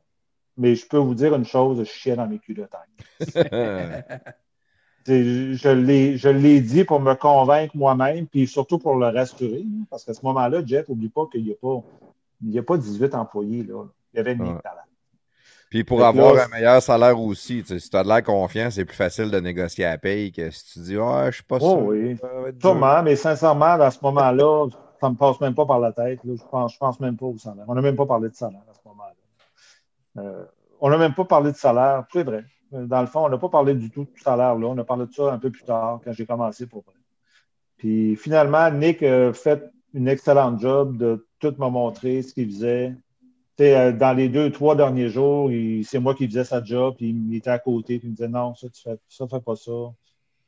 mais 0.56 0.74
je 0.74 0.86
peux 0.86 0.98
vous 0.98 1.14
dire 1.14 1.34
une 1.34 1.44
chose, 1.44 1.78
je 1.78 1.84
chiais 1.84 2.16
dans 2.16 2.26
mes 2.26 2.38
culottes. 2.38 2.74
je 5.06 6.28
l'ai 6.28 6.60
dit 6.60 6.84
pour 6.84 7.00
me 7.00 7.14
convaincre 7.14 7.76
moi-même, 7.76 8.26
puis 8.26 8.46
surtout 8.46 8.78
pour 8.78 8.96
le 8.96 9.08
rassurer. 9.08 9.64
Hein, 9.66 9.84
parce 9.90 10.04
qu'à 10.04 10.14
ce 10.14 10.24
moment-là, 10.24 10.62
Jeff, 10.64 10.88
n'oublie 10.88 11.08
pas 11.08 11.26
qu'il 11.26 11.44
n'y 11.44 11.52
a, 11.52 11.56
pas, 11.56 11.82
a 12.56 12.62
pas 12.62 12.76
18 12.78 13.14
employés. 13.14 13.64
Là. 13.64 13.84
Il 14.12 14.16
y 14.16 14.20
avait 14.20 14.32
une 14.32 14.42
ouais. 14.42 14.60
talent. 14.62 14.82
Puis 15.70 15.84
pour 15.84 16.04
avoir 16.04 16.36
un 16.36 16.48
meilleur 16.48 16.82
salaire 16.82 17.18
aussi, 17.18 17.62
si 17.64 17.90
tu 17.90 17.96
as 17.96 18.02
de 18.02 18.08
l'air 18.08 18.24
confiant, 18.24 18.70
c'est 18.72 18.84
plus 18.84 18.96
facile 18.96 19.30
de 19.30 19.38
négocier 19.38 19.84
à 19.84 19.96
paye 19.98 20.32
que 20.32 20.50
si 20.50 20.72
tu 20.72 20.78
dis 20.80 20.96
Ah, 20.96 21.22
oh, 21.22 21.26
je 21.26 21.36
suis 21.36 21.44
pas 21.44 21.58
oh, 21.60 21.70
sûr. 21.70 21.82
Oui, 21.86 22.16
sûrement, 22.60 23.02
mais 23.04 23.14
sincèrement, 23.14 23.80
à 23.80 23.90
ce 23.92 24.00
moment-là, 24.02 24.66
ça 25.00 25.06
ne 25.06 25.12
me 25.12 25.16
passe 25.16 25.40
même 25.40 25.54
pas 25.54 25.66
par 25.66 25.78
la 25.78 25.92
tête. 25.92 26.18
Là. 26.24 26.34
Je 26.36 26.42
pense, 26.50 26.74
je 26.74 26.78
pense 26.78 26.98
même 26.98 27.16
pas 27.16 27.26
au 27.26 27.38
salaire. 27.38 27.64
On 27.68 27.74
n'a 27.74 27.82
même 27.82 27.94
pas 27.94 28.06
parlé 28.06 28.28
de 28.28 28.34
salaire 28.34 28.64
à 28.68 28.74
ce 28.74 28.80
moment-là. 28.84 30.22
Euh, 30.22 30.44
on 30.80 30.90
n'a 30.90 30.98
même 30.98 31.14
pas 31.14 31.24
parlé 31.24 31.52
de 31.52 31.56
salaire, 31.56 32.04
c'est 32.12 32.24
vrai. 32.24 32.44
Dans 32.72 33.00
le 33.00 33.06
fond, 33.06 33.24
on 33.26 33.28
n'a 33.28 33.38
pas 33.38 33.48
parlé 33.48 33.74
du 33.74 33.90
tout 33.90 34.04
de 34.04 34.20
salaire. 34.20 34.56
Là. 34.56 34.66
On 34.66 34.78
a 34.78 34.84
parlé 34.84 35.06
de 35.06 35.12
ça 35.12 35.32
un 35.32 35.38
peu 35.38 35.50
plus 35.50 35.62
tard, 35.62 36.00
quand 36.04 36.12
j'ai 36.12 36.26
commencé 36.26 36.66
pour 36.66 36.82
vrai. 36.82 36.94
Puis 37.76 38.16
finalement, 38.16 38.70
Nick 38.72 39.04
a 39.04 39.32
fait 39.32 39.70
une 39.94 40.08
excellente 40.08 40.60
job 40.60 40.96
de 40.96 41.26
tout 41.38 41.54
me 41.58 41.68
montrer 41.68 42.22
ce 42.22 42.34
qu'il 42.34 42.50
faisait. 42.50 42.94
Euh, 43.60 43.92
dans 43.92 44.14
les 44.14 44.28
deux, 44.28 44.50
trois 44.50 44.74
derniers 44.74 45.08
jours, 45.08 45.50
c'est 45.84 45.98
moi 45.98 46.14
qui 46.14 46.26
faisais 46.26 46.44
sa 46.44 46.64
job, 46.64 46.94
puis 46.96 47.10
il 47.10 47.34
était 47.36 47.50
à 47.50 47.58
côté, 47.58 47.98
puis 47.98 48.08
il 48.08 48.10
me 48.12 48.16
disait 48.16 48.28
non, 48.28 48.54
ça, 48.54 48.68
tu 48.70 48.80
fais 48.82 48.96
ça, 49.08 49.26
fais 49.28 49.40
pas 49.40 49.56
ça. 49.56 49.72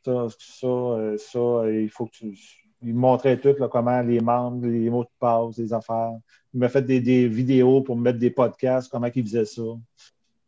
Ça, 0.04 0.26
ça, 0.38 0.66
euh, 0.66 1.16
ça, 1.18 1.38
euh, 1.38 1.82
il 1.82 1.90
faut 1.90 2.06
que 2.06 2.12
tu. 2.12 2.34
Il 2.82 2.94
me 2.94 3.00
montrait 3.00 3.38
tout, 3.38 3.54
là, 3.58 3.68
comment 3.68 4.00
les 4.02 4.20
membres, 4.20 4.66
les 4.66 4.90
mots 4.90 5.04
de 5.04 5.10
passe, 5.20 5.58
les 5.58 5.72
affaires. 5.72 6.14
Il 6.54 6.60
m'a 6.60 6.68
fait 6.68 6.82
des, 6.82 7.28
vidéos 7.28 7.82
pour 7.82 7.96
me 7.96 8.02
mettre 8.02 8.18
des 8.18 8.30
podcasts, 8.30 8.90
comment 8.90 9.08
il 9.14 9.22
faisait 9.22 9.44
ça. 9.44 9.62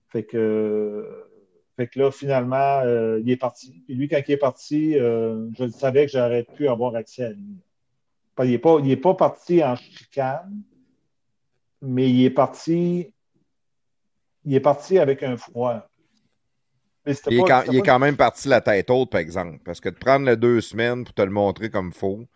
Fait 0.08 0.24
que 0.24 1.06
Fait 1.76 1.86
que 1.86 2.00
là, 2.00 2.10
finalement, 2.10 2.82
il 3.18 3.30
est 3.30 3.36
parti. 3.36 3.84
Lui, 3.88 4.08
quand 4.08 4.20
il 4.26 4.32
est 4.32 4.36
parti, 4.36 4.94
je 4.94 5.68
savais 5.70 6.06
que 6.06 6.12
j'aurais 6.12 6.42
pu 6.42 6.66
avoir 6.66 6.96
accès 6.96 7.24
à 7.24 7.30
lui. 7.30 7.56
Il 8.42 8.50
n'est 8.50 8.58
pas, 8.58 8.78
il 8.82 8.90
est 8.90 8.96
pas 8.96 9.14
parti 9.14 9.62
en 9.62 9.76
chicane, 9.76 10.62
mais 11.84 12.10
il 12.10 12.24
est 12.24 12.30
parti. 12.30 13.12
Il 14.44 14.54
est 14.54 14.60
parti 14.60 14.98
avec 14.98 15.22
un 15.22 15.36
froid. 15.36 15.86
Mais 17.06 17.14
Il 17.30 17.38
est, 17.38 17.44
quand, 17.44 17.58
c'était 17.60 17.72
il 17.72 17.78
est 17.78 17.80
pas- 17.80 17.86
quand 17.86 17.98
même 17.98 18.16
parti 18.16 18.48
la 18.48 18.60
tête 18.60 18.90
haute, 18.90 19.10
par 19.10 19.20
exemple. 19.20 19.58
Parce 19.64 19.80
que 19.80 19.88
de 19.88 19.94
prendre 19.96 20.26
les 20.26 20.36
deux 20.36 20.60
semaines 20.60 21.04
pour 21.04 21.14
te 21.14 21.22
le 21.22 21.30
montrer 21.30 21.70
comme 21.70 21.92
faux, 21.92 22.26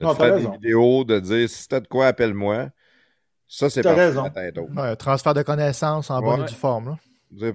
de 0.00 0.06
Non, 0.06 0.12
te 0.12 0.18
t'as 0.18 0.24
faire 0.26 0.34
raison. 0.34 0.50
des 0.50 0.56
vidéos, 0.56 1.04
de 1.04 1.20
dire 1.20 1.48
si 1.48 1.68
t'as 1.68 1.80
de 1.80 1.88
quoi, 1.88 2.06
appelle-moi. 2.08 2.70
Ça, 3.48 3.68
c'est 3.68 3.82
T'as 3.82 3.94
parti 3.94 4.06
raison. 4.06 4.24
la 4.24 4.30
tête 4.30 4.58
haute. 4.58 4.70
Ouais, 4.76 4.96
transfert 4.96 5.34
de 5.34 5.42
connaissances 5.42 6.10
en 6.10 6.20
bonne 6.22 6.42
et 6.42 6.48
due 6.48 6.54
forme. 6.54 6.88
là. 6.90 6.98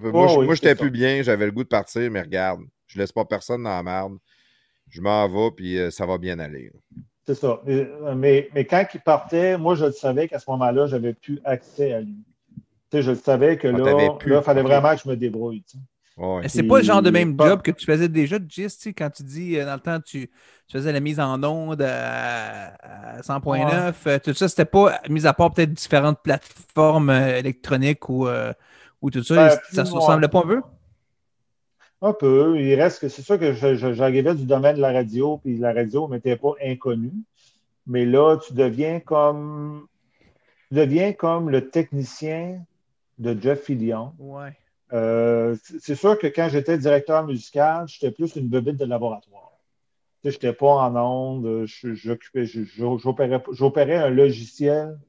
Oh, 0.03 0.11
moi, 0.11 0.27
je- 0.27 0.37
oui, 0.39 0.55
j'étais 0.55 0.75
plus 0.75 0.91
bien, 0.91 1.21
j'avais 1.23 1.45
le 1.45 1.51
goût 1.51 1.63
de 1.63 1.69
partir, 1.69 2.09
mais 2.11 2.21
regarde, 2.21 2.61
je 2.87 2.99
laisse 2.99 3.11
pas 3.11 3.25
personne 3.25 3.63
dans 3.63 3.69
la 3.69 3.83
merde. 3.83 4.17
Je 4.89 5.01
m'en 5.01 5.27
vais, 5.27 5.51
puis 5.55 5.77
euh, 5.79 5.91
ça 5.91 6.05
va 6.05 6.17
bien 6.17 6.39
aller. 6.39 6.71
C'est 7.27 7.35
ça. 7.35 7.59
Mais, 7.65 7.87
mais, 8.15 8.49
mais 8.55 8.63
quand 8.65 8.85
il 8.93 9.01
partait, 9.01 9.57
moi, 9.57 9.75
je 9.75 9.85
le 9.85 9.91
savais 9.91 10.29
qu'à 10.29 10.39
ce 10.39 10.49
moment-là, 10.49 10.87
j'avais 10.87 11.13
plus 11.13 11.41
accès 11.43 11.91
à 11.93 11.99
lui. 11.99 12.15
Tu 12.55 12.63
sais, 12.97 13.01
je 13.01 13.11
le 13.11 13.17
savais 13.17 13.57
que 13.57 13.67
Ah, 13.67 13.71
là, 13.77 14.17
il 14.25 14.41
fallait 14.43 14.61
vraiment 14.61 14.95
que 14.95 15.01
je 15.03 15.09
me 15.09 15.17
débrouille. 15.17 15.61
Ouais. 16.15 16.41
Mais 16.43 16.47
c'est 16.49 16.63
pas 16.63 16.77
le 16.77 16.83
genre 16.83 17.01
de 17.01 17.11
même 17.11 17.35
Pas- 17.35 17.49
job 17.49 17.61
que 17.61 17.71
tu 17.71 17.85
faisais 17.85 18.07
déjà, 18.07 18.37
Gis, 18.47 18.93
quand 18.97 19.09
tu 19.09 19.23
dis, 19.23 19.57
euh, 19.59 19.65
dans 19.65 19.73
le 19.73 19.79
temps, 19.81 19.99
tu, 19.99 20.29
tu 20.67 20.77
faisais 20.77 20.91
la 20.93 20.99
mise 21.01 21.19
en 21.19 21.43
onde 21.43 21.81
à, 21.81 23.17
à 23.17 23.21
100.9, 23.21 24.07
euh, 24.07 24.19
tout 24.23 24.33
ça, 24.33 24.47
c'était 24.47 24.65
pas, 24.65 24.99
mis 25.09 25.27
à 25.27 25.33
part 25.33 25.53
peut-être 25.53 25.73
différentes 25.73 26.19
plateformes 26.23 27.09
euh, 27.09 27.37
électroniques 27.37 28.09
ou, 28.09 28.27
euh, 28.27 28.53
ou 29.01 29.11
tout 29.11 29.21
ça, 29.21 29.35
Ben, 29.35 29.49
ça 29.73 29.85
se 29.85 29.91
ressemblait 29.91 30.27
pas 30.29 30.39
un 30.39 30.47
peu? 30.47 30.61
Un 32.01 32.13
peu. 32.13 32.59
Il 32.59 32.75
reste 32.75 32.99
que 32.99 33.09
c'est 33.09 33.21
sûr 33.21 33.39
que 33.39 33.53
j'arrivais 33.53 34.35
du 34.35 34.45
domaine 34.45 34.75
de 34.75 34.81
la 34.81 34.91
radio, 34.91 35.37
puis 35.37 35.57
la 35.57 35.73
radio 35.73 36.07
ne 36.07 36.13
m'était 36.13 36.37
pas 36.37 36.53
inconnue. 36.63 37.13
Mais 37.87 38.05
là, 38.05 38.37
tu 38.37 38.53
deviens 38.53 38.99
comme 38.99 39.87
tu 40.69 40.75
deviens 40.75 41.13
comme 41.13 41.49
le 41.49 41.69
technicien 41.69 42.61
de 43.17 43.39
Jeff 43.39 43.63
Fillion. 43.63 44.13
Ouais. 44.19 44.51
Euh, 44.93 45.55
c'est 45.79 45.95
sûr 45.95 46.17
que 46.17 46.27
quand 46.27 46.49
j'étais 46.49 46.77
directeur 46.77 47.25
musical, 47.25 47.87
j'étais 47.87 48.11
plus 48.11 48.35
une 48.35 48.47
bebite 48.47 48.77
de 48.77 48.85
laboratoire. 48.85 49.51
Je 50.23 50.29
n'étais 50.29 50.53
pas 50.53 50.67
en 50.67 50.95
onde, 50.95 51.65
j'opérais 53.51 53.95
un 53.95 54.09
logiciel 54.09 54.99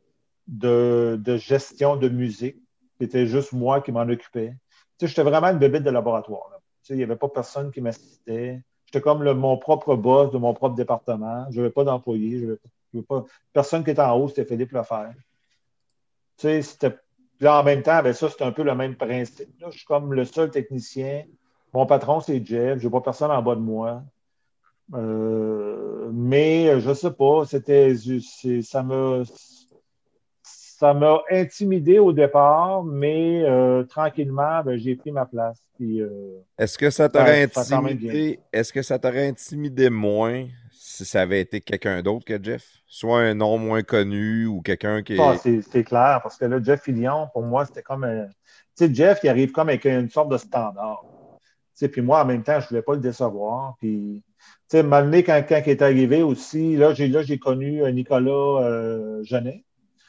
de, 0.47 1.19
de 1.20 1.36
gestion 1.36 1.97
de 1.97 2.09
musique. 2.09 2.56
C'était 3.01 3.27
juste 3.27 3.52
moi 3.52 3.81
qui 3.81 3.90
m'en 3.90 4.09
occupais. 4.09 4.55
J'étais 5.01 5.23
vraiment 5.23 5.48
une 5.48 5.59
bébête 5.59 5.82
de 5.82 5.90
laboratoire. 5.90 6.48
là. 6.51 6.57
Il 6.90 6.97
n'y 6.97 7.02
avait 7.02 7.16
pas 7.16 7.28
personne 7.28 7.70
qui 7.70 7.81
m'assistait. 7.81 8.60
J'étais 8.86 9.01
comme 9.01 9.23
le- 9.23 9.35
mon 9.35 9.59
propre 9.59 9.97
boss 9.97 10.31
de 10.31 10.39
mon 10.39 10.55
propre 10.55 10.74
département. 10.74 11.47
Je 11.51 11.60
n'avais 11.60 11.73
pas 11.73 11.85
d'employé. 11.85 12.47
Personne 13.52 13.85
qui 13.85 13.90
était 13.90 14.01
en 14.01 14.16
haut, 14.16 14.28
c'était 14.28 14.44
Philippe 14.44 14.73
Lefebvre. 14.73 15.12
Tu 16.39 16.62
sais, 16.62 16.98
en 17.47 17.62
même 17.62 17.82
temps, 17.82 18.02
ben, 18.02 18.12
ça, 18.12 18.28
c'est 18.31 18.43
un 18.43 18.52
peu 18.52 18.62
le 18.62 18.74
même 18.74 18.97
principe. 18.97 19.48
Je 19.60 19.70
suis 19.70 19.85
comme 19.85 20.15
le 20.15 20.24
seul 20.24 20.51
technicien. 20.51 21.24
Mon 21.73 21.85
patron, 21.86 22.20
c'est 22.20 22.44
Jeff. 22.44 22.78
Je 22.78 22.86
n'ai 22.86 22.90
pas 22.90 23.01
personne 23.01 23.31
en 23.31 23.43
bas 23.43 23.55
de 23.55 23.60
moi. 23.60 24.02
Euh, 24.94 26.09
mais 26.12 26.81
je 26.81 26.89
ne 26.89 26.94
sais 26.94 27.10
pas, 27.10 27.44
c'était 27.44 27.94
ça 28.62 28.82
m'a 28.82 29.23
ça 30.78 30.94
m'a 30.94 31.22
intimidé 31.28 31.98
au 31.98 32.12
départ, 32.12 32.84
mais 32.84 33.42
euh, 33.42 33.82
tranquillement, 33.82 34.62
ben, 34.62 34.78
j'ai 34.78 34.94
pris 34.94 35.10
ma 35.10 35.26
place. 35.26 35.60
Euh, 35.80 36.38
Est-ce 36.56 36.78
que 36.78 36.88
ça 36.88 37.09
t'aurait 37.09 37.42
intimidé? 37.42 38.38
Est-ce 38.52 38.72
que 38.72 38.82
ça 38.82 38.96
t'aurait 38.96 39.26
intimidé 39.26 39.90
moins 39.90 40.46
si 40.70 41.05
ça 41.05 41.22
avait 41.22 41.40
été 41.40 41.60
quelqu'un 41.60 42.00
d'autre 42.00 42.24
que 42.24 42.40
Jeff? 42.40 42.64
Soit 42.86 43.22
un 43.22 43.34
nom 43.34 43.59
moins 43.59 43.82
connu 43.82 44.46
ou 44.46 44.60
quelqu'un 44.60 45.02
qui 45.02 45.14
est. 45.14 45.20
ah, 45.20 45.34
c'est 45.36 45.82
clair, 45.82 46.20
parce 46.22 46.36
que 46.36 46.44
là, 46.44 46.62
Jeff 46.62 46.80
Fillion, 46.80 47.26
pour 47.32 47.42
moi, 47.42 47.66
c'était 47.66 47.82
comme 47.82 48.05
un. 48.05 48.26
Tu 48.76 48.86
sais, 48.86 48.94
Jeff, 48.94 49.18
il 49.24 49.30
arrive 49.30 49.50
comme 49.50 49.70
avec 49.70 49.84
une 49.84 50.09
sorte 50.09 50.28
de 50.28 50.36
standard. 50.38 51.05
Puis 51.90 52.02
moi, 52.02 52.22
en 52.22 52.24
même 52.24 52.44
temps, 52.44 52.60
je 52.60 52.66
ne 52.66 52.68
voulais 52.68 52.82
pas 52.82 52.94
le 52.94 53.00
décevoir. 53.00 53.74
Puis, 53.80 54.22
tu 54.70 54.78
sais, 54.78 55.22
quand, 55.24 55.42
quand 55.48 55.62
il 55.66 55.70
est 55.70 55.82
arrivé 55.82 56.22
aussi, 56.22 56.76
là, 56.76 56.94
j'ai 56.94 57.38
connu 57.40 57.82
euh, 57.82 57.90
Nicolas 57.90 58.62
euh, 58.62 59.24
Genet. 59.24 59.64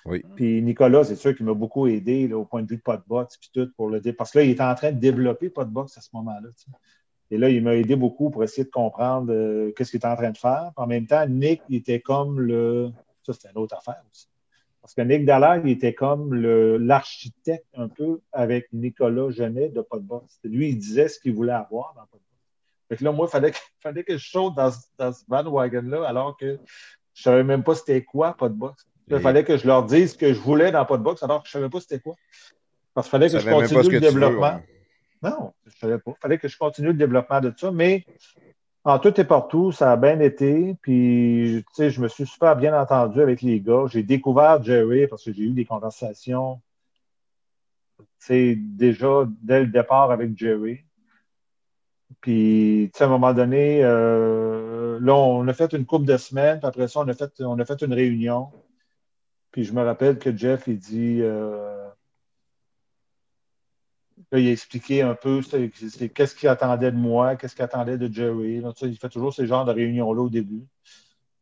Oui. 0.05 0.23
Puis 0.35 0.61
Nicolas, 0.61 1.03
c'est 1.03 1.15
sûr 1.15 1.35
qu'il 1.35 1.45
m'a 1.45 1.53
beaucoup 1.53 1.87
aidé 1.87 2.27
là, 2.27 2.37
au 2.37 2.45
point 2.45 2.63
de 2.63 2.67
vue 2.67 2.77
de 2.77 2.81
Podbox 2.81 3.37
puis 3.37 3.49
tout 3.53 3.69
pour 3.75 3.89
le 3.89 3.99
dé- 3.99 4.13
parce 4.13 4.31
que 4.31 4.39
là, 4.39 4.45
il 4.45 4.51
était 4.51 4.63
en 4.63 4.75
train 4.75 4.91
de 4.91 4.99
développer 4.99 5.49
Podbox 5.49 5.97
à 5.97 6.01
ce 6.01 6.09
moment-là. 6.13 6.49
Et 7.31 7.37
là, 7.37 7.49
il 7.49 7.61
m'a 7.63 7.75
aidé 7.75 7.95
beaucoup 7.95 8.29
pour 8.29 8.43
essayer 8.43 8.63
de 8.63 8.69
comprendre 8.71 9.31
euh, 9.31 9.71
qu'est-ce 9.75 9.91
qu'il 9.91 9.97
était 9.97 10.07
en 10.07 10.15
train 10.15 10.31
de 10.31 10.37
faire. 10.37 10.71
En 10.75 10.87
même 10.87 11.05
temps, 11.05 11.27
Nick, 11.27 11.61
il 11.69 11.77
était 11.77 11.99
comme 11.99 12.39
le. 12.39 12.91
Ça, 13.23 13.33
c'était 13.33 13.49
une 13.49 13.57
autre 13.61 13.75
affaire 13.75 14.01
aussi. 14.11 14.27
Parce 14.81 14.93
que 14.95 15.01
Nick 15.01 15.25
Dallaire, 15.25 15.61
il 15.63 15.69
était 15.71 15.93
comme 15.93 16.33
l'architecte 16.33 17.67
un 17.75 17.89
peu 17.89 18.21
avec 18.31 18.69
Nicolas 18.73 19.29
Genet 19.29 19.69
de 19.69 19.81
Podbox. 19.81 20.39
Lui, 20.43 20.69
il 20.69 20.77
disait 20.77 21.09
ce 21.09 21.19
qu'il 21.19 21.33
voulait 21.33 21.51
avoir 21.51 21.93
dans 21.95 22.01
Podbox. 22.03 22.23
Fait 22.87 22.97
que 22.97 23.03
là, 23.03 23.11
moi, 23.11 23.27
il 23.27 23.31
fallait, 23.31 23.51
fallait 23.79 24.03
que 24.03 24.17
je 24.17 24.29
saute 24.29 24.55
dans, 24.55 24.71
dans 24.97 25.13
ce 25.13 25.23
bandwagon-là 25.27 26.07
alors 26.07 26.35
que 26.37 26.57
je 27.13 27.21
ne 27.29 27.33
savais 27.33 27.43
même 27.43 27.63
pas 27.63 27.75
c'était 27.75 28.03
quoi 28.03 28.33
Podbox. 28.33 28.88
Il 29.09 29.15
Et- 29.15 29.19
fallait 29.19 29.43
que 29.43 29.57
je 29.57 29.65
leur 29.65 29.83
dise 29.85 30.13
ce 30.13 30.17
que 30.17 30.33
je 30.33 30.39
voulais 30.39 30.71
dans 30.71 30.85
Podbox 30.85 31.23
alors 31.23 31.41
que 31.43 31.49
je 31.49 31.57
ne 31.57 31.63
savais 31.63 31.69
pas 31.69 31.79
c'était 31.79 31.99
quoi. 31.99 32.15
Parce 32.93 33.07
qu'il 33.07 33.11
fallait 33.11 33.29
que 33.29 33.39
je 33.39 33.49
continue 33.49 33.81
que 33.81 33.87
le 33.87 33.93
veux, 33.93 33.99
développement. 33.99 34.55
ouais. 34.55 34.65
Non, 35.21 35.53
je 35.65 35.69
ne 35.69 35.75
savais 35.79 35.99
pas. 35.99 36.11
Il 36.11 36.21
fallait 36.21 36.37
que 36.37 36.47
je 36.47 36.57
continue 36.57 36.87
le 36.87 36.93
développement 36.93 37.41
de 37.41 37.53
ça, 37.57 37.71
mais 37.71 38.05
en 38.83 38.99
tout 38.99 39.19
et 39.19 39.23
partout, 39.23 39.71
ça 39.71 39.91
a 39.91 39.97
bien 39.97 40.19
été. 40.19 40.75
Puis, 40.81 41.63
tu 41.67 41.73
sais, 41.73 41.89
je 41.89 42.01
me 42.01 42.07
suis 42.07 42.25
super 42.25 42.55
bien 42.55 42.79
entendu 42.79 43.21
avec 43.21 43.41
les 43.41 43.59
gars. 43.59 43.85
J'ai 43.87 44.03
découvert 44.03 44.63
Jerry 44.63 45.07
parce 45.07 45.23
que 45.25 45.33
j'ai 45.33 45.43
eu 45.43 45.51
des 45.51 45.65
conversations, 45.65 46.61
tu 47.97 48.05
sais, 48.19 48.55
déjà 48.57 49.27
dès 49.41 49.61
le 49.61 49.67
départ 49.67 50.11
avec 50.11 50.37
Jerry. 50.37 50.85
Puis, 52.21 52.89
tu 52.93 52.97
sais, 52.97 53.03
à 53.03 53.07
un 53.07 53.09
moment 53.09 53.33
donné, 53.33 53.81
euh, 53.83 54.99
là, 55.01 55.13
on 55.15 55.47
a 55.47 55.53
fait 55.53 55.71
une 55.73 55.85
couple 55.85 56.05
de 56.05 56.17
semaines, 56.17 56.59
puis 56.59 56.67
après 56.67 56.87
ça, 56.87 57.01
on 57.01 57.07
a 57.07 57.13
fait, 57.13 57.31
on 57.41 57.59
a 57.59 57.65
fait 57.65 57.81
une 57.81 57.93
réunion. 57.93 58.49
Puis, 59.51 59.63
je 59.63 59.73
me 59.73 59.83
rappelle 59.83 60.19
que 60.19 60.35
Jeff, 60.35 60.65
il 60.67 60.79
dit. 60.79 61.19
euh, 61.21 61.89
Là, 64.31 64.39
il 64.39 64.47
a 64.47 64.51
expliqué 64.51 65.01
un 65.01 65.15
peu 65.15 65.41
qu'est-ce 65.41 66.35
qu'il 66.35 66.49
attendait 66.49 66.91
de 66.91 66.97
moi, 66.97 67.35
qu'est-ce 67.35 67.55
qu'il 67.55 67.63
attendait 67.63 67.97
de 67.97 68.13
Jerry. 68.13 68.61
Il 68.81 68.97
fait 68.97 69.09
toujours 69.09 69.33
ces 69.33 69.47
genres 69.47 69.65
de 69.65 69.71
réunions-là 69.71 70.21
au 70.21 70.29
début. 70.29 70.65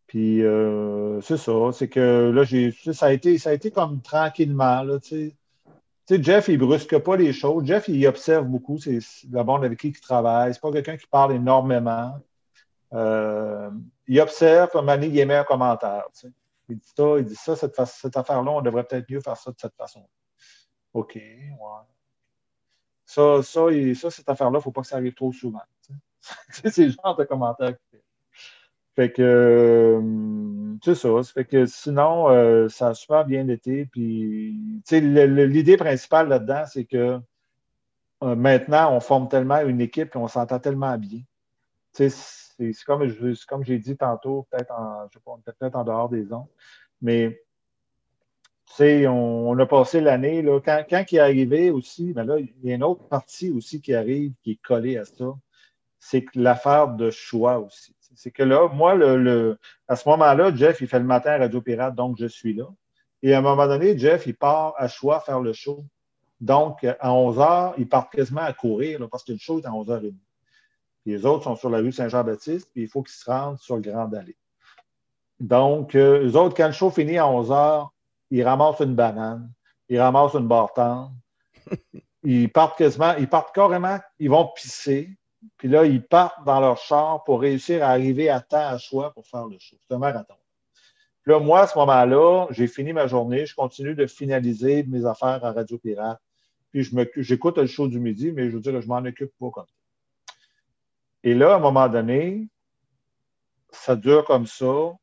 Puis 0.05 0.41
euh, 0.43 1.19
c'est 1.21 1.37
ça, 1.37 1.51
c'est 1.73 1.89
que 1.89 2.31
là, 2.33 2.93
ça, 2.93 3.07
a 3.07 3.11
été, 3.11 3.37
ça 3.37 3.49
a 3.49 3.53
été 3.53 3.71
comme 3.71 4.01
tranquillement. 4.01 4.85
Jeff, 6.09 6.47
il 6.47 6.57
brusque 6.57 6.97
pas 6.99 7.17
les 7.17 7.33
choses. 7.33 7.65
Jeff, 7.65 7.89
il 7.89 8.07
observe 8.07 8.45
beaucoup. 8.45 8.77
C'est 8.77 8.99
la 9.29 9.43
bande 9.43 9.65
avec 9.65 9.79
qui 9.79 9.89
il 9.89 9.99
travaille. 9.99 10.53
C'est 10.53 10.61
pas 10.61 10.71
quelqu'un 10.71 10.95
qui 10.95 11.07
parle 11.07 11.33
énormément. 11.33 12.13
Euh, 12.93 13.69
il 14.07 14.21
observe, 14.21 14.69
puis 14.69 14.79
à 14.89 14.95
il 14.95 15.19
émet 15.19 15.35
un 15.35 15.43
commentaire. 15.43 16.05
Il 16.69 16.77
dit 16.77 16.93
ça, 16.95 17.17
il 17.17 17.25
dit 17.25 17.35
ça, 17.35 17.55
cette, 17.55 17.75
fa- 17.75 17.85
cette 17.85 18.17
affaire-là, 18.17 18.51
on 18.51 18.61
devrait 18.61 18.83
peut-être 18.83 19.09
mieux 19.09 19.21
faire 19.21 19.37
ça 19.37 19.51
de 19.51 19.57
cette 19.59 19.75
façon. 19.75 20.07
OK, 20.93 21.15
ouais. 21.15 21.55
Ça, 23.05 23.41
ça, 23.41 23.67
et 23.69 23.95
ça 23.95 24.09
cette 24.11 24.27
affaire-là, 24.29 24.57
il 24.57 24.59
ne 24.59 24.63
faut 24.63 24.71
pas 24.71 24.81
que 24.81 24.87
ça 24.87 24.97
arrive 24.97 25.13
trop 25.13 25.31
souvent. 25.31 25.61
c'est 26.49 26.77
le 26.85 26.91
genre 26.91 27.15
de 27.15 27.23
commentaire 27.23 27.69
qu'il 27.77 27.99
fait. 27.99 28.03
Fait 28.95 29.11
que, 29.11 29.21
euh, 29.21 30.77
c'est 30.83 30.95
ça. 30.95 31.09
Fait 31.23 31.45
que 31.45 31.65
sinon, 31.67 32.29
euh, 32.29 32.67
ça 32.67 32.89
a 32.89 32.93
super 32.95 33.25
bien 33.25 33.47
été. 33.47 33.85
Puis, 33.85 34.81
l'idée 34.91 35.77
principale 35.77 36.27
là-dedans, 36.29 36.65
c'est 36.65 36.85
que 36.85 37.19
euh, 38.23 38.35
maintenant, 38.35 38.91
on 38.93 38.99
forme 38.99 39.29
tellement 39.29 39.59
une 39.61 39.81
équipe 39.81 40.15
et 40.15 40.17
on 40.17 40.27
s'entend 40.27 40.59
tellement 40.59 40.97
bien. 40.97 41.21
C'est 42.57 42.73
comme, 42.85 43.63
j'ai 43.63 43.79
dit 43.79 43.97
tantôt, 43.97 44.47
peut-être 44.51 44.71
en, 44.71 45.07
en 45.73 45.83
dehors 45.83 46.09
des 46.09 46.31
ondes, 46.33 46.47
mais 47.01 47.41
tu 48.67 48.73
sais, 48.75 49.07
on, 49.07 49.57
a 49.57 49.65
passé 49.65 50.01
l'année, 50.01 50.41
là, 50.41 50.59
quand, 50.59 50.83
il 50.89 51.17
est 51.17 51.19
arrivé 51.19 51.69
aussi, 51.71 52.13
ben 52.13 52.25
là, 52.25 52.37
il 52.37 52.51
y 52.63 52.71
a 52.71 52.75
une 52.75 52.83
autre 52.83 53.07
partie 53.07 53.49
aussi 53.49 53.81
qui 53.81 53.93
arrive, 53.93 54.33
qui 54.43 54.51
est 54.51 54.61
collée 54.61 54.97
à 54.97 55.05
ça, 55.05 55.33
c'est 55.99 56.25
l'affaire 56.35 56.89
de 56.89 57.09
choix 57.09 57.59
aussi. 57.59 57.95
C'est 58.15 58.31
que 58.31 58.43
là, 58.43 58.67
moi, 58.69 58.93
à 59.87 59.95
ce 59.95 60.09
moment-là, 60.09 60.53
Jeff, 60.55 60.81
il 60.81 60.87
fait 60.87 60.99
le 60.99 61.05
matin 61.05 61.31
à 61.31 61.37
Radio 61.37 61.61
Pirate, 61.61 61.95
donc 61.95 62.17
je 62.19 62.25
suis 62.25 62.53
là. 62.53 62.65
Et 63.21 63.33
à 63.33 63.39
un 63.39 63.41
moment 63.41 63.67
donné, 63.67 63.97
Jeff, 63.97 64.27
il 64.27 64.35
part 64.35 64.73
à 64.77 64.87
choix 64.87 65.19
faire 65.21 65.39
le 65.39 65.53
show. 65.53 65.85
Donc, 66.39 66.83
à 66.83 67.13
11 67.13 67.37
h, 67.37 67.73
ils 67.77 67.87
partent 67.87 68.11
quasiment 68.11 68.41
à 68.41 68.53
courir, 68.53 69.07
parce 69.09 69.23
que 69.23 69.31
le 69.31 69.37
show 69.37 69.59
est 69.59 69.65
à 69.65 69.71
11h30. 69.71 70.11
Puis 70.11 70.26
les 71.07 71.25
autres 71.25 71.45
sont 71.45 71.55
sur 71.55 71.69
la 71.69 71.77
rue 71.77 71.91
Saint-Jean-Baptiste, 71.91 72.69
puis 72.73 72.83
il 72.83 72.87
faut 72.89 73.01
qu'ils 73.01 73.15
se 73.15 73.29
rendent 73.29 73.59
sur 73.59 73.75
le 73.75 73.81
Grand 73.81 74.11
Allée. 74.13 74.37
Donc, 75.39 75.95
euh, 75.95 76.27
eux 76.27 76.35
autres, 76.35 76.55
quand 76.55 76.67
le 76.67 76.73
show 76.73 76.89
finit 76.89 77.17
à 77.17 77.27
11 77.27 77.49
h, 77.49 77.87
ils 78.31 78.43
ramassent 78.43 78.81
une 78.81 78.95
banane, 78.95 79.49
ils 79.87 79.99
ramassent 79.99 80.33
une 80.33 80.47
barre 80.47 80.73
tendre, 80.73 81.13
ils 82.23 82.51
partent 82.51 82.77
quasiment, 82.77 83.15
ils 83.17 83.29
partent 83.29 83.55
carrément, 83.55 83.99
ils 84.19 84.29
vont 84.29 84.49
pisser. 84.55 85.17
Puis 85.55 85.69
là, 85.69 85.85
ils 85.85 86.03
partent 86.03 86.43
dans 86.45 86.59
leur 86.59 86.77
char 86.77 87.23
pour 87.23 87.39
réussir 87.39 87.83
à 87.83 87.89
arriver 87.89 88.29
à 88.29 88.41
temps 88.41 88.67
à 88.67 88.77
choix 88.77 89.13
pour 89.13 89.25
faire 89.27 89.45
le 89.45 89.57
show. 89.59 89.77
C'est 89.87 89.95
un 89.95 89.99
marathon. 89.99 90.35
Puis 91.21 91.31
là, 91.31 91.39
moi, 91.39 91.61
à 91.61 91.67
ce 91.67 91.77
moment-là, 91.77 92.47
j'ai 92.49 92.67
fini 92.67 92.91
ma 92.91 93.07
journée. 93.07 93.45
Je 93.45 93.55
continue 93.55 93.95
de 93.95 94.07
finaliser 94.07 94.83
mes 94.83 95.05
affaires 95.05 95.43
à 95.45 95.51
Radio 95.51 95.77
Pirate. 95.77 96.19
Puis 96.71 96.89
j'écoute 97.17 97.57
le 97.57 97.67
show 97.67 97.87
du 97.87 97.99
midi, 97.99 98.31
mais 98.31 98.49
je 98.49 98.55
veux 98.55 98.61
dire, 98.61 98.81
je 98.81 98.87
m'en 98.87 98.97
occupe 98.97 99.31
pas 99.39 99.49
comme 99.51 99.65
ça. 99.67 99.76
Et 101.23 101.33
là, 101.33 101.53
à 101.53 101.55
un 101.57 101.59
moment 101.59 101.87
donné, 101.87 102.47
ça 103.71 103.95
dure 103.95 104.25
comme 104.25 104.47
ça. 104.47 104.93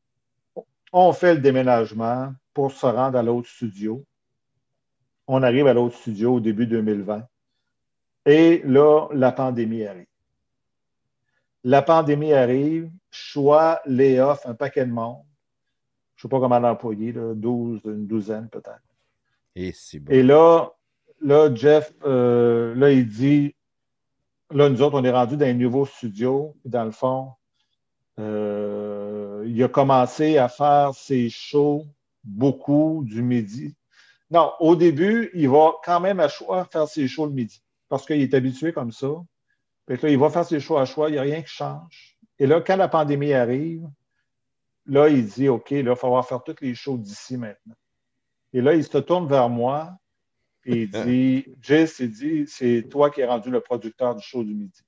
On 0.91 1.13
fait 1.13 1.35
le 1.35 1.41
déménagement 1.41 2.33
pour 2.53 2.71
se 2.71 2.85
rendre 2.85 3.17
à 3.17 3.23
l'autre 3.23 3.49
studio. 3.49 4.03
On 5.27 5.43
arrive 5.43 5.67
à 5.67 5.73
l'autre 5.73 5.95
studio 5.97 6.35
au 6.35 6.39
début 6.39 6.67
2020. 6.67 7.27
Et 8.25 8.61
là, 8.65 9.07
la 9.11 9.31
pandémie 9.31 9.85
arrive. 9.85 10.07
La 11.63 11.81
pandémie 11.81 12.33
arrive, 12.33 12.91
choix, 13.09 13.81
layoff, 13.85 14.45
un 14.45 14.53
paquet 14.53 14.85
de 14.85 14.91
monde. 14.91 15.23
Je 16.15 16.19
ne 16.19 16.29
sais 16.29 16.29
pas 16.29 16.39
comment 16.39 16.59
l'employer, 16.59 17.11
là, 17.11 17.33
12, 17.33 17.81
une 17.85 18.07
douzaine 18.07 18.49
peut-être. 18.49 18.81
Et 19.55 19.71
si 19.71 19.99
bon. 19.99 20.11
Et 20.11 20.23
là, 20.23 20.71
là 21.21 21.53
Jeff, 21.53 21.93
euh, 22.03 22.75
là, 22.75 22.91
il 22.91 23.07
dit, 23.07 23.54
là, 24.51 24.69
nous 24.69 24.81
autres, 24.81 24.99
on 24.99 25.03
est 25.03 25.11
rendus 25.11 25.37
dans 25.37 25.45
un 25.45 25.53
nouveau 25.53 25.85
studio. 25.85 26.55
Dans 26.65 26.85
le 26.85 26.91
fond, 26.91 27.33
euh, 28.19 29.43
il 29.47 29.61
a 29.63 29.67
commencé 29.67 30.37
à 30.37 30.47
faire 30.47 30.93
ses 30.93 31.29
shows 31.29 31.85
beaucoup 32.23 33.03
du 33.05 33.21
midi. 33.21 33.75
Non, 34.31 34.51
au 34.59 34.75
début, 34.75 35.29
il 35.33 35.49
va 35.49 35.73
quand 35.83 35.99
même 35.99 36.19
à 36.19 36.27
choix 36.27 36.65
faire 36.65 36.87
ses 36.87 37.07
shows 37.07 37.27
le 37.27 37.33
midi 37.33 37.61
parce 37.89 38.05
qu'il 38.05 38.21
est 38.21 38.33
habitué 38.33 38.73
comme 38.73 38.91
ça. 38.91 39.07
Il 39.87 40.17
va 40.17 40.29
faire 40.29 40.45
ses 40.45 40.59
shows 40.59 40.77
à 40.77 40.85
choix, 40.85 41.09
il 41.09 41.13
n'y 41.13 41.17
a 41.19 41.21
rien 41.21 41.41
qui 41.41 41.49
change. 41.49 42.17
Et 42.39 42.47
là, 42.47 42.59
quand 42.59 42.75
la 42.75 42.87
pandémie 42.87 43.33
arrive, 43.33 43.87
là, 44.87 45.09
il 45.09 45.25
dit 45.25 45.47
OK, 45.47 45.71
il 45.71 45.85
va 45.85 45.95
falloir 45.95 46.27
faire 46.27 46.43
tous 46.43 46.55
les 46.61 46.73
shows 46.73 46.97
d'ici 46.97 47.37
maintenant. 47.37 47.75
Et 48.53 48.61
là, 48.61 48.73
il 48.73 48.83
se 48.83 48.97
tourne 48.97 49.27
vers 49.27 49.49
moi 49.49 49.95
il 50.65 50.89
dit 51.05 51.45
Jess, 51.61 51.99
il 51.99 52.11
dit, 52.11 52.45
c'est 52.47 52.87
toi 52.89 53.09
qui 53.09 53.21
es 53.21 53.25
rendu 53.25 53.49
le 53.49 53.59
producteur 53.61 54.15
du 54.15 54.23
show 54.23 54.43
du 54.43 54.53
midi. 54.53 54.81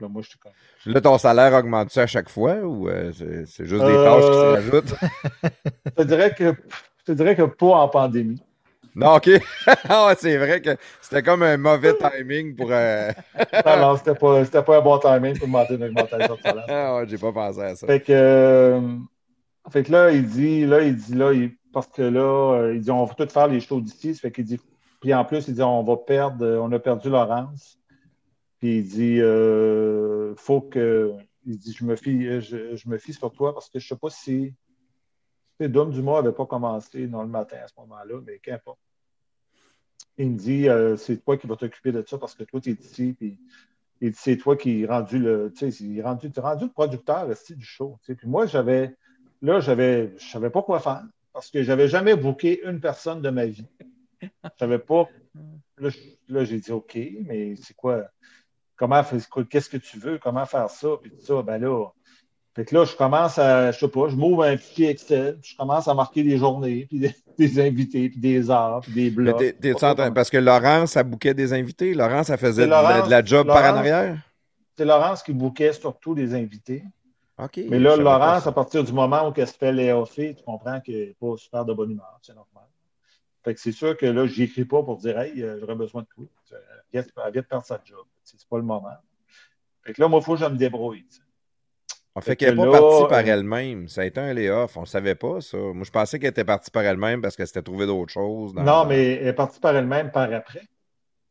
Là, 0.00 0.08
moi, 0.08 0.22
je 0.22 0.30
te 0.30 0.36
connais. 0.38 0.54
Là, 0.84 1.00
ton 1.00 1.18
salaire 1.18 1.52
augmente-tu 1.54 1.98
à 1.98 2.06
chaque 2.06 2.28
fois 2.28 2.56
ou 2.56 2.88
euh, 2.88 3.12
c'est 3.46 3.64
juste 3.64 3.84
des 3.84 3.92
Euh, 3.92 4.04
tâches 4.04 4.30
qui 4.30 4.38
se 4.38 4.46
rajoutent? 4.46 4.94
Je 5.98 6.02
te 6.02 6.08
dirais 6.08 6.34
que, 6.34 6.54
je 6.98 7.04
te 7.04 7.12
dirais 7.12 7.34
que 7.34 7.42
pas 7.42 7.66
en 7.66 7.88
pandémie. 7.88 8.40
Non, 8.94 9.16
OK. 9.16 9.28
Ah 9.88 10.14
c'est 10.18 10.36
vrai 10.36 10.60
que 10.60 10.76
c'était 11.00 11.22
comme 11.22 11.42
un 11.42 11.56
mauvais 11.56 11.94
timing 11.94 12.54
pour. 12.54 12.70
euh, 12.70 13.10
Non, 13.64 13.78
non, 13.80 13.96
c'était 13.96 14.14
pas, 14.14 14.44
c'était 14.44 14.62
pas 14.62 14.78
un 14.78 14.80
bon 14.80 14.98
timing 14.98 15.38
pour 15.38 15.46
demander 15.46 15.74
une 15.76 15.84
augmentation 15.84 16.34
de 16.36 16.40
salaire. 16.40 16.64
Ah 16.68 16.96
ouais, 16.96 17.08
j'ai 17.08 17.18
pas 17.18 17.32
pensé 17.32 17.60
à 17.60 17.74
ça. 17.74 17.86
Fait 17.86 18.00
que, 18.00 18.12
euh, 18.12 18.80
fait 19.70 19.82
que 19.84 19.92
là, 19.92 20.10
il 20.12 20.26
dit, 20.26 20.66
là, 20.66 20.82
il 20.82 20.96
dit, 20.96 21.14
là, 21.14 21.32
il- 21.32 21.56
parce 21.76 21.88
que 21.88 22.00
là, 22.00 22.54
euh, 22.54 22.74
il 22.74 22.80
dit, 22.80 22.90
on 22.90 23.04
va 23.04 23.12
tout 23.12 23.28
faire 23.28 23.48
les 23.48 23.60
shows 23.60 23.82
d'ici. 23.82 24.14
Fait 24.14 24.32
qu'il 24.32 24.46
dit, 24.46 24.58
puis 24.98 25.12
en 25.12 25.26
plus, 25.26 25.46
il 25.46 25.52
dit, 25.52 25.62
on 25.62 25.82
va 25.82 25.98
perdre, 25.98 26.42
euh, 26.42 26.58
on 26.58 26.72
a 26.72 26.78
perdu 26.78 27.10
Laurence. 27.10 27.78
Puis 28.58 28.78
il 28.78 28.88
dit, 28.88 29.20
euh, 29.20 30.34
faut 30.36 30.62
que, 30.62 31.12
il 31.44 31.58
dit, 31.58 31.74
je 31.78 31.84
me 31.84 31.94
fie, 31.94 32.40
je, 32.40 32.76
je 32.76 32.88
me 32.88 32.96
fie 32.96 33.12
sur 33.12 33.30
toi 33.30 33.52
parce 33.52 33.68
que 33.68 33.78
je 33.78 33.86
sais 33.86 33.96
pas 33.96 34.08
si, 34.08 34.54
tu 34.54 35.66
sais, 35.66 35.68
Dom 35.68 35.90
Dumas 35.90 36.22
n'avait 36.22 36.34
pas 36.34 36.46
commencé 36.46 37.08
dans 37.08 37.22
le 37.22 37.28
matin 37.28 37.58
à 37.62 37.68
ce 37.68 37.74
moment-là, 37.80 38.22
mais 38.26 38.38
qu'importe. 38.38 38.78
Il 40.16 40.30
me 40.30 40.38
dit, 40.38 40.70
euh, 40.70 40.96
c'est 40.96 41.22
toi 41.22 41.36
qui 41.36 41.46
vas 41.46 41.56
t'occuper 41.56 41.92
de 41.92 42.02
ça 42.08 42.16
parce 42.16 42.34
que 42.34 42.44
toi, 42.44 42.58
tu 42.58 42.70
es 42.70 42.72
ici, 42.72 43.12
puis 43.12 43.38
il 44.00 44.12
dit, 44.12 44.18
c'est 44.18 44.38
toi 44.38 44.56
qui 44.56 44.84
es 44.84 44.86
rendu 44.86 45.18
le, 45.18 45.52
tu 45.54 45.66
rendu, 46.00 46.32
es 46.34 46.40
rendu 46.40 46.64
le 46.64 46.72
producteur 46.72 47.30
esti, 47.30 47.54
du 47.54 47.66
show. 47.66 47.98
Puis 48.02 48.16
moi, 48.24 48.46
j'avais, 48.46 48.96
là, 49.42 49.60
j'avais, 49.60 50.14
je 50.16 50.26
savais 50.26 50.48
pas 50.48 50.62
quoi 50.62 50.80
faire 50.80 51.02
parce 51.36 51.50
que 51.50 51.62
j'avais 51.62 51.86
jamais 51.86 52.16
booké 52.16 52.62
une 52.66 52.80
personne 52.80 53.20
de 53.20 53.28
ma 53.28 53.44
vie. 53.44 53.66
Je 54.22 54.28
savais 54.58 54.78
pas. 54.78 55.06
Là, 55.76 56.44
j'ai 56.44 56.58
dit, 56.60 56.72
OK, 56.72 56.98
mais 57.26 57.54
c'est 57.56 57.74
quoi, 57.76 58.04
comment, 58.74 59.02
qu'est-ce 59.50 59.68
que 59.68 59.76
tu 59.76 59.98
veux, 59.98 60.16
comment 60.16 60.46
faire 60.46 60.70
ça, 60.70 60.88
puis 61.02 61.10
tout 61.10 61.20
ça, 61.20 61.42
ben 61.42 61.58
là. 61.58 61.88
Fait 62.54 62.64
que 62.64 62.74
là, 62.74 62.86
je 62.86 62.96
commence 62.96 63.38
à, 63.38 63.70
je 63.70 63.78
sais 63.80 63.88
pas, 63.88 64.08
je 64.08 64.16
m'ouvre 64.16 64.44
un 64.44 64.56
fichier 64.56 64.88
Excel, 64.88 65.38
puis 65.42 65.50
je 65.50 65.56
commence 65.58 65.86
à 65.88 65.92
marquer 65.92 66.22
des 66.22 66.38
journées, 66.38 66.86
puis 66.88 67.00
des, 67.00 67.14
des 67.38 67.60
invités, 67.60 68.08
puis 68.08 68.18
des 68.18 68.50
heures, 68.50 68.80
puis 68.80 68.92
des 68.92 69.10
Mais 69.10 69.10
blocs. 69.10 69.36
t'es- 69.36 69.52
t'es-tu 69.52 69.84
en 69.84 69.94
train- 69.94 70.12
Parce 70.12 70.30
que 70.30 70.38
Laurence, 70.38 70.92
ça 70.92 71.02
bouquait 71.02 71.34
des 71.34 71.52
invités? 71.52 71.92
Laurence, 71.92 72.28
ça 72.28 72.38
faisait 72.38 72.64
de, 72.64 72.70
la- 72.70 72.80
Laurence- 72.80 73.04
de 73.04 73.10
la 73.10 73.22
job 73.22 73.46
par 73.46 73.74
en 73.74 73.76
arrière? 73.76 74.16
C'est 74.74 74.86
Laurence 74.86 75.22
qui 75.22 75.34
bouquait 75.34 75.74
surtout 75.74 76.14
les 76.14 76.34
invités. 76.34 76.82
Mais 77.38 77.78
là, 77.78 77.96
Laurence, 77.96 78.44
ça. 78.44 78.48
à 78.48 78.52
partir 78.52 78.82
du 78.82 78.92
moment 78.92 79.28
où 79.28 79.32
elle 79.36 79.46
se 79.46 79.56
fait 79.56 79.72
léoffer, 79.72 80.34
tu 80.34 80.42
comprends 80.42 80.80
qu'elle 80.80 81.08
n'est 81.08 81.16
pas 81.20 81.36
super 81.36 81.64
de 81.64 81.74
bonne 81.74 81.90
humeur, 81.90 82.18
c'est 82.22 82.34
normal. 82.34 82.64
Fait 83.44 83.54
que 83.54 83.60
c'est 83.60 83.72
sûr 83.72 83.96
que 83.96 84.06
là, 84.06 84.26
je 84.26 84.40
n'écris 84.40 84.64
pas 84.64 84.82
pour 84.82 84.96
dire 84.96 85.18
Hey, 85.20 85.42
euh, 85.42 85.58
j'aurais 85.60 85.74
besoin 85.74 86.02
de 86.02 86.06
toi. 86.08 86.24
Elle 86.50 86.58
vient, 86.92 87.30
de 87.32 87.40
perdre 87.42 87.64
sa 87.64 87.80
job. 87.84 88.04
C'est 88.24 88.38
pas 88.48 88.56
le 88.56 88.62
moment. 88.64 88.88
Fait 89.84 89.92
que 89.92 90.00
là, 90.00 90.08
moi, 90.08 90.20
il 90.20 90.24
faut 90.24 90.34
que 90.34 90.40
je 90.40 90.46
me 90.46 90.56
débrouille. 90.56 91.04
tu 91.06 91.16
sais. 91.16 91.22
On 92.16 92.20
Fait 92.22 92.30
fait 92.30 92.36
qu'elle 92.36 92.56
n'est 92.56 92.64
pas 92.64 92.72
là, 92.72 92.80
partie 92.80 93.08
par 93.08 93.18
euh, 93.18 93.26
elle-même. 93.26 93.88
Ça 93.88 94.00
a 94.00 94.04
été 94.06 94.18
un 94.18 94.32
layoff. 94.32 94.76
On 94.78 94.80
ne 94.80 94.86
savait 94.86 95.14
pas 95.14 95.40
ça. 95.42 95.58
Moi, 95.58 95.84
je 95.84 95.90
pensais 95.90 96.18
qu'elle 96.18 96.30
était 96.30 96.44
partie 96.44 96.70
par 96.70 96.82
elle-même 96.84 97.20
parce 97.20 97.36
qu'elle 97.36 97.46
s'était 97.46 97.62
trouvée 97.62 97.86
d'autres 97.86 98.12
choses. 98.12 98.54
dans- 98.54 98.62
Non, 98.64 98.84
mais 98.86 99.16
elle 99.16 99.28
est 99.28 99.32
partie 99.34 99.60
par 99.60 99.76
elle-même 99.76 100.10
par 100.10 100.32
après. 100.32 100.62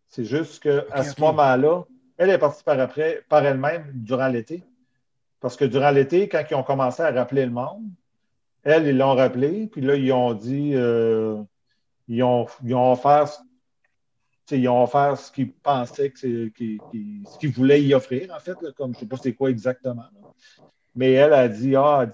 C'est 0.08 0.26
juste 0.26 0.62
qu'à 0.62 1.04
ce 1.04 1.20
moment-là, 1.20 1.84
elle 2.18 2.30
est 2.30 2.38
partie 2.38 2.64
par 2.64 2.80
après, 2.80 3.24
par 3.28 3.44
elle-même 3.44 3.92
durant 3.96 4.28
l'été. 4.28 4.64
Parce 5.40 5.56
que 5.56 5.66
durant 5.66 5.92
l'été, 5.92 6.28
quand 6.28 6.44
ils 6.50 6.56
ont 6.56 6.64
commencé 6.64 7.04
à 7.04 7.12
rappeler 7.12 7.46
le 7.46 7.52
monde, 7.52 7.84
elle, 8.64 8.88
ils 8.88 8.98
l'ont 8.98 9.16
rappelé, 9.16 9.68
puis 9.68 9.82
là, 9.82 9.96
ils 9.96 10.12
ont 10.12 10.34
dit, 10.34 10.72
euh, 10.74 11.42
ils, 12.08 12.24
ont, 12.24 12.48
offert, 12.92 13.30
ils 14.50 14.68
ce 14.68 15.32
qu'ils 15.32 15.54
pensaient 15.54 16.12
ce 16.16 16.48
qu'ils 16.50 17.52
voulaient 17.52 17.84
y 17.84 17.94
offrir, 17.94 18.34
en 18.34 18.40
fait, 18.40 18.58
comme 18.76 18.94
je 18.94 18.98
ne 18.98 19.02
sais 19.02 19.08
pas 19.08 19.18
c'est 19.18 19.34
quoi 19.34 19.52
exactement. 19.52 20.06
Mais 20.96 21.12
elle 21.12 21.34
a 21.34 21.48
dit, 21.48 21.76
ah, 21.76 22.10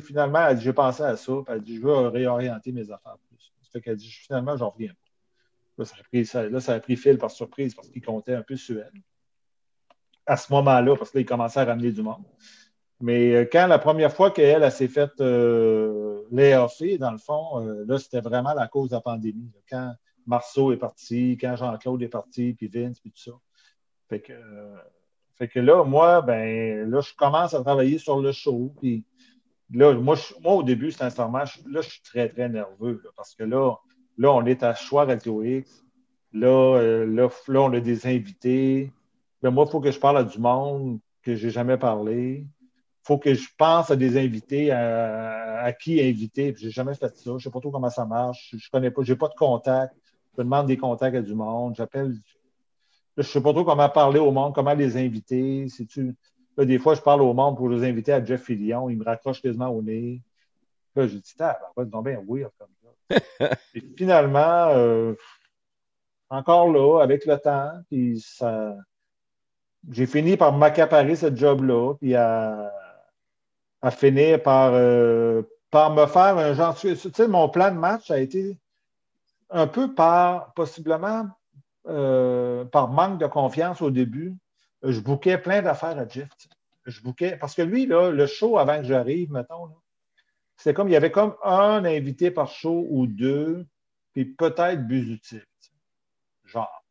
finalement, 0.00 0.48
elle 0.48 0.56
dit, 0.56 0.64
j'ai 0.64 0.72
pensé 0.72 1.02
à 1.04 1.16
ça, 1.16 1.32
puis 1.44 1.54
elle 1.54 1.62
dit, 1.62 1.76
je 1.76 1.82
veux 1.82 2.08
réorienter 2.08 2.72
mes 2.72 2.90
affaires 2.90 3.18
plus. 3.28 3.52
Ça 3.62 3.70
fait 3.70 3.80
qu'elle 3.80 3.96
dit, 3.96 4.10
finalement, 4.10 4.56
j'en 4.56 4.70
reviens 4.70 4.88
pas. 4.88 4.96
Là, 5.78 5.84
ça 5.84 5.96
a 5.98 6.02
pris, 6.02 6.50
là, 6.50 6.60
ça 6.60 6.74
a 6.74 6.80
pris 6.80 6.96
fil 6.96 7.18
par 7.18 7.30
surprise 7.30 7.74
parce 7.74 7.88
qu'il 7.88 8.02
comptait 8.02 8.34
un 8.34 8.42
peu 8.42 8.56
sur 8.56 8.78
elle. 8.78 9.00
À 10.32 10.36
ce 10.38 10.50
moment-là, 10.50 10.96
parce 10.96 11.10
que 11.10 11.20
commençait 11.24 11.60
à 11.60 11.66
ramener 11.66 11.92
du 11.92 12.02
monde. 12.02 12.24
Mais 13.02 13.34
euh, 13.34 13.44
quand 13.52 13.66
la 13.66 13.78
première 13.78 14.10
fois 14.14 14.30
qu'elle 14.30 14.62
elle, 14.62 14.72
s'est 14.72 14.88
faite 14.88 15.20
euh, 15.20 16.22
dans 16.30 17.10
le 17.10 17.18
fond, 17.18 17.60
euh, 17.60 17.84
là, 17.86 17.98
c'était 17.98 18.22
vraiment 18.22 18.54
la 18.54 18.66
cause 18.66 18.88
de 18.88 18.94
la 18.94 19.02
pandémie. 19.02 19.52
Quand 19.68 19.92
Marceau 20.26 20.72
est 20.72 20.78
parti, 20.78 21.36
quand 21.38 21.54
Jean-Claude 21.56 22.00
est 22.00 22.08
parti, 22.08 22.54
puis 22.54 22.66
Vince, 22.68 22.98
puis 22.98 23.10
tout 23.10 23.30
ça. 23.30 23.38
Fait 24.08 24.20
que, 24.20 24.32
euh, 24.32 24.74
fait 25.34 25.48
que 25.48 25.60
là, 25.60 25.84
moi, 25.84 26.22
ben, 26.22 26.88
là, 26.90 27.02
je 27.02 27.12
commence 27.14 27.52
à 27.52 27.60
travailler 27.60 27.98
sur 27.98 28.18
le 28.22 28.32
show. 28.32 28.72
Puis 28.80 29.04
là, 29.70 29.92
moi, 29.92 30.16
moi 30.40 30.54
au 30.54 30.62
début, 30.62 30.92
sincèrement, 30.92 31.44
je- 31.44 31.68
là, 31.70 31.82
je 31.82 31.90
suis 31.90 32.02
très, 32.02 32.30
très 32.30 32.48
nerveux. 32.48 33.02
parce 33.16 33.34
que 33.34 33.44
là, 33.44 33.74
là, 34.16 34.32
on 34.32 34.46
est 34.46 34.62
à 34.62 34.74
Choix 34.74 35.04
Radio 35.04 35.42
X. 35.42 35.84
Là, 36.32 36.80
là, 37.04 37.28
là, 37.48 37.60
on 37.60 37.72
a 37.74 37.80
des 37.80 38.06
invités. 38.06 38.90
Ben, 39.42 39.50
moi, 39.50 39.64
il 39.66 39.70
faut 39.70 39.80
que 39.80 39.90
je 39.90 39.98
parle 39.98 40.18
à 40.18 40.24
du 40.24 40.38
monde 40.38 41.00
que 41.22 41.34
je 41.34 41.46
n'ai 41.46 41.52
jamais 41.52 41.76
parlé. 41.76 42.46
Il 42.46 43.06
faut 43.06 43.18
que 43.18 43.34
je 43.34 43.48
pense 43.58 43.90
à 43.90 43.96
des 43.96 44.16
invités, 44.16 44.70
à, 44.70 45.62
à 45.62 45.72
qui 45.72 46.00
inviter. 46.00 46.54
Je 46.56 46.66
n'ai 46.66 46.70
jamais 46.70 46.94
fait 46.94 47.16
ça. 47.16 47.22
Je 47.24 47.30
ne 47.32 47.38
sais 47.38 47.50
pas 47.50 47.60
trop 47.60 47.70
comment 47.70 47.90
ça 47.90 48.04
marche. 48.04 48.50
Je 48.52 48.56
ne 48.56 48.70
connais 48.70 48.90
pas, 48.90 49.02
je 49.02 49.12
n'ai 49.12 49.18
pas 49.18 49.28
de 49.28 49.34
contact. 49.34 49.94
Je 50.36 50.42
demande 50.42 50.66
des 50.66 50.76
contacts 50.76 51.16
à 51.16 51.22
du 51.22 51.34
monde. 51.34 51.74
J'appelle. 51.76 52.14
Je 53.16 53.20
ne 53.20 53.22
sais 53.22 53.42
pas 53.42 53.52
trop 53.52 53.64
comment 53.64 53.88
parler 53.88 54.20
au 54.20 54.30
monde, 54.30 54.54
comment 54.54 54.74
les 54.74 54.96
inviter. 54.96 55.68
Si 55.68 55.86
tu... 55.86 56.14
Là, 56.56 56.64
des 56.64 56.78
fois, 56.78 56.94
je 56.94 57.00
parle 57.00 57.22
au 57.22 57.34
monde 57.34 57.56
pour 57.56 57.68
les 57.68 57.86
inviter 57.86 58.12
à 58.12 58.24
Jeff 58.24 58.44
Fillion. 58.44 58.88
Il 58.88 58.98
me 58.98 59.04
raccroche 59.04 59.42
quasiment 59.42 59.68
au 59.68 59.82
nez. 59.82 60.22
Là, 60.94 61.06
j'ai 61.06 61.18
dit, 61.18 61.34
ah, 61.40 61.58
ben, 61.76 61.84
donc 61.84 62.04
bien 62.04 62.22
weird 62.26 62.52
comme 62.58 62.68
ça. 62.80 63.50
Et 63.74 63.82
finalement, 63.96 64.68
euh, 64.68 65.14
encore 66.28 66.70
là, 66.70 67.02
avec 67.02 67.26
le 67.26 67.38
temps, 67.38 67.72
puis 67.88 68.20
ça. 68.20 68.76
J'ai 69.90 70.06
fini 70.06 70.36
par 70.36 70.52
m'accaparer 70.52 71.16
ce 71.16 71.34
job-là, 71.34 71.94
puis 71.94 72.14
à, 72.14 72.70
finir 73.90 74.42
par, 74.42 74.72
euh, 74.74 75.42
par 75.70 75.92
me 75.92 76.06
faire 76.06 76.38
un 76.38 76.54
genre. 76.54 76.76
Tu 76.76 76.94
sais, 76.96 77.28
mon 77.28 77.48
plan 77.48 77.72
de 77.72 77.78
match 77.78 78.10
a 78.10 78.18
été 78.18 78.58
un 79.50 79.66
peu 79.66 79.92
par, 79.94 80.54
possiblement, 80.54 81.28
euh, 81.88 82.64
par 82.64 82.88
manque 82.88 83.18
de 83.18 83.26
confiance 83.26 83.82
au 83.82 83.90
début. 83.90 84.36
Je 84.82 85.00
bouquais 85.00 85.38
plein 85.38 85.62
d'affaires 85.62 85.98
à 85.98 86.06
Jeff. 86.06 86.28
Je 86.86 87.00
bouquais, 87.02 87.36
parce 87.36 87.54
que 87.54 87.62
lui, 87.62 87.86
là, 87.86 88.10
le 88.10 88.26
show 88.26 88.58
avant 88.58 88.78
que 88.78 88.84
j'arrive, 88.84 89.30
mettons, 89.32 89.68
c'était 90.56 90.74
comme, 90.74 90.88
il 90.88 90.92
y 90.92 90.96
avait 90.96 91.10
comme 91.10 91.34
un 91.42 91.84
invité 91.84 92.30
par 92.30 92.48
show 92.48 92.86
ou 92.88 93.06
deux, 93.06 93.66
puis 94.12 94.24
peut-être 94.24 94.86
Busutil. 94.86 95.42
genre. 96.44 96.81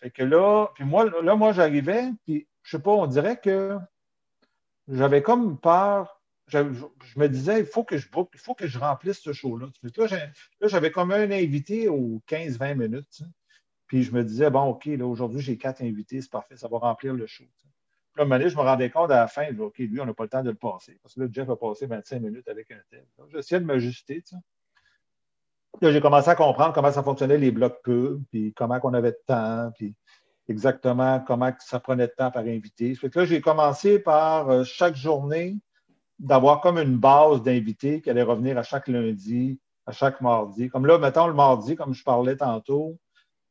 Fait 0.00 0.10
que 0.10 0.22
là, 0.22 0.68
puis 0.74 0.84
moi, 0.84 1.04
là, 1.22 1.36
moi, 1.36 1.52
j'arrivais, 1.52 2.10
puis 2.24 2.48
je 2.62 2.76
sais 2.76 2.82
pas, 2.82 2.92
on 2.92 3.06
dirait 3.06 3.38
que 3.38 3.78
j'avais 4.88 5.22
comme 5.22 5.58
peur. 5.58 6.20
Je, 6.46 6.58
me 7.16 7.28
disais, 7.28 7.60
il 7.60 7.66
faut 7.66 7.84
que 7.84 7.96
je 7.96 8.08
il 8.34 8.40
faut 8.40 8.54
que 8.54 8.66
je 8.66 8.78
remplisse 8.78 9.20
ce 9.20 9.32
show-là. 9.32 9.68
Là, 9.96 10.68
j'avais 10.68 10.90
comme 10.90 11.12
un 11.12 11.30
invité 11.30 11.88
aux 11.88 12.20
15-20 12.28 12.74
minutes. 12.74 13.22
Puis 13.86 14.02
je 14.02 14.12
me 14.12 14.24
disais, 14.24 14.50
bon, 14.50 14.64
OK, 14.64 14.86
là, 14.86 15.06
aujourd'hui, 15.06 15.40
j'ai 15.40 15.58
quatre 15.58 15.82
invités, 15.82 16.20
c'est 16.20 16.30
parfait, 16.30 16.56
ça 16.56 16.68
va 16.68 16.78
remplir 16.78 17.14
le 17.14 17.26
show. 17.26 17.44
tu 17.44 17.66
sais. 17.66 17.68
Puis 18.12 18.28
là, 18.28 18.48
je 18.48 18.56
me 18.56 18.62
rendais 18.62 18.90
compte 18.90 19.10
à 19.10 19.16
la 19.16 19.28
fin, 19.28 19.56
OK, 19.58 19.78
lui, 19.78 20.00
on 20.00 20.06
n'a 20.06 20.14
pas 20.14 20.24
le 20.24 20.28
temps 20.28 20.42
de 20.42 20.50
le 20.50 20.56
passer. 20.56 20.98
Parce 21.02 21.14
que 21.14 21.20
là, 21.20 21.28
Jeff 21.30 21.48
a 21.48 21.56
passé 21.56 21.86
25 21.86 22.20
minutes 22.20 22.48
avec 22.48 22.70
un 22.70 22.80
tel. 22.90 23.06
J'essayais 23.28 23.60
de 23.60 23.66
m'ajuster, 23.66 24.22
tu. 24.22 24.34
Là, 25.80 25.92
j'ai 25.92 26.00
commencé 26.00 26.28
à 26.28 26.34
comprendre 26.34 26.74
comment 26.74 26.92
ça 26.92 27.02
fonctionnait 27.02 27.38
les 27.38 27.50
blocs 27.50 27.80
pubs, 27.82 28.22
puis 28.30 28.52
comment 28.54 28.78
on 28.82 28.92
avait 28.92 29.12
de 29.12 29.20
temps, 29.26 29.70
puis 29.76 29.94
exactement 30.48 31.20
comment 31.20 31.52
ça 31.60 31.80
prenait 31.80 32.08
de 32.08 32.12
temps 32.16 32.30
par 32.30 32.42
invité. 32.42 32.94
Fait 32.94 33.08
que 33.08 33.20
là, 33.20 33.24
j'ai 33.24 33.40
commencé 33.40 33.98
par 33.98 34.50
euh, 34.50 34.64
chaque 34.64 34.96
journée 34.96 35.56
d'avoir 36.18 36.60
comme 36.60 36.78
une 36.78 36.98
base 36.98 37.42
d'invités 37.42 38.02
qui 38.02 38.10
allait 38.10 38.22
revenir 38.22 38.58
à 38.58 38.62
chaque 38.62 38.88
lundi, 38.88 39.58
à 39.86 39.92
chaque 39.92 40.20
mardi. 40.20 40.68
Comme 40.68 40.86
là, 40.86 40.98
mettons 40.98 41.26
le 41.26 41.34
mardi, 41.34 41.76
comme 41.76 41.94
je 41.94 42.04
parlais 42.04 42.36
tantôt, 42.36 42.98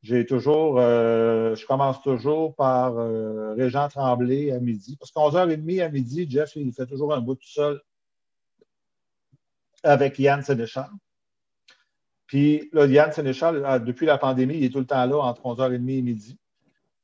j'ai 0.02 0.26
toujours, 0.26 0.78
euh, 0.80 1.56
je 1.56 1.66
commence 1.66 2.02
toujours 2.02 2.56
par 2.56 2.98
euh, 2.98 3.54
Régent 3.56 3.90
Tremblay 3.90 4.52
à 4.52 4.60
midi. 4.60 4.98
Parce 4.98 5.12
qu'à 5.12 5.22
11h30 5.22 5.84
à 5.84 5.90
midi, 5.90 6.30
Jeff, 6.30 6.56
il 6.56 6.72
fait 6.74 6.86
toujours 6.86 7.14
un 7.14 7.22
bout 7.22 7.36
tout 7.36 7.50
seul 7.50 7.82
avec 9.84 10.20
Yann 10.20 10.44
Sénéchal. 10.44 10.90
Puis 12.30 12.70
là, 12.74 12.86
Yann 12.86 13.12
Sénéchal, 13.12 13.66
euh, 13.66 13.80
depuis 13.80 14.06
la 14.06 14.20
pandémie, 14.20 14.56
il 14.56 14.64
est 14.64 14.70
tout 14.70 14.78
le 14.78 14.86
temps 14.86 15.04
là 15.04 15.18
entre 15.18 15.42
11h30 15.42 15.74
et 15.74 16.02
midi. 16.04 16.38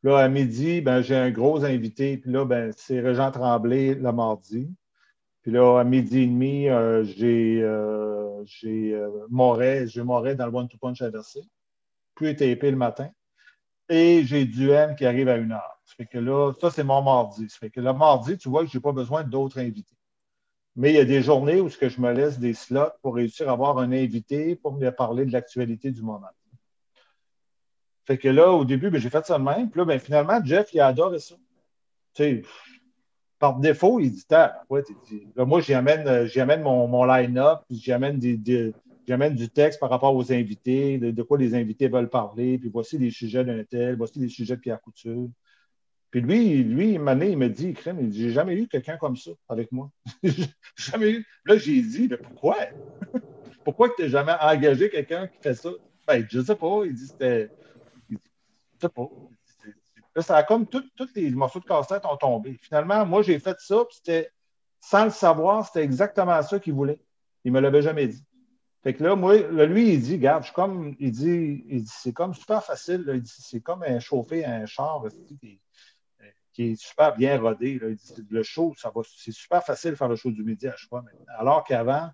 Là, 0.03 0.19
à 0.19 0.27
midi, 0.27 0.81
ben, 0.81 1.01
j'ai 1.01 1.15
un 1.15 1.31
gros 1.31 1.65
invité. 1.65 2.17
Puis 2.17 2.31
là, 2.31 2.45
ben, 2.45 2.71
c'est 2.77 2.99
Régent 2.99 3.31
Tremblay 3.31 3.95
le 3.95 4.11
mardi. 4.11 4.69
Puis 5.41 5.51
là, 5.51 5.79
à 5.79 5.83
midi 5.83 6.19
et 6.19 6.27
demi, 6.27 6.69
euh, 6.69 7.03
j'ai 7.03 7.59
euh, 7.63 8.43
euh, 8.65 9.25
Moret, 9.31 9.85
dans 10.35 10.45
le 10.45 10.55
One 10.55 10.67
to 10.67 10.77
Punch 10.77 11.01
inversé. 11.01 11.41
Puis 12.13 12.35
TP 12.35 12.69
le 12.69 12.77
matin. 12.77 13.09
Et 13.89 14.23
j'ai 14.25 14.45
Duhem 14.45 14.95
qui 14.95 15.07
arrive 15.07 15.27
à 15.27 15.37
une 15.37 15.53
heure. 15.53 15.79
Ça 15.85 15.95
fait 15.97 16.05
que 16.05 16.19
là, 16.19 16.53
ça, 16.61 16.69
c'est 16.69 16.83
mon 16.83 17.01
mardi. 17.01 17.49
Ça 17.49 17.57
fait 17.57 17.71
que 17.71 17.81
le 17.81 17.93
mardi, 17.93 18.37
tu 18.37 18.47
vois 18.47 18.63
que 18.63 18.69
je 18.69 18.77
n'ai 18.77 18.81
pas 18.83 18.91
besoin 18.91 19.23
d'autres 19.23 19.59
invités. 19.59 19.95
Mais 20.75 20.91
il 20.91 20.95
y 20.95 20.99
a 20.99 21.05
des 21.05 21.21
journées 21.21 21.61
où 21.61 21.69
ce 21.69 21.77
que 21.77 21.87
je 21.87 22.01
me 22.01 22.11
laisse 22.11 22.37
des 22.37 22.53
slots 22.53 22.91
pour 23.01 23.15
réussir 23.15 23.49
à 23.49 23.53
avoir 23.53 23.77
un 23.77 23.91
invité 23.91 24.55
pour 24.55 24.73
me 24.73 24.89
parler 24.89 25.25
de 25.25 25.31
l'actualité 25.31 25.91
du 25.91 26.01
moment. 26.01 26.27
Fait 28.05 28.17
que 28.17 28.27
là, 28.27 28.51
au 28.51 28.65
début, 28.65 28.89
ben, 28.89 28.99
j'ai 28.99 29.09
fait 29.09 29.25
ça 29.25 29.39
de 29.39 29.43
même. 29.43 29.69
Puis 29.69 29.79
là, 29.79 29.85
ben, 29.85 29.99
finalement, 29.99 30.43
Jeff, 30.43 30.73
il 30.73 30.79
a 30.79 30.87
adoré 30.87 31.19
ça. 31.19 31.35
Par 33.39 33.59
défaut, 33.59 33.99
il 33.99 34.11
dit 34.11 34.25
ouais, 34.69 34.83
moi, 35.37 35.59
j'y 35.61 35.73
amène, 35.73 36.07
euh, 36.07 36.57
mon, 36.57 37.05
line-up, 37.05 37.61
puis 37.67 37.77
j'y 37.77 37.91
amène 37.91 38.19
du 38.19 39.49
texte 39.49 39.79
par 39.79 39.89
rapport 39.89 40.15
aux 40.15 40.31
invités, 40.31 40.97
de, 40.97 41.11
de 41.11 41.23
quoi 41.23 41.37
les 41.37 41.55
invités 41.55 41.87
veulent 41.87 42.09
parler, 42.09 42.57
puis 42.57 42.69
voici 42.69 42.97
les 42.97 43.11
sujets 43.11 43.43
d'un 43.43 43.63
tel, 43.63 43.97
voici 43.97 44.19
les 44.19 44.29
sujets 44.29 44.55
de 44.55 44.61
Pierre 44.61 44.81
Couture. 44.81 45.29
Puis 46.15 46.21
lui, 46.21 46.63
lui, 46.63 46.97
année, 47.09 47.31
il 47.31 47.37
me 47.37 47.49
dit, 47.49 47.73
crème, 47.73 47.97
il 47.99 48.07
dit, 48.07 48.21
j'ai 48.21 48.29
jamais 48.29 48.55
eu 48.55 48.69
quelqu'un 48.69 48.95
comme 48.95 49.17
ça 49.17 49.31
avec 49.49 49.69
moi. 49.73 49.91
Jamais 50.77 51.11
eu. 51.11 51.27
Là, 51.43 51.57
j'ai 51.57 51.81
dit, 51.81 52.07
mais 52.09 52.15
pourquoi? 52.15 52.55
pourquoi 53.65 53.89
tu 53.89 54.03
n'as 54.03 54.07
jamais 54.07 54.31
engagé 54.39 54.89
quelqu'un 54.89 55.27
qui 55.27 55.37
fait 55.41 55.55
ça? 55.55 55.71
Ben, 56.07 56.25
je 56.29 56.39
sais 56.39 56.55
pas. 56.55 56.83
Il 56.85 56.93
dit, 56.93 57.07
c'était. 57.07 57.51
il 58.09 58.17
Je 58.75 58.87
sais 58.87 58.87
pas. 58.87 59.09
Là, 60.15 60.21
ça 60.21 60.37
a 60.37 60.43
comme 60.43 60.65
tous 60.67 60.85
les 61.15 61.31
morceaux 61.31 61.59
de 61.59 61.65
casse-tête 61.65 62.05
ont 62.05 62.15
tombé. 62.15 62.57
Finalement, 62.61 63.05
moi, 63.05 63.21
j'ai 63.21 63.37
fait 63.37 63.57
ça, 63.59 63.83
puis 63.83 63.97
c'était, 63.97 64.31
sans 64.79 65.03
le 65.03 65.11
savoir, 65.11 65.67
c'était 65.67 65.83
exactement 65.83 66.41
ça 66.43 66.59
qu'il 66.59 66.75
voulait. 66.75 67.01
Il 67.43 67.51
me 67.51 67.59
l'avait 67.59 67.81
jamais 67.81 68.07
dit. 68.07 68.23
Fait 68.83 68.93
que 68.93 69.03
là, 69.03 69.17
moi, 69.17 69.35
là, 69.51 69.65
lui, 69.65 69.95
il 69.95 70.01
dit, 70.01 70.13
regarde, 70.13 70.43
je 70.43 70.45
suis 70.45 70.55
comme, 70.55 70.95
il 70.97 71.11
dit, 71.11 71.65
il 71.67 71.83
dit 71.83 71.93
c'est 71.93 72.13
comme 72.13 72.33
super 72.33 72.63
facile, 72.63 73.03
là. 73.05 73.15
Il 73.15 73.21
dit, 73.21 73.35
c'est 73.37 73.59
comme 73.59 73.83
un 73.83 73.99
chauffer 73.99 74.45
un 74.45 74.65
char, 74.65 75.03
là, 75.03 75.09
qui, 76.55 76.71
est 76.71 76.75
super 76.75 77.15
bien 77.15 77.39
rodé. 77.39 77.79
là. 77.79 77.89
Il 77.89 77.95
dit, 77.95 78.25
le 78.29 78.43
show, 78.43 78.73
ça 78.77 78.91
va, 78.95 79.01
c'est 79.17 79.31
super 79.31 79.63
facile 79.63 79.91
de 79.91 79.95
faire 79.95 80.07
le 80.07 80.15
show 80.15 80.31
du 80.31 80.43
midi 80.43 80.67
à 80.67 80.75
choix. 80.75 81.03
Alors 81.37 81.63
qu'avant, 81.63 82.09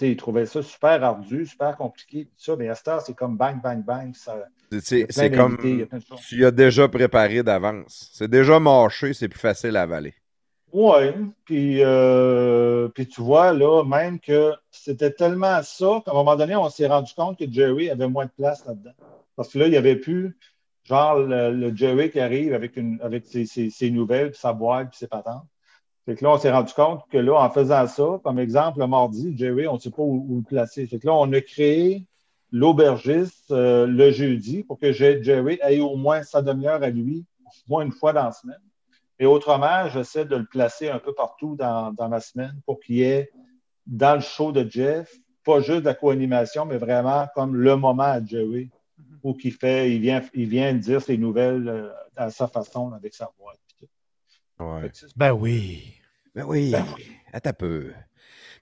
il 0.00 0.16
trouvait 0.16 0.46
ça 0.46 0.62
super 0.62 1.02
ardu, 1.04 1.46
super 1.46 1.76
compliqué, 1.76 2.24
tout 2.26 2.32
ça, 2.36 2.56
mais 2.56 2.68
à 2.68 2.74
cette 2.74 2.88
heure, 2.88 3.00
c'est 3.02 3.14
comme 3.14 3.36
bang, 3.36 3.62
bang, 3.62 3.84
bang. 3.84 4.14
Ça, 4.14 4.44
C'est- 4.80 5.30
comme 5.30 5.58
il 5.62 5.80
y 5.80 5.88
tu 6.16 6.36
y 6.40 6.44
as 6.44 6.50
déjà 6.50 6.88
préparé 6.88 7.42
d'avance. 7.42 8.10
C'est 8.12 8.28
déjà 8.28 8.58
mâché, 8.58 9.14
c'est 9.14 9.28
plus 9.28 9.40
facile 9.40 9.76
à 9.76 9.82
avaler. 9.82 10.14
Oui, 10.72 11.04
puis, 11.44 11.84
euh, 11.84 12.88
puis 12.88 13.06
tu 13.06 13.20
vois, 13.20 13.52
là, 13.52 13.84
même 13.84 14.18
que 14.18 14.52
c'était 14.72 15.12
tellement 15.12 15.62
ça 15.62 16.02
qu'à 16.04 16.10
un 16.10 16.14
moment 16.14 16.34
donné, 16.34 16.56
on 16.56 16.68
s'est 16.68 16.88
rendu 16.88 17.12
compte 17.14 17.38
que 17.38 17.44
Jerry 17.48 17.90
avait 17.90 18.08
moins 18.08 18.24
de 18.24 18.32
place 18.36 18.66
là-dedans. 18.66 18.90
Parce 19.36 19.50
que 19.50 19.58
là, 19.60 19.66
il 19.66 19.70
n'y 19.70 19.76
avait 19.76 19.94
plus, 19.94 20.36
genre, 20.84 21.18
le, 21.18 21.74
Jerry 21.74 22.10
qui 22.10 22.20
arrive 22.20 22.54
avec, 22.54 22.74
ses, 23.26 23.90
nouvelles, 23.90 24.30
puis 24.30 24.40
sa 24.40 24.52
boîte, 24.52 24.90
puis 24.90 24.98
ses 24.98 25.08
patentes. 25.08 25.46
Que 26.06 26.12
là, 26.22 26.32
on 26.32 26.38
s'est 26.38 26.52
rendu 26.52 26.72
compte 26.74 27.02
que 27.10 27.16
là, 27.16 27.40
en 27.40 27.50
faisant 27.50 27.86
ça, 27.86 28.20
comme 28.22 28.38
exemple, 28.38 28.80
le 28.80 28.86
mardi, 28.86 29.34
Jerry, 29.36 29.66
on 29.66 29.74
ne 29.74 29.78
sait 29.78 29.90
pas 29.90 30.02
où, 30.02 30.36
le 30.36 30.42
placer. 30.42 30.86
Que 30.86 30.96
là, 31.06 31.14
on 31.14 31.32
a 31.32 31.40
créé 31.40 32.06
l'aubergiste 32.52 33.50
euh, 33.50 33.86
le 33.86 34.10
jeudi 34.10 34.62
pour 34.64 34.78
que 34.78 34.92
Jerry 34.92 35.58
ait 35.62 35.80
au 35.80 35.96
moins 35.96 36.22
sa 36.22 36.42
demi-heure 36.42 36.82
à 36.82 36.90
lui, 36.90 37.24
au 37.46 37.70
moins 37.70 37.84
une 37.84 37.92
fois 37.92 38.12
dans 38.12 38.24
la 38.24 38.32
semaine. 38.32 38.60
Et 39.18 39.26
autrement, 39.26 39.88
j'essaie 39.88 40.26
de 40.26 40.36
le 40.36 40.44
placer 40.44 40.90
un 40.90 40.98
peu 40.98 41.14
partout 41.14 41.56
dans, 41.56 41.92
dans 41.92 42.08
ma 42.08 42.20
semaine 42.20 42.60
pour 42.66 42.80
qu'il 42.80 43.00
ait 43.00 43.30
dans 43.86 44.16
le 44.16 44.20
show 44.20 44.52
de 44.52 44.68
Jeff, 44.68 45.10
pas 45.44 45.60
juste 45.60 45.80
de 45.80 45.86
la 45.86 45.94
co-animation, 45.94 46.66
mais 46.66 46.76
vraiment 46.76 47.26
comme 47.34 47.56
le 47.56 47.76
moment 47.76 48.02
à 48.02 48.24
Jerry 48.24 48.70
où 49.24 49.36
il 49.42 49.52
fait, 49.52 49.90
il 49.90 50.00
vient, 50.00 50.22
il 50.34 50.48
vient 50.48 50.72
dire 50.74 51.02
ses 51.02 51.16
nouvelles 51.16 51.68
euh, 51.68 51.90
à 52.16 52.30
sa 52.30 52.46
façon, 52.46 52.92
avec 52.92 53.14
sa 53.14 53.30
voix. 53.38 53.54
Ouais. 54.60 54.90
Ben 55.16 55.32
oui. 55.32 55.94
Ben 56.34 56.44
oui, 56.46 56.70
Ben 56.70 56.84
attends 57.32 57.50
un 57.50 57.52
peu. 57.54 57.92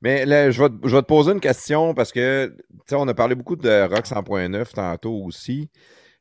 Mais 0.00 0.24
là, 0.26 0.50
je 0.50 0.62
vais, 0.62 0.68
te- 0.68 0.88
je 0.88 0.94
vais 0.96 1.02
te 1.02 1.06
poser 1.06 1.32
une 1.32 1.40
question 1.40 1.94
parce 1.94 2.12
que, 2.12 2.54
tu 2.70 2.74
sais, 2.86 2.94
on 2.96 3.06
a 3.08 3.14
parlé 3.14 3.34
beaucoup 3.34 3.56
de 3.56 3.82
Rock 3.88 4.06
100.9 4.06 4.72
tantôt 4.72 5.14
aussi. 5.24 5.70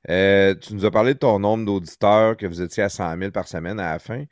Euh, 0.09 0.55
tu 0.55 0.73
nous 0.75 0.85
as 0.85 0.91
parlé 0.91 1.13
de 1.13 1.19
ton 1.19 1.39
nombre 1.39 1.65
d'auditeurs, 1.65 2.35
que 2.37 2.45
vous 2.45 2.61
étiez 2.61 2.83
à 2.83 2.89
100 2.89 3.17
000 3.17 3.31
par 3.31 3.47
semaine 3.47 3.79
à 3.79 3.93
la 3.93 3.99
fin. 3.99 4.23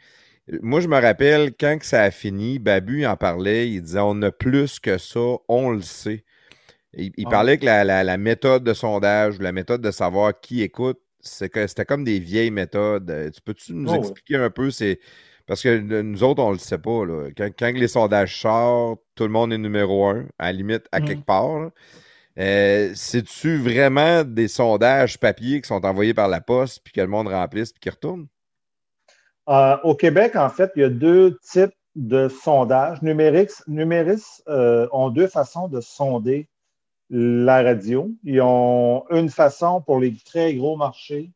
Moi, 0.62 0.80
je 0.82 0.88
me 0.88 1.00
rappelle, 1.00 1.54
quand 1.60 1.78
que 1.78 1.86
ça 1.86 2.04
a 2.04 2.12
fini, 2.12 2.58
Babu 2.58 3.06
en 3.06 3.16
parlait, 3.16 3.70
il 3.70 3.82
disait 3.82 4.00
on 4.02 4.22
a 4.24 4.32
plus 4.32 4.80
que 4.80 4.98
ça, 4.98 5.20
on 5.48 5.70
le 5.72 5.82
sait. 5.82 6.24
Il, 6.94 7.12
il 7.18 7.26
Ah. 7.28 7.30
parlait 7.30 7.58
que 7.58 7.66
la, 7.66 7.84
la- 7.84 8.04
la 8.04 8.18
méthode 8.18 8.64
de 8.64 8.74
sondage, 8.74 9.40
la 9.40 9.52
méthode 9.52 9.82
de 9.82 9.92
savoir 9.92 10.40
qui 10.40 10.62
écoute, 10.62 11.00
c'est 11.22 11.50
que 11.50 11.68
c'était 11.68 11.86
comme 11.86 12.04
des 12.04 12.20
vieilles 12.20 12.52
méthodes. 12.52 13.10
Euh, 13.12 13.30
Tu 13.32 13.42
peux-tu 13.42 13.74
nous 13.74 13.90
Oh, 13.90 13.94
ouais. 13.94 14.00
expliquer 14.00 14.38
un 14.38 14.50
peu? 14.50 14.72
C'est 14.72 15.00
parce 15.46 15.62
que 15.64 15.78
nous 16.02 16.24
autres, 16.24 16.42
on 16.44 16.52
le 16.52 16.58
sait 16.60 16.78
pas. 16.78 17.06
Là. 17.06 17.30
Quand, 17.36 17.50
quand 17.58 17.72
les 17.74 17.88
sondages 17.88 18.40
sortent, 18.42 19.02
tout 19.16 19.24
le 19.24 19.30
monde 19.30 19.52
est 19.54 19.58
numéro 19.58 20.06
un, 20.08 20.28
à 20.40 20.48
la 20.48 20.52
limite, 20.54 20.86
à 20.92 21.00
Mhm. 21.00 21.06
quelque 21.08 21.26
part. 21.26 21.72
Euh, 22.40 22.92
C'est-tu 22.96 23.58
vraiment 23.58 24.24
des 24.24 24.48
sondages 24.48 25.20
papier 25.20 25.62
qui 25.62 25.68
sont 25.68 25.86
envoyés 25.86 26.14
par 26.14 26.28
la 26.30 26.42
poste, 26.42 26.82
puis 26.84 26.94
que 26.94 27.02
le 27.02 27.08
monde 27.08 27.28
remplisse, 27.28 27.74
puis 27.74 27.82
qui 27.82 27.90
retourne? 27.90 28.28
Euh, 29.50 29.78
au 29.84 29.96
Québec, 29.96 30.36
en 30.36 30.50
fait, 30.50 30.72
il 30.76 30.82
y 30.82 30.86
a 30.86 30.90
deux 30.90 31.38
types 31.42 31.74
de 31.96 32.30
sondages. 32.30 33.02
Numérix, 33.02 33.64
Numéris 33.68 34.24
euh, 34.48 34.88
ont 34.92 35.10
deux 35.10 35.28
façons 35.28 35.68
de 35.68 35.82
sonder 35.82 36.48
la 37.10 37.64
radio. 37.64 38.12
Ils 38.24 38.42
ont 38.42 39.06
une 39.10 39.30
façon 39.30 39.82
pour 39.82 40.00
les 40.00 40.16
très 40.16 40.54
gros 40.56 40.78
marchés, 40.78 41.32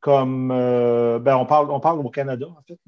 comme 0.00 0.50
euh, 0.50 1.18
ben, 1.18 1.36
on, 1.36 1.46
parle, 1.46 2.00
au 2.00 2.10
Canada, 2.10 2.46
en 2.46 2.62
fait. 2.66 2.78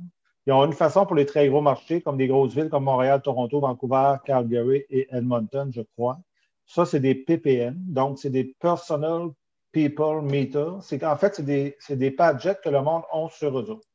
Ils 0.47 0.53
ont 0.53 0.65
une 0.65 0.73
façon 0.73 1.07
pour 1.07 1.17
les 1.17 1.27
très 1.27 1.49
gros 1.49 1.61
marchés, 1.61 2.01
comme 2.01 2.17
des 2.17 2.29
grosses 2.29 2.55
villes 2.55 2.69
comme 2.69 2.85
Montréal, 2.85 3.21
Toronto, 3.21 3.61
Vancouver, 3.61 4.17
Calgary 4.25 4.85
et 4.91 5.09
Edmonton, 5.11 5.71
je 5.73 5.83
crois. 5.97 6.19
Ça, 6.67 6.85
c'est 6.85 7.01
des 7.01 7.15
PPM, 7.15 7.77
donc 7.79 8.19
c'est 8.19 8.31
des 8.31 8.55
Personal 8.61 9.31
People 9.73 10.23
Meter. 10.23 10.71
C'est 10.83 10.99
qu'en 10.99 11.17
fait, 11.17 11.35
c'est 11.35 11.45
des, 11.45 11.77
des 11.91 12.11
padgets 12.11 12.59
que 12.63 12.69
le 12.69 12.81
monde 12.81 13.03
a 13.13 13.29
sur 13.31 13.59
eux 13.59 13.71
autres 13.71 13.89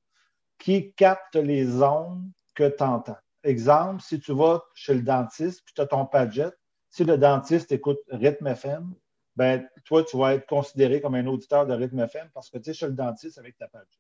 qui 0.62 0.94
captent 0.94 1.36
les 1.36 1.82
ondes 1.82 2.30
que 2.54 2.70
tu 2.70 2.84
entends. 2.84 3.18
Exemple, 3.44 4.02
si 4.02 4.20
tu 4.20 4.34
vas 4.34 4.62
chez 4.76 4.94
le 4.94 5.02
dentiste 5.02 5.64
puis 5.66 5.74
tu 5.74 5.82
as 5.82 5.88
ton 5.88 6.06
padget, 6.06 6.52
si 6.92 7.06
le 7.06 7.18
dentiste 7.18 7.72
écoute 7.72 8.00
Rythme 8.10 8.48
FM, 8.48 8.94
ben, 9.38 9.68
toi, 9.86 10.04
tu 10.04 10.18
vas 10.18 10.36
être 10.36 10.46
considéré 10.46 11.00
comme 11.00 11.16
un 11.16 11.26
auditeur 11.26 11.66
de 11.66 11.74
Rythme 11.74 12.02
FM 12.02 12.30
parce 12.34 12.50
que 12.50 12.58
tu 12.58 12.70
es 12.70 12.74
chez 12.74 12.86
le 12.86 12.94
dentiste 12.94 13.38
avec 13.38 13.58
ta 13.58 13.68
padget. 13.68 13.98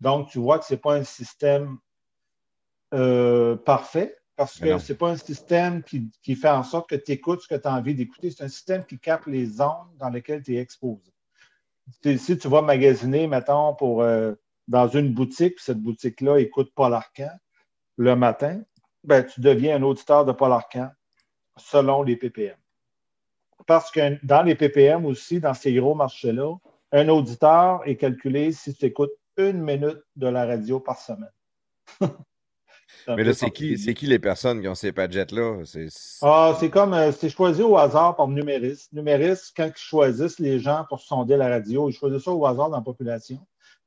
Donc, 0.00 0.30
tu 0.30 0.38
vois 0.38 0.60
que 0.60 0.64
ce 0.64 0.74
n'est 0.74 0.80
pas 0.80 0.94
un 0.94 1.02
système 1.02 1.76
euh, 2.94 3.56
parfait 3.56 4.16
parce 4.36 4.58
que 4.58 4.78
ce 4.78 4.92
n'est 4.92 4.96
pas 4.96 5.10
un 5.10 5.16
système 5.16 5.82
qui, 5.82 6.08
qui 6.22 6.34
fait 6.34 6.48
en 6.48 6.62
sorte 6.62 6.88
que 6.88 6.94
tu 6.94 7.12
écoutes 7.12 7.42
ce 7.42 7.48
que 7.48 7.56
tu 7.56 7.68
as 7.68 7.74
envie 7.74 7.94
d'écouter. 7.94 8.30
C'est 8.30 8.44
un 8.44 8.48
système 8.48 8.86
qui 8.86 8.98
capte 8.98 9.26
les 9.26 9.60
ondes 9.60 9.94
dans 9.96 10.08
lesquelles 10.08 10.42
tu 10.42 10.54
es 10.54 10.60
exposé. 10.60 11.12
si, 12.02 12.18
si 12.18 12.38
tu 12.38 12.48
vas 12.48 12.62
magasiner, 12.62 13.26
mettons, 13.26 13.74
pour, 13.74 14.02
euh, 14.02 14.34
dans 14.68 14.88
une 14.88 15.12
boutique, 15.12 15.56
puis 15.56 15.64
cette 15.64 15.80
boutique-là 15.82 16.38
écoute 16.38 16.72
Paul 16.74 16.94
Arcan 16.94 17.36
le 17.98 18.14
matin, 18.14 18.62
ben, 19.02 19.26
tu 19.26 19.40
deviens 19.40 19.76
un 19.76 19.82
auditeur 19.82 20.24
de 20.24 20.32
Paul 20.32 20.52
Arcan 20.52 20.90
selon 21.60 22.02
les 22.02 22.16
PPM. 22.16 22.56
Parce 23.66 23.90
que 23.90 24.24
dans 24.24 24.42
les 24.42 24.54
PPM 24.54 25.04
aussi, 25.04 25.40
dans 25.40 25.54
ces 25.54 25.74
gros 25.74 25.94
marchés-là, 25.94 26.56
un 26.92 27.08
auditeur 27.08 27.82
est 27.86 27.96
calculé 27.96 28.52
si 28.52 28.74
tu 28.74 28.86
écoutes 28.86 29.12
une 29.36 29.62
minute 29.62 30.02
de 30.16 30.26
la 30.26 30.46
radio 30.46 30.80
par 30.80 30.98
semaine. 30.98 31.30
Mais 33.08 33.24
là, 33.24 33.32
c'est 33.32 33.50
qui, 33.50 33.76
qui 33.94 34.06
les 34.06 34.18
personnes 34.18 34.60
qui 34.60 34.68
ont 34.68 34.74
ces 34.74 34.92
padgets-là? 34.92 35.62
C'est... 35.64 35.88
Ah, 36.22 36.54
c'est 36.58 36.70
comme, 36.70 36.92
euh, 36.92 37.12
c'est 37.12 37.30
choisi 37.30 37.62
au 37.62 37.76
hasard 37.76 38.16
par 38.16 38.28
Numéris. 38.28 38.88
Numéris, 38.92 39.52
quand 39.56 39.66
ils 39.66 39.80
choisissent 39.80 40.38
les 40.38 40.58
gens 40.58 40.84
pour 40.88 41.00
sonder 41.00 41.36
la 41.36 41.48
radio, 41.48 41.88
ils 41.88 41.92
choisissent 41.92 42.24
ça 42.24 42.32
au 42.32 42.44
hasard 42.46 42.70
dans 42.70 42.76
la 42.76 42.82
population. 42.82 43.38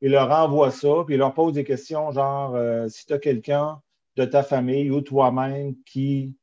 Ils 0.02 0.12
leur 0.12 0.32
envoient 0.32 0.72
ça, 0.72 1.04
puis 1.06 1.16
ils 1.16 1.20
leur 1.20 1.34
posent 1.34 1.54
des 1.54 1.64
questions 1.64 2.12
genre, 2.12 2.56
euh, 2.56 2.90
si 2.90 3.06
tu 3.06 3.14
as 3.14 3.20
quelqu'un 3.20 3.80
de 4.16 4.26
ta 4.26 4.44
famille 4.44 4.92
ou 4.92 5.02
toi-même 5.02 5.76
qui 5.86 6.36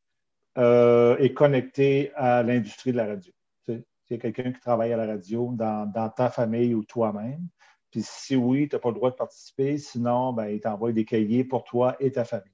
euh, 0.59 1.17
est 1.19 1.33
connecté 1.33 2.13
à 2.17 2.43
l'industrie 2.43 2.93
de 2.93 2.97
la 2.97 3.07
radio. 3.07 3.33
S'il 3.67 3.83
y 4.11 4.15
a 4.15 4.19
quelqu'un 4.19 4.53
qui 4.53 4.61
travaille 4.61 4.93
à 4.93 4.97
la 4.97 5.07
radio 5.07 5.51
dans, 5.55 5.87
dans 5.87 6.09
ta 6.09 6.31
famille 6.31 6.75
ou 6.75 6.83
toi-même. 6.85 7.47
Puis 7.93 8.03
si 8.05 8.35
oui, 8.35 8.69
tu 8.69 8.75
n'as 8.75 8.81
pas 8.81 8.89
le 8.89 8.97
droit 8.97 9.11
de 9.11 9.17
participer. 9.17 9.79
Sinon, 9.79 10.33
ben, 10.33 10.47
ils 10.49 10.61
t'envoient 10.61 10.91
des 10.93 11.05
cahiers 11.05 11.45
pour 11.45 11.63
toi 11.65 11.97
et 12.01 12.11
ta 12.11 12.25
famille. 12.25 12.53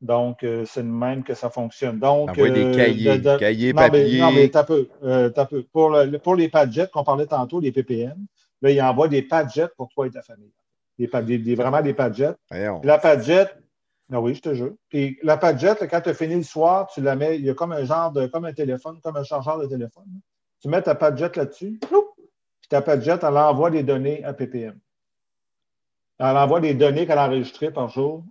Donc, 0.00 0.42
euh, 0.42 0.64
c'est 0.66 0.82
de 0.82 0.88
même 0.88 1.22
que 1.22 1.34
ça 1.34 1.50
fonctionne. 1.50 1.98
Donc, 1.98 2.34
des 2.34 2.42
euh, 2.64 2.74
cahiers, 2.76 3.18
de- 3.18 3.30
de- 3.32 3.38
cahiers, 3.38 3.72
non, 3.72 3.82
mais, 3.82 3.88
papier. 3.90 4.20
non, 4.20 4.32
mais 4.32 4.48
t'as 4.48 4.64
peu, 4.64 4.88
euh, 5.02 5.30
t'as 5.30 5.46
peu. 5.46 5.62
Pour, 5.72 5.90
le- 5.90 6.18
pour 6.18 6.34
les 6.36 6.48
padgets 6.48 6.88
qu'on 6.92 7.04
parlait 7.04 7.26
tantôt, 7.26 7.60
les 7.60 7.72
PPM, 7.72 8.26
là, 8.60 8.70
ils 8.70 8.82
envoient 8.82 9.08
des 9.08 9.22
padgets 9.22 9.68
pour 9.76 9.88
toi 9.88 10.06
et 10.06 10.10
ta 10.10 10.22
famille. 10.22 10.52
Des, 10.98 11.06
des- 11.22 11.38
des- 11.38 11.54
vraiment 11.54 11.80
des. 11.80 11.94
Puis 12.80 12.86
La 12.88 12.98
padget, 12.98 13.46
ah 14.12 14.20
oui, 14.20 14.34
je 14.34 14.40
te 14.42 14.54
jure. 14.54 14.74
Puis 14.88 15.18
la 15.22 15.36
padget, 15.36 15.74
là, 15.80 15.86
quand 15.86 16.00
tu 16.00 16.10
as 16.10 16.14
fini 16.14 16.34
le 16.36 16.42
soir, 16.42 16.86
tu 16.92 17.00
la 17.00 17.16
mets, 17.16 17.36
il 17.38 17.44
y 17.44 17.50
a 17.50 17.54
comme 17.54 17.72
un 17.72 17.84
genre 17.84 18.12
de, 18.12 18.26
comme 18.26 18.44
un 18.44 18.52
téléphone, 18.52 19.00
comme 19.02 19.16
un 19.16 19.24
chargeur 19.24 19.58
de 19.58 19.66
téléphone. 19.66 20.06
Tu 20.60 20.68
mets 20.68 20.82
ta 20.82 20.94
padget 20.94 21.30
là-dessus, 21.34 21.78
puis 21.80 22.68
ta 22.68 22.80
padget, 22.82 23.16
elle 23.22 23.36
envoie 23.36 23.70
des 23.70 23.82
données 23.82 24.22
à 24.24 24.32
PPM. 24.32 24.78
Elle 26.18 26.36
envoie 26.36 26.60
des 26.60 26.74
données 26.74 27.06
qu'elle 27.06 27.18
a 27.18 27.26
enregistrées 27.26 27.72
par 27.72 27.88
jour 27.88 28.24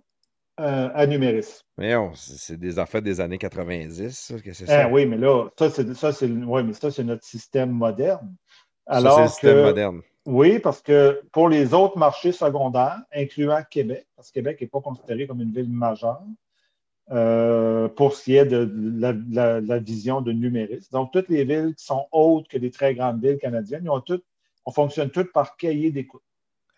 euh, 0.60 0.88
à 0.94 1.06
Numéris. 1.06 1.60
Voyons, 1.76 2.12
c'est 2.14 2.36
c'est 2.38 2.56
des 2.56 2.78
affaires 2.78 3.02
des 3.02 3.20
années 3.20 3.38
90, 3.38 4.10
ça, 4.16 4.38
que 4.40 4.52
c'est? 4.52 4.64
Eh 4.64 4.66
ça? 4.68 4.88
oui, 4.88 5.04
mais 5.06 5.16
là, 5.18 5.48
ça, 5.58 5.68
c'est 5.70 5.92
ça, 5.94 6.12
c'est 6.12 6.28
ouais, 6.28 6.62
mais 6.62 6.72
ça, 6.72 6.90
c'est 6.90 7.04
notre 7.04 7.24
système 7.24 7.70
moderne. 7.72 8.34
Ça, 8.86 8.94
Alors 8.94 9.16
c'est 9.16 9.22
le 9.22 9.28
système 9.28 9.54
que- 9.56 9.62
moderne. 9.64 10.00
Oui, 10.26 10.58
parce 10.58 10.80
que 10.80 11.22
pour 11.32 11.48
les 11.48 11.74
autres 11.74 11.98
marchés 11.98 12.32
secondaires, 12.32 13.00
incluant 13.14 13.62
Québec, 13.70 14.06
parce 14.16 14.28
que 14.28 14.34
Québec 14.34 14.58
n'est 14.60 14.66
pas 14.66 14.80
considéré 14.80 15.26
comme 15.26 15.40
une 15.42 15.52
ville 15.52 15.68
majeure, 15.70 16.22
euh, 17.10 17.88
pour 17.88 18.14
ce 18.14 18.24
qui 18.24 18.36
est 18.36 18.46
de 18.46 18.70
la, 18.98 19.12
la- 19.30 19.60
la 19.60 19.78
vision 19.78 20.22
de 20.22 20.32
numérisme. 20.32 20.88
Donc, 20.92 21.12
toutes 21.12 21.28
les 21.28 21.44
villes 21.44 21.74
qui 21.76 21.84
sont 21.84 22.06
autres 22.12 22.48
que 22.48 22.56
les 22.56 22.70
très 22.70 22.94
grandes 22.94 23.22
villes 23.22 23.36
canadiennes, 23.38 23.88
ont 23.90 24.00
toutes, 24.00 24.24
on 24.64 24.70
fonctionne 24.72 25.10
toutes 25.10 25.30
par 25.32 25.56
cahier 25.56 25.90
d'écoute. 25.90 26.22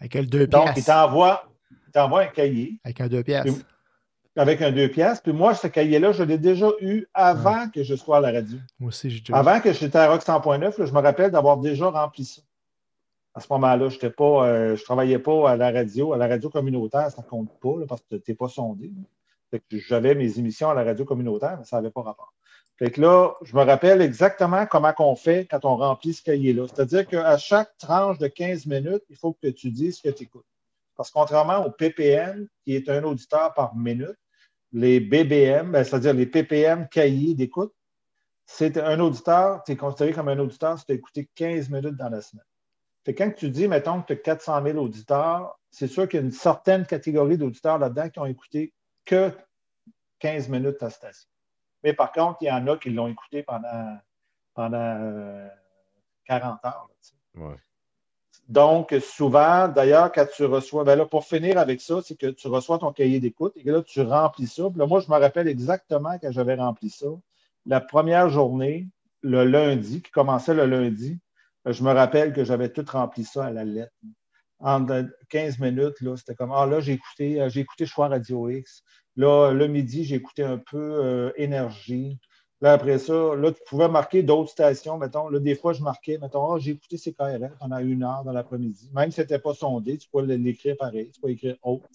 Avec 0.01 0.17
un 0.17 0.23
deux 0.25 0.47
Donc, 0.49 0.65
ils 0.71 0.73
pièces. 0.75 0.87
t'envoient 0.87 1.45
ils 1.71 1.93
t'envoient 1.93 2.23
un 2.23 2.27
cahier 2.27 2.79
Avec 2.85 3.01
un 3.01 3.07
deux 3.09 3.23
pièces. 3.23 3.45
Puis- 3.45 3.63
avec 4.39 4.61
un 4.61 4.71
deux 4.73 4.89
pièces. 4.89 5.21
Puis 5.23 5.33
moi, 5.33 5.55
ce 5.55 5.67
cahier-là, 5.69 6.13
je 6.13 6.23
l'ai 6.25 6.37
déjà 6.37 6.69
eu 6.83 7.07
avant 7.15 7.71
que 7.71 7.83
je 7.85 7.95
sois 7.95 8.19
à 8.19 8.21
la 8.21 8.33
radio. 8.33 8.59
Moi 8.81 8.89
aussi, 8.89 9.09
j'ai 9.09 9.21
déjà. 9.21 9.37
Avant 9.39 9.61
que 9.61 9.73
j'étais 9.73 9.97
à 9.97 10.09
Rock 10.11 10.21
100.9, 10.23 10.77
là, 10.79 10.85
je 10.87 10.93
me 10.93 10.99
rappelle 11.01 11.31
d'avoir 11.31 11.57
déjà 11.57 11.89
rempli 11.89 12.25
ça. 12.27 12.43
À 13.37 13.41
ce 13.41 13.49
moment-là, 13.51 13.85
euh, 13.85 13.91
je 13.91 14.81
ne 14.81 14.85
travaillais 14.85 15.19
pas 15.19 15.51
à 15.51 15.57
la 15.57 15.71
radio. 15.71 16.15
À 16.15 16.17
la 16.17 16.27
radio 16.27 16.49
communautaire, 16.49 17.11
ça 17.11 17.21
ne 17.21 17.27
compte 17.29 17.51
pas 17.61 17.75
parce 17.87 18.01
que 18.01 18.17
tu 18.17 18.31
n'es 18.31 18.35
pas 18.35 18.49
sondé. 18.49 18.91
J'avais 19.71 20.15
mes 20.15 20.39
émissions 20.39 20.71
à 20.71 20.75
la 20.75 20.83
radio 20.83 21.05
communautaire, 21.05 21.59
mais 21.59 21.67
ça 21.67 21.77
n'avait 21.77 21.91
pas 21.91 22.01
rapport. 22.01 22.33
Là, 22.81 23.35
je 23.43 23.55
me 23.55 23.63
rappelle 23.63 24.01
exactement 24.01 24.65
comment 24.65 24.95
on 25.01 25.15
fait 25.17 25.47
quand 25.51 25.67
on 25.67 25.77
remplit 25.77 26.15
ce 26.15 26.23
cahier-là. 26.23 26.65
C'est-à-dire 26.67 27.07
qu'à 27.07 27.37
chaque 27.37 27.77
tranche 27.77 28.17
de 28.17 28.27
15 28.27 28.65
minutes, 28.65 29.03
il 29.11 29.17
faut 29.17 29.35
que 29.35 29.49
tu 29.49 29.71
dises 29.71 29.99
ce 29.99 30.09
que 30.09 30.15
tu 30.15 30.25
écoutes. 30.25 30.47
Parce 30.97 31.11
que 31.11 31.19
contrairement 31.19 31.67
au 31.67 31.71
PPM, 31.71 32.49
qui 32.65 32.75
est 32.75 32.89
un 32.89 33.05
auditeur 33.05 33.53
par 33.53 33.77
minute, 33.77 34.17
les 34.73 34.99
BBM, 34.99 35.73
ben, 35.73 35.85
c'est-à-dire 35.85 36.15
les 36.15 36.27
PPM 36.27 36.89
cahiers 36.89 37.35
d'écoute, 37.35 37.75
c'est 38.47 38.79
un 38.79 38.99
auditeur, 39.01 39.63
tu 39.63 39.73
es 39.73 39.77
considéré 39.77 40.13
comme 40.15 40.29
un 40.29 40.39
auditeur 40.39 40.79
si 40.79 40.87
tu 40.87 40.93
as 40.93 40.95
écouté 40.95 41.29
15 41.35 41.69
minutes 41.69 41.97
dans 41.97 42.09
la 42.09 42.23
semaine. 42.23 42.45
Fait 43.07 43.15
quand 43.15 43.31
tu 43.31 43.51
dis, 43.51 43.69
mettons, 43.69 44.03
que 44.03 44.09
tu 44.09 44.13
as 44.15 44.17
400 44.17 44.65
000 44.65 44.79
auditeurs, 44.79 45.61
c'est 45.71 45.87
sûr 45.87 46.09
qu'il 46.09 46.19
y 46.19 46.23
a 46.25 46.27
une 46.27 46.33
certaine 46.33 46.85
catégorie 46.85 47.39
d'auditeurs 47.39 47.79
là-dedans 47.79 48.09
qui 48.09 48.19
ont 48.19 48.27
écouté 48.27 48.75
que 49.05 49.31
15 50.19 50.49
minutes 50.49 50.79
ta 50.79 50.91
station. 50.91 51.29
Mais 51.85 51.93
par 51.93 52.11
contre, 52.11 52.39
il 52.41 52.49
y 52.49 52.51
en 52.51 52.67
a 52.67 52.77
qui 52.77 52.91
l'ont 52.91 53.07
écouté 53.07 53.45
pendant, 53.45 53.97
pendant 54.55 54.97
euh, 55.01 55.49
40 56.25 56.65
heures. 56.65 56.89
là, 56.89 56.95
tu 57.01 57.11
sais. 57.11 57.41
Ouais. 57.41 57.55
Donc, 58.49 58.93
souvent, 59.01 59.69
d'ailleurs, 59.69 60.11
quand 60.11 60.27
tu 60.35 60.45
reçois, 60.45 60.83
ben 60.83 60.97
là, 60.97 61.07
pour 61.07 61.25
finir 61.25 61.59
avec 61.59 61.81
ça, 61.81 62.01
c'est 62.03 62.17
que 62.17 62.27
tu 62.27 62.49
reçois 62.49 62.81
ton 62.81 62.93
cahier 62.93 63.21
d'écoute 63.21 63.53
et 63.57 63.63
que 63.63 63.71
là, 63.71 63.83
tu 63.83 64.01
remplis 64.03 64.49
ça. 64.49 64.69
Puis 64.69 64.81
là, 64.81 64.87
moi, 64.89 64.99
je 64.99 65.09
me 65.09 65.17
rappelle 65.17 65.47
exactement 65.47 66.19
quand 66.21 66.33
j'avais 66.33 66.57
rempli 66.57 66.91
ça. 66.91 67.07
La 67.67 67.81
première 67.81 68.31
journée, 68.31 68.89
le 69.23 69.45
lundi, 69.45 70.03
qui 70.03 70.11
commençait 70.11 70.55
le 70.55 70.67
lundi, 70.67 71.21
euh, 71.21 71.26
je 71.73 71.83
me 71.83 71.93
rappelle 71.93 72.33
que 72.33 72.45
j'avais 72.45 72.69
tout 72.71 72.85
rempli 72.89 73.25
ça 73.25 73.47
à 73.47 73.51
la 73.51 73.65
lettre. 73.65 73.93
En 74.59 74.81
de- 74.81 75.15
15 75.29 75.59
minutes, 75.59 76.01
là, 76.01 76.17
c'était 76.17 76.35
comme 76.35 76.53
Ah 76.53 76.65
là, 76.67 76.81
j'ai 76.81 76.93
écouté, 76.93 77.41
euh, 77.41 77.49
j'ai 77.49 77.61
écouté 77.61 77.85
Choix 77.87 78.09
Radio 78.09 78.49
X. 78.49 78.83
Là, 79.17 79.53
le 79.53 79.67
midi, 79.67 80.05
j'ai 80.05 80.17
écouté 80.17 80.45
un 80.45 80.59
peu 80.59 80.79
euh, 80.79 81.33
Énergie. 81.37 82.19
Là, 82.63 82.73
après 82.73 82.99
ça, 82.99 83.35
là, 83.37 83.53
tu 83.53 83.61
pouvais 83.69 83.89
marquer 83.89 84.23
d'autres 84.23 84.51
stations. 84.51 84.97
Mettons, 84.97 85.29
là, 85.29 85.39
des 85.41 85.55
fois, 85.55 85.75
je 85.75 85.83
marquais, 85.83 86.17
mettons, 86.19 86.55
Ah, 86.55 86.59
j'ai 86.59 86.71
écouté 86.71 86.97
CKRL 86.97 87.53
pendant 87.61 87.79
une 87.79 88.03
heure 88.03 88.25
dans 88.25 88.33
l'après-midi. 88.33 88.91
Même 88.95 89.11
si 89.11 89.17
c'était 89.17 89.39
pas 89.39 89.53
sondé, 89.53 89.99
tu 89.99 90.09
pouvais 90.09 90.39
l'écrire 90.39 90.77
pareil, 90.79 91.11
tu 91.11 91.21
pouvais 91.21 91.35
écrire 91.35 91.57
autre. 91.63 91.87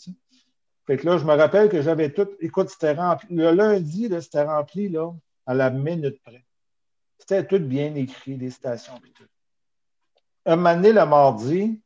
Fait 0.86 0.98
que 0.98 1.06
là, 1.08 1.18
je 1.18 1.26
me 1.26 1.34
rappelle 1.34 1.70
que 1.70 1.82
j'avais 1.82 2.12
tout. 2.12 2.28
Écoute, 2.40 2.70
c'était 2.70 2.94
rempli. 2.94 3.36
Le 3.36 3.52
lundi, 3.52 4.08
c'était 4.22 4.44
rempli 4.44 4.90
là, 4.90 5.12
à 5.48 5.54
la 5.56 5.72
minute 5.72 6.22
près. 6.24 6.46
C'était 7.18 7.46
tout 7.46 7.60
bien 7.60 7.96
écrit, 7.96 8.38
les 8.38 8.50
stations 8.50 9.00
puis 9.02 9.12
tout. 9.14 9.31
Un 10.46 10.56
moment 10.56 10.76
donné, 10.76 10.92
le 10.92 11.06
mardi, 11.06 11.82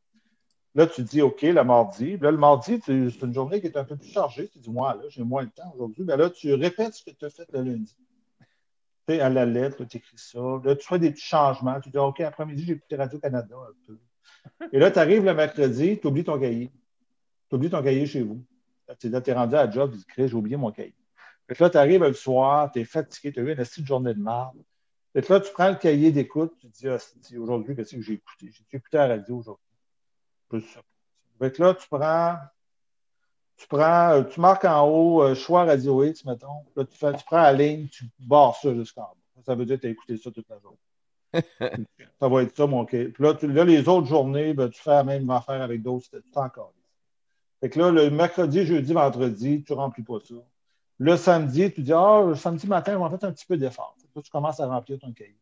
là, 0.74 0.86
tu 0.86 1.02
dis 1.02 1.22
OK, 1.22 1.42
le 1.42 1.62
mardi. 1.62 2.16
Là, 2.18 2.30
le 2.30 2.38
mardi, 2.38 2.80
c'est 2.84 2.92
une 2.92 3.34
journée 3.34 3.60
qui 3.60 3.66
est 3.66 3.76
un 3.76 3.84
peu 3.84 3.96
plus 3.96 4.08
chargée. 4.08 4.48
Tu 4.48 4.58
dis, 4.58 4.70
moi, 4.70 4.94
là, 4.94 5.02
j'ai 5.08 5.22
moins 5.24 5.44
de 5.44 5.50
temps 5.50 5.70
aujourd'hui. 5.74 6.04
Ben 6.04 6.16
là, 6.16 6.30
tu 6.30 6.52
répètes 6.54 6.94
ce 6.94 7.04
que 7.04 7.10
tu 7.10 7.24
as 7.24 7.30
fait 7.30 7.46
le 7.52 7.62
lundi. 7.62 7.96
Tu 9.08 9.14
sais, 9.14 9.20
à 9.20 9.28
la 9.28 9.46
lettre, 9.46 9.84
tu 9.84 9.98
écris 9.98 10.16
ça. 10.16 10.40
Là, 10.64 10.74
tu 10.74 10.86
fais 10.86 10.98
des 10.98 11.10
petits 11.10 11.24
changements. 11.24 11.80
Tu 11.80 11.90
dis, 11.90 11.98
OK, 11.98 12.20
après-midi, 12.20 12.64
j'ai 12.64 12.72
écouté 12.72 12.96
Radio-Canada 12.96 13.54
un 13.56 13.86
peu. 13.86 13.98
Et 14.72 14.78
là, 14.78 14.90
tu 14.90 14.98
arrives 14.98 15.24
le 15.24 15.34
mercredi, 15.34 15.98
tu 16.00 16.06
oublies 16.06 16.24
ton 16.24 16.38
cahier. 16.38 16.70
Tu 17.48 17.56
oublies 17.56 17.70
ton 17.70 17.82
cahier 17.82 18.06
chez 18.06 18.22
vous. 18.22 18.42
Tu 18.98 19.08
es 19.08 19.32
rendu 19.32 19.54
à 19.54 19.66
la 19.66 19.70
job, 19.70 19.92
tu 19.92 19.98
dis, 19.98 20.28
j'ai 20.28 20.34
oublié 20.34 20.56
mon 20.56 20.70
cahier. 20.70 20.94
Fait 21.48 21.54
que 21.54 21.62
là, 21.62 21.70
tu 21.70 21.76
arrives 21.76 22.02
le 22.02 22.12
soir, 22.12 22.70
tu 22.72 22.80
es 22.80 22.84
fatigué, 22.84 23.32
tu 23.32 23.40
as 23.40 23.42
eu 23.42 23.50
une 23.50 23.56
petite 23.56 23.86
journée 23.86 24.14
de 24.14 24.20
marde. 24.20 24.56
Que 25.22 25.32
là, 25.32 25.40
tu 25.40 25.52
prends 25.52 25.68
le 25.70 25.76
cahier 25.76 26.12
d'écoute, 26.12 26.52
tu 26.60 26.68
te 26.68 26.76
dis, 26.76 26.88
ah, 26.88 26.98
c'est- 26.98 27.36
aujourd'hui, 27.38 27.74
qu'est-ce 27.74 27.96
que 27.96 28.02
j'ai 28.02 28.14
écouté? 28.14 28.50
J'ai 28.52 28.76
écouté 28.76 28.98
à 28.98 29.08
la 29.08 29.14
radio 29.16 29.38
aujourd'hui. 29.38 29.62
Que 31.40 31.62
là, 31.62 31.74
tu 31.74 31.88
prends, 31.88 32.36
tu 33.56 33.66
prends, 33.66 34.10
euh, 34.10 34.22
tu 34.24 34.40
marques 34.40 34.64
en 34.64 34.86
haut 34.86 35.22
euh, 35.22 35.34
choix 35.34 35.64
Radio 35.64 36.04
X, 36.04 36.24
mettons. 36.24 36.64
Là, 36.76 36.84
tu, 36.84 36.96
fais, 36.96 37.12
tu 37.14 37.24
prends 37.24 37.42
la 37.42 37.52
ligne, 37.52 37.88
tu 37.88 38.04
barres 38.18 38.56
ça 38.56 38.74
jusqu'en 38.74 39.02
bas. 39.02 39.42
Ça 39.44 39.54
veut 39.54 39.64
dire 39.64 39.76
que 39.76 39.82
tu 39.82 39.86
as 39.88 39.90
écouté 39.90 40.16
ça 40.16 40.30
toute 40.30 40.48
la 40.48 40.58
journée. 40.58 40.78
ça 42.20 42.28
va 42.28 42.42
être 42.42 42.56
ça, 42.56 42.66
mon 42.66 42.84
cahier. 42.84 43.08
Puis 43.08 43.22
là, 43.24 43.34
tu- 43.34 43.50
là, 43.50 43.64
les 43.64 43.88
autres 43.88 44.06
journées, 44.06 44.54
ben, 44.54 44.68
tu 44.68 44.80
fais 44.80 44.90
la 44.90 45.04
même 45.04 45.28
affaire 45.30 45.62
avec 45.62 45.82
d'autres. 45.82 46.06
Tu 46.10 46.20
encore. 46.34 46.72
Fait 47.60 47.70
que 47.70 47.78
là, 47.78 47.90
le 47.90 48.10
mercredi, 48.10 48.66
jeudi, 48.66 48.92
vendredi, 48.92 49.64
tu 49.64 49.72
ne 49.72 49.78
remplis 49.78 50.02
pas 50.02 50.18
ça. 50.22 50.34
Le 50.98 51.16
samedi, 51.16 51.72
tu 51.72 51.82
dis, 51.82 51.92
ah, 51.92 52.22
le 52.28 52.34
samedi 52.34 52.66
matin, 52.66 52.96
on 52.98 53.08
va 53.08 53.16
faire 53.18 53.28
un 53.28 53.32
petit 53.32 53.46
peu 53.46 53.56
d'effort. 53.56 53.96
Tu 54.22 54.30
commences 54.30 54.60
à 54.60 54.66
remplir 54.66 54.98
ton 54.98 55.12
cahier. 55.12 55.36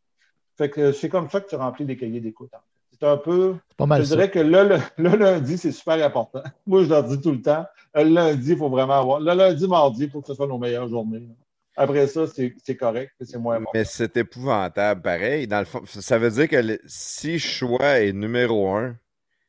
Fait 0.57 0.71
que 0.71 0.93
c'est 0.93 1.09
comme 1.09 1.29
ça 1.31 1.41
que 1.41 1.49
tu 1.49 1.57
remplis 1.57 1.85
des 1.85 1.97
cahiers 1.97 2.21
d'écoute. 2.21 2.51
en 2.55 2.59
fait. 2.59 2.97
C'est 3.01 3.07
un 3.07 3.17
peu. 3.17 3.57
C'est 3.69 3.77
pas 3.77 3.87
mal 3.87 4.01
Je 4.03 4.07
ça. 4.07 4.15
dirais 4.15 4.31
que 4.31 4.39
le, 4.39 4.69
le- 4.69 4.79
le 5.11 5.17
lundi, 5.17 5.59
c'est 5.59 5.73
super 5.73 6.05
important. 6.07 6.43
Moi, 6.67 6.85
je 6.85 6.89
leur 6.91 7.03
dis 7.05 7.21
tout 7.21 7.33
le 7.33 7.43
temps. 7.43 7.67
Le 7.95 8.05
lundi, 8.05 8.53
il 8.53 8.57
faut 8.57 8.69
vraiment 8.69 9.01
avoir. 9.01 9.21
Le 9.21 9.35
lundi, 9.35 9.67
mardi, 9.67 10.05
il 10.05 10.11
faut 10.11 10.21
que 10.21 10.29
ce 10.29 10.35
soit 10.35 10.47
nos 10.47 10.59
meilleures 10.59 10.89
journées. 10.89 11.21
là. 11.21 11.35
Après 11.77 12.07
ça, 12.07 12.27
c'est 12.29 12.77
correct, 12.77 13.13
c'est 13.21 13.37
moins 13.37 13.59
bon. 13.59 13.67
Mais 13.75 13.85
c'est 13.85 14.17
épouvantable, 14.17 15.03
pareil. 15.03 15.49
Dans 15.49 15.59
le 15.59 15.65
fond, 15.65 15.83
ça 15.87 16.19
veut 16.19 16.31
dire 16.31 16.49
que 16.49 16.55
le- 16.55 16.79
si 16.87 17.41
choix 17.41 17.99
est 18.01 18.13
numéro 18.13 18.69
un 18.69 18.97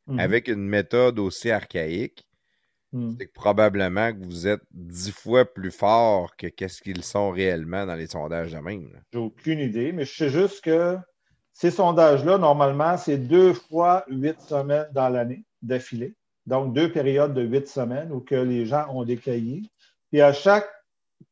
Mhm. 0.08 0.20
avec 0.20 0.48
une 0.48 0.68
méthode 0.68 1.20
aussi 1.20 1.52
archaïque, 1.52 2.25
Mhm. 2.96 3.18
c'est 3.20 3.28
que 3.28 3.34
probablement 3.34 4.14
que 4.14 4.26
vous 4.26 4.48
êtes 4.48 4.62
dix 4.72 5.12
fois 5.12 5.46
plus 5.46 5.72
fort 5.72 6.36
que 6.38 6.48
qu'est-ce 6.48 6.82
qu'ils 6.82 7.04
sont 7.04 7.30
réellement 7.30 7.86
dans 7.86 7.96
les 7.96 8.08
sondages 8.08 8.54
de 8.54 8.58
même. 8.60 8.90
J'ai 9.12 9.20
aucune 9.20 9.60
idée, 9.60 9.92
mais 9.92 10.06
je 10.06 10.16
sais 10.16 10.30
juste 10.30 10.64
que 10.64 10.98
Ces 11.54 11.72
sondages-là, 11.72 12.38
normalement, 12.38 12.98
c'est 12.98 13.18
deux 13.18 13.54
fois 13.54 14.04
huit 14.10 14.40
semaines 14.42 14.88
dans 14.94 15.10
l'année 15.10 15.46
d'affilée. 15.62 16.16
Donc, 16.46 16.74
deux 16.74 16.92
périodes 16.92 17.34
de 17.34 17.44
huit 17.44 17.68
semaines 17.68 18.12
où 18.12 18.22
que 18.22 18.36
les 18.36 18.66
gens 18.66 18.88
ont 18.94 19.06
des 19.06 19.18
cahiers. 19.18 19.64
Puis 20.12 20.22
à 20.22 20.34
chaque, 20.34 20.68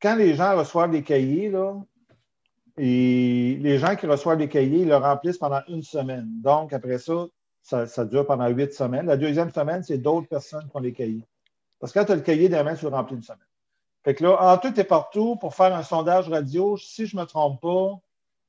quand 0.01 0.15
les 0.15 0.35
gens 0.35 0.57
reçoivent 0.57 0.91
des 0.91 1.03
cahiers, 1.03 1.49
là, 1.49 1.75
et 2.77 3.57
les 3.61 3.77
gens 3.79 3.95
qui 3.95 4.07
reçoivent 4.07 4.39
les 4.39 4.49
cahiers, 4.49 4.81
ils 4.81 4.87
le 4.87 4.95
remplissent 4.97 5.37
pendant 5.37 5.61
une 5.67 5.83
semaine. 5.83 6.27
Donc, 6.41 6.73
après 6.73 6.99
ça, 6.99 7.27
ça, 7.61 7.85
ça 7.87 8.05
dure 8.05 8.25
pendant 8.25 8.47
huit 8.49 8.73
semaines. 8.73 9.05
La 9.07 9.17
deuxième 9.17 9.51
semaine, 9.51 9.83
c'est 9.83 9.97
d'autres 9.99 10.27
personnes 10.27 10.67
qui 10.69 10.75
ont 10.77 10.79
les 10.81 10.93
cahiers. 10.93 11.25
Parce 11.83 11.91
que 11.91 11.99
quand 11.99 12.05
tu 12.05 12.11
as 12.13 12.15
le 12.15 12.21
cahier 12.21 12.47
des 12.47 12.63
mains, 12.63 12.75
tu 12.75 12.85
le 12.85 12.91
remplis 12.91 13.17
une 13.17 13.23
semaine. 13.23 13.45
Fait 14.05 14.15
que 14.15 14.23
là, 14.23 14.53
en 14.53 14.57
tout 14.57 14.79
et 14.79 14.85
partout, 14.85 15.35
pour 15.35 15.53
faire 15.53 15.75
un 15.75 15.83
sondage 15.83 16.29
radio, 16.29 16.77
si 16.77 17.05
je 17.05 17.17
ne 17.17 17.21
me 17.23 17.27
trompe 17.27 17.59
pas, 17.59 17.99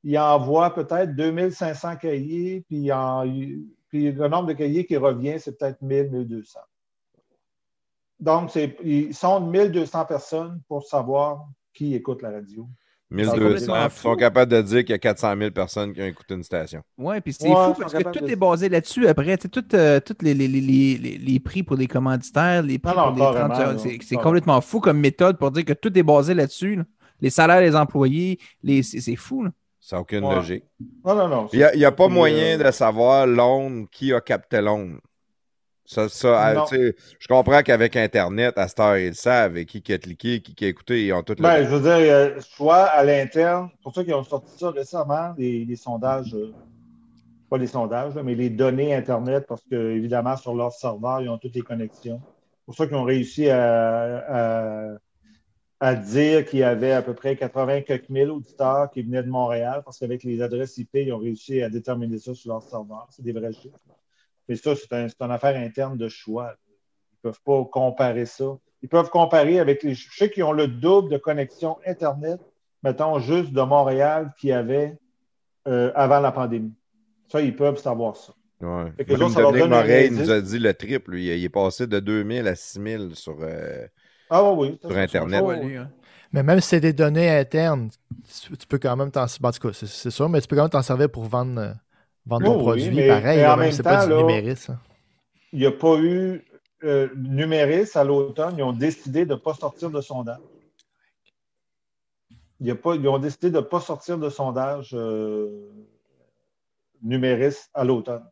il 0.04 0.16
envoie 0.20 0.72
peut-être 0.72 1.16
2500 1.16 1.96
cahiers, 1.96 2.60
puis, 2.68 2.90
puis 3.88 4.12
le 4.12 4.28
nombre 4.28 4.46
de 4.46 4.52
cahiers 4.52 4.86
qui 4.86 4.96
revient, 4.96 5.40
c'est 5.40 5.58
peut-être 5.58 5.82
1000, 5.82 6.12
1200. 6.12 6.60
Donc, 8.20 8.54
ils 8.84 9.12
sondent 9.12 9.50
1200 9.50 10.04
personnes 10.04 10.62
pour 10.68 10.84
savoir 10.84 11.48
qui 11.72 11.96
écoute 11.96 12.22
la 12.22 12.30
radio. 12.30 12.68
1200, 13.10 13.33
complètement 13.34 13.86
ils 13.86 13.91
sont 13.91 14.16
capables 14.16 14.50
de 14.52 14.62
dire 14.62 14.81
qu'il 14.81 14.91
y 14.91 14.94
a 14.94 14.99
400 14.99 15.34
000 15.39 15.50
personnes 15.50 15.92
qui 15.92 16.00
ont 16.00 16.07
écouté 16.07 16.34
une 16.34 16.42
station. 16.42 16.83
Ouais, 16.99 17.20
puis 17.20 17.33
c'est 17.33 17.49
Ouais, 17.49 17.55
fou 17.55 17.74
parce 17.81 17.92
que 17.92 18.02
tout 18.10 18.24
de- 18.24 18.31
est 18.31 18.36
basé 18.36 18.68
là-dessus 18.68 19.07
après. 19.07 19.36
Tu 19.36 19.42
sais, 19.42 19.49
tout, 19.49 19.65
euh, 19.76 20.00
tous 20.00 20.16
les, 20.23 20.34
les, 20.34 20.49
les, 20.49 20.60
les, 20.60 20.97
les- 20.99 21.18
les 21.18 21.41
prix 21.41 21.62
pour 21.62 21.76
les 21.76 21.86
commanditaires, 21.86 22.62
les 22.62 22.78
prix 22.78 22.94
Non, 22.97 23.07
non, 23.12 23.15
pour 23.15 23.28
les 23.28 23.34
carrément, 23.34 23.55
30 23.55 23.73
non, 23.74 23.78
c'est, 23.78 23.89
c'est 23.91 23.99
carrément. 23.99 24.23
complètement 24.23 24.60
fou 24.60 24.81
comme 24.81 24.99
méthode 24.99 25.39
pour 25.39 25.50
dire 25.50 25.65
que 25.65 25.74
tout 25.74 25.97
est 25.97 26.02
basé 26.02 26.34
là-dessus. 26.34 26.76
là. 26.76 26.84
Les 27.20 27.31
salaires 27.31 27.60
des 27.60 27.76
employés, 27.76 28.39
les, 28.62 28.83
c'est, 28.83 29.00
c'est 29.00 29.16
fou. 29.16 29.44
Là. 29.44 29.50
Ça 29.81 29.97
n'a 29.97 30.02
aucune 30.02 30.24
Ouais. 30.24 30.34
logique. 30.34 30.65
Non, 31.05 31.15
non, 31.15 31.28
non. 31.28 31.49
Il 31.52 31.58
n'y 31.76 31.84
a, 31.84 31.92
pas 31.92 32.05
c'est, 32.08 32.10
moyen 32.12 32.58
euh, 32.58 32.65
de 32.66 32.70
savoir 32.73 33.26
l'onde, 33.26 33.89
qui 33.91 34.12
a 34.12 34.20
capté 34.20 34.60
l'onde. 34.60 34.99
Ça, 35.86 36.08
ça, 36.08 36.66
euh, 36.72 36.92
je 37.18 37.28
comprends 37.28 37.62
qu'avec 37.62 37.94
Internet, 37.96 38.56
à 38.56 38.68
cette 38.68 38.80
heure, 38.80 38.96
ils 38.96 39.08
le 39.08 39.14
savent, 39.14 39.58
et 39.58 39.66
qui, 39.66 39.82
qui 39.82 39.92
a 39.92 39.98
cliqué, 39.98 40.40
qui, 40.40 40.54
qui 40.54 40.64
a 40.64 40.68
écouté, 40.68 41.04
ils 41.04 41.12
ont 41.12 41.22
tout 41.22 41.34
le 41.36 41.42
Ben, 41.42 41.62
je 41.62 41.68
veux 41.68 41.80
dire, 41.80 41.92
euh, 41.92 42.40
soit 42.40 42.84
à 42.84 43.04
l'interne, 43.04 43.68
pour 43.82 43.94
ça 43.94 44.02
qu'ils 44.02 44.14
ont 44.14 44.24
sorti 44.24 44.58
ça 44.58 44.70
récemment, 44.70 45.34
les, 45.36 45.66
les 45.66 45.76
sondages, 45.76 46.34
euh, 46.34 46.54
pas 47.50 47.58
les 47.58 47.66
sondages, 47.66 48.14
là, 48.14 48.22
mais 48.22 48.34
les 48.34 48.48
données 48.48 48.94
Internet, 48.94 49.44
parce 49.46 49.62
que, 49.70 49.90
évidemment, 49.90 50.38
sur 50.38 50.54
leur 50.54 50.72
serveur, 50.72 51.20
ils 51.20 51.28
ont 51.28 51.36
toutes 51.36 51.54
les 51.54 51.62
connexions. 51.62 52.22
Pour 52.64 52.74
ça 52.74 52.86
qu'ils 52.86 52.96
ont 52.96 53.04
réussi 53.04 53.50
à, 53.50 54.24
à, 54.26 54.96
à 55.80 55.94
dire 55.94 56.46
qu'il 56.46 56.60
y 56.60 56.62
avait 56.62 56.92
à 56.92 57.02
peu 57.02 57.12
près 57.12 57.36
80 57.36 57.82
quelques 57.82 58.08
mille 58.08 58.30
auditeurs 58.30 58.90
qui 58.90 59.02
venaient 59.02 59.22
de 59.22 59.28
Montréal, 59.28 59.82
parce 59.84 59.98
qu'avec 59.98 60.24
les 60.24 60.40
adresses 60.40 60.78
IP, 60.78 60.94
ils 60.94 61.12
ont 61.12 61.18
réussi 61.18 61.60
à 61.62 61.68
déterminer 61.68 62.18
ça 62.18 62.32
sur 62.32 62.52
leur 62.52 62.62
serveur. 62.62 63.06
C'est 63.10 63.22
des 63.22 63.32
vrais 63.32 63.52
chiffres. 63.52 63.78
Mais 64.48 64.56
ça, 64.56 64.74
c'est 64.76 64.92
un, 64.92 65.06
une 65.08 65.31
affaire 65.31 65.56
interne 65.56 65.97
de 65.97 66.08
choix. 66.08 66.55
Ils 67.12 67.28
ne 67.28 67.31
peuvent 67.31 67.40
pas 67.44 67.64
comparer 67.70 68.26
ça. 68.26 68.44
Ils 68.82 68.89
peuvent 68.89 69.08
comparer 69.10 69.58
avec 69.58 69.82
les. 69.82 69.94
Je 69.94 70.08
sais 70.14 70.31
qu'ils 70.31 70.44
ont 70.44 70.52
le 70.52 70.68
double 70.68 71.10
de 71.10 71.16
connexion 71.16 71.78
Internet, 71.86 72.40
mettons, 72.82 73.18
juste 73.18 73.52
de 73.52 73.62
Montréal 73.62 74.32
qu'il 74.39 74.50
y 74.50 74.52
avait 74.52 74.97
euh, 75.66 75.90
avant 75.94 76.20
la 76.20 76.32
pandémie. 76.32 76.74
Ça, 77.28 77.40
ils 77.40 77.56
peuvent 77.56 77.78
savoir 77.78 78.16
ça. 78.16 78.34
Ouais. 78.60 78.92
Fait 78.97 79.05
que 79.05 79.12
autres, 79.14 79.34
Dominique 79.34 79.58
donne 79.62 79.73
un 79.73 79.76
Moret, 79.81 80.06
il 80.06 80.12
indice. 80.12 80.26
nous 80.26 80.31
a 80.31 80.40
dit 80.40 80.58
le 80.58 80.74
triple. 80.74 81.10
lui. 81.12 81.26
Il 81.26 81.44
est 81.44 81.48
passé 81.48 81.86
de 81.86 81.98
2000 81.98 82.47
à 82.47 82.55
6000 82.55 83.10
sur. 83.14 83.36
euh, 83.40 83.86
Ah 84.31 84.52
oui, 84.52 84.78
Sur 84.81 84.97
Internet. 84.97 85.42
Ouais, 85.42 85.76
hein. 85.76 85.90
Mais 86.32 86.42
même 86.42 86.60
si 86.60 86.68
c'est 86.68 86.81
des 86.81 86.92
données 86.92 87.31
internes, 87.31 87.89
tu, 88.42 88.56
tu 88.56 88.66
peux 88.66 88.78
quand 88.78 88.97
même 88.97 89.10
t'en 89.10 89.26
tout 89.26 89.40
cas, 89.40 89.68
c'est 89.73 89.86
c'est 89.86 90.10
sûr, 90.10 90.28
mais 90.28 90.40
tu 90.40 90.48
peux 90.48 90.56
quand 90.56 90.62
même 90.62 90.70
t'en 90.70 90.82
servir 90.82 91.08
pour 91.08 91.24
vendre, 91.24 91.74
vendre 92.26 92.44
ton 92.46 92.56
Oui, 92.56 92.62
produit. 92.62 92.90
mais- 92.90 93.08
pareil, 93.08 93.36
mais 93.38 93.42
là, 93.42 93.54
en 93.54 93.56
même 93.56 93.70
même 93.72 93.82
pas 93.82 93.96
temps, 93.98 94.04
du 94.06 94.10
là, 94.12 94.16
numérisme. 94.18 94.78
Il 95.52 95.58
n'y 95.60 95.66
a 95.66 95.72
pas 95.72 95.96
eu. 95.98 96.42
Euh, 96.82 97.08
Numéris, 97.16 97.88
à 97.94 98.04
l'automne, 98.04 98.56
ils 98.58 98.62
ont 98.62 98.72
décidé 98.74 99.24
de 99.24 99.32
ne 99.34 99.38
pas 99.38 99.54
sortir 99.54 99.88
de 99.90 100.00
sondage. 100.02 100.36
Il 102.60 102.66
y 102.66 102.70
a 102.70 102.74
pas, 102.74 102.94
ils 102.94 103.08
ont 103.08 103.18
décidé 103.18 103.50
de 103.50 103.56
ne 103.56 103.62
pas 103.62 103.80
sortir 103.80 104.18
de 104.18 104.28
sondage 104.28 104.90
euh, 104.94 105.70
Numéris 107.02 107.56
à 107.72 107.84
l'automne. 107.84 108.24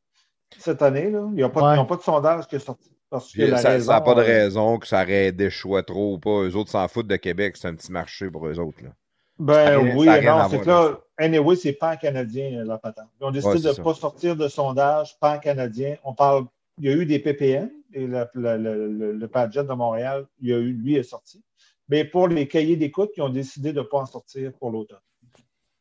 Cette 0.58 0.82
année, 0.82 1.10
là, 1.10 1.48
pas, 1.48 1.62
Ouais. 1.62 1.74
ils 1.74 1.76
n'ont 1.76 1.86
pas 1.86 1.96
de 1.96 2.02
sondage 2.02 2.46
qui 2.46 2.56
est 2.56 2.58
sorti. 2.58 2.90
Parce 3.08 3.32
que 3.32 3.56
ça 3.56 3.78
n'a 3.78 4.00
pas 4.00 4.14
de 4.14 4.20
raison 4.22 4.78
que 4.78 4.86
ça 4.86 5.02
aurait 5.02 5.32
des 5.32 5.50
choix 5.50 5.82
trop 5.82 6.14
ou 6.14 6.18
pas. 6.18 6.42
Eux 6.44 6.54
autres 6.56 6.70
s'en 6.70 6.86
foutent 6.88 7.06
de 7.08 7.16
Québec, 7.16 7.56
c'est 7.58 7.68
un 7.68 7.74
petit 7.74 7.92
marché 7.92 8.30
pour 8.30 8.46
eux 8.46 8.58
autres. 8.58 8.82
Là. 8.84 8.90
Ben 9.38 9.78
rien- 9.80 9.96
oui, 9.96 10.06
non, 10.06 10.48
c'est 10.48 10.60
que 10.60 10.68
là, 10.68 11.00
anyway, 11.18 11.56
c'est 11.56 11.72
pan-canadien, 11.72 12.60
euh, 12.60 12.64
la 12.64 12.78
patente. 12.78 13.08
Ils 13.20 13.24
ont 13.24 13.30
décidé 13.30 13.54
Ouais, 13.54 13.60
de 13.60 13.68
ne 13.78 13.84
pas 13.84 13.94
sortir 13.94 14.36
de 14.36 14.48
sondage 14.48 15.18
pan-canadien. 15.18 15.96
On 16.04 16.14
parle, 16.14 16.44
il 16.78 16.84
y 16.84 16.88
a 16.92 16.96
eu 16.96 17.06
des 17.06 17.18
PPN, 17.18 17.70
et 17.92 18.06
le, 18.06 18.26
le, 18.34 19.18
de 19.18 19.72
Montréal, 19.74 20.26
il 20.40 20.48
y 20.48 20.52
a 20.52 20.58
eu, 20.58 20.72
lui 20.72 20.96
est 20.96 21.02
sorti. 21.02 21.42
Mais 21.88 22.04
pour 22.04 22.28
les 22.28 22.46
cahiers 22.48 22.76
d'écoute, 22.76 23.10
ils 23.16 23.22
ont 23.22 23.28
décidé 23.28 23.72
de 23.72 23.80
ne 23.80 23.84
pas 23.84 23.98
en 23.98 24.06
sortir 24.06 24.52
pour 24.54 24.70
l'automne. 24.70 24.98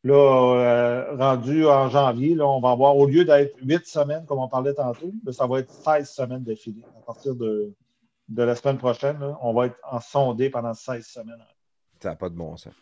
Là, 0.04 0.14
euh, 0.14 1.16
rendu 1.16 1.64
en 1.66 1.88
janvier, 1.88 2.34
là, 2.34 2.46
on 2.46 2.60
va 2.60 2.70
avoir, 2.72 2.96
au 2.96 3.06
lieu 3.06 3.24
d'être 3.24 3.56
huit 3.62 3.86
semaines, 3.86 4.24
comme 4.26 4.40
on 4.40 4.48
parlait 4.48 4.74
tantôt, 4.74 5.12
ça 5.30 5.46
va 5.46 5.60
être 5.60 5.70
16 5.70 6.10
semaines 6.10 6.42
d'affilée. 6.42 6.82
À 6.98 7.02
partir 7.02 7.36
de, 7.36 7.72
de 8.28 8.42
la 8.42 8.56
semaine 8.56 8.78
prochaine, 8.78 9.20
là, 9.20 9.38
on 9.42 9.52
va 9.54 9.66
être 9.66 9.76
en 9.88 10.00
sondé 10.00 10.50
pendant 10.50 10.74
16 10.74 11.06
semaines. 11.06 11.38
Ça 12.02 12.10
n'a 12.10 12.16
pas 12.16 12.28
de 12.28 12.34
bon 12.34 12.56
sens. 12.56 12.72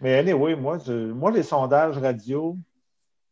Mais 0.00 0.16
anyway, 0.18 0.54
moi, 0.54 0.78
je- 0.78 1.12
moi 1.12 1.30
les 1.30 1.42
sondages 1.42 1.98
radio, 1.98 2.56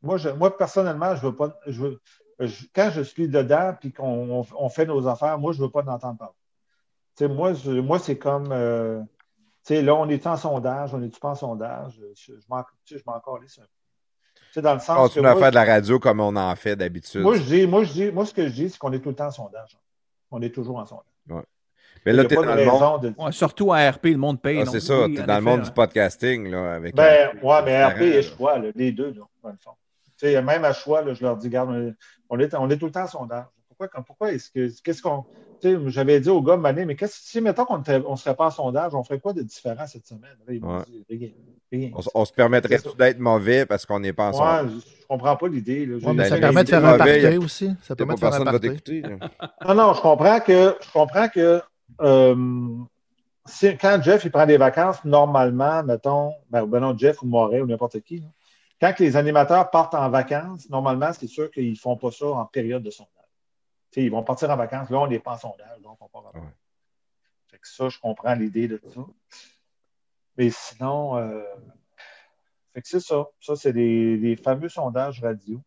moi, 0.03 0.17
je- 0.17 0.31
moi 0.31 0.57
personnellement, 0.57 1.15
je 1.15 1.23
veux 1.27 1.35
pas. 1.37 1.57
Je 1.67 1.81
veux, 1.81 2.01
je- 2.41 2.67
quand 2.75 2.91
je 2.93 3.03
suis 3.03 3.29
dedans 3.29 3.75
et 3.83 3.93
qu'on 3.93 4.41
on, 4.41 4.47
on 4.59 4.69
fait 4.69 4.87
nos 4.87 5.07
affaires, 5.07 5.39
moi, 5.39 5.53
je 5.53 5.61
ne 5.61 5.65
veux 5.67 5.71
pas 5.71 5.83
en 5.83 5.89
entendre 5.89 6.19
parler. 6.19 6.35
Tu 7.17 7.25
sais, 7.25 7.29
moi, 7.29 7.53
moi 7.83 7.99
c'est 7.99 8.19
comme. 8.19 8.51
euh, 8.53 9.01
tu 9.65 9.75
sais, 9.75 9.83
là, 9.83 9.95
on 9.95 10.09
est 10.09 10.27
en 10.27 10.37
sondage, 10.37 10.93
on 10.95 10.99
n'est 10.99 11.09
pas 11.09 11.31
en 11.31 11.35
sondage? 11.35 12.01
Je, 12.15 12.33
je 12.35 12.47
m'en 12.49 12.63
calisse 13.21 13.59
un 13.59 13.63
peu. 13.63 13.69
Tu 14.35 14.43
sais, 14.53 14.63
dans 14.63 14.75
le 14.75 14.81
sens 14.81 14.97
que. 14.97 15.15
Continue 15.15 15.27
à 15.27 15.33
moi, 15.33 15.41
faire 15.43 15.51
de 15.51 15.55
la 15.55 15.65
radio 15.65 15.99
comme 15.99 16.21
on 16.21 16.37
en 16.37 16.57
fait 16.57 16.77
d'habitude. 16.77 17.23
moi, 17.23 17.37
je 17.37 17.43
dis, 17.43 17.67
moi, 17.67 17.85
je 17.85 17.93
dis, 17.93 18.11
moi, 18.13 18.27
ce 18.27 18.35
que 18.35 18.47
je 18.49 18.53
dis, 18.53 18.71
c'est 18.71 18.79
qu'on 18.79 18.93
est 18.93 19.01
tout 19.01 19.09
le 19.11 19.15
temps 19.15 19.27
en 19.27 19.31
sondage. 19.31 19.79
On 20.31 20.43
est 20.43 20.55
toujours 20.55 20.79
en 20.79 20.87
sondage. 20.87 21.07
Mais 22.07 22.13
là, 22.13 22.25
tu 22.25 22.33
es 22.35 22.37
dans 22.37 22.55
le 22.55 22.65
monde. 22.65 23.03
de 23.03 23.15
Ouais, 23.23 23.33
surtout 23.33 23.73
à 23.73 23.91
RP, 23.91 24.07
le 24.07 24.17
monde 24.17 24.41
paye. 24.41 24.61
Ah, 24.61 24.65
non? 24.65 24.71
c'est 24.73 24.81
ça, 24.81 24.95
tu 25.07 25.17
es 25.17 25.23
en 25.23 25.27
dans 25.27 25.35
le 25.37 25.41
monde 25.43 25.61
hein. 25.61 25.65
du 25.65 25.71
podcasting. 25.73 26.49
Là, 26.51 26.75
avec 26.75 26.95
Ben, 26.95 27.31
un- 27.35 27.47
ouais, 27.47 27.63
mais 27.65 27.85
RP 27.85 28.01
et 28.03 28.23
choix, 28.23 28.59
là, 28.59 28.69
les 28.75 28.93
deux, 28.93 29.09
là, 29.09 29.23
dans 29.43 29.51
le 29.51 29.57
fond. 29.63 29.73
Tu 30.19 30.27
sais, 30.29 30.41
même 30.41 30.65
à 30.65 30.73
choix, 30.73 31.03
là, 31.03 31.13
je 31.13 31.23
leur 31.23 31.37
dis, 31.37 31.49
regarde, 31.49 31.71
on 32.31 32.39
est, 32.41 32.55
on 32.55 32.71
est, 32.71 32.77
tout 32.79 32.87
le 32.87 32.93
temps 32.93 33.03
en 33.03 33.09
sondage. 33.09 33.45
Pourquoi, 33.69 33.89
comme- 33.89 34.05
pourquoi 34.05 34.33
est-ce 34.33 34.51
que, 34.51 34.71
qu'est-ce 34.83 35.03
qu'on, 35.03 35.25
tu 35.61 35.69
sais, 35.75 35.79
j'avais 35.89 36.19
dit 36.21 36.31
au 36.31 36.41
gars, 36.41 36.57
Mané, 36.57 36.87
mais 36.87 36.95
qu'est-ce, 36.95 37.19
si, 37.21 37.41
mettons 37.43 37.65
qu'on 37.67 37.79
ne 37.79 38.17
serait 38.17 38.35
pas 38.35 38.47
en 38.47 38.51
sondage, 38.51 38.95
on 38.95 39.03
ferait 39.03 39.19
quoi 39.21 39.35
de 39.35 39.43
différent 39.43 39.87
cette 39.87 40.07
semaine? 40.07 40.37
Là, 40.47 40.55
ils 40.55 40.65
Ouais. 40.65 40.79
dit, 40.87 41.05
rien, 41.11 41.29
rien. 41.71 41.91
On, 42.15 42.25
se 42.25 42.33
permettrait 42.33 42.79
d'être 42.97 43.19
mauvais 43.19 43.67
parce 43.67 43.85
qu'on 43.85 44.01
n'est 44.01 44.15
pas 44.15 44.29
ensemble. 44.29 44.69
Ouais, 44.69 44.75
je, 44.77 44.91
je 45.03 45.07
comprends 45.07 45.37
pas 45.37 45.49
l'idée. 45.49 45.87
Ouais, 45.87 46.15
Ben, 46.15 46.25
ça 46.25 46.39
permet 46.39 46.65
de 46.65 46.69
faire 46.71 46.85
un 46.87 46.97
party 46.97 47.37
aussi. 47.37 47.71
Ça 47.83 47.95
permet 47.97 48.15
de 48.15 48.21
faire 48.21 48.33
un 48.33 48.45
là. 48.45 48.53
Non, 49.67 49.75
non, 49.75 49.93
je 49.93 50.01
comprends 50.01 50.41
que, 50.41 50.77
je 50.81 50.93
comprends 50.93 51.29
que 51.29 51.41
euh, 51.41 51.59
quand 51.99 54.03
Jeff 54.03 54.25
il 54.25 54.31
prend 54.31 54.47
des 54.47 54.57
vacances, 54.57 55.05
normalement, 55.05 55.83
mettons, 55.83 56.35
ben, 56.51 56.67
ben 56.67 56.81
non, 56.81 56.97
Jeff 56.97 57.23
ou 57.23 57.27
Moret 57.27 57.61
ou 57.61 57.67
n'importe 57.67 58.01
qui, 58.01 58.19
là, 58.19 58.29
quand 58.81 58.99
les 58.99 59.17
animateurs 59.17 59.71
partent 59.71 59.95
en 59.95 60.11
vacances, 60.11 60.69
normalement, 60.69 61.13
c'est 61.13 61.27
sûr 61.27 61.51
qu'ils 61.51 61.71
ne 61.71 61.77
font 61.77 61.97
pas 61.97 62.11
ça 62.11 62.27
en 62.27 62.45
période 62.45 62.83
de 62.83 62.91
sondage. 62.91 63.13
Ils 63.97 64.11
vont 64.11 64.23
partir 64.23 64.51
en 64.51 64.57
vacances. 64.57 64.91
Là, 64.91 64.99
on 64.99 65.07
n'est 65.07 65.19
pas 65.19 65.33
en 65.33 65.39
sondage, 65.39 65.81
donc 65.81 65.97
on 66.01 66.09
part 66.09 66.27
en 66.27 66.31
vacances. 66.31 66.53
Fait 67.49 67.59
que 67.59 67.67
ça, 67.67 67.89
je 67.89 67.99
comprends 67.99 68.35
l'idée 68.35 68.69
de 68.69 68.81
ça. 68.93 69.01
Mais 70.37 70.51
sinon, 70.51 71.17
euh, 71.17 71.43
fait 72.75 72.83
que 72.83 72.89
c'est 72.89 73.01
ça. 73.01 73.27
Ça, 73.41 73.57
c'est 73.57 73.73
des, 73.73 74.19
des 74.19 74.37
fameux 74.37 74.69
sondages 74.69 75.23
radio. 75.23 75.63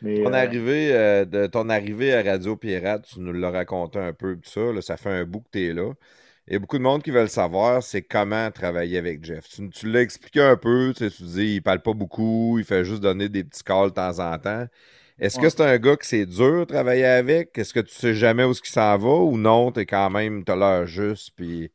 Mais, 0.00 0.22
Ton 0.22 0.32
euh, 0.32 0.36
arrivée, 0.36 0.92
euh, 0.92 1.24
de 1.24 1.46
ton 1.46 1.68
arrivée 1.68 2.14
à 2.14 2.22
Radio 2.22 2.56
Pirate, 2.56 3.06
tu 3.06 3.20
nous 3.20 3.32
l'as 3.32 3.50
raconté 3.50 3.98
un 3.98 4.12
peu, 4.12 4.36
tout 4.36 4.50
ça, 4.50 4.72
là, 4.72 4.82
ça 4.82 4.96
fait 4.96 5.10
un 5.10 5.24
bout 5.24 5.40
que 5.40 5.50
tu 5.52 5.66
es 5.66 5.72
là. 5.72 5.92
Il 6.46 6.52
y 6.52 6.56
a 6.56 6.58
beaucoup 6.58 6.76
de 6.78 6.82
monde 6.82 7.02
qui 7.02 7.10
veulent 7.10 7.30
savoir, 7.30 7.82
c'est 7.82 8.02
comment 8.02 8.50
travailler 8.50 8.98
avec 8.98 9.24
Jeff. 9.24 9.48
Tu, 9.48 9.68
tu 9.70 9.90
l'as 9.90 10.02
expliqué 10.02 10.42
un 10.42 10.56
peu, 10.56 10.92
tu, 10.94 11.08
sais, 11.08 11.16
tu 11.16 11.22
dis, 11.22 11.54
il 11.56 11.62
parle 11.62 11.80
pas 11.80 11.94
beaucoup, 11.94 12.58
il 12.58 12.64
fait 12.64 12.84
juste 12.84 13.02
donner 13.02 13.28
des 13.30 13.44
petits 13.44 13.64
calls 13.64 13.90
de 13.90 13.94
temps 13.94 14.18
en 14.18 14.38
temps. 14.38 14.66
Est-ce 15.18 15.38
que 15.38 15.48
c'est 15.48 15.62
un 15.62 15.78
gars 15.78 15.96
que 15.96 16.04
c'est 16.06 16.26
dur 16.26 16.60
de 16.60 16.64
travailler 16.64 17.06
avec? 17.06 17.56
Est-ce 17.56 17.72
que 17.72 17.80
tu 17.80 17.94
sais 17.94 18.14
jamais 18.14 18.44
où 18.44 18.52
ce 18.52 18.60
qui 18.60 18.70
s'en 18.72 18.98
va 18.98 19.08
ou 19.08 19.38
non, 19.38 19.72
t'es 19.72 19.86
quand 19.86 20.10
même, 20.10 20.44
t'as 20.44 20.56
l'air 20.56 20.86
juste, 20.86 21.32
puis... 21.36 21.70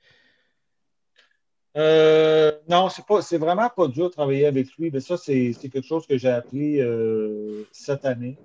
Euh, 1.78 2.52
non, 2.68 2.90
c'est 2.90 3.06
pas, 3.06 3.22
c'est 3.22 3.38
vraiment 3.38 3.70
pas 3.70 3.88
dur 3.88 4.10
de 4.10 4.14
travailler 4.14 4.48
avec 4.48 4.76
lui, 4.78 4.90
mais 4.92 5.00
ça, 5.00 5.18
c'est, 5.18 5.54
quelque 5.62 5.82
chose 5.82 6.08
que 6.08 6.18
j'ai 6.18 6.30
appris 6.30 6.82
euh, 6.82 7.64
cette 7.72 8.06
année. 8.06 8.38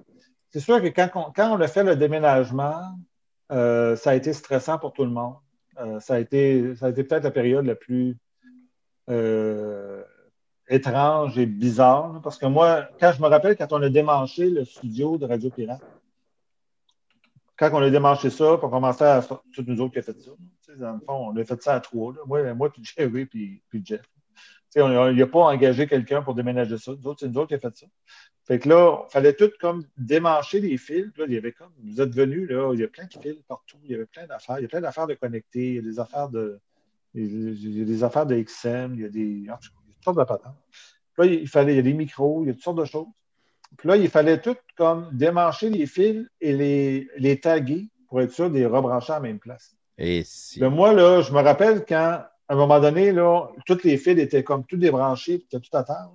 C'est 0.50 0.60
sûr 0.60 0.80
que 0.80 0.88
quand 0.88 1.08
on, 1.14 1.32
quand 1.32 1.56
on 1.56 1.60
a 1.60 1.68
fait 1.68 1.84
le 1.84 1.96
déménagement, 1.96 2.96
euh, 3.52 3.96
ça 3.96 4.10
a 4.10 4.14
été 4.14 4.32
stressant 4.32 4.78
pour 4.78 4.92
tout 4.92 5.04
le 5.04 5.10
monde. 5.10 5.36
Ça 6.00 6.14
a 6.14 6.18
été, 6.20 6.76
ça 6.76 6.86
a 6.86 6.90
été 6.90 7.02
peut-être 7.02 7.24
la 7.24 7.32
période 7.32 7.66
la 7.66 7.74
plus, 7.74 8.16
étrange 10.68 11.36
et 11.38 11.46
bizarre. 11.46 12.20
parce 12.22 12.38
que 12.38 12.46
moi, 12.46 12.88
quand 13.00 13.12
je 13.12 13.20
me 13.20 13.26
rappelle, 13.26 13.56
quand 13.56 13.72
on 13.72 13.82
a 13.82 13.88
démanché 13.88 14.48
le 14.50 14.64
studio 14.64 15.18
de 15.18 15.26
Radio 15.26 15.50
Pirate, 15.50 15.82
quand 17.56 17.70
on 17.72 17.82
a 17.82 17.90
démanché 17.90 18.30
ça, 18.30 18.56
pour 18.58 18.70
commencer 18.70 19.04
à. 19.04 19.22
C'est 19.22 19.66
nous 19.66 19.80
autres 19.80 19.92
qui 19.92 19.98
a 19.98 20.02
fait 20.02 20.20
ça. 20.20 20.30
Dans 20.78 20.92
le 20.92 21.00
fond, 21.00 21.30
on 21.30 21.36
a 21.36 21.44
fait 21.44 21.62
ça 21.62 21.74
à 21.74 21.80
trois. 21.80 22.14
Moi, 22.26 22.54
moi 22.54 22.72
puis 22.72 22.82
Jerry, 22.84 23.26
puis, 23.26 23.62
Jeff. 23.84 24.02
Tu 24.02 24.80
sais, 24.80 24.82
on 24.82 25.12
n'a 25.12 25.26
pas 25.26 25.40
engagé 25.40 25.86
quelqu'un 25.86 26.22
pour 26.22 26.34
déménager 26.34 26.78
ça. 26.78 26.92
C'est 27.18 27.28
nous 27.28 27.38
autres 27.38 27.48
qui 27.48 27.54
a 27.54 27.58
fait 27.58 27.76
ça. 27.76 27.86
Fait 28.46 28.58
que 28.58 28.68
là, 28.68 29.04
il 29.08 29.10
fallait 29.10 29.32
tout 29.32 29.50
comme 29.60 29.84
démancher 29.96 30.60
les 30.60 30.76
fils. 30.76 31.06
Là, 31.16 31.24
il 31.26 31.32
y 31.32 31.36
avait 31.36 31.52
comme, 31.52 31.72
vous 31.82 32.00
êtes 32.00 32.14
venus, 32.14 32.48
là, 32.50 32.72
il 32.74 32.80
y 32.80 32.84
a 32.84 32.88
plein 32.88 33.06
de 33.06 33.12
fils 33.12 33.42
partout. 33.48 33.78
Il 33.84 33.92
y 33.92 33.94
avait 33.94 34.06
plein 34.06 34.26
d'affaires. 34.26 34.58
Il 34.58 34.62
y 34.62 34.64
a 34.66 34.68
plein 34.68 34.80
d'affaires 34.80 35.06
de 35.06 35.14
connecter. 35.14 35.68
Il 35.68 35.74
y 35.76 35.78
a 35.78 35.82
des 35.82 35.98
affaires 35.98 36.28
de. 36.28 36.58
Il 37.14 37.78
y 37.78 37.82
a 37.82 37.84
des 37.84 38.04
affaires 38.04 38.26
de 38.26 38.34
XM. 38.34 38.94
Il 38.94 39.00
y 39.00 39.04
a 39.04 39.08
des. 39.08 39.50
En 39.50 39.56
tout 39.56 39.70
cas, 39.70 39.80
il 39.86 39.88
y 39.88 39.92
a 39.92 39.94
toutes 39.94 40.04
sortes 40.04 40.18
de 40.18 40.24
patentes. 40.24 40.56
Là, 41.16 41.26
il 41.26 41.48
fallait, 41.48 41.74
il 41.74 41.76
y 41.76 41.78
a 41.78 41.82
des 41.82 41.94
micros, 41.94 42.42
il 42.42 42.48
y 42.48 42.50
a 42.50 42.54
toutes 42.54 42.64
sortes 42.64 42.78
de 42.78 42.84
choses. 42.84 43.06
Puis 43.76 43.88
là, 43.88 43.96
il 43.96 44.08
fallait 44.08 44.40
tout 44.40 44.56
comme 44.76 45.10
démancher 45.12 45.70
les 45.70 45.86
fils 45.86 46.28
et 46.40 46.52
les, 46.52 47.08
les 47.16 47.40
taguer 47.40 47.88
pour 48.08 48.20
être 48.20 48.32
sûr 48.32 48.50
de 48.50 48.54
les 48.54 48.66
rebrancher 48.66 49.12
à 49.12 49.16
la 49.16 49.20
même 49.20 49.38
place. 49.38 49.73
Et 49.98 50.22
si. 50.24 50.60
Mais 50.60 50.70
moi, 50.70 50.92
là, 50.92 51.20
je 51.22 51.32
me 51.32 51.40
rappelle 51.40 51.84
quand, 51.86 52.20
à 52.48 52.48
un 52.48 52.56
moment 52.56 52.80
donné, 52.80 53.12
là, 53.12 53.48
tous 53.66 53.82
les 53.84 53.96
fils 53.96 54.18
étaient 54.18 54.42
comme 54.42 54.64
tout 54.64 54.76
débranchés, 54.76 55.38
puis 55.38 55.60
tout 55.60 55.76
à 55.76 55.84
terre. 55.84 56.08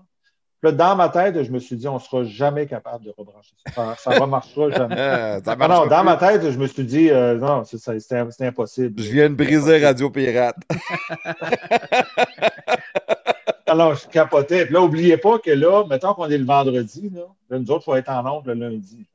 là. 0.61 0.72
Dans 0.72 0.95
ma 0.98 1.08
tête, 1.08 1.41
je 1.41 1.51
me 1.51 1.59
suis 1.59 1.77
dit, 1.77 1.88
on 1.88 1.93
ne 1.95 1.99
sera 1.99 2.24
jamais 2.25 2.67
capable 2.67 3.06
de 3.06 3.14
rebrancher 3.17 3.56
ça. 3.74 3.95
Ça 3.98 4.11
ne 4.16 4.19
remarchera 4.19 4.69
jamais. 4.69 4.95
Ah, 4.98 5.40
ça 5.43 5.56
non, 5.56 5.85
dans 5.88 5.88
plus. 5.88 6.06
ma 6.06 6.17
tête, 6.17 6.51
je 6.51 6.58
me 6.58 6.67
suis 6.67 6.83
dit, 6.83 7.09
euh, 7.09 7.38
non, 7.38 7.64
c'est 7.64 8.45
impossible. 8.45 9.01
Je 9.01 9.11
viens 9.11 9.30
de 9.30 9.35
briser 9.35 9.83
Radio 9.85 10.09
Pirate. 10.09 10.58
Alors, 13.66 13.95
je 13.95 14.08
capotais. 14.08 14.66
Puis 14.66 14.74
là, 14.74 14.82
n'oubliez 14.82 15.17
pas 15.17 15.40
que 15.40 15.51
là, 15.51 15.85
mettons 15.88 16.14
qu'on 16.14 16.30
est 16.30 16.38
le 16.38 16.45
vendredi, 16.45 17.09
là, 17.14 17.22
là, 17.49 17.59
nous 17.59 17.72
autres, 17.72 17.83
il 17.83 17.85
faut 17.85 17.95
être 17.95 18.09
en 18.09 18.38
onde 18.38 18.48
le 18.48 18.53
lundi. 18.56 19.06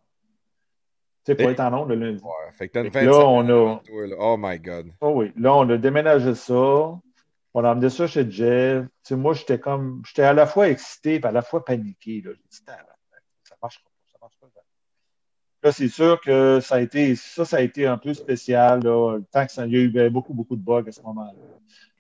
Tu 1.25 1.35
sais, 1.35 1.43
Et- 1.43 1.47
être 1.47 1.61
en 1.61 1.73
onde 1.83 1.89
le 1.89 1.95
lundi. 1.95 2.23
Ouais, 2.23 2.53
fait 2.53 2.69
que 2.69 2.73
t'as 2.75 2.81
une 2.85 2.91
Fait 2.93 3.01
fin 3.01 3.07
que 3.07 3.11
de 3.11 3.11
là, 3.11 3.27
on 3.27 3.41
a- 3.41 3.47
devant 3.47 3.77
toi, 3.79 4.07
là. 4.07 4.17
Oh 4.19 4.37
my 4.39 4.59
God. 4.59 4.87
Oh 5.01 5.13
oui, 5.17 5.33
là, 5.37 5.55
on 5.55 5.69
a 5.71 5.77
déménagé 5.79 6.35
ça. 6.35 6.53
On 7.57 7.65
a 7.65 7.71
emmené 7.73 7.89
ça 7.89 8.07
chez 8.07 8.29
Jeff. 8.31 8.85
Tu 8.85 8.91
sais, 9.05 9.17
moi, 9.17 9.33
j'étais 9.33 9.59
comme, 9.59 10.03
j'étais 10.07 10.23
à 10.25 10.33
la 10.33 10.47
fois 10.47 10.69
excité 10.69 11.15
et 11.17 11.25
à 11.25 11.31
la 11.33 11.41
fois 11.43 11.65
paniqué. 11.65 12.21
Là. 12.25 12.33
J'ai 12.35 12.43
dit, 12.51 12.59
ça 12.67 13.57
marchera 13.63 13.85
pas, 13.85 13.91
ça 14.13 14.19
marchera 14.21 14.47
pas. 14.55 14.61
Là, 15.63 15.73
c'est 15.73 15.89
sûr 15.89 16.21
que 16.21 16.61
ça 16.61 16.75
a 16.75 16.81
été, 16.81 17.15
ça, 17.17 17.45
ça 17.47 17.57
a 17.57 17.61
été 17.61 17.87
un 17.87 17.97
peu 17.97 18.13
spécial. 18.13 18.83
Là, 18.83 19.17
le 19.17 19.25
temps 19.25 19.47
que 19.47 19.53
ça, 19.53 19.67
il 19.67 19.73
y 19.73 19.77
a 19.77 19.81
eu 19.81 19.89
ben, 19.89 20.13
beaucoup, 20.13 20.35
beaucoup 20.35 20.57
de 20.57 20.63
bugs 20.63 20.85
à 20.87 20.93
ce 20.93 21.01
moment-là. 21.03 21.33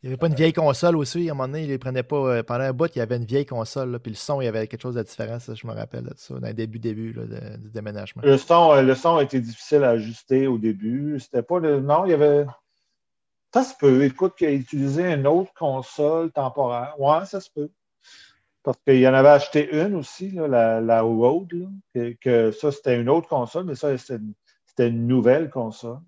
Il 0.04 0.08
n'y 0.08 0.12
avait 0.12 0.18
pas 0.18 0.26
une 0.26 0.34
vieille 0.34 0.52
console 0.52 0.96
aussi. 0.98 1.30
À 1.30 1.32
un 1.32 1.34
moment 1.34 1.48
donné, 1.48 1.62
il 1.62 1.68
les 1.68 1.78
prenait 1.78 2.02
pas. 2.02 2.16
euh, 2.16 2.42
pendant 2.42 2.64
un 2.64 2.74
bout, 2.74 2.94
il 2.94 2.98
y 2.98 3.00
avait 3.00 3.16
une 3.16 3.24
vieille 3.24 3.46
console. 3.46 3.90
là, 3.90 3.98
puis 3.98 4.10
le 4.12 4.16
son, 4.16 4.38
il 4.42 4.44
y 4.44 4.48
avait 4.48 4.66
quelque 4.66 4.82
chose 4.82 4.96
de 4.96 5.02
différent. 5.02 5.38
Ça, 5.38 5.54
je 5.54 5.66
me 5.66 5.72
rappelle 5.72 6.04
de 6.04 6.12
ça, 6.18 6.34
dans 6.38 6.46
le 6.46 6.52
début, 6.52 6.78
début 6.78 7.14
là, 7.14 7.22
de- 7.24 7.56
du 7.56 7.70
déménagement. 7.70 8.20
Le 8.22 8.36
son, 8.36 8.72
euh, 8.74 8.82
le 8.82 8.94
son 8.94 9.16
a 9.16 9.22
été 9.22 9.40
difficile 9.40 9.82
à 9.82 9.90
ajuster 9.90 10.46
au 10.46 10.58
début. 10.58 11.18
C'était 11.20 11.42
pas 11.42 11.58
le. 11.58 11.80
Non, 11.80 12.04
il 12.04 12.10
y 12.10 12.12
avait. 12.12 12.44
Ça 13.54 13.62
se 13.62 13.72
peut. 13.78 14.04
Écoute, 14.04 14.34
qu'il 14.36 14.48
a 14.48 14.52
utilisé 14.52 15.10
une 15.10 15.26
autre 15.26 15.54
console 15.54 16.30
temporaire. 16.32 16.94
Ouais, 17.00 17.24
ça 17.24 17.40
se 17.40 17.48
peut. 17.50 17.70
Parce 18.62 18.76
qu'il 18.86 19.08
en 19.08 19.14
avait 19.14 19.28
acheté 19.30 19.74
une 19.74 19.94
aussi, 19.94 20.32
là, 20.32 20.46
la, 20.48 20.80
la 20.82 21.00
Rode, 21.00 21.50
là, 21.54 21.66
que, 21.94 22.14
que 22.20 22.50
ça, 22.50 22.70
c'était 22.72 23.00
une 23.00 23.08
autre 23.08 23.28
console, 23.28 23.64
mais 23.64 23.74
ça, 23.74 23.96
c'était 23.96 24.16
une, 24.18 24.34
une 24.78 25.06
nouvelle 25.06 25.48
console. 25.48 26.00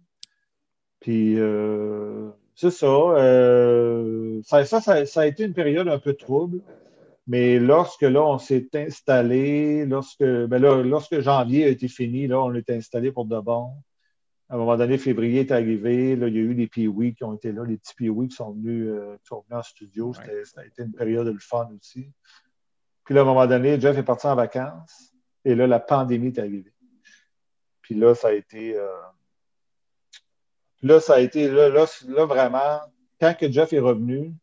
Puis, 1.00 1.36
euh, 1.38 2.28
c'est 2.56 2.70
ça, 2.70 2.86
euh, 2.86 4.40
ça, 4.44 4.64
ça, 4.64 4.80
ça. 4.80 5.04
ça 5.04 5.20
a 5.20 5.26
été 5.26 5.44
une 5.44 5.52
période 5.52 5.88
un 5.88 5.98
peu 5.98 6.14
trouble. 6.14 6.62
Mais 7.26 7.58
lorsque 7.58 8.02
là, 8.02 8.22
on 8.24 8.38
s'est 8.38 8.68
installé, 8.74 9.84
lorsque, 9.84 10.24
ben 10.24 10.58
là, 10.58 10.82
lorsque 10.82 11.20
janvier 11.20 11.64
a 11.64 11.68
été 11.68 11.86
fini, 11.86 12.26
là, 12.26 12.40
on 12.40 12.54
est 12.54 12.70
installé 12.70 13.12
pour 13.12 13.26
de 13.26 13.38
bon. 13.38 13.72
À 14.48 14.54
un 14.54 14.58
moment 14.58 14.76
donné, 14.76 14.96
février 14.96 15.40
est 15.40 15.52
arrivé. 15.52 16.16
Là, 16.16 16.28
il 16.28 16.34
y 16.34 16.38
a 16.38 16.42
eu 16.42 16.54
les 16.54 16.66
Pee-Wee 16.66 17.14
qui 17.14 17.24
ont 17.24 17.34
été 17.34 17.52
là, 17.52 17.62
les 17.64 17.76
petits 17.76 17.94
Pee-Wee 17.94 18.28
qui 18.28 18.36
sont 18.36 18.52
venus, 18.52 18.88
euh, 18.88 19.16
qui 19.18 19.26
sont 19.26 19.44
venus 19.48 19.58
en 19.58 19.62
studio. 19.62 20.14
Ça 20.14 20.22
a 20.60 20.64
été 20.64 20.82
une 20.82 20.92
période 20.92 21.26
de 21.26 21.38
fun 21.38 21.68
aussi. 21.78 22.10
Puis 23.04 23.14
là, 23.14 23.20
à 23.20 23.24
un 23.24 23.26
moment 23.26 23.46
donné, 23.46 23.78
Jeff 23.78 23.98
est 23.98 24.02
parti 24.02 24.26
en 24.28 24.36
vacances. 24.36 25.12
Et 25.44 25.54
là, 25.54 25.66
la 25.66 25.80
pandémie 25.80 26.28
est 26.28 26.38
arrivée. 26.38 26.72
Puis 27.82 27.96
là, 27.96 28.14
ça 28.14 28.28
a 28.28 28.32
été. 28.32 28.76
euh, 28.76 28.88
Là, 30.82 31.00
ça 31.00 31.14
a 31.14 31.20
été. 31.20 31.48
Là, 31.48 31.68
là, 31.68 31.86
là, 32.08 32.24
vraiment, 32.24 32.80
quand 33.20 33.34
que 33.38 33.50
Jeff 33.50 33.72
est 33.72 33.78
revenu, 33.78 34.34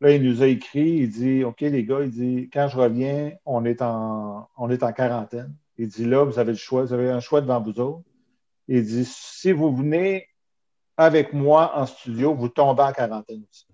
Là, 0.00 0.12
il 0.12 0.22
nous 0.22 0.42
a 0.42 0.46
écrit, 0.46 0.90
il 0.90 1.08
dit 1.08 1.44
OK, 1.44 1.62
les 1.62 1.84
gars, 1.84 2.02
il 2.02 2.10
dit 2.10 2.50
quand 2.52 2.68
je 2.68 2.76
reviens, 2.76 3.32
on 3.46 3.64
est 3.64 3.80
en, 3.80 4.48
on 4.58 4.70
est 4.70 4.82
en 4.82 4.92
quarantaine. 4.92 5.54
Il 5.78 5.88
dit 5.88 6.04
là, 6.04 6.24
vous 6.24 6.38
avez 6.38 6.52
le 6.52 6.58
choix, 6.58 6.84
vous 6.84 6.92
avez 6.92 7.10
un 7.10 7.20
choix 7.20 7.40
devant 7.40 7.62
vous 7.62 7.80
autres. 7.80 8.04
Il 8.68 8.84
dit 8.84 9.04
si 9.06 9.52
vous 9.52 9.74
venez 9.74 10.28
avec 10.98 11.32
moi 11.32 11.78
en 11.78 11.86
studio, 11.86 12.34
vous 12.34 12.48
tombez 12.48 12.82
en 12.82 12.92
quarantaine 12.92 13.42
aussi 13.50 13.66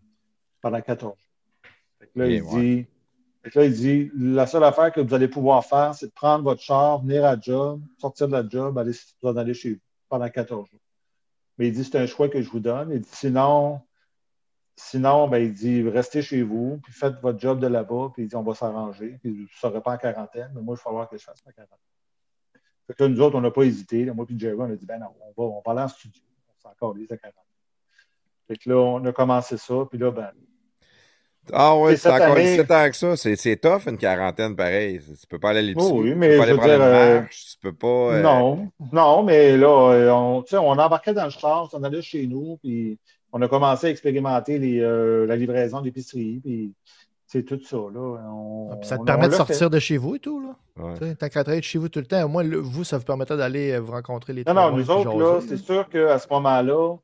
pendant 0.61 0.81
14 0.81 1.13
jours. 1.19 1.69
Là, 2.15 2.27
il 2.27 2.43
ouais. 2.43 2.61
dit, 2.61 2.87
là, 3.55 3.65
il 3.65 3.73
dit 3.73 4.11
la 4.15 4.47
seule 4.47 4.65
affaire 4.65 4.93
que 4.93 5.01
vous 5.01 5.15
allez 5.15 5.29
pouvoir 5.29 5.65
faire, 5.65 5.95
c'est 5.95 6.07
de 6.07 6.13
prendre 6.13 6.45
votre 6.45 6.63
char, 6.63 7.03
venir 7.03 7.25
à 7.25 7.35
la 7.35 7.41
job, 7.41 7.81
sortir 7.99 8.29
de 8.29 8.33
la 8.33 8.49
job, 8.49 8.79
aller, 8.79 8.93
vous 9.21 9.29
en 9.29 9.37
aller 9.37 9.55
chez 9.55 9.75
vous 9.75 9.81
pendant 10.09 10.29
14 10.29 10.69
jours. 10.71 10.81
Mais 11.59 11.69
il 11.69 11.73
dit 11.73 11.85
c'est 11.85 11.99
un 11.99 12.07
choix 12.07 12.29
que 12.29 12.41
je 12.41 12.51
vous 12.51 12.61
donne. 12.61 12.91
Il 12.93 13.01
dit 13.01 13.09
sinon, 13.11 13.83
Sinon, 14.77 15.29
ben, 15.29 15.39
il 15.39 15.53
dit 15.53 15.89
restez 15.89 16.23
chez 16.23 16.43
vous, 16.43 16.79
puis 16.83 16.93
faites 16.93 17.21
votre 17.21 17.39
job 17.39 17.61
de 17.61 17.67
là-bas, 17.67 18.11
puis 18.15 18.23
il 18.25 18.29
dit 18.29 18.37
on 18.37 18.43
va 18.43 18.55
s'arranger. 18.55 19.19
Puis 19.21 19.31
vous 19.31 19.43
ne 19.43 19.47
serez 19.49 19.83
pas 19.83 19.93
en 19.93 19.99
quarantaine, 19.99 20.51
mais 20.55 20.63
moi, 20.63 20.75
il 20.75 20.79
va 20.79 20.83
falloir 20.83 21.09
que 21.09 21.19
je 21.19 21.25
fasse 21.25 21.45
ma 21.45 21.53
quarantaine. 21.53 21.79
Fait 22.87 22.95
que 22.95 23.03
là, 23.03 23.09
nous 23.09 23.21
autres, 23.21 23.37
on 23.37 23.41
n'a 23.43 23.51
pas 23.51 23.63
hésité. 23.63 24.11
Moi 24.11 24.27
et 24.29 24.39
Jerry, 24.39 24.57
on 24.59 24.65
a 24.65 24.75
dit 24.75 24.87
ben 24.87 24.99
non, 24.99 25.15
on 25.21 25.29
va, 25.29 25.63
on 25.67 25.71
aller 25.71 25.83
en 25.83 25.89
studio. 25.89 26.23
On 26.49 26.61
s'est 26.61 26.69
encore 26.69 26.95
les 26.95 27.07
quarantaine. 27.07 27.33
Fait 28.49 28.57
que 28.57 28.71
là, 28.71 28.77
on 28.77 29.05
a 29.05 29.13
commencé 29.13 29.57
ça, 29.59 29.75
puis 29.89 29.99
là, 29.99 30.11
ben. 30.11 30.33
Ah 31.53 31.77
ouais, 31.77 31.95
Et 31.95 31.97
c'est 31.97 32.09
encore 32.11 32.37
année- 32.37 32.45
17 32.57 32.71
ans 32.71 32.89
que 32.91 32.97
ça. 32.97 33.17
C'est, 33.17 33.37
c'est 33.37 33.57
tough 33.57 33.87
une 33.89 33.99
quarantaine 33.99 34.55
pareil. 34.55 35.01
Tu 35.01 35.27
peux 35.27 35.39
pas 35.39 35.51
aller 35.51 35.59
à 35.59 35.63
l'épicerie. 35.63 35.93
Oh 35.93 36.03
oui, 36.03 36.11
tu 36.11 36.15
mais 36.17 36.31
peux 36.31 36.37
pas 36.37 36.43
aller 36.45 36.53
prendre 36.55 36.69
dire, 36.69 36.77
une 36.77 36.83
euh, 36.83 37.21
marche. 37.23 37.47
Tu 37.53 37.57
peux 37.61 37.73
pas. 37.73 37.87
euh, 37.87 38.23
Non, 38.23 38.69
non, 38.93 39.23
mais 39.25 39.57
là, 39.57 39.93
euh, 39.93 40.11
on, 40.13 40.43
tu 40.43 40.51
sais, 40.51 40.57
on 40.59 40.71
embarquait 40.71 41.15
dans 41.15 41.25
le 41.25 41.31
char, 41.31 41.69
on 41.73 41.83
allait 41.83 42.01
chez 42.03 42.27
nous, 42.27 42.59
puis 42.63 42.99
on 43.33 43.43
a 43.43 43.49
commencé 43.49 43.89
à 43.89 43.91
expérimenter 43.91 44.59
les, 44.59 44.81
euh, 44.81 45.27
la 45.27 45.35
livraison 45.37 45.81
d'épicerie, 45.81 46.41
puis 46.45 46.73
c'est 47.27 47.43
tout 47.45 47.59
ça. 47.65 47.77
Là. 47.77 48.21
On- 48.31 48.69
Ah, 48.73 48.77
puis 48.77 48.89
ça 48.89 48.97
te 48.97 49.03
on- 49.03 49.05
permet 49.05 49.27
on 49.27 49.29
de 49.31 49.35
sortir 49.35 49.57
fait. 49.57 49.71
de 49.71 49.79
chez 49.81 49.97
vous 49.97 50.15
et 50.15 50.19
tout. 50.21 50.41
Là. 50.41 50.85
ouais. 50.85 50.95
Tu 51.11 51.17
Tant 51.17 51.29
qu'à 51.29 51.43
travailler 51.43 51.61
de 51.61 51.65
chez 51.65 51.79
vous 51.79 51.89
tout 51.89 51.99
le 51.99 52.07
temps, 52.07 52.23
au 52.25 52.29
moins, 52.29 52.45
le- 52.45 52.59
vous, 52.59 52.85
ça 52.85 52.99
vous 52.99 53.05
permettait 53.05 53.37
d'aller 53.37 53.73
euh, 53.73 53.81
vous 53.81 53.93
rencontrer 53.93 54.33
les 54.33 54.45
Non, 54.45 54.55
non, 54.55 54.71
nous 54.77 54.91
autres, 54.91 55.19
là, 55.19 55.41
c'est 55.47 55.57
sûr 55.57 55.89
qu'à 55.89 56.19
ce 56.19 56.27
moment-là, 56.31 56.97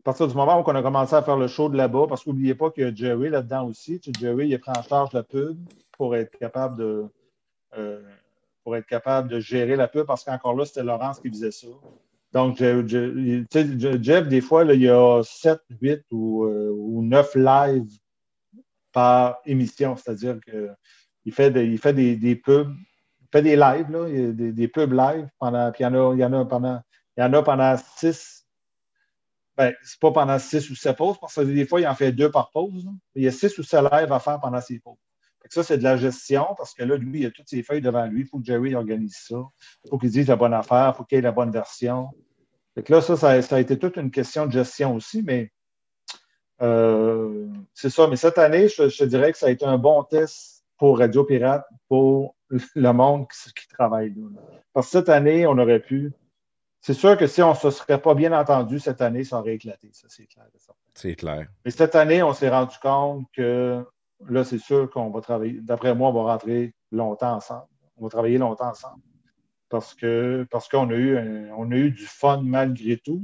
à 0.00 0.02
partir 0.04 0.28
du 0.28 0.34
moment 0.34 0.58
où 0.58 0.64
on 0.64 0.74
a 0.74 0.82
commencé 0.82 1.14
à 1.14 1.22
faire 1.22 1.36
le 1.36 1.48
show 1.48 1.68
de 1.68 1.76
là-bas, 1.76 2.06
parce 2.08 2.24
qu'oubliez 2.24 2.54
pas 2.54 2.70
qu'il 2.70 2.84
y 2.84 2.86
a 2.86 2.94
Jerry 2.94 3.30
là-dedans 3.30 3.66
aussi. 3.66 4.00
Tu 4.00 4.10
Jerry, 4.18 4.48
il 4.48 4.54
a 4.54 4.58
pris 4.58 4.70
en 4.70 4.82
charge 4.82 5.12
la 5.12 5.22
pub 5.22 5.58
pour 5.92 6.14
être 6.14 6.38
capable 6.38 6.78
de, 6.78 7.06
euh, 7.76 8.00
pour 8.62 8.76
être 8.76 8.86
capable 8.86 9.28
de 9.28 9.40
gérer 9.40 9.76
la 9.76 9.88
pub, 9.88 10.06
parce 10.06 10.24
qu'encore 10.24 10.54
là, 10.54 10.64
c'était 10.64 10.82
Laurence 10.82 11.20
qui 11.20 11.28
faisait 11.28 11.50
ça. 11.50 11.66
Donc, 12.32 12.58
Jeff, 12.58 14.28
des 14.28 14.40
fois, 14.40 14.64
il 14.64 14.82
y 14.82 14.88
a 14.88 15.22
7, 15.22 15.60
8 15.80 16.02
ou, 16.10 16.44
euh, 16.44 16.70
ou 16.76 17.02
9 17.02 17.34
lives 17.34 17.98
par 18.92 19.38
émission, 19.46 19.96
c'est-à-dire 19.96 20.38
qu'il 20.40 21.32
fait, 21.32 21.50
des, 21.50 21.64
il 21.64 21.78
fait 21.78 21.92
des, 21.92 22.16
des 22.16 22.36
pubs, 22.36 22.74
il 23.22 23.28
fait 23.32 23.42
des 23.42 23.56
lives, 23.56 23.90
là, 23.90 24.32
des, 24.32 24.52
des 24.52 24.68
pubs 24.68 24.92
live 24.92 25.28
pendant, 25.38 25.70
puis 25.72 25.84
il 25.84 25.86
y 25.86 25.86
en 25.86 25.94
a, 25.94 26.14
il 26.14 26.20
y 26.20 26.24
en 26.24 26.32
a 26.34 26.44
pendant, 26.44 26.80
il 27.16 27.22
y 27.22 27.24
en 27.24 27.32
a 27.32 27.42
pendant 27.42 27.76
6, 27.76 28.37
ben, 29.58 29.74
c'est 29.82 29.98
pas 29.98 30.12
pendant 30.12 30.38
6 30.38 30.70
ou 30.70 30.76
7 30.76 30.96
pauses, 30.96 31.18
parce 31.20 31.34
que 31.34 31.40
des 31.40 31.66
fois, 31.66 31.80
il 31.80 31.86
en 31.88 31.94
fait 31.96 32.12
deux 32.12 32.30
par 32.30 32.50
pause. 32.52 32.88
Il 33.16 33.24
y 33.24 33.26
a 33.28 33.32
6 33.32 33.58
ou 33.58 33.64
7 33.64 33.82
lives 33.92 34.12
à 34.12 34.20
faire 34.20 34.38
pendant 34.40 34.60
ses 34.60 34.78
pauses. 34.78 34.96
Ça, 35.50 35.64
c'est 35.64 35.78
de 35.78 35.82
la 35.82 35.96
gestion, 35.96 36.46
parce 36.56 36.74
que 36.74 36.84
là, 36.84 36.96
lui, 36.96 37.20
il 37.20 37.26
a 37.26 37.30
toutes 37.30 37.48
ses 37.48 37.62
feuilles 37.62 37.80
devant 37.80 38.06
lui. 38.06 38.20
Il 38.20 38.26
faut 38.26 38.38
que 38.38 38.44
Jerry 38.44 38.74
organise 38.76 39.16
ça. 39.16 39.42
Il 39.84 39.90
faut 39.90 39.98
qu'il 39.98 40.10
dise 40.10 40.28
la 40.28 40.36
bonne 40.36 40.54
affaire, 40.54 40.92
il 40.94 40.96
faut 40.96 41.04
qu'il 41.04 41.18
ait 41.18 41.22
la 41.22 41.32
bonne 41.32 41.50
version. 41.50 42.10
Fait 42.76 42.84
que 42.84 42.92
là, 42.92 43.00
ça, 43.00 43.16
ça, 43.16 43.56
a- 43.56 43.60
été 43.60 43.78
toute 43.78 43.96
une 43.96 44.12
question 44.12 44.46
de 44.46 44.52
gestion 44.52 44.94
aussi, 44.94 45.22
mais 45.22 45.50
euh, 46.62 47.48
c'est 47.74 47.90
ça. 47.90 48.06
Mais 48.06 48.16
cette 48.16 48.38
année, 48.38 48.68
je, 48.68 48.88
je 48.88 49.04
dirais 49.04 49.32
que 49.32 49.38
ça 49.38 49.46
a 49.46 49.50
été 49.50 49.64
un 49.64 49.78
bon 49.78 50.04
test 50.04 50.64
pour 50.76 50.98
Radio 50.98 51.24
Pirate, 51.24 51.66
pour 51.88 52.36
le 52.50 52.92
monde 52.92 53.26
qui, 53.28 53.52
qui 53.52 53.68
travaille 53.68 54.10
là. 54.10 54.40
Parce 54.72 54.86
que 54.86 54.92
cette 54.92 55.08
année, 55.08 55.46
on 55.46 55.58
aurait 55.58 55.80
pu. 55.80 56.12
C'est 56.80 56.94
sûr 56.94 57.16
que 57.16 57.26
si 57.26 57.42
on 57.42 57.50
ne 57.50 57.56
se 57.56 57.70
serait 57.70 58.00
pas 58.00 58.14
bien 58.14 58.32
entendu 58.32 58.78
cette 58.78 59.00
année, 59.02 59.24
ça 59.24 59.40
aurait 59.40 59.54
éclaté, 59.54 59.90
ça, 59.92 60.06
c'est 60.08 60.26
clair. 60.26 60.46
C'est 60.94 61.14
clair. 61.16 61.48
Mais 61.64 61.70
cette 61.70 61.94
année, 61.96 62.22
on 62.22 62.32
s'est 62.32 62.48
rendu 62.48 62.76
compte 62.80 63.26
que 63.32 63.84
là, 64.28 64.44
c'est 64.44 64.58
sûr 64.58 64.88
qu'on 64.90 65.10
va 65.10 65.20
travailler. 65.20 65.58
D'après 65.60 65.94
moi, 65.94 66.10
on 66.10 66.12
va 66.12 66.32
rentrer 66.32 66.74
longtemps 66.92 67.34
ensemble. 67.34 67.66
On 67.96 68.04
va 68.04 68.08
travailler 68.10 68.38
longtemps 68.38 68.68
ensemble. 68.70 69.02
Parce 69.68 69.92
que 69.94 70.46
parce 70.50 70.68
qu'on 70.68 70.88
a 70.90 70.94
eu 70.94 71.18
un- 71.18 71.52
on 71.56 71.70
a 71.72 71.74
eu 71.76 71.90
du 71.90 72.06
fun 72.06 72.42
malgré 72.42 72.96
tout. 72.96 73.22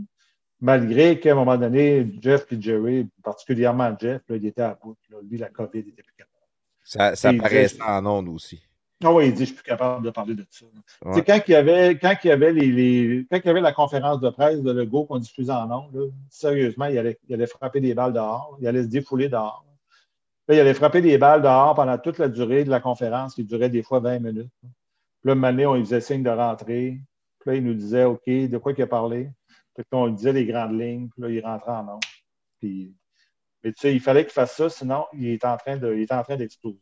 Malgré 0.61 1.19
qu'à 1.21 1.33
un 1.33 1.35
moment 1.37 1.57
donné, 1.57 2.07
Jeff 2.21 2.51
et 2.53 2.61
Jerry, 2.61 3.09
particulièrement 3.23 3.95
Jeff, 3.99 4.23
là, 4.29 4.37
il 4.37 4.47
était 4.47 4.63
à 4.63 4.79
bout. 4.83 4.97
là. 5.11 5.19
Lui, 5.23 5.39
la 5.39 5.49
COVID, 5.49 5.79
était 5.81 6.03
plus 6.03 6.15
capable. 6.17 6.35
Ça, 6.83 7.17
ça 7.17 7.33
paraissait 7.39 7.83
en 7.83 8.05
ondes 8.07 8.29
aussi. 8.29 8.63
Ah 9.07 9.13
oui, 9.13 9.27
il 9.29 9.35
dit, 9.35 9.41
je 9.41 9.45
suis 9.47 9.55
plus 9.55 9.63
capable 9.65 10.05
de 10.05 10.11
parler 10.11 10.35
de 10.35 10.47
ça. 10.51 10.65
Ouais. 11.05 11.23
Quand 11.25 11.39
il 11.47 11.51
y 11.51 11.55
avait, 11.55 11.99
quand 11.99 12.15
il 12.25 12.29
y 12.29 12.31
avait 12.31 12.53
les, 12.53 12.73
les- 12.73 13.27
quand 13.31 13.37
il 13.39 13.47
y 13.47 13.51
avait 13.51 13.61
la 13.61 13.73
conférence 13.73 14.19
de 14.21 14.31
presse 14.31 14.63
de 14.63 14.73
Legault 14.73 15.05
qu'on 15.05 15.19
diffusait 15.19 15.53
en 15.53 15.71
ondes, 15.71 16.13
sérieusement, 16.31 16.87
il 16.87 16.97
allait, 16.99 17.19
il 17.29 17.35
allait 17.35 17.47
frapper 17.47 17.81
des 17.81 17.93
balles 17.95 18.15
dehors, 18.15 18.57
il 18.61 18.67
allait 18.67 18.83
se 18.83 18.89
défouler 18.89 19.29
dehors. 19.29 19.65
Là, 20.49 20.55
il 20.55 20.61
allait 20.61 20.75
frapper 20.75 21.01
des 21.03 21.19
balles 21.19 21.43
dehors 21.43 21.75
pendant 21.75 21.99
toute 21.99 22.19
la 22.19 22.29
durée 22.29 22.65
de 22.65 22.71
la 22.71 22.81
conférence, 22.81 23.35
qui 23.35 23.45
durait 23.45 23.69
des 23.71 23.83
fois 23.83 24.01
20 24.01 24.19
minutes. 24.21 24.51
Puis 24.63 24.71
là, 25.25 25.33
un 25.33 25.35
moment 25.35 25.51
donné, 25.51 25.67
on 25.67 25.75
lui 25.75 25.85
faisait 25.85 26.01
signe 26.01 26.23
de 26.23 26.31
rentrer. 26.31 27.01
Puis 27.41 27.51
là, 27.51 27.55
il 27.57 27.65
nous 27.65 27.75
disait, 27.75 28.05
OK, 28.05 28.23
de 28.27 28.59
quoi 28.59 28.73
il 28.77 28.83
a 28.83 28.87
parlé? 28.87 29.31
Puis 29.75 29.85
on 29.93 30.07
lui 30.07 30.15
disait 30.15 30.33
les 30.33 30.47
grandes 30.47 30.79
lignes, 30.81 31.09
puis 31.09 31.23
là, 31.23 31.29
il 31.31 31.45
rentrait 31.45 31.73
en 31.73 31.89
ondes. 31.95 32.01
Puis, 32.61 32.95
il 33.85 34.01
fallait 34.01 34.25
qu'il 34.25 34.33
fasse 34.33 34.57
ça, 34.57 34.69
sinon, 34.69 35.05
il 35.13 35.29
est 35.29 35.45
en 35.45 35.57
train 35.57 35.77
d'exploser. 36.37 36.79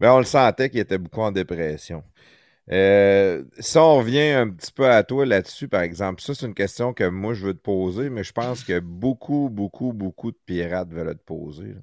Mais 0.00 0.08
on 0.08 0.18
le 0.18 0.24
sentait 0.24 0.70
qu'il 0.70 0.80
était 0.80 0.98
beaucoup 0.98 1.20
en 1.20 1.32
dépression. 1.32 2.02
Euh, 2.72 3.44
si 3.60 3.78
on 3.78 3.98
revient 3.98 4.30
un 4.30 4.50
petit 4.50 4.72
peu 4.72 4.88
à 4.88 5.02
toi 5.04 5.24
là-dessus, 5.24 5.68
par 5.68 5.82
exemple, 5.82 6.20
ça, 6.20 6.34
c'est 6.34 6.46
une 6.46 6.54
question 6.54 6.92
que 6.92 7.04
moi, 7.08 7.34
je 7.34 7.46
veux 7.46 7.54
te 7.54 7.60
poser, 7.60 8.10
mais 8.10 8.24
je 8.24 8.32
pense 8.32 8.64
que 8.64 8.80
beaucoup, 8.80 9.48
beaucoup, 9.50 9.92
beaucoup 9.92 10.32
de 10.32 10.38
pirates 10.46 10.90
veulent 10.92 11.16
te 11.16 11.24
poser. 11.24 11.74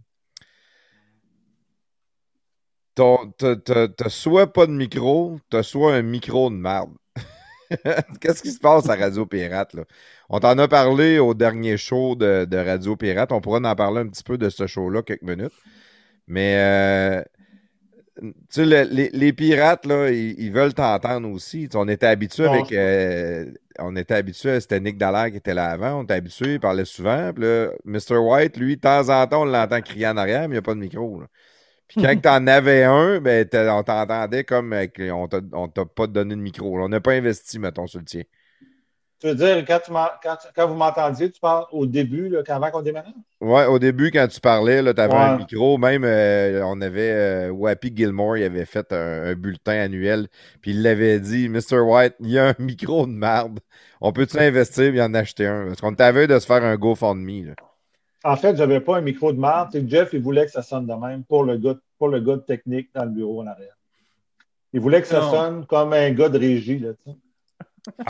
t'as 2.95 4.09
soit 4.09 4.51
pas 4.53 4.67
de 4.67 4.71
micro, 4.71 5.39
t'as 5.49 5.63
soit 5.63 5.95
un 5.95 6.01
micro 6.03 6.49
de 6.49 6.55
merde. 6.55 6.91
Qu'est-ce 8.21 8.41
qui 8.41 8.51
se 8.51 8.59
passe 8.59 8.89
à 8.89 8.95
Radio 8.95 9.25
Pirate, 9.25 9.73
là? 9.73 9.83
On 10.29 10.39
t'en 10.39 10.57
a 10.57 10.67
parlé 10.67 11.19
au 11.19 11.33
dernier 11.33 11.77
show 11.77 12.15
de, 12.15 12.45
de 12.45 12.57
Radio 12.57 12.95
Pirate. 12.95 13.31
On 13.31 13.41
pourra 13.41 13.59
en 13.59 13.75
parler 13.75 14.01
un 14.01 14.07
petit 14.07 14.23
peu 14.23 14.37
de 14.37 14.49
ce 14.49 14.67
show-là 14.67 15.01
quelques 15.03 15.21
minutes. 15.23 15.53
Mais 16.27 16.55
euh, 16.57 17.23
tu 18.21 18.33
sais, 18.49 18.65
le- 18.65 18.83
les, 18.93 19.09
les 19.11 19.33
pirates, 19.33 19.85
là, 19.85 20.09
ils, 20.11 20.39
ils 20.39 20.51
veulent 20.51 20.73
t'entendre 20.73 21.29
aussi. 21.29 21.67
On 21.73 21.87
était 21.87 22.05
habitué 22.07 22.45
avec. 22.45 22.71
euh, 22.71 23.51
on 23.79 23.95
était 23.95 24.13
habitué, 24.13 24.59
c'était 24.59 24.79
Nick 24.79 24.97
Dallaire 24.99 25.31
qui 25.31 25.37
était 25.37 25.53
là 25.55 25.67
avant. 25.71 25.99
On 25.99 26.03
était 26.03 26.13
habitué, 26.13 26.53
il 26.53 26.59
parlait 26.59 26.85
souvent. 26.85 27.33
Puis 27.33 27.43
là, 27.43 27.69
Mr. 27.85 28.17
White, 28.17 28.57
lui, 28.57 28.75
de 28.75 28.81
temps 28.81 29.09
en 29.09 29.25
temps, 29.27 29.41
on 29.43 29.45
l'entend 29.45 29.81
crier 29.81 30.07
en 30.07 30.17
arrière, 30.17 30.41
mais 30.41 30.47
il 30.49 30.51
n'y 30.51 30.57
a 30.57 30.61
pas 30.61 30.75
de 30.75 30.79
micro. 30.79 31.21
là. 31.21 31.27
Puis 31.97 32.07
quand 32.07 32.15
t'en 32.21 32.47
avais 32.47 32.83
un, 32.83 33.19
ben, 33.19 33.47
on 33.69 33.83
t'entendait 33.83 34.43
comme 34.43 34.73
avec, 34.73 34.99
on 35.11 35.27
t'a 35.27 35.85
pas 35.85 36.07
donné 36.07 36.35
de 36.35 36.41
micro. 36.41 36.79
On 36.81 36.89
n'a 36.89 36.99
pas 37.01 37.13
investi, 37.13 37.59
mettons, 37.59 37.87
sur 37.87 37.99
le 37.99 38.05
tien. 38.05 38.23
Tu 39.19 39.27
veux 39.27 39.35
dire, 39.35 39.63
quand, 39.65 39.79
tu 39.85 39.91
m'en- 39.91 40.09
quand, 40.21 40.37
quand 40.55 40.67
vous 40.67 40.75
m'entendiez, 40.75 41.31
tu 41.31 41.39
parles 41.39 41.65
au 41.71 41.85
début, 41.85 42.27
là, 42.29 42.43
quand- 42.45 42.55
avant 42.55 42.71
qu'on 42.71 42.81
démarre? 42.81 43.05
Ouais, 43.41 43.65
au 43.65 43.77
début, 43.77 44.09
quand 44.11 44.27
tu 44.29 44.39
parlais, 44.39 44.81
tu 44.93 45.01
avais 45.01 45.17
un 45.17 45.29
micro. 45.29 45.77
Même, 45.77 46.03
euh, 46.05 46.61
on 46.65 46.79
avait. 46.79 47.11
euh, 47.11 47.49
Wappy 47.51 47.91
Gilmore, 47.95 48.37
il 48.37 48.43
avait 48.45 48.65
fait 48.65 48.91
un, 48.93 49.25
un 49.31 49.35
bulletin 49.35 49.73
annuel. 49.81 50.29
Puis 50.61 50.71
il 50.71 50.81
l'avait 50.81 51.19
dit 51.19 51.49
Mr. 51.49 51.79
White, 51.79 52.15
il 52.21 52.29
y 52.31 52.39
a 52.39 52.49
un 52.49 52.55
micro 52.59 53.05
de 53.05 53.11
merde. 53.11 53.59
On 53.99 54.13
peut-tu 54.13 54.37
investir 54.39 54.95
et 54.95 55.01
en 55.01 55.13
acheter 55.13 55.45
un? 55.47 55.67
Parce 55.67 55.81
qu'on 55.81 55.93
t'avait 55.93 56.27
de 56.27 56.39
se 56.39 56.45
faire 56.45 56.63
un 56.63 56.75
GoFundMe. 56.77 57.47
Là. 57.47 57.55
En 58.23 58.35
fait, 58.37 58.55
je 58.55 58.59
n'avais 58.61 58.79
pas 58.79 58.97
un 58.97 59.01
micro 59.01 59.33
de 59.33 59.41
sais, 59.71 59.83
Jeff, 59.87 60.09
il 60.13 60.21
voulait 60.21 60.45
que 60.45 60.51
ça 60.51 60.61
sonne 60.61 60.85
de 60.87 60.93
même 60.93 61.23
pour 61.23 61.43
le 61.43 61.57
gars, 61.57 61.75
pour 61.97 62.07
le 62.07 62.19
gars 62.21 62.35
de 62.35 62.41
technique 62.41 62.89
dans 62.95 63.03
le 63.03 63.09
bureau 63.11 63.41
en 63.41 63.47
arrière. 63.47 63.75
Il 64.71 64.79
voulait 64.79 65.01
que 65.01 65.07
ça 65.07 65.19
Non. 65.19 65.31
sonne 65.31 65.65
comme 65.65 65.93
un 65.93 66.11
gars 66.11 66.29
de 66.29 66.39
régie. 66.39 66.79
Là. 66.79 66.89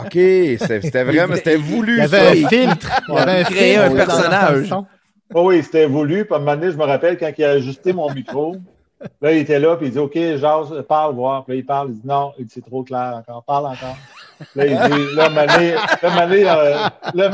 OK, 0.00 0.12
c'était 0.12 1.02
vraiment. 1.04 1.34
C'était 1.34 1.56
voulu, 1.56 1.98
Il 1.98 2.04
y 2.04 2.08
ça. 2.08 2.16
avait 2.16 2.44
un 2.44 2.48
filtre. 2.48 3.00
Il 3.08 3.14
y 3.14 3.18
avait 3.18 3.40
un 3.40 3.44
Créer 3.44 3.72
filtre 3.78 3.90
un 3.92 3.96
personnage. 3.96 4.68
son. 4.68 4.86
Oh 5.34 5.48
oui, 5.48 5.62
c'était 5.64 5.86
voulu. 5.86 6.24
Puis 6.24 6.34
à 6.34 6.36
un 6.36 6.40
moment 6.40 6.54
donné, 6.56 6.70
je 6.70 6.76
me 6.76 6.84
rappelle 6.84 7.18
quand 7.18 7.30
il 7.36 7.44
a 7.44 7.50
ajusté 7.50 7.92
mon 7.92 8.12
micro. 8.12 8.56
Là, 9.20 9.32
il 9.32 9.38
était 9.38 9.58
là, 9.58 9.76
puis 9.76 9.88
il 9.88 9.92
dit 9.92 9.98
OK, 9.98 10.14
Jase, 10.16 10.82
parle, 10.88 11.14
voir. 11.14 11.44
Puis 11.44 11.54
là, 11.54 11.58
il 11.58 11.66
parle, 11.66 11.88
il 11.90 11.94
dit 12.00 12.06
non, 12.06 12.32
il 12.38 12.46
dit 12.46 12.52
c'est 12.54 12.64
trop 12.64 12.84
clair 12.84 13.14
encore, 13.18 13.42
parle 13.44 13.66
encore. 13.66 13.96
Là, 14.54 14.66
il 14.66 14.72
dit, 14.74 15.14
là, 15.16 15.28
donné, 15.28 15.72
là, 15.72 16.26
donné, 16.26 16.48
euh, 16.48 16.88
là, 17.14 17.30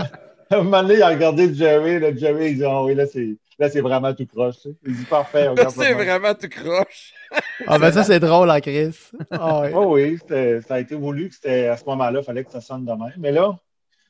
à 0.50 0.56
un 0.58 0.62
moment 0.62 0.82
donné, 0.82 0.94
il 0.94 1.02
a 1.02 1.08
regardé 1.08 1.52
Jerry. 1.54 1.98
Là, 2.00 2.14
Jerry, 2.14 2.50
il 2.52 2.56
dit 2.58 2.64
oh, 2.66 2.84
oui, 2.86 2.94
là, 2.94 3.06
c'est, 3.06 3.36
là, 3.58 3.68
c'est 3.70 3.80
vraiment 3.80 4.12
tout 4.14 4.26
croche. 4.26 4.66
Il 4.86 4.96
dit 4.96 5.04
parfait, 5.04 5.48
C'est 5.70 5.92
vraiment 5.94 6.34
tout 6.34 6.48
croche. 6.48 7.12
Ah, 7.66 7.78
ben 7.78 7.92
ça, 7.92 8.02
c'est 8.02 8.18
drôle, 8.18 8.50
hein, 8.50 8.60
Chris. 8.60 8.96
Ah. 9.30 9.64
Oh 9.74 9.94
oui, 9.94 10.16
c'était- 10.18 10.60
ça 10.62 10.74
a 10.74 10.80
été 10.80 10.94
voulu 10.96 11.28
que 11.28 11.34
c'était 11.34 11.66
à 11.68 11.76
ce 11.76 11.84
moment-là, 11.84 12.20
il 12.20 12.24
fallait 12.24 12.42
que 12.44 12.50
ça 12.50 12.60
sonne 12.60 12.84
de 12.84 12.90
même. 12.90 13.12
Mais 13.18 13.30
là, 13.32 13.56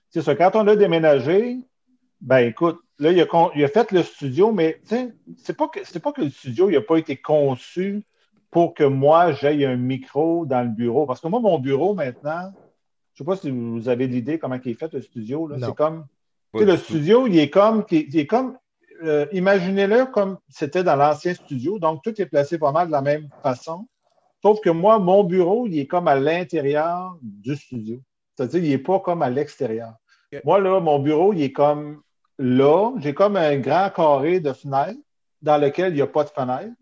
c'est 0.09 0.23
ça, 0.23 0.35
quand 0.35 0.53
on 0.55 0.67
a 0.69 0.77
déménagé, 0.77 1.59
ben 2.21 2.39
écoute, 2.39 2.79
là, 2.99 3.11
il 3.13 3.21
a, 3.21 3.27
con- 3.27 3.51
il 3.55 3.65
a 3.65 3.69
fait 3.69 3.91
le 3.93 4.03
studio, 4.05 4.53
mais 4.53 4.81
tu 4.89 4.95
sais, 4.95 5.15
c'est 5.37 5.57
pas 5.57 5.69
que 5.69 5.81
c'est 5.85 6.01
pas 6.01 6.13
que 6.13 6.23
le 6.23 6.31
studio 6.31 6.71
n'a 6.71 6.81
pas 6.81 6.97
été 6.97 7.17
conçu 7.17 8.03
pour 8.51 8.73
que 8.75 8.85
moi 8.85 9.33
j'aille 9.33 9.65
un 9.67 9.77
micro 9.77 10.47
dans 10.47 10.63
le 10.63 10.69
bureau. 10.71 11.05
Parce 11.07 11.21
que 11.21 11.29
moi, 11.29 11.41
mon 11.41 11.59
bureau 11.59 11.93
maintenant, 11.95 12.53
je 13.15 13.19
sais 13.19 13.25
pas 13.27 13.37
si 13.37 13.51
vous 13.51 13.89
avez 13.89 14.07
l'idée 14.07 14.39
comment 14.39 14.59
il 14.65 14.71
est 14.71 14.75
fait 14.75 14.93
le 14.95 15.03
studio. 15.03 15.51
C'est 15.61 15.75
comme. 15.75 16.07
Le 16.55 16.77
studio, 16.77 17.27
il 17.27 17.39
est 17.39 17.51
comme. 17.51 17.85
Il 17.91 18.19
est 18.19 18.27
comme 18.27 18.59
euh, 19.03 19.27
Imaginez-le 19.33 20.07
comme 20.07 20.39
c'était 20.49 20.85
dans 20.85 20.97
l'ancien 20.97 21.35
studio. 21.35 21.79
Donc, 21.79 22.03
tout 22.03 22.21
est 22.21 22.27
placé 22.27 22.59
pas 22.59 22.73
mal 22.73 22.89
de 22.89 22.93
la 22.93 23.03
même 23.03 23.29
façon. 23.43 23.87
Sauf 24.43 24.61
que 24.61 24.71
moi, 24.71 24.99
mon 24.99 25.25
bureau, 25.25 25.67
il 25.67 25.79
est 25.79 25.87
comme 25.87 26.09
à 26.09 26.17
l'intérieur 26.17 27.17
du 27.23 27.57
studio. 27.57 28.01
C'est-à-dire, 28.37 28.65
il 28.65 28.71
n'est 28.71 28.79
pas 28.79 29.01
comme 29.01 29.23
à 29.23 29.31
l'extérieur. 29.31 29.95
Moi, 30.45 30.61
là, 30.61 30.81
mon 30.81 30.99
bureau, 30.99 31.33
il 31.33 31.43
est 31.43 31.53
comme 31.53 32.03
là. 32.39 32.93
J'ai 32.99 33.15
comme 33.15 33.37
un 33.37 33.59
grand 33.59 33.91
carré 33.91 34.41
de 34.41 34.53
fenêtres 34.53 35.01
dans 35.43 35.59
lequel 35.59 35.93
il 35.93 35.97
n'y 35.97 36.03
a 36.03 36.07
pas 36.07 36.25
de 36.25 36.31
fenêtre. 36.31 36.73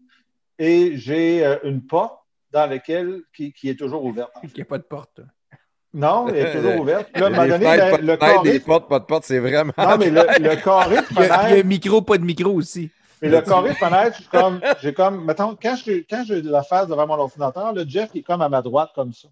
Et 0.58 0.96
j'ai 0.96 1.44
euh, 1.44 1.56
une 1.64 1.86
porte 1.86 2.18
dans 2.50 2.68
laquelle 2.68 3.22
qui, 3.34 3.52
qui 3.52 3.68
est 3.68 3.78
toujours 3.78 4.04
ouverte. 4.04 4.32
Il 4.42 4.50
n'y 4.54 4.62
a 4.62 4.64
pas 4.64 4.78
de 4.78 4.82
porte. 4.82 5.20
Non, 5.94 6.28
elle 6.28 6.36
est 6.36 6.52
toujours 6.56 6.80
ouverte. 6.80 7.08
Puis 7.12 7.20
Là, 7.20 7.26
à 7.26 7.28
un 7.28 7.32
moment 7.32 7.42
Les 7.44 7.50
donné, 7.50 7.64
fenêtres, 7.64 7.96
ben, 7.96 8.06
le 8.06 8.16
fenêtres, 8.16 8.18
carré. 8.34 8.52
des 8.52 8.60
portes, 8.60 8.88
pas 8.88 8.98
de 8.98 9.04
portes, 9.04 9.24
c'est 9.24 9.38
vraiment. 9.38 9.72
Non, 9.78 9.96
mais 9.98 10.10
le, 10.10 10.20
le 10.38 10.62
carré 10.62 10.96
de 10.96 11.02
il 11.10 11.16
y 11.16 11.20
a 11.20 11.38
fenêtre. 11.46 11.66
micro, 11.66 12.02
pas 12.02 12.18
de 12.18 12.24
micro 12.24 12.50
aussi. 12.52 12.90
Mais 13.22 13.28
le 13.30 13.40
carré 13.40 13.70
de 13.70 13.74
fenêtre, 13.74 14.16
je 14.16 14.20
suis 14.22 14.30
comme, 14.30 14.60
j'ai 14.82 14.92
comme, 14.94 15.24
mettons, 15.24 15.56
quand 15.60 15.74
je- 15.76 16.04
quand 16.08 16.22
j'ai 16.26 16.42
la 16.42 16.62
face 16.62 16.86
devant 16.88 17.06
mon 17.06 17.14
ordinateur, 17.14 17.72
le 17.72 17.84
Jeff, 17.88 18.10
il 18.14 18.18
est 18.20 18.22
comme 18.22 18.42
à 18.42 18.48
ma 18.48 18.62
droite, 18.62 18.90
comme 18.94 19.12
ça. 19.12 19.28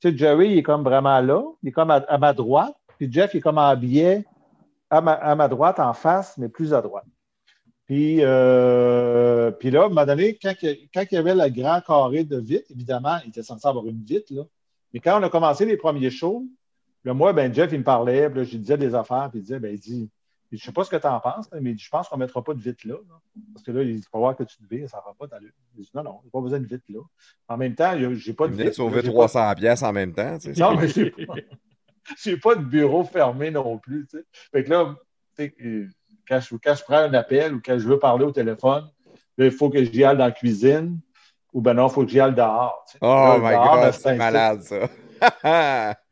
Tu 0.00 0.10
sais, 0.10 0.16
Jerry, 0.16 0.50
il 0.50 0.58
est 0.58 0.62
comme 0.62 0.84
vraiment 0.84 1.20
là, 1.20 1.42
il 1.62 1.70
est 1.70 1.72
comme 1.72 1.90
à, 1.90 1.96
à 2.06 2.18
ma 2.18 2.32
droite, 2.32 2.74
puis 2.98 3.10
Jeff, 3.10 3.32
il 3.34 3.38
est 3.38 3.40
comme 3.40 3.58
en 3.58 3.74
biais 3.74 4.24
à 4.90 5.00
ma, 5.00 5.12
à 5.14 5.34
ma 5.34 5.48
droite, 5.48 5.80
en 5.80 5.94
face, 5.94 6.36
mais 6.38 6.48
plus 6.48 6.74
à 6.74 6.82
droite. 6.82 7.04
Puis, 7.86 8.18
euh, 8.20 9.50
puis 9.52 9.70
là, 9.70 9.82
à 9.82 9.86
un 9.86 9.88
moment 9.88 10.06
donné, 10.06 10.38
quand, 10.40 10.54
il- 10.62 10.88
quand 10.92 11.02
il 11.10 11.14
y 11.14 11.18
avait 11.18 11.34
le 11.34 11.48
grand 11.48 11.80
carré 11.80 12.24
de 12.24 12.38
vitre, 12.38 12.66
évidemment, 12.70 13.16
il 13.24 13.30
était 13.30 13.42
censé 13.42 13.66
avoir 13.66 13.86
une 13.86 14.02
vitre, 14.04 14.32
là. 14.32 14.42
Mais 14.94 15.00
quand 15.00 15.20
on 15.20 15.22
a 15.24 15.28
commencé 15.28 15.66
les 15.66 15.76
premiers 15.76 16.10
shows, 16.10 16.46
là, 17.04 17.12
moi, 17.12 17.32
ben, 17.32 17.52
Jeff, 17.52 17.70
il 17.72 17.80
me 17.80 17.84
parlait, 17.84 18.30
puis 18.30 18.38
là, 18.38 18.44
je 18.44 18.52
lui 18.52 18.58
disais 18.60 18.78
des 18.78 18.94
affaires, 18.94 19.28
puis 19.28 19.40
il 19.40 19.42
disait, 19.42 19.58
ben, 19.58 19.74
il 19.74 19.80
dit, 19.80 20.08
je 20.52 20.56
ne 20.56 20.60
sais 20.60 20.72
pas 20.72 20.84
ce 20.84 20.90
que 20.90 20.96
tu 20.96 21.06
en 21.08 21.18
penses, 21.18 21.48
mais 21.60 21.76
je 21.76 21.90
pense 21.90 22.08
qu'on 22.08 22.16
ne 22.16 22.20
mettra 22.24 22.42
pas 22.44 22.54
de 22.54 22.60
vitre 22.60 22.86
là, 22.86 22.94
là. 22.94 23.20
Parce 23.52 23.66
que 23.66 23.72
là, 23.72 23.82
il 23.82 24.00
faut 24.08 24.18
voir 24.18 24.36
que 24.36 24.44
tu 24.44 24.56
te 24.56 24.62
ça 24.86 24.98
ne 24.98 25.02
va 25.04 25.14
pas 25.18 25.26
dit, 25.40 25.90
non, 25.94 26.04
non, 26.04 26.20
il 26.22 26.26
n'y 26.26 26.28
a 26.28 26.30
pas 26.30 26.40
besoin 26.40 26.60
de 26.60 26.66
vitre 26.66 26.84
là. 26.90 27.00
En 27.48 27.56
même 27.56 27.74
temps, 27.74 27.92
je 27.98 28.06
n'ai 28.28 28.34
pas 28.36 28.46
de 28.46 28.54
de 28.54 28.62
vitre. 28.62 28.76
sauver 28.76 28.96
là, 28.96 29.02
j'ai 29.02 29.08
300 29.10 29.54
pièces 29.56 29.82
en 29.82 29.92
même 29.92 30.14
temps. 30.14 30.38
tu 30.38 30.54
sais. 30.54 30.60
pas- 30.60 30.70
Non, 30.70 30.80
mais 30.80 30.86
j'ai 30.86 31.10
pas, 31.10 31.34
j'ai 32.22 32.36
pas 32.36 32.54
de 32.54 32.62
bureau 32.62 33.02
fermé 33.02 33.50
non 33.50 33.78
plus. 33.78 34.06
Tu 34.08 34.18
sais. 34.18 34.24
Fait 34.52 34.62
que 34.62 34.70
là, 34.70 34.94
tu 35.36 35.52
euh, 35.64 35.88
quand 36.28 36.38
je, 36.38 36.54
quand 36.54 36.74
je 36.76 36.84
prends 36.84 36.98
un 36.98 37.14
appel 37.14 37.54
ou 37.54 37.60
quand 37.64 37.76
je 37.78 37.88
veux 37.88 37.98
parler 37.98 38.24
au 38.24 38.30
téléphone, 38.30 38.88
il 39.38 39.50
faut 39.50 39.70
que 39.70 39.82
j'y 39.82 40.04
aille 40.04 40.16
dans 40.16 40.24
la 40.26 40.30
cuisine 40.30 41.00
ou 41.54 41.60
ben 41.62 41.72
non, 41.74 41.86
il 41.88 41.92
faut 41.92 42.04
que 42.04 42.10
j'y 42.10 42.20
aille 42.20 42.34
dehors. 42.34 42.84
tu 42.86 42.92
sais. 42.92 42.98
Oh 43.00 43.06
Là, 43.06 43.38
my 43.38 43.50
dehors, 43.52 43.74
ben, 43.76 43.82
god, 43.84 43.92
c'est 43.94 44.00
c'est 44.02 44.16
malade 44.16 44.62
ça. 44.62 44.80
site. 44.82 45.98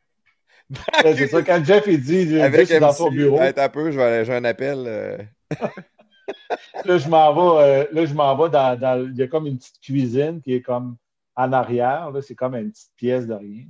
C'est 1.01 1.27
ça, 1.27 1.43
quand 1.43 1.63
Jeff 1.63 1.83
il 1.87 2.01
dit, 2.01 2.29
je 2.29 2.39
Avec 2.39 2.67
suis 2.67 2.79
dans 2.79 2.91
son 2.91 3.11
bureau. 3.11 3.39
Un 3.39 3.69
peu, 3.69 3.91
je 3.91 4.23
j'ai 4.25 4.33
un 4.33 4.43
appel. 4.45 4.83
euh. 4.87 5.17
Là, 6.85 6.97
je 6.97 7.07
m'en 7.09 7.33
vais, 7.33 7.63
euh, 7.63 7.85
là, 7.91 8.05
je 8.05 8.13
m'en 8.13 8.35
vais 8.35 8.49
dans, 8.49 8.79
dans- 8.79 9.05
Il 9.07 9.15
y 9.15 9.21
a 9.23 9.27
comme 9.27 9.45
une 9.47 9.57
petite 9.57 9.79
cuisine 9.81 10.41
qui 10.41 10.53
est 10.55 10.61
comme 10.61 10.95
en 11.35 11.51
arrière. 11.53 12.09
Là, 12.11 12.21
c'est 12.21 12.35
comme 12.35 12.55
une 12.55 12.71
petite 12.71 12.91
pièce 12.95 13.27
de 13.27 13.33
rien. 13.33 13.65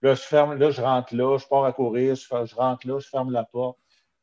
Là, 0.00 0.14
je 0.14 0.22
ferme, 0.22 0.54
là, 0.58 0.70
je 0.70 0.80
rentre 0.80 1.14
là, 1.14 1.36
je 1.38 1.46
pars 1.46 1.64
à 1.64 1.72
courir, 1.72 2.14
je, 2.14 2.22
je 2.46 2.54
rentre 2.54 2.86
là, 2.86 2.98
je 2.98 3.08
ferme 3.08 3.30
la 3.30 3.44
porte. 3.44 3.78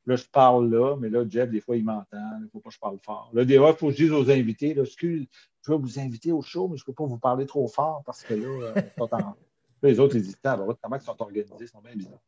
Là, 0.06 0.16
je 0.16 0.26
parle 0.26 0.70
là, 0.70 0.96
mais 1.00 1.10
là, 1.10 1.24
Jeff, 1.30 1.50
des 1.50 1.62
fois, 1.62 1.78
il 1.78 1.86
m'entend. 1.86 2.06
Il 2.40 2.46
ne 2.46 2.50
faut 2.52 2.60
pas 2.60 2.70
que 2.70 2.76
je 2.76 2.80
parle 2.80 2.98
fort. 3.04 3.30
Là, 3.34 3.46
des 3.46 3.58
fois, 3.58 3.70
il 3.72 3.76
faut 3.78 3.88
que 3.88 3.94
je 3.94 3.98
dise 4.04 4.12
aux 4.12 4.30
invités, 4.32 4.74
là, 4.74 4.84
excuse, 4.84 5.28
je 5.66 5.72
vais 5.72 5.78
vous 5.78 6.00
inviter 6.00 6.32
au 6.32 6.42
show, 6.42 6.68
mais 6.68 6.78
je 6.78 6.84
ne 6.84 6.86
peux 6.86 6.94
pas 6.94 7.06
vous 7.06 7.18
parler 7.18 7.46
trop 7.46 7.68
fort 7.68 8.02
parce 8.06 8.24
que 8.24 8.34
là, 8.34 8.68
euh, 8.68 8.74
ils 8.78 8.92
sont 8.98 9.14
en- 9.14 9.18
Là, 9.82 9.90
les 9.90 10.00
autres, 10.02 10.18
ils 10.18 10.24
disent, 10.24 10.38
comment 10.44 10.76
ils 10.96 11.02
sont 11.02 11.16
organisés, 11.22 11.54
ils 11.62 11.68
sont 11.70 11.80
bien 11.80 11.96
bizarres. 11.96 12.20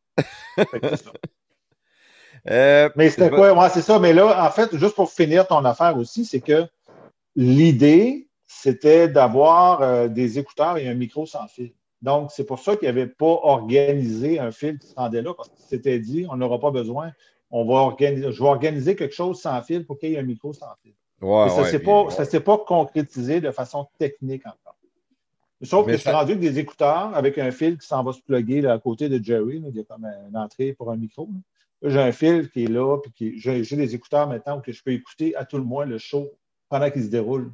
Euh, 2.48 2.88
Mais 2.96 3.10
c'était 3.10 3.28
quoi? 3.30 3.52
Ouais, 3.52 3.68
c'est 3.68 3.82
ça. 3.82 3.98
Mais 3.98 4.12
là, 4.14 4.46
en 4.46 4.50
fait, 4.50 4.74
juste 4.76 4.94
pour 4.94 5.10
finir 5.10 5.46
ton 5.46 5.62
affaire 5.64 5.96
aussi, 5.98 6.24
c'est 6.24 6.40
que 6.40 6.66
l'idée, 7.36 8.28
c'était 8.46 9.08
d'avoir 9.08 9.82
euh, 9.82 10.08
des 10.08 10.38
écouteurs 10.38 10.76
et 10.78 10.88
un 10.88 10.94
micro 10.94 11.26
sans 11.26 11.46
fil. 11.46 11.72
Donc, 12.00 12.30
c'est 12.32 12.44
pour 12.44 12.58
ça 12.58 12.74
qu'il 12.76 12.86
n'y 12.86 12.88
avait 13.00 13.06
pas 13.06 13.26
organisé 13.42 14.38
un 14.40 14.50
fil 14.50 14.78
qui 14.78 14.88
se 14.88 14.94
rendait 14.94 15.22
là, 15.22 15.34
parce 15.34 15.48
que 15.50 15.54
c'était 15.58 15.98
dit, 16.00 16.26
on 16.30 16.36
n'aura 16.36 16.58
pas 16.58 16.70
besoin. 16.70 17.12
On 17.50 17.64
va 17.66 17.74
organiser, 17.74 18.32
je 18.32 18.42
vais 18.42 18.48
organiser 18.48 18.96
quelque 18.96 19.14
chose 19.14 19.40
sans 19.40 19.60
fil 19.62 19.84
pour 19.86 19.98
qu'il 19.98 20.10
y 20.10 20.14
ait 20.14 20.18
un 20.18 20.22
micro 20.22 20.52
sans 20.52 20.74
fil. 20.82 20.94
Ouais, 21.22 21.48
ça 21.50 21.62
ouais, 21.62 21.70
s'est 21.70 22.40
pas, 22.40 22.56
pas 22.56 22.64
concrétisé 22.66 23.40
de 23.40 23.50
façon 23.50 23.88
technique 23.98 24.44
encore. 24.46 24.76
Sauf 25.62 25.86
Mais 25.86 25.92
que 25.92 25.98
je 25.98 26.02
suis 26.02 26.10
rendu 26.10 26.32
avec 26.32 26.40
des 26.40 26.58
écouteurs 26.58 27.14
avec 27.14 27.38
un 27.38 27.52
fil 27.52 27.78
qui 27.78 27.86
s'en 27.86 28.02
va 28.02 28.12
se 28.12 28.20
plugger 28.20 28.60
là, 28.60 28.72
à 28.72 28.78
côté 28.80 29.08
de 29.08 29.22
Jerry. 29.22 29.60
là. 29.60 29.68
Il 29.70 29.76
y 29.76 29.80
a 29.80 29.84
comme 29.84 30.04
une 30.28 30.36
entrée 30.36 30.72
pour 30.72 30.90
un 30.90 30.96
micro. 30.96 31.28
j'ai 31.84 32.00
un 32.00 32.12
fil 32.12 32.50
qui 32.50 32.64
est 32.64 32.68
là, 32.68 32.98
puis 32.98 33.12
qui- 33.12 33.38
j'ai 33.38 33.76
des 33.76 33.94
écouteurs 33.94 34.28
maintenant 34.28 34.60
que 34.60 34.72
je 34.72 34.82
peux 34.82 34.92
écouter 34.92 35.34
à 35.36 35.44
tout 35.44 35.56
le 35.58 35.64
moins 35.64 35.84
le 35.84 35.98
show 35.98 36.30
pendant 36.68 36.90
qu'il 36.90 37.02
se 37.04 37.08
déroule. 37.08 37.52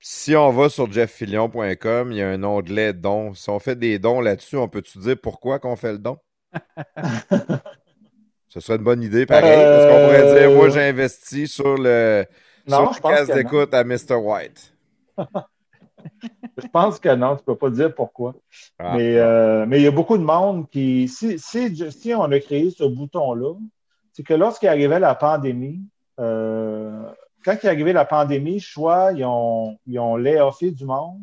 Si 0.00 0.34
on 0.34 0.50
va 0.50 0.68
sur 0.68 0.90
jefffilion.com, 0.90 2.10
il 2.10 2.18
y 2.18 2.22
a 2.22 2.28
un 2.28 2.42
onglet 2.42 2.92
dons. 2.92 3.34
Si 3.34 3.48
on 3.50 3.60
fait 3.60 3.76
des 3.76 4.00
dons 4.00 4.20
là-dessus, 4.20 4.56
on 4.56 4.68
peut-tu 4.68 4.98
dire 4.98 5.16
pourquoi 5.20 5.60
qu'on 5.60 5.76
fait 5.76 5.92
le 5.92 5.98
don? 5.98 6.18
Ce 8.48 8.60
serait 8.60 8.76
une 8.76 8.84
bonne 8.84 9.02
idée, 9.02 9.24
pareil, 9.26 9.64
parce 9.64 9.86
qu'on 9.86 10.06
pourrait 10.06 10.40
dire, 10.40 10.50
moi, 10.50 10.68
j'ai 10.68 10.82
investi 10.82 11.48
sur 11.48 11.76
le, 11.78 12.26
Non, 12.66 12.92
je 12.92 13.00
pense 13.00 13.20
que 13.20 13.28
non. 13.28 13.34
d'écoute 13.34 13.74
à 13.74 13.84
Mr. 13.84 14.14
White. 14.14 14.74
Je 16.56 16.66
pense 16.68 16.98
que 16.98 17.14
non, 17.14 17.36
tu 17.36 17.42
ne 17.42 17.46
peux 17.46 17.56
pas 17.56 17.70
dire 17.70 17.94
pourquoi. 17.94 18.34
Ah. 18.78 18.96
Mais, 18.96 19.16
euh, 19.16 19.66
mais 19.66 19.80
il 19.80 19.84
y 19.84 19.86
a 19.86 19.92
beaucoup 19.92 20.18
de 20.18 20.22
monde 20.22 20.68
qui, 20.68 21.08
si, 21.08 21.38
si, 21.38 21.92
si 21.92 22.14
on 22.14 22.24
a 22.24 22.40
créé 22.40 22.70
ce 22.70 22.84
bouton-là, 22.84 23.54
c'est 24.12 24.22
que 24.22 24.34
lorsqu'il 24.34 24.68
arrivait 24.68 25.00
la 25.00 25.14
pandémie, 25.14 25.80
euh, 26.20 27.10
quand 27.44 27.56
il 27.62 27.66
est 27.66 27.70
arrivé 27.70 27.92
la 27.92 28.04
pandémie, 28.04 28.60
soit 28.60 29.12
ils 29.12 29.24
ont, 29.24 29.78
ils 29.86 29.98
ont 29.98 30.16
lay-offé 30.16 30.70
du 30.70 30.84
monde, 30.84 31.20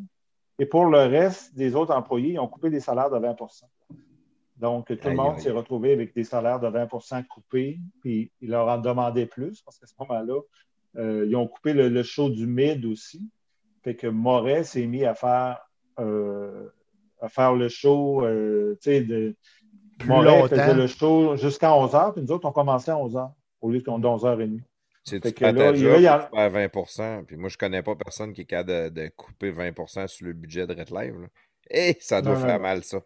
et 0.58 0.66
pour 0.66 0.86
le 0.86 1.00
reste 1.00 1.56
des 1.56 1.76
autres 1.76 1.94
employés, 1.94 2.34
ils 2.34 2.40
ont 2.40 2.48
coupé 2.48 2.70
des 2.70 2.82
salaires 2.82 3.10
de 3.10 3.18
20% 3.18 3.64
Donc, 4.58 4.88
tout 4.88 5.08
le 5.08 5.16
monde 5.16 5.40
s'est 5.40 5.52
retrouvé 5.52 5.94
avec 5.94 6.14
des 6.14 6.26
salaires 6.26 6.60
de 6.60 6.68
20% 6.68 7.26
coupés, 7.28 7.80
puis 8.02 8.32
ils 8.42 8.50
leur 8.50 8.68
en 8.68 8.78
demandaient 8.78 9.28
plus, 9.28 9.62
parce 9.62 9.78
qu'à 9.78 9.88
ce 9.88 9.94
moment-là, 10.00 10.42
euh, 10.98 11.26
ils 11.28 11.36
ont 11.36 11.48
coupé 11.48 11.74
le, 11.74 11.90
le 11.90 12.04
show 12.04 12.30
du 12.30 12.48
mid 12.48 12.86
aussi. 12.86 13.30
Fait 13.84 13.96
que 13.96 14.08
Moret 14.08 14.64
s'est 14.64 14.86
mis 14.86 15.06
à 15.06 15.14
faire, 15.16 15.60
euh, 16.00 16.68
à 17.22 17.30
faire 17.30 17.54
le 17.54 17.70
show, 17.70 18.26
euh, 18.26 18.74
tu 18.82 18.92
sais, 18.92 19.02
de. 19.02 19.36
Plus 20.00 20.08
Moret 20.08 20.40
longtemps. 20.42 20.48
faisait 20.56 20.74
le 20.74 20.88
show 20.88 21.36
jusqu'à 21.36 21.72
11h, 21.72 22.14
puis 22.14 22.22
nous 22.22 22.32
autres, 22.32 22.48
on 22.48 22.54
commençait 22.54 22.92
à 22.92 22.96
11h, 22.96 23.32
au 23.62 23.70
lieu 23.70 23.82
qu'on 23.82 24.00
11h30. 24.00 24.62
C'est 25.04 25.20
que 25.34 25.44
là, 25.44 25.72
il- 25.72 26.08
a- 26.08 26.20
perds 26.32 26.50
20 26.52 27.24
Puis 27.26 27.36
moi, 27.36 27.50
je 27.50 27.58
connais 27.58 27.82
pas 27.82 27.96
personne 27.96 28.32
qui 28.34 28.42
est 28.42 28.46
capable 28.46 28.94
de, 28.94 29.02
de 29.04 29.08
couper 29.16 29.52
20% 29.52 30.08
sur 30.08 30.26
le 30.28 30.34
budget 30.34 30.68
de 30.68 30.74
Red 30.74 30.90
Live. 30.92 31.20
là. 31.22 31.28
Eh, 31.72 31.98
ça 32.00 32.22
doit 32.22 32.36
Non, 32.36 32.40
faire 32.42 32.58
non. 32.58 32.62
mal, 32.64 32.84
ça. 32.84 33.02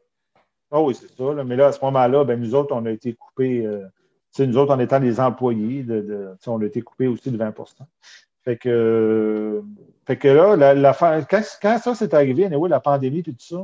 Ah 0.71 0.81
oui, 0.81 0.95
c'est 0.95 1.09
ça. 1.15 1.33
là. 1.33 1.43
Mais 1.43 1.55
là, 1.55 1.67
à 1.67 1.71
ce 1.71 1.79
moment-là, 1.85 2.23
ben, 2.25 2.39
nous 2.39 2.53
autres, 2.55 2.75
on 2.75 2.85
a 2.85 2.91
été 2.91 3.13
coupés, 3.13 3.65
euh, 3.65 3.85
sais, 4.33 4.47
nous 4.47 4.57
autres, 4.57 4.73
en 4.73 4.79
étant 4.79 4.99
des 4.99 5.19
employés, 5.19 5.83
de, 5.83 6.35
on 6.47 6.61
a 6.61 6.65
été 6.65 6.81
coupés 6.81 7.07
aussi 7.07 7.31
de 7.31 7.37
20 7.37 7.53
Fait 8.43 8.57
que, 8.57 8.69
euh, 8.69 9.61
fait 10.05 10.17
que 10.17 10.27
là, 10.27 10.73
la, 10.73 10.93
quand, 10.93 11.41
quand 11.61 11.77
ça 11.77 11.95
s'est 11.95 12.13
arrivé, 12.15 12.45
anyway, 12.45 12.69
la 12.69 12.79
pandémie 12.79 13.19
et 13.19 13.23
tout 13.23 13.35
ça, 13.37 13.63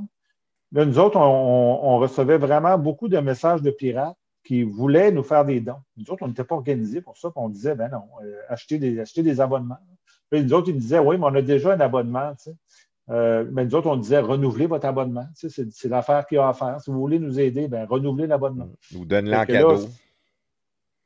là, 0.72 0.86
nous 0.86 1.00
autres, 1.00 1.18
on, 1.18 1.22
on- 1.24 1.96
on 1.96 2.00
recevait 2.00 2.38
vraiment 2.38 2.78
beaucoup 2.78 3.08
de 3.08 3.18
messages 3.20 3.62
de 3.62 3.72
pirates 3.72 4.16
qui 4.44 4.64
voulaient 4.64 5.12
nous 5.12 5.24
faire 5.24 5.44
des 5.46 5.60
dons. 5.60 5.82
Nous 5.98 6.10
autres, 6.12 6.24
on 6.24 6.28
n'était 6.28 6.44
pas 6.44 6.56
organisés 6.56 7.02
pour 7.02 7.18
ça, 7.18 7.30
puis 7.30 7.40
on 7.44 7.50
disait, 7.50 7.76
ben 7.76 7.90
non, 7.90 8.04
euh, 8.24 8.34
achetez, 8.48 8.78
des, 8.80 9.00
achetez 9.00 9.22
des 9.22 9.42
abonnements. 9.42 9.78
Puis 10.30 10.44
nous 10.44 10.54
autres, 10.54 10.70
ils 10.70 10.78
disaient, 10.78 11.00
oui, 11.00 11.18
mais 11.18 11.26
on 11.26 11.36
a 11.36 11.42
déjà 11.42 11.74
un 11.74 11.80
abonnement, 11.80 12.32
tu 12.36 12.52
sais. 12.52 12.56
Euh, 13.10 13.44
mais 13.52 13.66
nous 13.66 13.74
autres, 13.74 13.90
on 13.90 13.96
disait, 13.98 14.20
renouvelez 14.20 14.68
votre 14.68 14.86
abonnement. 14.86 15.26
Tu 15.40 15.50
sais, 15.50 15.66
c'est, 15.72 15.90
l'affaire 15.90 16.28
qu'il 16.28 16.36
y 16.36 16.40
a 16.40 16.48
à 16.48 16.54
faire. 16.54 16.80
Si 16.80 16.92
vous 16.92 17.00
voulez 17.00 17.18
nous 17.18 17.40
aider, 17.40 17.68
ben, 17.68 17.86
renouvelez 17.90 18.28
l'abonnement. 18.28 18.70
Nous 18.94 19.04
donne-le 19.06 19.32
en 19.34 19.38
là, 19.38 19.46
cadeau. 19.48 19.70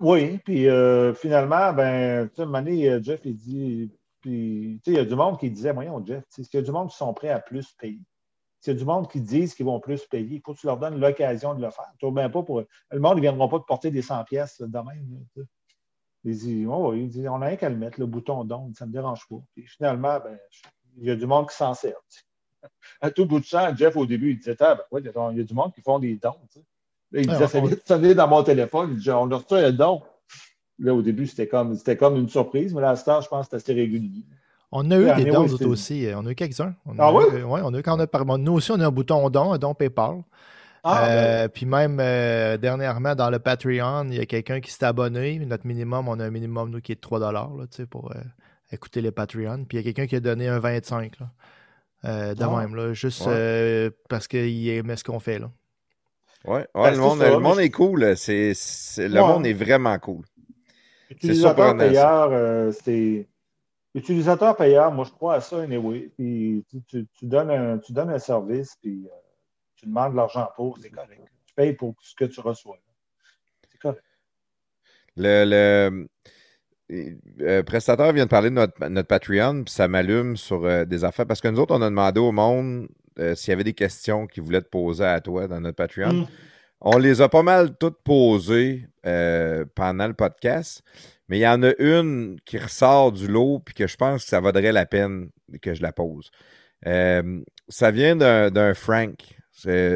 Oui, 0.03 0.38
puis 0.40 0.67
euh, 0.67 1.14
finalement, 1.14 1.72
ben, 1.72 2.30
tu 2.30 2.43
sais, 2.43 2.90
euh, 2.90 3.01
Jeff, 3.01 3.22
il 3.23 3.38
dit, 3.38 3.90
puis, 4.19 4.82
tu 4.83 4.91
sais, 4.91 4.98
il 4.98 4.98
y 4.98 4.99
a 4.99 5.06
du 5.06 5.15
monde 5.15 5.40
qui 5.40 5.49
disait, 5.49 5.72
voyons, 5.72 6.06
Jeff, 6.06 6.25
tu 6.27 6.43
sais, 6.43 6.49
il 6.51 6.57
y 6.57 6.59
a 6.59 6.61
du 6.61 6.72
monde 6.72 6.90
qui 6.90 6.98
sont 6.98 7.14
prêts 7.14 7.30
à 7.30 7.40
plus 7.40 7.72
payer. 7.80 8.01
S'il 8.59 8.73
y 8.73 8.75
a 8.75 8.80
du 8.80 8.83
monde 8.83 9.09
qui 9.09 9.22
disent 9.22 9.56
qu'ils 9.56 9.65
vont 9.65 9.80
plus 9.80 10.06
payer, 10.07 10.35
il 10.35 10.41
faut 10.45 10.53
que 10.56 10.59
tu 10.59 10.67
leur 10.67 10.77
donnes 10.77 10.99
l'occasion 10.99 11.56
de 11.56 11.61
le 11.61 11.72
faire. 11.72 11.90
Tu 11.99 12.11
bien 12.11 12.30
pas 12.30 12.43
pour. 12.43 12.64
Le 12.91 12.99
monde 12.99 13.15
ne 13.15 13.22
viendra 13.22 13.48
pas 13.48 13.59
te 13.59 13.65
porter 13.65 13.91
des 13.91 14.01
100 14.01 14.25
pièces 14.25 14.59
de 14.59 14.77
même. 14.77 14.85
là, 15.09 15.19
tu 15.35 15.41
sais. 15.41 15.48
Il 16.25 16.38
dit, 16.38 16.65
oh, 16.67 16.91
oui, 16.91 17.03
il 17.03 17.09
dit, 17.09 17.30
on 17.30 17.38
n'a 17.38 17.48
rien 17.48 17.56
qu'à 17.56 17.69
le 17.69 17.77
mettre, 17.77 17.98
le 17.98 18.06
bouton 18.06 18.43
don, 18.43 18.73
ça 18.73 18.85
ne 18.85 18.90
me 18.90 18.93
dérange 18.93 19.25
pas. 19.30 19.41
Puis 19.53 19.65
finalement, 19.67 20.19
ben, 20.19 20.38
il 20.98 21.06
y 21.07 21.11
a 21.11 21.15
du 21.15 21.25
monde 21.25 21.49
qui 21.49 21.56
s'en 21.56 21.73
sert. 21.73 21.95
À 22.99 23.09
tout 23.09 23.25
bout 23.25 23.40
de 23.40 23.45
champ, 23.45 23.73
Jeff, 23.73 23.95
au 23.95 24.06
début, 24.06 24.32
il 24.32 24.38
disait, 24.38 24.57
ah, 24.59 24.75
ben, 24.75 24.83
ouais, 24.91 25.01
il 25.01 25.06
y 25.06 25.09
a- 25.17 25.43
a 25.43 25.43
du 25.45 25.53
monde 25.53 25.73
qui 25.73 25.82
font 25.82 25.99
des 25.99 26.17
dons. 26.17 26.35
tu 26.51 26.59
sais. 26.59 26.65
Là, 27.14 27.22
il 27.22 27.27
Ouais, 27.30 27.33
disait, 27.35 27.48
ça 27.48 27.59
vient 27.61 27.69
de 27.69 27.82
sonner 27.85 28.16
dans 28.16 28.27
mon 28.27 28.43
téléphone. 28.43 28.98
Il 29.00 29.11
on 29.11 29.32
a 29.32 29.35
reçu 29.35 29.53
un 29.53 29.72
don. 29.72 30.01
Là, 30.80 30.93
au 30.93 31.01
début, 31.03 31.27
c'était 31.27 31.48
comme, 31.48 31.75
c'était 31.75 31.95
comme 31.95 32.16
une 32.17 32.27
surprise, 32.27 32.74
mais 32.74 32.82
là, 32.82 32.90
à 32.90 32.95
ce 32.95 33.06
temps, 33.06 33.22
je 33.22 33.27
pense 33.30 33.45
que 33.45 33.51
c'est 33.51 33.56
assez 33.58 33.74
régulier. 33.80 34.24
On 34.72 34.90
a 34.90 34.98
eu 34.98 35.24
des 35.24 35.30
dons 35.30 35.45
oui, 35.48 35.66
aussi. 35.66 36.08
On 36.16 36.25
a 36.25 36.32
eu 36.32 36.35
quelques-uns. 36.35 36.74
Ah 36.98 37.08
a 37.08 37.11
eu- 37.11 37.16
euh, 37.16 37.43
ouais, 37.43 37.61
on 37.64 37.72
a 37.74 37.77
eu 37.80 37.83
quand 37.83 37.95
on 37.95 38.00
a 38.00 38.08
par- 38.08 38.25
Nous 38.25 38.53
aussi, 38.53 38.72
on 38.72 38.80
a 38.80 38.88
un 38.88 38.92
bouton 38.92 39.30
don, 39.30 39.53
un 39.53 39.59
don 39.59 39.75
PayPal. 39.75 40.24
Ah, 40.83 41.06
Euh, 41.08 41.48
puis 41.48 41.66
même 41.67 42.00
euh, 42.01 42.58
dernièrement, 42.58 43.14
dans 43.16 43.30
le 43.30 43.38
Patreon, 43.40 44.08
il 44.09 44.16
y 44.16 44.19
a 44.19 44.25
quelqu'un 44.25 44.59
qui 44.59 44.72
s'est 44.72 44.83
abonné. 44.83 45.38
Notre 45.45 45.67
minimum, 45.67 46.08
on 46.09 46.19
a 46.19 46.25
un 46.25 46.32
minimum, 46.32 46.72
nous, 46.72 46.82
qui 46.82 46.92
est 46.92 46.95
de 46.95 47.00
3 47.01 47.32
là, 47.32 47.48
pour 47.90 48.11
écouter 48.72 49.01
les 49.01 49.11
Patreon. 49.11 49.64
Puis 49.69 49.77
il 49.77 49.82
y 49.82 49.83
a 49.83 49.83
quelqu'un 49.83 50.08
qui 50.08 50.16
a 50.16 50.19
donné 50.19 50.48
un 50.50 50.58
25 50.59 51.19
là, 51.19 52.33
de 52.33 52.43
Ah. 52.43 52.59
même, 52.59 52.75
là, 52.75 52.93
juste 52.93 53.25
Ouais. 53.27 53.92
parce 54.09 54.27
qu'il 54.27 54.67
aimait 54.69 54.98
ce 54.98 55.03
qu'on 55.03 55.19
fait. 55.19 55.38
Là. 55.40 55.51
Ouais, 56.45 56.67
ouais, 56.75 56.91
le 56.91 56.97
monde, 56.97 57.19
ça, 57.19 57.30
le 57.30 57.39
monde 57.39 57.59
est 57.59 57.69
cool. 57.69 58.17
C'est, 58.17 58.53
le 58.97 59.13
Ouais. 59.13 59.27
monde 59.27 59.45
est 59.45 59.53
vraiment 59.53 59.97
cool. 59.99 60.25
Utilisateur 61.09 61.77
payeur, 61.77 62.30
euh, 62.31 62.72
c'est. 62.72 63.27
Utilisateur 63.95 64.55
payeur, 64.55 64.91
moi, 64.91 65.05
je 65.05 65.11
crois 65.11 65.35
à 65.35 65.41
ça, 65.41 65.61
anyway. 65.61 66.09
Puis 66.17 66.65
tu, 66.69 66.81
tu- 66.88 67.07
tu 67.13 67.25
donnes 67.27 67.51
un, 67.51 67.77
tu 67.77 67.93
donnes 67.93 68.09
un 68.09 68.19
service, 68.19 68.75
puis 68.81 69.05
euh, 69.05 69.15
tu 69.75 69.85
demandes 69.85 70.13
de 70.13 70.17
l'argent 70.17 70.49
pour, 70.55 70.80
c'est 70.80 70.89
correct. 70.89 71.22
Tu 71.45 71.53
payes 71.53 71.73
pour 71.73 71.93
ce 72.01 72.15
que 72.15 72.25
tu 72.25 72.39
reçois. 72.39 72.80
C'est 73.72 73.77
correct. 73.77 74.03
Le, 75.15 75.45
le 75.45 76.07
euh, 77.41 77.63
prestataire 77.63 78.11
vient 78.13 78.25
de 78.25 78.30
parler 78.30 78.49
de 78.49 78.55
notre, 78.55 78.88
notre 78.88 79.07
Patreon, 79.07 79.63
puis 79.63 79.73
ça 79.73 79.88
m'allume 79.88 80.35
sur 80.38 80.65
euh, 80.65 80.85
des 80.85 81.03
affaires. 81.03 81.27
Parce 81.27 81.39
que 81.41 81.47
nous 81.47 81.59
autres, 81.59 81.75
on 81.75 81.81
a 81.83 81.89
demandé 81.89 82.19
au 82.19 82.31
monde 82.31 82.88
euh, 83.19 83.35
s'il 83.35 83.51
y 83.51 83.53
avait 83.53 83.64
des 83.64 83.74
questions 83.74 84.27
qu'ils 84.27 84.43
voulaient 84.43 84.61
te 84.61 84.69
poser 84.69 85.06
à 85.06 85.19
toi 85.22 85.48
dans 85.48 85.59
notre 85.61 85.75
Patreon. 85.75 86.14
Mm. 86.14 86.27
On 86.82 86.98
les 86.98 87.22
a 87.22 87.30
pas 87.30 87.43
mal 87.43 87.77
toutes 87.77 88.01
posées 88.03 88.88
euh, 89.06 89.64
pendant 89.75 90.08
le 90.08 90.14
podcast, 90.14 90.82
mais 91.30 91.38
il 91.38 91.42
y 91.42 91.48
en 91.48 91.64
a 91.64 91.72
une 91.80 92.38
qui 92.45 92.58
ressort 92.58 93.11
du 93.14 93.27
lot, 93.27 93.59
puis 93.64 93.74
que 93.74 93.88
je 93.88 93.95
pense 93.95 94.24
que 94.24 94.30
ça 94.30 94.40
vaudrait 94.42 94.72
la 94.74 94.85
peine 94.85 95.30
que 95.61 95.74
je 95.74 95.82
la 95.82 95.93
pose. 95.93 96.30
Euh, 96.85 97.42
ça 97.69 97.92
vient 97.92 98.16
d'un 98.16 98.74
Frank. 98.74 99.16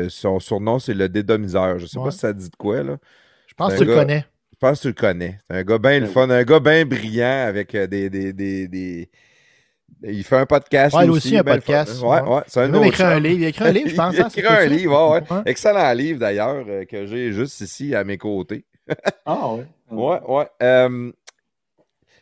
Son 0.09 0.39
surnom, 0.39 0.79
c'est 0.79 0.93
le 0.93 1.09
dédomiseur. 1.09 1.77
Je 1.79 1.83
ne 1.83 1.87
sais 1.89 1.97
Ouais. 1.97 2.05
pas 2.05 2.11
si 2.11 2.19
ça 2.19 2.31
dit 2.31 2.49
de 2.49 2.55
quoi, 2.55 2.83
là. 2.83 2.97
Je 3.47 3.53
pense 3.55 3.73
que 3.73 3.79
tu 3.79 3.85
le 3.85 3.93
connais. 3.95 4.25
Je 4.53 4.57
pense 4.59 4.77
que 4.77 4.81
tu 4.83 4.87
le 4.87 4.93
connais. 4.93 5.39
C'est 5.49 5.57
un 5.57 5.63
gars 5.63 5.77
bien 5.79 5.99
le 5.99 6.05
fun, 6.05 6.29
un 6.29 6.43
gars 6.43 6.59
bien 6.61 6.85
brillant 6.85 7.45
avec 7.47 7.75
des, 7.75 8.09
des, 8.09 8.31
des, 8.33 8.67
des- 8.67 9.09
Il 10.03 10.23
fait 10.23 10.37
un 10.37 10.45
podcast. 10.45 10.95
Ouais, 10.95 11.03
lui 11.03 11.11
lui 11.11 11.17
aussi, 11.17 11.37
un 11.37 11.43
podcast, 11.43 12.01
Ouais, 12.01 12.21
ouais. 12.21 12.21
ouais. 12.21 12.41
C'est 12.47 12.67
Il 12.67 12.75
un 12.75 12.81
a 12.81 12.87
écrit 12.87 13.03
un 13.03 13.19
livre. 13.19 13.39
Il 13.39 13.45
a 13.45 13.47
écrit 13.49 13.65
un 13.65 13.71
livre, 13.71 13.89
je 13.89 13.95
pense. 13.95 14.13
Il 14.15 14.21
a 14.21 14.25
hein, 14.25 14.29
écrit 14.29 14.47
un 14.47 14.65
livre, 14.65 15.11
ouais, 15.11 15.19
ouais. 15.21 15.31
Ouais. 15.37 15.41
Excellent 15.45 15.93
livre 15.93 16.19
d'ailleurs, 16.19 16.65
euh, 16.67 16.85
que 16.85 17.05
j'ai 17.07 17.31
juste 17.31 17.61
ici 17.61 17.95
à 17.95 18.03
mes 18.03 18.17
côtés. 18.17 18.65
Ah, 19.25 19.49
oui. 19.53 19.63
Ouais, 19.91 20.19
ouais. 20.27 20.47
Euh, 20.63 21.11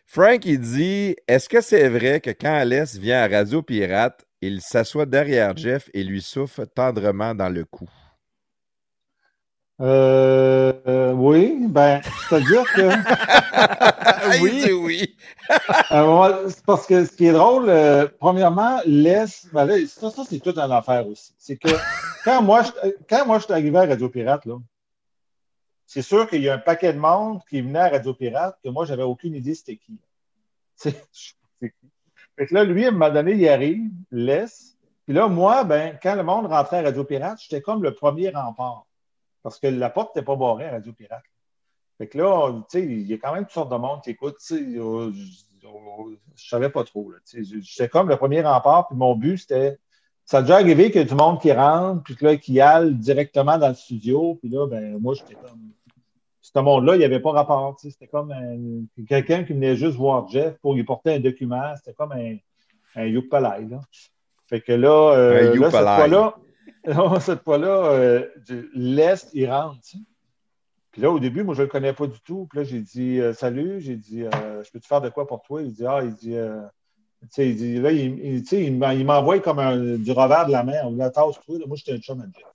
Frank, 0.07 0.45
il 0.45 0.59
dit 0.59 1.15
Est-ce 1.27 1.47
que 1.49 1.61
c'est 1.61 1.89
vrai 1.89 2.19
que 2.21 2.31
quand 2.31 2.53
Alès 2.53 2.95
vient 2.97 3.21
à 3.21 3.27
Radio 3.27 3.61
Pirate, 3.61 4.25
il 4.41 4.61
s'assoit 4.61 5.05
derrière 5.05 5.55
Jeff 5.55 5.89
et 5.93 6.03
lui 6.03 6.21
souffle 6.21 6.65
tendrement 6.67 7.35
dans 7.35 7.49
le 7.49 7.65
cou? 7.65 7.87
Euh, 9.81 10.71
euh, 10.87 11.11
oui, 11.11 11.67
ben, 11.67 12.01
c'est-à-dire 12.29 12.63
que. 12.73 12.89
Oui. 14.41 15.15
Un 15.91 16.49
c'est 16.49 16.65
parce 16.65 16.87
que 16.87 17.05
ce 17.05 17.11
qui 17.11 17.27
est 17.27 17.31
drôle, 17.31 17.69
euh, 17.69 18.07
premièrement, 18.19 18.79
laisse. 18.85 19.47
Ben 19.53 19.65
là, 19.65 19.75
ça, 19.87 20.09
ça, 20.09 20.23
c'est 20.27 20.39
toute 20.39 20.57
une 20.57 20.71
affaire 20.71 21.07
aussi. 21.07 21.33
C'est 21.37 21.57
que 21.57 21.69
quand 22.23 22.41
moi, 22.41 22.63
je, 22.63 22.89
quand 23.07 23.25
moi, 23.25 23.37
je 23.39 23.43
suis 23.43 23.53
arrivé 23.53 23.77
à 23.77 23.85
Radio 23.85 24.09
Pirate, 24.09 24.45
là, 24.45 24.57
c'est 25.85 26.01
sûr 26.01 26.27
qu'il 26.27 26.41
y 26.41 26.49
a 26.49 26.55
un 26.55 26.59
paquet 26.59 26.93
de 26.93 26.97
monde 26.97 27.41
qui 27.49 27.61
venait 27.61 27.79
à 27.79 27.89
Radio 27.89 28.13
Pirate 28.13 28.57
que 28.63 28.69
moi, 28.69 28.85
j'avais 28.85 29.03
aucune 29.03 29.35
idée 29.35 29.53
c'était 29.53 29.77
qui. 29.77 29.97
C'est 30.75 30.95
c'est 31.61 31.69
qui. 31.69 31.89
Fait 32.37 32.47
que 32.47 32.53
là, 32.53 32.63
lui, 32.63 32.85
à 32.85 32.89
un 32.89 32.91
moment 32.91 33.09
donné, 33.09 33.33
il 33.33 33.47
arrive, 33.47 33.91
laisse. 34.11 34.75
Puis 35.05 35.13
là, 35.13 35.27
moi, 35.27 35.63
ben, 35.63 35.97
quand 36.01 36.15
le 36.15 36.23
monde 36.23 36.47
rentrait 36.47 36.79
à 36.79 36.83
Radio 36.83 37.03
Pirate, 37.03 37.39
j'étais 37.41 37.61
comme 37.61 37.81
le 37.83 37.93
premier 37.93 38.29
rempart. 38.29 38.84
Parce 39.45 39.59
que 39.59 39.67
la 39.67 39.91
porte 39.91 40.15
n'était 40.15 40.25
pas 40.25 40.35
barrée 40.35 40.65
à 40.65 40.71
Radio 40.71 40.91
Pirate. 40.91 41.21
Fait 41.99 42.07
que 42.07 42.17
là, 42.17 42.51
tu 42.67 42.79
sais, 42.79 42.83
il 42.83 43.03
y 43.05 43.13
a 43.13 43.17
quand 43.19 43.31
même 43.31 43.43
toutes 43.43 43.53
sortes 43.53 43.71
de 43.71 43.77
monde 43.77 44.01
qui 44.03 44.09
écoute. 44.09 44.37
euh, 44.51 45.11
Je 45.13 45.67
ne 45.67 46.15
savais 46.35 46.69
pas 46.69 46.83
trop. 46.83 47.11
J'étais 47.31 47.87
comme 47.87 48.09
le 48.09 48.17
premier 48.17 48.41
rempart, 48.41 48.87
puis 48.87 48.97
mon 48.97 49.15
but, 49.15 49.37
c'était. 49.37 49.77
Ça 50.25 50.39
a 50.39 50.41
déjà 50.41 50.55
arrivé 50.55 50.89
qu'il 50.89 51.01
y 51.01 51.03
a 51.03 51.07
du 51.07 51.13
monde 51.13 51.39
qui 51.39 51.51
rentre, 51.51 52.01
puis 52.01 52.15
que 52.15 52.25
là, 52.25 52.35
qui 52.37 52.59
aille 52.59 52.95
directement 52.95 53.59
dans 53.59 53.67
le 53.67 53.75
studio, 53.75 54.33
puis 54.41 54.49
là, 54.49 54.65
ben, 54.65 54.97
moi, 54.99 55.13
j'étais 55.13 55.35
comme. 55.35 55.59
ce 56.41 56.59
monde-là, 56.59 56.95
il 56.95 56.99
n'y 56.99 57.05
avait 57.05 57.19
pas 57.19 57.31
rapport. 57.31 57.77
C'était 57.79 58.07
comme 58.07 58.31
un- 58.31 59.05
quelqu'un 59.07 59.43
qui 59.43 59.53
venait 59.53 59.75
juste 59.75 59.95
voir 59.95 60.27
Jeff 60.27 60.57
pour 60.57 60.73
lui 60.73 60.83
porter 60.83 61.13
un 61.13 61.19
document. 61.19 61.75
C'était 61.75 61.93
comme 61.93 62.13
un, 62.13 62.37
un 62.95 63.11
là. 63.11 63.79
Fait 64.47 64.61
que 64.61 64.71
là, 64.71 65.13
euh, 65.15 65.51
là, 65.59 65.65
cette 65.71 65.71
fois-là, 65.97 66.35
non, 66.93 67.19
cette 67.19 67.43
fois-là, 67.43 67.85
euh, 67.91 68.27
l'Est, 68.73 69.29
il 69.33 69.49
rentre. 69.49 69.79
Puis 70.91 71.01
là, 71.01 71.11
au 71.11 71.19
début, 71.19 71.43
moi, 71.43 71.55
je 71.55 71.61
ne 71.61 71.65
le 71.65 71.71
connais 71.71 71.93
pas 71.93 72.07
du 72.07 72.19
tout. 72.21 72.47
Puis 72.49 72.59
là, 72.59 72.63
j'ai 72.65 72.81
dit 72.81 73.19
euh, 73.19 73.33
Salut, 73.33 73.81
j'ai 73.81 73.95
dit 73.95 74.23
euh, 74.23 74.63
Je 74.63 74.71
peux 74.71 74.79
te 74.79 74.87
faire 74.87 75.01
de 75.01 75.09
quoi 75.09 75.27
pour 75.27 75.41
toi? 75.41 75.61
Il 75.61 75.73
dit 75.73 75.85
Ah, 75.85 76.01
il 76.03 76.13
dit 76.15 76.35
il 77.37 77.55
dit, 77.55 77.79
là, 77.79 77.91
il, 77.91 78.43
il- 78.51 78.77
m'envoie 79.05 79.39
comme 79.39 79.59
un- 79.59 79.97
du 79.97 80.11
revers 80.11 80.45
de 80.47 80.51
la 80.51 80.63
main. 80.63 80.79
On 80.83 80.91
dit, 80.91 80.97
tasse 80.97 81.39
toi. 81.45 81.57
Là, 81.59 81.65
moi, 81.67 81.77
j'étais 81.77 81.93
un 81.93 81.99
chum 81.99 82.21
à 82.21 82.25
Jeff. 82.25 82.45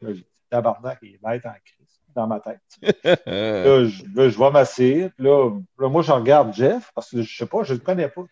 Là, 0.00 0.08
j'ai 0.08 0.20
dit, 0.20 0.26
tabarnak, 0.48 0.98
il 1.02 1.18
va 1.22 1.36
être 1.36 1.46
en 1.46 1.54
crise 1.64 2.00
dans 2.14 2.26
ma 2.26 2.40
tête. 2.40 2.60
Là, 3.26 3.84
je, 3.84 4.02
là, 4.14 4.28
je 4.28 4.38
vais 4.38 4.50
m'asseoir. 4.50 5.10
Puis 5.16 5.24
là, 5.24 5.50
là, 5.78 5.88
moi, 5.88 6.02
je 6.02 6.12
regarde 6.12 6.52
Jeff 6.52 6.90
parce 6.94 7.10
que 7.10 7.22
je 7.22 7.36
sais 7.36 7.46
pas, 7.46 7.62
je 7.62 7.74
ne 7.74 7.78
le 7.78 7.84
connais 7.84 8.08
pas. 8.08 8.22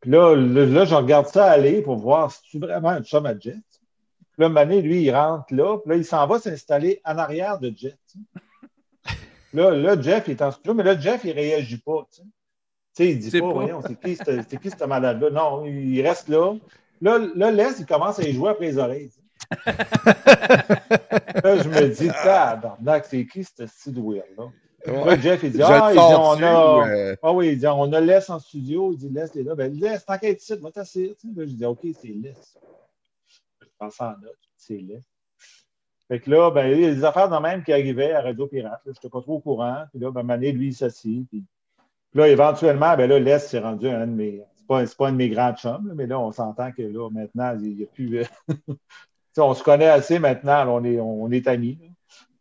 Puis 0.00 0.10
là, 0.10 0.34
là, 0.34 0.66
là, 0.66 0.84
je 0.84 0.94
regarde 0.94 1.26
ça 1.26 1.50
aller 1.50 1.82
pour 1.82 1.96
voir 1.96 2.30
si 2.30 2.42
tu 2.42 2.58
vraiment 2.58 2.90
un 2.90 3.02
chum 3.02 3.26
à 3.26 3.38
Jeff. 3.38 3.56
Puis 4.36 4.42
là, 4.44 4.48
Mané, 4.50 4.82
lui, 4.82 5.02
il 5.02 5.10
rentre 5.14 5.54
là. 5.54 5.78
Puis 5.78 5.90
là, 5.90 5.96
il 5.96 6.04
s'en 6.04 6.26
va 6.26 6.38
s'installer 6.38 7.00
en 7.04 7.16
arrière 7.16 7.58
de 7.58 7.72
Jeff. 7.74 7.96
Là, 9.54 9.70
là, 9.70 10.00
Jeff, 10.00 10.24
il 10.28 10.32
est 10.32 10.42
en 10.42 10.50
studio, 10.50 10.74
mais 10.74 10.82
là, 10.82 10.98
Jeff, 10.98 11.22
il 11.24 11.30
ne 11.30 11.34
réagit 11.34 11.78
pas. 11.78 12.06
Tu 12.12 12.22
sais, 12.92 13.10
il 13.12 13.18
dit 13.18 13.30
C'est 13.30 13.40
pas, 13.40 13.46
pas. 13.48 13.54
voyons, 13.54 13.80
c'est 13.86 13.98
qui, 13.98 14.16
ce- 14.16 14.42
c'est 14.48 14.60
qui 14.60 14.70
ce 14.70 14.84
malade-là? 14.84 15.30
Non, 15.30 15.64
il 15.64 16.02
reste 16.06 16.28
là. 16.28 16.54
Là, 17.00 17.18
là 17.34 17.50
Les, 17.50 17.80
il 17.80 17.86
commence 17.86 18.18
à 18.18 18.24
y 18.24 18.32
jouer 18.34 18.50
après 18.50 18.66
les 18.66 18.78
oreilles. 18.78 19.10
là, 19.66 19.76
je 21.62 21.68
me 21.68 21.88
dis, 21.88 22.08
tabarnak, 22.08 23.06
c'est 23.06 23.26
qui 23.26 23.44
ce 23.44 23.66
weird-là? 24.00 24.50
Là, 24.86 25.18
Jeff, 25.18 25.42
il 25.42 25.52
dit, 25.52 25.58
Je 25.58 25.62
ah, 25.62 25.88
il 25.90 25.94
dit, 25.94 25.98
on 25.98 26.42
a. 26.42 26.76
ou, 26.76 26.82
euh, 26.82 27.16
Ah 27.22 27.32
oui, 27.32 27.48
il 27.52 27.58
dit, 27.58 27.66
on 27.66 27.92
a 27.92 28.00
Les 28.00 28.30
en 28.30 28.38
studio. 28.38 28.92
Il 28.92 28.98
dit, 28.98 29.08
Les 29.08 29.22
est 29.22 29.42
là. 29.42 29.54
Ben, 29.54 29.72
Les, 29.72 29.86
être 29.86 30.40
ici, 30.42 30.54
sais, 30.84 31.16
Là, 31.34 31.44
je 31.44 31.52
dis, 31.52 31.64
OK, 31.64 31.80
c'est 32.00 32.08
Les. 32.08 32.34
Je 33.78 33.84
pense 33.84 34.00
en 34.00 34.12
note, 34.18 34.38
c'est 34.56 34.78
Les. 34.78 35.00
Fait 36.08 36.20
que 36.20 36.30
là, 36.30 36.50
ben, 36.50 36.66
il 36.68 36.80
y 36.80 36.84
a 36.86 36.94
des 36.94 37.04
affaires 37.04 37.28
de 37.28 37.36
même 37.36 37.62
qui 37.62 37.72
arrivaient 37.72 38.12
à 38.12 38.22
Radio 38.22 38.46
Pirate. 38.46 38.80
Je 38.86 38.90
n'étais 38.90 39.08
pas 39.10 39.20
trop 39.20 39.34
au 39.34 39.40
courant. 39.40 39.84
Puis 39.90 40.00
là, 40.00 40.10
ben, 40.10 40.22
Mané, 40.22 40.52
lui, 40.52 40.68
il 40.68 40.74
s'assit. 40.74 41.28
Puis 41.28 41.44
là, 42.14 42.28
éventuellement, 42.28 42.96
ben 42.96 43.08
là, 43.08 43.18
Les 43.18 43.38
s'est 43.38 43.58
rendu 43.58 43.88
un 43.88 44.06
de 44.06 44.12
mes. 44.12 44.42
C'est 44.54 44.66
pas, 44.66 44.82
pas 44.86 45.08
un 45.08 45.12
de 45.12 45.16
mes 45.16 45.28
grands 45.28 45.52
chums, 45.54 45.92
mais 45.94 46.06
là, 46.06 46.18
on 46.18 46.32
s'entend 46.32 46.72
que 46.72 46.82
là, 46.82 47.10
maintenant, 47.10 47.56
il 47.60 47.76
n'y 47.76 47.82
a 47.82 47.86
plus. 47.86 48.24
Sais, 49.32 49.42
on 49.42 49.52
se 49.52 49.62
connaît 49.62 49.88
assez 49.88 50.18
maintenant, 50.18 50.66
on, 50.74 50.82
est, 50.84 50.98
on 50.98 51.30
est 51.30 51.46
amis. 51.46 51.78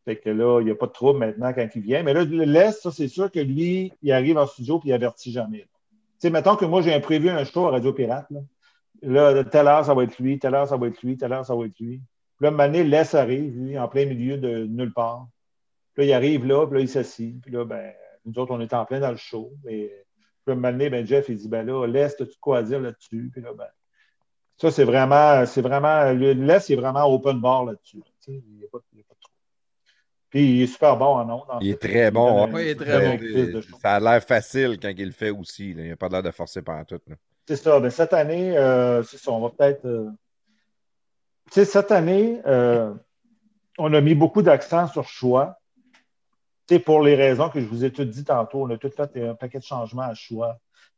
Fait 0.05 0.17
que 0.17 0.29
là, 0.29 0.61
il 0.61 0.65
n'y 0.65 0.71
a 0.71 0.75
pas 0.75 0.85
de 0.85 0.91
trouble 0.91 1.19
maintenant 1.19 1.51
quand 1.51 1.67
il 1.75 1.81
vient. 1.81 2.03
Mais 2.03 2.13
là, 2.13 2.23
le 2.23 2.45
L'Est, 2.45 2.83
ça, 2.83 2.91
c'est 2.91 3.07
sûr 3.07 3.31
que 3.31 3.39
lui, 3.39 3.91
il 4.01 4.11
arrive 4.11 4.37
en 4.37 4.45
studio 4.45 4.79
puis 4.79 4.89
il 4.89 4.93
avertit 4.93 5.31
jamais. 5.31 5.61
Tu 5.61 5.67
sais, 6.19 6.29
mettons 6.29 6.55
que 6.55 6.65
moi, 6.65 6.81
j'ai 6.81 6.97
prévu 7.01 7.29
un 7.29 7.43
show 7.43 7.67
à 7.67 7.71
Radio 7.71 7.91
Pirate. 7.91 8.27
Là, 9.01 9.33
là 9.33 9.43
de 9.43 9.49
telle 9.49 9.67
heure, 9.67 9.85
ça 9.85 9.93
va 9.93 10.03
être 10.03 10.17
lui, 10.19 10.39
telle 10.39 10.55
heure, 10.55 10.67
ça 10.67 10.77
va 10.77 10.87
être 10.87 11.01
lui, 11.01 11.17
telle 11.17 11.33
heure, 11.33 11.45
ça 11.45 11.55
va 11.55 11.65
être 11.65 11.79
lui. 11.79 11.97
Puis 12.37 12.45
là, 12.45 12.51
Mané, 12.51 12.83
L'Est 12.83 13.15
arrive, 13.15 13.55
lui, 13.57 13.77
en 13.79 13.87
plein 13.87 14.05
milieu 14.05 14.37
de 14.37 14.65
nulle 14.65 14.93
part. 14.93 15.27
Puis 15.93 16.03
là, 16.05 16.09
il 16.09 16.13
arrive 16.13 16.45
là, 16.45 16.65
puis 16.67 16.75
là, 16.77 16.81
il 16.81 16.89
s'assit. 16.89 17.41
Puis 17.41 17.51
là, 17.51 17.63
ben, 17.65 17.93
nous 18.25 18.37
autres, 18.39 18.53
on 18.53 18.59
est 18.59 18.73
en 18.73 18.85
plein 18.85 18.99
dans 18.99 19.11
le 19.11 19.17
show. 19.17 19.51
Et 19.67 19.91
puis 20.45 20.53
là, 20.53 20.55
Mané, 20.55 20.89
ben, 20.89 21.05
Jeff, 21.05 21.29
il 21.29 21.37
dit, 21.37 21.47
ben 21.47 21.65
là, 21.65 21.85
L'Est, 21.87 22.19
as-tu 22.21 22.37
quoi 22.39 22.57
à 22.59 22.63
dire 22.63 22.79
là-dessus? 22.79 23.29
Puis 23.31 23.41
là, 23.41 23.53
ben, 23.53 23.67
ça, 24.57 24.71
c'est 24.71 24.83
vraiment, 24.83 25.45
c'est 25.45 25.61
vraiment, 25.61 26.11
le- 26.13 26.33
l'Est, 26.33 26.59
c'est 26.67 26.75
vraiment 26.75 27.05
open 27.05 27.39
bar 27.39 27.65
là-dessus. 27.65 28.01
Tu 28.01 28.11
sais, 28.19 28.43
il 28.47 28.57
n'y 28.57 28.63
a, 28.65 28.67
pas 28.71 28.79
il 28.93 28.99
y 28.99 29.01
a 29.01 29.05
pas 29.07 29.13
de 29.15 29.19
trop. 29.21 29.31
Puis 30.29 30.41
il 30.57 30.61
est 30.63 30.67
super 30.67 30.97
bon 30.97 31.05
en 31.17 31.29
ondes. 31.29 31.43
en 31.49 31.59
Il 31.59 31.69
est 31.69 31.71
fait. 31.81 31.87
très 31.89 32.11
bon. 32.11 32.45
hein. 32.45 32.49
un- 32.49 32.53
Oui, 32.53 32.61
il 32.63 32.67
est 32.69 32.75
très 32.75 33.17
bon. 33.17 33.79
Ça 33.79 33.93
a 33.95 33.99
l'air 33.99 34.21
facile 34.23 34.77
quand 34.81 34.91
il 34.97 35.05
le 35.05 35.11
fait 35.11 35.29
aussi. 35.29 35.73
là. 35.73 35.83
Il 35.83 35.89
n'a 35.89 35.95
pas 35.95 36.09
l'air 36.09 36.23
de 36.23 36.31
forcer 36.31 36.61
par 36.61 36.85
tout. 36.85 36.99
C'est 37.47 37.55
ça. 37.57 37.79
Ben, 37.79 37.89
cette 37.91 38.13
année, 38.13 38.57
euh, 38.57 39.03
c'est 39.03 39.17
ça. 39.17 39.31
On 39.31 39.39
va 39.41 39.49
peut-être. 39.49 39.85
euh, 39.85 40.09
Tu 41.47 41.53
sais, 41.53 41.65
cette 41.65 41.91
année, 41.91 42.41
euh, 42.45 42.93
on 43.77 43.93
a 43.93 44.01
mis 44.01 44.15
beaucoup 44.15 44.41
d'accent 44.41 44.87
sur 44.87 45.07
choix. 45.07 45.57
Pour 46.85 47.01
les 47.03 47.13
raisons 47.13 47.49
que 47.49 47.59
je 47.59 47.65
vous 47.67 47.85
ai 47.85 47.91
toutes 47.91 48.09
dit 48.09 48.23
tantôt, 48.23 48.63
on 48.63 48.69
a 48.71 48.77
tout 48.77 48.89
fait 48.89 49.21
un 49.21 49.35
paquet 49.35 49.59
de 49.59 49.63
changements 49.63 50.01
à 50.01 50.15
choix. 50.15 50.57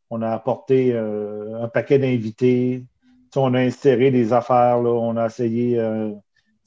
On 0.09 0.21
a 0.21 0.31
apporté 0.31 0.95
un 0.95 1.67
paquet 1.67 1.99
d'invités. 1.99 2.85
On 3.35 3.53
a 3.53 3.59
inséré 3.59 4.09
des 4.09 4.31
affaires. 4.31 4.81
Là. 4.81 4.89
On 4.91 5.17
a 5.17 5.25
essayé. 5.25 5.77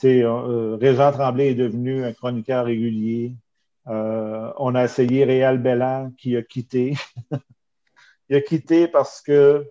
Régent 0.02 1.12
Tremblay 1.12 1.52
est 1.52 1.54
devenu 1.54 2.04
un 2.04 2.12
chroniqueur 2.12 2.66
régulier. 2.66 3.34
On 3.86 4.74
a 4.74 4.84
essayé 4.84 5.24
Réal 5.24 5.56
Bellan 5.56 6.12
qui 6.18 6.36
a 6.36 6.42
quitté. 6.42 6.94
Il 8.30 8.36
a 8.36 8.40
quitté 8.40 8.88
parce 8.88 9.20
que 9.20 9.66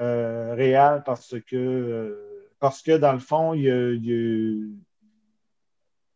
euh, 0.00 0.54
Réal, 0.54 1.02
parce 1.04 1.36
que 1.46 1.56
euh, 1.56 2.50
parce 2.58 2.82
que 2.82 2.96
dans 2.96 3.12
le 3.12 3.18
fond, 3.18 3.54
il 3.54 4.00
il 4.02 4.76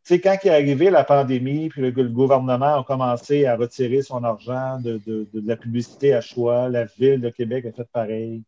tu 0.07 0.15
sais, 0.15 0.21
quand 0.21 0.37
est 0.45 0.51
arrivé 0.51 0.89
la 0.89 1.03
pandémie, 1.03 1.69
puis 1.69 1.83
le, 1.83 1.91
gouvernement 1.91 2.79
a 2.79 2.85
commencé 2.85 3.45
à 3.45 3.57
retirer 3.57 4.03
son 4.03 4.23
argent 4.23 4.79
de, 4.81 5.01
la 5.35 5.57
publicité 5.57 6.15
à 6.15 6.21
choix, 6.21 6.69
la 6.69 6.85
ville 6.85 7.21
de 7.21 7.29
Québec 7.29 7.67
a 7.67 7.73
fait 7.73 7.89
pareil. 7.91 8.45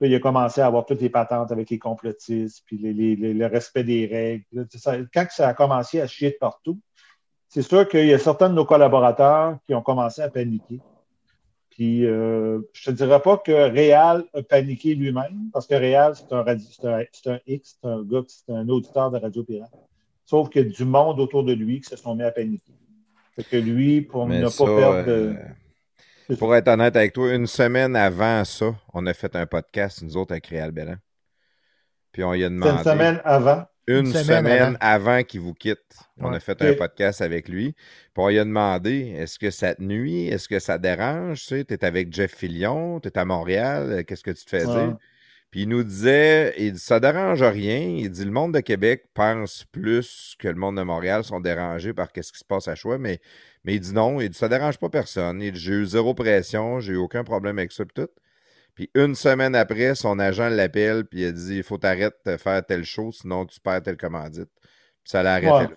Puis 0.00 0.08
il 0.08 0.14
a 0.14 0.18
commencé 0.18 0.62
à 0.62 0.66
avoir 0.66 0.86
toutes 0.86 1.02
les 1.02 1.10
patentes 1.10 1.52
avec 1.52 1.68
les 1.68 1.78
complotistes, 1.78 2.62
puis 2.64 2.78
le 2.78 3.46
respect 3.46 3.84
des 3.84 4.06
règles. 4.06 4.66
Quand 5.12 5.26
ça 5.28 5.48
a 5.48 5.52
commencé 5.52 6.00
à 6.00 6.06
chier 6.06 6.30
de 6.30 6.36
partout, 6.40 6.80
c'est 7.48 7.60
sûr 7.60 7.86
qu'il 7.86 8.06
y 8.06 8.14
a 8.14 8.18
certains 8.18 8.48
de 8.48 8.54
nos 8.54 8.64
collaborateurs 8.64 9.58
qui 9.66 9.74
ont 9.74 9.82
commencé 9.82 10.22
à 10.22 10.30
paniquer. 10.30 10.80
Puis, 11.74 12.06
euh, 12.06 12.60
je 12.72 12.84
te 12.90 12.90
dirais 12.94 13.20
pas 13.20 13.36
que 13.38 13.50
Réal 13.50 14.24
a 14.32 14.42
paniqué 14.42 14.94
lui-même, 14.94 15.50
parce 15.52 15.66
que 15.66 15.74
Réal, 15.74 16.14
c'est 16.14 16.32
un, 16.32 16.42
radio- 16.42 16.66
c'est 16.70 16.86
un, 17.30 17.34
un 17.34 17.38
X, 17.48 17.78
c'est 17.82 17.88
un 17.88 18.02
gars, 18.04 18.22
c'est 18.28 18.52
un 18.52 18.68
auditeur 18.68 19.10
de 19.10 19.18
Radio 19.18 19.42
Pirate. 19.42 19.72
Sauf 20.24 20.48
qu'il 20.50 20.66
y 20.66 20.70
a 20.70 20.72
du 20.72 20.84
monde 20.84 21.18
autour 21.18 21.42
de 21.44 21.52
lui 21.52 21.80
qui 21.80 21.90
se 21.90 21.96
sont 21.96 22.14
mis 22.14 22.22
à 22.22 22.30
paniquer. 22.30 22.72
Fait 23.34 23.42
que 23.42 23.56
lui, 23.56 24.00
pour 24.02 24.26
Mais 24.28 24.38
ne 24.40 24.48
ça, 24.48 24.64
pas 24.64 24.76
perdre 24.76 25.06
de. 25.06 25.34
euh, 26.30 26.36
pour 26.36 26.54
être 26.54 26.68
honnête 26.68 26.94
avec 26.94 27.12
toi, 27.12 27.34
une 27.34 27.48
semaine 27.48 27.96
avant 27.96 28.44
ça, 28.44 28.74
on 28.94 29.04
a 29.06 29.12
fait 29.12 29.34
un 29.34 29.44
podcast, 29.46 30.00
nous 30.02 30.16
autres, 30.16 30.30
avec 30.32 30.46
Réal 30.46 30.70
Bellan. 30.70 30.96
Puis 32.12 32.22
on 32.22 32.32
lui 32.32 32.44
a 32.44 32.46
C'est 32.48 32.54
demandé. 32.54 32.72
une 32.78 32.84
semaine 32.84 33.20
avant. 33.24 33.64
Une 33.86 34.06
Une 34.06 34.06
semaine, 34.06 34.24
semaine 34.24 34.76
avant, 34.80 35.22
qu'il 35.22 35.40
vous 35.40 35.54
quitte. 35.54 35.78
On 36.20 36.30
Ouais. 36.30 36.36
a 36.36 36.40
fait 36.40 36.60
un 36.62 36.74
podcast 36.74 37.20
avec 37.20 37.48
lui. 37.48 37.72
Puis 37.74 37.78
on 38.16 38.28
lui 38.28 38.38
a 38.38 38.44
demandé 38.44 39.14
est-ce 39.18 39.38
que 39.38 39.50
ça 39.50 39.74
te 39.74 39.82
nuit? 39.82 40.28
Est-ce 40.28 40.48
que 40.48 40.58
ça 40.58 40.78
te 40.78 40.82
dérange? 40.82 41.40
Tu 41.42 41.46
sais, 41.46 41.66
es 41.68 41.84
avec 41.84 42.12
Jeff 42.12 42.34
Fillion, 42.34 43.00
tu 43.00 43.08
es 43.08 43.18
à 43.18 43.24
Montréal, 43.24 43.92
euh, 43.92 44.02
qu'est-ce 44.02 44.22
que 44.24 44.30
tu 44.30 44.44
te 44.44 44.50
fais 44.50 44.66
Ouais. 44.66 44.86
dire 44.88 44.96
Puis 45.50 45.62
il 45.62 45.68
nous 45.68 45.84
disait 45.84 46.54
il 46.58 46.72
dit, 46.72 46.78
ça 46.80 46.98
dérange 47.00 47.42
rien. 47.42 47.78
Il 47.80 48.10
dit 48.10 48.24
le 48.24 48.30
monde 48.32 48.54
de 48.54 48.60
Québec 48.60 49.04
pense 49.14 49.64
plus 49.72 50.34
que 50.38 50.48
le 50.48 50.54
monde 50.56 50.76
de 50.78 50.82
Montréal 50.82 51.22
sont 51.24 51.40
dérangés 51.40 51.92
par 51.94 52.08
ce 52.14 52.32
qui 52.32 52.38
se 52.38 52.44
passe 52.44 52.68
à 52.68 52.74
choix, 52.74 52.98
mais, 52.98 53.20
mais 53.64 53.74
il 53.76 53.80
dit 53.80 53.92
non, 53.94 54.20
il 54.20 54.30
dit 54.30 54.38
ça 54.38 54.48
dérange 54.48 54.78
pas 54.78 54.88
personne. 54.88 55.40
Il 55.42 55.52
dit 55.52 55.60
j'ai 55.60 55.74
eu 55.74 55.86
zéro 55.86 56.14
pression, 56.14 56.80
j'ai 56.80 56.94
eu 56.94 56.96
aucun 56.96 57.22
problème 57.24 57.58
avec 57.58 57.72
ça, 57.72 57.84
puis 57.84 57.94
tout. 58.04 58.10
Puis 58.74 58.90
une 58.94 59.14
semaine 59.14 59.54
après, 59.54 59.94
son 59.94 60.18
agent 60.18 60.48
l'appelle, 60.48 61.04
puis 61.04 61.20
il 61.22 61.26
a 61.26 61.32
dit 61.32 61.56
il 61.58 61.62
faut 61.62 61.78
t'arrêter 61.78 62.16
de 62.26 62.36
faire 62.36 62.64
telle 62.66 62.84
chose, 62.84 63.18
sinon 63.20 63.46
tu 63.46 63.60
perds 63.60 63.82
telle 63.82 63.96
commandite. 63.96 64.50
Puis 64.60 65.10
ça 65.10 65.22
l'a 65.22 65.34
arrêté 65.34 65.52
Ouais, 65.52 65.62
là. 65.62 65.70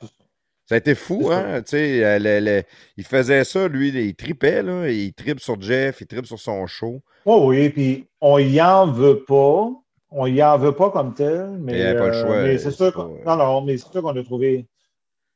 Ça 0.65 0.75
a 0.75 0.77
été 0.79 0.95
fou, 0.95 1.29
hein? 1.31 1.61
Tu 1.61 1.69
sais, 1.71 2.03
euh, 2.03 2.19
le- 2.19 2.39
le- 2.45 2.63
il 2.97 3.05
faisait 3.05 3.45
ça, 3.45 3.69
lui, 3.69 3.87
il 3.89 4.15
tripait, 4.15 4.61
là. 4.61 4.89
Il 4.89 5.13
tripe 5.13 5.39
sur 5.39 5.61
Jeff, 5.61 6.01
il 6.01 6.07
tripe 6.07 6.25
sur 6.25 6.39
son 6.39 6.65
show. 6.67 7.01
Oh 7.25 7.45
oui, 7.47 7.69
puis 7.69 8.05
on 8.19 8.37
y 8.37 8.59
en 8.61 8.91
veut 8.91 9.23
pas. 9.23 9.69
On 10.09 10.25
y 10.25 10.41
en 10.43 10.57
veut 10.57 10.73
pas 10.73 10.89
comme 10.89 11.13
tel, 11.13 11.51
mais, 11.59 11.73
Il 11.73 11.79
y 11.79 11.81
avait 11.83 11.99
pas 11.99 12.07
le 12.07 12.15
euh, 12.15 12.21
choix, 12.25 12.43
mais 12.43 12.57
c'est 12.57 12.71
sûr 12.71 12.91
pas- 12.93 13.03
qu'on- 13.03 13.23
non, 13.25 13.35
non, 13.37 13.61
mais 13.61 13.77
c'est 13.77 13.89
sûr 13.91 14.01
qu'on 14.01 14.15
a 14.17 14.23
trouvé. 14.23 14.65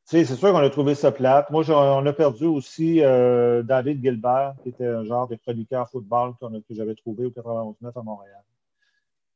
C'est 0.04 0.24
sûr 0.24 0.52
qu'on 0.52 0.58
a 0.58 0.68
trouvé 0.70 0.94
ça 0.94 1.12
plate. 1.12 1.48
Moi, 1.50 1.64
on 1.70 2.04
a 2.04 2.12
perdu 2.12 2.44
aussi 2.44 3.02
euh, 3.02 3.62
David 3.62 4.02
Gilbert, 4.04 4.54
qui 4.62 4.70
était 4.70 4.86
un 4.86 5.04
genre 5.04 5.28
de 5.28 5.36
chroniqueur 5.36 5.88
football 5.88 6.34
a- 6.42 6.48
que 6.68 6.74
j'avais 6.74 6.94
trouvé 6.94 7.24
au 7.26 7.30
91-9 7.30 7.96
à 7.96 8.02
Montréal. 8.02 8.42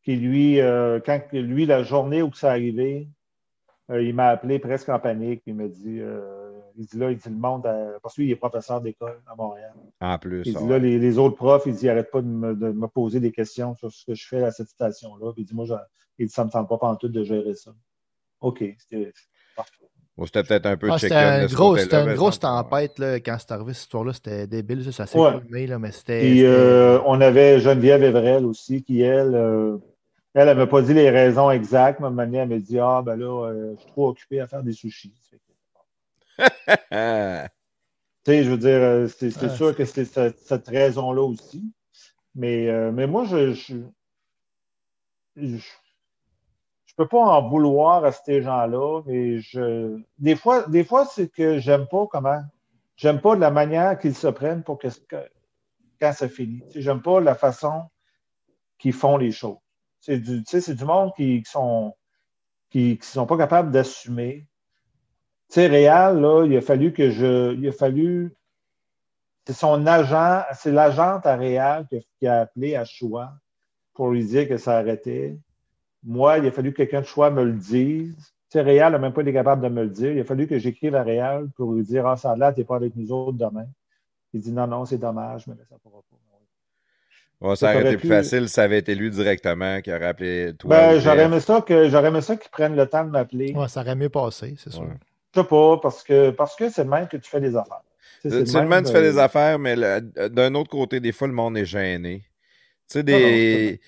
Qui 0.03 0.17
lui, 0.17 0.61
euh, 0.61 1.01
quand 1.05 1.21
lui, 1.33 1.67
la 1.67 1.83
journée 1.83 2.23
où 2.23 2.33
ça 2.35 2.51
arrivé, 2.51 3.09
euh, 3.91 4.03
il 4.03 4.15
m'a 4.15 4.29
appelé 4.29 4.59
presque 4.59 4.89
en 4.89 4.99
panique. 4.99 5.43
Il 5.47 5.55
m'a 5.55 5.69
dit, 5.69 6.01
il 6.77 6.85
dit 6.87 6.99
là, 6.99 7.11
il 7.11 7.17
dit 7.17 7.29
le 7.31 7.37
monde, 7.37 7.65
euh, 7.67 7.99
parce 8.03 8.15
que 8.17 8.21
lui, 8.21 8.29
il 8.29 8.33
est 8.33 8.37
professeur 8.37 8.81
d'école 8.81 9.21
à 9.27 9.35
Montréal. 9.37 9.73
En 10.01 10.19
plus. 10.19 10.43
Il 10.45 10.53
dit 10.55 10.63
ouais. 10.65 10.69
là, 10.71 10.79
les, 10.79 10.99
les 10.99 11.17
autres 11.19 11.37
profs, 11.37 11.65
il 11.67 11.75
dit, 11.75 11.89
arrête 11.89 12.11
pas 12.11 12.21
de 12.21 12.27
me, 12.27 12.55
de 12.55 12.71
me 12.73 12.87
poser 12.89 13.21
des 13.21 13.33
questions 13.33 13.75
sur 13.77 13.91
ce 13.93 14.05
que 14.05 14.15
je 14.15 14.27
fais 14.27 14.43
à 14.45 14.51
cette 14.51 14.69
station-là. 14.69 15.33
Puis 15.33 15.43
il 15.43 15.47
dit, 15.47 15.55
moi, 15.55 15.65
je- 15.65 15.75
il 16.19 16.27
dit, 16.27 16.33
ça 16.33 16.45
me 16.45 16.51
tente 16.51 16.69
pas 16.69 16.77
pantoute 16.79 17.13
de 17.13 17.23
gérer 17.25 17.55
ça. 17.55 17.73
OK, 18.41 18.63
c'était 18.79 19.13
parfait. 19.57 19.87
C'était 20.25 20.43
peut-être 20.45 20.67
un 20.67 20.77
peu 20.79 20.89
Ah, 20.91 20.99
c'était 20.99 21.15
un 21.15 21.45
gros- 21.47 21.77
une 21.77 22.15
grosse 22.15 22.41
tempête 22.41 22.99
là, 22.99 23.17
quand 23.21 23.37
c'est 23.39 23.53
arrivé 23.53 23.75
cette 23.75 23.83
histoire-là. 23.83 24.15
C'était 24.15 24.47
débile, 24.47 24.83
ça, 24.85 24.93
ça 24.93 25.07
s'est 25.07 25.19
Ouais. 25.19 25.31
calmé, 25.33 25.67
là, 25.67 25.79
mais 25.79 25.93
c'était. 25.93 26.43
Euh, 26.43 26.99
on 27.05 27.21
avait 27.21 27.61
Geneviève 27.61 28.03
Evrel 28.03 28.47
aussi, 28.47 28.83
qui, 28.83 29.03
elle, 29.03 29.35
euh, 29.35 29.77
elle, 30.33 30.49
elle 30.49 30.57
m'a 30.57 30.67
pas 30.67 30.81
dit 30.81 30.95
les 30.95 31.11
raisons 31.11 31.51
exactes, 31.51 32.01
mais 32.01 32.07
à 32.07 32.09
un 32.09 32.13
moment 32.13 32.25
donné, 32.25 32.39
elle 32.39 32.49
m'a 32.49 32.59
dit, 32.59 32.79
ah, 32.79 33.03
ben 33.05 33.17
là, 33.17 33.49
euh, 33.51 33.75
je 33.75 33.81
suis 33.83 33.91
trop 33.91 34.09
occupé 34.09 34.41
à 34.41 34.47
faire 34.47 34.63
des 34.63 34.73
sushis. 34.73 35.13
Tu 38.25 38.33
sais, 38.33 38.43
je 38.43 38.51
veux 38.51 38.59
dire, 38.59 38.71
euh, 38.83 39.07
c'est 39.07 39.33
Ah, 39.41 39.49
sûr 39.51 39.77
que 39.77 39.85
c'est 39.85 40.05
cette, 40.05 40.41
cette 40.41 40.67
raison-là 40.67 41.23
aussi. 41.23 41.71
Mais, 42.35 42.69
euh, 42.69 42.91
mais 42.91 43.07
moi, 43.07 43.25
je 43.25 43.53
je 43.53 43.77
peux 46.97 47.09
pas 47.09 47.19
en 47.19 47.49
vouloir 47.49 48.05
à 48.05 48.13
ces 48.13 48.43
gens-là, 48.43 49.03
mais 49.07 49.39
je 49.39 50.01
des 50.19 50.37
fois, 50.37 50.67
des 50.69 50.85
fois, 50.85 51.05
c'est 51.05 51.29
que 51.29 51.59
j'aime 51.59 51.87
pas 51.87 52.07
comment. 52.11 52.43
J'aime 52.97 53.21
pas 53.21 53.37
la 53.37 53.51
manière 53.51 53.99
qu'ils 53.99 54.15
se 54.15 54.29
prennent 54.29 54.63
pour 54.63 54.79
que, 54.79 54.89
quand 56.01 56.13
ça 56.13 56.29
finit. 56.29 56.63
J'aime 56.75 57.03
pas 57.03 57.21
la 57.21 57.35
façon 57.35 57.83
qu'ils 58.79 58.95
font 58.95 59.19
les 59.19 59.33
choses. 59.33 59.59
C'est 60.01 60.19
du, 60.19 60.43
du 60.43 60.85
monde 60.85 61.13
qui, 61.15 61.43
sont 61.45 61.95
qui, 62.71 62.99
qui 62.99 63.07
sont 63.07 63.27
pas 63.27 63.37
capables 63.37 63.71
d'assumer. 63.71 64.47
Tu 65.49 65.55
sais, 65.55 65.67
Réal, 65.67 66.21
là, 66.21 66.45
il 66.45 66.57
a 66.57 66.61
fallu 66.61 66.93
que 66.93 67.11
je. 67.11 67.55
Il 67.55 67.69
a 67.69 67.73
fallu. 67.73 68.35
C'est 69.47 69.53
son 69.53 69.87
agent, 69.87 70.43
c'est 70.55 70.73
l'agente 70.73 71.25
à 71.25 71.37
Réal 71.37 71.87
qui 72.19 72.27
a, 72.27 72.41
appelé 72.41 72.75
à 72.75 72.85
Choix 72.85 73.33
pour 73.95 74.11
lui 74.11 74.25
dire 74.25 74.49
que 74.49 74.57
ça 74.57 74.79
arrêtait. 74.79 75.39
Moi, 76.07 76.39
il 76.39 76.47
a 76.47 76.51
fallu 76.53 76.71
que 76.73 76.79
quelqu'un 76.79 77.01
de 77.03 77.07
Choix 77.07 77.31
me 77.31 77.45
le 77.45 77.53
dise. 77.53 78.15
Tu 78.17 78.33
sais, 78.53 78.61
Réal 78.63 78.93
n'a 78.93 78.99
même 78.99 79.13
pas 79.13 79.23
été 79.23 79.33
capable 79.33 79.61
de 79.63 79.69
me 79.69 79.83
le 79.83 79.91
dire. 79.91 80.13
Il 80.13 80.21
a 80.21 80.25
fallu 80.25 80.47
que 80.47 80.59
j'écrive 80.59 80.95
à 80.95 81.03
Réal 81.03 81.49
pour 81.57 81.73
lui 81.73 81.83
dire 81.83 82.07
Ah, 82.07 82.17
ça 82.17 82.37
là, 82.37 82.53
tu 82.53 82.61
n'es 82.61 82.65
pas 82.65 82.77
avec 82.77 82.95
nous 82.97 83.11
autres 83.13 83.37
demain. 83.37 83.67
Il 84.33 84.41
dit 84.41 84.53
Non, 84.53 84.67
non, 84.67 84.85
c'est 84.85 84.99
dommage, 84.99 85.47
mais 85.49 85.55
ça 85.69 85.75
ne 85.75 85.79
pourra 85.81 86.01
pas. 86.09 86.17
Ouais, 87.39 87.55
ça 87.55 87.67
aurait 87.67 87.75
aurait 87.83 87.89
été 87.89 87.99
plus 87.99 88.09
pu- 88.09 88.15
facile 88.15 88.49
si 88.49 88.55
ça 88.55 88.63
avait 88.63 88.79
été 88.79 88.95
lui 88.95 89.11
directement 89.11 89.81
qui 89.83 89.93
aurait 89.93 90.07
appelé 90.07 90.55
toi. 90.59 90.71
Ben, 90.71 90.99
j'aurais 90.99 91.25
aimé 91.25 91.41
ça 91.41 91.61
que 91.61 91.89
j'aurais 91.91 92.09
aimé 92.09 92.23
ça 92.23 92.35
qu'ils 92.37 92.51
prennent 92.51 92.77
le 92.77 92.87
temps 92.87 93.05
de 93.05 93.11
m'appeler. 93.11 93.53
Ouais, 93.55 93.69
ça 93.69 93.81
aurait 93.83 93.95
mieux 93.95 94.09
passé, 94.09 94.55
c'est 94.59 94.73
sûr. 94.73 94.83
Ouais. 94.83 94.89
Je 95.35 95.41
sais 95.43 95.47
pas, 95.47 95.77
parce 95.77 96.03
que 96.03 96.31
parce 96.31 96.57
que 96.57 96.71
c'est 96.71 96.85
le 96.85 96.89
même 96.91 97.09
que 97.09 97.19
tu 97.19 97.29
fais 97.29 97.41
des 97.43 97.55
affaires. 97.55 97.83
Tu 98.23 98.31
sais, 98.31 98.39
C'est 98.39 98.47
Seulement, 98.47 98.83
tu 98.83 98.91
fais 98.91 98.99
euh, 98.99 99.13
des 99.13 99.19
affaires, 99.19 99.59
mais 99.59 99.77
le- 99.77 100.29
d'un 100.31 100.55
autre 100.55 100.71
côté, 100.71 100.99
des 100.99 101.13
fois, 101.13 101.29
le 101.29 101.35
monde 101.35 101.59
est 101.59 101.67
gêné. 101.67 102.21
Tu 102.21 102.25
sais, 102.89 102.99
Non, 103.01 103.05
des. 103.05 103.81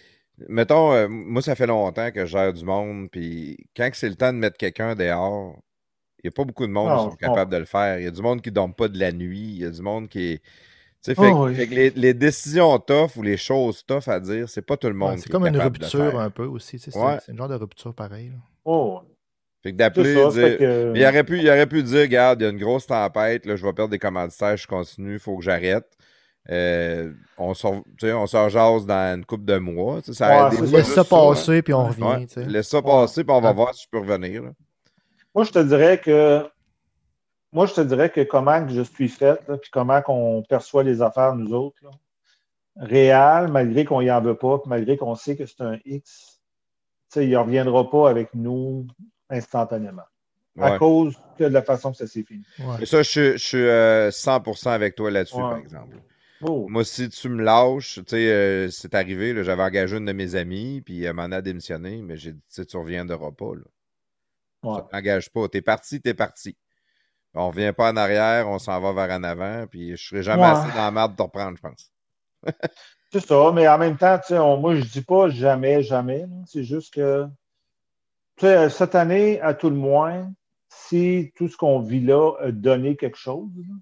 Mettons, 0.49 0.93
euh, 0.93 1.09
moi, 1.09 1.43
ça 1.43 1.55
fait 1.57 1.67
longtemps 1.67 2.11
que 2.13 2.21
je 2.27 2.31
gère 2.31 2.53
du 2.53 2.65
monde, 2.65 3.09
puis 3.11 3.57
quand 3.77 3.91
que 3.91 3.97
c'est 3.97 4.09
le 4.09 4.15
temps 4.15 4.33
de 4.33 4.39
mettre 4.39 4.57
quelqu'un 4.57 4.95
dehors, 4.95 5.57
il 6.23 6.27
n'y 6.27 6.29
a 6.29 6.33
pas 6.33 6.45
beaucoup 6.45 6.67
de 6.67 6.73
monde 6.73 6.89
Non, 6.89 7.05
qui 7.07 7.11
sont 7.11 7.17
capables 7.17 7.53
de 7.53 7.57
le 7.59 7.65
faire. 7.65 7.99
Il 7.99 8.05
y 8.05 8.07
a 8.07 8.11
du 8.11 8.23
monde 8.23 8.41
qui 8.43 8.51
ne 8.51 8.55
dorme 8.55 8.75
pas 8.75 8.89
de 8.89 8.99
la 8.99 9.13
nuit. 9.13 9.39
Il 9.57 9.59
y 9.59 9.65
a 9.65 9.71
du 9.71 9.83
monde 9.83 10.09
qui 10.09 10.33
est. 10.33 10.39
Tu 11.03 11.13
sais, 11.13 11.15
fait, 11.15 11.31
Oh, 11.33 11.47
oui. 11.47 11.55
fait 11.55 11.69
que 11.69 11.75
les, 11.75 11.91
les 11.91 12.15
décisions 12.15 12.77
tough 12.81 13.17
ou 13.17 13.23
les 13.23 13.37
choses 13.37 13.85
tough 13.87 14.09
à 14.09 14.19
dire, 14.21 14.49
c'est 14.49 14.63
pas 14.63 14.77
tout 14.77 14.89
le 14.89 14.95
Ouais, 14.95 14.99
monde 14.99 15.19
c'est 15.19 15.25
qui 15.25 15.29
est 15.29 15.33
comme 15.33 15.47
une 15.47 15.57
rupture 15.61 16.19
un 16.19 16.31
peu 16.31 16.45
aussi. 16.45 16.79
C'est 16.81 16.97
Ouais. 16.97 17.19
c'est 17.25 17.31
une 17.33 17.39
genre 17.39 17.49
de 17.49 17.55
rupture 17.55 17.95
pareil. 17.95 18.31
là. 18.31 18.37
Oh, 18.65 19.01
Fait 19.63 19.73
que 19.73 19.77
d'appeler, 19.77 20.15
dire. 20.15 20.59
que- 20.59 20.93
il 20.97 21.05
aurait, 21.05 21.25
pu, 21.25 21.39
il 21.39 21.49
aurait 21.49 21.67
pu 21.69 21.83
dire, 21.85 22.01
regarde, 22.01 22.41
il 22.41 22.45
y 22.45 22.47
a 22.49 22.51
une 22.51 22.59
grosse 22.59 22.87
tempête, 22.87 23.47
là, 23.47 23.55
je 23.57 23.65
vais 23.65 23.73
perdre 23.73 23.91
des 23.91 23.99
commanditaires, 23.99 24.57
je 24.57 24.67
continue, 24.67 25.15
il 25.15 25.19
faut 25.21 25.37
que 25.37 25.45
j'arrête. 25.45 25.87
Euh, 26.51 27.13
on 27.37 27.53
s'en 27.53 27.83
tu 27.83 28.07
sais, 28.07 28.13
on 28.13 28.27
s'en 28.27 28.49
jase 28.49 28.87
dans 28.87 29.15
une 29.17 29.25
couple 29.27 29.45
de 29.45 29.59
mois. 29.59 30.01
Ça, 30.03 30.49
Ouais, 30.49 30.57
des 30.61 30.67
Laisse 30.67 30.93
ça 30.95 31.03
hein. 31.03 31.05
passer, 31.05 31.61
puis 31.63 31.75
on 31.75 31.87
revient. 31.89 32.03
Ouais, 32.03 32.27
tu 32.27 32.35
sais. 32.35 32.45
Laisse 32.47 32.69
ça 32.69 32.81
passer, 32.81 33.23
puis 33.25 33.35
on 33.37 33.41
va 33.41 33.51
Ouais. 33.51 33.55
voir 33.55 33.75
si 33.75 33.85
je 33.85 33.89
peux 33.91 33.99
revenir. 33.99 34.43
là. 34.43 34.51
Moi, 35.35 35.45
je 35.45 35.53
te 35.53 35.59
dirais 35.59 35.99
que 36.01 36.47
moi, 37.53 37.67
je 37.67 37.75
te 37.75 37.81
dirais 37.83 38.11
que 38.11 38.23
comment 38.23 38.65
que 38.67 38.73
je 38.73 38.83
suis 38.83 39.09
faite, 39.09 39.41
là, 39.49 39.57
puis 39.59 39.71
comment 39.71 40.01
qu'on 40.03 40.43
perçoit 40.49 40.83
les 40.83 41.01
affaires, 41.03 41.35
nous 41.35 41.53
autres, 41.53 41.77
là. 41.83 41.91
Réal, 42.81 43.49
malgré 43.51 43.85
qu'on 43.85 44.01
y 44.01 44.11
en 44.11 44.21
veut 44.21 44.37
pas, 44.37 44.59
puis 44.59 44.69
malgré 44.69 44.97
qu'on 44.97 45.17
sait 45.17 45.37
que 45.37 45.47
c'est 45.47 45.61
un 45.63 45.79
X, 45.85 46.39
tu 47.11 47.21
sais, 47.21 47.25
il 47.27 47.31
ne 47.33 47.37
reviendra 47.39 47.91
pas 47.91 48.09
avec 48.09 48.29
nous 48.35 48.87
instantanément. 49.29 50.03
À 50.61 50.77
cause 50.79 51.17
que 51.39 51.45
de 51.45 51.49
la 51.55 51.63
façon 51.63 51.93
que 51.93 51.99
ça 51.99 52.07
s'est 52.07 52.23
fini. 52.25 52.45
Ouais. 52.59 52.77
Mais 52.81 52.87
ça, 52.87 53.03
je, 53.03 53.09
suis- 53.11 53.33
je 53.33 53.37
suis 53.37 53.59
euh, 53.69 54.11
100% 54.11 54.71
avec 54.73 54.95
toi 54.97 55.11
là-dessus, 55.11 55.37
Ouais. 55.37 55.43
par 55.43 55.57
exemple. 55.57 55.97
Oh. 56.43 56.67
Moi, 56.69 56.85
si 56.85 57.09
tu 57.09 57.29
me 57.29 57.43
lâches, 57.43 57.95
tu 57.97 58.03
sais, 58.11 58.31
euh, 58.33 58.71
c'est 58.71 58.95
arrivé, 58.95 59.43
j'avais 59.43 59.63
engagé 59.63 59.97
une 59.97 60.05
de 60.05 60.13
mes 60.13 60.35
amies, 60.37 60.81
puis 60.83 61.03
elle 61.03 61.15
m'en 61.15 61.25
a 61.25 61.41
démissionné, 61.43 62.01
mais 62.03 62.17
j'ai 62.17 62.33
dit, 62.33 62.67
tu 62.67 62.77
reviendras 62.77 63.33
pas. 63.33 63.55
Là. 63.55 63.63
Ouais. 64.63 64.77
Ça 64.77 64.89
t'engage 64.91 65.31
pas. 65.31 65.49
T'es 65.49 65.63
parti, 65.63 66.01
t'es 66.01 66.15
parti. 66.15 66.57
On 67.35 67.49
revient 67.51 67.73
pas 67.77 67.93
en 67.93 67.97
arrière, 67.97 68.49
on 68.49 68.59
s'en 68.59 68.81
va 68.81 68.93
vers 68.93 69.17
en 69.19 69.23
avant, 69.23 69.67
puis 69.67 69.97
je 69.97 70.09
serai 70.09 70.23
jamais 70.23 70.43
Ouais. 70.43 70.49
assez 70.49 70.69
dans 70.71 70.85
la 70.85 70.91
merde 70.91 71.13
de 71.13 71.17
te 71.17 71.23
reprendre, 71.23 71.57
je 71.57 71.63
pense. 71.63 71.93
C'est 73.13 73.21
ça, 73.27 73.53
mais 73.55 73.67
en 73.69 73.79
même 73.79 73.97
temps, 73.97 74.19
tu 74.19 74.29
sais, 74.29 74.39
on- 74.39 74.59
moi, 74.59 74.75
je 74.77 74.85
dis 74.85 75.03
pas 75.03 75.29
jamais, 75.31 75.83
jamais. 75.83 76.27
C'est 76.47 76.65
juste 76.65 76.95
que, 76.95 77.27
cette 78.39 78.95
année, 78.95 79.41
à 79.41 79.55
tout 79.55 79.71
le 79.71 79.77
moins, 79.77 80.33
si 80.69 81.33
tout 81.35 81.49
ce 81.49 81.57
qu'on 81.57 81.81
vit 81.81 82.01
là 82.01 82.33
a 82.41 82.51
donné 82.53 82.97
quelque 82.97 83.17
chose, 83.17 83.51
là, 83.57 83.75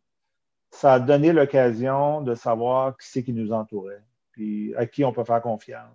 ça 0.77 0.95
a 0.95 1.01
donné 1.01 1.33
l'occasion 1.33 2.21
de 2.21 2.35
savoir 2.35 2.97
qui 2.99 3.09
c'est 3.09 3.23
qui 3.23 3.33
nous 3.33 3.53
entourait, 3.53 4.03
puis 4.33 4.75
à 4.77 4.87
qui 4.87 5.05
on 5.05 5.13
peut 5.13 5.25
faire 5.25 5.43
confiance. 5.43 5.91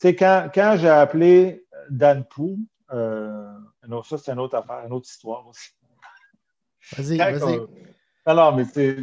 Tu 0.00 0.08
sais, 0.08 0.14
quand, 0.16 0.48
quand 0.54 0.76
j'ai 0.78 0.88
appelé 0.90 1.64
Dan 1.90 2.24
Pou, 2.24 2.58
euh, 2.92 3.46
non, 3.88 4.02
ça, 4.02 4.18
c'est 4.18 4.32
une 4.32 4.40
autre 4.40 4.56
affaire, 4.56 4.82
une 4.86 4.92
autre 4.92 5.08
histoire 5.08 5.46
aussi. 5.48 5.70
Vas-y, 6.96 7.16
vas-y. 7.18 7.42
on- 7.58 7.68
Non, 8.28 8.34
non, 8.34 8.56
mais 8.56 8.64
c'est- 8.64 8.96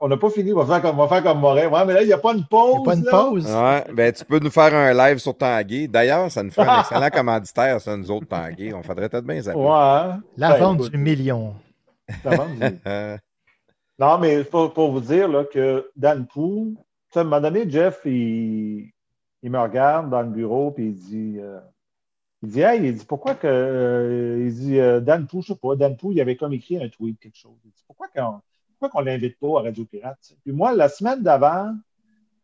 on 0.00 0.08
n'a 0.08 0.16
pas 0.16 0.28
fini, 0.30 0.52
on 0.52 0.62
va 0.62 0.66
faire 0.66 0.82
comme, 0.82 0.98
on 0.98 1.06
va 1.06 1.08
faire 1.14 1.22
comme 1.22 1.40
Morin. 1.40 1.68
Ouais, 1.68 1.84
mais 1.86 1.94
là, 1.94 2.02
il 2.02 2.06
n'y 2.06 2.12
a 2.12 2.18
pas 2.18 2.34
une 2.34 2.44
pause. 2.44 2.74
Il 2.74 2.80
n'y 2.80 2.82
a 2.82 2.84
pas 2.84 2.94
une 2.96 3.04
là. 3.04 3.10
pause. 3.12 3.46
Ouais, 3.88 3.94
ben 3.94 4.12
tu 4.12 4.24
peux 4.24 4.38
nous 4.40 4.50
faire 4.50 4.74
un 4.74 4.92
live 4.92 5.18
sur 5.18 5.36
Tanguay. 5.36 5.86
D'ailleurs, 5.88 6.30
ça 6.30 6.42
nous 6.42 6.50
fait 6.50 6.62
un 6.62 6.80
excellent 6.80 7.10
commanditaire, 7.10 7.80
ça, 7.80 7.96
nous 7.96 8.10
autres 8.10 8.26
Tanguay. 8.26 8.74
On 8.74 8.82
faudrait 8.82 9.08
peut-être 9.08 9.24
bien 9.24 9.40
ça. 9.40 9.56
Ouais. 9.56 10.16
La 10.36 10.52
Ben, 10.52 10.58
vente 10.58 10.80
écoute, 10.80 10.92
du 10.92 10.98
million. 10.98 11.54
la 12.24 12.36
vente 12.36 12.54
du- 12.58 12.80
Euh, 12.86 13.16
Non, 13.98 14.18
mais 14.18 14.42
pour, 14.44 14.90
vous 14.90 15.00
dire 15.00 15.28
là, 15.28 15.44
que 15.44 15.90
Dan 15.96 16.26
Pou, 16.26 16.76
à 17.14 17.20
un 17.20 17.24
moment 17.24 17.40
donné, 17.40 17.68
Jeff, 17.70 18.00
il, 18.04 18.90
il 19.42 19.50
me 19.50 19.58
regarde 19.58 20.10
dans 20.10 20.22
le 20.22 20.30
bureau 20.30 20.72
puis 20.72 20.86
il 20.86 20.94
dit 20.94 21.36
euh, 21.38 21.60
il 22.42 22.50
dit 22.50 22.60
Hey, 22.60 22.84
il 22.84 22.96
dit 22.96 23.04
pourquoi 23.04 23.34
que 23.34 23.46
euh, 23.46 24.44
il 24.44 24.54
dit 24.54 24.80
euh, 24.80 25.00
Dan 25.00 25.26
Pou, 25.26 25.42
je 25.42 25.48
sais 25.48 25.58
pas, 25.58 25.76
Dan 25.76 25.96
Pou, 25.96 26.12
il 26.12 26.20
avait 26.20 26.36
comme 26.36 26.52
écrit 26.52 26.82
un 26.82 26.88
tweet, 26.88 27.18
quelque 27.20 27.36
chose. 27.36 27.56
Il 27.64 27.70
dit 27.70 27.84
pourquoi 27.86 28.08
qu'on 28.08 28.40
pourquoi 28.80 29.02
l'invite 29.02 29.38
pas 29.38 29.60
à 29.60 29.62
Radio 29.62 29.84
Pirate? 29.84 30.18
Puis 30.42 30.52
moi, 30.52 30.74
la 30.74 30.88
semaine 30.88 31.22
d'avant, 31.22 31.72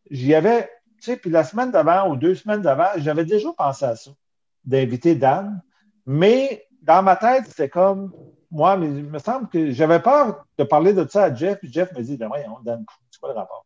j'y 0.09 0.33
avais, 0.33 0.69
tu 0.97 1.03
sais, 1.03 1.17
puis 1.17 1.29
la 1.29 1.43
semaine 1.43 1.71
d'avant 1.71 2.09
ou 2.09 2.15
deux 2.15 2.35
semaines 2.35 2.61
d'avant, 2.61 2.87
j'avais 2.97 3.25
déjà 3.25 3.51
pensé 3.53 3.85
à 3.85 3.95
ça, 3.95 4.11
d'inviter 4.63 5.15
Dan, 5.15 5.61
mais 6.05 6.65
dans 6.81 7.03
ma 7.03 7.15
tête, 7.15 7.45
c'était 7.47 7.69
comme 7.69 8.11
moi, 8.51 8.75
mais 8.77 8.87
il 8.87 9.05
me 9.05 9.19
semble 9.19 9.47
que 9.47 9.71
j'avais 9.71 10.01
peur 10.01 10.45
de 10.57 10.63
parler 10.63 10.93
de 10.93 11.07
ça 11.07 11.25
à 11.25 11.33
Jeff, 11.33 11.59
puis 11.59 11.71
Jeff 11.71 11.91
me 11.93 12.01
dit, 12.03 12.17
ben 12.17 12.27
voyons, 12.27 12.59
Dan, 12.63 12.85
c'est 13.09 13.19
quoi 13.19 13.29
le 13.29 13.35
rapport? 13.35 13.65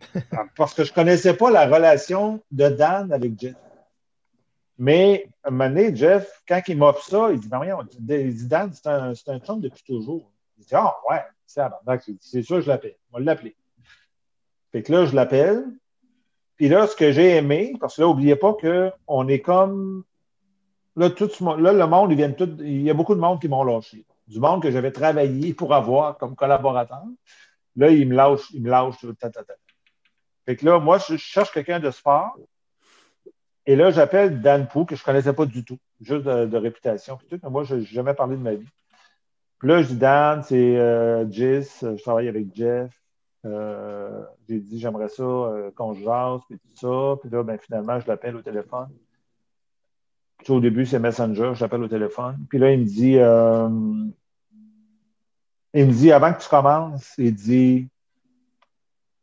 Parce 0.56 0.74
que 0.74 0.84
je 0.84 0.90
ne 0.90 0.94
connaissais 0.94 1.34
pas 1.34 1.50
la 1.50 1.66
relation 1.66 2.40
de 2.50 2.68
Dan 2.68 3.12
avec 3.12 3.38
Jeff. 3.38 3.56
Mais 4.78 5.28
à 5.42 5.48
un 5.48 5.50
moment 5.50 5.68
donné, 5.68 5.94
Jeff, 5.94 6.42
quand 6.48 6.60
il 6.68 6.78
m'offre 6.78 7.04
ça, 7.04 7.30
il 7.32 7.40
dit, 7.40 7.48
ben 7.48 7.58
voyons, 7.58 7.78
il 8.08 8.34
dit, 8.34 8.46
Dan, 8.46 8.72
c'est 8.72 8.86
un, 8.86 9.14
c'est 9.14 9.28
un 9.28 9.38
chum 9.38 9.60
depuis 9.60 9.82
toujours. 9.84 10.30
Il 10.58 10.64
dit, 10.64 10.74
ah 10.74 10.94
ouais, 11.10 11.22
c'est. 11.46 11.62
C'est 12.20 12.42
sûr, 12.42 12.60
je 12.60 12.68
l'appelle. 12.68 12.96
On 13.12 13.18
va 13.18 13.24
l'appeler. 13.24 13.56
Fait 14.70 14.82
que 14.82 14.92
là, 14.92 15.04
je 15.04 15.14
l'appelle. 15.14 15.64
Puis 16.56 16.68
là, 16.68 16.86
ce 16.86 16.96
que 16.96 17.12
j'ai 17.12 17.36
aimé, 17.36 17.74
parce 17.80 17.96
que 17.96 18.02
là, 18.02 18.08
n'oubliez 18.08 18.36
pas 18.36 18.54
qu'on 18.54 19.28
est 19.28 19.40
comme. 19.40 20.04
Là, 20.96 21.10
tout 21.10 21.30
là, 21.58 21.72
le 21.72 21.86
monde, 21.86 22.12
ils 22.12 22.16
viennent 22.16 22.36
tout, 22.36 22.56
il 22.60 22.82
y 22.82 22.90
a 22.90 22.94
beaucoup 22.94 23.14
de 23.14 23.20
monde 23.20 23.40
qui 23.40 23.48
m'ont 23.48 23.64
lâché. 23.64 24.04
Du 24.26 24.40
monde 24.40 24.62
que 24.62 24.70
j'avais 24.70 24.92
travaillé 24.92 25.52
pour 25.54 25.74
avoir 25.74 26.16
comme 26.16 26.36
collaborateur. 26.36 27.04
Là, 27.76 27.90
ils 27.90 28.08
me 28.08 28.14
lâchent, 28.14 28.50
ils 28.52 28.62
me 28.62 29.12
ta. 29.12 29.30
Fait 30.46 30.56
que 30.56 30.66
là, 30.66 30.78
moi, 30.78 30.98
je 30.98 31.16
cherche 31.16 31.52
quelqu'un 31.52 31.80
de 31.80 31.90
sport. 31.90 32.36
Et 33.66 33.76
là, 33.76 33.90
j'appelle 33.90 34.40
Dan 34.40 34.66
Pou, 34.66 34.84
que 34.84 34.96
je 34.96 35.02
ne 35.02 35.04
connaissais 35.04 35.32
pas 35.32 35.46
du 35.46 35.64
tout, 35.64 35.78
juste 36.00 36.24
de, 36.24 36.56
réputation. 36.56 37.16
puis 37.16 37.28
tout, 37.28 37.38
mais 37.42 37.50
moi, 37.50 37.62
je 37.62 37.76
n'ai 37.76 37.84
jamais 37.84 38.14
parlé 38.14 38.36
de 38.36 38.42
ma 38.42 38.54
vie. 38.54 38.68
Puis 39.58 39.68
là, 39.68 39.82
je 39.82 39.88
dis 39.88 39.96
Dan, 39.96 40.42
c'est 40.42 40.76
euh, 40.76 41.30
Jis, 41.30 41.78
je 41.80 42.02
travaille 42.02 42.28
avec 42.28 42.54
Jeff. 42.54 42.90
Euh, 43.44 44.24
j'ai 44.48 44.60
dit, 44.60 44.78
j'aimerais 44.78 45.08
ça 45.08 45.22
euh, 45.22 45.70
qu'on 45.72 45.94
se 45.94 46.00
jase, 46.00 46.40
puis 46.48 46.58
tout 46.58 46.76
ça. 46.76 47.16
Puis 47.20 47.30
là, 47.30 47.42
ben, 47.42 47.58
finalement, 47.58 47.98
je 48.00 48.06
l'appelle 48.08 48.36
au 48.36 48.42
téléphone. 48.42 48.88
Au 50.50 50.60
début, 50.60 50.86
c'est 50.86 50.98
Messenger, 50.98 51.52
je 51.54 51.60
l'appelle 51.60 51.82
au 51.82 51.88
téléphone. 51.88 52.38
Puis 52.48 52.58
là, 52.58 52.72
il 52.72 52.80
me 52.80 52.84
dit, 52.84 53.18
euh, 53.18 53.68
il 55.74 55.86
me 55.86 55.92
dit, 55.92 56.12
avant 56.12 56.32
que 56.32 56.42
tu 56.42 56.48
commences, 56.48 57.14
il 57.18 57.34
dit, 57.34 57.88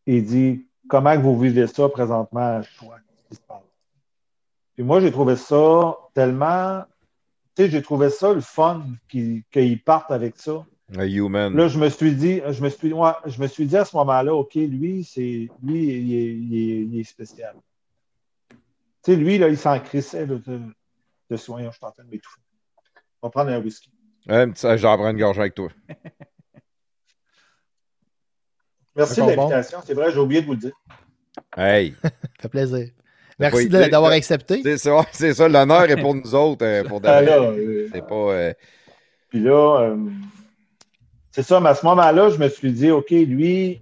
il 0.06 0.25
dit, 0.25 0.65
comment 0.88 1.15
que 1.15 1.22
vous 1.22 1.39
vivez 1.39 1.67
ça 1.67 1.88
présentement? 1.89 2.57
À 2.59 2.61
Choix? 2.64 2.99
Puis 4.75 4.83
moi, 4.83 4.99
j'ai 5.01 5.11
trouvé 5.11 5.35
ça 5.35 5.98
tellement, 6.14 6.83
tu 7.56 7.64
sais, 7.64 7.69
j'ai 7.69 7.81
trouvé 7.81 8.09
ça 8.09 8.33
le 8.33 8.41
fun 8.41 8.85
qu'ils 9.09 9.43
qu'ils 9.51 9.81
partent 9.83 10.11
avec 10.11 10.38
ça. 10.38 10.65
un 10.98 11.06
human. 11.06 11.53
Là, 11.56 11.67
je 11.67 11.77
me 11.77 11.89
suis 11.89 12.15
dit, 12.15 12.41
je 12.49 12.64
me 12.64 12.69
suis, 12.69 12.93
ouais, 12.93 13.11
je 13.25 13.41
me 13.41 13.48
suis 13.48 13.65
dit 13.65 13.75
à 13.77 13.83
ce 13.85 13.95
moment-là, 13.98 14.33
OK, 14.33 14.56
lui, 14.56 15.03
c'est 15.03 15.49
lui, 15.61 15.83
il 15.83 16.14
est, 16.15 16.33
il 16.33 16.56
est- 16.56 16.81
il 16.85 16.99
est 16.99 17.03
spécial. 17.03 17.56
Tu 18.49 18.57
sais, 19.14 19.15
lui, 19.15 19.38
là, 19.38 19.49
il 19.49 19.57
s'en 19.57 19.80
crissait 19.80 20.25
là, 20.25 20.35
de, 21.30 21.38
soin. 21.38 21.64
Je 21.64 21.69
suis 21.72 21.80
en 21.85 21.91
train 21.91 22.03
de 22.03 22.09
m'étouffer. 22.09 22.40
On 23.22 23.27
va 23.27 23.32
prendre 23.32 23.51
un 23.51 23.59
whisky. 23.59 23.91
Ouais, 24.27 24.48
petit- 24.48 24.77
J'en 24.77 24.98
prends 24.98 25.09
une 25.09 25.17
gorge 25.17 25.40
avec 25.40 25.56
toi. 25.56 25.69
Merci 28.95 29.22
de 29.22 29.27
l'invitation. 29.27 29.80
C'est 29.85 29.93
vrai, 29.93 30.11
j'ai 30.11 30.19
oublié 30.19 30.41
de 30.41 30.45
vous 30.48 30.53
le 30.53 30.59
dire. 30.59 30.74
Hey, 31.56 31.95
Ça 32.03 32.09
fait 32.41 32.49
plaisir. 32.49 32.90
Merci 33.38 33.69
d'avoir 33.69 34.11
accepté. 34.11 34.61
c'est 34.64 34.77
ça, 34.77 35.06
c'est 35.14 35.33
ça, 35.33 35.48
l'honneur 35.48 35.90
est 35.90 36.01
pour 36.01 36.14
nous 36.14 36.35
autres. 36.35 36.66
euh, 36.66 36.83
pour 36.83 36.99
Ah, 37.06 37.19
euh, 37.22 37.88
C'est 37.93 38.06
pas. 38.06 38.14
euh, 38.16 38.53
Puis 39.30 39.40
là, 39.40 39.80
euh, 39.82 40.09
c'est 41.32 41.43
ça, 41.43 41.59
mais 41.61 41.69
à 41.69 41.75
ce 41.75 41.85
moment-là, 41.85 42.30
je 42.32 42.38
me 42.38 42.49
suis 42.49 42.74
dit, 42.74 42.91
OK, 42.91 43.11
lui, 43.11 43.82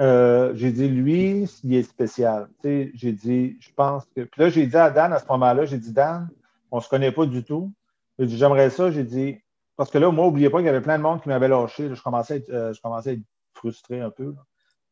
euh, 0.00 0.52
j'ai 0.54 0.70
dit, 0.72 0.88
lui, 0.88 1.46
il 1.64 1.74
est 1.74 1.82
spécial. 1.82 2.48
Tu 2.62 2.68
sais, 2.68 2.90
j'ai 2.94 3.12
dit, 3.12 3.58
je 3.60 3.68
pense 3.76 4.04
que. 4.16 4.22
Puis 4.22 4.40
là, 4.40 4.48
j'ai 4.48 4.66
dit 4.66 4.76
à 4.76 4.88
Dan 4.88 5.12
à 5.12 5.18
ce 5.18 5.26
moment-là, 5.26 5.66
j'ai 5.66 5.78
dit, 5.78 5.92
Dan, 5.92 6.30
on 6.76 6.80
ne 6.80 6.84
se 6.84 6.90
connaît 6.90 7.12
pas 7.12 7.24
du 7.24 7.42
tout. 7.42 7.72
J'ai 8.18 8.26
dit, 8.26 8.36
j'aimerais 8.36 8.68
ça. 8.68 8.90
J'ai 8.90 9.02
dit, 9.02 9.38
parce 9.76 9.90
que 9.90 9.96
là, 9.96 10.10
moi, 10.10 10.26
n'oubliez 10.26 10.50
pas 10.50 10.58
qu'il 10.58 10.66
y 10.66 10.68
avait 10.68 10.82
plein 10.82 10.98
de 10.98 11.02
monde 11.02 11.22
qui 11.22 11.28
m'avait 11.30 11.48
lâché. 11.48 11.88
là. 11.88 11.94
je, 11.94 12.02
commençais 12.02 12.34
à 12.34 12.36
être, 12.36 12.50
euh, 12.50 12.72
je 12.74 12.80
commençais 12.82 13.10
à 13.10 13.12
être 13.14 13.22
frustré 13.54 14.02
un 14.02 14.10
peu. 14.10 14.34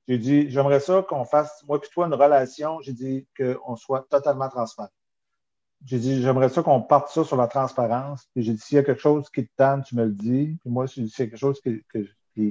J'ai 0.08 0.16
dit, 0.16 0.50
j'aimerais 0.50 0.80
ça 0.80 1.02
qu'on 1.02 1.26
fasse, 1.26 1.62
moi 1.68 1.78
et 1.82 1.88
toi, 1.88 2.06
une 2.06 2.14
relation. 2.14 2.80
J'ai 2.80 2.94
dit 2.94 3.26
qu'on 3.36 3.76
soit 3.76 4.06
totalement 4.08 4.48
transparent. 4.48 4.88
J'ai 5.84 5.98
dit, 5.98 6.22
j'aimerais 6.22 6.48
ça 6.48 6.62
qu'on 6.62 6.80
parte 6.80 7.10
ça 7.10 7.22
sur 7.22 7.36
la 7.36 7.48
transparence. 7.48 8.26
Puis 8.34 8.42
j'ai 8.44 8.54
dit, 8.54 8.60
s'il 8.60 8.76
y 8.76 8.78
a 8.78 8.82
quelque 8.82 9.02
chose 9.02 9.28
qui 9.28 9.46
te 9.46 9.52
tente, 9.54 9.84
tu 9.84 9.94
me 9.96 10.04
le 10.06 10.12
dis. 10.12 10.56
Puis 10.62 10.70
moi, 10.70 10.86
si 10.86 11.06
s'il 11.10 11.26
y 11.26 11.28
a 11.28 11.30
quelque 11.30 11.38
chose 11.38 11.60
que, 11.60 11.82
que, 11.90 11.98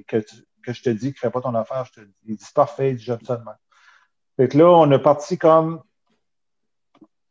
que, 0.05 0.73
je 0.73 0.81
te 0.83 0.89
dis 0.91 1.11
qui 1.11 1.17
ne 1.17 1.29
fait 1.29 1.31
pas 1.31 1.41
ton 1.41 1.55
affaire, 1.55 1.85
je 1.85 1.93
te 1.93 2.01
dis. 2.01 2.13
Il 2.27 2.35
dit, 2.35 2.45
parfait, 2.53 2.95
j'aime 2.99 3.23
ça 3.23 3.37
de 3.37 3.43
même. 3.43 3.55
Fait 4.37 4.47
que 4.47 4.59
là, 4.59 4.69
on 4.69 4.91
a 4.91 4.99
parti 4.99 5.39
comme 5.39 5.81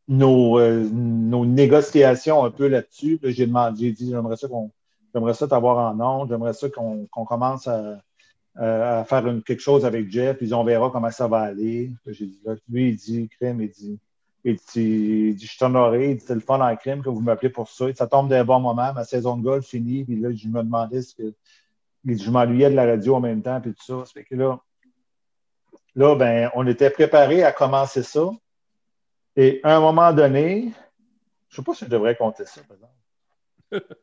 nos, 0.08 0.58
euh, 0.58 0.88
nos 0.92 1.44
négociations 1.46 2.44
un 2.44 2.50
peu 2.50 2.68
là-dessus. 2.68 3.18
J'ai 3.22 3.46
demandé, 3.46 3.86
j'ai 3.86 3.92
dit, 3.92 4.10
j'aimerais 4.10 4.36
ça 4.36 4.48
qu'on 4.48 4.70
j'aimerais 5.14 5.34
ça 5.34 5.46
t'avoir 5.46 5.94
en 5.94 6.00
ondes, 6.00 6.28
j'aimerais 6.30 6.54
ça 6.54 6.68
qu'on 6.70 7.06
commence 7.26 7.66
à, 7.68 8.00
à- 8.56 9.04
faire 9.04 9.26
une- 9.26 9.42
quelque 9.42 9.60
chose 9.60 9.84
avec 9.84 10.10
Jeff, 10.10 10.38
puis 10.38 10.52
on 10.54 10.64
verra 10.64 10.90
comment 10.90 11.10
ça 11.10 11.28
va 11.28 11.40
aller. 11.40 11.92
J'ai 12.06 12.26
dit, 12.26 12.40
là, 12.44 12.54
lui, 12.68 12.90
il 12.90 12.96
dit, 12.96 13.28
crème, 13.38 13.60
il 13.60 13.70
dit, 13.70 13.98
il 14.44 14.56
dit, 14.56 14.62
il 14.76 15.34
dit, 15.36 15.46
je 15.46 15.52
suis 15.52 15.64
honoré, 15.64 16.10
il 16.12 16.16
dit, 16.16 16.24
c'est 16.26 16.34
le 16.34 16.40
fun 16.40 16.60
en 16.60 16.74
crime 16.76 17.02
que 17.02 17.08
vous 17.10 17.20
m'appelez 17.20 17.50
pour 17.50 17.68
ça. 17.68 17.86
Ça 17.94 18.06
tombe 18.06 18.28
d'un 18.28 18.44
bon 18.44 18.58
moment, 18.60 18.92
ma 18.94 19.04
saison 19.04 19.36
de 19.36 19.42
golf 19.42 19.66
finie, 19.66 20.04
puis 20.04 20.16
là, 20.16 20.30
je 20.32 20.48
me 20.48 20.62
demandais 20.62 21.02
ce 21.02 21.14
que. 21.14 21.32
je 22.06 22.30
m'ennuyais 22.30 22.70
de 22.70 22.74
la 22.74 22.86
radio 22.86 23.14
en 23.16 23.20
même 23.20 23.42
temps, 23.42 23.60
puis 23.60 23.72
tout 23.74 23.84
ça. 23.84 24.04
Ça 24.06 24.12
fait 24.14 24.24
que 24.24 24.34
là, 24.34 24.58
là, 25.94 26.14
ben, 26.16 26.50
on 26.54 26.66
était 26.66 26.90
préparé 26.90 27.44
à 27.44 27.52
commencer 27.52 28.02
ça. 28.02 28.30
Et 29.36 29.60
à 29.62 29.76
un 29.76 29.80
moment 29.80 30.12
donné, 30.12 30.72
je 31.48 31.54
ne 31.54 31.56
sais 31.56 31.62
pas 31.62 31.74
si 31.74 31.84
je 31.84 31.90
devrais 31.90 32.14
compter 32.16 32.44
ça, 32.46 32.60
par 32.68 32.76
exemple. 32.76 32.92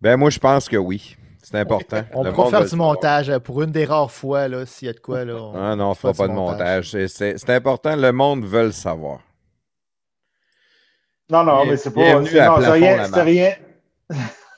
Ben, 0.00 0.16
moi, 0.18 0.28
je 0.28 0.38
pense 0.38 0.68
que 0.68 0.76
oui. 0.76 1.16
C'est 1.42 1.58
important. 1.58 2.02
On 2.12 2.30
pourra 2.32 2.50
faire 2.50 2.64
du 2.64 2.76
montage 2.76 3.30
euh, 3.30 3.38
pour 3.38 3.62
une 3.62 3.70
des 3.70 3.84
rares 3.86 4.10
fois, 4.10 4.48
là, 4.48 4.66
s'il 4.66 4.86
y 4.86 4.90
a 4.90 4.92
de 4.92 5.00
quoi. 5.00 5.24
Là, 5.24 5.34
on- 5.34 5.54
Ah 5.54 5.76
non, 5.76 5.86
on 5.86 5.90
on 5.90 5.94
fera 5.94 6.12
pas 6.12 6.28
de 6.28 6.32
montage. 6.32 7.06
C'est- 7.06 7.50
important, 7.50 7.96
le 7.96 8.12
monde 8.12 8.44
veut 8.44 8.64
le 8.64 8.72
savoir. 8.72 9.20
Non, 11.30 11.42
non, 11.44 11.62
Bien- 11.62 11.70
mais 11.70 11.76
c'est 11.78 11.92
pas. 11.92 12.02
bienvenue 12.02 12.28
C'est 12.28 12.40
rien. 12.70 12.96
la 12.98 13.04
C'est 13.08 13.22
rien. 13.22 13.54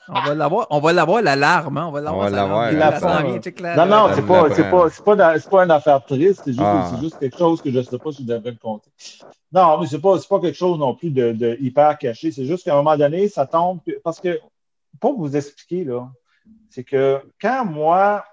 On 0.09 0.21
va 0.21 0.35
l'avoir, 0.35 0.67
on 0.69 0.79
va 0.79 0.93
l'avoir 0.93 1.21
l'alarme, 1.21 1.77
hein? 1.77 1.87
On 1.87 1.91
va 1.91 1.99
l'avoir. 1.99 2.23
va 2.23 2.29
ça 2.29 2.35
l'avoir, 2.37 2.63
rentre, 2.63 3.61
la 3.61 3.75
Non, 3.75 3.85
non, 3.85 4.15
c'est 4.15 4.25
pas, 4.25 4.49
c'est 4.55 4.69
pas, 4.69 4.89
c'est 4.89 5.03
pas, 5.03 5.39
pas 5.49 5.63
une 5.65 5.71
affaire 5.71 6.05
triste, 6.05 6.43
c'est 6.45 6.51
juste, 6.53 6.61
Ah. 6.63 6.89
c'est 6.93 7.01
juste 7.01 7.19
quelque 7.19 7.37
chose 7.37 7.61
que 7.61 7.69
je 7.69 7.77
ne 7.79 7.83
sais 7.83 7.97
pas 7.97 8.11
si 8.13 8.23
je 8.23 8.27
devrais 8.33 8.51
le 8.51 8.57
compter. 8.57 8.89
Non, 9.51 9.79
mais 9.79 9.87
c'est 9.87 10.01
pas, 10.01 10.19
c'est 10.19 10.27
pas 10.27 10.39
quelque 10.39 10.57
chose 10.57 10.77
non 10.77 10.93
plus 10.93 11.09
de, 11.09 11.31
de 11.31 11.57
hyper 11.59 11.97
caché. 11.97 12.31
C'est 12.31 12.45
juste 12.45 12.65
qu'à 12.65 12.73
un 12.73 12.77
moment 12.77 12.97
donné, 12.97 13.29
ça 13.29 13.45
tombe. 13.45 13.79
Parce 14.03 14.19
que, 14.19 14.39
pour 14.99 15.17
vous 15.17 15.35
expliquer, 15.35 15.83
là, 15.85 16.09
c'est 16.69 16.83
que 16.83 17.21
quand 17.39 17.65
moi, 17.65 18.25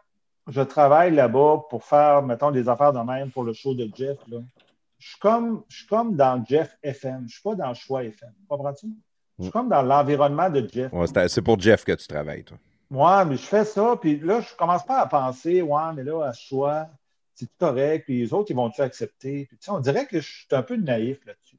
je 0.49 0.61
travaille 0.61 1.15
là-bas 1.15 1.63
pour 1.71 1.85
faire, 1.85 2.23
mettons, 2.23 2.51
des 2.51 2.69
affaires 2.69 2.93
de 2.93 3.01
même 3.01 3.31
pour 3.31 3.45
le 3.45 3.53
show 3.53 3.75
de 3.75 3.89
Jeff, 3.95 4.19
là, 4.29 4.39
je 4.99 5.09
suis 5.11 5.19
comme, 5.19 5.63
je 5.69 5.79
suis 5.79 5.87
comme 5.87 6.17
dans 6.17 6.45
Jeff 6.45 6.77
FM. 6.83 7.19
Je 7.19 7.23
ne 7.23 7.29
suis 7.29 7.43
pas 7.43 7.55
dans 7.55 7.75
Choix 7.75 8.05
FM. 8.05 8.33
Comprends-tu? 8.49 8.87
Je 9.39 9.45
suis 9.45 9.53
comme 9.53 9.69
dans 9.69 9.83
l'environnement 9.83 10.49
de 10.49 10.67
Jeff. 10.73 10.93
Ouais, 10.93 11.07
c'est 11.29 11.43
pour 11.43 11.61
Jeff 11.61 11.85
que 11.85 11.93
tu 11.93 12.07
travailles, 12.07 12.45
toi. 12.45 12.57
Ouais, 12.91 13.25
mais 13.25 13.37
je 13.37 13.43
fais 13.43 13.65
ça, 13.65 13.97
puis 14.01 14.19
là, 14.21 14.41
je 14.41 14.55
commence 14.57 14.85
pas 14.85 15.01
à 15.01 15.07
penser, 15.07 15.63
ouais, 15.63 15.93
mais 15.95 16.05
là, 16.05 16.29
à 16.29 16.33
choix, 16.33 16.87
c'est 17.35 17.49
correct, 17.59 18.05
puis 18.05 18.19
les 18.21 18.33
autres, 18.33 18.51
ils 18.51 18.57
vont-tu 18.57 18.81
accepter? 18.81 19.47
Puis, 19.49 19.59
on 19.71 19.81
dirait 19.81 20.07
que 20.07 20.21
je 20.21 20.29
suis 20.29 20.47
un 20.53 20.63
peu 20.63 20.77
naïf 20.77 21.19
là-dessus. 21.27 21.57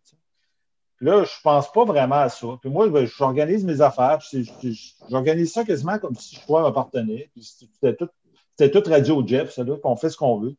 là, 1.02 1.24
je 1.26 1.42
pense 1.44 1.72
pas 1.72 1.84
vraiment 1.84 2.16
à 2.16 2.30
ça. 2.30 2.48
Puis 2.62 2.70
moi, 2.70 2.88
ben, 2.90 3.06
j'organise 3.06 3.66
mes 3.66 3.82
affaires, 3.82 4.22
c'est- 4.22 4.44
je- 4.44 4.94
j'organise 5.10 5.52
ça 5.52 5.64
quasiment 5.66 6.00
comme 6.00 6.16
si 6.16 6.36
choix 6.38 6.62
m'appartenait. 6.64 7.30
Puis 7.34 7.44
c'était 7.44 7.96
tout, 7.96 8.10
tout 8.58 8.90
Radio 8.90 9.22
Jeff, 9.28 9.52
ça, 9.52 9.64
là, 9.64 9.74
puis 9.74 9.82
on 9.84 9.98
fait 9.98 10.10
ce 10.10 10.18
qu'on 10.18 10.40
veut. 10.40 10.56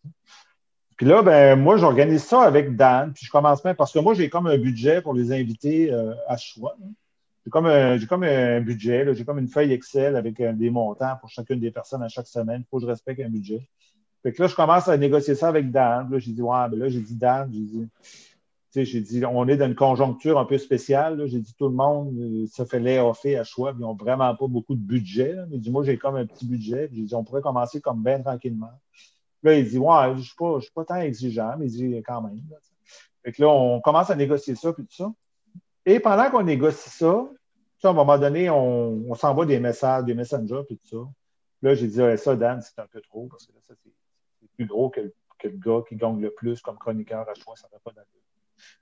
Puis 0.96 1.06
là, 1.06 1.22
ben, 1.22 1.56
moi, 1.56 1.78
j'organise 1.78 2.22
ça 2.24 2.42
avec 2.42 2.76
Dan, 2.76 3.12
puis 3.14 3.24
je 3.26 3.30
commence 3.30 3.64
même, 3.64 3.76
parce 3.76 3.92
que 3.92 3.98
moi, 3.98 4.14
j'ai 4.14 4.28
comme 4.30 4.46
un 4.46 4.58
budget 4.58 5.00
pour 5.02 5.14
les 5.14 5.32
invités 5.32 5.90
euh, 5.90 6.14
à 6.28 6.36
choix. 6.36 6.76
hein. 6.82 6.90
J'ai 7.44 7.50
comme, 7.50 7.66
un, 7.66 7.98
comme 8.06 8.24
un 8.24 8.60
budget, 8.60 9.14
j'ai 9.14 9.24
comme 9.24 9.38
une 9.38 9.46
feuille 9.48 9.72
Excel 9.72 10.16
avec 10.16 10.40
euh, 10.40 10.52
des 10.52 10.68
montants 10.68 11.16
pour 11.20 11.28
chacune 11.30 11.60
des 11.60 11.70
personnes 11.70 12.02
à 12.02 12.08
chaque 12.08 12.26
semaine. 12.26 12.62
Il 12.62 12.68
faut 12.68 12.78
que 12.78 12.82
je 12.82 12.88
respecte 12.88 13.20
un 13.20 13.28
budget. 13.28 13.68
Fait 14.22 14.32
que 14.32 14.42
là, 14.42 14.48
je 14.48 14.54
commence 14.54 14.88
à 14.88 14.96
négocier 14.96 15.34
ça 15.34 15.48
avec 15.48 15.70
Dan. 15.70 16.10
Là, 16.10 16.18
j'ai 16.18 16.32
dit, 16.32 16.42
ouais, 16.42 16.68
ben 16.70 16.78
là, 16.78 16.88
j'ai 16.88 17.00
dit 17.00 17.14
Dan, 17.14 17.50
j'ai 17.52 17.60
dit, 17.60 17.88
tu 18.02 18.10
sais, 18.70 18.84
j'ai 18.84 19.00
dit, 19.00 19.24
on 19.24 19.46
est 19.46 19.56
dans 19.56 19.66
une 19.66 19.74
conjoncture 19.74 20.38
un 20.38 20.44
peu 20.44 20.58
spéciale. 20.58 21.26
J'ai 21.26 21.38
dit, 21.38 21.54
tout 21.56 21.68
le 21.68 21.74
monde 21.74 22.16
euh, 22.18 22.46
se 22.46 22.64
fait 22.64 22.80
lay-offer 22.80 23.36
à 23.38 23.44
choix, 23.44 23.72
ils 23.76 23.80
n'ont 23.80 23.94
vraiment 23.94 24.34
pas 24.34 24.46
beaucoup 24.46 24.74
de 24.74 24.80
budget. 24.80 25.32
là. 25.32 25.46
Mais 25.48 25.58
dit, 25.58 25.70
moi, 25.70 25.84
j'ai 25.84 25.96
comme 25.96 26.16
un 26.16 26.26
petit 26.26 26.46
budget. 26.46 26.90
J'ai 26.92 27.02
dit, 27.02 27.14
on 27.14 27.24
pourrait 27.24 27.42
commencer 27.42 27.80
comme 27.80 28.02
bien 28.02 28.20
tranquillement. 28.20 28.72
Là, 29.42 29.54
il 29.54 29.68
dit, 29.68 29.78
ouais, 29.78 30.12
je 30.14 30.18
ne 30.18 30.22
suis, 30.22 30.34
suis 30.60 30.72
pas 30.74 30.84
tant 30.84 30.96
exigeant, 30.96 31.54
mais 31.58 31.66
il 31.66 31.72
dit, 31.72 32.02
quand 32.04 32.22
même. 32.22 32.40
là, 32.50 32.56
fait 33.26 33.32
que 33.32 33.42
là, 33.42 33.48
on 33.48 33.80
commence 33.80 34.08
à 34.08 34.14
négocier 34.14 34.54
ça, 34.54 34.72
puis 34.72 34.84
tout 34.84 34.94
ça. 34.94 35.12
Et 35.84 35.98
pendant 35.98 36.30
qu'on 36.30 36.44
négocie 36.44 36.90
ça, 36.90 37.28
à 37.82 37.88
un 37.88 37.92
moment 37.92 38.18
donné, 38.18 38.48
on, 38.50 39.14
s'envoie 39.14 39.46
des 39.46 39.58
messages, 39.58 40.04
des 40.04 40.14
messengers, 40.14 40.62
puis 40.66 40.78
tout 40.78 41.04
ça. 41.04 41.10
Là, 41.62 41.74
j'ai 41.74 41.88
dit, 41.88 42.00
ça, 42.18 42.36
Dan, 42.36 42.60
c'est 42.60 42.80
un 42.80 42.86
peu 42.86 43.00
trop, 43.00 43.26
parce 43.26 43.46
que 43.46 43.52
là, 43.52 43.58
ça, 43.66 43.74
c'est 43.82 43.90
plus 44.46 44.66
gros 44.66 44.90
que, 44.90 45.00
le- 45.00 45.14
gars 45.50 45.82
qui 45.88 45.96
gagne 45.96 46.20
le 46.20 46.30
plus 46.30 46.60
comme 46.60 46.76
chroniqueur 46.78 47.28
à 47.28 47.34
choix, 47.34 47.56
ça 47.56 47.68
fait 47.68 47.80
pas 47.84 47.92
d'allure. 47.92 48.08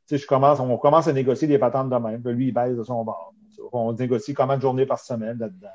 Tu 0.06 0.18
sais, 0.18 0.26
on 0.32 0.78
commence 0.78 1.08
à 1.08 1.12
négocier 1.12 1.48
des 1.48 1.58
patentes 1.58 1.90
de 1.90 1.96
même. 1.96 2.22
Lui, 2.28 2.48
il 2.48 2.52
baisse 2.52 2.76
de 2.76 2.82
son 2.82 3.04
bord. 3.04 3.34
On 3.72 3.92
négocie 3.92 4.34
combien 4.34 4.56
de 4.56 4.62
journées 4.62 4.86
par 4.86 4.98
semaine 4.98 5.38
là-dedans. 5.38 5.68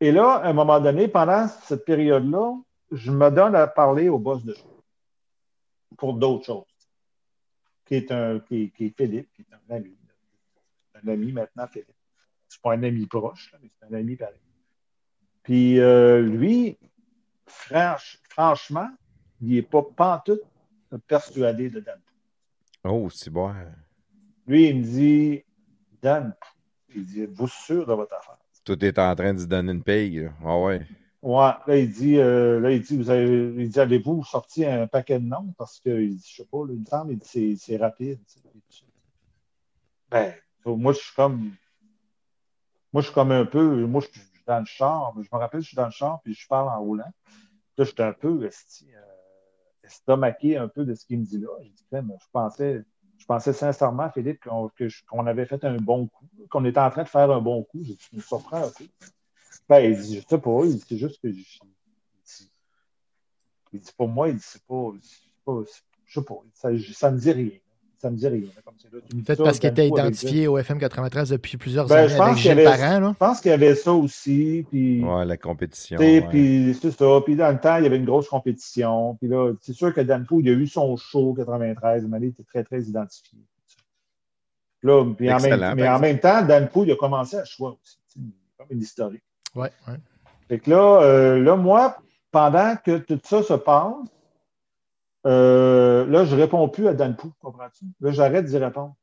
Et 0.00 0.10
là, 0.10 0.34
à 0.36 0.48
un 0.48 0.52
moment 0.52 0.80
donné, 0.80 1.08
pendant 1.08 1.48
cette 1.48 1.84
période-là, 1.84 2.56
je 2.90 3.10
me 3.10 3.30
donne 3.30 3.54
à 3.54 3.66
parler 3.66 4.08
au 4.08 4.18
boss 4.18 4.44
de 4.44 4.54
show 4.54 4.82
pour 5.96 6.14
d'autres 6.14 6.44
choses. 6.44 6.64
Qui 7.84 7.96
est, 7.96 8.12
un, 8.12 8.40
qui, 8.40 8.72
Philippe, 8.96 9.28
qui 9.34 9.42
est 9.42 9.54
un 9.54 9.76
ami. 9.76 9.96
Un 11.02 11.08
ami 11.08 11.32
maintenant, 11.32 11.66
Philippe. 11.66 11.88
C'est 12.48 12.60
pas 12.60 12.72
un 12.72 12.82
ami 12.82 13.06
proche, 13.06 13.54
mais 13.60 13.68
c'est 13.68 13.86
un 13.86 13.98
ami 13.98 14.16
pareil. 14.16 14.34
Puis 15.42 15.80
euh, 15.80 16.20
lui, 16.20 16.78
franch- 17.46 18.18
franchement, 18.28 18.88
il 19.40 19.54
n'est 19.54 19.62
pas 19.62 19.82
pantoute 19.82 20.42
persuadé 21.06 21.70
de 21.70 21.80
Dan. 21.80 22.00
Oh, 22.84 23.08
c'est 23.10 23.30
bon. 23.30 23.54
Lui, 24.46 24.68
il 24.68 24.78
me 24.78 24.82
dit 24.82 25.44
Dan, 26.02 26.34
il 26.94 27.06
dit 27.06 27.22
Êtes-vous 27.22 27.48
sûr 27.48 27.86
de 27.86 27.92
votre 27.92 28.14
affaire? 28.14 28.38
Tout 28.64 28.84
est 28.84 28.98
en 28.98 29.14
train 29.14 29.34
de 29.34 29.40
se 29.40 29.46
donner 29.46 29.72
une 29.72 29.82
paye. 29.82 30.28
Ah 30.44 30.58
ouais. 30.58 30.86
Ouais, 31.22 31.52
là, 31.66 31.76
il 31.76 31.90
dit, 31.90 32.18
euh, 32.18 32.58
là, 32.58 32.72
il 32.72 32.82
dit, 32.82 32.96
vous 32.96 33.08
avez, 33.08 33.54
il 33.56 33.68
dit, 33.68 33.78
avez-vous 33.78 34.24
sorti 34.24 34.64
un 34.64 34.88
paquet 34.88 35.20
de 35.20 35.24
noms? 35.24 35.54
Parce 35.56 35.78
que, 35.78 35.90
il 36.00 36.16
dit, 36.16 36.28
je 36.28 36.42
sais 36.42 36.48
pas, 36.50 36.66
là, 36.66 36.72
il 36.72 36.80
me 36.80 36.84
semble, 36.84 37.12
il 37.12 37.18
dit, 37.18 37.28
c'est, 37.28 37.54
c'est 37.56 37.76
rapide. 37.76 38.18
Ben, 40.10 40.34
moi, 40.66 40.92
je 40.92 40.98
suis 40.98 41.14
comme, 41.14 41.52
moi, 42.92 43.02
je 43.02 43.06
suis 43.06 43.14
comme 43.14 43.30
un 43.30 43.44
peu, 43.44 43.86
moi, 43.86 44.00
je 44.00 44.18
suis 44.18 44.31
le 44.60 44.66
char, 44.66 45.14
je 45.16 45.28
me 45.32 45.38
rappelle, 45.38 45.60
je 45.60 45.68
suis 45.68 45.76
dans 45.76 45.86
le 45.86 45.90
char, 45.90 46.20
puis 46.22 46.34
je 46.34 46.46
parle 46.46 46.68
en 46.68 46.80
roulant. 46.80 47.12
Là, 47.78 47.84
j'étais 47.84 48.02
un 48.02 48.12
peu, 48.12 48.44
esti, 48.44 48.86
euh, 48.94 49.00
estomaqué 49.84 50.56
un 50.56 50.68
peu 50.68 50.84
de 50.84 50.94
ce 50.94 51.06
qu'il 51.06 51.18
me 51.20 51.24
dit 51.24 51.38
là. 51.38 51.48
J'ai 51.62 51.70
dit, 51.70 51.86
je 51.92 52.26
pensais, 52.32 52.84
je 53.18 53.26
pensais 53.26 53.52
sincèrement, 53.52 54.10
Philippe, 54.10 54.44
qu'on, 54.44 55.26
avait 55.26 55.46
fait 55.46 55.64
un 55.64 55.76
bon 55.76 56.08
coup, 56.08 56.28
qu'on 56.50 56.64
était 56.64 56.80
en 56.80 56.90
train 56.90 57.04
de 57.04 57.08
faire 57.08 57.30
un 57.30 57.40
bon 57.40 57.62
coup. 57.64 57.82
J'ai 57.82 57.94
dit, 57.94 58.08
je 58.12 58.16
me 58.16 58.56
un 58.56 58.70
peu. 58.70 58.84
Ben, 59.68 59.80
il 59.80 60.00
dit, 60.00 60.20
je 60.20 60.26
sais 60.26 60.38
pas, 60.38 60.60
il 60.64 60.76
dit, 60.76 60.84
c'est 60.86 60.98
juste 60.98 61.20
que 61.22 61.32
je, 61.32 61.38
il 63.72 63.80
dit, 63.80 63.92
pour 63.96 64.08
moi, 64.08 64.28
il 64.28 64.36
dit, 64.36 64.42
c'est 64.44 64.64
pas, 64.64 64.90
je 66.04 66.12
sais 66.12 66.24
pas, 66.24 66.34
ça, 66.54 66.70
ça 66.92 67.10
me 67.10 67.18
dit 67.18 67.32
rien. 67.32 67.58
Ça 68.02 68.10
me 68.10 68.16
dit 68.16 68.26
rien. 68.26 68.48
Peut-être 69.24 69.44
parce 69.44 69.60
qu'il 69.60 69.70
était 69.70 69.86
identifié 69.86 70.48
au 70.48 70.58
FM 70.58 70.78
93 70.80 71.30
depuis 71.30 71.56
plusieurs 71.56 71.86
Ben, 71.86 71.98
années 71.98 72.08
je 72.08 72.16
pense 72.16 72.26
avec 72.26 72.36
qu'il 72.38 72.46
y 72.50 72.54
Gilles 72.56 72.66
avait- 72.66 72.78
Parent. 72.78 72.98
Là. 73.00 73.08
Je 73.12 73.16
pense 73.16 73.40
qu'il 73.40 73.50
y 73.52 73.54
avait 73.54 73.74
ça 73.76 73.92
aussi, 73.92 74.66
puis... 74.68 75.04
Ouais, 75.04 75.24
la 75.24 75.36
compétition. 75.36 75.98
Ouais. 76.00 76.20
Puis 76.28 76.76
c'est 76.82 76.90
ça. 76.90 77.20
Puis 77.24 77.36
dans 77.36 77.52
le 77.52 77.60
temps, 77.60 77.76
il 77.76 77.84
y 77.84 77.86
avait 77.86 77.96
une 77.98 78.04
grosse 78.04 78.28
compétition. 78.28 79.14
Puis 79.20 79.28
là, 79.28 79.52
c'est 79.60 79.72
sûr 79.72 79.94
que 79.94 80.00
Danpo, 80.00 80.40
il 80.40 80.48
a 80.48 80.52
eu 80.52 80.66
son 80.66 80.96
show 80.96 81.32
93, 81.32 82.04
mais 82.08 82.18
il 82.22 82.24
était 82.30 82.42
très, 82.42 82.64
très 82.64 82.80
identifié. 82.82 83.38
Là, 84.82 85.04
puis 85.16 85.30
en 85.32 85.36
Excellent, 85.36 85.56
même, 85.68 85.76
mais 85.76 85.88
en 85.88 86.00
même 86.00 86.18
temps, 86.18 86.42
Danpo, 86.44 86.82
il 86.84 86.90
a 86.90 86.96
commencé 86.96 87.36
à 87.36 87.44
choix 87.44 87.76
aussi. 87.80 87.98
Comme 88.58 88.66
une 88.70 88.80
historique. 88.80 89.22
Ouais, 89.54 89.70
ouais. 89.86 89.94
Fait 90.48 90.58
que 90.58 90.68
là, 90.70 91.02
euh, 91.02 91.38
là, 91.40 91.54
moi, 91.54 91.96
pendant 92.32 92.74
que 92.84 92.98
tout 92.98 93.20
ça 93.22 93.44
se 93.44 93.54
passe, 93.54 93.94
euh, 95.26 96.06
là, 96.06 96.24
je 96.24 96.34
ne 96.34 96.40
réponds 96.40 96.68
plus 96.68 96.88
à 96.88 96.94
Dan 96.94 97.16
Pou, 97.16 97.32
comprends-tu? 97.40 97.84
Là, 98.00 98.10
j'arrête 98.10 98.44
d'y 98.44 98.58
répondre. 98.58 98.94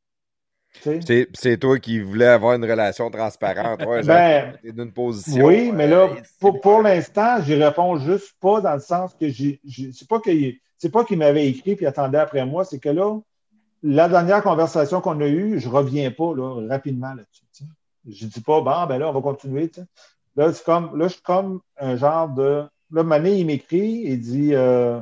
C'est 1.33 1.57
toi 1.59 1.79
qui 1.79 1.99
voulais 1.99 2.27
avoir 2.27 2.53
une 2.53 2.63
relation 2.63 3.09
transparente. 3.09 3.83
Ouais, 3.85 4.03
Ben, 4.03 4.57
d'une 4.63 4.91
position. 4.91 5.45
Oui, 5.45 5.71
mais 5.73 5.87
là, 5.87 6.03
euh, 6.03 6.15
pour, 6.39 6.61
pour 6.61 6.81
l'instant, 6.81 7.41
j'y 7.41 7.55
réponds 7.55 7.97
juste 7.97 8.35
pas 8.39 8.61
dans 8.61 8.73
le 8.73 8.79
sens 8.79 9.15
que 9.19 9.29
j'ai. 9.29 9.59
C'est 9.93 10.07
pas 10.07 10.19
qu'il 10.19 10.59
c'est 10.77 10.91
pas 10.91 11.03
qu'il 11.03 11.17
m'avait 11.17 11.47
écrit 11.47 11.75
puis 11.75 11.85
attendait 11.85 12.19
après 12.19 12.45
moi, 12.45 12.63
c'est 12.63 12.79
que 12.79 12.89
là, 12.89 13.19
la 13.83 14.07
dernière 14.07 14.41
conversation 14.41 15.01
qu'on 15.01 15.19
a 15.21 15.27
eue, 15.27 15.59
je 15.59 15.67
reviens 15.67 16.11
pas 16.11 16.33
là, 16.35 16.65
rapidement 16.69 17.13
là-dessus. 17.13 17.43
Je 18.07 18.25
dis 18.25 18.41
pas, 18.41 18.61
bon, 18.61 18.85
ben 18.87 18.97
là, 18.97 19.09
on 19.09 19.11
va 19.11 19.21
continuer. 19.21 19.69
Là, 20.35 20.53
c'est 20.53 20.63
comme, 20.63 20.97
là, 20.97 21.07
je 21.07 21.13
suis 21.13 21.21
comme 21.21 21.59
un 21.77 21.95
genre 21.95 22.29
de. 22.29 22.63
Là, 22.91 23.03
Mané, 23.03 23.37
il 23.37 23.45
m'écrit, 23.45 24.03
il 24.05 24.19
dit 24.19 24.55
euh, 24.55 24.99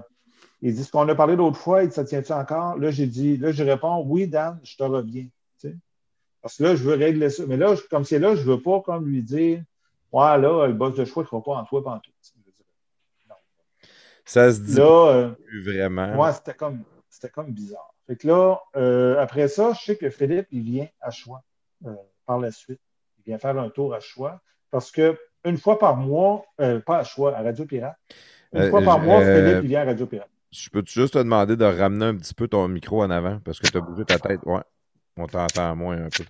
il 0.61 0.73
dit 0.73 0.83
ce 0.83 0.91
qu'on 0.91 1.07
a 1.07 1.15
parlé 1.15 1.35
l'autre 1.35 1.57
fois, 1.57 1.83
il 1.83 1.89
dit 1.89 1.95
ça 1.95 2.03
tient-tu 2.03 2.31
encore? 2.33 2.77
Là, 2.77 2.89
j'ai 2.91 3.05
dit, 3.07 3.37
là, 3.37 3.51
je 3.51 3.63
réponds, 3.63 4.03
oui, 4.05 4.27
Dan, 4.27 4.59
je 4.63 4.75
te 4.75 4.83
reviens. 4.83 5.27
tu 5.59 5.69
sais. 5.69 5.75
Parce 6.41 6.57
que 6.57 6.63
là, 6.63 6.75
je 6.75 6.83
veux 6.83 6.95
régler 6.95 7.29
ça. 7.29 7.43
Mais 7.47 7.57
là, 7.57 7.75
je- 7.75 7.81
comme 7.89 8.03
c'est 8.05 8.19
là, 8.19 8.35
je 8.35 8.41
veux 8.43 8.61
pas 8.61 8.81
comme 8.81 9.05
lui 9.07 9.21
dire 9.21 9.63
Ouais, 10.13 10.37
là, 10.37 10.65
le 10.67 10.73
boss 10.73 10.95
de 10.95 11.03
choix 11.05 11.23
ne 11.23 11.27
croit 11.27 11.43
pas 11.43 11.51
en 11.61 11.65
toi, 11.65 11.83
pas 11.83 11.91
en 11.91 11.99
tout. 11.99 12.11
Ça 14.25 14.51
se 14.51 14.59
dit 14.61 14.75
Là, 14.75 15.07
euh, 15.13 15.31
vraiment. 15.63 16.07
moi, 16.15 16.33
c'était 16.33 16.53
comme, 16.53 16.83
c'était 17.09 17.29
comme 17.29 17.51
bizarre. 17.51 17.93
Fait 18.07 18.15
que 18.15 18.27
là, 18.27 18.59
euh, 18.75 19.19
après 19.19 19.47
ça, 19.47 19.73
je 19.73 19.83
sais 19.85 19.95
que 19.97 20.09
Philippe, 20.09 20.47
il 20.51 20.61
vient 20.63 20.87
à 21.01 21.11
Choix 21.11 21.43
euh, 21.85 21.93
par 22.25 22.39
la 22.39 22.51
suite. 22.51 22.79
Il 23.19 23.23
vient 23.25 23.37
faire 23.37 23.57
un 23.57 23.69
tour 23.69 23.93
à 23.93 23.99
Choix 23.99 24.39
parce 24.71 24.91
que 24.91 25.17
une 25.45 25.57
fois 25.57 25.77
par 25.79 25.95
mois, 25.95 26.45
pas 26.85 26.97
à 26.99 27.03
Choix, 27.03 27.35
à 27.37 27.41
Radio 27.41 27.65
Pirate, 27.65 27.95
une 28.53 28.69
fois 28.69 28.81
par 28.85 28.99
mois, 28.99 29.21
Philippe, 29.35 29.63
il 29.63 29.67
vient 29.69 29.81
à 29.81 29.85
Radio 29.85 30.05
Pirate. 30.05 30.29
Je 30.51 30.69
peux 30.69 30.83
juste 30.85 31.13
te 31.13 31.19
demander 31.19 31.55
de 31.57 31.65
ramener 31.65 32.05
un 32.05 32.15
petit 32.15 32.33
peu 32.33 32.47
ton 32.47 32.67
micro 32.67 33.03
en 33.03 33.09
avant? 33.09 33.39
Parce 33.43 33.59
que 33.59 33.67
tu 33.67 33.77
as 33.77 33.81
bougé 33.81 34.05
ta 34.05 34.17
tête. 34.17 34.39
Ouais. 34.45 34.61
On 35.17 35.27
t'entend 35.27 35.75
moins 35.75 35.97
un 36.05 36.09
peu. 36.09 36.23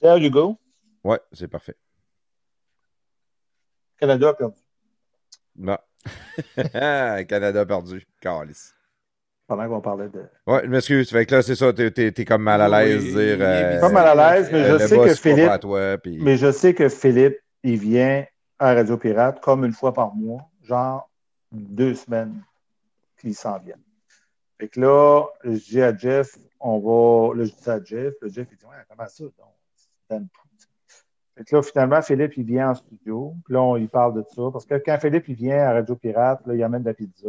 There 0.00 0.18
you 0.18 0.30
go. 0.30 0.58
Ouais, 1.04 1.20
c'est 1.32 1.48
parfait. 1.48 1.76
Canada 3.98 4.28
a 4.30 4.34
perdu. 4.34 4.56
Bon. 5.54 5.76
Canada 7.28 7.66
perdu. 7.66 8.06
Calice. 8.20 8.74
Pendant 9.46 9.68
qu'on 9.68 9.80
parlait 9.80 10.08
de. 10.08 10.24
Ouais, 10.46 10.60
je 10.64 10.68
m'excuse. 10.70 11.10
Fait 11.10 11.26
que 11.26 11.34
là, 11.34 11.42
c'est 11.42 11.56
ça. 11.56 11.72
T'es, 11.72 11.90
t'es 11.90 12.24
comme 12.24 12.42
mal 12.42 12.60
à 12.62 12.68
l'aise 12.68 13.04
Oui, 13.04 13.12
de 13.14 13.34
dire. 13.36 13.38
euh, 13.40 13.80
Pas 13.80 13.88
mal 13.90 14.18
à 14.18 14.34
l'aise, 14.34 14.48
mais 14.52 14.58
euh, 14.62 14.78
je 14.78 14.86
sais 14.86 14.96
que 14.96 15.14
Philippe. 15.14 15.48
à 15.50 15.58
toi, 15.58 15.98
puis- 15.98 16.18
Mais 16.22 16.36
je 16.36 16.52
sais 16.52 16.72
que 16.74 16.88
Philippe, 16.88 17.36
il 17.64 17.78
vient 17.78 18.24
à 18.58 18.74
Radio 18.74 18.96
Pirate 18.96 19.40
comme 19.40 19.64
une 19.64 19.72
fois 19.72 19.92
par 19.92 20.14
mois, 20.14 20.42
genre 20.62 21.10
deux 21.52 21.94
semaines, 21.94 22.40
puis 23.20 23.30
il 23.30 23.34
s'en 23.34 23.58
vient. 23.58 23.76
Fait 24.58 24.68
que 24.68 24.80
là, 24.80 25.26
je 25.44 25.50
dis 25.58 25.82
à 25.82 25.94
Jeff, 25.94 26.36
on 26.58 26.78
va. 26.78 27.34
Là, 27.36 27.44
je 27.44 27.50
dis 27.52 27.70
à 27.70 27.82
Jeff, 27.84 28.14
le 28.22 28.28
Jeff, 28.30 28.48
il 28.50 28.56
dit 28.56 28.64
Ouais, 28.64 28.76
comment 28.88 29.08
ça? 29.08 29.24
Donc, 29.24 29.54
Dan. 30.08 30.26
Fait 31.36 31.44
que 31.44 31.56
là, 31.56 31.62
finalement, 31.62 32.02
Philippe, 32.02 32.36
il 32.36 32.44
vient 32.44 32.70
en 32.70 32.74
studio, 32.74 33.34
puis 33.44 33.54
là, 33.54 33.62
on, 33.62 33.76
il 33.76 33.88
parle 33.88 34.14
de 34.14 34.24
ça. 34.34 34.42
Parce 34.52 34.64
que 34.64 34.74
quand 34.74 34.98
Philippe, 34.98 35.28
il 35.28 35.34
vient 35.34 35.58
à 35.62 35.72
Radio 35.74 35.94
Pirate, 35.96 36.40
là, 36.46 36.54
il 36.54 36.62
amène 36.62 36.82
de 36.82 36.88
la 36.88 36.94
pizza. 36.94 37.28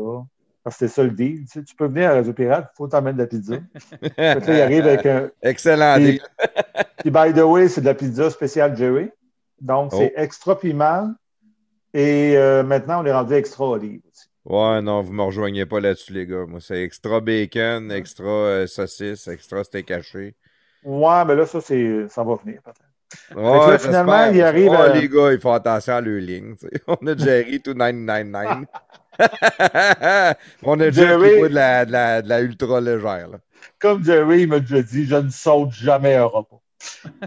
Parce 0.64 0.78
que 0.78 0.88
c'est 0.88 0.94
ça 0.94 1.04
le 1.04 1.12
deal. 1.12 1.42
Tu, 1.42 1.48
sais, 1.48 1.64
tu 1.64 1.76
peux 1.76 1.88
venir 1.88 2.10
à 2.12 2.14
Radio 2.14 2.34
Pirate, 2.34 2.70
il 2.74 2.78
faut 2.78 2.88
t'amener 2.88 3.14
de 3.14 3.18
la 3.20 3.28
pizza. 3.28 3.56
Fait 4.00 4.10
que 4.10 4.22
là, 4.22 4.40
il 4.58 4.62
arrive 4.62 4.86
avec 4.88 5.06
un, 5.06 5.30
Excellent. 5.42 5.96
puis, 5.96 6.04
deal. 6.04 6.22
puis, 7.00 7.12
by 7.12 7.34
the 7.34 7.44
way, 7.44 7.68
c'est 7.68 7.82
de 7.82 7.86
la 7.88 7.96
pizza 7.96 8.30
spéciale 8.30 8.76
Jerry. 8.78 9.10
Donc, 9.60 9.92
Oh. 9.94 9.98
c'est 9.98 10.14
extra 10.16 10.58
piment. 10.58 11.14
Et 11.94 12.38
euh, 12.38 12.64
maintenant, 12.64 13.02
on 13.02 13.06
est 13.06 13.12
rendu 13.12 13.34
extra 13.34 13.66
olive 13.66 14.02
aussi. 14.10 14.28
Ouais, 14.46 14.82
non, 14.82 15.02
vous 15.02 15.14
me 15.14 15.22
rejoignez 15.24 15.66
pas 15.66 15.80
là-dessus, 15.80 16.14
les 16.14 16.26
gars. 16.26 16.46
Moi, 16.48 16.60
c'est 16.62 16.82
extra 16.84 17.20
bacon, 17.20 17.92
extra 17.92 18.26
euh, 18.28 18.68
saucisse, 18.68 19.28
extra 19.28 19.64
steak 19.64 19.92
haché. 19.92 20.36
Ouais, 20.84 21.26
mais 21.26 21.36
là, 21.36 21.46
ça, 21.46 21.62
c'est, 21.62 22.08
ça 22.10 22.24
va 22.24 22.36
venir 22.36 22.60
peut-être. 22.64 23.36
Ouais, 23.36 23.72
là, 23.72 23.78
finalement, 23.78 24.26
il 24.32 24.42
arrive 24.42 24.72
Ouais, 24.72 24.78
à- 24.78 24.94
les 24.94 25.08
gars, 25.10 25.32
ils 25.34 25.40
font 25.40 25.52
attention 25.54 25.94
à 25.96 26.02
leur 26.02 26.20
ligne. 26.22 26.56
On 26.88 27.06
a 27.08 27.16
Jerry 27.18 27.62
tout 27.62 27.74
999. 27.74 28.66
On 30.64 30.80
a 30.80 30.90
Jerry- 30.92 31.38
boit 31.38 31.50
de 31.50 31.54
la, 31.54 31.86
de 31.86 31.92
la, 31.92 32.22
de 32.22 32.30
la 32.30 32.42
ultra 32.42 32.82
légère. 32.82 33.28
Là. 33.30 33.38
Comme 33.80 34.04
Jerry 34.04 34.48
m'a 34.48 34.60
déjà 34.60 34.82
dit, 34.82 35.06
je 35.06 35.16
ne 35.18 35.30
saute 35.30 35.72
jamais 35.72 36.16
un 36.16 36.26
repas. 36.26 36.61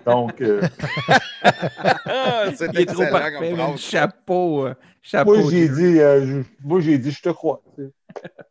Donc, 0.07 0.41
euh, 0.41 0.63
c'est 2.55 2.71
Il 2.73 2.81
est 2.81 2.87
trop 2.87 3.03
excellent 3.03 3.11
parfait, 3.11 3.33
comme 3.33 3.57
man. 3.57 3.67
phrase. 3.69 3.81
Chapeau. 3.81 4.67
euh, 4.67 4.75
chapeau. 5.03 5.37
moi, 5.37 5.51
j'ai 5.51 5.69
dit, 5.69 6.01
euh, 6.01 6.27
je, 6.27 6.43
moi, 6.67 6.81
j'ai 6.81 6.99
dit, 6.99 7.11
je 7.11 7.23
te 7.23 7.29
crois. 7.31 7.63
tu 7.77 7.83
sais. 7.85 7.91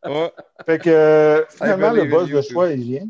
Ouais. 0.10 0.32
Fait 0.66 0.80
que 0.80 0.90
euh, 0.90 1.46
finalement, 1.48 1.92
le 1.92 2.06
boss 2.06 2.30
de 2.30 2.42
choix, 2.42 2.72
il 2.72 2.82
vient. 2.84 3.08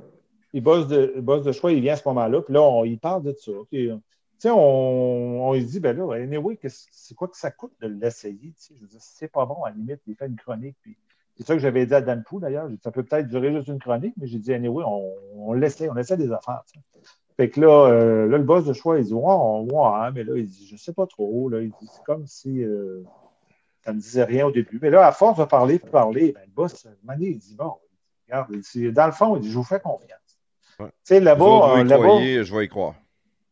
Le 0.54 0.62
boss 0.62 0.88
de, 0.88 1.14
le 1.16 1.22
boss 1.22 1.44
de 1.44 1.52
choix, 1.52 1.72
il 1.72 1.82
vient 1.82 1.94
à 1.94 1.98
ce 1.98 2.08
moment-là. 2.08 2.42
Puis 2.42 2.54
là, 2.54 2.62
on, 2.62 2.86
il 2.86 3.00
parle 3.00 3.24
de 3.24 3.34
ça. 3.34 3.52
Puis, 3.72 3.90
euh, 3.90 3.96
tu 3.96 4.02
sais, 4.40 4.50
on, 4.52 5.48
on 5.50 5.54
lui 5.54 5.64
dit, 5.66 5.80
ben 5.80 5.98
là, 5.98 6.14
anyway, 6.16 6.60
c'est 6.68 7.16
quoi 7.16 7.28
que 7.28 7.38
ça 7.38 7.50
coûte 7.52 7.74
de 7.82 7.88
l'essayer? 7.88 8.38
tu 8.40 8.54
sais? 8.58 8.74
Je 8.78 8.82
veux 8.82 8.88
dire, 8.88 9.00
c'est 9.02 9.28
pas 9.32 9.46
bon, 9.46 9.64
à 9.64 9.70
la 9.70 9.76
limite, 9.76 10.02
il 10.08 10.16
fait 10.16 10.28
une 10.28 10.36
chronique. 10.36 10.76
Puis 10.84 10.96
c'est 11.36 11.48
ça 11.48 11.54
que 11.56 11.60
j'avais 11.60 11.86
dit 11.88 11.94
à 11.96 12.02
Dan 12.02 12.24
Pou, 12.24 12.40
d'ailleurs. 12.40 12.70
Ça 12.84 12.92
peut 12.92 13.04
peut-être 13.04 13.28
durer 13.28 13.52
juste 13.54 13.68
une 13.70 13.80
chronique, 13.80 14.14
mais 14.18 14.28
j'ai 14.28 14.38
dit, 14.38 14.54
anyway, 14.54 14.84
on, 14.86 15.12
on 15.36 15.54
l'essaie, 15.54 15.90
on 15.90 15.98
essaie 15.98 16.18
des 16.18 16.32
affaires. 16.32 16.62
tu 16.72 16.80
sais. 16.80 17.00
Fait 17.38 17.50
que 17.50 17.60
là, 17.60 17.88
euh, 17.90 18.28
là, 18.28 18.38
le 18.38 18.44
boss 18.44 18.66
de 18.66 18.74
choix, 18.74 19.00
il 19.00 19.06
dit, 19.06 19.14
ouais, 19.14 19.22
on- 19.26 19.64
ouais, 19.66 20.12
mais 20.14 20.24
là, 20.24 20.38
il 20.38 20.46
dit, 20.46 20.68
je 20.68 20.78
sais 20.78 20.94
pas 20.94 21.08
trop. 21.08 21.50
Là, 21.50 21.62
il 21.62 21.70
dit, 21.70 21.88
c'est 21.92 22.04
comme 22.04 22.28
si. 22.28 22.64
euh, 22.64 23.04
ça 23.84 23.92
ne 23.92 23.98
me 23.98 24.02
disait 24.02 24.24
rien 24.24 24.46
au 24.46 24.52
début. 24.52 24.80
Mais 24.82 24.90
là, 24.90 25.06
à 25.08 25.12
force 25.12 25.40
de 25.40 25.44
parler, 25.46 25.78
de 25.80 25.88
parler, 25.90 26.32
ben, 26.32 26.42
le 26.46 26.52
boss, 26.54 26.86
donné, 27.04 27.28
il 27.28 27.38
dit 27.40 27.56
Bon, 27.56 27.74
regarde, 28.28 28.48
il 28.52 28.62
dit, 28.62 28.92
dans 28.94 29.08
le 29.08 29.12
fond, 29.12 29.36
il 29.36 29.42
dit 29.42 29.52
Je 29.52 29.58
vous 29.58 29.64
fais 29.64 29.80
confiance. 29.82 30.10
Ouais. 30.80 30.88
Tu 30.88 30.94
sais, 31.04 31.20
là-bas, 31.20 31.44
euh, 31.82 31.84
croyez, 32.14 32.44
je 32.46 32.56
vais 32.56 32.66
y 32.66 32.70
croire. 32.70 32.96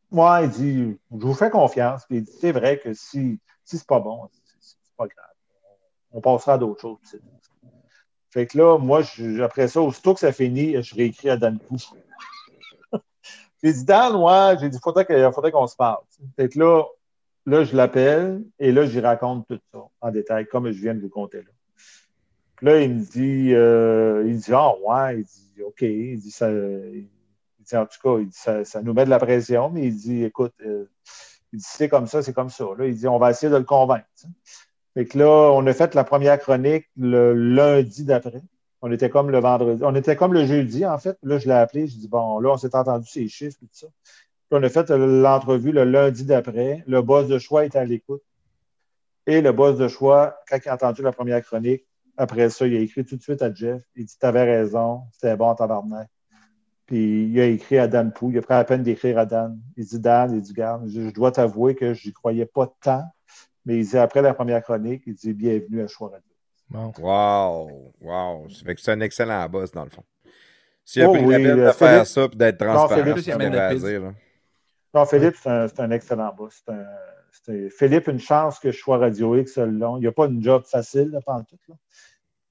moi, 0.10 0.42
il 0.43 0.50
dit 0.50 0.98
Je 1.11 1.18
vous 1.26 1.34
fais 1.34 1.50
confiance. 1.50 2.06
Puis 2.06 2.18
il 2.19 2.24
dit 2.24 2.32
C'est 2.40 2.51
vrai 2.53 2.80
que 2.80 2.93
si, 2.93 3.40
si 3.66 3.77
c'est 3.77 3.85
pas 3.88 4.00
bon, 4.00 4.30
c'est 4.61 4.77
pas 4.95 5.08
grave. 5.08 5.26
On 6.14 6.22
passera 6.22 6.53
à 6.53 6.58
d'autres 6.58 6.80
choses. 6.82 6.98
Fait 8.30 8.45
que 8.48 8.58
là, 8.58 8.77
moi, 8.77 9.01
je- 9.01 9.42
après 9.42 9.68
ça, 9.68 9.82
aussitôt 9.82 10.14
que 10.14 10.22
ça 10.22 10.32
finit, 10.32 10.82
je 10.82 10.95
réécris 10.95 11.30
à 11.30 11.35
Dan. 11.38 11.60
J'ai 13.64 13.73
dit 13.73 13.85
Dan, 13.85 14.15
ouais, 14.15 14.57
j'ai 14.59 14.69
dit 14.69 14.80
faudrait 14.81 15.06
faudrait 15.31 15.51
qu'on 15.51 15.67
se 15.67 15.75
parle. 15.75 16.01
Fait 16.35 16.56
là, 16.56 16.83
là, 17.45 17.64
je 17.64 17.75
l'appelle 17.75 18.43
et 18.59 18.72
là, 18.72 18.85
j'y 18.85 18.99
raconte 18.99 19.48
tout 19.48 19.59
ça 19.73 19.80
en 20.01 20.11
détail, 20.11 20.48
comme 20.48 20.72
je 20.72 20.81
viens 20.81 20.95
de 20.95 21.01
vous 21.01 21.09
conter 21.09 21.40
là. 21.40 21.51
Puis 22.56 22.67
là, 22.67 22.80
il 22.80 22.93
me 22.93 22.99
dit, 22.99 23.56
euh, 23.56 24.23
il 24.27 24.38
dit, 24.38 24.53
ah 24.53 24.73
ouais, 24.85 25.17
il 25.19 25.23
dit, 25.23 25.64
OK, 25.64 25.81
il 25.81 26.19
dit, 26.19 26.30
ça, 26.30 26.51
il 26.51 27.07
dit, 27.59 27.75
en 27.75 27.88
tout 27.88 27.98
cas, 28.03 28.19
il 28.19 28.27
dit, 28.27 28.38
ça, 28.38 28.81
nous 28.83 28.93
met 28.93 29.06
de 29.06 29.09
la 29.09 29.17
pression, 29.17 29.72
mais 29.72 29.88
il 29.88 29.95
dit, 29.95 30.23
écoute, 30.23 30.53
euh, 30.64 30.85
il 31.51 31.57
dit, 31.57 31.65
c'est 31.67 31.90
comme 31.90 32.06
ça, 32.06 32.22
c'est 32.22 32.33
comme 32.33 32.49
ça. 32.51 32.65
Là, 32.77 32.85
il 32.85 32.95
dit, 32.95 33.07
on 33.07 33.17
va 33.17 33.31
essayer 33.31 33.51
de 33.51 33.57
le 33.57 33.64
convaincre. 33.64 34.06
Fait 34.93 35.06
que 35.06 35.17
là, 35.17 35.51
on 35.53 35.65
a 35.65 35.73
fait 35.73 35.95
la 35.95 36.03
première 36.03 36.38
chronique 36.38 36.88
le 36.98 37.33
lundi 37.33 38.03
d'après. 38.03 38.43
On 38.82 38.92
était 38.92 39.10
comme 39.10 39.30
le 39.30 39.40
vendredi. 39.40 39.82
On 39.84 39.93
était 39.95 40.16
comme 40.16 40.34
le 40.34 40.45
jeudi, 40.45 40.85
en 40.85 40.98
fait. 40.98 41.18
Là, 41.24 41.38
je 41.38 41.48
l'ai 41.48 41.53
appelé. 41.53 41.88
Je 41.88 41.98
dis, 41.98 42.08
bon, 42.08 42.40
là, 42.40 42.51
on 42.51 42.58
s'est 42.58 42.76
entendu 42.76 43.08
ces 43.08 43.27
chiffres 43.27 43.58
et 43.61 43.68
tout 43.68 43.74
ça. 43.74 43.88
Puis 43.88 44.60
on 44.60 44.64
a 44.64 44.69
fait 44.69 44.90
l'entrevue 44.90 45.72
le 45.72 45.84
lundi 45.84 46.26
d'après. 46.26 46.84
Le 46.88 47.01
boss 47.01 47.27
de 47.27 47.38
choix 47.38 47.66
était 47.66 47.77
à 47.77 47.85
l'écoute. 47.85 48.24
Et 49.27 49.42
le 49.42 49.51
boss 49.51 49.77
de 49.77 49.88
choix, 49.88 50.35
quand 50.50 50.58
il 50.66 50.69
a 50.69 50.74
entendu 50.74 51.03
la 51.03 51.11
première 51.11 51.43
chronique, 51.43 51.85
après 52.18 52.50
ça, 52.50 52.68
il 52.68 52.76
a 52.76 52.80
écrit 52.80 53.06
tout 53.06 53.16
de 53.16 53.22
suite 53.22 53.42
à 53.42 53.53
Jeff. 53.53 53.82
Il 53.95 54.06
dit 54.06 54.18
T'avais 54.19 54.43
raison, 54.43 55.03
c'était 55.14 55.35
bon, 55.35 55.53
tabarnak. 55.56 56.10
Puis 56.85 57.27
il 57.27 57.40
a 57.40 57.45
écrit 57.45 57.77
à 57.77 57.88
Dan 57.88 58.11
Pou. 58.11 58.32
Il 58.32 58.38
a 58.38 58.42
pris 58.42 58.53
la 58.53 58.64
peine 58.64 58.84
d'écrire 58.84 59.18
à 59.18 59.26
Dan. 59.26 59.60
Il 59.77 59.85
dit 59.85 60.00
Dan, 60.00 60.34
il 60.34 60.42
dit 60.42 60.53
Garde, 60.53 60.90
je, 60.90 61.10
dois 61.11 61.32
t'avouer 61.32 61.76
que 61.76 61.93
je 61.93 62.08
n'y 62.08 62.14
croyais 62.14 62.45
pas 62.45 62.74
tant. 62.82 63.06
Mais 63.66 63.77
il 63.77 63.88
dit 63.88 63.98
après 63.98 64.22
la 64.22 64.34
première 64.34 64.61
chronique, 64.61 65.03
il 65.06 65.14
dit 65.14 65.34
Bienvenue 65.34 65.84
à 65.84 65.88
Choix. 65.88 66.11
Bon. 66.72 66.93
Wow! 67.00 67.93
Wow! 68.01 68.50
Ça 68.50 68.64
fait 68.66 68.75
que 68.75 68.82
c'est 68.82 68.91
un 68.91 69.01
excellent 69.01 69.48
boss, 69.50 69.72
dans 69.72 69.83
le 69.83 69.90
fond. 69.90 70.03
S'il 70.85 71.03
a 71.03 71.09
Oh 71.09 71.14
pris 71.14 71.24
oui, 71.25 71.33
la 71.33 71.38
peine 71.50 71.58
de 71.58 71.61
euh, 71.64 71.74
faire 71.74 72.06
Philippe- 72.06 72.06
ça 72.08 72.24
et 72.24 72.35
d'être 72.35 72.58
transparent, 72.58 72.88
Philippe, 73.03 73.25
il 73.27 73.32
à 73.58 73.75
dire. 73.75 74.01
là. 74.01 74.14
Non, 74.93 75.06
Philippe, 75.06 75.35
c'est 75.41 75.80
un, 75.80 75.91
excellent 75.91 76.33
boss. 76.35 76.61
C'est 76.66 76.74
un- 76.74 76.85
c'est- 77.45 77.69
Philippe, 77.69 78.08
une 78.08 78.19
chance 78.19 78.58
que 78.59 78.72
je 78.72 78.77
sois 78.77 78.98
Radio 78.98 79.35
X 79.35 79.58
le 79.58 79.66
long. 79.67 79.98
Il 79.98 80.01
n'y 80.01 80.08
a 80.08 80.11
pas 80.11 80.25
une 80.27 80.41
job 80.43 80.64
facile, 80.66 81.11
là, 81.11 81.19
pendant 81.25 81.43
tout. 81.43 81.58
Là. 81.67 81.75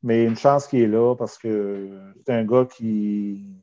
Mais 0.03 0.25
une 0.25 0.37
chance 0.37 0.67
qu'il 0.67 0.81
est 0.83 0.87
là 0.87 1.15
parce 1.17 1.37
que 1.39 1.89
c'est 2.25 2.33
un 2.35 2.45
gars 2.45 2.67
qui. 2.67 3.57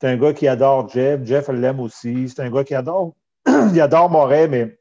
C'est 0.00 0.08
un 0.08 0.16
gars 0.16 0.32
qui 0.32 0.48
adore 0.48 0.88
Jeff. 0.88 1.20
Jeff 1.24 1.48
l'aime 1.48 1.80
aussi. 1.80 2.28
C'est 2.28 2.42
un 2.42 2.50
gars 2.50 2.64
qui 2.64 2.74
adore. 2.74 3.14
il 3.46 3.80
adore 3.80 4.10
Moret, 4.10 4.48
mais. 4.48 4.78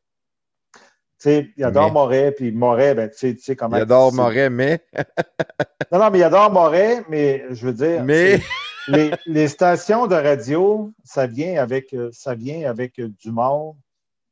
Il 1.26 1.64
adore 1.64 1.88
Mais. 1.88 1.92
Moret, 1.94 2.32
puis 2.32 2.52
Moret, 2.52 2.96
ben, 2.96 3.10
tu 3.10 3.18
sais, 3.18 3.36
tu 3.36 3.42
sais 3.42 3.56
comment. 3.56 3.78
Il 3.78 3.82
adore 3.82 4.14
Moret, 4.14 4.50
mais. 4.50 4.84
Non, 5.92 6.00
non, 6.00 6.10
mais 6.10 6.20
il 6.20 6.24
adore 6.24 6.52
Moret, 6.52 7.04
mais 7.10 7.44
je 7.52 7.66
veux 7.66 7.74
dire. 7.74 8.04
Mais. 8.06 8.40
les, 8.88 9.12
les 9.26 9.48
stations 9.50 10.08
de 10.08 10.16
radio, 10.16 10.92
ça 11.04 11.28
vient 11.28 11.62
avec, 11.62 11.94
euh, 11.94 12.10
ça 12.14 12.34
vient 12.34 12.70
avec 12.70 13.00
du 13.00 13.32
monde 13.32 13.76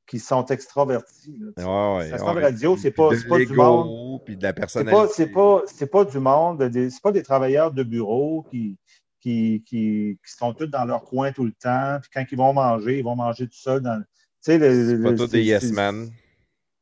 qui 0.07 0.19
sont 0.19 0.43
extravertis. 0.45 1.37
là. 1.57 1.93
Ouais, 1.93 1.97
ouais, 1.99 2.07
Station 2.07 2.27
ouais. 2.27 2.35
de 2.35 2.45
radio, 2.45 2.77
c'est 2.77 2.91
pas, 2.91 3.09
de 3.09 3.27
pas 3.27 3.37
du 3.37 3.53
monde. 3.53 4.21
Puis 4.25 4.37
de 4.37 4.43
la 4.43 4.49
C'est 4.49 4.53
personnalité. 4.55 5.01
pas, 5.01 5.07
c'est 5.13 5.27
pas, 5.27 5.61
c'est 5.67 5.91
pas 5.91 6.03
du 6.05 6.19
monde, 6.19 6.69
c'est 6.73 7.01
pas 7.01 7.11
des 7.11 7.21
travailleurs 7.23 7.71
de 7.71 7.83
bureau 7.83 8.45
qui, 8.49 8.77
qui, 9.21 9.63
qui, 9.67 10.17
qui 10.25 10.31
sont 10.35 10.53
tous 10.53 10.65
dans 10.67 10.85
leur 10.85 11.03
coin 11.03 11.31
tout 11.31 11.45
le 11.45 11.51
temps. 11.51 11.99
Puis 12.01 12.09
quand 12.13 12.25
ils 12.31 12.37
vont 12.37 12.53
manger, 12.53 12.97
ils 12.99 13.03
vont 13.03 13.15
manger 13.15 13.45
tout 13.45 13.57
seuls. 13.57 13.81
Dans, 13.81 14.01
C'est 14.41 14.57
pas 15.03 15.13
tous 15.13 15.27
des 15.29 15.43
yes 15.43 15.71
man. 15.71 16.09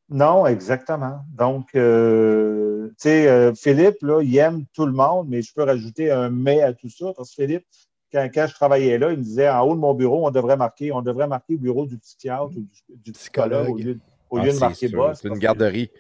Non, 0.10 0.46
exactement. 0.46 1.20
Donc, 1.36 1.68
euh, 1.76 2.88
tu 2.90 2.94
sais, 2.98 3.28
euh, 3.28 3.54
Philippe, 3.54 3.98
là, 4.02 4.22
il 4.22 4.36
aime 4.38 4.64
tout 4.74 4.86
le 4.86 4.94
monde, 4.94 5.28
mais 5.30 5.42
je 5.42 5.54
peux 5.54 5.64
rajouter 5.64 6.12
un 6.12 6.30
mais 6.30 6.62
à 6.62 6.74
tout 6.74 6.90
ça, 6.90 7.12
parce 7.16 7.36
que 7.36 7.44
Philippe, 7.44 7.66
quand, 8.14 8.30
quand 8.34 8.48
je 8.48 8.54
travaillais 8.54 8.98
là, 8.98 9.12
il 9.12 9.18
me 9.18 9.24
disait 9.24 9.50
en 9.50 9.64
haut 9.68 9.76
de 9.76 9.80
mon 9.80 9.94
bureau, 9.94 10.26
on 10.26 10.32
devrait 10.32 10.56
marquer, 10.56 10.94
on 10.94 11.02
devrait 11.02 11.28
marquer 11.28 11.58
bureau 11.58 11.86
du 11.86 11.98
psychiatre 11.98 12.46
ou 12.56 12.62
du, 12.62 12.68
du 12.90 13.12
psychologue 13.12 13.70
au 13.70 13.78
lieu, 13.78 14.00
au 14.30 14.38
Ah, 14.38 14.42
lieu 14.44 14.48
de 14.48 14.54
c'est 14.54 14.60
marquer 14.62 14.88
sûr, 14.88 14.98
boss. 14.98 15.20
C'est 15.22 15.28
une 15.28 15.34
que- 15.36 15.40
garderie. 15.40 15.92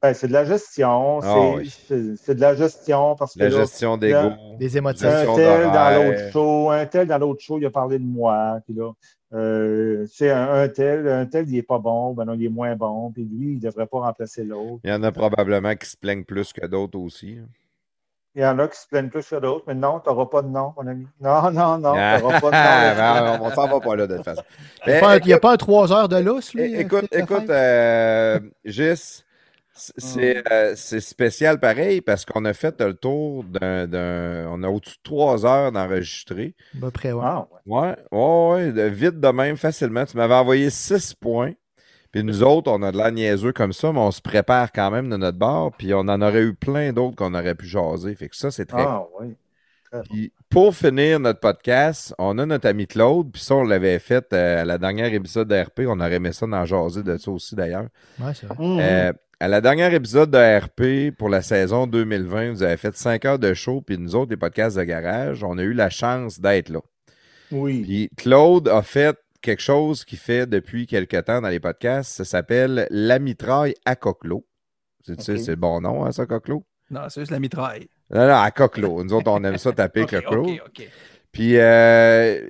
Ben, 0.00 0.14
c'est 0.14 0.28
de 0.28 0.32
la 0.32 0.44
gestion, 0.44 1.18
Ah 1.22 1.34
c'est 1.34 1.56
oui. 1.56 1.76
c'est- 1.88 2.16
c'est 2.16 2.34
de 2.34 2.40
la 2.40 2.54
gestion 2.54 3.16
parce 3.16 3.34
que 3.34 3.40
La 3.40 3.48
là, 3.48 3.56
gestion. 3.56 3.96
Des 3.96 4.76
émotifs. 4.76 5.02
La 5.02 5.20
un 5.30 5.34
tel 5.34 5.64
dans 5.72 5.94
l'autre 6.04 6.30
show, 6.32 6.70
un 6.70 6.86
tel 6.86 7.06
dans 7.08 7.18
l'autre 7.18 7.40
show, 7.42 7.58
il 7.58 7.66
a 7.66 7.70
parlé 7.70 7.98
de 7.98 8.04
moi. 8.04 8.58
Puis 8.64 8.74
là, 8.74 8.92
euh, 9.34 10.06
c'est 10.12 10.30
un, 10.30 10.50
un 10.62 10.68
tel, 10.68 11.08
un 11.08 11.26
tel, 11.26 11.48
il 11.48 11.54
n'est 11.54 11.62
pas 11.62 11.78
bon, 11.78 12.12
ben 12.14 12.24
non, 12.24 12.34
il 12.34 12.44
est 12.44 12.48
moins 12.48 12.74
bon. 12.76 13.10
Puis 13.12 13.24
lui, 13.24 13.52
il 13.52 13.56
ne 13.56 13.60
devrait 13.60 13.86
pas 13.86 13.98
remplacer 14.00 14.44
l'autre. 14.44 14.80
Il 14.84 14.90
y 14.90 14.92
en 14.92 15.02
a 15.02 15.10
probablement 15.12 15.74
qui 15.74 15.88
se 15.88 15.96
plaignent 15.96 16.24
plus 16.24 16.52
que 16.52 16.64
d'autres 16.66 16.98
aussi. 16.98 17.38
Il 18.34 18.42
y 18.42 18.46
en 18.46 18.56
a 18.60 18.68
qui 18.68 18.78
se 18.78 18.86
plaignent 18.86 19.08
plus 19.08 19.26
que 19.28 19.34
d'autres, 19.36 19.64
mais 19.66 19.74
non, 19.74 19.98
tu 19.98 20.08
n'auras 20.08 20.26
pas 20.26 20.42
de 20.42 20.48
nom, 20.48 20.72
mon 20.76 20.86
ami. 20.86 21.06
Non, 21.20 21.50
non, 21.50 21.76
non, 21.78 21.92
tu 21.94 21.98
Ah, 21.98 22.18
n'auras 22.20 22.40
pas 22.40 22.50
de 22.50 22.56
nom. 22.56 23.36
ben, 23.40 23.40
on 23.42 23.50
s'en 23.50 23.66
va 23.66 23.80
pas 23.80 23.96
là 23.96 24.06
de 24.06 24.14
toute 24.16 24.24
façon. 24.24 24.42
Il 24.86 24.92
n'y 24.92 24.92
Mais 24.92 24.96
a, 24.98 25.00
pas 25.00 25.08
un- 25.08 25.14
écoute- 25.16 25.26
il 25.26 25.30
y 25.30 25.32
a 25.32 25.38
pas 25.40 25.52
un 25.52 25.56
3 25.56 25.92
heures 25.92 26.08
de 26.08 26.16
lousse, 26.18 26.54
lui? 26.54 26.62
É- 26.74 26.80
Écoute, 26.82 27.06
écoute, 27.10 27.50
euh, 27.50 28.38
Gis. 28.64 29.24
C'est 29.96 30.42
euh, 30.52 30.72
c'est 30.76 31.00
spécial 31.00 31.58
pareil 31.60 32.00
parce 32.00 32.24
qu'on 32.24 32.44
a 32.44 32.52
fait 32.52 32.80
le 32.80 32.94
tour 32.94 33.44
d'un. 33.44 33.86
d'un- 33.86 34.46
On 34.50 34.62
a 34.62 34.68
au-dessus 34.68 34.96
de 34.96 35.02
trois 35.02 35.44
heures 35.46 35.72
d'enregistrer. 35.72 36.54
À 36.76 36.80
peu 36.80 36.90
près, 36.90 37.12
ouais. 37.12 37.22
Ah, 37.24 37.46
ouais. 37.66 37.96
Ouais, 38.12 38.88
vite 38.90 39.20
de 39.20 39.28
même, 39.28 39.56
facilement. 39.56 40.04
Tu 40.04 40.16
m'avais 40.16 40.34
envoyé 40.34 40.70
six 40.70 41.14
points. 41.14 41.52
Puis 42.10 42.24
nous 42.24 42.42
autres, 42.42 42.70
on 42.70 42.82
a 42.82 42.90
de 42.90 42.96
la 42.96 43.10
niaiseux 43.10 43.52
comme 43.52 43.74
ça, 43.74 43.92
mais 43.92 43.98
on 43.98 44.10
se 44.10 44.22
prépare 44.22 44.72
quand 44.72 44.90
même 44.90 45.10
de 45.10 45.16
notre 45.18 45.36
bord. 45.38 45.72
Puis 45.76 45.92
on 45.92 46.00
en 46.00 46.22
aurait 46.22 46.42
eu 46.42 46.54
plein 46.54 46.92
d'autres 46.92 47.16
qu'on 47.16 47.34
aurait 47.34 47.54
pu 47.54 47.66
jaser. 47.66 48.14
Fait 48.14 48.28
que 48.30 48.36
ça, 48.36 48.50
c'est 48.50 48.64
très 48.64 48.80
Ah, 48.82 49.02
oui. 49.20 49.34
puis 50.10 50.32
pour 50.50 50.74
finir 50.74 51.20
notre 51.20 51.40
podcast, 51.40 52.14
on 52.18 52.38
a 52.38 52.46
notre 52.46 52.66
ami 52.66 52.86
Claude, 52.86 53.30
puis 53.30 53.42
ça, 53.42 53.54
on 53.56 53.62
l'avait 53.64 53.98
fait 53.98 54.32
euh, 54.32 54.62
à 54.62 54.64
la 54.64 54.78
dernière 54.78 55.12
épisode 55.12 55.48
de 55.48 55.60
RP. 55.62 55.80
On 55.86 56.00
aurait 56.00 56.14
aimé 56.14 56.32
ça 56.32 56.46
dans 56.46 56.64
jaser 56.64 57.02
de 57.02 57.18
ça 57.18 57.30
aussi 57.30 57.54
d'ailleurs. 57.54 57.88
Ouais, 58.18 58.32
c'est 58.34 58.46
vrai. 58.46 58.56
Mhm. 58.58 58.78
Euh, 58.80 59.12
à 59.40 59.48
la 59.48 59.60
dernière 59.60 59.94
épisode 59.94 60.30
de 60.30 60.58
RP 60.58 61.14
pour 61.16 61.28
la 61.28 61.42
saison 61.42 61.86
2020, 61.86 62.52
vous 62.52 62.62
avez 62.62 62.76
fait 62.76 62.96
5 62.96 63.24
heures 63.24 63.38
de 63.38 63.54
show, 63.54 63.80
puis 63.80 63.96
nous 63.98 64.16
autres, 64.16 64.30
les 64.30 64.36
podcasts 64.36 64.76
de 64.76 64.82
garage, 64.82 65.44
on 65.44 65.56
a 65.58 65.62
eu 65.62 65.72
la 65.74 65.90
chance 65.90 66.40
d'être 66.40 66.70
là. 66.70 66.80
oui. 67.52 67.82
Puis 67.82 68.10
Claude 68.16 68.68
a 68.68 68.82
fait 68.82 69.16
quelque 69.40 69.62
chose 69.62 70.04
qu'il 70.04 70.18
fait 70.18 70.46
depuis 70.48 70.86
quelque 70.86 71.16
temps 71.20 71.40
dans 71.40 71.48
les 71.48 71.60
podcasts. 71.60 72.10
Ça 72.12 72.24
s'appelle 72.24 72.88
La 72.90 73.18
mitraille 73.20 73.74
à 73.84 73.94
coquelot. 73.94 74.44
Tu 75.04 75.14
sais, 75.18 75.38
c'est 75.38 75.52
le 75.52 75.56
bon 75.56 75.80
nom, 75.80 76.04
hein, 76.04 76.12
ça, 76.12 76.26
coquelot? 76.26 76.64
Non, 76.90 77.02
c'est 77.08 77.20
juste 77.20 77.30
la 77.30 77.38
mitraille. 77.38 77.86
Non, 78.10 78.26
non, 78.26 78.34
à 78.36 78.50
coquelot. 78.50 79.04
Nous 79.04 79.12
autres, 79.12 79.30
on 79.30 79.42
aime 79.44 79.58
ça 79.58 79.72
taper 79.72 80.02
Ok, 80.02 80.10
coquelot. 80.10 80.44
ok, 80.48 80.62
ok. 80.66 80.88
Puis 81.30 81.58
euh, 81.58 82.48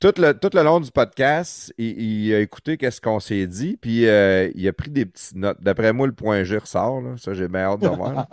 tout, 0.00 0.14
le, 0.16 0.32
tout 0.32 0.50
le 0.54 0.62
long 0.62 0.80
du 0.80 0.90
podcast, 0.90 1.72
il, 1.76 2.00
il 2.00 2.34
a 2.34 2.40
écouté 2.40 2.76
qu'est-ce 2.78 3.00
qu'on 3.00 3.20
s'est 3.20 3.46
dit, 3.46 3.76
puis 3.80 4.08
euh, 4.08 4.50
il 4.54 4.66
a 4.66 4.72
pris 4.72 4.90
des 4.90 5.04
petites 5.04 5.36
notes. 5.36 5.58
D'après 5.60 5.92
moi, 5.92 6.06
le 6.06 6.14
point 6.14 6.42
G 6.42 6.56
ressort. 6.56 7.02
là. 7.02 7.10
Ça, 7.18 7.34
j'ai 7.34 7.48
bien 7.48 7.60
hâte 7.72 7.80
de 7.80 7.88
voir. 7.88 8.26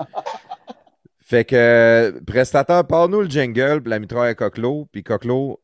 fait 1.20 1.44
que, 1.44 1.56
euh, 1.56 2.20
prestateur, 2.26 2.88
parle-nous 2.88 3.22
le 3.22 3.30
jingle, 3.30 3.82
puis 3.82 3.90
la 3.90 4.00
mitraille 4.00 4.30
à 4.30 4.36
Coquelot, 4.36 4.88
puis 4.92 5.04
Coquelot, 5.04 5.60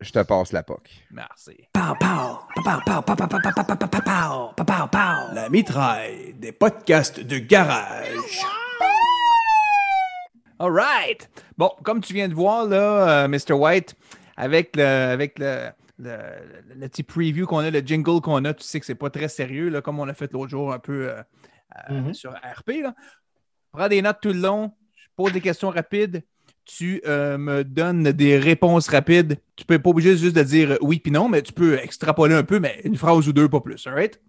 je 0.00 0.10
te 0.10 0.20
passe 0.20 0.52
la 0.52 0.62
POC. 0.62 0.88
Merci. 1.10 1.56
La 5.34 5.48
mitraille 5.50 6.34
des 6.38 6.52
podcasts 6.52 7.20
de 7.20 7.38
garage. 7.38 8.40
All 10.58 10.70
right. 10.72 11.28
Bon, 11.58 11.70
comme 11.82 12.00
tu 12.00 12.14
viens 12.14 12.28
de 12.28 12.34
voir, 12.34 12.66
là, 12.66 13.24
euh, 13.24 13.28
Mr. 13.28 13.52
White, 13.52 13.94
avec 14.42 14.76
le, 14.76 14.82
avec 14.84 15.38
le, 15.38 15.68
le, 15.98 16.16
le 16.76 16.88
petit 16.88 17.02
preview 17.02 17.46
qu'on 17.46 17.58
a, 17.58 17.70
le 17.70 17.80
jingle 17.80 18.20
qu'on 18.20 18.44
a, 18.44 18.54
tu 18.54 18.64
sais 18.64 18.80
que 18.80 18.86
c'est 18.86 18.94
pas 18.94 19.10
très 19.10 19.28
sérieux, 19.28 19.68
là, 19.68 19.80
comme 19.82 19.98
on 20.00 20.08
a 20.08 20.14
fait 20.14 20.32
l'autre 20.32 20.50
jour 20.50 20.72
un 20.72 20.78
peu 20.78 21.10
euh, 21.10 21.22
euh, 21.90 22.00
Mhm. 22.00 22.14
sur 22.14 22.32
RP. 22.32 22.82
Là. 22.82 22.94
Prends 23.72 23.88
des 23.88 24.02
notes 24.02 24.18
tout 24.20 24.28
le 24.32 24.40
long, 24.40 24.72
je 24.96 25.06
pose 25.16 25.32
des 25.32 25.40
questions 25.40 25.70
rapides, 25.70 26.22
tu 26.64 27.00
euh, 27.06 27.38
me 27.38 27.64
donnes 27.64 28.04
des 28.12 28.38
réponses 28.38 28.88
rapides. 28.88 29.38
Tu 29.56 29.64
peux 29.64 29.78
pas 29.80 29.90
obligé 29.90 30.16
juste 30.16 30.36
de 30.36 30.42
dire 30.42 30.78
oui 30.80 31.00
puis 31.00 31.10
non, 31.12 31.28
mais 31.28 31.42
tu 31.42 31.52
peux 31.52 31.78
extrapoler 31.78 32.34
un 32.34 32.44
peu, 32.44 32.60
mais 32.60 32.80
une 32.84 32.96
phrase 32.96 33.26
ou 33.28 33.32
deux, 33.32 33.48
pas 33.48 33.60
plus. 33.60 33.86
All 33.86 33.94
right? 33.94 34.20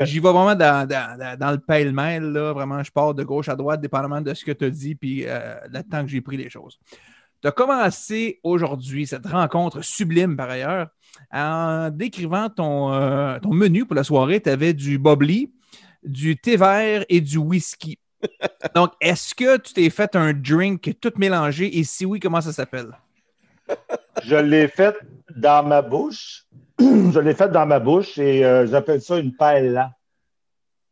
J'y 0.00 0.16
vais 0.18 0.32
vraiment 0.32 0.56
dans, 0.56 0.88
dans- 0.88 1.16
dans- 1.18 1.38
dans 1.38 1.50
le 1.52 1.58
pêle-mêle, 1.58 2.24
là. 2.32 2.52
Vraiment, 2.52 2.82
je 2.82 2.90
pars 2.90 3.14
de 3.14 3.22
gauche 3.22 3.48
à 3.48 3.54
droite, 3.54 3.80
dépendamment 3.80 4.20
de 4.20 4.34
ce 4.34 4.44
que 4.44 4.50
tu 4.52 4.64
as 4.64 4.70
dit, 4.70 4.94
puis 4.96 5.24
euh, 5.26 5.54
le 5.72 5.82
temps 5.84 6.02
que 6.02 6.10
j'ai 6.10 6.20
pris 6.20 6.36
les 6.36 6.50
choses. 6.50 6.78
Tu 7.44 7.48
as 7.48 7.52
commencé 7.52 8.40
aujourd'hui 8.42 9.06
cette 9.06 9.26
rencontre 9.26 9.82
sublime, 9.82 10.34
par 10.34 10.48
ailleurs, 10.48 10.86
en 11.30 11.90
décrivant 11.90 12.48
ton, 12.48 12.94
euh, 12.94 13.38
ton 13.38 13.52
menu 13.52 13.84
pour 13.84 13.94
la 13.94 14.02
soirée. 14.02 14.40
Tu 14.40 14.48
avais 14.48 14.72
du 14.72 14.98
bubbly, 14.98 15.52
du 16.02 16.38
thé 16.38 16.56
vert 16.56 17.04
et 17.10 17.20
du 17.20 17.36
whisky. 17.36 17.98
Donc, 18.74 18.92
est-ce 18.98 19.34
que 19.34 19.58
tu 19.58 19.74
t'es 19.74 19.90
fait 19.90 20.16
un 20.16 20.32
drink 20.32 20.98
tout 21.02 21.12
mélangé? 21.18 21.78
Et 21.78 21.84
si 21.84 22.06
oui, 22.06 22.18
comment 22.18 22.40
ça 22.40 22.50
s'appelle? 22.50 22.96
Je 24.22 24.36
l'ai 24.36 24.66
fait 24.68 24.96
dans 25.36 25.62
ma 25.68 25.82
bouche. 25.82 26.46
Je 26.80 27.20
l'ai 27.20 27.34
fait 27.34 27.50
dans 27.50 27.66
ma 27.66 27.78
bouche 27.78 28.16
et 28.16 28.42
euh, 28.42 28.66
j'appelle 28.66 29.02
ça 29.02 29.18
une 29.18 29.36
paella. 29.36 29.90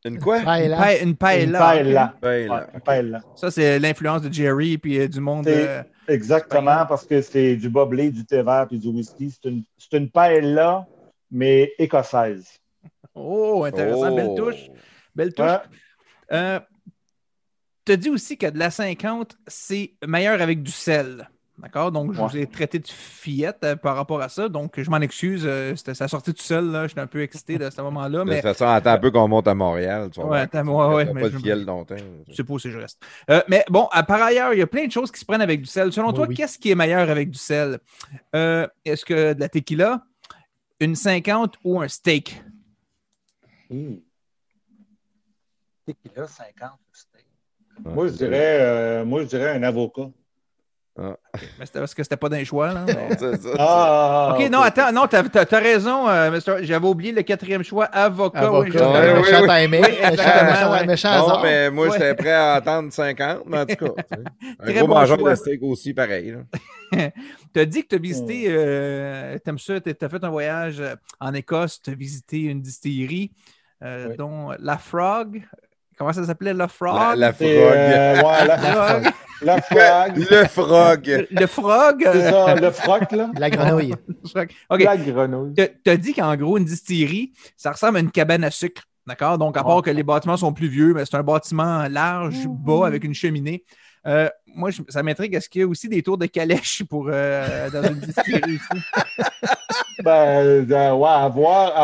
Une 0.05 0.19
quoi? 0.19 0.39
Une, 0.39 0.45
paella. 0.45 1.03
une 1.03 1.17
paella, 1.17 1.59
paella. 1.61 1.93
Là, 1.93 2.15
Ouais, 2.23 2.47
une 2.75 2.81
paella. 2.81 3.21
Ça, 3.37 3.51
c'est 3.51 3.79
l'influence 3.79 4.23
de 4.23 4.33
Jerry 4.33 4.81
et 4.85 5.09
du 5.09 5.21
monde. 5.21 5.47
Euh, 5.47 5.83
Exactement, 6.09 6.85
parce 6.87 7.05
que 7.07 7.23
c'est 7.23 7.55
du 7.57 7.69
bubbly, 7.69 8.11
du 8.11 8.25
thé 8.25 8.43
vert 8.43 8.67
et 8.73 8.79
du 8.79 8.89
whisky. 8.89 9.31
C'est 9.31 9.49
une, 9.49 9.63
c'est 9.79 9.97
une 9.97 10.11
paella, 10.11 10.85
mais 11.31 11.73
écossaise. 11.79 12.59
Oh, 13.15 13.63
intéressant. 13.65 14.13
Belle 14.15 14.27
Oh. 14.31 14.35
touche. 14.37 14.71
Belle 15.15 15.33
touche. 15.33 15.47
Ouais. 15.47 15.59
Euh, 16.33 16.61
tu 17.85 17.93
as 17.93 17.97
dit 17.97 18.11
aussi 18.11 18.37
que 18.37 18.47
de 18.47 18.59
la 18.59 18.71
50, 18.71 19.37
c'est 19.47 19.93
meilleur 20.07 20.41
avec 20.43 20.63
du 20.63 20.73
sel. 20.73 21.29
D'accord? 21.59 21.93
Donc, 21.93 22.13
je 22.15 22.21
Ouais. 22.21 22.27
vous 22.29 22.37
ai 22.39 22.47
traité 22.47 22.79
de 22.79 22.89
fillette 22.89 23.59
euh, 23.63 23.77
par 23.77 23.95
rapport 23.95 24.21
à 24.23 24.29
ça. 24.29 24.49
Donc, 24.49 24.81
je 24.81 24.91
m'en 24.91 25.01
excuse. 25.01 25.43
euh, 25.45 25.77
c'était 25.77 25.95
ça 25.95 26.09
sorti 26.09 26.33
tout 26.33 26.43
seul. 26.43 26.71
là. 26.73 26.87
J'étais 26.89 27.01
un 27.03 27.07
peu 27.07 27.21
excité 27.23 27.59
de 27.59 27.69
ce 27.71 27.81
moment-là. 27.83 28.21
De 28.21 28.25
Mais 28.25 28.37
toute 28.37 28.43
façon, 28.43 28.67
attends 28.67 28.91
un 28.93 28.99
peu 28.99 29.11
qu'on 29.11 29.29
monte 29.29 29.47
à 29.47 29.55
Montréal. 29.55 30.11
Tu 30.11 30.21
Ouais, 30.21 30.41
attends, 30.41 30.65
ouais, 30.67 30.95
ouais, 30.95 31.07
T'as 31.07 31.13
mais 31.13 31.21
pas 31.21 31.29
je- 31.29 31.37
de 31.37 31.39
fiel 31.43 31.65
longtemps. 31.65 31.95
je 32.29 32.35
sais 32.35 32.43
pas 32.43 32.59
si 32.59 32.71
je 32.71 32.79
reste. 32.79 33.01
Euh, 33.31 33.43
mais 33.49 33.65
bon, 33.69 33.87
à- 33.93 34.03
par 34.03 34.23
ailleurs, 34.23 34.55
il 34.55 34.59
y 34.59 34.63
a 34.63 34.67
plein 34.67 34.87
de 34.87 34.91
choses 34.93 35.13
qui 35.13 35.21
se 35.21 35.25
prennent 35.27 35.43
avec 35.43 35.61
du 35.61 35.67
sel. 35.67 35.93
Selon 35.93 36.09
Oui, 36.09 36.15
toi, 36.15 36.27
oui. 36.29 36.35
qu'est-ce 36.35 36.59
qui 36.59 36.71
est 36.71 36.75
meilleur 36.75 37.09
avec 37.11 37.31
du 37.31 37.39
sel? 37.39 37.79
Euh, 38.35 38.67
Est-ce 38.85 39.05
que 39.05 39.35
de 39.35 39.41
la 39.41 39.49
tequila, 39.49 40.03
une 40.81 40.97
50 40.97 41.57
ou 41.65 41.81
un 41.81 41.87
steak? 41.89 42.43
Tequila 45.87 46.27
50 46.27 46.79
steak. 46.93 47.27
Ouais, 47.85 47.93
Moi, 47.95 48.07
je 48.09 48.13
dirais, 48.15 48.59
euh, 48.61 49.05
moi, 49.05 49.23
je 49.23 49.27
dirais 49.29 49.51
un 49.51 49.63
avocat. 49.63 50.11
Mais 51.59 51.67
c'était 51.67 51.79
parce 51.81 51.95
que 51.95 52.03
c'était 52.03 52.17
pas 52.17 52.29
d'un 52.29 52.45
choix. 52.45 52.73
Là, 52.73 52.85
mais- 52.87 53.09
C'est 53.19 53.43
ça, 53.43 53.49
Ah, 53.59 54.37
OK, 54.39 54.51
non, 54.51 54.61
attends, 54.61 54.93
non, 54.93 55.07
t'as 55.09 55.23
as, 55.23 55.59
raison, 55.59 56.09
euh, 56.09 56.31
Mr. 56.31 56.65
J'avais 56.65 56.87
oublié 56.87 57.13
le 57.13 57.23
quatrième 57.23 57.63
choix, 57.65 57.87
avocat. 57.87 58.51
oui, 58.53 58.71
méchant 58.71 58.93
oui, 58.93 59.49
timing, 59.49 59.81
Oui, 59.83 59.89
méchant- 59.91 60.09
exactement, 60.11 60.51
méchant- 60.51 60.73
ouais. 60.73 60.87
méchant 60.87 61.11
Non, 61.19 61.25
hasard. 61.25 61.43
mais 61.43 61.71
moi, 61.71 61.87
Ouais. 61.87 61.93
j'étais 61.93 62.15
prêt 62.15 62.33
à 62.33 62.53
attendre 62.55 62.93
50, 62.93 63.43
mais 63.47 63.59
en 63.59 63.67
tout 63.67 63.77
cas, 63.77 63.89
tu 63.97 64.17
sais, 64.17 64.23
un 64.61 64.65
Très 64.65 64.75
gros 64.75 64.87
bon 64.89 64.95
mangeur 64.95 65.19
choix. 65.19 65.31
de 65.31 65.35
steak 65.37 65.63
aussi, 65.63 65.93
pareil. 65.95 66.33
là. 66.33 66.39
Tu 67.55 67.61
as 67.61 67.65
dit 67.67 67.83
que 67.83 67.89
tu 67.89 67.95
as 67.97 67.99
visité, 67.99 68.45
euh, 68.49 69.39
t'aimes 69.45 69.59
ça, 69.59 69.81
tu 69.81 69.91
as 70.01 70.09
fait 70.09 70.25
un 70.25 70.31
voyage 70.31 70.81
euh, 70.81 70.95
en 71.21 71.35
Écosse, 71.35 71.81
tu 71.83 71.91
as 71.91 71.95
visité 71.95 72.41
une 72.43 72.61
distillerie, 72.63 73.31
euh, 73.83 74.09
Oui. 74.11 74.17
dont 74.17 74.51
La 74.59 74.79
Frog. 74.79 75.43
Comment 75.99 76.13
ça 76.15 76.25
s'appelait, 76.25 76.55
La 76.55 76.69
Frog? 76.69 77.17
La, 77.19 77.33
frog. 77.33 77.47
euh, 77.49 78.15
ouais, 78.23 78.47
la, 78.47 78.59
Frog. 78.59 79.13
La 79.45 79.61
frog. 79.63 80.27
Le 80.31 80.45
frog. 80.47 81.27
Le 81.31 81.47
Frog. 81.47 82.09
C'est 82.13 82.31
ça, 82.31 82.55
le 82.55 82.71
froc, 82.71 83.13
là. 83.13 83.31
La 83.39 83.51
grenouille. 83.51 83.95
OK. 84.71 84.83
La 84.83 84.97
grenouille. 84.97 85.55
Tu 85.55 85.91
as 85.91 85.97
dit 85.97 86.15
qu'en 86.15 86.35
gros, 86.37 86.59
une 86.59 86.65
distillerie, 86.65 87.33
ça 87.57 87.73
ressemble 87.73 87.97
à 87.99 88.01
une 88.01 88.11
cabane 88.11 88.45
à 88.45 88.51
sucre. 88.51 88.83
D'accord? 89.07 89.37
Donc, 89.39 89.57
à 89.57 89.65
part 89.65 89.77
Ouais. 89.77 89.83
que 89.83 89.91
les 89.91 90.05
bâtiments 90.05 90.37
sont 90.37 90.53
plus 90.53 90.69
vieux, 90.69 90.95
mais 90.95 91.05
c'est 91.05 91.17
un 91.17 91.23
bâtiment 91.25 91.87
large, 91.91 92.47
bas, 92.47 92.87
avec 92.87 93.03
une 93.05 93.15
cheminée. 93.15 93.65
Euh, 94.07 94.29
moi, 94.55 94.71
je- 94.71 94.83
ça 94.89 95.03
m'intrigue. 95.03 95.35
Est-ce 95.35 95.49
qu'il 95.49 95.61
y 95.61 95.65
a 95.65 95.69
aussi 95.69 95.89
des 95.89 96.03
tours 96.03 96.19
de 96.19 96.27
calèche 96.27 96.83
pour, 96.89 97.09
euh, 97.11 97.69
dans 97.71 97.83
une 97.85 97.99
distillerie 98.01 98.55
ici? 98.55 98.83
Ben, 100.05 100.65
euh, 100.71 100.93
ouais, 100.95 101.09
à 101.09 101.29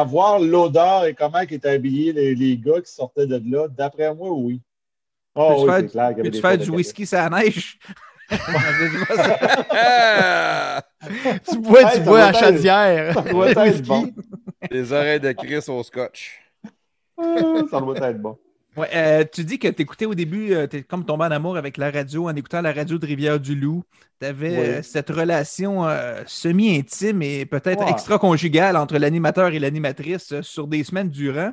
voir, 0.04 0.40
l'odeur 0.40 1.04
et 1.04 1.14
comment 1.14 1.38
étaient 1.40 1.68
habillés 1.68 2.12
les, 2.12 2.34
les 2.34 2.56
gars 2.56 2.80
qui 2.80 2.92
sortaient 2.92 3.26
de 3.26 3.40
là, 3.48 3.68
d'après 3.68 4.12
moi, 4.14 4.30
oui. 4.32 4.60
Oh, 5.40 5.64
Peux-tu 5.66 5.84
oui, 5.84 5.88
faire, 5.90 6.12
clair 6.14 6.42
faire 6.42 6.58
du 6.58 6.70
whisky 6.70 7.06
sur 7.06 7.18
la 7.18 7.28
neige? 7.30 7.78
Tu 11.50 11.58
bois, 11.58 11.80
Hey, 11.80 11.86
tu 11.90 11.96
ça 11.96 12.00
bois 12.00 12.22
à 12.24 12.32
chaudière. 12.32 13.14
Ça 13.14 13.22
doit 13.22 13.50
être 13.50 13.82
bon. 13.86 14.12
Les 14.70 14.92
oreilles 14.92 15.20
de 15.20 15.32
Chris 15.32 15.64
au 15.68 15.82
scotch. 15.82 16.40
Ça 17.70 17.80
doit 17.80 17.96
être 17.98 18.20
bon. 18.20 18.36
Ouais, 18.76 18.88
euh, 18.94 19.24
tu 19.32 19.44
dis 19.44 19.58
que 19.58 19.68
tu 19.68 19.82
écoutais 19.82 20.04
au 20.06 20.14
début, 20.14 20.54
tu 20.70 20.76
es 20.76 20.82
comme 20.82 21.04
tombé 21.04 21.24
en 21.24 21.30
amour 21.30 21.56
avec 21.56 21.76
la 21.78 21.90
radio 21.90 22.28
en 22.28 22.36
écoutant 22.36 22.60
la 22.60 22.72
radio 22.72 22.96
de 22.98 23.06
Rivière-du-Loup. 23.06 23.82
Tu 24.20 24.26
avais 24.26 24.76
Oui. 24.78 24.84
cette 24.84 25.10
relation 25.10 25.88
euh, 25.88 26.22
semi-intime 26.26 27.22
et 27.22 27.44
peut-être 27.46 27.84
Ouais. 27.84 27.90
extra-conjugale 27.90 28.76
entre 28.76 28.96
l'animateur 28.98 29.48
et 29.48 29.58
l'animatrice 29.58 30.32
euh, 30.32 30.42
sur 30.42 30.66
des 30.68 30.84
semaines 30.84 31.08
durant. 31.08 31.52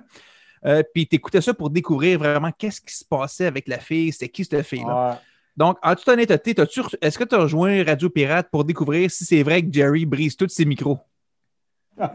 Euh, 0.65 0.83
Puis 0.93 1.07
tu 1.07 1.15
écoutais 1.15 1.41
ça 1.41 1.53
pour 1.53 1.69
découvrir 1.69 2.19
vraiment 2.19 2.51
qu'est-ce 2.51 2.81
qui 2.81 2.95
se 2.95 3.05
passait 3.05 3.45
avec 3.45 3.67
la 3.67 3.79
fille, 3.79 4.11
c'était 4.11 4.29
qui 4.29 4.45
cette 4.45 4.63
fille-là. 4.65 5.11
Ouais. 5.11 5.15
Donc, 5.55 5.77
en 5.81 5.95
toute 5.95 6.07
honnêteté, 6.07 6.53
est-ce 7.01 7.17
que 7.17 7.23
tu 7.23 7.35
as 7.35 7.39
rejoint 7.39 7.83
Radio 7.83 8.09
Pirate 8.09 8.49
pour 8.51 8.65
découvrir 8.65 9.09
si 9.09 9.23
c'est 9.23 9.43
vrai 9.43 9.63
que 9.63 9.71
Jerry 9.71 10.05
brise 10.05 10.35
tous 10.35 10.49
ses 10.49 10.65
micros? 10.65 10.99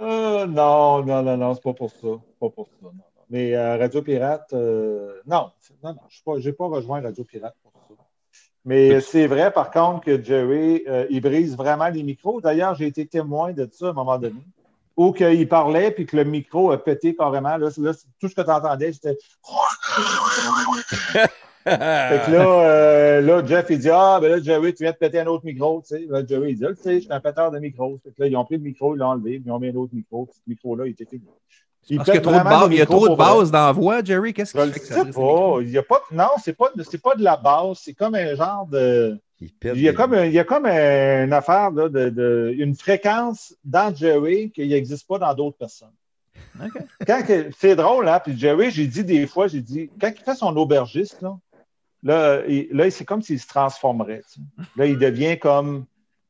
Euh, 0.00 0.46
non, 0.46 1.04
non, 1.04 1.22
non, 1.22 1.36
non, 1.36 1.54
c'est 1.54 1.62
pas 1.62 1.74
pour 1.74 1.90
ça. 1.90 2.08
Pas 2.40 2.48
pour 2.48 2.66
ça, 2.68 2.72
non, 2.80 2.92
non. 2.94 3.04
Mais 3.28 3.54
euh, 3.54 3.76
Radio 3.76 4.00
Pirate, 4.00 4.50
euh, 4.54 5.20
non, 5.26 5.50
c'est- 5.58 5.74
non, 5.84 5.90
non, 5.92 6.00
je 6.38 6.48
n'ai 6.48 6.52
pas, 6.54 6.66
rejoint 6.68 7.02
Radio 7.02 7.22
Pirate 7.22 7.54
pour 7.62 7.70
ça. 7.72 7.94
Mais 8.64 9.00
c'est 9.02 9.26
vrai, 9.26 9.52
par 9.52 9.70
contre, 9.70 10.06
que 10.06 10.22
Jerry, 10.22 10.84
il 11.10 11.20
brise 11.20 11.54
vraiment 11.54 11.88
les 11.88 12.02
micros. 12.02 12.40
D'ailleurs, 12.40 12.74
j'ai 12.76 12.86
été 12.86 13.06
témoin 13.06 13.52
de 13.52 13.68
ça 13.70 13.88
à 13.88 13.90
un 13.90 13.92
moment 13.92 14.16
donné, 14.18 14.40
où 15.00 15.12
qu'il 15.12 15.48
parlait 15.48 15.90
puis 15.90 16.04
que 16.04 16.14
le 16.14 16.24
micro 16.24 16.72
a 16.72 16.84
pété 16.84 17.16
carrément. 17.16 17.56
Là, 17.56 17.70
là, 17.78 17.92
tout 18.20 18.28
ce 18.28 18.34
que 18.34 18.42
tu 18.42 18.50
entendais, 18.50 18.92
c'était. 18.92 19.16
Fait 21.62 22.22
que 22.26 22.32
là, 22.32 22.46
euh, 22.46 23.20
là, 23.20 23.46
Jeff, 23.46 23.66
il 23.70 23.78
dit 23.78 23.90
Ah, 23.90 24.18
ben 24.20 24.30
là, 24.30 24.42
Jerry, 24.42 24.74
tu 24.74 24.82
viens 24.82 24.92
de 24.92 24.96
péter 24.96 25.20
un 25.20 25.26
autre 25.26 25.44
micro. 25.44 25.82
Tu 25.86 25.96
sais. 25.96 26.06
Là, 26.08 26.24
Jerry, 26.26 26.52
il 26.52 26.56
dit 26.56 26.64
Ah, 26.66 26.74
Tu 26.74 26.82
sais, 26.82 26.94
je 26.96 27.00
suis 27.00 27.12
un 27.12 27.20
péteur 27.20 27.50
de 27.50 27.58
micro. 27.58 27.98
Fait 28.04 28.10
que 28.10 28.22
là, 28.22 28.28
ils 28.28 28.36
ont 28.36 28.44
pris 28.44 28.56
le 28.56 28.62
micro, 28.62 28.94
ils 28.94 28.98
l'ont 28.98 29.08
enlevé, 29.08 29.38
puis 29.38 29.44
ils 29.46 29.50
ont 29.50 29.58
mis 29.58 29.68
un 29.68 29.74
autre 29.74 29.94
micro. 29.94 30.26
Puis 30.26 30.36
ce 30.36 30.50
micro-là, 30.50 30.86
il 30.86 30.90
était 30.90 31.06
fini. 31.06 31.22
Il 31.88 31.96
Parce 31.96 32.10
qu'il 32.10 32.16
y 32.16 32.18
a 32.18 32.20
pète 32.20 32.30
trop 32.30 32.38
de, 32.38 32.44
base, 32.44 32.68
il 32.70 32.76
y 32.76 32.82
a 32.82 32.86
trop 32.86 33.08
de 33.08 33.14
bases 33.14 33.50
dans 33.50 33.66
la 33.66 33.72
voix, 33.72 34.04
Jerry. 34.04 34.34
Qu'est-ce 34.34 34.52
que 34.52 34.58
ça 34.58 34.66
les 34.66 35.04
micros? 35.06 35.56
pas. 35.56 35.62
Il 35.62 35.70
y 35.70 35.78
a 35.78 35.82
pas. 35.82 36.02
Non, 36.12 36.28
c'est 36.42 36.52
pas, 36.52 36.70
c'est 36.90 37.02
pas 37.02 37.14
de 37.14 37.22
la 37.22 37.36
base. 37.36 37.78
C'est 37.82 37.94
comme 37.94 38.14
un 38.14 38.34
genre 38.34 38.66
de. 38.66 39.18
Il 39.40 39.52
pète 39.52 39.72
Il 39.74 39.82
y 39.82 39.88
a 39.88 39.92
des- 39.92 39.96
comme, 39.96 40.14
un- 40.14 40.26
il 40.26 40.32
y 40.32 40.38
a 40.38 40.44
comme 40.44 40.66
un- 40.66 41.24
une 41.24 41.32
affaire, 41.32 41.70
là, 41.70 41.88
de, 41.88 42.10
de- 42.10 42.54
une 42.58 42.74
fréquence 42.74 43.56
dans 43.64 43.94
Jerry 43.94 44.50
qui 44.50 44.66
n'existe 44.68 45.06
pas 45.06 45.18
dans 45.18 45.32
d'autres 45.34 45.56
personnes. 45.56 45.92
Quand 47.06 47.22
que- 47.26 47.50
c'est 47.58 47.76
drôle, 47.76 48.08
hein? 48.08 48.20
Puis 48.22 48.36
Jerry, 48.38 48.70
j'ai 48.70 48.86
dit 48.86 49.04
des 49.04 49.26
fois, 49.26 49.46
j'ai 49.48 49.60
dit, 49.62 49.90
quand 50.00 50.10
il 50.14 50.22
fait 50.22 50.34
son 50.34 50.54
aubergiste, 50.56 51.22
là, 51.22 51.38
là, 52.02 52.42
il- 52.46 52.68
là 52.70 52.90
c'est 52.90 53.04
comme 53.04 53.22
s'il 53.22 53.40
se 53.40 53.46
transformerait. 53.46 54.22
tu 54.32 54.40
sais. 54.40 54.66
Là, 54.76 54.86
il 54.86 54.98
devient 54.98 55.38
comme. 55.38 55.86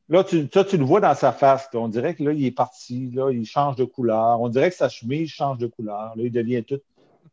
Là, 0.09 0.25
tu, 0.25 0.47
ça, 0.53 0.65
tu 0.65 0.75
le 0.77 0.83
vois 0.83 0.99
dans 0.99 1.15
sa 1.15 1.31
face. 1.31 1.69
là. 1.73 1.79
On 1.79 1.87
dirait 1.87 2.15
que 2.15 2.23
là, 2.23 2.33
il 2.33 2.45
est 2.45 2.51
parti, 2.51 3.09
là, 3.13 3.31
il 3.31 3.45
change 3.45 3.77
de 3.77 3.85
couleur. 3.85 4.41
On 4.41 4.49
dirait 4.49 4.69
que 4.69 4.75
sa 4.75 4.89
chemise 4.89 5.29
change 5.29 5.57
de 5.57 5.67
couleur. 5.67 6.13
Là, 6.17 6.23
il 6.23 6.31
devient 6.31 6.63
tout. 6.63 6.79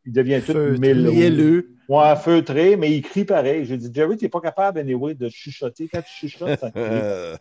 Il 0.05 0.13
devient 0.13 0.41
tout 0.45 0.53
Feutré. 0.53 0.79
mille 0.93 1.09
Mielleux. 1.09 1.69
Ouais, 1.87 2.15
feutré, 2.15 2.75
mais 2.75 2.91
il 2.91 3.01
crie 3.01 3.25
pareil. 3.25 3.65
J'ai 3.65 3.77
dit, 3.77 3.89
Jerry, 3.93 4.15
tu 4.17 4.25
n'es 4.25 4.29
pas 4.29 4.41
capable, 4.41 4.79
anyway, 4.79 5.15
de 5.15 5.27
chuchoter. 5.29 5.89
Quand 5.91 6.01
tu 6.01 6.27
chuchotes, 6.29 6.59
ça 6.59 6.71
crie. 6.71 6.81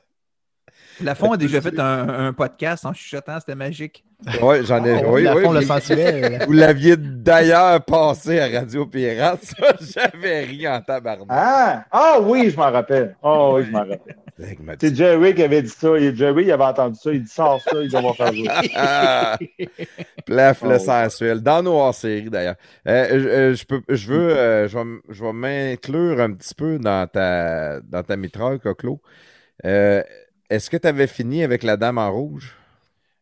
Lafont 1.01 1.33
a 1.33 1.37
déjà 1.37 1.61
fait 1.61 1.78
un, 1.78 2.09
un 2.09 2.33
podcast 2.33 2.85
en 2.85 2.93
chuchotant, 2.93 3.39
c'était 3.39 3.55
magique. 3.55 4.05
ouais, 4.43 4.65
j'en 4.65 4.85
ai. 4.85 5.05
On 5.05 5.12
oui, 5.12 5.23
la 5.23 5.37
oui, 5.37 5.45
fond 5.45 5.53
le 5.53 5.61
vous- 5.61 5.67
sensuel. 5.67 6.43
Vous 6.47 6.53
l'aviez 6.53 6.97
d'ailleurs 6.97 7.85
passé 7.85 8.41
à 8.41 8.49
Radio 8.61 8.85
Pirate, 8.87 9.45
ça, 9.45 9.75
j'avais 9.81 10.41
ri 10.45 10.67
en 10.67 10.81
tabarnak. 10.81 11.27
Ah! 11.31 11.85
ah 11.93 12.19
oui, 12.20 12.51
je 12.51 12.57
m'en 12.57 12.70
rappelle. 12.73 13.17
Ah 13.23 13.53
oui, 13.53 13.65
je 13.67 13.70
m'en 13.70 13.78
rappelle. 13.81 14.17
C'est 14.81 14.94
Jerry 14.94 15.34
qui 15.34 15.42
avait 15.42 15.62
dit 15.62 15.68
ça. 15.68 15.97
Et 15.97 16.15
Jerry, 16.15 16.44
il 16.44 16.52
avait 16.52 16.65
entendu 16.65 16.97
ça. 17.00 17.12
Il 17.12 17.23
dit 17.25 17.31
sors 17.31 17.60
ça, 17.60 17.83
il 17.83 17.91
va 17.91 18.12
faire 18.12 18.33
jouer. 18.33 18.49
Plaf, 20.26 20.62
le 20.62 20.76
Oh. 20.76 20.78
sensuel. 20.78 21.41
Dans 21.42 21.62
nos 21.62 21.75
hors-séries, 21.75 22.31
d'ailleurs. 22.31 22.57
Euh, 22.86 23.08
je, 23.20 23.28
euh, 23.28 23.55
je 23.55 23.65
peux, 23.65 23.83
je 23.89 24.07
veux, 24.12 24.36
euh, 24.36 24.68
je 24.68 24.78
vais, 24.78 24.84
je 25.08 25.25
vais 25.25 25.33
m'inclure 25.33 26.20
un 26.20 26.33
petit 26.33 26.55
peu 26.55 26.78
dans 26.78 27.07
ta, 27.08 27.81
dans 27.81 28.02
ta 28.02 28.17
mitraille, 28.17 28.60
Coclo. 28.60 29.00
Euh, 29.65 30.02
Est-ce 30.50 30.70
que 30.70 30.76
tu 30.76 30.86
avais 30.86 31.07
fini 31.08 31.42
avec 31.42 31.62
la 31.65 31.76
dame 31.76 31.99
en 31.99 32.10
rouge 32.12 32.55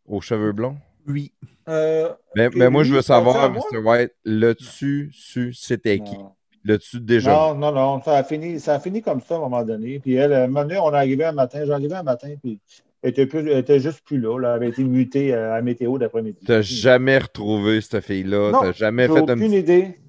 aux 0.06 0.20
cheveux 0.20 0.52
blonds? 0.52 0.76
Oui. 1.06 1.32
Euh, 1.68 2.10
Mais, 2.34 2.46
Ok, 2.48 2.54
mais 2.56 2.68
moi, 2.70 2.82
oui, 2.82 2.88
je 2.88 2.94
veux 2.94 3.02
savoir? 3.02 3.50
Mr. 3.50 3.78
White, 3.82 4.12
l'as-tu 4.24 5.10
su 5.12 5.52
c'était 5.54 5.98
qui? 6.00 6.14
non. 6.18 6.32
L'as-tu 6.66 7.00
déjà 7.00 7.30
non, 7.32 7.54
non, 7.54 7.72
non. 7.72 8.02
Ça 8.02 8.16
a, 8.16 8.24
fini, 8.24 8.58
ça 8.60 8.74
a 8.74 8.80
fini 8.80 9.00
comme 9.02 9.20
ça 9.20 9.34
à 9.34 9.38
un 9.38 9.40
moment 9.40 9.62
donné. 9.62 9.98
Puis 10.00 10.14
elle, 10.14 10.32
à 10.32 10.44
un 10.44 10.46
moment 10.46 10.62
donné, 10.64 10.78
on 10.78 10.92
est 10.92 10.96
arrivé 10.96 11.24
un 11.24 11.32
matin. 11.32 11.64
J'arrivais 11.64 11.94
un 11.94 12.02
matin, 12.02 12.28
puis 12.42 12.58
elle 13.02 13.10
était, 13.10 13.26
plus, 13.26 13.40
elle 13.50 13.58
était 13.58 13.78
juste 13.80 14.00
plus 14.04 14.18
là. 14.20 14.38
là. 14.38 14.48
Elle 14.50 14.54
avait 14.56 14.68
été 14.70 14.82
mutée 14.84 15.32
euh, 15.34 15.54
à 15.54 15.62
météo 15.62 15.96
d'après-midi. 15.98 16.38
T'as 16.46 16.62
jamais 16.62 17.18
retrouvé 17.18 17.80
cette 17.80 18.00
fille-là? 18.04 18.50
Non, 18.52 18.60
T'as 18.62 18.72
jamais 18.72 19.06
J'ai 19.06 19.12
fait 19.12 19.18
un 19.18 19.22
aucune 19.22 19.38
petit... 19.38 19.58
idée. 19.58 20.00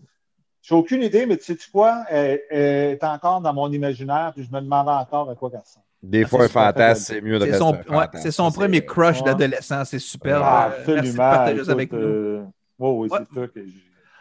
J'ai 0.64 0.76
aucune 0.76 1.04
idée, 1.04 1.26
mais 1.26 1.38
tu 1.38 1.44
sais 1.46 1.58
quoi? 1.72 2.04
Elle, 2.10 2.42
elle 2.50 2.92
est 2.92 3.04
encore 3.04 3.40
dans 3.42 3.54
mon 3.54 3.72
imaginaire, 3.72 4.34
puis 4.36 4.44
je 4.44 4.54
me 4.54 4.60
demande 4.62 4.90
encore 4.90 5.30
à 5.30 5.36
quoi 5.36 5.50
qu'elle 5.50 5.60
ressemble. 5.62 5.86
Des 6.04 6.24
Ah, 6.24 6.28
fois, 6.28 6.44
un 6.44 6.48
fantasme, 6.48 7.04
c'est 7.14 7.22
mieux 7.22 7.40
de 7.40 7.44
rester 7.46 7.58
son, 7.60 7.74
un 7.74 7.78
ouais, 7.78 7.84
fantasme. 7.86 8.20
c'est 8.22 8.32
son 8.32 8.52
premier 8.52 8.86
crush 8.86 9.18
Ouais. 9.20 9.24
d'adolescent, 9.26 9.86
c'est 9.86 10.00
super. 10.00 10.42
Ah, 10.44 10.66
Euh, 10.66 10.70
merci 10.78 10.92
de 10.92 10.98
absolument. 10.98 11.18
partager 11.18 11.64
ça 11.64 11.72
avec 11.72 11.92
nous. 11.94 12.00
euh, 12.00 12.44
oui, 12.80 12.90
oui, 12.90 13.08
Ouais. 13.10 13.20
c'est 13.34 13.40
ça 13.40 13.48
que 13.48 13.62
j'ai. 13.66 13.72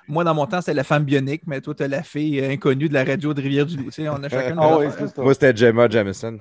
Moi, 0.08 0.24
dans 0.24 0.34
mon 0.34 0.46
temps, 0.46 0.60
c'était 0.60 0.74
la 0.74 0.84
femme 0.84 1.04
bionique, 1.04 1.42
mais 1.46 1.60
toi, 1.60 1.74
t'as 1.74 1.88
la 1.88 2.02
fille 2.02 2.40
euh, 2.40 2.50
inconnue 2.50 2.88
de 2.88 2.94
la 2.94 3.04
radio 3.04 3.34
de 3.34 3.42
Rivière-du-Loup. 3.42 3.86
Tu 3.86 3.90
sais, 4.02 4.08
on 4.08 4.22
a 4.22 4.28
chacun 4.28 4.56
Ah 4.60 4.78
oui. 4.78 4.86
Moi, 5.18 5.34
c'était 5.34 5.56
Gemma 5.56 5.88
Jamison. 5.88 6.38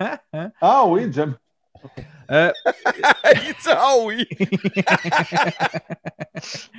Ah 0.60 0.84
oui, 0.86 1.08
j'aime. 1.12 1.34
Euh, 2.30 2.50
Il 3.34 3.40
dit, 3.52 3.68
Ah 3.70 3.94
oui! 4.04 4.26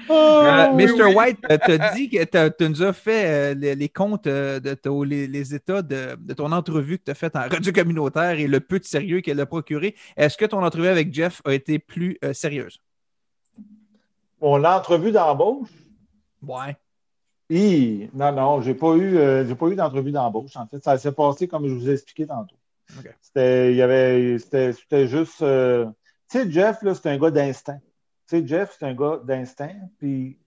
Euh, 0.10 0.68
oui, 0.74 0.86
Mr. 0.86 1.04
oui. 1.06 1.16
White, 1.16 1.40
euh, 1.50 1.58
t'as 1.66 1.94
dit 1.94 2.10
que 2.10 2.24
t'as- 2.24 2.50
tu 2.50 2.70
nous 2.70 2.84
as 2.84 2.94
fait 2.94 3.26
euh, 3.26 3.54
les, 3.54 3.76
les 3.76 3.90
comptes 3.90 4.28
euh, 4.28 4.60
de 4.60 4.74
ton- 4.74 5.04
les, 5.04 5.28
les 5.28 5.56
états 5.56 5.82
de, 5.82 6.16
de 6.20 6.34
ton 6.34 6.52
entrevue 6.52 6.98
que 7.00 7.06
tu 7.06 7.12
as 7.12 7.16
faite 7.16 7.36
en 7.36 7.42
radio 7.48 7.72
communautaire 7.72 8.32
et 8.40 8.48
le 8.48 8.60
peu 8.60 8.80
de 8.80 8.84
sérieux 8.86 9.22
qu'elle 9.22 9.40
a 9.40 9.46
procuré. 9.46 9.96
Est-ce 10.16 10.38
que 10.38 10.46
ton 10.46 10.64
entrevue 10.64 10.88
avec 10.88 11.14
Jeff 11.14 11.42
a 11.46 11.54
été 11.54 11.80
plus 11.80 12.18
euh, 12.24 12.34
sérieuse? 12.34 12.80
Mon 14.42 14.64
entrevue 14.64 15.12
d'embauche? 15.12 15.70
Ouais. 16.48 16.76
Hi, 17.50 18.10
non, 18.14 18.32
non, 18.32 18.62
j'ai 18.62 18.74
pas 18.74 18.96
eu, 18.96 19.18
euh, 19.18 19.46
j'ai 19.46 19.56
pas 19.56 19.68
eu 19.68 19.76
d'entrevue 19.76 20.12
d'embauche. 20.12 20.56
En 20.56 20.68
fait, 20.68 20.84
ça 20.84 20.98
s'est 20.98 21.12
passé 21.12 21.48
comme 21.48 21.68
je 21.68 21.74
vous 21.74 21.90
ai 21.90 21.94
expliqué 21.94 22.28
tantôt. 22.28 22.56
C'était, 23.22 23.72
il 23.72 23.78
y 23.78 23.82
avait, 23.82 24.38
c'était, 24.40 24.74
c'était 24.74 25.08
juste, 25.08 25.42
euh, 25.42 25.86
tu 26.30 26.40
sais, 26.40 26.52
Jeff 26.52 26.82
là, 26.82 26.96
c'est 26.96 27.10
un 27.10 27.18
gars 27.18 27.32
d'instinct. 27.32 27.80
Tu 28.28 28.40
sais, 28.40 28.48
Jeff, 28.48 28.76
c'est 28.78 28.86
un 28.86 28.94
gars 28.94 29.20
d'instinct. 29.24 29.76
Puis 30.00 30.40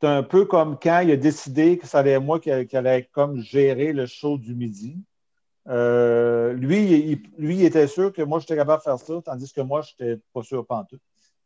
c'est 0.00 0.08
un 0.08 0.22
peu 0.22 0.44
comme 0.44 0.78
quand 0.80 1.00
il 1.00 1.10
a 1.10 1.16
décidé 1.16 1.78
que 1.78 1.86
ça 1.86 2.00
allait 2.00 2.12
être 2.12 2.22
moi 2.22 2.40
qui, 2.40 2.50
qui 2.66 2.76
allait 2.76 3.08
comme 3.12 3.40
gérer 3.40 3.92
le 3.92 4.06
show 4.06 4.38
du 4.38 4.54
midi. 4.54 4.96
Euh, 5.68 6.52
lui, 6.54 7.10
il, 7.12 7.22
lui, 7.38 7.56
il 7.56 7.64
était 7.64 7.86
sûr 7.86 8.12
que 8.12 8.22
moi, 8.22 8.38
j'étais 8.40 8.56
capable 8.56 8.80
de 8.80 8.84
faire 8.84 8.98
ça, 8.98 9.14
tandis 9.24 9.52
que 9.52 9.60
moi, 9.60 9.82
je 9.82 9.92
n'étais 10.04 10.22
pas 10.32 10.42
sûr 10.42 10.66
pantoute. 10.66 11.02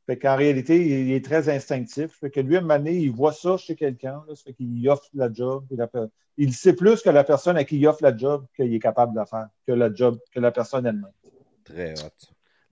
Fait 0.07 0.19
qu'en 0.19 0.37
réalité, 0.37 0.77
il 1.03 1.13
est 1.13 1.25
très 1.25 1.49
instinctif. 1.49 2.11
Fait 2.21 2.31
que 2.31 2.41
lui, 2.41 2.57
à 2.57 2.59
un 2.59 2.63
moment 2.63 2.77
donné, 2.77 2.93
il 2.95 3.11
voit 3.11 3.33
ça 3.33 3.57
chez 3.57 3.75
quelqu'un. 3.75 4.23
là, 4.29 4.35
Ça 4.35 4.43
fait 4.47 4.53
qu'il 4.53 4.87
offre 4.89 5.09
la 5.15 5.33
job. 5.33 5.65
puis 5.69 5.77
la 5.79 5.87
per- 5.87 6.07
il 6.37 6.53
sait 6.53 6.75
plus 6.75 7.01
que 7.01 7.11
la 7.11 7.25
personne 7.25 7.57
à 7.57 7.65
qui 7.65 7.79
il 7.79 7.87
offre 7.87 8.03
la 8.03 8.15
job 8.17 8.45
qu'il 8.57 8.75
est 8.75 8.79
capable 8.81 9.13
de 9.13 9.19
la 9.19 9.25
faire, 9.27 9.47
que 9.67 9.73
la 9.73 9.93
job, 9.95 10.19
que 10.33 10.41
la 10.41 10.51
personne 10.51 10.85
elle-même. 10.85 11.07
Très 11.65 11.93
hot. 11.93 12.11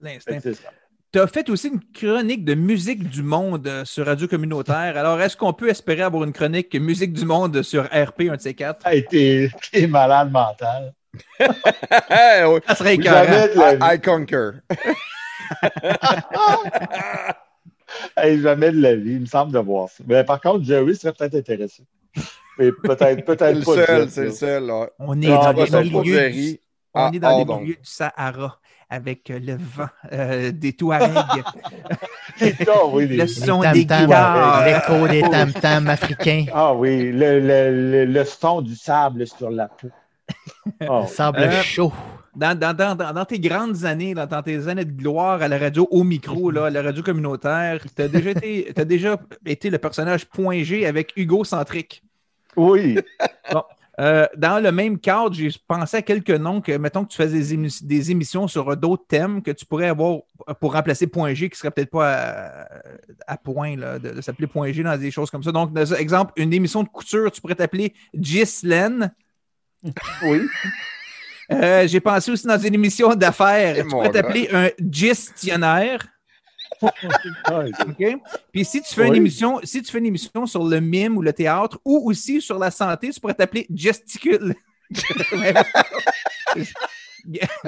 L'instinct. 0.01 0.35
que 0.35 0.41
c'est 0.41 0.53
ça. 0.53 0.69
Tu 1.11 1.19
as 1.19 1.27
fait 1.27 1.49
aussi 1.49 1.67
une 1.69 1.79
chronique 1.93 2.43
de 2.43 2.55
musique 2.55 3.07
du 3.07 3.21
monde 3.23 3.67
euh, 3.67 3.85
sur 3.85 4.05
Radio 4.07 4.27
Communautaire. 4.27 4.97
Alors, 4.97 5.21
est-ce 5.21 5.37
qu'on 5.37 5.53
peut 5.53 5.69
espérer 5.69 6.01
avoir 6.01 6.23
une 6.23 6.33
chronique 6.33 6.73
musique 6.75 7.13
du 7.13 7.23
monde 7.25 7.61
sur 7.61 7.83
RP, 7.85 8.21
un 8.31 8.35
de 8.35 8.41
ces 8.41 8.53
quatre? 8.55 8.85
Hey, 8.87 9.05
t'es, 9.05 9.49
t'es 9.71 9.85
malade 9.87 10.31
mental. 10.31 10.93
Ça 11.39 12.75
serait 12.75 12.95
écœurant. 12.95 13.23
I, 13.55 13.95
I 13.95 14.01
concur. 14.01 14.53
Hey, 18.17 18.39
jamais 18.41 18.71
de 18.71 18.81
la 18.81 18.95
vie. 18.95 19.13
Il 19.13 19.21
me 19.21 19.25
semble 19.25 19.51
de 19.51 19.59
voir 19.59 19.89
ça. 19.89 20.03
Mais 20.07 20.23
par 20.23 20.41
contre, 20.41 20.63
Jerry 20.63 20.95
serait 20.95 21.13
peut-être 21.13 21.35
intéressé. 21.35 21.83
Mais 22.57 22.71
peut-être, 22.71 23.23
C'est 23.25 23.25
peut-être 23.25 23.59
le 23.59 23.63
pas. 23.63 23.73
seul, 23.75 24.09
c'est 24.11 24.25
le 24.25 24.31
seul. 24.31 24.65
là. 24.67 24.89
On 24.99 25.21
est 25.21 25.37
Ah, 25.37 25.39
dans 25.39 25.53
bah, 25.53 25.65
les 25.65 25.69
ça, 25.69 25.83
milieux, 25.83 26.21
du, 26.21 26.59
on 26.95 27.05
Ah, 27.05 27.11
est 27.11 27.19
dans 27.19 27.31
les 27.31 27.45
milieux 27.45 27.75
du 27.75 27.85
Sahara 27.85 28.59
avec 28.89 29.29
euh, 29.31 29.39
le 29.39 29.55
vent 29.57 29.89
euh, 30.11 30.51
des 30.51 30.73
Touaregs, 30.73 31.45
Ah 32.67 32.85
oui, 32.87 33.07
les- 33.07 33.17
le 33.17 33.27
Les 33.35 33.53
son 33.53 33.65
des 33.65 33.85
tam-tams, 33.85 33.85
guitares. 33.85 34.55
l'écho 34.55 35.07
des 35.07 35.23
tam-tams 35.23 35.89
africains. 35.89 36.45
Ah 36.51 36.73
oui, 36.75 37.11
le, 37.11 37.39
le, 37.39 37.91
le, 37.91 38.05
le 38.05 38.25
son 38.25 38.61
du 38.61 38.75
sable 38.75 39.27
sur 39.27 39.49
la 39.49 39.67
peau. 39.69 39.91
Ah, 40.87 41.01
Le 41.01 41.07
sable 41.07 41.51
Euh, 41.51 41.51
chaud. 41.51 41.93
Dans, 42.35 42.57
dans- 42.57 42.73
dans- 42.75 42.95
dans- 42.95 43.13
dans 43.13 43.25
tes 43.25 43.39
grandes 43.39 43.85
années, 43.85 44.13
dans 44.13 44.41
tes 44.41 44.67
années 44.67 44.85
de 44.85 44.91
gloire 44.91 45.41
à 45.41 45.47
la 45.47 45.57
radio 45.57 45.87
au 45.91 46.03
micro, 46.03 46.51
là, 46.51 46.65
à 46.65 46.69
la 46.69 46.81
radio 46.81 47.03
communautaire, 47.03 47.79
tu 47.95 48.01
as 48.01 48.07
déjà 48.07 48.31
été, 48.31 48.71
t'as 48.75 48.85
déjà 48.85 49.17
été 49.45 49.69
le 49.69 49.77
personnage 49.77 50.25
point 50.25 50.63
G 50.63 50.85
avec 50.85 51.13
Hugo 51.15 51.43
Centric. 51.43 52.03
Oui. 52.55 52.97
Euh, 53.99 54.25
dans 54.35 54.59
le 54.63 54.71
même 54.71 54.97
cadre, 54.97 55.35
j'ai 55.35 55.51
pensé 55.67 55.97
à 55.97 56.01
quelques 56.01 56.31
noms 56.31 56.61
que, 56.61 56.71
mettons 56.77 57.03
que 57.05 57.09
tu 57.11 57.17
faisais 57.17 57.37
des, 57.37 57.55
émi- 57.55 57.85
des 57.85 58.09
émissions 58.09 58.47
sur 58.47 58.75
d'autres 58.75 59.05
thèmes 59.07 59.43
que 59.43 59.51
tu 59.51 59.67
pourrais 59.67 59.87
avoir 59.89 60.21
pour 60.59 60.73
remplacer 60.73 61.05
Point 61.05 61.35
G, 61.35 61.47
qui 61.47 61.57
serait 61.59 61.69
peut-être 61.69 61.91
pas 61.91 62.11
à, 62.15 62.67
à 63.27 63.37
point, 63.37 63.75
là, 63.77 63.99
de, 63.99 64.09
de 64.09 64.21
s'appeler 64.21 64.47
Point 64.47 64.71
G 64.71 64.81
dans 64.81 64.97
des 64.97 65.11
choses 65.11 65.29
comme 65.29 65.43
ça. 65.43 65.51
Donc, 65.51 65.77
exemple, 65.99 66.33
une 66.37 66.53
émission 66.53 66.81
de 66.81 66.89
couture, 66.89 67.31
tu 67.31 67.39
pourrais 67.39 67.53
t'appeler 67.53 67.93
Ghislaine. 68.15 69.13
Oui. 70.23 70.41
Euh, 71.61 71.87
j'ai 71.87 71.99
pensé 71.99 72.31
aussi 72.31 72.47
dans 72.47 72.57
une 72.57 72.73
émission 72.73 73.13
d'affaires, 73.15 73.75
tu 73.75 73.85
pourrais 73.87 74.11
t'appeler 74.11 74.49
un 74.53 74.69
gestionnaire. 74.91 76.05
Puis 78.51 78.65
si 78.65 78.81
tu 78.81 78.93
fais 78.93 79.05
une 79.05 79.11
Oui. 79.11 79.17
émission, 79.17 79.59
si 79.63 79.81
tu 79.81 79.91
fais 79.91 79.99
une 79.99 80.05
émission 80.07 80.45
sur 80.45 80.63
le 80.65 80.79
mime 80.81 81.15
ou 81.17 81.21
le 81.21 81.31
théâtre 81.31 81.79
ou 81.85 82.09
aussi 82.09 82.41
sur 82.41 82.59
la 82.59 82.71
santé, 82.71 83.09
tu 83.11 83.19
pourrais 83.19 83.33
t'appeler 83.35 83.65
gesticule. 83.73 84.53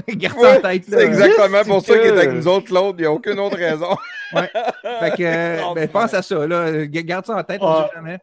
Garde 0.09 0.39
ça 0.41 0.57
en 0.57 0.61
tête. 0.61 0.83
C'est 0.87 1.05
exactement 1.05 1.63
pour 1.63 1.81
ça 1.85 1.93
qu'il 1.97 2.07
est 2.07 2.09
avec 2.11 2.31
nous 2.33 2.47
autres, 2.47 2.65
Claude. 2.67 2.95
Il 2.97 3.01
n'y 3.03 3.07
a 3.07 3.11
aucune 3.11 3.39
autre 3.39 3.57
raison. 3.57 3.95
Fait 4.33 5.11
que, 5.17 5.23
euh, 5.23 5.73
ben, 5.75 5.87
pense 5.87 6.13
à 6.13 6.21
ça. 6.21 6.45
Là. 6.45 6.85
Garde 6.87 7.25
ça 7.25 7.37
en 7.37 7.43
tête. 7.43 7.59
on 7.61 7.67
Ah. 7.67 7.87
sait 7.89 7.95
jamais. 7.95 8.19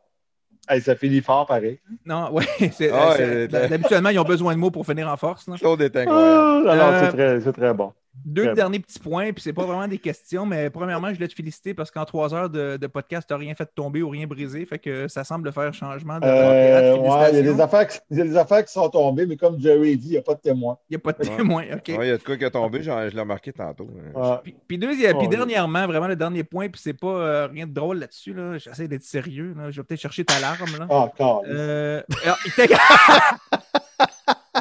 Hey, 0.69 0.81
ça 0.81 0.95
finit 0.95 1.21
fort, 1.21 1.47
pareil. 1.47 1.81
Non, 2.07 2.27
Ah, 2.27 2.33
ouais, 2.33 3.49
Habituellement, 3.73 4.11
ils 4.11 4.19
ont 4.19 4.25
besoin 4.25 4.55
de 4.55 4.59
mots 4.59 4.71
pour 4.71 4.87
finir 4.87 5.09
en 5.09 5.17
force. 5.17 5.49
là. 5.49 5.57
Claude 5.59 5.83
est 5.83 5.97
incroyable. 5.97 6.69
Ah, 6.69 6.73
alors, 6.73 6.89
Euh, 6.89 7.01
c'est 7.11 7.17
très, 7.17 7.41
c'est 7.41 7.53
très 7.53 7.75
bon. 7.75 7.93
Deux 8.27 8.45
Très 8.45 8.55
derniers 8.55 8.79
petits 8.79 8.99
points, 8.99 9.33
puis 9.33 9.43
c'est 9.43 9.55
pas 9.55 9.65
vraiment 9.65 9.89
des 9.89 9.97
questions, 9.99 10.45
mais 10.45 10.69
premièrement, 10.69 11.09
je 11.09 11.15
voulais 11.15 11.29
te 11.29 11.35
féliciter 11.35 11.73
parce 11.73 11.91
qu'en 11.91 12.05
trois 12.05 12.35
heures 12.35 12.51
de, 12.51 12.77
de 12.77 12.87
podcast, 12.87 13.27
tu 13.27 13.33
n'as 13.33 13.39
rien 13.41 13.55
fait 13.55 13.69
tomber 13.75 14.03
ou 14.03 14.11
rien 14.11 14.27
brisé. 14.27 14.65
Fait 14.67 14.79
que 14.79 15.09
ça 15.09 15.25
semble 15.25 15.51
faire 15.51 15.73
changement 15.73 16.19
de 16.21 16.27
Euh, 16.27 16.97
ouais, 16.99 17.31
il, 17.31 17.37
y 17.37 17.39
a 17.39 17.43
des 17.55 17.61
affaires 17.61 17.87
qui, 17.89 17.99
il 18.11 18.19
y 18.19 18.21
a 18.21 18.25
des 18.25 18.37
affaires 18.37 18.65
qui 18.65 18.73
sont 18.73 18.89
tombées, 18.91 19.25
mais 19.25 19.37
comme 19.37 19.59
Jerry 19.59 19.97
dit, 19.97 20.09
il 20.09 20.11
n'y 20.13 20.17
a 20.19 20.23
pas 20.23 20.35
de 20.35 20.41
témoin. 20.41 20.77
Il 20.91 20.93
n'y 20.93 20.97
a 20.97 20.99
pas 21.01 21.13
de 21.13 21.27
témoin. 21.27 21.65
OK. 21.73 21.89
Ouais, 21.89 22.07
il 22.07 22.09
y 22.09 22.11
a 22.13 22.19
de 22.19 22.23
quoi 22.23 22.37
qui 22.37 22.45
est 22.45 22.51
tombé, 22.51 22.83
j'en- 22.83 23.09
je 23.09 23.15
l'ai 23.15 23.21
remarqué 23.21 23.51
tantôt. 23.53 23.89
Ouais. 24.15 24.23
Puis, 24.45 24.55
puis 24.69 24.79
deuxième, 24.79 25.17
puis 25.17 25.27
Oh, 25.27 25.31
dernièrement, 25.31 25.87
vraiment 25.87 26.09
le 26.09 26.17
dernier 26.17 26.45
point, 26.45 26.69
puis 26.69 26.81
c'est 26.85 26.93
pas 26.93 27.07
euh, 27.09 27.47
rien 27.51 27.67
de 27.67 27.73
drôle 27.73 27.99
là-dessus. 27.99 28.35
Là. 28.35 28.59
J'essaie 28.59 28.89
d'être 28.89 29.05
sérieux. 29.05 29.55
Là. 29.57 29.71
Je 29.71 29.81
vais 29.81 29.85
peut-être 29.85 30.01
chercher 30.01 30.25
ta 30.25 30.39
larme. 30.39 30.71
Là. 30.79 30.87
Ah, 30.91 30.95
encore. 30.99 31.43
Euh, 31.49 32.03
alors, 32.25 32.39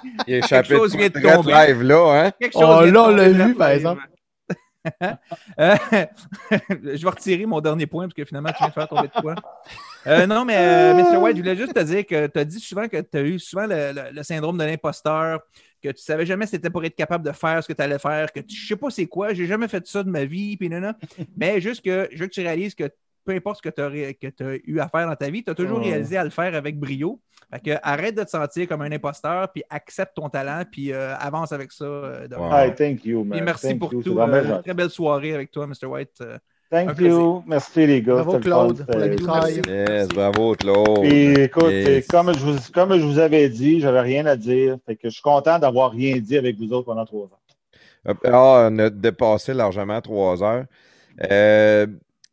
il 0.04 0.10
était- 0.14 0.24
Il 0.28 0.34
a 0.34 0.38
échappé 0.38 0.68
Quelque 0.70 0.78
chose 0.80 0.96
vient 0.96 1.10
de 1.10 1.20
tomber. 1.20 1.54
live-là, 1.54 2.26
hein? 2.26 2.32
quelque 2.40 2.54
chose 2.54 2.64
Oh, 2.66 2.80
vient 2.84 2.88
de 2.88 2.92
là, 2.94 3.04
on 3.04 3.10
l'a 3.16 3.30
vu, 3.30 3.56
par 3.56 3.70
exemple. 3.70 4.02
Euh, 5.60 5.76
je 6.70 7.04
vais 7.04 7.10
retirer 7.10 7.46
mon 7.46 7.62
dernier 7.62 7.86
point 7.86 8.06
parce 8.06 8.16
que 8.16 8.26
finalement, 8.26 8.50
tu 8.50 8.58
viens 8.60 8.70
de 8.70 8.74
faire 8.74 8.88
tomber 8.88 9.10
de 9.16 9.22
quoi. 9.22 9.36
Euh, 10.08 10.26
non, 10.26 10.44
mais 10.44 10.56
euh, 10.58 10.96
Mr. 10.96 11.18
White, 11.18 11.38
je 11.38 11.42
voulais 11.44 11.56
juste 11.56 11.76
te 11.76 11.80
dire 11.84 12.04
que 12.04 12.26
tu 12.26 12.40
as 12.40 12.46
dit 12.46 12.60
souvent 12.60 12.88
que 12.88 13.00
tu 13.00 13.16
as 13.18 13.22
eu 13.22 13.38
souvent 13.38 13.68
le, 13.68 13.92
le- 13.94 14.12
le 14.12 14.24
syndrome 14.24 14.58
de 14.58 14.64
l'imposteur, 14.64 15.42
que 15.84 15.90
tu 15.90 16.02
savais 16.02 16.26
jamais 16.26 16.46
si 16.48 16.52
c'était 16.54 16.72
pour 16.72 16.84
être 16.84 16.96
capable 16.96 17.24
de 17.24 17.32
faire 17.32 17.62
ce 17.64 17.68
que 17.68 17.74
tu 17.74 17.82
allais 17.84 18.00
faire, 18.00 18.32
que 18.32 18.40
tu, 18.40 18.56
je 18.56 18.68
sais 18.70 18.76
pas 18.76 18.90
c'est 18.90 19.06
quoi, 19.06 19.36
j'ai 19.36 19.46
jamais 19.46 19.68
fait 19.68 19.86
ça 19.86 20.02
de 20.04 20.10
ma 20.10 20.26
vie, 20.26 20.58
puis 20.58 20.68
non, 20.68 20.80
non. 20.80 20.94
Mais 21.38 21.62
juste 21.62 21.86
que 21.86 22.10
je 22.12 22.18
veux 22.18 22.26
que 22.28 22.34
tu 22.34 22.42
réalises 22.42 22.74
que 22.74 22.90
peu 23.26 23.34
importe 23.34 23.58
ce 23.64 23.70
que 23.70 23.70
tu 23.70 24.44
as, 24.44 24.58
eu 24.66 24.80
à 24.80 24.88
faire 24.90 25.08
dans 25.08 25.16
ta 25.16 25.30
vie, 25.30 25.44
tu 25.44 25.52
as 25.52 25.56
toujours 25.56 25.80
réalisé 25.80 26.18
à 26.18 26.24
le 26.24 26.30
faire 26.30 26.54
avec 26.56 26.80
brio. 26.80 27.20
Fait 27.54 27.60
que 27.60 27.72
arrête 27.84 28.16
de 28.16 28.24
te 28.24 28.30
sentir 28.30 28.68
comme 28.68 28.82
un 28.82 28.92
imposteur, 28.92 29.52
puis 29.52 29.62
accepte 29.70 30.16
ton 30.16 30.30
talent, 30.30 30.64
puis 30.72 30.94
euh, 30.94 31.16
avance 31.18 31.52
avec 31.52 31.72
ça. 31.72 31.84
euh, 31.86 32.28
de- 32.28 32.36
Wow. 32.36 32.54
Hey, 32.54 32.74
thank 32.76 33.04
you, 33.06 33.24
man. 33.26 33.38
et 33.38 33.42
merci 33.42 33.68
Thank 33.70 33.80
pour 33.80 33.94
you, 33.94 34.02
tout. 34.04 34.20
euh, 34.20 34.62
très 34.62 34.74
belle 34.74 34.90
soirée 34.90 35.34
avec 35.34 35.52
toi, 35.52 35.68
Mr. 35.68 35.88
White. 35.88 36.12
Euh, 36.22 36.38
Thank 36.70 36.98
you. 37.00 37.44
Merci, 37.48 37.86
les 37.86 38.02
gars. 38.02 38.24
Bravo, 38.24 38.40
Claude, 38.40 38.86
pour. 38.86 39.02
Yes, 39.68 40.08
bravo, 40.08 40.56
Claude. 40.56 41.02
Puis 41.02 41.34
écoute, 41.34 41.70
Yes. 41.70 42.08
comme, 42.08 42.34
je 42.34 42.40
vous, 42.40 42.58
comme 42.74 42.98
je 42.98 43.04
vous 43.04 43.20
avais 43.20 43.50
dit, 43.50 43.82
j'avais 43.82 44.00
rien 44.00 44.26
à 44.26 44.38
dire. 44.38 44.78
Fait 44.86 44.96
que 44.96 45.10
je 45.10 45.14
suis 45.16 45.22
content 45.22 45.60
d'avoir 45.60 45.92
rien 45.92 46.16
dit 46.20 46.38
avec 46.38 46.56
vous 46.58 46.72
autres 46.72 46.86
pendant 46.86 47.04
trois 47.06 47.26
ans. 47.26 47.40
Ah, 48.24 48.70
on 48.72 48.80
a 48.80 48.90
dépassé 48.90 49.54
largement 49.54 50.00
trois 50.00 50.42
heures. 50.42 50.64
Euh, 51.30 51.88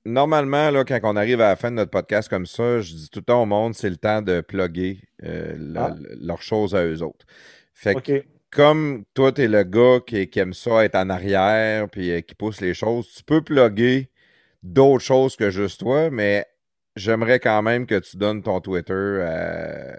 normalement, 0.04 0.70
là, 0.70 0.84
quand 0.84 0.98
on 1.02 1.16
arrive 1.16 1.40
à 1.40 1.48
la 1.48 1.56
fin 1.56 1.70
de 1.70 1.76
notre 1.76 1.90
podcast 1.90 2.28
comme 2.28 2.46
ça, 2.46 2.80
je 2.80 2.94
dis 2.94 3.10
tout 3.10 3.20
le 3.20 3.24
temps 3.24 3.42
au 3.42 3.46
monde, 3.46 3.74
c'est 3.74 3.90
le 3.90 3.96
temps 3.96 4.22
de 4.22 4.40
plugger 4.40 5.02
euh, 5.24 5.54
le- 5.56 5.78
Ah. 5.80 5.94
le- 5.98 6.16
leurs 6.20 6.42
choses 6.42 6.74
à 6.74 6.84
eux 6.84 7.02
autres. 7.02 7.26
Fait 7.74 7.94
que, 8.00 8.24
comme 8.50 9.04
toi, 9.14 9.32
tu 9.32 9.42
es 9.42 9.48
le 9.48 9.62
gars 9.64 9.98
qui, 10.06 10.28
qui 10.28 10.38
aime 10.40 10.54
ça 10.54 10.84
être 10.84 10.94
en 10.96 11.10
arrière 11.10 11.88
puis 11.88 12.10
euh, 12.10 12.20
qui 12.22 12.34
pousse 12.34 12.60
les 12.60 12.74
choses, 12.74 13.08
tu 13.12 13.22
peux 13.24 13.42
plugger 13.42 14.10
d'autres 14.62 15.04
choses 15.04 15.36
que 15.36 15.50
juste 15.50 15.80
toi, 15.80 16.10
mais 16.10 16.46
j'aimerais 16.96 17.38
quand 17.40 17.62
même 17.62 17.86
que 17.86 17.98
tu 17.98 18.16
donnes 18.16 18.42
ton 18.42 18.60
Twitter, 18.60 18.92
euh, 18.94 19.94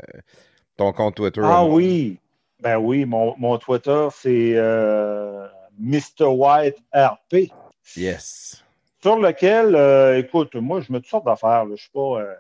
ton 0.78 0.92
compte 0.92 1.16
Twitter. 1.16 1.42
Ah 1.44 1.64
oui. 1.66 2.20
Ben 2.62 2.78
oui, 2.78 3.06
mon, 3.06 3.36
mon 3.38 3.58
Twitter, 3.58 4.08
c'est 4.14 4.54
Mr. 5.78 6.26
White 6.26 6.76
RP. 6.94 7.52
Yes. 7.96 8.64
Sur 9.02 9.18
lequel, 9.18 9.76
euh, 9.76 10.18
écoute, 10.20 10.56
moi, 10.56 10.82
je 10.82 10.92
mets 10.92 11.00
toutes 11.00 11.10
sortes 11.10 11.26
d'affaires. 11.26 11.66
Je 11.70 11.76
suis 11.76 11.92
pas. 11.92 12.22
euh, 12.22 12.36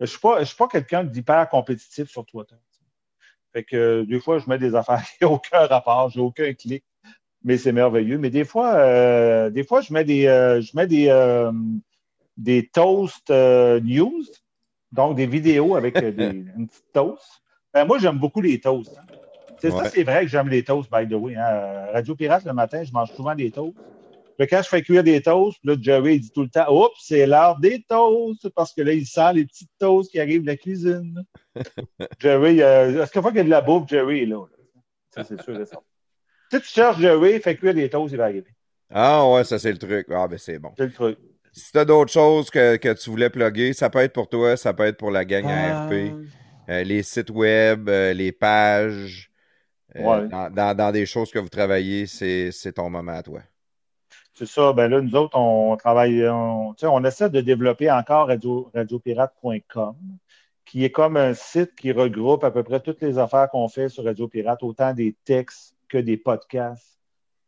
je 0.00 0.06
suis 0.06 0.18
pas, 0.20 0.40
je 0.40 0.44
suis 0.44 0.56
pas 0.56 0.68
quelqu'un 0.68 1.04
d'hyper 1.04 1.48
compétitif 1.48 2.08
sur 2.08 2.24
Twitter. 2.24 2.54
Fait 3.52 3.64
que 3.64 3.76
euh, 3.76 4.06
des 4.06 4.20
fois, 4.20 4.38
je 4.38 4.48
mets 4.48 4.58
des 4.58 4.74
affaires 4.74 5.02
qui 5.18 5.24
n'ont 5.24 5.34
aucun 5.34 5.66
rapport, 5.66 6.08
j'ai 6.10 6.20
aucun 6.20 6.52
clic, 6.54 6.84
mais 7.42 7.58
c'est 7.58 7.72
merveilleux. 7.72 8.16
Mais 8.18 8.30
des 8.30 8.44
fois, 8.44 9.50
des 9.50 9.64
fois, 9.64 9.80
je 9.80 9.92
mets 9.92 10.04
des, 10.04 10.22
je 10.62 10.76
mets 10.76 10.86
des, 10.86 11.50
des 12.36 12.68
toast 12.68 13.28
euh, 13.30 13.80
news, 13.80 14.22
donc 14.92 15.16
des 15.16 15.26
vidéos 15.26 15.74
avec 15.76 15.98
des, 15.98 16.28
une 16.56 16.68
petite 16.68 16.92
toast. 16.92 17.42
Ben, 17.74 17.84
moi, 17.84 17.98
j'aime 17.98 18.18
beaucoup 18.18 18.40
les 18.40 18.60
toasts. 18.60 18.96
hein. 18.98 19.02
C'est 19.60 19.70
Ouais. 19.70 19.78
ça, 19.84 19.90
c'est 19.90 20.04
vrai 20.04 20.22
que 20.22 20.28
j'aime 20.28 20.48
les 20.48 20.64
toasts, 20.64 20.90
by 20.90 21.06
the 21.06 21.12
way. 21.14 21.36
hein. 21.36 21.88
Radio 21.92 22.14
Pirate, 22.14 22.44
le 22.44 22.52
matin, 22.54 22.82
je 22.82 22.92
mange 22.92 23.10
souvent 23.10 23.34
des 23.34 23.50
toasts. 23.50 23.76
Puis 24.40 24.48
quand 24.48 24.62
je 24.62 24.68
fais 24.68 24.80
cuire 24.82 25.04
des 25.04 25.20
toasts, 25.20 25.58
là, 25.64 25.74
Jerry 25.80 26.14
il 26.14 26.20
dit 26.20 26.30
tout 26.30 26.42
le 26.42 26.48
temps 26.48 26.72
Oups, 26.74 26.94
c'est 26.98 27.26
l'heure 27.26 27.58
des 27.60 27.84
toasts, 27.86 28.48
parce 28.50 28.72
que 28.72 28.80
là, 28.80 28.92
il 28.94 29.06
sent 29.06 29.34
les 29.34 29.44
petites 29.44 29.70
toasts 29.78 30.10
qui 30.10 30.18
arrivent 30.18 30.42
de 30.42 30.46
la 30.46 30.56
cuisine. 30.56 31.22
Jerry, 32.18 32.62
euh, 32.62 33.02
est-ce 33.02 33.12
qu'à 33.12 33.20
fois 33.20 33.30
qu'il 33.32 33.38
y 33.38 33.42
a 33.42 33.44
de 33.44 33.50
la 33.50 33.60
bouffe, 33.60 33.88
Jerry 33.88 34.24
là? 34.26 34.38
Ça, 35.14 35.24
c'est 35.24 35.40
sûr 35.42 35.60
et 35.60 35.66
certain. 35.66 35.84
Si 36.52 36.60
tu 36.60 36.66
cherches 36.68 36.98
Jerry, 37.00 37.38
fais 37.40 37.54
cuire 37.56 37.74
des 37.74 37.88
toasts, 37.90 38.12
il 38.12 38.16
va 38.18 38.24
arriver. 38.24 38.54
Ah 38.92 39.28
ouais, 39.28 39.44
ça 39.44 39.58
c'est 39.58 39.72
le 39.72 39.78
truc. 39.78 40.06
Ah 40.10 40.26
ben 40.26 40.38
c'est 40.38 40.58
bon. 40.58 40.70
C'est 40.76 40.86
le 40.86 40.92
truc. 40.92 41.18
Si 41.52 41.70
tu 41.72 41.78
as 41.78 41.84
d'autres 41.84 42.12
choses 42.12 42.48
que, 42.50 42.76
que 42.76 42.92
tu 42.94 43.10
voulais 43.10 43.28
plugger, 43.30 43.72
ça 43.72 43.90
peut 43.90 43.98
être 43.98 44.12
pour 44.12 44.28
toi, 44.28 44.56
ça 44.56 44.72
peut 44.72 44.84
être 44.84 44.96
pour 44.96 45.10
la 45.10 45.24
gang 45.24 45.46
à 45.46 45.86
RP. 45.86 45.92
Euh, 46.68 46.82
les 46.84 47.02
sites 47.02 47.30
web, 47.30 47.88
euh, 47.88 48.12
les 48.12 48.32
pages, 48.32 49.30
Ouais. 49.94 50.28
dans, 50.28 50.48
dans- 50.50 50.76
dans 50.76 50.92
des 50.92 51.04
choses 51.04 51.30
que 51.32 51.38
vous 51.40 51.48
travaillez, 51.48 52.06
c'est 52.06 52.52
c'est 52.52 52.72
ton 52.74 52.88
moment 52.88 53.12
à 53.12 53.22
toi. 53.24 53.40
C'est 54.40 54.46
ça. 54.46 54.72
Ben 54.72 54.88
là, 54.88 55.02
nous 55.02 55.14
autres, 55.16 55.36
on 55.36 55.76
travaille, 55.76 56.26
on, 56.26 57.04
essaie 57.04 57.28
de 57.28 57.42
développer 57.42 57.90
encore 57.90 58.28
radio, 58.28 58.70
radiopirate.com, 58.74 59.94
qui 60.64 60.82
est 60.82 60.90
comme 60.90 61.18
un 61.18 61.34
site 61.34 61.74
qui 61.74 61.92
regroupe 61.92 62.42
à 62.42 62.50
peu 62.50 62.62
près 62.62 62.80
toutes 62.80 63.02
les 63.02 63.18
affaires 63.18 63.50
qu'on 63.50 63.68
fait 63.68 63.90
sur 63.90 64.04
Radio 64.04 64.28
Pirate, 64.28 64.62
autant 64.62 64.94
des 64.94 65.14
textes 65.26 65.76
que 65.90 65.98
des 65.98 66.16
podcasts, 66.16 66.98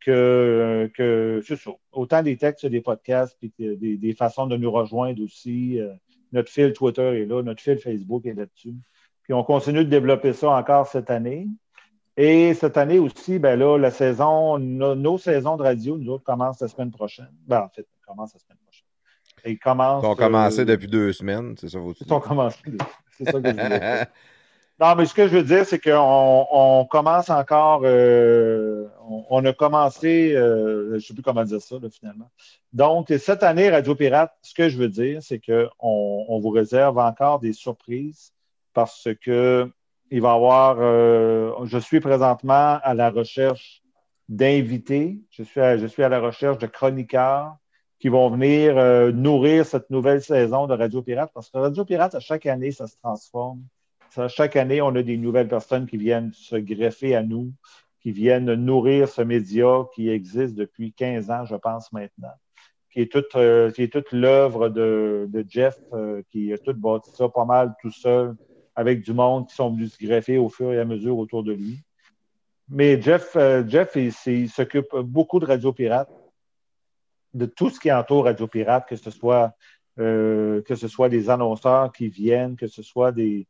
que, 0.01 0.91
que 0.95 1.41
ça. 1.43 1.71
Autant 1.93 2.23
des 2.23 2.37
textes 2.37 2.65
que 2.65 2.69
des 2.69 2.83
podcasts, 2.83 3.39
puis 3.41 3.51
des, 3.59 3.97
des 3.97 4.13
façons 4.13 4.47
de 4.47 4.59
nous 4.59 4.71
rejoindre 4.71 5.25
aussi. 5.25 5.81
Euh, 5.81 5.95
notre 6.33 6.51
fil 6.51 6.75
Twitter 6.75 7.23
est 7.23 7.25
là, 7.25 7.43
notre 7.43 7.63
fil 7.63 7.79
Facebook 7.79 8.27
est 8.27 8.35
là-dessus. 8.35 8.75
Puis 9.23 9.33
on 9.33 9.45
continue 9.45 9.83
de 9.87 9.89
développer 9.89 10.35
ça 10.35 10.51
encore 10.51 10.87
cette 10.89 11.09
année. 11.09 11.49
Et 12.17 12.55
cette 12.55 12.77
année 12.77 12.99
aussi, 12.99 13.39
ben 13.39 13.59
là, 13.59 13.79
la 13.79 13.91
saison, 13.91 14.59
nos, 14.59 14.95
nos 14.95 15.17
saisons 15.19 15.57
de 15.57 15.63
radio, 15.63 15.97
nous 15.97 16.11
autres, 16.13 16.25
commencent 16.25 16.61
la 16.61 16.69
semaine 16.69 16.91
prochaine. 16.91 17.31
Ben, 17.47 17.63
en 17.63 17.69
fait, 17.69 17.87
commencent 18.07 18.35
la 18.35 18.41
semaine 18.41 18.59
prochaine. 18.65 18.87
Et 19.45 19.53
ils 19.53 19.59
commencent. 19.59 20.05
Ils 20.05 20.09
ont 20.09 20.15
commencé 20.15 20.61
euh, 20.61 20.65
depuis 20.67 20.89
deux 20.89 21.13
semaines, 21.13 21.55
c'est 21.59 21.69
ça 21.69 21.79
vous 21.79 21.95
Ils 22.05 22.13
ont 22.13 22.21
commencé. 22.21 22.59
C'est 23.17 23.25
ça 23.25 23.41
que 23.41 23.49
je 23.49 23.53
voulais. 23.53 24.07
Non, 24.81 24.97
mais 24.97 25.07
ce 25.07 25.15
que 25.15 25.29
je 25.29 25.37
veux 25.37 25.45
dire, 25.45 25.65
c'est 25.65 25.79
qu'on 25.79 26.47
on 26.51 26.85
commence 26.87 27.31
encore. 27.31 27.83
euh, 27.85 28.89
on, 29.09 29.25
on 29.31 29.45
a 29.45 29.53
commencé. 29.53 30.35
euh, 30.35 30.89
je 30.91 30.95
ne 30.95 30.99
sais 30.99 31.15
plus 31.15 31.23
comment 31.23 31.45
dire 31.45 31.61
ça, 31.61 31.77
là, 31.81 31.89
finalement. 31.89 32.29
Donc, 32.73 33.13
cette 33.21 33.45
année, 33.45 33.71
Radio 33.71 33.95
Pirate, 33.95 34.33
ce 34.43 34.55
que 34.55 34.69
je 34.69 34.79
veux 34.79 34.89
dire, 34.89 35.23
c'est 35.23 35.39
qu'on 35.39 35.69
on 36.29 36.41
vous 36.41 36.49
réserve 36.49 36.99
encore 36.99 37.39
des 37.39 37.53
surprises 37.53 38.33
parce 38.73 39.09
que 39.25 39.71
il 40.13 40.21
va 40.21 40.33
y 40.33 40.35
avoir. 40.35 40.77
euh, 40.79 41.53
je 41.65 41.79
suis 41.79 42.01
présentement 42.01 42.79
à 42.83 42.93
la 42.95 43.09
recherche 43.09 43.83
d'invités. 44.29 45.19
Je 45.31 45.43
suis, 45.43 45.61
à, 45.61 45.79
je 45.79 45.87
suis 45.87 46.03
à 46.03 46.11
la 46.11 46.21
recherche 46.21 46.59
de 46.59 46.67
chroniqueurs 46.67 47.57
qui 47.99 48.09
vont 48.09 48.29
venir 48.29 48.77
euh, 48.77 49.11
nourrir 49.11 49.65
cette 49.65 49.89
nouvelle 49.89 50.21
saison 50.21 50.67
de 50.67 50.75
Radio 50.75 51.01
Pirate 51.03 51.31
parce 51.35 51.49
que 51.49 51.57
Radio 51.57 51.85
Pirate, 51.87 52.15
à 52.15 52.21
chaque 52.21 52.45
année, 52.45 52.73
ça 52.73 52.87
se 52.87 52.97
transforme. 53.03 53.63
Chaque 54.29 54.57
année, 54.57 54.83
on 54.83 54.95
a 54.95 55.03
des 55.03 55.17
nouvelles 55.17 55.49
personnes 55.49 55.87
qui 55.87 55.97
viennent 55.97 56.33
se 56.35 56.57
greffer 56.57 57.17
à 57.17 57.23
nous, 57.23 57.51
qui 58.03 58.13
viennent 58.13 58.53
nourrir 58.53 59.09
ce 59.09 59.23
média 59.23 59.87
qui 59.95 60.11
existe 60.11 60.55
depuis 60.55 60.93
15 60.93 61.31
ans, 61.31 61.47
je 61.47 61.57
pense 61.57 61.91
maintenant, 61.93 62.35
qui 62.91 63.01
est 63.01 63.11
toute, 63.11 63.35
euh, 63.37 63.71
toute 63.71 64.13
l'œuvre 64.13 64.69
de, 64.69 65.47
Jeff, 65.49 65.79
qui 66.29 66.53
a 66.53 66.59
tout 66.59 66.75
bâti 66.75 67.11
ça 67.15 67.31
pas 67.31 67.47
mal 67.47 67.75
tout 67.81 67.91
seul, 67.91 68.37
avec 68.75 69.03
du 69.03 69.13
monde 69.13 69.49
qui 69.49 69.55
sont 69.55 69.71
venus 69.71 69.95
se 69.95 70.05
greffer 70.05 70.39
au 70.39 70.49
fur 70.49 70.73
et 70.73 70.81
à 70.81 70.85
mesure 70.85 71.19
autour 71.19 71.43
de 71.43 71.53
lui. 71.53 71.81
Mais 72.69 73.01
Jeff, 73.01 73.37
euh, 73.37 73.63
Jeff 73.67 73.97
il, 73.97 74.49
s'occupe 74.49 74.95
beaucoup 74.97 75.41
de 75.41 75.47
Radio 75.47 75.73
Pirate, 75.73 76.11
de 77.35 77.47
tout 77.47 77.71
ce 77.71 77.81
qui 77.81 77.93
entoure 77.93 78.25
Radio 78.25 78.47
Pirate, 78.47 78.89
que 78.89 78.97
ce 78.97 79.11
soit, 79.11 79.53
euh, 79.99 80.63
que 80.63 80.75
ce 80.75 80.89
soit 80.89 81.09
des 81.09 81.29
annonceurs 81.29 81.93
qui 81.93 82.09
viennent, 82.09 82.57
que 82.57 82.69
ce 82.69 82.83
soit 82.83 83.13
des. 83.13 83.47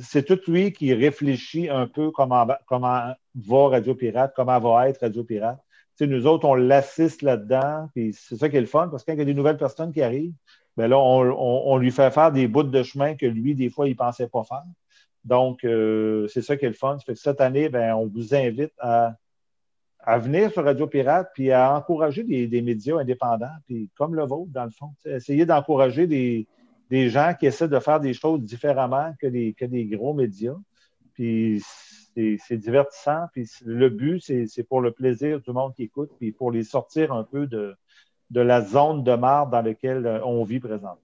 c'est 0.00 0.24
tout 0.24 0.38
lui 0.46 0.72
qui 0.72 0.94
réfléchit 0.94 1.68
un 1.68 1.86
peu 1.86 2.10
comment, 2.10 2.46
comment 2.66 3.14
va 3.34 3.68
Radio 3.68 3.94
Pirate, 3.94 4.32
comment 4.36 4.60
va 4.60 4.88
être 4.88 5.00
Radio 5.00 5.24
Pirate. 5.24 5.58
Nous 6.00 6.26
autres, 6.26 6.46
on 6.46 6.54
l'assiste 6.54 7.22
là-dedans, 7.22 7.88
c'est 7.94 8.36
ça 8.36 8.48
qui 8.50 8.56
est 8.56 8.60
le 8.60 8.66
fun, 8.66 8.88
parce 8.88 9.02
que 9.02 9.10
quand 9.10 9.14
il 9.14 9.20
y 9.20 9.22
a 9.22 9.24
des 9.24 9.34
nouvelles 9.34 9.56
personnes 9.56 9.92
qui 9.92 10.02
arrivent, 10.02 10.34
ben 10.76 10.88
là, 10.88 10.98
on, 10.98 11.72
on- 11.72 11.76
lui 11.78 11.90
fait 11.90 12.10
faire 12.10 12.32
des 12.32 12.48
bouts 12.48 12.62
de 12.62 12.82
chemin 12.82 13.14
que 13.14 13.26
lui, 13.26 13.54
des 13.54 13.70
fois, 13.70 13.86
il 13.88 13.92
ne 13.92 13.96
pensait 13.96 14.28
pas 14.28 14.44
faire. 14.44 14.64
Donc, 15.24 15.64
euh, 15.64 16.28
c'est 16.28 16.42
ça 16.42 16.56
qui 16.56 16.64
est 16.66 16.68
le 16.68 16.74
fun. 16.74 16.98
Que 17.06 17.14
cette 17.14 17.40
année, 17.40 17.68
ben, 17.68 17.94
on 17.94 18.06
vous 18.06 18.34
invite 18.34 18.72
à, 18.78 19.14
à 20.00 20.18
venir 20.18 20.52
sur 20.52 20.64
Radio 20.64 20.86
Pirate 20.86 21.30
puis 21.34 21.50
à 21.50 21.74
encourager 21.74 22.22
des, 22.24 22.46
des 22.46 22.62
médias 22.62 22.98
indépendants, 22.98 23.56
puis 23.66 23.90
comme 23.96 24.14
le 24.14 24.24
vôtre, 24.24 24.52
dans 24.52 24.64
le 24.64 24.70
fond. 24.70 24.92
Essayez 25.04 25.46
d'encourager 25.46 26.06
des, 26.06 26.46
des 26.90 27.08
gens 27.10 27.32
qui 27.38 27.46
essaient 27.46 27.68
de 27.68 27.80
faire 27.80 27.98
des 28.00 28.14
choses 28.14 28.40
différemment 28.42 29.12
que 29.20 29.26
des, 29.26 29.52
que 29.54 29.64
des 29.64 29.86
gros 29.86 30.14
médias. 30.14 30.56
Puis 31.14 31.62
c'est 32.14 32.56
divertissant. 32.56 33.26
Puis 33.32 33.48
le 33.64 33.88
but, 33.88 34.20
c'est 34.22 34.46
c'est 34.46 34.62
pour 34.62 34.80
le 34.80 34.92
plaisir 34.92 35.40
du 35.40 35.50
monde 35.50 35.74
qui 35.74 35.82
écoute, 35.84 36.10
puis 36.18 36.32
pour 36.32 36.50
les 36.50 36.62
sortir 36.64 37.12
un 37.12 37.24
peu 37.24 37.46
de, 37.46 37.74
de 38.30 38.40
la 38.40 38.60
zone 38.62 39.04
de 39.04 39.14
marde 39.14 39.50
dans 39.50 39.62
laquelle 39.62 40.04
euh, 40.06 40.20
on 40.24 40.42
vit 40.44 40.60
présentement. 40.60 40.98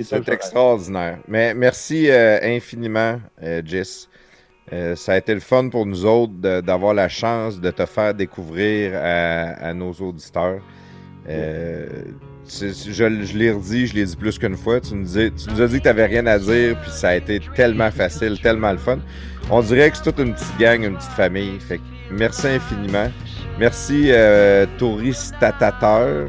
C'est 0.00 0.28
extraordinaire. 0.28 1.18
Mais 1.26 1.54
merci 1.54 2.08
euh, 2.08 2.38
infiniment, 2.42 3.20
euh, 3.42 3.62
Jess. 3.64 4.08
Euh, 4.72 4.94
ça 4.94 5.14
a 5.14 5.16
été 5.16 5.34
le 5.34 5.40
fun 5.40 5.68
pour 5.68 5.86
nous 5.86 6.06
autres 6.06 6.34
d'avoir 6.60 6.94
la 6.94 7.08
chance 7.08 7.60
de 7.60 7.70
te 7.72 7.84
faire 7.84 8.14
découvrir 8.14 8.92
à, 8.94 9.68
à 9.68 9.74
nos 9.74 9.92
auditeurs. 9.92 10.60
Euh, 11.28 11.88
je 12.48 12.68
je 12.72 13.36
l'ai 13.38 13.50
redit, 13.50 13.86
je 13.88 13.94
l'ai 13.94 14.04
dit 14.04 14.16
plus 14.16 14.38
qu'une 14.38 14.56
fois. 14.56 14.80
Tu 14.80 14.94
nous, 14.94 15.04
dis- 15.04 15.32
tu 15.32 15.50
nous 15.50 15.60
as 15.60 15.66
dit 15.66 15.78
que 15.78 15.82
tu 15.82 15.88
n'avais 15.88 16.06
rien 16.06 16.26
à 16.26 16.38
dire, 16.38 16.80
puis 16.80 16.90
ça 16.90 17.08
a 17.10 17.14
été 17.16 17.40
tellement 17.54 17.90
facile, 17.90 18.40
tellement 18.40 18.70
le 18.72 18.78
fun. 18.78 18.98
On 19.50 19.60
dirait 19.62 19.90
que 19.90 19.96
c'est 19.96 20.04
toute 20.04 20.20
une 20.20 20.32
petite 20.34 20.58
gang, 20.58 20.82
une 20.84 20.96
petite 20.96 21.10
famille. 21.12 21.58
Fait 21.58 21.78
que 21.78 21.82
merci 22.12 22.46
infiniment. 22.46 23.10
Merci, 23.58 24.06
euh, 24.08 24.66
Touristatateur 24.78 26.26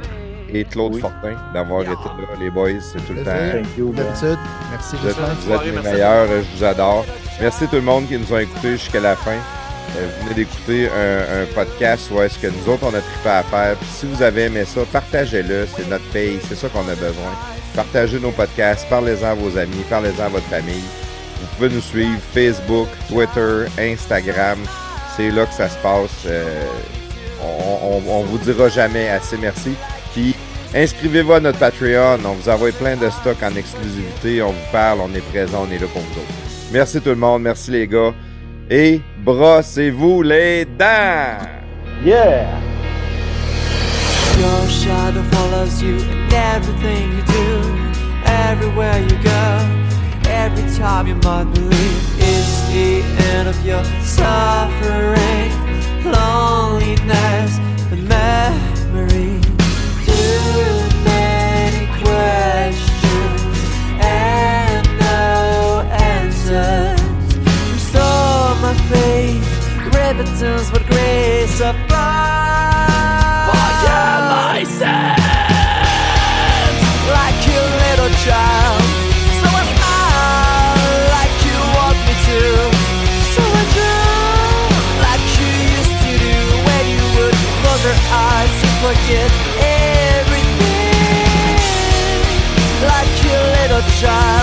et 0.53 0.65
Claude 0.65 0.93
Oui. 0.95 1.01
Fortin, 1.01 1.35
d'avoir 1.53 1.81
été 1.81 1.91
là, 1.91 2.27
les 2.39 2.49
boys. 2.49 2.69
C'est 2.81 2.99
tout 3.07 3.13
le 3.13 3.23
temps. 3.23 3.31
Thank 3.31 3.77
you, 3.77 3.87
man. 3.91 4.05
D'habitude. 4.05 4.37
Merci, 4.71 4.95
Vous 5.01 5.09
êtes, 5.09 5.15
vous 5.17 5.51
êtes 5.51 5.65
les 5.65 5.71
meilleurs, 5.91 6.27
euh, 6.29 6.41
je 6.51 6.57
vous 6.57 6.63
adore. 6.63 7.05
Merci 7.41 7.67
tout 7.67 7.75
le 7.77 7.81
monde 7.81 8.07
qui 8.07 8.17
nous 8.17 8.33
a 8.33 8.41
écoutés 8.43 8.71
jusqu'à 8.73 8.99
la 8.99 9.15
fin. 9.15 9.31
Euh, 9.31 10.07
vous 10.19 10.23
venez 10.25 10.35
d'écouter 10.35 10.87
un, 10.89 11.41
un 11.41 11.45
podcast 11.55 12.09
où 12.11 12.21
est-ce 12.21 12.37
que 12.39 12.47
nous 12.47 12.71
autres, 12.71 12.83
on 12.83 12.93
a 12.95 13.01
trippé 13.01 13.29
à 13.29 13.43
faire. 13.43 13.75
Puis 13.77 13.89
si 13.89 14.05
vous 14.05 14.21
avez 14.21 14.43
aimé 14.43 14.63
ça, 14.65 14.81
partagez-le. 14.91 15.65
C'est 15.75 15.89
notre 15.89 16.05
pays. 16.11 16.39
C'est 16.47 16.55
ça 16.55 16.67
qu'on 16.69 16.81
a 16.87 16.95
besoin. 16.95 17.31
Partagez 17.75 18.19
nos 18.19 18.31
podcasts. 18.31 18.87
Parlez-en 18.89 19.29
à 19.29 19.33
vos 19.33 19.57
amis. 19.57 19.83
Parlez-en 19.89 20.25
à 20.25 20.29
votre 20.29 20.45
famille. 20.45 20.83
Vous 21.41 21.47
pouvez 21.57 21.69
nous 21.69 21.81
suivre 21.81 22.19
Facebook, 22.33 22.87
Twitter, 23.09 23.65
Instagram. 23.79 24.59
C'est 25.17 25.29
là 25.31 25.45
que 25.45 25.53
ça 25.53 25.67
se 25.69 25.77
passe. 25.79 26.25
Euh, 26.27 26.63
on, 27.43 28.01
on, 28.07 28.19
on 28.19 28.23
vous 28.23 28.37
dira 28.37 28.69
jamais 28.69 29.09
assez 29.09 29.37
merci. 29.37 29.73
Puis 30.13 30.35
inscrivez-vous 30.73 31.33
à 31.33 31.39
notre 31.39 31.59
Patreon. 31.59 32.19
On 32.25 32.33
vous 32.33 32.49
envoie 32.49 32.71
plein 32.71 32.95
de 32.95 33.09
stocks 33.09 33.43
en 33.43 33.55
exclusivité. 33.55 34.41
On 34.41 34.51
vous 34.51 34.71
parle, 34.71 34.99
on 35.01 35.13
est 35.13 35.25
présent, 35.31 35.65
on 35.67 35.71
est 35.71 35.79
là 35.79 35.87
pour 35.91 36.01
vous 36.01 36.19
autres. 36.19 36.33
Merci 36.71 37.01
tout 37.01 37.09
le 37.09 37.15
monde, 37.15 37.43
merci 37.43 37.71
les 37.71 37.87
gars. 37.87 38.13
Et 38.69 39.01
brossez-vous 39.19 40.21
les 40.23 40.65
dents! 40.65 41.45
Yeah! 42.03 42.59
Your 44.39 44.67
shadow 44.67 45.21
follows 45.31 45.81
you 45.81 45.97
in 45.99 46.33
everything 46.33 47.11
you 47.11 47.23
do, 47.27 47.61
everywhere 48.25 48.99
you 48.99 49.15
go. 49.23 49.83
Every 50.27 50.63
time 50.75 51.07
you 51.07 51.15
might 51.15 51.53
believe 51.53 52.01
it's 52.17 52.61
the 52.69 53.03
end 53.35 53.47
of 53.47 53.65
your 53.65 53.83
suffering, 54.01 55.51
loneliness, 56.05 57.59
and 57.91 58.07
memory. 58.07 59.39
Too 60.05 60.73
many 61.03 61.87
questions 62.01 63.41
and 63.99 64.87
no 64.99 65.87
answers. 65.91 66.99
Restore 67.71 68.55
my 68.65 68.73
faith, 68.89 69.85
repentance, 69.85 70.69
but 70.71 70.85
grace 70.87 71.61
of 71.61 71.92
pocket 89.03 89.31
everything 89.59 90.63
like 92.87 93.23
your 93.23 93.43
little 93.57 93.81
child. 93.99 94.42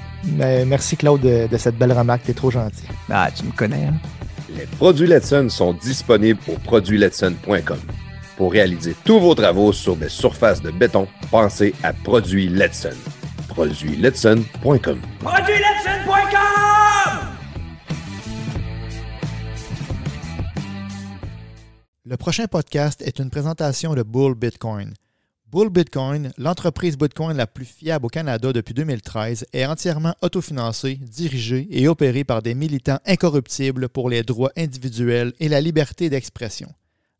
Merci 0.23 0.97
Claude 0.97 1.21
de, 1.21 1.47
de 1.47 1.57
cette 1.57 1.77
belle 1.77 1.93
remarque, 1.93 2.23
t'es 2.23 2.33
trop 2.33 2.51
gentil. 2.51 2.85
Ah, 3.09 3.29
tu 3.35 3.43
me 3.45 3.51
connais, 3.51 3.85
hein? 3.85 3.95
Les 4.55 4.65
produits 4.65 5.07
Letson 5.07 5.47
sont 5.49 5.73
disponibles 5.73 6.39
au 6.47 6.53
produitsletson.com. 6.53 7.79
Pour 8.37 8.51
réaliser 8.51 8.95
tous 9.05 9.19
vos 9.19 9.35
travaux 9.35 9.71
sur 9.71 9.95
des 9.95 10.09
surfaces 10.09 10.61
de 10.61 10.71
béton, 10.71 11.07
pensez 11.29 11.73
à 11.83 11.93
Produits 11.93 12.49
Letson. 12.49 12.89
Produitsletson.com. 13.47 14.99
Le 22.05 22.17
prochain 22.17 22.45
podcast 22.47 23.01
est 23.03 23.19
une 23.19 23.29
présentation 23.29 23.93
de 23.93 24.03
Bull 24.03 24.35
Bitcoin. 24.35 24.93
Bull 25.51 25.69
Bitcoin, 25.69 26.31
l'entreprise 26.37 26.97
Bitcoin 26.97 27.35
la 27.35 27.45
plus 27.45 27.65
fiable 27.65 28.05
au 28.05 28.09
Canada 28.09 28.53
depuis 28.53 28.73
2013, 28.73 29.47
est 29.51 29.65
entièrement 29.65 30.15
autofinancée, 30.21 30.95
dirigée 30.95 31.67
et 31.69 31.89
opérée 31.89 32.23
par 32.23 32.41
des 32.41 32.55
militants 32.55 32.99
incorruptibles 33.05 33.89
pour 33.89 34.09
les 34.09 34.23
droits 34.23 34.53
individuels 34.55 35.33
et 35.41 35.49
la 35.49 35.59
liberté 35.59 36.09
d'expression. 36.09 36.69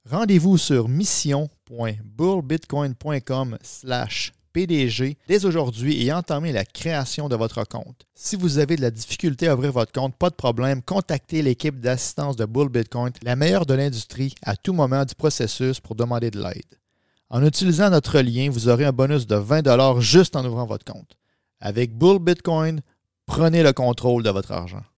Rendez-vous 0.10 0.58
sur 0.58 0.88
mission.bullbitcoin.com 0.88 3.58
slash 3.62 4.32
PDG 4.54 5.18
dès 5.28 5.44
aujourd'hui 5.44 6.06
et 6.06 6.14
entamez 6.14 6.54
la 6.54 6.64
création 6.64 7.28
de 7.28 7.36
votre 7.36 7.66
compte. 7.66 8.06
Si 8.16 8.38
vous 8.38 8.60
avez 8.60 8.78
de 8.78 8.82
la 8.82 8.92
difficulté 8.92 9.50
à 9.50 9.56
ouvrir 9.56 9.74
votre 9.74 9.92
compte, 9.92 10.16
pas 10.16 10.30
de 10.30 10.36
problème, 10.36 10.82
contactez 10.82 11.42
l'équipe 11.42 11.82
d'assistance 11.82 12.38
de 12.38 12.46
Bull 12.46 12.70
Bitcoin, 12.70 13.12
la 13.24 13.36
meilleure 13.36 13.66
de 13.66 13.74
l'industrie, 13.74 14.36
à 14.42 14.56
tout 14.56 14.72
moment 14.72 15.04
du 15.04 15.16
processus 15.16 15.82
pour 15.82 15.96
demander 15.96 16.32
de 16.32 16.42
l'aide. 16.42 16.81
En 17.34 17.46
utilisant 17.46 17.90
notre 17.90 18.20
lien, 18.20 18.50
vous 18.50 18.68
aurez 18.68 18.84
un 18.84 18.92
bonus 18.92 19.26
de 19.26 19.38
20 19.38 20.02
juste 20.02 20.36
en 20.36 20.44
ouvrant 20.44 20.66
votre 20.66 20.84
compte. 20.84 21.18
Avec 21.62 21.98
Bull 21.98 22.20
Bitcoin, 22.20 22.82
prenez 23.26 23.64
le 23.64 23.72
contrôle 23.72 24.22
de 24.22 24.30
votre 24.30 24.52
argent. 24.52 24.84